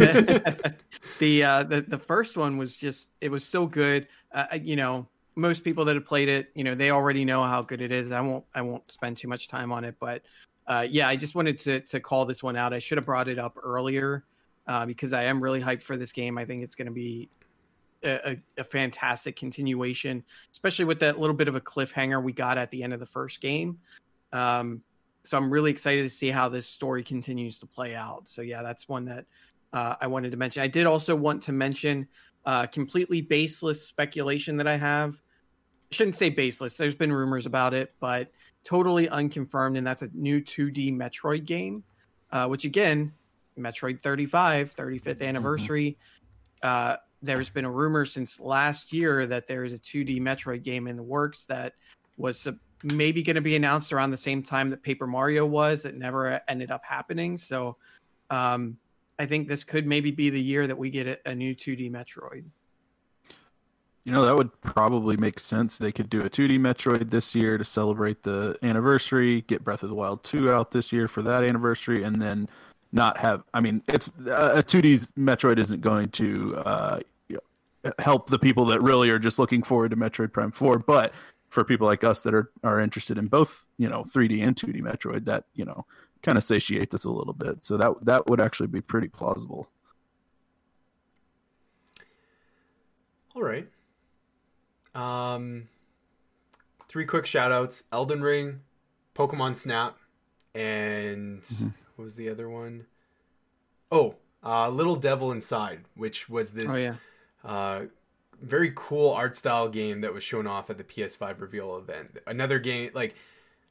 here 0.56 0.74
the 1.20 1.44
uh 1.44 1.62
the, 1.62 1.80
the 1.80 1.98
first 1.98 2.36
one 2.36 2.58
was 2.58 2.74
just 2.74 3.08
it 3.20 3.30
was 3.30 3.44
so 3.44 3.66
good 3.66 4.08
uh, 4.32 4.58
you 4.60 4.74
know 4.74 5.06
most 5.36 5.64
people 5.64 5.84
that 5.84 5.94
have 5.94 6.06
played 6.06 6.28
it, 6.28 6.50
you 6.54 6.64
know, 6.64 6.74
they 6.74 6.90
already 6.90 7.24
know 7.24 7.42
how 7.44 7.62
good 7.62 7.80
it 7.80 7.92
is. 7.92 8.12
I 8.12 8.20
won't 8.20 8.44
I 8.54 8.62
won't 8.62 8.90
spend 8.90 9.16
too 9.16 9.28
much 9.28 9.48
time 9.48 9.72
on 9.72 9.84
it, 9.84 9.96
but 9.98 10.22
uh, 10.66 10.86
yeah, 10.88 11.08
I 11.08 11.16
just 11.16 11.34
wanted 11.34 11.58
to 11.60 11.80
to 11.80 12.00
call 12.00 12.24
this 12.24 12.42
one 12.42 12.56
out. 12.56 12.72
I 12.72 12.78
should 12.78 12.98
have 12.98 13.06
brought 13.06 13.28
it 13.28 13.38
up 13.38 13.56
earlier 13.62 14.24
uh, 14.66 14.86
because 14.86 15.12
I 15.12 15.24
am 15.24 15.42
really 15.42 15.60
hyped 15.60 15.82
for 15.82 15.96
this 15.96 16.12
game. 16.12 16.38
I 16.38 16.44
think 16.44 16.62
it's 16.62 16.74
going 16.74 16.86
to 16.86 16.92
be 16.92 17.28
a, 18.02 18.30
a, 18.30 18.42
a, 18.58 18.64
fantastic 18.64 19.36
continuation, 19.36 20.22
especially 20.52 20.84
with 20.84 21.00
that 21.00 21.18
little 21.18 21.36
bit 21.36 21.48
of 21.48 21.56
a 21.56 21.60
cliffhanger 21.60 22.22
we 22.22 22.32
got 22.32 22.58
at 22.58 22.70
the 22.70 22.82
end 22.82 22.92
of 22.92 23.00
the 23.00 23.06
first 23.06 23.40
game. 23.40 23.78
Um, 24.32 24.82
so 25.22 25.38
I'm 25.38 25.50
really 25.50 25.70
excited 25.70 26.02
to 26.02 26.10
see 26.10 26.30
how 26.30 26.48
this 26.48 26.66
story 26.66 27.02
continues 27.02 27.58
to 27.60 27.66
play 27.66 27.94
out. 27.94 28.28
So 28.28 28.42
yeah, 28.42 28.62
that's 28.62 28.88
one 28.88 29.06
that 29.06 29.24
uh, 29.72 29.96
I 30.00 30.06
wanted 30.06 30.30
to 30.32 30.36
mention. 30.36 30.62
I 30.62 30.68
did 30.68 30.86
also 30.86 31.16
want 31.16 31.42
to 31.44 31.52
mention 31.52 32.06
uh, 32.46 32.66
completely 32.66 33.20
baseless 33.20 33.86
speculation 33.86 34.56
that 34.56 34.66
I 34.66 34.76
have 34.76 35.20
shouldn't 35.94 36.16
say 36.16 36.28
baseless. 36.28 36.76
There's 36.76 36.94
been 36.94 37.12
rumors 37.12 37.46
about 37.46 37.72
it, 37.72 37.94
but 38.00 38.30
totally 38.64 39.08
unconfirmed, 39.08 39.76
and 39.76 39.86
that's 39.86 40.02
a 40.02 40.10
new 40.12 40.40
2D 40.40 40.94
Metroid 40.94 41.46
game, 41.46 41.84
uh, 42.32 42.46
which 42.46 42.64
again, 42.64 43.12
Metroid 43.58 44.02
35, 44.02 44.74
35th 44.74 45.00
mm-hmm. 45.00 45.22
anniversary. 45.22 45.96
Mm-hmm. 46.62 46.92
Uh, 46.92 46.96
there's 47.22 47.48
been 47.48 47.64
a 47.64 47.70
rumor 47.70 48.04
since 48.04 48.38
last 48.38 48.92
year 48.92 49.26
that 49.26 49.46
there 49.46 49.64
is 49.64 49.72
a 49.72 49.78
2D 49.78 50.20
Metroid 50.20 50.62
game 50.62 50.86
in 50.86 50.96
the 50.96 51.02
works 51.02 51.44
that 51.44 51.74
was 52.18 52.46
maybe 52.82 53.22
going 53.22 53.36
to 53.36 53.42
be 53.42 53.56
announced 53.56 53.92
around 53.92 54.10
the 54.10 54.16
same 54.16 54.42
time 54.42 54.68
that 54.70 54.82
Paper 54.82 55.06
Mario 55.06 55.46
was. 55.46 55.84
It 55.84 55.96
never 55.96 56.40
ended 56.48 56.70
up 56.70 56.84
happening. 56.84 57.38
So 57.38 57.76
um, 58.28 58.76
I 59.18 59.26
think 59.26 59.48
this 59.48 59.64
could 59.64 59.86
maybe 59.86 60.10
be 60.10 60.30
the 60.30 60.40
year 60.40 60.66
that 60.66 60.76
we 60.76 60.90
get 60.90 61.06
a, 61.06 61.30
a 61.30 61.34
new 61.34 61.54
2D 61.54 61.90
Metroid. 61.90 62.44
You 64.04 64.12
know, 64.12 64.24
that 64.26 64.36
would 64.36 64.60
probably 64.60 65.16
make 65.16 65.40
sense. 65.40 65.78
They 65.78 65.92
could 65.92 66.10
do 66.10 66.20
a 66.20 66.28
2D 66.28 66.58
Metroid 66.58 67.08
this 67.08 67.34
year 67.34 67.56
to 67.56 67.64
celebrate 67.64 68.22
the 68.22 68.58
anniversary, 68.62 69.42
get 69.42 69.64
Breath 69.64 69.82
of 69.82 69.88
the 69.88 69.94
Wild 69.94 70.22
2 70.24 70.52
out 70.52 70.72
this 70.72 70.92
year 70.92 71.08
for 71.08 71.22
that 71.22 71.42
anniversary, 71.42 72.02
and 72.02 72.20
then 72.20 72.48
not 72.92 73.16
have. 73.18 73.44
I 73.54 73.60
mean, 73.60 73.82
it's 73.88 74.08
a 74.26 74.62
2D 74.62 75.10
Metroid 75.18 75.58
isn't 75.58 75.80
going 75.80 76.10
to 76.10 76.56
uh, 76.56 77.00
help 77.98 78.28
the 78.28 78.38
people 78.38 78.66
that 78.66 78.80
really 78.82 79.10
are 79.10 79.18
just 79.18 79.38
looking 79.38 79.62
forward 79.62 79.90
to 79.90 79.96
Metroid 79.96 80.32
Prime 80.32 80.52
4, 80.52 80.80
but 80.80 81.12
for 81.48 81.64
people 81.64 81.86
like 81.86 82.04
us 82.04 82.22
that 82.22 82.34
are, 82.34 82.50
are 82.62 82.80
interested 82.80 83.16
in 83.16 83.28
both, 83.28 83.66
you 83.78 83.88
know, 83.88 84.04
3D 84.04 84.42
and 84.42 84.56
2D 84.56 84.80
Metroid, 84.80 85.24
that, 85.26 85.44
you 85.54 85.64
know, 85.64 85.86
kind 86.24 86.38
of 86.38 86.42
satiates 86.42 86.94
us 86.94 87.04
a 87.04 87.10
little 87.10 87.34
bit. 87.34 87.64
So 87.64 87.76
that 87.76 88.04
that 88.04 88.26
would 88.26 88.40
actually 88.40 88.66
be 88.66 88.80
pretty 88.80 89.08
plausible. 89.08 89.68
All 93.36 93.42
right. 93.42 93.68
Um, 94.94 95.68
three 96.88 97.04
quick 97.04 97.26
shout 97.26 97.52
outs 97.52 97.84
Elden 97.92 98.22
Ring, 98.22 98.60
Pokemon 99.14 99.56
Snap, 99.56 99.96
and 100.54 101.42
mm-hmm. 101.42 101.68
what 101.96 102.04
was 102.04 102.16
the 102.16 102.28
other 102.28 102.48
one? 102.48 102.86
Oh, 103.90 104.16
uh, 104.42 104.68
Little 104.68 104.96
Devil 104.96 105.32
Inside, 105.32 105.80
which 105.96 106.28
was 106.28 106.52
this 106.52 106.72
oh, 106.72 106.78
yeah. 107.44 107.50
uh, 107.50 107.82
very 108.40 108.72
cool 108.74 109.10
art 109.10 109.34
style 109.34 109.68
game 109.68 110.00
that 110.02 110.14
was 110.14 110.22
shown 110.22 110.46
off 110.46 110.70
at 110.70 110.78
the 110.78 110.84
PS5 110.84 111.40
reveal 111.40 111.76
event. 111.76 112.18
Another 112.26 112.58
game, 112.58 112.90
like, 112.94 113.14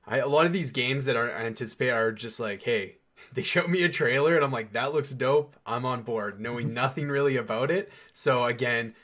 I, 0.06 0.20
a 0.20 0.28
lot 0.28 0.46
of 0.46 0.54
these 0.54 0.72
games 0.72 1.06
that 1.06 1.16
are, 1.16 1.32
I 1.32 1.46
anticipate 1.46 1.90
are 1.90 2.12
just 2.12 2.40
like, 2.40 2.62
hey, 2.64 2.98
they 3.34 3.44
showed 3.44 3.70
me 3.70 3.84
a 3.84 3.90
trailer 3.90 4.36
and 4.36 4.44
I'm 4.44 4.52
like, 4.52 4.74
that 4.74 4.94
looks 4.94 5.12
dope. 5.12 5.56
I'm 5.66 5.86
on 5.86 6.04
board, 6.04 6.40
knowing 6.40 6.74
nothing 6.74 7.10
really 7.10 7.38
about 7.38 7.72
it. 7.72 7.92
So 8.14 8.46
again, 8.46 8.96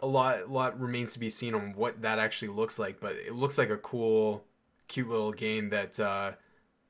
a 0.00 0.06
lot 0.06 0.42
a 0.42 0.46
lot 0.46 0.78
remains 0.78 1.12
to 1.14 1.18
be 1.18 1.28
seen 1.28 1.54
on 1.54 1.72
what 1.74 2.02
that 2.02 2.18
actually 2.18 2.48
looks 2.48 2.78
like, 2.78 3.00
but 3.00 3.16
it 3.16 3.34
looks 3.34 3.58
like 3.58 3.70
a 3.70 3.76
cool, 3.76 4.44
cute 4.86 5.08
little 5.08 5.32
game 5.32 5.70
that 5.70 5.98
uh, 5.98 6.32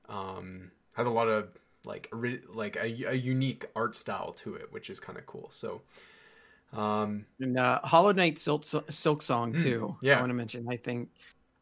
um, 0.08 0.70
has 0.92 1.06
a 1.06 1.10
lot 1.10 1.28
of 1.28 1.48
like 1.84 2.12
like 2.52 2.76
a, 2.76 3.10
a 3.10 3.14
unique 3.14 3.64
art 3.74 3.94
style 3.94 4.32
to 4.32 4.54
it, 4.56 4.70
which 4.72 4.90
is 4.90 5.00
kind 5.00 5.18
of 5.18 5.26
cool. 5.26 5.48
So. 5.50 5.82
Um, 6.74 7.24
and 7.40 7.58
uh, 7.58 7.80
Hollow 7.82 8.12
Knight 8.12 8.38
Silk, 8.38 8.62
Silksong 8.62 9.56
hmm, 9.56 9.62
too. 9.62 9.96
Yeah, 10.02 10.18
I 10.18 10.20
want 10.20 10.28
to 10.28 10.34
mention. 10.34 10.66
I 10.68 10.76
think 10.76 11.08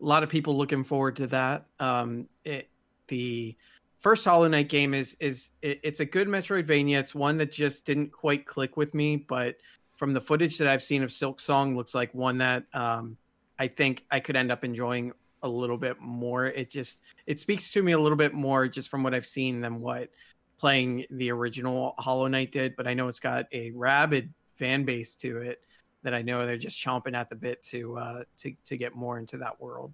a 0.01 0.05
lot 0.05 0.23
of 0.23 0.29
people 0.29 0.57
looking 0.57 0.85
forward 0.85 1.17
to 1.17 1.27
that. 1.29 1.67
Um, 1.81 2.29
it, 2.45 2.69
the 3.09 3.57
first 4.01 4.25
Hollow 4.25 4.49
Knight 4.49 4.69
game 4.69 4.95
is 4.95 5.17
is 5.21 5.51
it, 5.63 5.81
it's 5.83 6.01
a 6.01 6.05
good 6.05 6.29
Metroidvania. 6.29 6.99
It's 6.99 7.15
one 7.15 7.37
that 7.39 7.53
just 7.53 7.85
didn't 7.85 8.13
quite 8.13 8.47
click 8.47 8.77
with 8.77 8.95
me, 8.95 9.17
but 9.17 9.57
from 9.97 10.13
the 10.13 10.21
footage 10.21 10.59
that 10.59 10.69
I've 10.69 10.83
seen 10.83 11.03
of 11.03 11.11
Silksong, 11.11 11.75
looks 11.75 11.95
like 11.95 12.13
one 12.15 12.39
that 12.39 12.65
um, 12.75 13.17
I 13.59 13.69
think 13.69 14.05
I 14.11 14.21
could 14.21 14.37
end 14.37 14.53
up 14.53 14.65
enjoying 14.65 15.13
a 15.43 15.49
little 15.49 15.79
bit 15.79 16.01
more. 16.01 16.47
It 16.47 16.71
just 16.71 16.99
it 17.27 17.41
speaks 17.41 17.71
to 17.73 17.83
me 17.83 17.93
a 17.93 17.99
little 17.99 18.19
bit 18.19 18.35
more 18.35 18.69
just 18.69 18.89
from 18.89 19.03
what 19.03 19.15
I've 19.15 19.27
seen 19.27 19.61
than 19.61 19.81
what 19.81 20.11
playing 20.59 21.05
the 21.11 21.31
original 21.31 21.95
Hollow 21.99 22.29
Knight 22.29 22.53
did. 22.53 22.77
But 22.77 22.87
I 22.87 22.95
know 22.95 23.09
it's 23.09 23.21
got 23.21 23.47
a 23.53 23.71
rabid 23.73 24.33
fan 24.59 24.85
base 24.85 25.15
to 25.17 25.39
it 25.39 25.61
that 26.07 26.15
I 26.15 26.23
know 26.23 26.47
they're 26.47 26.57
just 26.57 26.79
chomping 26.79 27.17
at 27.17 27.29
the 27.29 27.35
bit 27.35 27.65
to 27.65 27.99
uh, 27.99 28.23
to 28.39 28.55
to 28.67 28.77
get 28.77 28.95
more 28.95 29.19
into 29.19 29.39
that 29.39 29.61
world. 29.61 29.93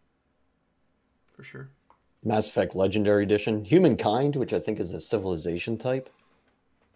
For 1.34 1.42
sure. 1.42 1.70
Mass 2.22 2.48
Effect 2.48 2.76
Legendary 2.76 3.22
Edition, 3.22 3.64
Humankind, 3.64 4.36
which 4.36 4.52
I 4.52 4.60
think 4.60 4.78
is 4.78 4.92
a 4.92 5.00
civilization 5.00 5.78
type. 5.78 6.10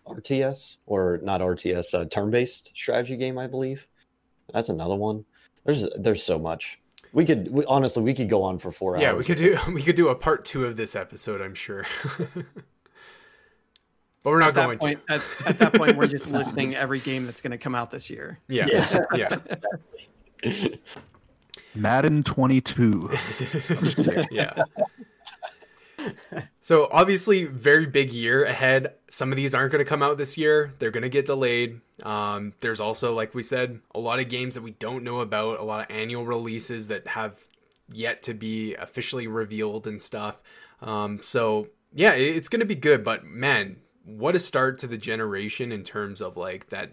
RTS 0.06 0.76
or 0.84 1.18
not 1.22 1.40
RTS, 1.40 1.94
uh, 1.94 2.04
turn-based 2.04 2.72
strategy 2.76 3.16
game, 3.16 3.38
I 3.38 3.46
believe. 3.46 3.86
That's 4.52 4.68
another 4.68 4.96
one. 4.96 5.24
There's 5.64 5.88
there's 5.94 6.22
so 6.22 6.38
much. 6.38 6.78
We 7.14 7.24
could 7.24 7.50
we, 7.50 7.64
honestly 7.64 8.02
we 8.02 8.12
could 8.12 8.28
go 8.28 8.42
on 8.42 8.58
for 8.58 8.70
four 8.70 8.98
yeah, 8.98 9.12
hours. 9.12 9.14
Yeah, 9.14 9.16
we 9.16 9.24
could 9.24 9.38
do 9.38 9.58
we 9.72 9.82
could 9.82 9.96
do 9.96 10.08
a 10.08 10.14
part 10.14 10.44
two 10.44 10.66
of 10.66 10.76
this 10.76 10.94
episode. 10.94 11.40
I'm 11.40 11.54
sure. 11.54 11.86
but 14.26 14.32
we're 14.32 14.40
not 14.40 14.54
going 14.54 14.76
point, 14.78 15.06
to. 15.06 15.14
At, 15.14 15.22
at, 15.46 15.58
that 15.60 15.74
point, 15.74 15.96
we're 15.96 16.08
just 16.08 16.28
listing 16.28 16.74
every 16.74 16.98
game 16.98 17.26
that's 17.26 17.40
going 17.40 17.52
to 17.52 17.58
come 17.58 17.76
out 17.76 17.92
this 17.92 18.10
year. 18.10 18.40
Yeah, 18.48 18.66
yeah. 19.14 19.36
yeah. 20.42 20.68
Madden 21.76 22.24
22. 22.24 23.08
yeah 24.32 24.64
so 26.60 26.88
obviously, 26.90 27.44
very 27.44 27.86
big 27.86 28.12
year 28.12 28.44
ahead. 28.44 28.94
Some 29.08 29.30
of 29.30 29.36
these 29.36 29.54
aren't 29.54 29.72
going 29.72 29.84
to 29.84 29.88
come 29.88 30.02
out 30.02 30.18
this 30.18 30.36
year; 30.36 30.74
they're 30.78 30.90
going 30.90 31.02
to 31.02 31.08
get 31.08 31.26
delayed. 31.26 31.80
Um, 32.02 32.52
there's 32.60 32.80
also, 32.80 33.14
like 33.14 33.34
we 33.34 33.42
said, 33.42 33.80
a 33.94 34.00
lot 34.00 34.18
of 34.18 34.28
games 34.28 34.56
that 34.56 34.62
we 34.62 34.72
don't 34.72 35.04
know 35.04 35.20
about, 35.20 35.60
a 35.60 35.64
lot 35.64 35.80
of 35.80 35.94
annual 35.94 36.24
releases 36.24 36.88
that 36.88 37.06
have 37.06 37.38
yet 37.92 38.22
to 38.24 38.34
be 38.34 38.74
officially 38.74 39.26
revealed 39.26 39.86
and 39.86 40.00
stuff. 40.00 40.42
Um, 40.82 41.20
so 41.22 41.68
yeah, 41.94 42.12
it's 42.12 42.48
going 42.48 42.60
to 42.60 42.66
be 42.66 42.74
good. 42.74 43.04
But 43.04 43.24
man, 43.24 43.76
what 44.06 44.36
a 44.36 44.38
start 44.38 44.78
to 44.78 44.86
the 44.86 44.96
generation 44.96 45.72
in 45.72 45.82
terms 45.82 46.22
of 46.22 46.36
like 46.36 46.68
that 46.70 46.92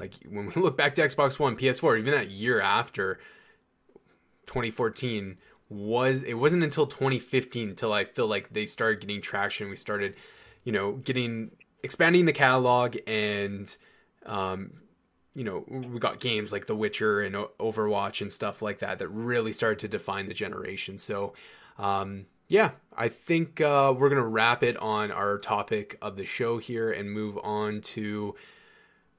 like 0.00 0.14
when 0.28 0.46
we 0.46 0.52
look 0.62 0.76
back 0.76 0.94
to 0.94 1.02
Xbox 1.02 1.38
One, 1.38 1.56
PS4, 1.56 1.98
even 1.98 2.12
that 2.12 2.30
year 2.30 2.60
after 2.60 3.20
2014 4.46 5.36
was 5.68 6.22
it 6.22 6.34
wasn't 6.34 6.62
until 6.62 6.86
2015 6.86 7.68
until 7.68 7.92
I 7.92 8.04
feel 8.04 8.26
like 8.26 8.52
they 8.52 8.66
started 8.66 9.00
getting 9.00 9.20
traction. 9.20 9.68
We 9.68 9.76
started, 9.76 10.14
you 10.64 10.72
know, 10.72 10.92
getting 10.92 11.52
expanding 11.82 12.24
the 12.24 12.32
catalog 12.32 12.96
and 13.06 13.74
um, 14.26 14.72
you 15.34 15.44
know, 15.44 15.64
we 15.68 15.98
got 15.98 16.20
games 16.20 16.52
like 16.52 16.66
The 16.66 16.76
Witcher 16.76 17.20
and 17.20 17.34
Overwatch 17.34 18.22
and 18.22 18.32
stuff 18.32 18.62
like 18.62 18.78
that 18.78 19.00
that 19.00 19.08
really 19.08 19.52
started 19.52 19.80
to 19.80 19.88
define 19.88 20.28
the 20.28 20.34
generation. 20.34 20.96
So, 20.96 21.34
um, 21.76 22.26
yeah, 22.54 22.70
I 22.96 23.08
think 23.08 23.60
uh, 23.60 23.92
we're 23.98 24.08
going 24.08 24.22
to 24.22 24.28
wrap 24.28 24.62
it 24.62 24.76
on 24.76 25.10
our 25.10 25.38
topic 25.38 25.98
of 26.00 26.16
the 26.16 26.24
show 26.24 26.58
here 26.58 26.88
and 26.88 27.10
move 27.10 27.36
on 27.42 27.80
to 27.80 28.36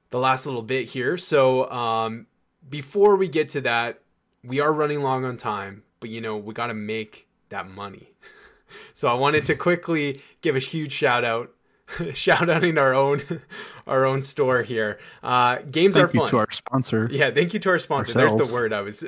the 0.08 0.18
last 0.18 0.46
little 0.46 0.62
bit 0.62 0.86
here. 0.86 1.18
So, 1.18 1.70
um, 1.70 2.28
before 2.66 3.14
we 3.14 3.28
get 3.28 3.50
to 3.50 3.60
that, 3.60 4.00
we 4.42 4.58
are 4.58 4.72
running 4.72 5.02
long 5.02 5.26
on 5.26 5.36
time, 5.36 5.82
but 6.00 6.08
you 6.08 6.22
know, 6.22 6.38
we 6.38 6.54
got 6.54 6.68
to 6.68 6.74
make 6.74 7.28
that 7.50 7.68
money. 7.68 8.08
so, 8.94 9.06
I 9.06 9.12
wanted 9.12 9.44
to 9.46 9.54
quickly 9.54 10.22
give 10.40 10.56
a 10.56 10.60
huge 10.60 10.92
shout 10.92 11.22
out 11.22 11.52
shout 12.14 12.48
outing 12.48 12.78
our 12.78 12.94
own 12.94 13.20
our 13.86 14.06
own 14.06 14.22
store 14.22 14.62
here. 14.62 14.98
Uh, 15.22 15.58
games 15.70 15.94
thank 15.94 16.06
are 16.06 16.18
fun. 16.20 16.28
to 16.30 16.38
our 16.38 16.50
sponsor. 16.50 17.06
Yeah, 17.12 17.30
thank 17.32 17.52
you 17.52 17.60
to 17.60 17.68
our 17.68 17.78
sponsor. 17.78 18.18
Ourselves. 18.18 18.36
There's 18.36 18.50
the 18.50 18.56
word 18.56 18.72
I 18.72 18.80
was 18.80 19.04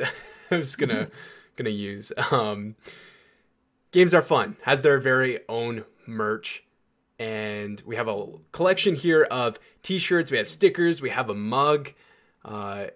I 0.51 0.57
was 0.59 0.77
gonna 0.77 1.09
gonna 1.57 1.71
use. 1.71 2.13
Um, 2.31 2.77
games 3.93 4.15
are 4.15 4.23
fun. 4.23 4.57
Has 4.63 4.83
their 4.83 4.99
very 4.99 5.41
own 5.49 5.85
merch, 6.07 6.65
and 7.19 7.83
we 7.87 7.97
have 7.97 8.09
a 8.09 8.27
collection 8.53 8.95
here 8.95 9.23
of 9.31 9.59
T-shirts. 9.83 10.31
We 10.31 10.39
have 10.39 10.49
stickers. 10.49 11.01
We 11.01 11.11
have 11.11 11.31
a 11.31 11.35
mug. 11.35 11.93
Uh, 12.45 12.89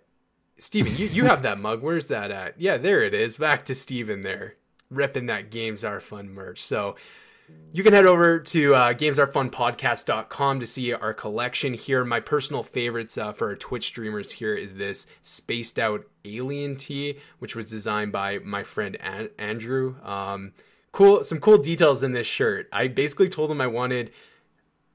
Steven, 0.59 0.97
you, 0.97 1.06
you 1.06 1.24
have 1.24 1.43
that 1.43 1.59
mug. 1.59 1.82
Where's 1.82 2.09
that 2.09 2.31
at? 2.31 2.60
Yeah, 2.60 2.77
there 2.77 3.02
it 3.02 3.14
is. 3.14 3.36
Back 3.36 3.64
to 3.66 3.74
Steven 3.74 4.20
there, 4.20 4.56
ripping 4.90 5.27
that 5.27 5.51
games 5.51 5.82
are 5.85 5.98
fun 6.01 6.31
merch. 6.31 6.62
So 6.62 6.94
you 7.73 7.82
can 7.82 7.94
head 7.94 8.06
over 8.06 8.39
to 8.39 8.74
uh, 8.74 8.93
gamesarefunpodcast.com 8.93 10.60
to 10.60 10.66
see 10.66 10.93
our 10.93 11.14
collection 11.14 11.74
here. 11.74 12.05
My 12.05 12.20
personal 12.20 12.62
favorites 12.62 13.16
uh, 13.16 13.32
for 13.32 13.48
our 13.48 13.56
Twitch 13.56 13.86
streamers 13.86 14.31
here 14.32 14.55
is 14.55 14.74
this 14.74 15.06
spaced 15.23 15.78
out 15.78 16.05
alien 16.24 16.77
tee, 16.77 17.19
which 17.39 17.56
was 17.56 17.66
designed 17.66 18.12
by 18.12 18.39
my 18.39 18.62
friend 18.62 18.97
An- 19.01 19.31
Andrew. 19.39 19.97
Um, 20.02 20.52
cool, 20.93 21.24
some 21.24 21.40
cool 21.40 21.59
details 21.59 22.02
in 22.02 22.12
this 22.12 22.27
shirt. 22.27 22.69
I 22.73 22.89
basically 22.89 23.28
told 23.28 23.51
him 23.51 23.60
I 23.60 23.66
wanted 23.66 24.12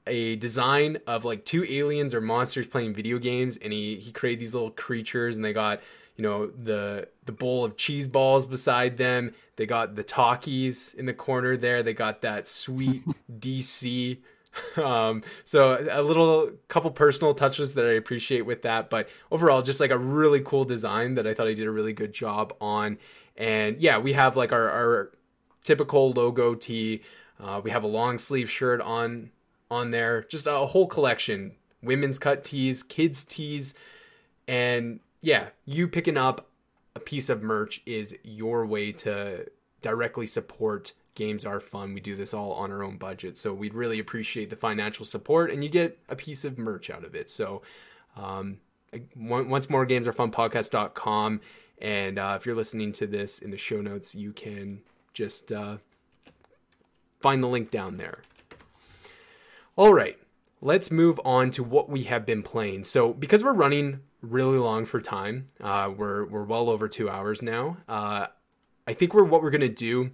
a 0.06 0.36
design 0.36 0.98
of 1.06 1.24
like 1.24 1.44
two 1.44 1.66
aliens 1.68 2.14
or 2.14 2.20
monsters 2.20 2.66
playing 2.66 2.94
video 2.94 3.18
games, 3.18 3.56
and 3.58 3.72
he 3.72 3.96
he 3.96 4.12
created 4.12 4.40
these 4.40 4.54
little 4.54 4.70
creatures, 4.70 5.36
and 5.36 5.44
they 5.44 5.52
got 5.52 5.80
you 6.16 6.22
know 6.22 6.46
the 6.46 7.08
the 7.26 7.32
bowl 7.32 7.64
of 7.64 7.76
cheese 7.76 8.08
balls 8.08 8.46
beside 8.46 8.96
them. 8.96 9.34
They 9.56 9.66
got 9.66 9.96
the 9.96 10.04
talkies 10.04 10.94
in 10.94 11.06
the 11.06 11.14
corner 11.14 11.56
there. 11.56 11.82
They 11.82 11.94
got 11.94 12.22
that 12.22 12.46
sweet 12.46 13.02
dc 13.38 14.18
um, 14.76 15.22
so 15.44 15.86
a 15.90 16.02
little 16.02 16.50
couple 16.68 16.90
personal 16.90 17.34
touches 17.34 17.74
that 17.74 17.86
i 17.86 17.92
appreciate 17.92 18.42
with 18.42 18.62
that 18.62 18.90
but 18.90 19.08
overall 19.30 19.62
just 19.62 19.80
like 19.80 19.90
a 19.90 19.98
really 19.98 20.40
cool 20.40 20.64
design 20.64 21.14
that 21.14 21.26
i 21.26 21.34
thought 21.34 21.46
i 21.46 21.54
did 21.54 21.66
a 21.66 21.70
really 21.70 21.92
good 21.92 22.12
job 22.12 22.54
on. 22.60 22.98
And 23.36 23.80
yeah 23.80 23.98
we 23.98 24.14
have 24.14 24.36
like 24.36 24.52
our, 24.52 24.68
our 24.68 25.12
typical 25.68 26.10
logo 26.12 26.54
tee 26.54 27.02
uh, 27.40 27.60
we 27.62 27.70
have 27.70 27.84
a 27.84 27.88
long 27.88 28.18
sleeve 28.18 28.50
shirt 28.50 28.80
on 28.80 29.30
on 29.70 29.90
there 29.90 30.24
just 30.24 30.46
a 30.46 30.66
whole 30.66 30.86
collection 30.86 31.52
women's 31.82 32.18
cut 32.18 32.42
tees 32.42 32.82
kids 32.82 33.24
tees 33.24 33.74
and 34.48 35.00
yeah, 35.20 35.48
you 35.66 35.86
picking 35.86 36.16
up 36.16 36.48
a 36.96 37.00
piece 37.00 37.28
of 37.28 37.42
merch 37.42 37.82
is 37.86 38.16
your 38.24 38.66
way 38.66 38.92
to 38.92 39.46
directly 39.82 40.26
support 40.26 40.94
games 41.14 41.44
are 41.44 41.60
fun. 41.60 41.94
We 41.94 42.00
do 42.00 42.16
this 42.16 42.32
all 42.32 42.52
on 42.52 42.72
our 42.72 42.82
own 42.82 42.96
budget. 42.96 43.36
So 43.36 43.52
we'd 43.52 43.74
really 43.74 43.98
appreciate 43.98 44.50
the 44.50 44.56
financial 44.56 45.04
support 45.04 45.50
and 45.50 45.62
you 45.62 45.70
get 45.70 45.98
a 46.08 46.16
piece 46.16 46.44
of 46.44 46.58
merch 46.58 46.90
out 46.90 47.04
of 47.04 47.14
it. 47.14 47.28
So 47.28 47.62
um, 48.16 48.58
once 49.16 49.68
more 49.68 49.84
games 49.84 50.08
are 50.08 50.12
fun 50.12 50.30
podcast.com. 50.30 51.40
And 51.80 52.18
uh, 52.18 52.36
if 52.38 52.46
you're 52.46 52.56
listening 52.56 52.92
to 52.92 53.06
this 53.06 53.40
in 53.40 53.50
the 53.50 53.58
show 53.58 53.80
notes, 53.80 54.14
you 54.14 54.32
can 54.32 54.80
just 55.18 55.50
uh, 55.50 55.78
find 57.20 57.42
the 57.42 57.48
link 57.48 57.72
down 57.72 57.96
there. 57.96 58.22
All 59.74 59.92
right, 59.92 60.16
let's 60.60 60.90
move 60.90 61.20
on 61.24 61.50
to 61.50 61.64
what 61.64 61.90
we 61.90 62.04
have 62.04 62.24
been 62.24 62.44
playing. 62.44 62.84
So 62.84 63.12
because 63.12 63.42
we're 63.42 63.52
running 63.52 64.00
really 64.22 64.58
long 64.58 64.84
for 64.84 65.00
time. 65.00 65.46
Uh, 65.60 65.90
we're 65.96 66.24
we're 66.26 66.44
well 66.44 66.68
over 66.70 66.88
two 66.88 67.08
hours 67.08 67.42
now. 67.42 67.78
Uh, 67.88 68.26
I 68.86 68.92
think 68.94 69.14
we're 69.14 69.24
what 69.24 69.42
we're 69.42 69.50
gonna 69.50 69.68
do 69.68 70.10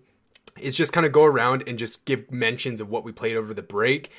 is 0.59 0.77
just 0.77 0.93
kind 0.93 1.07
of 1.07 1.13
go 1.13 1.25
around 1.25 1.65
and 1.67 1.79
just 1.79 2.05
give 2.05 2.31
mentions 2.31 2.81
of 2.81 2.89
what 2.89 3.05
we 3.05 3.13
played 3.13 3.37
over 3.37 3.55
the 3.55 3.63
break. 3.63 4.11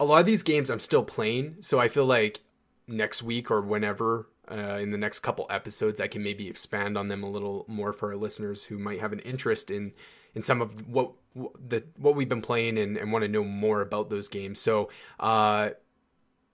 A 0.00 0.04
lot 0.04 0.20
of 0.20 0.26
these 0.26 0.42
games 0.42 0.70
I'm 0.70 0.80
still 0.80 1.04
playing, 1.04 1.56
so 1.60 1.78
I 1.78 1.88
feel 1.88 2.06
like 2.06 2.40
next 2.88 3.22
week 3.22 3.50
or 3.50 3.60
whenever 3.60 4.28
uh, 4.50 4.78
in 4.80 4.90
the 4.90 4.98
next 4.98 5.20
couple 5.20 5.46
episodes 5.50 6.00
I 6.00 6.08
can 6.08 6.22
maybe 6.22 6.48
expand 6.48 6.98
on 6.98 7.08
them 7.08 7.22
a 7.22 7.30
little 7.30 7.64
more 7.68 7.92
for 7.92 8.10
our 8.10 8.16
listeners 8.16 8.64
who 8.64 8.78
might 8.78 9.00
have 9.00 9.12
an 9.12 9.20
interest 9.20 9.70
in 9.70 9.92
in 10.34 10.42
some 10.42 10.62
of 10.62 10.88
what 10.88 11.12
the 11.34 11.84
what 11.96 12.14
we've 12.14 12.28
been 12.28 12.42
playing 12.42 12.78
and, 12.78 12.96
and 12.96 13.12
want 13.12 13.22
to 13.22 13.28
know 13.28 13.44
more 13.44 13.80
about 13.80 14.10
those 14.10 14.28
games. 14.28 14.60
So 14.60 14.90
uh, 15.18 15.70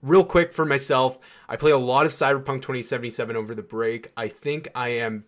real 0.01 0.23
quick 0.23 0.53
for 0.53 0.65
myself, 0.65 1.19
I 1.47 1.55
played 1.55 1.73
a 1.73 1.77
lot 1.77 2.05
of 2.05 2.11
Cyberpunk 2.11 2.61
2077 2.61 3.35
over 3.35 3.53
the 3.53 3.61
break. 3.61 4.11
I 4.15 4.27
think 4.27 4.67
I 4.75 4.89
am 4.89 5.25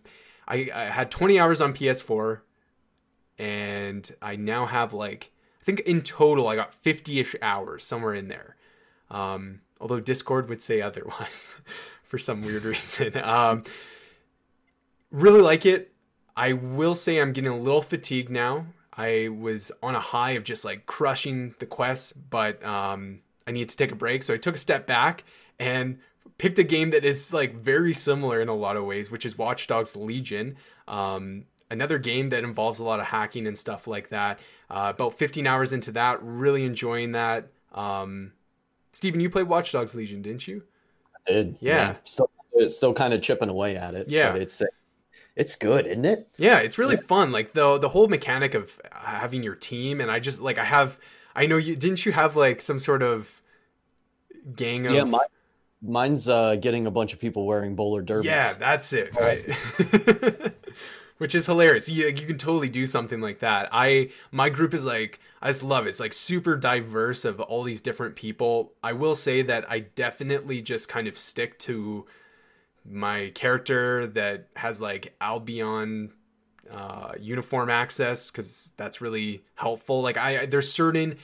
I, 0.48 0.70
I 0.74 0.84
had 0.84 1.10
20 1.10 1.38
hours 1.38 1.60
on 1.60 1.72
PS4 1.72 2.40
and 3.38 4.10
I 4.20 4.36
now 4.36 4.66
have 4.66 4.92
like 4.92 5.32
I 5.60 5.64
think 5.64 5.80
in 5.80 6.02
total 6.02 6.48
I 6.48 6.56
got 6.56 6.80
50ish 6.82 7.36
hours 7.42 7.84
somewhere 7.84 8.14
in 8.14 8.28
there. 8.28 8.56
Um, 9.10 9.60
although 9.80 10.00
Discord 10.00 10.48
would 10.48 10.62
say 10.62 10.80
otherwise 10.82 11.54
for 12.02 12.18
some 12.18 12.42
weird 12.42 12.64
reason. 12.64 13.16
Um, 13.18 13.64
really 15.10 15.40
like 15.40 15.66
it. 15.66 15.91
I 16.36 16.52
will 16.54 16.94
say 16.94 17.18
I'm 17.18 17.32
getting 17.32 17.50
a 17.50 17.56
little 17.56 17.82
fatigued 17.82 18.30
now. 18.30 18.66
I 18.94 19.28
was 19.28 19.72
on 19.82 19.94
a 19.94 20.00
high 20.00 20.32
of 20.32 20.44
just 20.44 20.64
like 20.64 20.86
crushing 20.86 21.54
the 21.58 21.66
quests, 21.66 22.12
but 22.12 22.62
um, 22.64 23.20
I 23.46 23.50
need 23.50 23.68
to 23.68 23.76
take 23.76 23.92
a 23.92 23.96
break. 23.96 24.22
So 24.22 24.34
I 24.34 24.36
took 24.36 24.54
a 24.54 24.58
step 24.58 24.86
back 24.86 25.24
and 25.58 25.98
picked 26.38 26.58
a 26.58 26.64
game 26.64 26.90
that 26.90 27.04
is 27.04 27.32
like 27.32 27.54
very 27.54 27.92
similar 27.92 28.40
in 28.40 28.48
a 28.48 28.54
lot 28.54 28.76
of 28.76 28.84
ways, 28.84 29.10
which 29.10 29.24
is 29.24 29.38
Watch 29.38 29.66
Dogs 29.66 29.96
Legion. 29.96 30.56
Um, 30.88 31.44
another 31.70 31.98
game 31.98 32.28
that 32.30 32.44
involves 32.44 32.80
a 32.80 32.84
lot 32.84 33.00
of 33.00 33.06
hacking 33.06 33.46
and 33.46 33.56
stuff 33.56 33.86
like 33.86 34.10
that. 34.10 34.38
Uh, 34.70 34.92
about 34.94 35.14
15 35.14 35.46
hours 35.46 35.72
into 35.72 35.92
that, 35.92 36.18
really 36.22 36.64
enjoying 36.64 37.12
that. 37.12 37.48
Um, 37.72 38.32
Steven, 38.92 39.20
you 39.20 39.30
played 39.30 39.48
Watch 39.48 39.72
Dogs 39.72 39.94
Legion, 39.94 40.20
didn't 40.20 40.46
you? 40.46 40.62
I 41.28 41.32
did. 41.32 41.56
Yeah. 41.60 41.76
yeah. 41.76 41.94
Still, 42.04 42.30
still 42.68 42.92
kind 42.92 43.14
of 43.14 43.22
chipping 43.22 43.48
away 43.48 43.76
at 43.76 43.94
it. 43.94 44.10
Yeah. 44.10 44.32
But 44.32 44.42
it's 44.42 44.62
it's 45.34 45.56
good, 45.56 45.86
isn't 45.86 46.04
it? 46.04 46.28
Yeah, 46.36 46.58
it's 46.58 46.78
really 46.78 46.96
yeah. 46.96 47.02
fun. 47.02 47.32
Like 47.32 47.54
the 47.54 47.78
the 47.78 47.88
whole 47.88 48.08
mechanic 48.08 48.54
of 48.54 48.80
having 48.90 49.42
your 49.42 49.54
team, 49.54 50.00
and 50.00 50.10
I 50.10 50.18
just 50.18 50.40
like 50.40 50.58
I 50.58 50.64
have 50.64 50.98
I 51.34 51.46
know 51.46 51.56
you 51.56 51.76
didn't 51.76 52.04
you 52.04 52.12
have 52.12 52.36
like 52.36 52.60
some 52.60 52.78
sort 52.78 53.02
of 53.02 53.40
gang 54.54 54.86
of 54.86 54.92
Yeah, 54.92 55.04
my, 55.04 55.24
mine's 55.80 56.28
uh 56.28 56.56
getting 56.56 56.86
a 56.86 56.90
bunch 56.90 57.12
of 57.12 57.18
people 57.20 57.46
wearing 57.46 57.74
bowler 57.74 58.02
derbies. 58.02 58.26
Yeah, 58.26 58.52
that's 58.54 58.92
it. 58.92 59.14
Right? 59.14 59.44
Which 61.18 61.36
is 61.36 61.46
hilarious. 61.46 61.88
You, 61.88 62.06
you 62.06 62.12
can 62.12 62.36
totally 62.36 62.68
do 62.68 62.84
something 62.84 63.20
like 63.20 63.38
that. 63.40 63.68
I 63.72 64.10
my 64.32 64.50
group 64.50 64.74
is 64.74 64.84
like 64.84 65.20
I 65.40 65.48
just 65.48 65.62
love 65.62 65.86
it. 65.86 65.90
It's 65.90 66.00
like 66.00 66.12
super 66.12 66.56
diverse 66.56 67.24
of 67.24 67.40
all 67.40 67.62
these 67.62 67.80
different 67.80 68.16
people. 68.16 68.72
I 68.82 68.92
will 68.92 69.14
say 69.14 69.40
that 69.42 69.70
I 69.70 69.80
definitely 69.80 70.60
just 70.60 70.88
kind 70.88 71.06
of 71.08 71.16
stick 71.16 71.58
to 71.60 72.06
my 72.84 73.30
character 73.34 74.06
that 74.08 74.48
has 74.56 74.80
like 74.80 75.14
Albion 75.20 76.12
uh, 76.70 77.12
uniform 77.18 77.70
access 77.70 78.30
because 78.30 78.72
that's 78.76 79.00
really 79.00 79.44
helpful. 79.54 80.02
Like 80.02 80.16
I, 80.16 80.46
there's 80.46 80.72
certain 80.72 81.16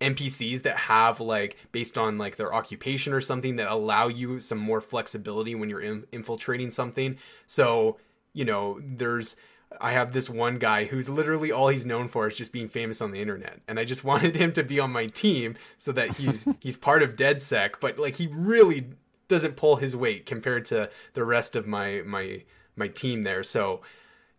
NPCs 0.00 0.62
that 0.62 0.76
have 0.76 1.20
like 1.20 1.56
based 1.72 1.98
on 1.98 2.18
like 2.18 2.36
their 2.36 2.54
occupation 2.54 3.12
or 3.12 3.20
something 3.20 3.56
that 3.56 3.70
allow 3.70 4.08
you 4.08 4.38
some 4.38 4.58
more 4.58 4.80
flexibility 4.80 5.54
when 5.54 5.68
you're 5.68 5.80
in, 5.80 6.04
infiltrating 6.12 6.70
something. 6.70 7.16
So 7.46 7.98
you 8.32 8.44
know, 8.44 8.80
there's 8.82 9.36
I 9.80 9.92
have 9.92 10.12
this 10.12 10.30
one 10.30 10.58
guy 10.58 10.84
who's 10.84 11.08
literally 11.08 11.52
all 11.52 11.68
he's 11.68 11.84
known 11.84 12.08
for 12.08 12.26
is 12.26 12.36
just 12.36 12.52
being 12.52 12.68
famous 12.68 13.00
on 13.00 13.10
the 13.10 13.20
internet, 13.20 13.60
and 13.66 13.78
I 13.78 13.84
just 13.84 14.04
wanted 14.10 14.36
him 14.36 14.52
to 14.52 14.62
be 14.62 14.78
on 14.80 14.92
my 14.92 15.06
team 15.06 15.56
so 15.76 15.92
that 15.92 16.16
he's 16.16 16.46
he's 16.60 16.76
part 16.76 17.02
of 17.02 17.16
DedSec, 17.16 17.74
but 17.80 17.98
like 17.98 18.16
he 18.16 18.28
really 18.28 18.90
doesn't 19.28 19.56
pull 19.56 19.76
his 19.76 19.94
weight 19.94 20.26
compared 20.26 20.64
to 20.66 20.90
the 21.12 21.24
rest 21.24 21.54
of 21.56 21.66
my 21.66 22.02
my 22.04 22.42
my 22.76 22.88
team 22.88 23.22
there. 23.22 23.42
So 23.42 23.82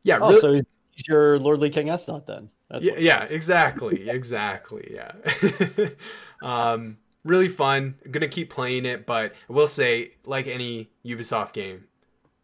yeah. 0.03 0.19
Oh, 0.21 0.29
really- 0.29 0.39
so 0.41 0.53
he's 0.53 1.07
your 1.07 1.39
Lordly 1.39 1.69
King 1.69 1.87
Esnot 1.87 2.25
then. 2.25 2.49
That's 2.69 2.85
yeah, 2.85 2.93
yeah 2.97 3.23
exactly, 3.29 4.09
exactly, 4.09 4.91
yeah. 4.93 5.13
um, 6.41 6.97
really 7.23 7.47
fun. 7.47 7.95
I'm 8.05 8.11
gonna 8.11 8.27
keep 8.27 8.49
playing 8.49 8.85
it, 8.85 9.05
but 9.05 9.33
I 9.49 9.53
will 9.53 9.67
say, 9.67 10.15
like 10.23 10.47
any 10.47 10.89
Ubisoft 11.05 11.53
game, 11.53 11.85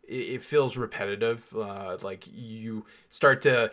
it, 0.08 0.16
it 0.16 0.44
feels 0.44 0.78
repetitive. 0.78 1.46
Uh, 1.56 1.98
like 2.02 2.26
you 2.32 2.86
start 3.10 3.42
to 3.44 3.72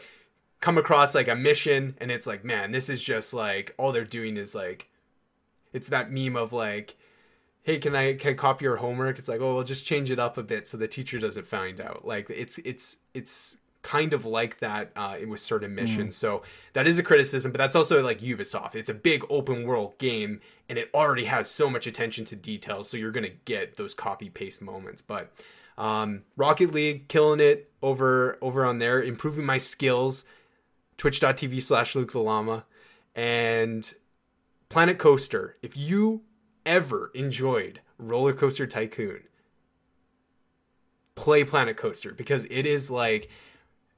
come 0.61 0.79
across 0.79 1.15
like 1.15 1.29
a 1.29 1.35
mission, 1.35 1.97
and 2.01 2.11
it's 2.11 2.27
like, 2.27 2.45
man, 2.45 2.73
this 2.73 2.91
is 2.91 3.03
just 3.03 3.33
like 3.33 3.75
all 3.79 3.93
they're 3.93 4.05
doing 4.05 4.37
is 4.37 4.55
like, 4.55 4.91
it's 5.73 5.89
that 5.89 6.11
meme 6.11 6.37
of 6.37 6.53
like. 6.53 6.97
Hey, 7.63 7.79
can 7.79 7.95
I 7.95 8.15
can 8.15 8.33
I 8.33 8.35
copy 8.35 8.65
your 8.65 8.77
homework? 8.77 9.19
It's 9.19 9.29
like, 9.29 9.41
oh, 9.41 9.55
we'll 9.55 9.65
just 9.65 9.87
change 9.87 10.11
it 10.11 10.19
up 10.19 10.37
a 10.39 10.43
bit 10.43 10.67
so 10.67 10.77
the 10.77 10.89
teacher 10.89 11.19
doesn't 11.19 11.47
find 11.47 11.81
out. 11.81 12.07
Like 12.07 12.29
it's 12.31 12.59
it's 12.59 12.97
it's 13.15 13.57
kind 13.83 14.13
of 14.13 14.25
like 14.25 14.59
that 14.61 14.93
uh, 14.97 15.17
with 15.29 15.41
certain 15.41 15.75
missions. 15.75 16.15
Mm. 16.15 16.19
So 16.19 16.43
that 16.73 16.87
is 16.87 16.99
a 16.99 17.03
criticism, 17.03 17.53
but 17.53 17.59
that's 17.59 17.77
also 17.77 18.03
like 18.03 18.21
Ubisoft. 18.21 18.75
It's 18.75 18.89
a 18.89 18.95
big 18.95 19.25
open 19.29 19.65
world 19.65 19.99
game, 19.99 20.41
and 20.69 20.79
it 20.79 20.89
already 20.95 21.25
has 21.27 21.51
so 21.51 21.69
much 21.69 21.87
attention 21.87 22.25
to 22.27 22.37
detail. 22.37 22.83
So 22.85 22.97
you're 22.97 23.13
gonna 23.13 23.29
get 23.45 23.77
those 23.77 23.95
copy 23.95 24.29
paste 24.29 24.63
moments. 24.63 25.03
But 25.03 25.33
um, 25.79 26.23
Rocket 26.37 26.73
League 26.73 27.09
killing 27.09 27.41
it 27.41 27.71
over 27.83 28.39
over 28.41 28.65
on 28.65 28.79
there, 28.79 29.03
improving 29.03 29.45
my 29.45 29.59
skills. 29.59 30.25
Twitch.tv 30.99 31.61
slash 31.63 31.97
Luke 31.97 32.13
the 32.13 32.21
Llama 32.21 32.65
and 33.17 33.93
Planet 34.69 34.99
Coaster. 34.99 35.57
If 35.61 35.77
you 35.77 36.23
ever 36.65 37.11
enjoyed 37.15 37.81
Roller 37.99 38.33
Coaster 38.33 38.67
Tycoon, 38.67 39.23
play 41.15 41.45
Planet 41.45 41.77
Coaster 41.77 42.13
because 42.13 42.45
it 42.51 42.67
is 42.67 42.91
like 42.91 43.29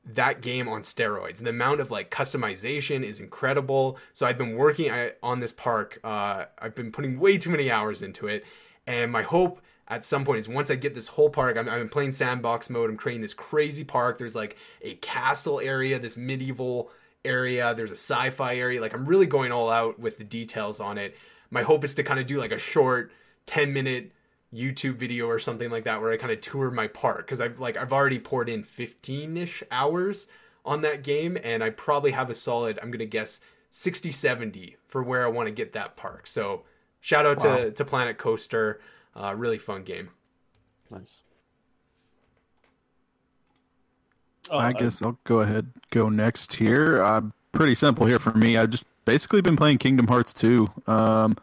that 0.04 0.42
game 0.42 0.68
on 0.68 0.82
steroids. 0.82 1.42
The 1.42 1.50
amount 1.50 1.80
of 1.80 1.90
like 1.90 2.10
customization 2.10 3.02
is 3.02 3.20
incredible. 3.20 3.98
So 4.12 4.26
I've 4.26 4.38
been 4.38 4.56
working 4.56 4.92
on 5.22 5.40
this 5.40 5.52
park. 5.52 5.98
Uh, 6.04 6.44
I've 6.58 6.74
been 6.74 6.92
putting 6.92 7.18
way 7.18 7.38
too 7.38 7.50
many 7.50 7.70
hours 7.70 8.02
into 8.02 8.26
it, 8.26 8.44
and 8.86 9.10
my 9.10 9.22
hope 9.22 9.60
at 9.88 10.04
some 10.04 10.24
point 10.24 10.38
is 10.38 10.48
once 10.48 10.70
I 10.70 10.76
get 10.76 10.94
this 10.94 11.08
whole 11.08 11.30
park. 11.30 11.56
I'm, 11.56 11.68
I'm 11.68 11.88
playing 11.88 12.12
sandbox 12.12 12.70
mode. 12.70 12.90
I'm 12.90 12.96
creating 12.96 13.22
this 13.22 13.34
crazy 13.34 13.84
park. 13.84 14.18
There's 14.18 14.36
like 14.36 14.56
a 14.82 14.94
castle 14.96 15.60
area, 15.60 15.98
this 15.98 16.16
medieval 16.16 16.90
area. 17.24 17.74
There's 17.74 17.90
a 17.90 17.96
sci-fi 17.96 18.56
area. 18.56 18.80
Like 18.80 18.94
I'm 18.94 19.06
really 19.06 19.26
going 19.26 19.52
all 19.52 19.70
out 19.70 19.98
with 19.98 20.16
the 20.16 20.24
details 20.24 20.80
on 20.80 20.98
it 20.98 21.16
my 21.54 21.62
hope 21.62 21.84
is 21.84 21.94
to 21.94 22.02
kind 22.02 22.18
of 22.18 22.26
do 22.26 22.36
like 22.36 22.50
a 22.50 22.58
short 22.58 23.12
10 23.46 23.72
minute 23.72 24.10
YouTube 24.52 24.96
video 24.96 25.26
or 25.26 25.38
something 25.38 25.70
like 25.70 25.84
that 25.84 26.00
where 26.00 26.12
I 26.12 26.16
kind 26.16 26.32
of 26.32 26.40
tour 26.40 26.70
my 26.72 26.88
park 26.88 27.18
because 27.18 27.40
I've 27.40 27.60
like 27.60 27.76
I've 27.76 27.92
already 27.92 28.18
poured 28.18 28.48
in 28.48 28.64
15ish 28.64 29.62
hours 29.70 30.26
on 30.64 30.82
that 30.82 31.04
game 31.04 31.38
and 31.42 31.62
I 31.62 31.70
probably 31.70 32.10
have 32.10 32.28
a 32.28 32.34
solid 32.34 32.78
I'm 32.82 32.90
going 32.90 32.98
to 32.98 33.06
guess 33.06 33.40
60 33.70 34.10
70 34.10 34.76
for 34.88 35.02
where 35.02 35.24
I 35.24 35.28
want 35.28 35.46
to 35.46 35.54
get 35.54 35.72
that 35.74 35.96
park. 35.96 36.26
So 36.26 36.64
shout 37.00 37.24
out 37.24 37.42
wow. 37.44 37.56
to 37.56 37.70
to 37.70 37.84
Planet 37.84 38.18
Coaster, 38.18 38.80
uh, 39.14 39.32
really 39.36 39.58
fun 39.58 39.84
game. 39.84 40.10
Nice. 40.90 41.22
Oh, 44.50 44.58
I 44.58 44.72
guess 44.72 45.00
I'll 45.02 45.18
go 45.22 45.40
ahead 45.40 45.70
go 45.90 46.08
next 46.08 46.54
here. 46.54 47.00
Uh, 47.00 47.22
pretty 47.54 47.74
simple 47.74 48.04
here 48.04 48.18
for 48.18 48.32
me. 48.32 48.58
I've 48.58 48.70
just 48.70 48.86
basically 49.04 49.40
been 49.40 49.56
playing 49.56 49.78
Kingdom 49.78 50.08
Hearts 50.08 50.34
2. 50.34 50.68
Um, 50.88 51.36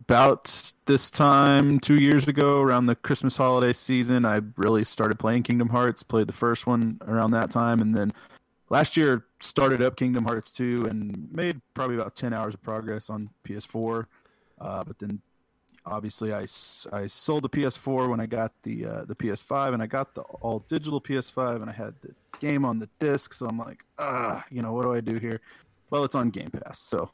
about 0.00 0.72
this 0.86 1.10
time 1.10 1.78
two 1.78 1.94
years 1.94 2.26
ago, 2.26 2.60
around 2.60 2.86
the 2.86 2.96
Christmas 2.96 3.36
holiday 3.36 3.72
season, 3.72 4.24
I 4.26 4.40
really 4.56 4.82
started 4.82 5.18
playing 5.18 5.44
Kingdom 5.44 5.68
Hearts. 5.68 6.02
Played 6.02 6.26
the 6.26 6.32
first 6.32 6.66
one 6.66 6.98
around 7.06 7.30
that 7.30 7.52
time, 7.52 7.80
and 7.80 7.94
then 7.94 8.12
last 8.68 8.96
year 8.96 9.24
started 9.40 9.80
up 9.80 9.96
Kingdom 9.96 10.24
Hearts 10.24 10.52
2 10.52 10.86
and 10.90 11.28
made 11.32 11.60
probably 11.72 11.94
about 11.94 12.16
10 12.16 12.32
hours 12.32 12.54
of 12.54 12.62
progress 12.62 13.08
on 13.08 13.30
PS4. 13.46 14.06
Uh, 14.60 14.82
but 14.84 14.98
then 14.98 15.20
obviously 15.84 16.32
I, 16.32 16.46
I 16.92 17.06
sold 17.06 17.42
the 17.42 17.48
PS4 17.48 18.08
when 18.08 18.20
I 18.20 18.26
got 18.26 18.52
the 18.62 18.86
uh, 18.86 19.04
the 19.04 19.14
PS5 19.14 19.74
and 19.74 19.82
I 19.82 19.86
got 19.86 20.14
the 20.14 20.22
all 20.22 20.60
digital 20.68 21.00
PS5 21.00 21.56
and 21.56 21.70
I 21.70 21.72
had 21.72 21.94
the 22.00 22.14
game 22.40 22.64
on 22.64 22.78
the 22.78 22.88
disc 22.98 23.34
so 23.34 23.46
I'm 23.46 23.58
like 23.58 23.84
ah 23.98 24.44
you 24.50 24.62
know 24.62 24.72
what 24.72 24.82
do 24.82 24.92
I 24.92 25.00
do 25.00 25.16
here 25.16 25.40
well, 25.92 26.04
it's 26.04 26.14
on 26.14 26.30
Game 26.30 26.50
Pass, 26.50 26.80
so 26.80 27.10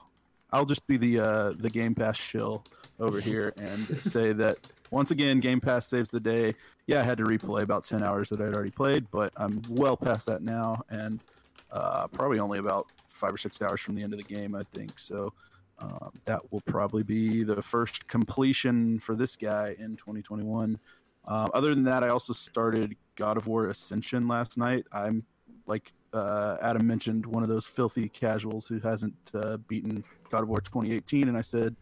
I'll 0.53 0.65
just 0.65 0.87
be 0.87 0.97
the 0.97 1.19
uh, 1.19 1.53
the 1.59 1.69
Game 1.69 1.97
Pass 1.97 2.17
shill 2.17 2.63
over 3.01 3.21
here 3.21 3.53
and 3.61 4.01
say 4.01 4.33
that 4.35 4.57
once 4.93 5.11
again, 5.11 5.41
Game 5.41 5.61
Pass 5.61 5.89
saves 5.89 6.11
the 6.11 6.21
day. 6.21 6.55
Yeah, 6.87 7.01
I 7.01 7.03
had 7.03 7.19
to 7.19 7.25
replay 7.25 7.63
about 7.63 7.85
ten 7.85 8.05
hours 8.05 8.29
that 8.29 8.41
I'd 8.41 8.55
already 8.55 8.71
played, 8.71 9.11
but 9.11 9.33
I'm 9.37 9.63
well 9.69 9.97
past 9.97 10.27
that 10.27 10.43
now, 10.43 10.85
and 10.91 11.19
uh, 11.73 12.07
probably 12.07 12.39
only 12.39 12.61
about 12.61 12.87
five 13.09 13.35
or 13.35 13.37
six 13.37 13.61
hours 13.61 13.81
from 13.81 13.97
the 13.97 14.03
end 14.05 14.13
of 14.13 14.21
the 14.21 14.33
game, 14.33 14.55
I 14.55 14.63
think. 14.73 14.97
So 15.01 15.33
um, 15.79 16.11
that 16.25 16.41
will 16.51 16.61
probably 16.63 17.03
be 17.03 17.43
the 17.43 17.63
first 17.63 18.07
completion 18.09 18.99
for 18.99 19.15
this 19.15 19.37
guy 19.37 19.77
in 19.79 19.97
2021. 19.97 20.79
Uh, 21.27 21.49
other 21.55 21.75
than 21.75 21.85
that, 21.85 22.03
I 22.03 22.09
also 22.09 22.33
started 22.33 22.97
God 23.17 23.37
of 23.37 23.47
War 23.47 23.69
Ascension 23.69 24.27
last 24.27 24.59
night. 24.59 24.87
I'm 24.93 25.25
like 25.67 25.93
uh, 26.13 26.57
Adam 26.63 26.87
mentioned 26.87 27.27
one 27.27 27.43
of 27.43 27.49
those 27.49 27.67
filthy 27.67 28.09
casuals 28.09 28.67
who 28.67 28.81
hasn't 28.81 29.15
uh, 29.35 29.59
beaten 29.69 30.03
God 30.31 30.43
of 30.43 30.49
War 30.49 30.61
2018, 30.61 31.29
and 31.29 31.37
I 31.37 31.43
said, 31.43 31.77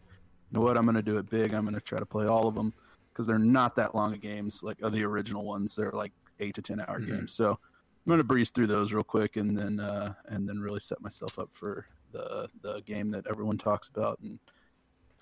you 0.51 0.59
know 0.59 0.61
what, 0.61 0.77
I'm 0.77 0.83
going 0.83 0.95
to 0.95 1.01
do 1.01 1.17
it 1.17 1.29
big. 1.29 1.53
I'm 1.53 1.63
going 1.63 1.75
to 1.75 1.81
try 1.81 1.99
to 1.99 2.05
play 2.05 2.25
all 2.25 2.47
of 2.47 2.55
them 2.55 2.73
because 3.11 3.25
they're 3.25 3.39
not 3.39 3.75
that 3.75 3.95
long 3.95 4.13
of 4.13 4.21
games 4.21 4.63
like 4.63 4.77
the 4.79 5.03
original 5.03 5.43
ones. 5.43 5.75
They're 5.75 5.91
like 5.91 6.11
eight 6.39 6.55
to 6.55 6.61
ten 6.61 6.79
hour 6.81 6.99
mm-hmm. 6.99 7.15
games. 7.15 7.33
So 7.33 7.51
I'm 7.51 8.09
going 8.09 8.19
to 8.19 8.23
breeze 8.23 8.49
through 8.49 8.67
those 8.67 8.93
real 8.93 9.03
quick 9.03 9.37
and 9.37 9.57
then 9.57 9.79
uh, 9.79 10.13
and 10.27 10.47
then 10.47 10.59
really 10.59 10.79
set 10.79 11.01
myself 11.01 11.39
up 11.39 11.49
for 11.51 11.85
the 12.17 12.49
the 12.61 12.81
game 12.81 13.09
that 13.09 13.27
everyone 13.27 13.57
talks 13.57 13.87
about 13.87 14.19
and 14.19 14.39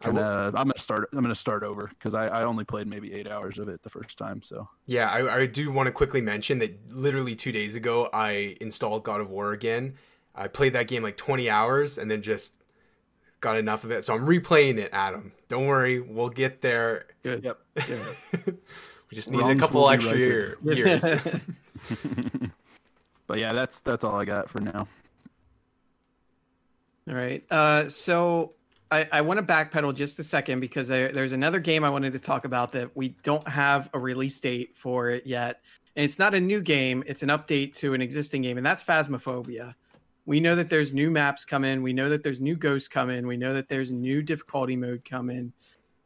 and, 0.02 0.18
uh, 0.20 0.52
I'm 0.54 0.68
gonna 0.68 0.78
start. 0.78 1.10
I'm 1.14 1.22
gonna 1.22 1.34
start 1.34 1.64
over 1.64 1.88
because 1.88 2.14
I, 2.14 2.28
I 2.28 2.44
only 2.44 2.66
played 2.66 2.88
maybe 2.88 3.14
eight 3.14 3.28
hours 3.30 3.60
of 3.60 3.70
it 3.70 3.82
the 3.82 3.90
first 3.90 4.18
time. 4.18 4.42
So 4.42 4.68
yeah, 4.86 5.10
I, 5.10 5.38
I 5.38 5.46
do 5.46 5.72
want 5.72 5.88
to 5.88 5.92
quickly 5.92 6.22
mention 6.22 6.60
that 6.60 6.92
literally 6.92 7.36
two 7.36 7.52
days 7.52 7.76
ago 7.76 8.10
I 8.14 8.58
installed 8.60 9.04
God 9.04 9.22
of 9.22 9.30
War 9.30 9.54
again. 9.54 9.96
I 10.36 10.48
played 10.48 10.74
that 10.74 10.88
game 10.88 11.02
like 11.02 11.16
20 11.16 11.50
hours 11.50 11.98
and 11.98 12.12
then 12.12 12.22
just 12.22 12.56
got 13.40 13.58
enough 13.58 13.86
of 13.86 13.92
it. 13.92 14.04
So 14.04 14.14
I'm 14.14 14.26
replaying 14.26 14.80
it, 14.80 14.90
Adam. 14.92 15.32
Don't 15.48 15.66
worry, 15.66 16.02
we'll 16.02 16.30
get 16.30 16.60
there. 16.60 17.06
Good. 17.24 17.46
Yep. 17.46 17.60
we 19.10 19.16
just 19.16 19.32
need 19.32 19.42
a 19.42 19.56
couple 19.56 19.90
extra 19.90 20.12
right 20.12 20.20
year, 20.20 20.58
years. 20.62 21.04
but 23.28 23.40
yeah, 23.40 23.54
that's 23.54 23.80
that's 23.80 24.04
all 24.04 24.20
I 24.20 24.26
got 24.26 24.50
for 24.50 24.60
now. 24.60 24.88
All 27.08 27.16
right. 27.16 27.44
Uh, 27.52 27.90
so 27.90 28.54
I, 28.92 29.08
I 29.12 29.22
want 29.22 29.38
to 29.38 29.46
backpedal 29.46 29.96
just 29.96 30.18
a 30.20 30.24
second 30.24 30.60
because 30.60 30.88
there, 30.88 31.12
there's 31.12 31.34
another 31.34 31.60
game 31.60 31.84
I 31.84 31.90
wanted 31.90 32.14
to 32.14 32.20
talk 32.20 32.46
about 32.46 32.72
that 32.74 32.96
we 32.96 33.10
don't 33.24 33.48
have 33.48 33.90
a 33.94 34.00
release 34.00 34.40
date 34.40 34.76
for 34.76 35.10
it 35.10 35.26
yet. 35.26 35.62
And 35.96 36.04
it's 36.04 36.20
not 36.20 36.34
a 36.34 36.42
new 36.42 36.62
game, 36.62 37.04
it's 37.06 37.24
an 37.24 37.30
update 37.30 37.74
to 37.76 37.94
an 37.94 38.02
existing 38.02 38.42
game, 38.42 38.58
and 38.58 38.66
that's 38.66 38.84
Phasmophobia. 38.84 39.76
We 40.26 40.40
know 40.40 40.56
that 40.56 40.70
there's 40.70 40.92
new 40.92 41.12
maps 41.12 41.46
coming. 41.46 41.84
We 41.84 41.94
know 41.94 42.10
that 42.10 42.24
there's 42.24 42.42
new 42.42 42.56
ghosts 42.56 42.88
coming. 42.88 43.28
We 43.28 43.38
know 43.38 43.54
that 43.54 43.70
there's 43.70 43.92
new 43.92 44.24
difficulty 44.24 44.76
mode 44.76 45.06
coming. 45.06 45.54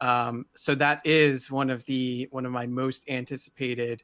Um, 0.00 0.46
so 0.54 0.74
that 0.76 1.00
is 1.04 1.50
one 1.50 1.70
of 1.70 1.84
the 1.86 2.28
one 2.30 2.46
of 2.46 2.52
my 2.52 2.66
most 2.66 3.08
anticipated, 3.08 4.02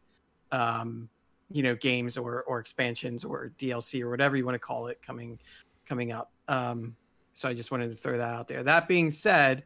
um, 0.53 1.09
you 1.51 1.63
know, 1.63 1.75
games 1.75 2.17
or 2.17 2.43
or 2.45 2.59
expansions 2.59 3.25
or 3.25 3.53
DLC 3.59 4.03
or 4.03 4.11
whatever 4.11 4.37
you 4.37 4.45
want 4.45 4.55
to 4.55 4.59
call 4.59 4.87
it 4.87 5.01
coming 5.03 5.39
coming 5.87 6.13
up. 6.13 6.33
Um, 6.49 6.97
so 7.33 7.49
I 7.49 7.55
just 7.55 7.71
wanted 7.71 7.91
to 7.91 7.97
throw 7.97 8.17
that 8.17 8.35
out 8.35 8.49
there. 8.49 8.63
That 8.63 8.89
being 8.89 9.11
said, 9.11 9.65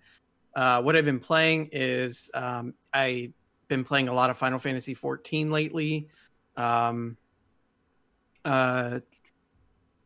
uh, 0.55 0.83
what 0.83 0.97
I've 0.97 1.05
been 1.05 1.21
playing 1.21 1.69
is 1.73 2.31
um, 2.35 2.75
I've 2.93 3.33
been 3.69 3.85
playing 3.85 4.09
a 4.09 4.13
lot 4.13 4.31
of 4.31 4.39
Final 4.39 4.59
Fantasy 4.59 4.95
14 4.95 5.51
lately. 5.51 6.09
Um, 6.57 7.17
uh, 8.45 9.01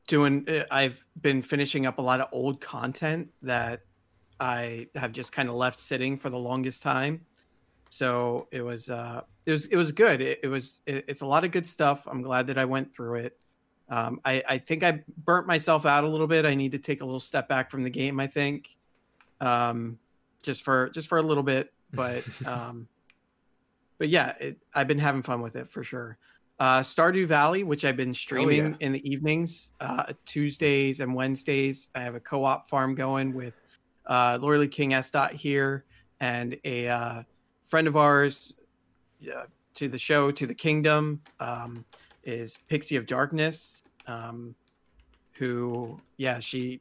doing, 0.06 0.46
uh, 0.48 0.64
I've 0.70 1.04
been 1.20 1.42
finishing 1.42 1.86
up 1.86 1.98
a 1.98 2.02
lot 2.02 2.20
of 2.20 2.28
old 2.32 2.60
content 2.60 3.28
that 3.42 3.80
I 4.38 4.88
have 4.94 5.12
just 5.12 5.32
kind 5.32 5.48
of 5.48 5.54
left 5.54 5.78
sitting 5.78 6.18
for 6.18 6.30
the 6.30 6.38
longest 6.38 6.82
time. 6.82 7.24
So 7.88 8.48
it 8.50 8.60
was, 8.60 8.90
uh, 8.90 9.22
it 9.46 9.52
was, 9.52 9.66
it 9.66 9.76
was 9.76 9.92
good. 9.92 10.20
It, 10.20 10.40
it 10.42 10.48
was, 10.48 10.80
it, 10.84 11.04
it's 11.08 11.22
a 11.22 11.26
lot 11.26 11.44
of 11.44 11.52
good 11.52 11.66
stuff. 11.66 12.06
I'm 12.06 12.22
glad 12.22 12.48
that 12.48 12.58
I 12.58 12.64
went 12.64 12.94
through 12.94 13.16
it. 13.16 13.38
Um, 13.88 14.20
I, 14.24 14.42
I 14.48 14.58
think 14.58 14.82
I 14.82 15.02
burnt 15.24 15.46
myself 15.46 15.84
out 15.86 16.04
a 16.04 16.08
little 16.08 16.26
bit. 16.26 16.44
I 16.46 16.54
need 16.54 16.72
to 16.72 16.78
take 16.78 17.00
a 17.00 17.04
little 17.04 17.20
step 17.20 17.48
back 17.48 17.70
from 17.70 17.82
the 17.82 17.90
game. 17.90 18.18
I 18.18 18.26
think, 18.26 18.68
um, 19.40 19.98
just 20.42 20.62
for 20.62 20.88
just 20.90 21.08
for 21.08 21.18
a 21.18 21.22
little 21.22 21.42
bit, 21.42 21.72
but 21.92 22.24
um, 22.46 22.88
but 23.98 24.08
yeah, 24.08 24.34
it, 24.40 24.58
I've 24.74 24.88
been 24.88 24.98
having 24.98 25.22
fun 25.22 25.42
with 25.42 25.56
it 25.56 25.68
for 25.70 25.84
sure. 25.84 26.18
Uh, 26.60 26.80
Stardew 26.80 27.26
Valley, 27.26 27.64
which 27.64 27.84
I've 27.84 27.96
been 27.96 28.14
streaming 28.14 28.66
oh, 28.66 28.68
yeah. 28.68 28.86
in 28.86 28.92
the 28.92 29.10
evenings, 29.10 29.72
uh, 29.80 30.12
Tuesdays 30.24 31.00
and 31.00 31.14
Wednesdays. 31.14 31.90
I 31.94 32.00
have 32.00 32.14
a 32.14 32.20
co-op 32.20 32.68
farm 32.68 32.94
going 32.94 33.34
with 33.34 33.54
uh, 34.06 34.38
King 34.70 34.94
S. 34.94 35.10
Dot 35.10 35.32
here 35.32 35.84
and 36.20 36.56
a 36.64 36.88
uh, 36.88 37.22
friend 37.64 37.88
of 37.88 37.96
ours 37.96 38.54
uh, 39.26 39.44
to 39.74 39.88
the 39.88 39.98
show 39.98 40.30
to 40.30 40.46
the 40.46 40.54
kingdom. 40.54 41.20
Um, 41.40 41.84
is 42.24 42.58
Pixie 42.68 42.96
of 42.96 43.06
Darkness, 43.06 43.82
um, 44.06 44.54
who, 45.32 46.00
yeah, 46.16 46.38
she 46.38 46.80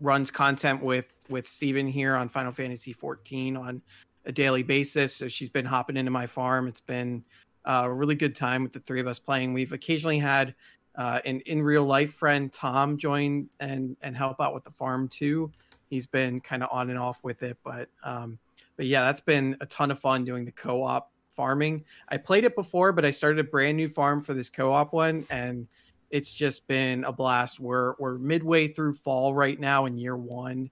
runs 0.00 0.30
content 0.30 0.82
with 0.82 1.10
with 1.28 1.48
Steven 1.48 1.86
here 1.86 2.16
on 2.16 2.28
Final 2.28 2.52
Fantasy 2.52 2.92
14 2.92 3.56
on 3.56 3.82
a 4.26 4.32
daily 4.32 4.62
basis. 4.62 5.14
So 5.14 5.28
she's 5.28 5.48
been 5.48 5.64
hopping 5.64 5.96
into 5.96 6.10
my 6.10 6.26
farm. 6.26 6.68
It's 6.68 6.80
been 6.80 7.24
uh, 7.64 7.82
a 7.84 7.92
really 7.92 8.14
good 8.14 8.36
time 8.36 8.62
with 8.62 8.72
the 8.72 8.80
three 8.80 9.00
of 9.00 9.06
us 9.06 9.18
playing. 9.18 9.52
We've 9.54 9.72
occasionally 9.72 10.18
had 10.18 10.54
uh, 10.96 11.20
an 11.24 11.40
in 11.40 11.62
real 11.62 11.84
life 11.84 12.14
friend 12.14 12.52
Tom 12.52 12.98
join 12.98 13.48
and 13.60 13.96
and 14.02 14.16
help 14.16 14.40
out 14.40 14.54
with 14.54 14.64
the 14.64 14.70
farm 14.70 15.08
too. 15.08 15.50
He's 15.90 16.06
been 16.06 16.40
kind 16.40 16.62
of 16.62 16.68
on 16.72 16.90
and 16.90 16.98
off 16.98 17.22
with 17.22 17.42
it, 17.42 17.56
but 17.64 17.88
um, 18.02 18.38
but 18.76 18.86
yeah, 18.86 19.02
that's 19.02 19.20
been 19.20 19.56
a 19.60 19.66
ton 19.66 19.90
of 19.90 19.98
fun 19.98 20.24
doing 20.24 20.44
the 20.44 20.52
co-op 20.52 21.10
farming. 21.34 21.84
I 22.08 22.16
played 22.16 22.44
it 22.44 22.54
before, 22.54 22.92
but 22.92 23.04
I 23.04 23.10
started 23.10 23.38
a 23.38 23.44
brand 23.44 23.76
new 23.76 23.88
farm 23.88 24.22
for 24.22 24.34
this 24.34 24.50
co-op 24.50 24.92
one, 24.92 25.26
and 25.30 25.66
it's 26.10 26.32
just 26.32 26.66
been 26.66 27.04
a 27.04 27.12
blast. 27.12 27.60
We're 27.60 27.94
we're 27.98 28.18
midway 28.18 28.68
through 28.68 28.94
fall 28.94 29.34
right 29.34 29.58
now 29.58 29.86
in 29.86 29.98
year 29.98 30.16
one, 30.16 30.70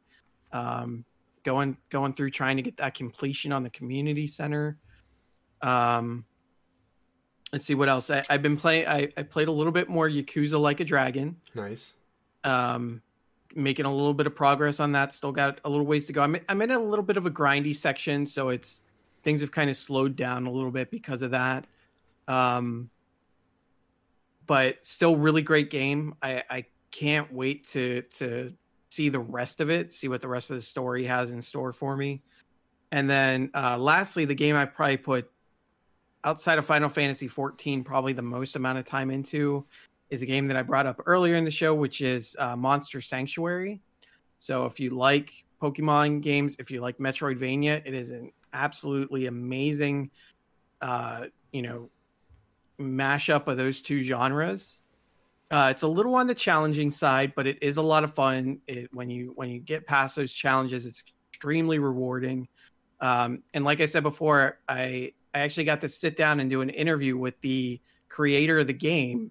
um, 0.52 1.05
going 1.43 1.76
going 1.90 2.14
through 2.14 2.30
trying 2.30 2.56
to 2.56 2.62
get 2.62 2.76
that 2.78 2.94
completion 2.94 3.52
on 3.52 3.62
the 3.62 3.70
community 3.70 4.26
center. 4.26 4.78
Um, 5.60 6.24
let's 7.52 7.66
see 7.66 7.74
what 7.74 7.89
else 7.89 8.10
I, 8.10 8.22
have 8.28 8.43
been 8.43 8.56
playing. 8.56 8.89
I, 8.89 9.09
I 9.16 9.22
played 9.22 9.48
a 9.48 9.52
little 9.52 9.72
bit 9.72 9.89
more 9.89 10.09
Yakuza 10.09 10.60
Like 10.60 10.80
a 10.80 10.84
Dragon. 10.84 11.36
Nice. 11.55 11.94
Um, 12.44 13.02
making 13.55 13.84
a 13.84 13.94
little 13.94 14.14
bit 14.14 14.26
of 14.26 14.34
progress 14.34 14.80
on 14.80 14.93
that. 14.93 15.12
Still 15.12 15.32
got 15.32 15.60
a 15.64 15.70
little 15.70 15.86
ways 15.86 16.06
to 16.06 16.12
go. 16.12 16.22
I'm 16.22 16.36
I'm 16.48 16.62
in 16.62 16.70
a 16.70 16.78
little 16.78 17.05
bit 17.05 17.16
of 17.16 17.26
a 17.26 17.30
grindy 17.30 17.74
section, 17.74 18.26
so 18.26 18.48
it's 18.48 18.82
things 19.23 19.40
have 19.40 19.53
kind 19.53 19.70
of 19.70 19.77
slowed 19.77 20.16
down 20.16 20.47
a 20.47 20.51
little 20.51 20.70
bit 20.70 20.90
because 20.90 21.23
of 21.23 21.31
that. 21.32 21.66
Um, 22.28 22.90
but 24.47 24.85
still, 24.85 25.16
really 25.16 25.43
great 25.43 25.70
game. 25.70 26.15
I 26.23 26.43
I 26.51 26.65
can't 26.90 27.32
wait 27.32 27.66
to 27.69 28.03
to 28.03 28.53
see 28.89 29.09
the 29.09 29.20
rest 29.20 29.61
of 29.61 29.70
it, 29.70 29.93
see 29.93 30.09
what 30.09 30.20
the 30.20 30.28
rest 30.28 30.51
of 30.51 30.57
the 30.57 30.62
story 30.62 31.05
has 31.05 31.31
in 31.31 31.40
store 31.40 31.73
for 31.73 31.97
me. 31.97 32.23
And 32.90 33.09
then 33.09 33.51
uh, 33.55 33.78
lastly, 33.78 34.27
the 34.27 34.35
game 34.35 34.55
I 34.55 34.66
probably 34.66 34.99
put 34.99 35.31
outside 36.24 36.59
of 36.59 36.66
Final 36.66 36.89
Fantasy 36.89 37.27
14 37.27 37.82
probably 37.82 38.12
the 38.12 38.23
most 38.23 38.55
amount 38.55 38.78
of 38.78 38.85
time 38.85 39.11
into 39.11 39.65
is 40.11 40.20
a 40.20 40.27
game 40.27 40.47
that 40.47 40.57
I 40.57 40.62
brought 40.62 40.86
up 40.86 41.01
earlier 41.07 41.36
in 41.36 41.44
the 41.44 41.51
show, 41.51 41.74
which 41.74 42.03
is 42.03 42.36
uh, 42.39 42.55
Monster 42.55 43.01
Sanctuary. 43.01 43.81
So 44.39 44.66
if 44.66 44.78
you 44.78 44.90
like 44.90 45.32
Pokemon 45.61 46.20
games, 46.20 46.55
if 46.59 46.70
you 46.70 46.82
like 46.82 46.99
Metroidvania, 46.99 47.81
it 47.86 47.94
is 47.94 48.11
an 48.11 48.31
absolutely 48.52 49.26
amazing, 49.26 50.10
uh, 50.80 51.26
you 51.52 51.62
know, 51.62 51.90
mashup 52.80 53.46
of 53.46 53.56
those 53.56 53.80
two 53.80 54.02
genres. 54.02 54.80
Uh, 55.50 55.68
it's 55.70 55.82
a 55.82 55.88
little 55.88 56.14
on 56.14 56.26
the 56.26 56.34
challenging 56.34 56.90
side, 56.90 57.32
but 57.36 57.46
it 57.46 57.58
is 57.62 57.76
a 57.76 57.82
lot 57.82 58.04
of 58.04 58.14
fun. 58.14 58.58
It, 58.66 58.88
when 58.94 59.10
you 59.10 59.32
when 59.36 59.50
you 59.50 59.60
get 59.60 59.86
past 59.86 60.16
those 60.16 60.32
challenges, 60.32 60.86
it's 60.86 61.02
extremely 61.30 61.78
rewarding. 61.78 62.48
Um, 63.00 63.42
and 63.52 63.64
like 63.64 63.80
I 63.80 63.86
said 63.86 64.02
before, 64.02 64.58
I 64.68 65.12
I 65.34 65.40
actually 65.40 65.64
got 65.64 65.80
to 65.82 65.88
sit 65.88 66.16
down 66.16 66.40
and 66.40 66.48
do 66.48 66.62
an 66.62 66.70
interview 66.70 67.16
with 67.16 67.38
the 67.42 67.80
creator 68.08 68.60
of 68.60 68.66
the 68.66 68.72
game 68.72 69.30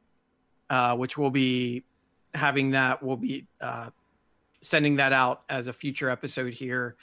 uh, 0.71 0.95
which 0.95 1.17
will 1.17 1.29
be 1.29 1.83
having 2.33 2.71
that. 2.71 3.03
We'll 3.03 3.17
be 3.17 3.45
uh, 3.59 3.89
sending 4.61 4.95
that 4.95 5.11
out 5.11 5.43
as 5.49 5.67
a 5.67 5.73
future 5.73 6.09
episode 6.09 6.53
here 6.53 6.95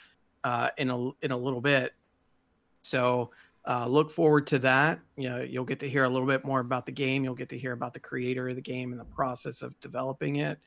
uh, 0.43 0.71
in 0.77 0.89
a 0.89 1.11
in 1.21 1.31
a 1.31 1.37
little 1.37 1.61
bit. 1.61 1.93
So 2.89 3.31
uh, 3.67 3.87
look 3.87 4.09
forward 4.11 4.47
to 4.47 4.59
that. 4.59 4.99
You 5.15 5.29
know, 5.29 5.41
you'll 5.41 5.65
get 5.65 5.79
to 5.81 5.89
hear 5.89 6.03
a 6.03 6.09
little 6.09 6.27
bit 6.27 6.43
more 6.43 6.59
about 6.59 6.85
the 6.85 6.91
game. 6.91 7.23
You'll 7.23 7.35
get 7.35 7.49
to 7.49 7.57
hear 7.57 7.73
about 7.73 7.93
the 7.93 7.99
creator 7.99 8.49
of 8.49 8.55
the 8.55 8.61
game 8.61 8.91
and 8.91 8.99
the 8.99 9.05
process 9.05 9.61
of 9.61 9.79
developing 9.79 10.37
it. 10.37 10.59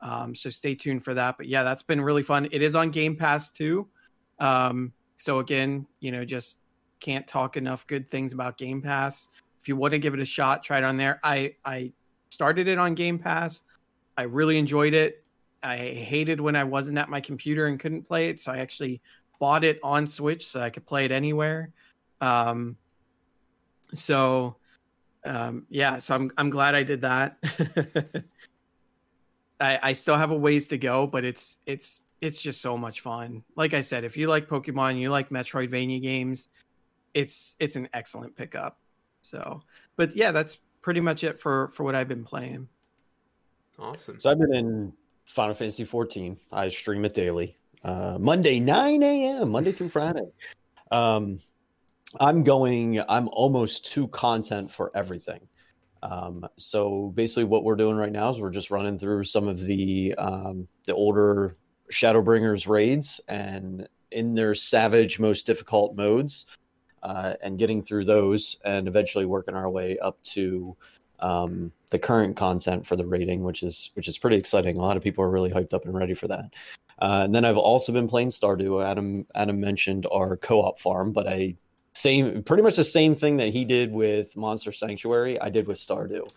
Um, 0.00 0.34
so 0.34 0.50
stay 0.50 0.74
tuned 0.74 1.04
for 1.04 1.14
that. 1.14 1.36
But 1.36 1.46
yeah, 1.46 1.62
that's 1.62 1.82
been 1.82 2.00
really 2.00 2.22
fun. 2.22 2.48
It 2.50 2.62
is 2.62 2.74
on 2.74 2.90
Game 2.90 3.16
Pass 3.16 3.50
too. 3.50 3.86
Um, 4.38 4.92
so 5.16 5.38
again, 5.38 5.86
you 6.00 6.10
know, 6.10 6.24
just 6.24 6.56
can't 6.98 7.26
talk 7.28 7.56
enough 7.56 7.86
good 7.86 8.10
things 8.10 8.32
about 8.32 8.58
Game 8.58 8.82
Pass. 8.82 9.28
If 9.60 9.68
you 9.68 9.76
want 9.76 9.92
to 9.92 9.98
give 9.98 10.14
it 10.14 10.20
a 10.20 10.24
shot, 10.24 10.62
try 10.62 10.78
it 10.78 10.84
on 10.84 10.96
there. 10.96 11.20
I 11.22 11.54
I 11.64 11.92
started 12.30 12.66
it 12.66 12.78
on 12.78 12.94
Game 12.94 13.18
Pass. 13.18 13.62
I 14.16 14.22
really 14.22 14.58
enjoyed 14.58 14.94
it. 14.94 15.24
I 15.62 15.76
hated 15.76 16.40
when 16.40 16.56
I 16.56 16.64
wasn't 16.64 16.96
at 16.96 17.10
my 17.10 17.20
computer 17.20 17.66
and 17.66 17.78
couldn't 17.78 18.08
play 18.08 18.30
it, 18.30 18.40
so 18.40 18.50
I 18.50 18.58
actually 18.58 19.02
bought 19.40 19.64
it 19.64 19.80
on 19.82 20.06
Switch 20.06 20.46
so 20.46 20.60
I 20.60 20.70
could 20.70 20.86
play 20.86 21.04
it 21.04 21.10
anywhere. 21.10 21.72
Um, 22.20 22.76
so 23.92 24.56
um, 25.24 25.66
yeah, 25.68 25.98
so 25.98 26.14
I'm 26.14 26.30
I'm 26.36 26.50
glad 26.50 26.76
I 26.76 26.84
did 26.84 27.00
that. 27.00 27.36
I, 29.60 29.78
I 29.82 29.92
still 29.92 30.16
have 30.16 30.30
a 30.30 30.36
ways 30.36 30.68
to 30.68 30.78
go, 30.78 31.06
but 31.08 31.24
it's 31.24 31.58
it's 31.66 32.02
it's 32.20 32.40
just 32.40 32.60
so 32.60 32.76
much 32.76 33.00
fun. 33.00 33.42
Like 33.56 33.74
I 33.74 33.80
said, 33.80 34.04
if 34.04 34.16
you 34.16 34.28
like 34.28 34.48
Pokemon, 34.48 34.98
you 34.98 35.10
like 35.10 35.30
Metroidvania 35.30 36.00
games, 36.00 36.48
it's 37.12 37.56
it's 37.58 37.76
an 37.76 37.88
excellent 37.92 38.36
pickup. 38.36 38.78
So, 39.22 39.62
but 39.96 40.16
yeah, 40.16 40.32
that's 40.32 40.58
pretty 40.80 41.00
much 41.00 41.24
it 41.24 41.40
for 41.40 41.70
for 41.74 41.84
what 41.84 41.94
I've 41.94 42.08
been 42.08 42.24
playing. 42.24 42.68
Awesome. 43.78 44.20
So 44.20 44.30
I've 44.30 44.38
been 44.38 44.54
in 44.54 44.92
Final 45.24 45.54
Fantasy 45.54 45.84
14. 45.84 46.38
I 46.52 46.68
stream 46.68 47.04
it 47.04 47.14
daily. 47.14 47.56
Uh, 47.82 48.18
Monday 48.20 48.60
9 48.60 49.02
a.m. 49.02 49.50
Monday 49.50 49.72
through 49.72 49.88
Friday. 49.88 50.28
Um, 50.90 51.40
I'm 52.18 52.42
going. 52.42 53.00
I'm 53.08 53.28
almost 53.28 53.92
to 53.92 54.08
content 54.08 54.70
for 54.70 54.90
everything. 54.94 55.40
Um, 56.02 56.46
so 56.56 57.12
basically, 57.14 57.44
what 57.44 57.64
we're 57.64 57.76
doing 57.76 57.96
right 57.96 58.12
now 58.12 58.30
is 58.30 58.40
we're 58.40 58.50
just 58.50 58.70
running 58.70 58.98
through 58.98 59.24
some 59.24 59.48
of 59.48 59.60
the 59.60 60.14
um, 60.16 60.66
the 60.86 60.94
older 60.94 61.54
Shadowbringers 61.92 62.68
raids 62.68 63.20
and 63.28 63.88
in 64.10 64.34
their 64.34 64.54
savage, 64.54 65.20
most 65.20 65.46
difficult 65.46 65.96
modes 65.96 66.46
uh, 67.02 67.34
and 67.42 67.58
getting 67.58 67.82
through 67.82 68.04
those 68.04 68.56
and 68.64 68.88
eventually 68.88 69.24
working 69.24 69.54
our 69.54 69.70
way 69.70 69.98
up 69.98 70.20
to 70.22 70.76
um, 71.20 71.72
the 71.90 71.98
current 71.98 72.36
content 72.36 72.86
for 72.86 72.96
the 72.96 73.06
raiding, 73.06 73.42
which 73.42 73.62
is 73.62 73.90
which 73.94 74.08
is 74.08 74.18
pretty 74.18 74.36
exciting. 74.36 74.76
A 74.76 74.80
lot 74.80 74.96
of 74.96 75.02
people 75.02 75.24
are 75.24 75.30
really 75.30 75.50
hyped 75.50 75.74
up 75.74 75.84
and 75.84 75.94
ready 75.94 76.14
for 76.14 76.28
that. 76.28 76.50
Uh, 77.00 77.22
and 77.24 77.34
then 77.34 77.44
I've 77.44 77.56
also 77.56 77.92
been 77.92 78.08
playing 78.08 78.28
Stardew. 78.28 78.84
Adam 78.84 79.26
Adam 79.34 79.60
mentioned 79.60 80.06
our 80.12 80.36
co-op 80.36 80.78
farm, 80.78 81.12
but 81.12 81.26
I 81.26 81.56
same 81.94 82.42
pretty 82.42 82.62
much 82.62 82.76
the 82.76 82.84
same 82.84 83.14
thing 83.14 83.36
that 83.38 83.48
he 83.48 83.64
did 83.64 83.92
with 83.92 84.36
Monster 84.36 84.72
Sanctuary. 84.72 85.40
I 85.40 85.48
did 85.48 85.66
with 85.66 85.78
Stardew. 85.78 86.28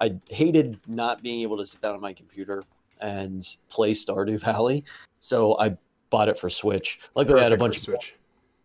I 0.00 0.16
hated 0.28 0.78
not 0.86 1.22
being 1.22 1.42
able 1.42 1.58
to 1.58 1.66
sit 1.66 1.80
down 1.80 1.94
on 1.94 2.00
my 2.00 2.12
computer 2.12 2.62
and 3.00 3.46
play 3.68 3.92
Stardew 3.92 4.40
Valley, 4.44 4.84
so 5.20 5.58
I 5.58 5.76
bought 6.10 6.28
it 6.28 6.38
for 6.38 6.50
Switch. 6.50 7.00
Luckily, 7.14 7.40
I 7.40 7.44
had 7.44 7.52
a 7.52 7.56
bunch 7.56 7.76
of 7.76 7.82
Switch. 7.82 8.14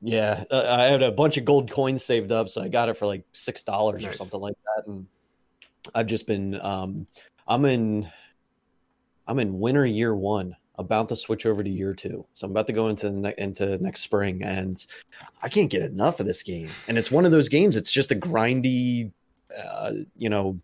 Yeah, 0.02 0.44
uh, 0.52 0.68
I 0.70 0.84
had 0.84 1.02
a 1.02 1.12
bunch 1.12 1.38
of 1.38 1.46
gold 1.46 1.72
coins 1.72 2.04
saved 2.04 2.32
up, 2.32 2.50
so 2.50 2.62
I 2.62 2.68
got 2.68 2.90
it 2.90 2.98
for 2.98 3.06
like 3.06 3.24
six 3.32 3.64
dollars 3.64 4.04
nice. 4.04 4.14
or 4.14 4.18
something 4.18 4.40
like 4.40 4.56
that. 4.76 4.88
And 4.88 5.08
I've 5.94 6.08
just 6.08 6.28
been, 6.28 6.60
um, 6.62 7.08
I'm 7.48 7.66
in, 7.66 8.10
I'm 9.28 9.40
in 9.40 9.60
winter 9.60 9.86
year 9.86 10.16
one, 10.16 10.56
about 10.78 11.10
to 11.10 11.16
switch 11.16 11.46
over 11.46 11.64
to 11.64 11.70
year 11.70 11.94
two. 11.94 12.26
So 12.34 12.46
I'm 12.46 12.52
about 12.52 12.68
to 12.68 12.74
go 12.74 12.90
into 12.90 13.12
ne- 13.12 13.34
into 13.38 13.78
next 13.78 14.02
spring, 14.02 14.44
and 14.44 14.84
I 15.42 15.50
can't 15.50 15.70
get 15.70 15.82
enough 15.84 16.20
of 16.20 16.26
this 16.26 16.44
game. 16.44 16.70
And 16.88 16.98
it's 16.98 17.12
one 17.12 17.26
of 17.26 17.32
those 17.32 17.50
games. 17.50 17.78
It's 17.78 17.92
just 17.92 18.12
a 18.12 18.16
grindy, 18.16 19.12
uh, 19.58 19.92
you 20.16 20.30
know, 20.30 20.60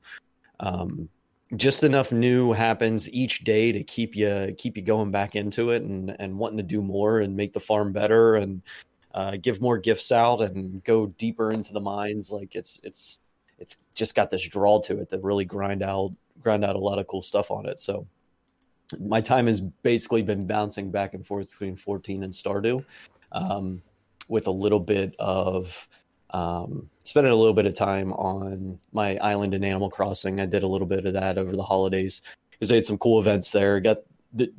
um, 0.59 1.09
just 1.55 1.83
enough 1.83 2.11
new 2.11 2.51
happens 2.51 3.09
each 3.11 3.43
day 3.43 3.71
to 3.71 3.83
keep 3.83 4.15
you 4.15 4.53
keep 4.57 4.77
you 4.77 4.83
going 4.83 5.11
back 5.11 5.35
into 5.35 5.71
it 5.71 5.83
and 5.83 6.15
and 6.19 6.37
wanting 6.37 6.57
to 6.57 6.63
do 6.63 6.81
more 6.81 7.19
and 7.19 7.35
make 7.35 7.53
the 7.53 7.59
farm 7.59 7.91
better 7.91 8.35
and 8.35 8.61
uh, 9.13 9.37
give 9.41 9.61
more 9.61 9.77
gifts 9.77 10.11
out 10.11 10.41
and 10.41 10.83
go 10.83 11.07
deeper 11.07 11.51
into 11.51 11.73
the 11.73 11.79
mines. 11.79 12.31
Like 12.31 12.55
it's 12.55 12.79
it's 12.83 13.20
it's 13.61 13.77
just 13.95 14.15
got 14.15 14.29
this 14.29 14.45
draw 14.45 14.81
to 14.81 14.99
it 14.99 15.09
that 15.09 15.23
really 15.23 15.45
grind 15.45 15.83
out 15.83 16.11
grind 16.41 16.65
out 16.65 16.75
a 16.75 16.79
lot 16.79 16.97
of 16.97 17.07
cool 17.07 17.21
stuff 17.21 17.51
on 17.51 17.67
it. 17.67 17.77
So 17.79 18.07
my 18.99 19.21
time 19.21 19.47
has 19.47 19.61
basically 19.61 20.23
been 20.23 20.47
bouncing 20.47 20.89
back 20.89 21.13
and 21.13 21.25
forth 21.25 21.49
between 21.49 21.75
14 21.75 22.23
and 22.23 22.33
Stardew, 22.33 22.83
um, 23.31 23.81
with 24.27 24.47
a 24.47 24.51
little 24.51 24.79
bit 24.79 25.15
of 25.19 25.87
um, 26.31 26.89
spending 27.03 27.31
a 27.31 27.35
little 27.35 27.53
bit 27.53 27.67
of 27.67 27.75
time 27.75 28.11
on 28.13 28.79
my 28.91 29.17
island 29.17 29.53
in 29.53 29.63
Animal 29.63 29.89
Crossing. 29.89 30.41
I 30.41 30.45
did 30.45 30.63
a 30.63 30.67
little 30.67 30.87
bit 30.87 31.05
of 31.05 31.13
that 31.13 31.37
over 31.37 31.55
the 31.55 31.63
holidays 31.63 32.21
because 32.49 32.71
I 32.71 32.75
had 32.75 32.85
some 32.85 32.97
cool 32.97 33.19
events 33.19 33.51
there. 33.51 33.79
Got 33.79 33.99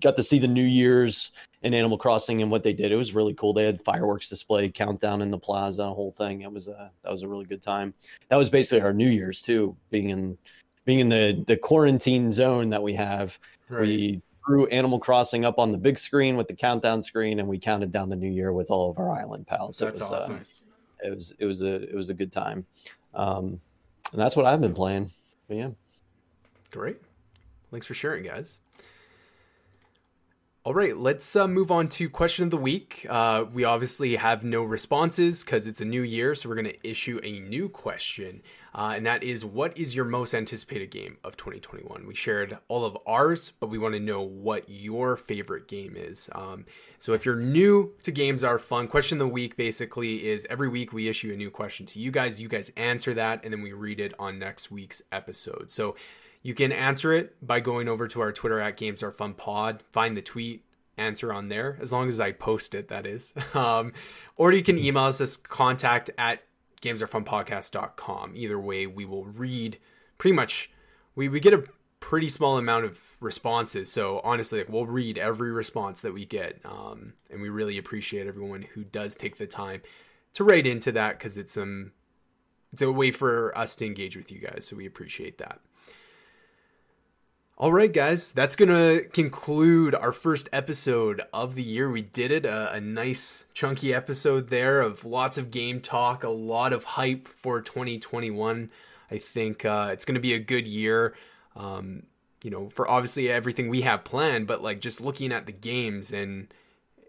got 0.00 0.16
to 0.16 0.22
see 0.22 0.38
the 0.38 0.48
New 0.48 0.64
Year's 0.64 1.32
in 1.62 1.74
Animal 1.74 1.96
Crossing 1.96 2.42
and 2.42 2.50
what 2.50 2.62
they 2.62 2.72
did. 2.72 2.92
It 2.92 2.96
was 2.96 3.14
really 3.14 3.34
cool. 3.34 3.52
They 3.52 3.64
had 3.64 3.80
fireworks 3.80 4.28
display, 4.28 4.68
countdown 4.68 5.22
in 5.22 5.30
the 5.30 5.38
plaza, 5.38 5.86
whole 5.86 6.12
thing. 6.12 6.42
It 6.42 6.52
was 6.52 6.68
a 6.68 6.90
that 7.02 7.10
was 7.10 7.22
a 7.22 7.28
really 7.28 7.44
good 7.44 7.62
time. 7.62 7.94
That 8.28 8.36
was 8.36 8.50
basically 8.50 8.82
our 8.82 8.92
New 8.92 9.08
Year's 9.08 9.42
too, 9.42 9.76
being 9.90 10.10
in 10.10 10.36
being 10.84 10.98
in 10.98 11.08
the 11.08 11.42
the 11.46 11.56
quarantine 11.56 12.32
zone 12.32 12.70
that 12.70 12.82
we 12.82 12.94
have. 12.94 13.38
Right. 13.68 13.82
We 13.82 14.22
threw 14.44 14.66
Animal 14.66 14.98
Crossing 14.98 15.44
up 15.44 15.58
on 15.58 15.70
the 15.70 15.78
big 15.78 15.98
screen 15.98 16.36
with 16.36 16.48
the 16.48 16.54
countdown 16.54 17.00
screen, 17.02 17.38
and 17.38 17.48
we 17.48 17.58
counted 17.58 17.92
down 17.92 18.08
the 18.08 18.16
New 18.16 18.30
Year 18.30 18.52
with 18.52 18.70
all 18.70 18.90
of 18.90 18.98
our 18.98 19.10
island 19.10 19.46
pals. 19.46 19.78
That's 19.78 20.00
it 20.00 20.02
was, 20.02 20.10
uh, 20.10 20.16
awesome. 20.16 20.36
Uh, 20.36 21.06
it 21.06 21.14
was 21.14 21.34
it 21.38 21.46
was 21.46 21.62
a 21.62 21.74
it 21.74 21.94
was 21.94 22.10
a 22.10 22.14
good 22.14 22.32
time, 22.32 22.66
um, 23.14 23.60
and 24.12 24.20
that's 24.20 24.36
what 24.36 24.46
I've 24.46 24.60
been 24.60 24.74
playing. 24.74 25.10
But 25.48 25.56
yeah, 25.56 25.70
great. 26.70 26.96
Thanks 27.70 27.86
for 27.86 27.94
sharing, 27.94 28.24
guys. 28.24 28.60
All 30.64 30.74
right, 30.74 30.96
let's 30.96 31.34
uh, 31.34 31.48
move 31.48 31.72
on 31.72 31.88
to 31.88 32.08
question 32.08 32.44
of 32.44 32.52
the 32.52 32.56
week. 32.56 33.04
Uh, 33.10 33.46
we 33.52 33.64
obviously 33.64 34.14
have 34.14 34.44
no 34.44 34.62
responses 34.62 35.42
because 35.42 35.66
it's 35.66 35.80
a 35.80 35.84
new 35.84 36.02
year, 36.02 36.36
so 36.36 36.48
we're 36.48 36.54
going 36.54 36.66
to 36.66 36.88
issue 36.88 37.18
a 37.24 37.40
new 37.40 37.68
question. 37.68 38.42
Uh, 38.72 38.92
and 38.94 39.04
that 39.04 39.24
is 39.24 39.44
what 39.44 39.76
is 39.76 39.96
your 39.96 40.04
most 40.04 40.34
anticipated 40.34 40.92
game 40.92 41.18
of 41.24 41.36
2021? 41.36 42.06
We 42.06 42.14
shared 42.14 42.58
all 42.68 42.84
of 42.84 42.96
ours, 43.08 43.50
but 43.58 43.70
we 43.70 43.78
want 43.78 43.94
to 43.94 44.00
know 44.00 44.22
what 44.22 44.68
your 44.68 45.16
favorite 45.16 45.66
game 45.66 45.96
is. 45.96 46.30
Um, 46.32 46.66
so 47.00 47.12
if 47.12 47.26
you're 47.26 47.34
new 47.34 47.94
to 48.04 48.12
Games 48.12 48.44
Are 48.44 48.60
Fun, 48.60 48.86
question 48.86 49.16
of 49.16 49.26
the 49.26 49.34
week 49.34 49.56
basically 49.56 50.28
is 50.28 50.46
every 50.48 50.68
week 50.68 50.92
we 50.92 51.08
issue 51.08 51.32
a 51.32 51.36
new 51.36 51.50
question 51.50 51.86
to 51.86 51.98
you 51.98 52.12
guys. 52.12 52.40
You 52.40 52.48
guys 52.48 52.70
answer 52.76 53.14
that, 53.14 53.42
and 53.42 53.52
then 53.52 53.62
we 53.62 53.72
read 53.72 53.98
it 53.98 54.14
on 54.16 54.38
next 54.38 54.70
week's 54.70 55.02
episode. 55.10 55.72
So 55.72 55.96
you 56.42 56.54
can 56.54 56.72
answer 56.72 57.12
it 57.12 57.36
by 57.44 57.60
going 57.60 57.88
over 57.88 58.08
to 58.08 58.20
our 58.20 58.32
Twitter 58.32 58.60
at 58.60 58.76
Games 58.76 59.02
Are 59.02 59.12
Fun 59.12 59.34
Pod, 59.34 59.82
find 59.92 60.16
the 60.16 60.22
tweet, 60.22 60.64
answer 60.96 61.32
on 61.32 61.48
there, 61.48 61.78
as 61.80 61.92
long 61.92 62.08
as 62.08 62.20
I 62.20 62.32
post 62.32 62.74
it, 62.74 62.88
that 62.88 63.06
is. 63.06 63.34
Um, 63.54 63.92
or 64.36 64.52
you 64.52 64.62
can 64.62 64.78
email 64.78 65.04
us 65.04 65.20
as 65.20 65.36
contact 65.36 66.10
at 66.16 66.42
gamesarefunpodcast.com. 66.80 68.32
Either 68.34 68.58
way, 68.58 68.86
we 68.86 69.04
will 69.04 69.26
read 69.26 69.78
pretty 70.18 70.34
much, 70.34 70.70
we, 71.14 71.28
we 71.28 71.38
get 71.38 71.52
a 71.52 71.64
pretty 72.00 72.28
small 72.28 72.56
amount 72.56 72.86
of 72.86 72.98
responses. 73.20 73.92
So 73.92 74.20
honestly, 74.24 74.60
like, 74.60 74.68
we'll 74.70 74.86
read 74.86 75.18
every 75.18 75.52
response 75.52 76.00
that 76.00 76.14
we 76.14 76.24
get. 76.24 76.60
Um, 76.64 77.12
and 77.30 77.42
we 77.42 77.50
really 77.50 77.76
appreciate 77.76 78.26
everyone 78.26 78.62
who 78.62 78.84
does 78.84 79.16
take 79.16 79.36
the 79.36 79.46
time 79.46 79.82
to 80.32 80.44
write 80.44 80.66
into 80.66 80.90
that 80.92 81.18
because 81.18 81.36
it's, 81.36 81.56
um, 81.56 81.92
it's 82.72 82.82
a 82.82 82.90
way 82.90 83.10
for 83.10 83.56
us 83.56 83.76
to 83.76 83.86
engage 83.86 84.16
with 84.16 84.32
you 84.32 84.38
guys. 84.38 84.66
So 84.66 84.76
we 84.76 84.86
appreciate 84.86 85.38
that. 85.38 85.60
All 87.58 87.70
right, 87.70 87.92
guys, 87.92 88.32
that's 88.32 88.56
going 88.56 88.70
to 88.70 89.06
conclude 89.10 89.94
our 89.94 90.10
first 90.10 90.48
episode 90.54 91.20
of 91.34 91.54
the 91.54 91.62
year. 91.62 91.90
We 91.90 92.00
did 92.00 92.32
it, 92.32 92.46
a, 92.46 92.72
a, 92.72 92.80
nice 92.80 93.44
chunky 93.52 93.92
episode 93.92 94.48
there 94.48 94.80
of 94.80 95.04
lots 95.04 95.36
of 95.36 95.50
game 95.50 95.80
talk, 95.80 96.24
a 96.24 96.30
lot 96.30 96.72
of 96.72 96.82
hype 96.82 97.28
for 97.28 97.60
2021. 97.60 98.70
I 99.10 99.18
think 99.18 99.66
uh, 99.66 99.90
it's 99.92 100.06
going 100.06 100.14
to 100.14 100.20
be 100.20 100.32
a 100.32 100.38
good 100.38 100.66
year, 100.66 101.14
um, 101.54 102.04
you 102.42 102.50
know, 102.50 102.70
for 102.70 102.88
obviously 102.88 103.28
everything 103.30 103.68
we 103.68 103.82
have 103.82 104.02
planned, 104.02 104.46
but 104.46 104.62
like 104.62 104.80
just 104.80 105.02
looking 105.02 105.30
at 105.30 105.44
the 105.44 105.52
games 105.52 106.10
and 106.12 106.52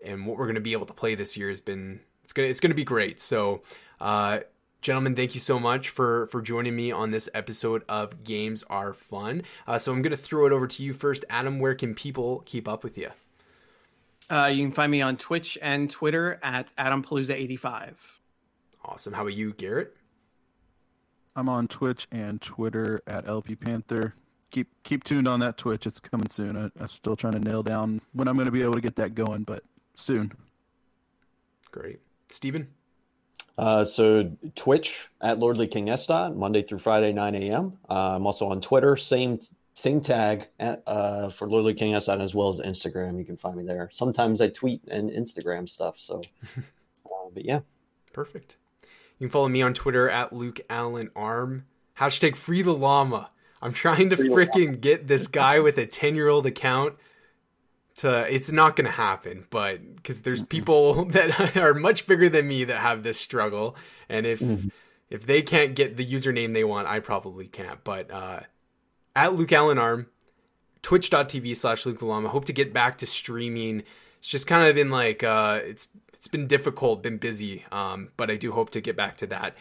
and 0.06 0.28
what 0.28 0.38
we're 0.38 0.46
going 0.46 0.56
to 0.56 0.62
be 0.62 0.74
able 0.74 0.86
to 0.86 0.94
play 0.94 1.16
this 1.16 1.38
year 1.38 1.48
has 1.48 1.62
been 1.62 2.02
it's 2.22 2.34
gonna 2.34 2.50
it's 2.50 2.60
gonna 2.60 2.76
be 2.76 2.84
great. 2.84 3.20
So. 3.20 3.62
Uh, 4.02 4.42
gentlemen 4.84 5.16
thank 5.16 5.34
you 5.34 5.40
so 5.40 5.60
much 5.60 5.90
for 5.90 6.28
for 6.28 6.42
joining 6.42 6.76
me 6.76 6.92
on 6.92 7.10
this 7.10 7.30
episode 7.34 7.84
of 7.88 8.24
games 8.24 8.64
are 8.70 8.94
fun. 8.94 9.42
Uh, 9.66 9.80
so 9.80 9.92
i'm 9.92 10.02
going 10.02 10.12
to 10.12 10.18
throw 10.18 10.46
it 10.46 10.52
over 10.52 10.68
to 10.68 10.84
you 10.84 10.94
first. 10.94 11.26
Adam 11.30 11.58
where 11.60 11.74
can 11.74 11.96
people 11.96 12.44
keep 12.46 12.68
up 12.68 12.84
with 12.84 12.98
you? 12.98 13.10
Uh, 14.30 14.52
you 14.54 14.64
can 14.64 14.74
find 14.74 14.92
me 14.92 15.02
on 15.02 15.16
twitch 15.16 15.58
and 15.62 15.90
twitter 15.90 16.38
at 16.44 16.68
adampalooza85 16.78 17.94
awesome. 18.84 19.14
How 19.14 19.22
about 19.22 19.34
you 19.34 19.54
garrett? 19.54 19.96
I'm 21.36 21.48
on 21.48 21.68
twitch 21.70 22.06
and 22.12 22.42
twitter 22.42 23.02
at 23.08 23.28
lp 23.28 23.56
panther. 23.56 24.14
Keep 24.52 24.68
keep 24.84 25.06
tuned 25.06 25.30
on 25.30 25.40
that 25.40 25.58
twitch. 25.58 25.88
It's 25.88 26.02
coming 26.02 26.30
soon. 26.30 26.58
I, 26.58 26.70
i'm 26.80 26.88
still 26.90 27.16
trying 27.16 27.34
to 27.34 27.40
nail 27.40 27.64
down 27.64 28.02
when 28.12 28.28
i'm 28.28 28.36
going 28.36 28.48
to 28.48 28.52
be 28.52 28.62
able 28.62 28.76
to 28.76 28.82
get 28.82 28.98
that 28.98 29.16
going 29.16 29.44
but 29.44 29.64
soon. 29.96 30.34
Great. 31.72 32.02
Steven 32.28 32.68
uh, 33.58 33.86
so 33.86 34.32
Twitch 34.56 35.10
at 35.22 35.40
Lordly 35.40 35.68
King 35.68 35.88
Estot, 35.88 36.36
Monday 36.36 36.62
through 36.64 36.80
Friday, 36.80 37.14
9 37.14 37.36
a.m. 37.36 37.78
Uh, 37.90 38.16
I'm 38.16 38.26
also 38.26 38.48
on 38.48 38.62
Twitter, 38.62 38.96
same 38.96 39.40
same 39.76 40.02
tag 40.02 40.48
at, 40.60 40.84
uh, 40.86 41.30
for 41.30 41.50
Lordly 41.50 41.74
King 41.74 41.94
Estot 41.94 42.22
as 42.22 42.36
well 42.36 42.50
as 42.50 42.60
Instagram. 42.60 43.18
You 43.18 43.26
can 43.26 43.38
find 43.38 43.56
me 43.56 43.64
there. 43.64 43.90
Sometimes 43.92 44.40
I 44.40 44.50
tweet 44.50 44.82
and 44.88 45.10
Instagram 45.10 45.68
stuff. 45.68 45.98
So, 45.98 46.22
uh, 46.58 47.30
but 47.34 47.44
yeah, 47.44 47.62
perfect. 48.14 48.58
You 49.18 49.28
can 49.28 49.32
follow 49.32 49.50
me 49.50 49.62
on 49.62 49.74
Twitter 49.74 50.10
at 50.10 50.34
Luke 50.34 50.62
Allen 50.70 51.10
Arm. 51.16 51.66
Hashtag 51.98 52.36
free 52.36 52.62
the 52.62 52.74
llama. 52.74 53.30
I'm 53.62 53.74
trying 53.74 54.10
to 54.10 54.18
freaking 54.18 54.82
get 54.82 55.08
this 55.08 55.28
guy 55.28 55.60
with 55.60 55.78
a 55.78 55.86
10 55.86 56.16
year 56.16 56.28
old 56.28 56.46
account 56.46 56.96
to 57.96 58.34
it's 58.34 58.52
not 58.52 58.76
going 58.76 58.86
to 58.86 58.92
happen 58.92 59.46
but 59.50 59.96
because 59.96 60.22
there's 60.22 60.42
people 60.42 61.06
that 61.12 61.56
are 61.58 61.74
much 61.74 62.08
bigger 62.08 62.30
than 62.30 62.48
me 62.48 62.64
that 62.64 62.80
have 62.80 63.04
this 63.04 63.20
struggle 63.20 63.76
and 64.10 64.26
if 64.26 64.40
mm-hmm. 64.40 64.68
if 65.10 65.26
they 65.26 65.42
can't 65.42 65.76
get 65.76 65.98
the 65.98 66.06
username 66.06 66.54
they 66.54 66.64
want 66.64 66.88
i 66.88 67.00
probably 67.00 67.48
can't 67.48 67.84
but 67.84 68.10
uh 68.12 68.40
at 69.16 69.34
luke 69.34 69.52
allen 69.52 69.78
arm 69.78 70.08
twitch.tv 70.84 71.56
slash 71.56 71.86
luke 71.86 72.02
llama 72.02 72.30
hope 72.30 72.46
to 72.46 72.54
get 72.54 72.72
back 72.72 73.00
to 73.00 73.08
streaming. 73.08 73.82
It's 74.20 74.28
just 74.28 74.46
kind 74.46 74.68
of 74.68 74.76
been 74.76 74.92
like 74.92 75.24
uh 75.24 75.62
it's 75.64 75.88
it's 76.14 76.28
been 76.28 76.46
difficult 76.46 77.02
been 77.02 77.18
busy 77.18 77.66
um 77.72 78.10
but 78.16 78.30
i 78.30 78.36
do 78.36 78.52
hope 78.52 78.70
to 78.72 78.82
get 78.82 78.96
back 78.96 79.18
to 79.18 79.28
that. 79.28 79.56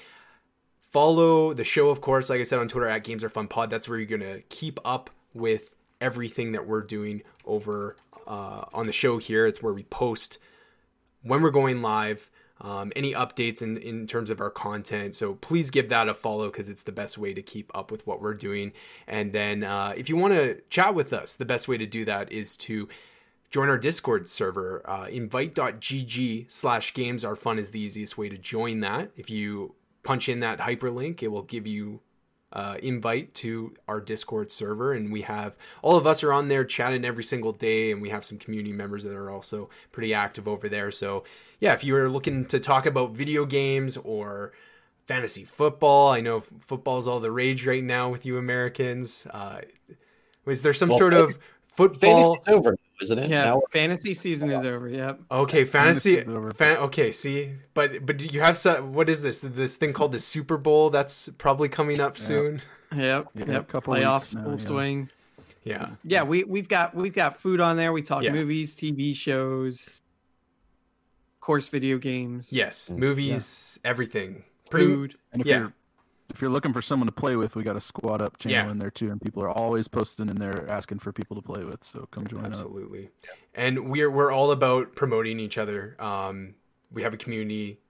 Follow 0.91 1.55
the 1.55 1.65
show 1.65 1.89
of 1.89 2.03
course 2.03 2.29
like 2.29 2.41
i 2.41 2.43
said 2.43 2.59
on 2.59 2.69
twitter 2.69 2.89
at 2.89 3.05
games 3.05 3.25
are 3.25 3.31
fun 3.31 3.49
pod. 3.49 3.71
That's 3.71 3.89
where 3.89 3.99
you're 3.99 4.19
gonna 4.19 4.41
keep 4.51 4.79
up 4.85 5.11
with 5.33 5.71
everything 6.01 6.53
that 6.53 6.67
we're 6.67 6.83
doing 6.83 7.23
over 7.47 7.97
uh, 8.27 8.65
on 8.73 8.87
the 8.87 8.93
show 8.93 9.19
here. 9.19 9.47
It's 9.47 9.63
where 9.63 9.73
we 9.73 9.85
post 9.85 10.39
when 11.23 11.43
we're 11.43 11.51
going 11.51 11.81
live, 11.81 12.31
um, 12.61 12.93
any 12.95 13.13
updates 13.13 13.63
in, 13.63 13.77
in 13.77 14.07
terms 14.07 14.31
of 14.31 14.41
our 14.41 14.51
content. 14.51 15.15
So 15.15 15.35
please 15.35 15.71
give 15.71 15.89
that 15.89 16.09
a 16.09 16.15
follow 16.15 16.47
because 16.51 16.69
it's 16.69 16.83
the 16.83 16.93
best 16.93 17.19
way 17.19 17.35
to 17.35 17.43
keep 17.43 17.71
up 17.75 17.91
with 17.91 18.07
what 18.07 18.21
we're 18.21 18.35
doing. 18.35 18.73
And 19.07 19.33
then 19.33 19.65
uh, 19.65 19.95
if 19.97 20.09
you 20.09 20.17
want 20.17 20.35
to 20.35 20.61
chat 20.71 20.95
with 20.95 21.13
us, 21.13 21.37
the 21.37 21.45
best 21.45 21.69
way 21.69 21.79
to 21.79 21.87
do 21.87 22.05
that 22.05 22.31
is 22.31 22.57
to 22.59 22.89
join 23.51 23.69
our 23.69 23.79
Discord 23.79 24.29
server. 24.29 24.83
Uh, 24.89 25.07
invite.gg 25.07 26.51
slash 26.51 26.95
games 26.95 27.25
are 27.25 27.37
fun 27.37 27.59
is 27.59 27.71
the 27.71 27.81
easiest 27.81 28.17
way 28.17 28.29
to 28.29 28.39
join 28.39 28.81
that. 28.81 29.11
If 29.17 29.29
you 29.29 29.75
punch 30.03 30.29
in 30.29 30.41
that 30.41 30.61
hyperlink, 30.61 31.23
it 31.23 31.29
will 31.29 31.43
give 31.43 31.67
you 31.67 32.01
uh, 32.53 32.77
invite 32.83 33.33
to 33.35 33.75
our 33.89 34.01
Discord 34.01 34.51
server, 34.51 34.93
and 34.93 35.11
we 35.13 35.23
have 35.23 35.57
all 35.83 35.97
of 35.97 36.07
us 36.07 36.23
are 36.23 36.33
on 36.33 36.49
there 36.49 36.65
chatting 36.65 37.05
every 37.05 37.25
single 37.25 37.53
day, 37.53 37.91
and 37.91 38.03
we 38.03 38.11
have 38.11 38.25
some 38.25 38.39
community 38.39 38.73
members 38.73 39.05
that 39.05 39.15
are 39.15 39.31
also 39.31 39.71
pretty 39.91 40.13
active 40.13 40.47
over 40.47 40.69
there. 40.69 40.91
So 40.91 41.25
yeah, 41.61 41.73
if 41.73 41.85
you 41.85 41.97
are 41.97 42.09
looking 42.09 42.47
to 42.47 42.61
talk 42.61 42.87
about 42.87 43.13
video 43.13 43.45
games 43.47 43.97
or 43.97 44.53
fantasy 45.07 45.45
football, 45.45 46.11
I 46.11 46.21
know 46.21 46.41
football 46.41 46.99
is 46.99 47.07
all 47.07 47.21
the 47.21 47.31
rage 47.31 47.67
right 47.67 47.85
now 47.85 48.11
with 48.11 48.27
you 48.27 48.37
Americans. 48.39 49.27
Uh, 49.31 49.61
was 50.45 50.63
there 50.63 50.75
some 50.75 50.91
well, 50.91 50.99
sort 50.99 51.15
of 51.15 51.37
football? 51.75 52.39
over 52.49 52.77
isn't 53.03 53.19
it? 53.19 53.31
Yeah, 53.31 53.45
now 53.45 53.63
fantasy 53.71 54.15
season 54.15 54.51
is 54.51 54.65
over. 54.65 54.89
Yep. 54.89 55.21
Okay, 55.31 55.65
fantasy. 55.65 56.23
Fan, 56.23 56.77
okay, 56.79 57.13
see, 57.13 57.55
but 57.75 58.05
but 58.07 58.21
you 58.21 58.41
have 58.41 58.57
some. 58.57 58.95
What 58.95 59.09
is 59.09 59.23
this? 59.23 59.43
This 59.43 59.77
thing 59.77 59.93
called 59.93 60.13
the 60.13 60.21
Super 60.21 60.57
Bowl 60.57 60.91
that's 60.91 61.29
probably 61.39 61.69
coming 61.69 62.01
up 62.01 62.17
soon. 62.17 62.63
Yep. 62.95 63.29
Yep. 63.35 63.49
yep. 63.49 63.69
Couple 63.69 63.95
Playoffs 63.95 64.33
full 64.43 64.53
yeah. 64.53 64.59
swing. 64.59 65.11
Yeah. 65.65 65.91
Yeah, 66.05 66.23
we 66.23 66.45
we've 66.45 66.69
got 66.69 66.95
we've 66.95 67.15
got 67.15 67.41
food 67.41 67.61
on 67.61 67.77
there. 67.77 67.93
We 67.93 68.03
talk 68.03 68.23
yeah. 68.23 68.33
movies, 68.33 68.75
TV 68.75 69.15
shows, 69.15 70.03
course, 71.43 71.69
video 71.69 71.99
games. 71.99 72.51
Yes, 72.51 72.89
mm, 72.89 72.97
movies, 72.97 73.79
yeah. 73.85 73.91
everything. 73.91 74.45
Food. 74.71 75.17
And 75.33 75.43
if 75.43 75.47
yeah. 75.47 75.59
you're 75.59 75.73
if 76.33 76.41
you're 76.41 76.51
looking 76.51 76.73
for 76.73 76.83
someone 76.83 77.07
to 77.07 77.13
play 77.13 77.37
with, 77.37 77.57
we 77.57 77.63
got 77.63 77.77
a 77.77 77.81
squad 77.81 78.23
up 78.23 78.39
channel 78.39 78.67
yeah. 78.67 78.71
in 78.71 78.79
there 78.79 78.91
too, 78.91 79.11
and 79.11 79.21
people 79.21 79.43
are 79.43 79.51
always 79.51 79.87
posting 79.87 80.29
in 80.29 80.37
there 80.37 80.69
asking 80.69 80.99
for 80.99 81.13
people 81.13 81.37
to 81.37 81.43
play 81.43 81.65
with. 81.65 81.85
So 81.85 82.09
come 82.11 82.27
join 82.27 82.47
us. 82.47 82.53
Absolutely. 82.53 83.05
Up. 83.05 83.37
And 83.55 83.91
we're 83.91 84.11
we're 84.11 84.33
all 84.33 84.51
about 84.51 84.95
promoting 84.95 85.39
each 85.39 85.59
other. 85.59 85.97
Um, 86.03 86.55
we 86.91 87.03
have 87.03 87.15
a 87.15 87.19
community 87.19 87.81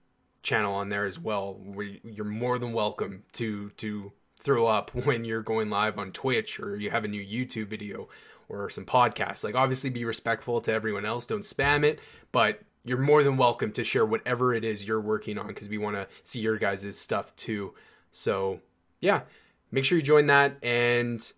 channel 0.41 0.75
on 0.75 0.89
there 0.89 1.05
as 1.05 1.17
well. 1.17 1.53
Where 1.53 1.87
you're 2.03 2.25
more 2.25 2.59
than 2.59 2.73
welcome 2.73 3.23
to 3.33 3.69
to 3.71 4.11
throw 4.39 4.65
up 4.65 4.91
when 5.05 5.23
you're 5.23 5.41
going 5.41 5.69
live 5.69 5.97
on 5.97 6.11
Twitch 6.11 6.59
or 6.59 6.75
you 6.75 6.91
have 6.91 7.05
a 7.05 7.07
new 7.07 7.23
YouTube 7.25 7.67
video 7.67 8.09
or 8.49 8.69
some 8.69 8.85
podcasts. 8.85 9.43
Like 9.43 9.55
obviously 9.55 9.89
be 9.89 10.03
respectful 10.03 10.59
to 10.61 10.71
everyone 10.73 11.05
else. 11.05 11.25
Don't 11.25 11.41
spam 11.41 11.85
it, 11.85 11.99
but 12.31 12.61
you're 12.83 12.97
more 12.97 13.23
than 13.23 13.37
welcome 13.37 13.71
to 13.71 13.83
share 13.85 14.05
whatever 14.05 14.53
it 14.53 14.65
is 14.65 14.85
you're 14.85 14.99
working 14.99 15.37
on 15.37 15.47
because 15.47 15.69
we 15.69 15.77
want 15.77 15.95
to 15.95 16.07
see 16.23 16.39
your 16.39 16.57
guys' 16.57 16.99
stuff 16.99 17.33
too. 17.37 17.73
So, 18.13 18.61
yeah, 19.01 19.23
make 19.71 19.83
sure 19.83 19.97
you 19.97 20.03
join 20.03 20.27
that. 20.27 20.55
And 20.63 21.29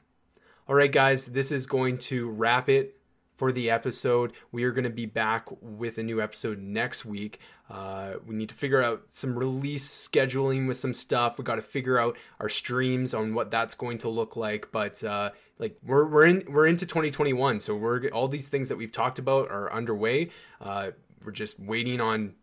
All 0.68 0.74
right, 0.74 0.92
guys, 0.92 1.24
this 1.26 1.50
is 1.50 1.64
going 1.66 1.96
to 1.98 2.28
wrap 2.28 2.68
it 2.68 2.96
for 3.36 3.52
the 3.52 3.70
episode. 3.70 4.34
We 4.52 4.64
are 4.64 4.72
going 4.72 4.84
to 4.84 4.90
be 4.90 5.06
back 5.06 5.48
with 5.62 5.96
a 5.96 6.02
new 6.02 6.20
episode 6.20 6.58
next 6.58 7.06
week. 7.06 7.40
Uh, 7.70 8.14
we 8.26 8.34
need 8.34 8.48
to 8.48 8.54
figure 8.54 8.82
out 8.82 9.04
some 9.08 9.38
release 9.38 9.86
scheduling 9.88 10.66
with 10.66 10.76
some 10.76 10.92
stuff. 10.92 11.38
We 11.38 11.44
got 11.44 11.54
to 11.54 11.62
figure 11.62 11.98
out 11.98 12.16
our 12.40 12.48
streams 12.48 13.14
on 13.14 13.32
what 13.34 13.50
that's 13.50 13.74
going 13.74 13.98
to 13.98 14.08
look 14.08 14.34
like. 14.34 14.72
But 14.72 15.04
uh, 15.04 15.30
like 15.58 15.76
we're 15.84 16.06
we're 16.06 16.26
in 16.26 16.44
we're 16.48 16.66
into 16.66 16.86
2021 16.86 17.60
so 17.60 17.76
we're 17.76 18.08
all 18.08 18.26
these 18.26 18.48
things 18.48 18.68
that 18.70 18.76
we've 18.76 18.90
talked 18.90 19.18
about 19.18 19.50
are 19.50 19.70
underway 19.72 20.30
uh, 20.60 20.90
we're 21.24 21.32
just 21.32 21.60
waiting 21.60 22.00
on 22.00 22.34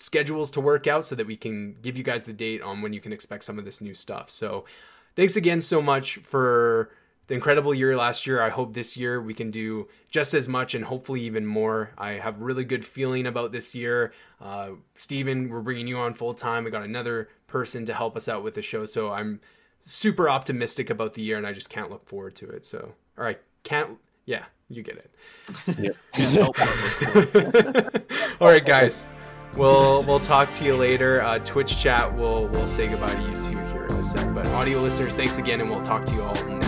schedules 0.00 0.50
to 0.52 0.60
work 0.60 0.86
out 0.86 1.04
so 1.04 1.14
that 1.14 1.26
we 1.26 1.36
can 1.36 1.76
give 1.82 1.96
you 1.96 2.02
guys 2.02 2.24
the 2.24 2.32
date 2.32 2.62
on 2.62 2.82
when 2.82 2.92
you 2.92 3.00
can 3.00 3.12
expect 3.12 3.44
some 3.44 3.58
of 3.58 3.64
this 3.64 3.80
new 3.80 3.94
stuff. 3.94 4.30
So 4.30 4.64
thanks 5.14 5.36
again 5.36 5.60
so 5.60 5.82
much 5.82 6.16
for 6.18 6.90
the 7.30 7.36
incredible 7.36 7.72
year 7.72 7.96
last 7.96 8.26
year. 8.26 8.42
I 8.42 8.48
hope 8.48 8.74
this 8.74 8.96
year 8.96 9.22
we 9.22 9.34
can 9.34 9.52
do 9.52 9.86
just 10.10 10.34
as 10.34 10.48
much 10.48 10.74
and 10.74 10.84
hopefully 10.84 11.20
even 11.20 11.46
more. 11.46 11.92
I 11.96 12.14
have 12.14 12.40
really 12.40 12.64
good 12.64 12.84
feeling 12.84 13.24
about 13.24 13.52
this 13.52 13.72
year. 13.72 14.12
Uh, 14.40 14.70
Steven, 14.96 15.48
we're 15.48 15.60
bringing 15.60 15.86
you 15.86 15.96
on 15.96 16.14
full 16.14 16.34
time. 16.34 16.64
We 16.64 16.72
got 16.72 16.82
another 16.82 17.28
person 17.46 17.86
to 17.86 17.94
help 17.94 18.16
us 18.16 18.28
out 18.28 18.42
with 18.42 18.56
the 18.56 18.62
show. 18.62 18.84
So 18.84 19.12
I'm 19.12 19.40
super 19.80 20.28
optimistic 20.28 20.90
about 20.90 21.14
the 21.14 21.22
year 21.22 21.38
and 21.38 21.46
I 21.46 21.52
just 21.52 21.70
can't 21.70 21.88
look 21.88 22.04
forward 22.04 22.34
to 22.34 22.48
it. 22.48 22.64
So, 22.64 22.94
all 23.16 23.22
right, 23.22 23.40
can't, 23.62 23.98
yeah, 24.24 24.46
you 24.68 24.82
get 24.82 24.96
it. 24.96 25.96
all 28.40 28.48
right, 28.48 28.66
guys. 28.66 29.06
We'll 29.56 30.02
we'll 30.04 30.20
talk 30.20 30.50
to 30.52 30.64
you 30.64 30.76
later. 30.76 31.22
Uh, 31.22 31.38
Twitch 31.40 31.76
chat. 31.76 32.12
We'll 32.14 32.48
we'll 32.52 32.68
say 32.68 32.88
goodbye 32.88 33.14
to 33.14 33.22
you 33.22 33.34
two 33.34 33.58
here 33.72 33.84
in 33.84 33.92
a 33.92 34.04
sec. 34.04 34.32
But 34.32 34.46
audio 34.48 34.80
listeners, 34.80 35.16
thanks 35.16 35.38
again, 35.38 35.60
and 35.60 35.68
we'll 35.68 35.84
talk 35.84 36.06
to 36.06 36.14
you 36.14 36.22
all 36.22 36.59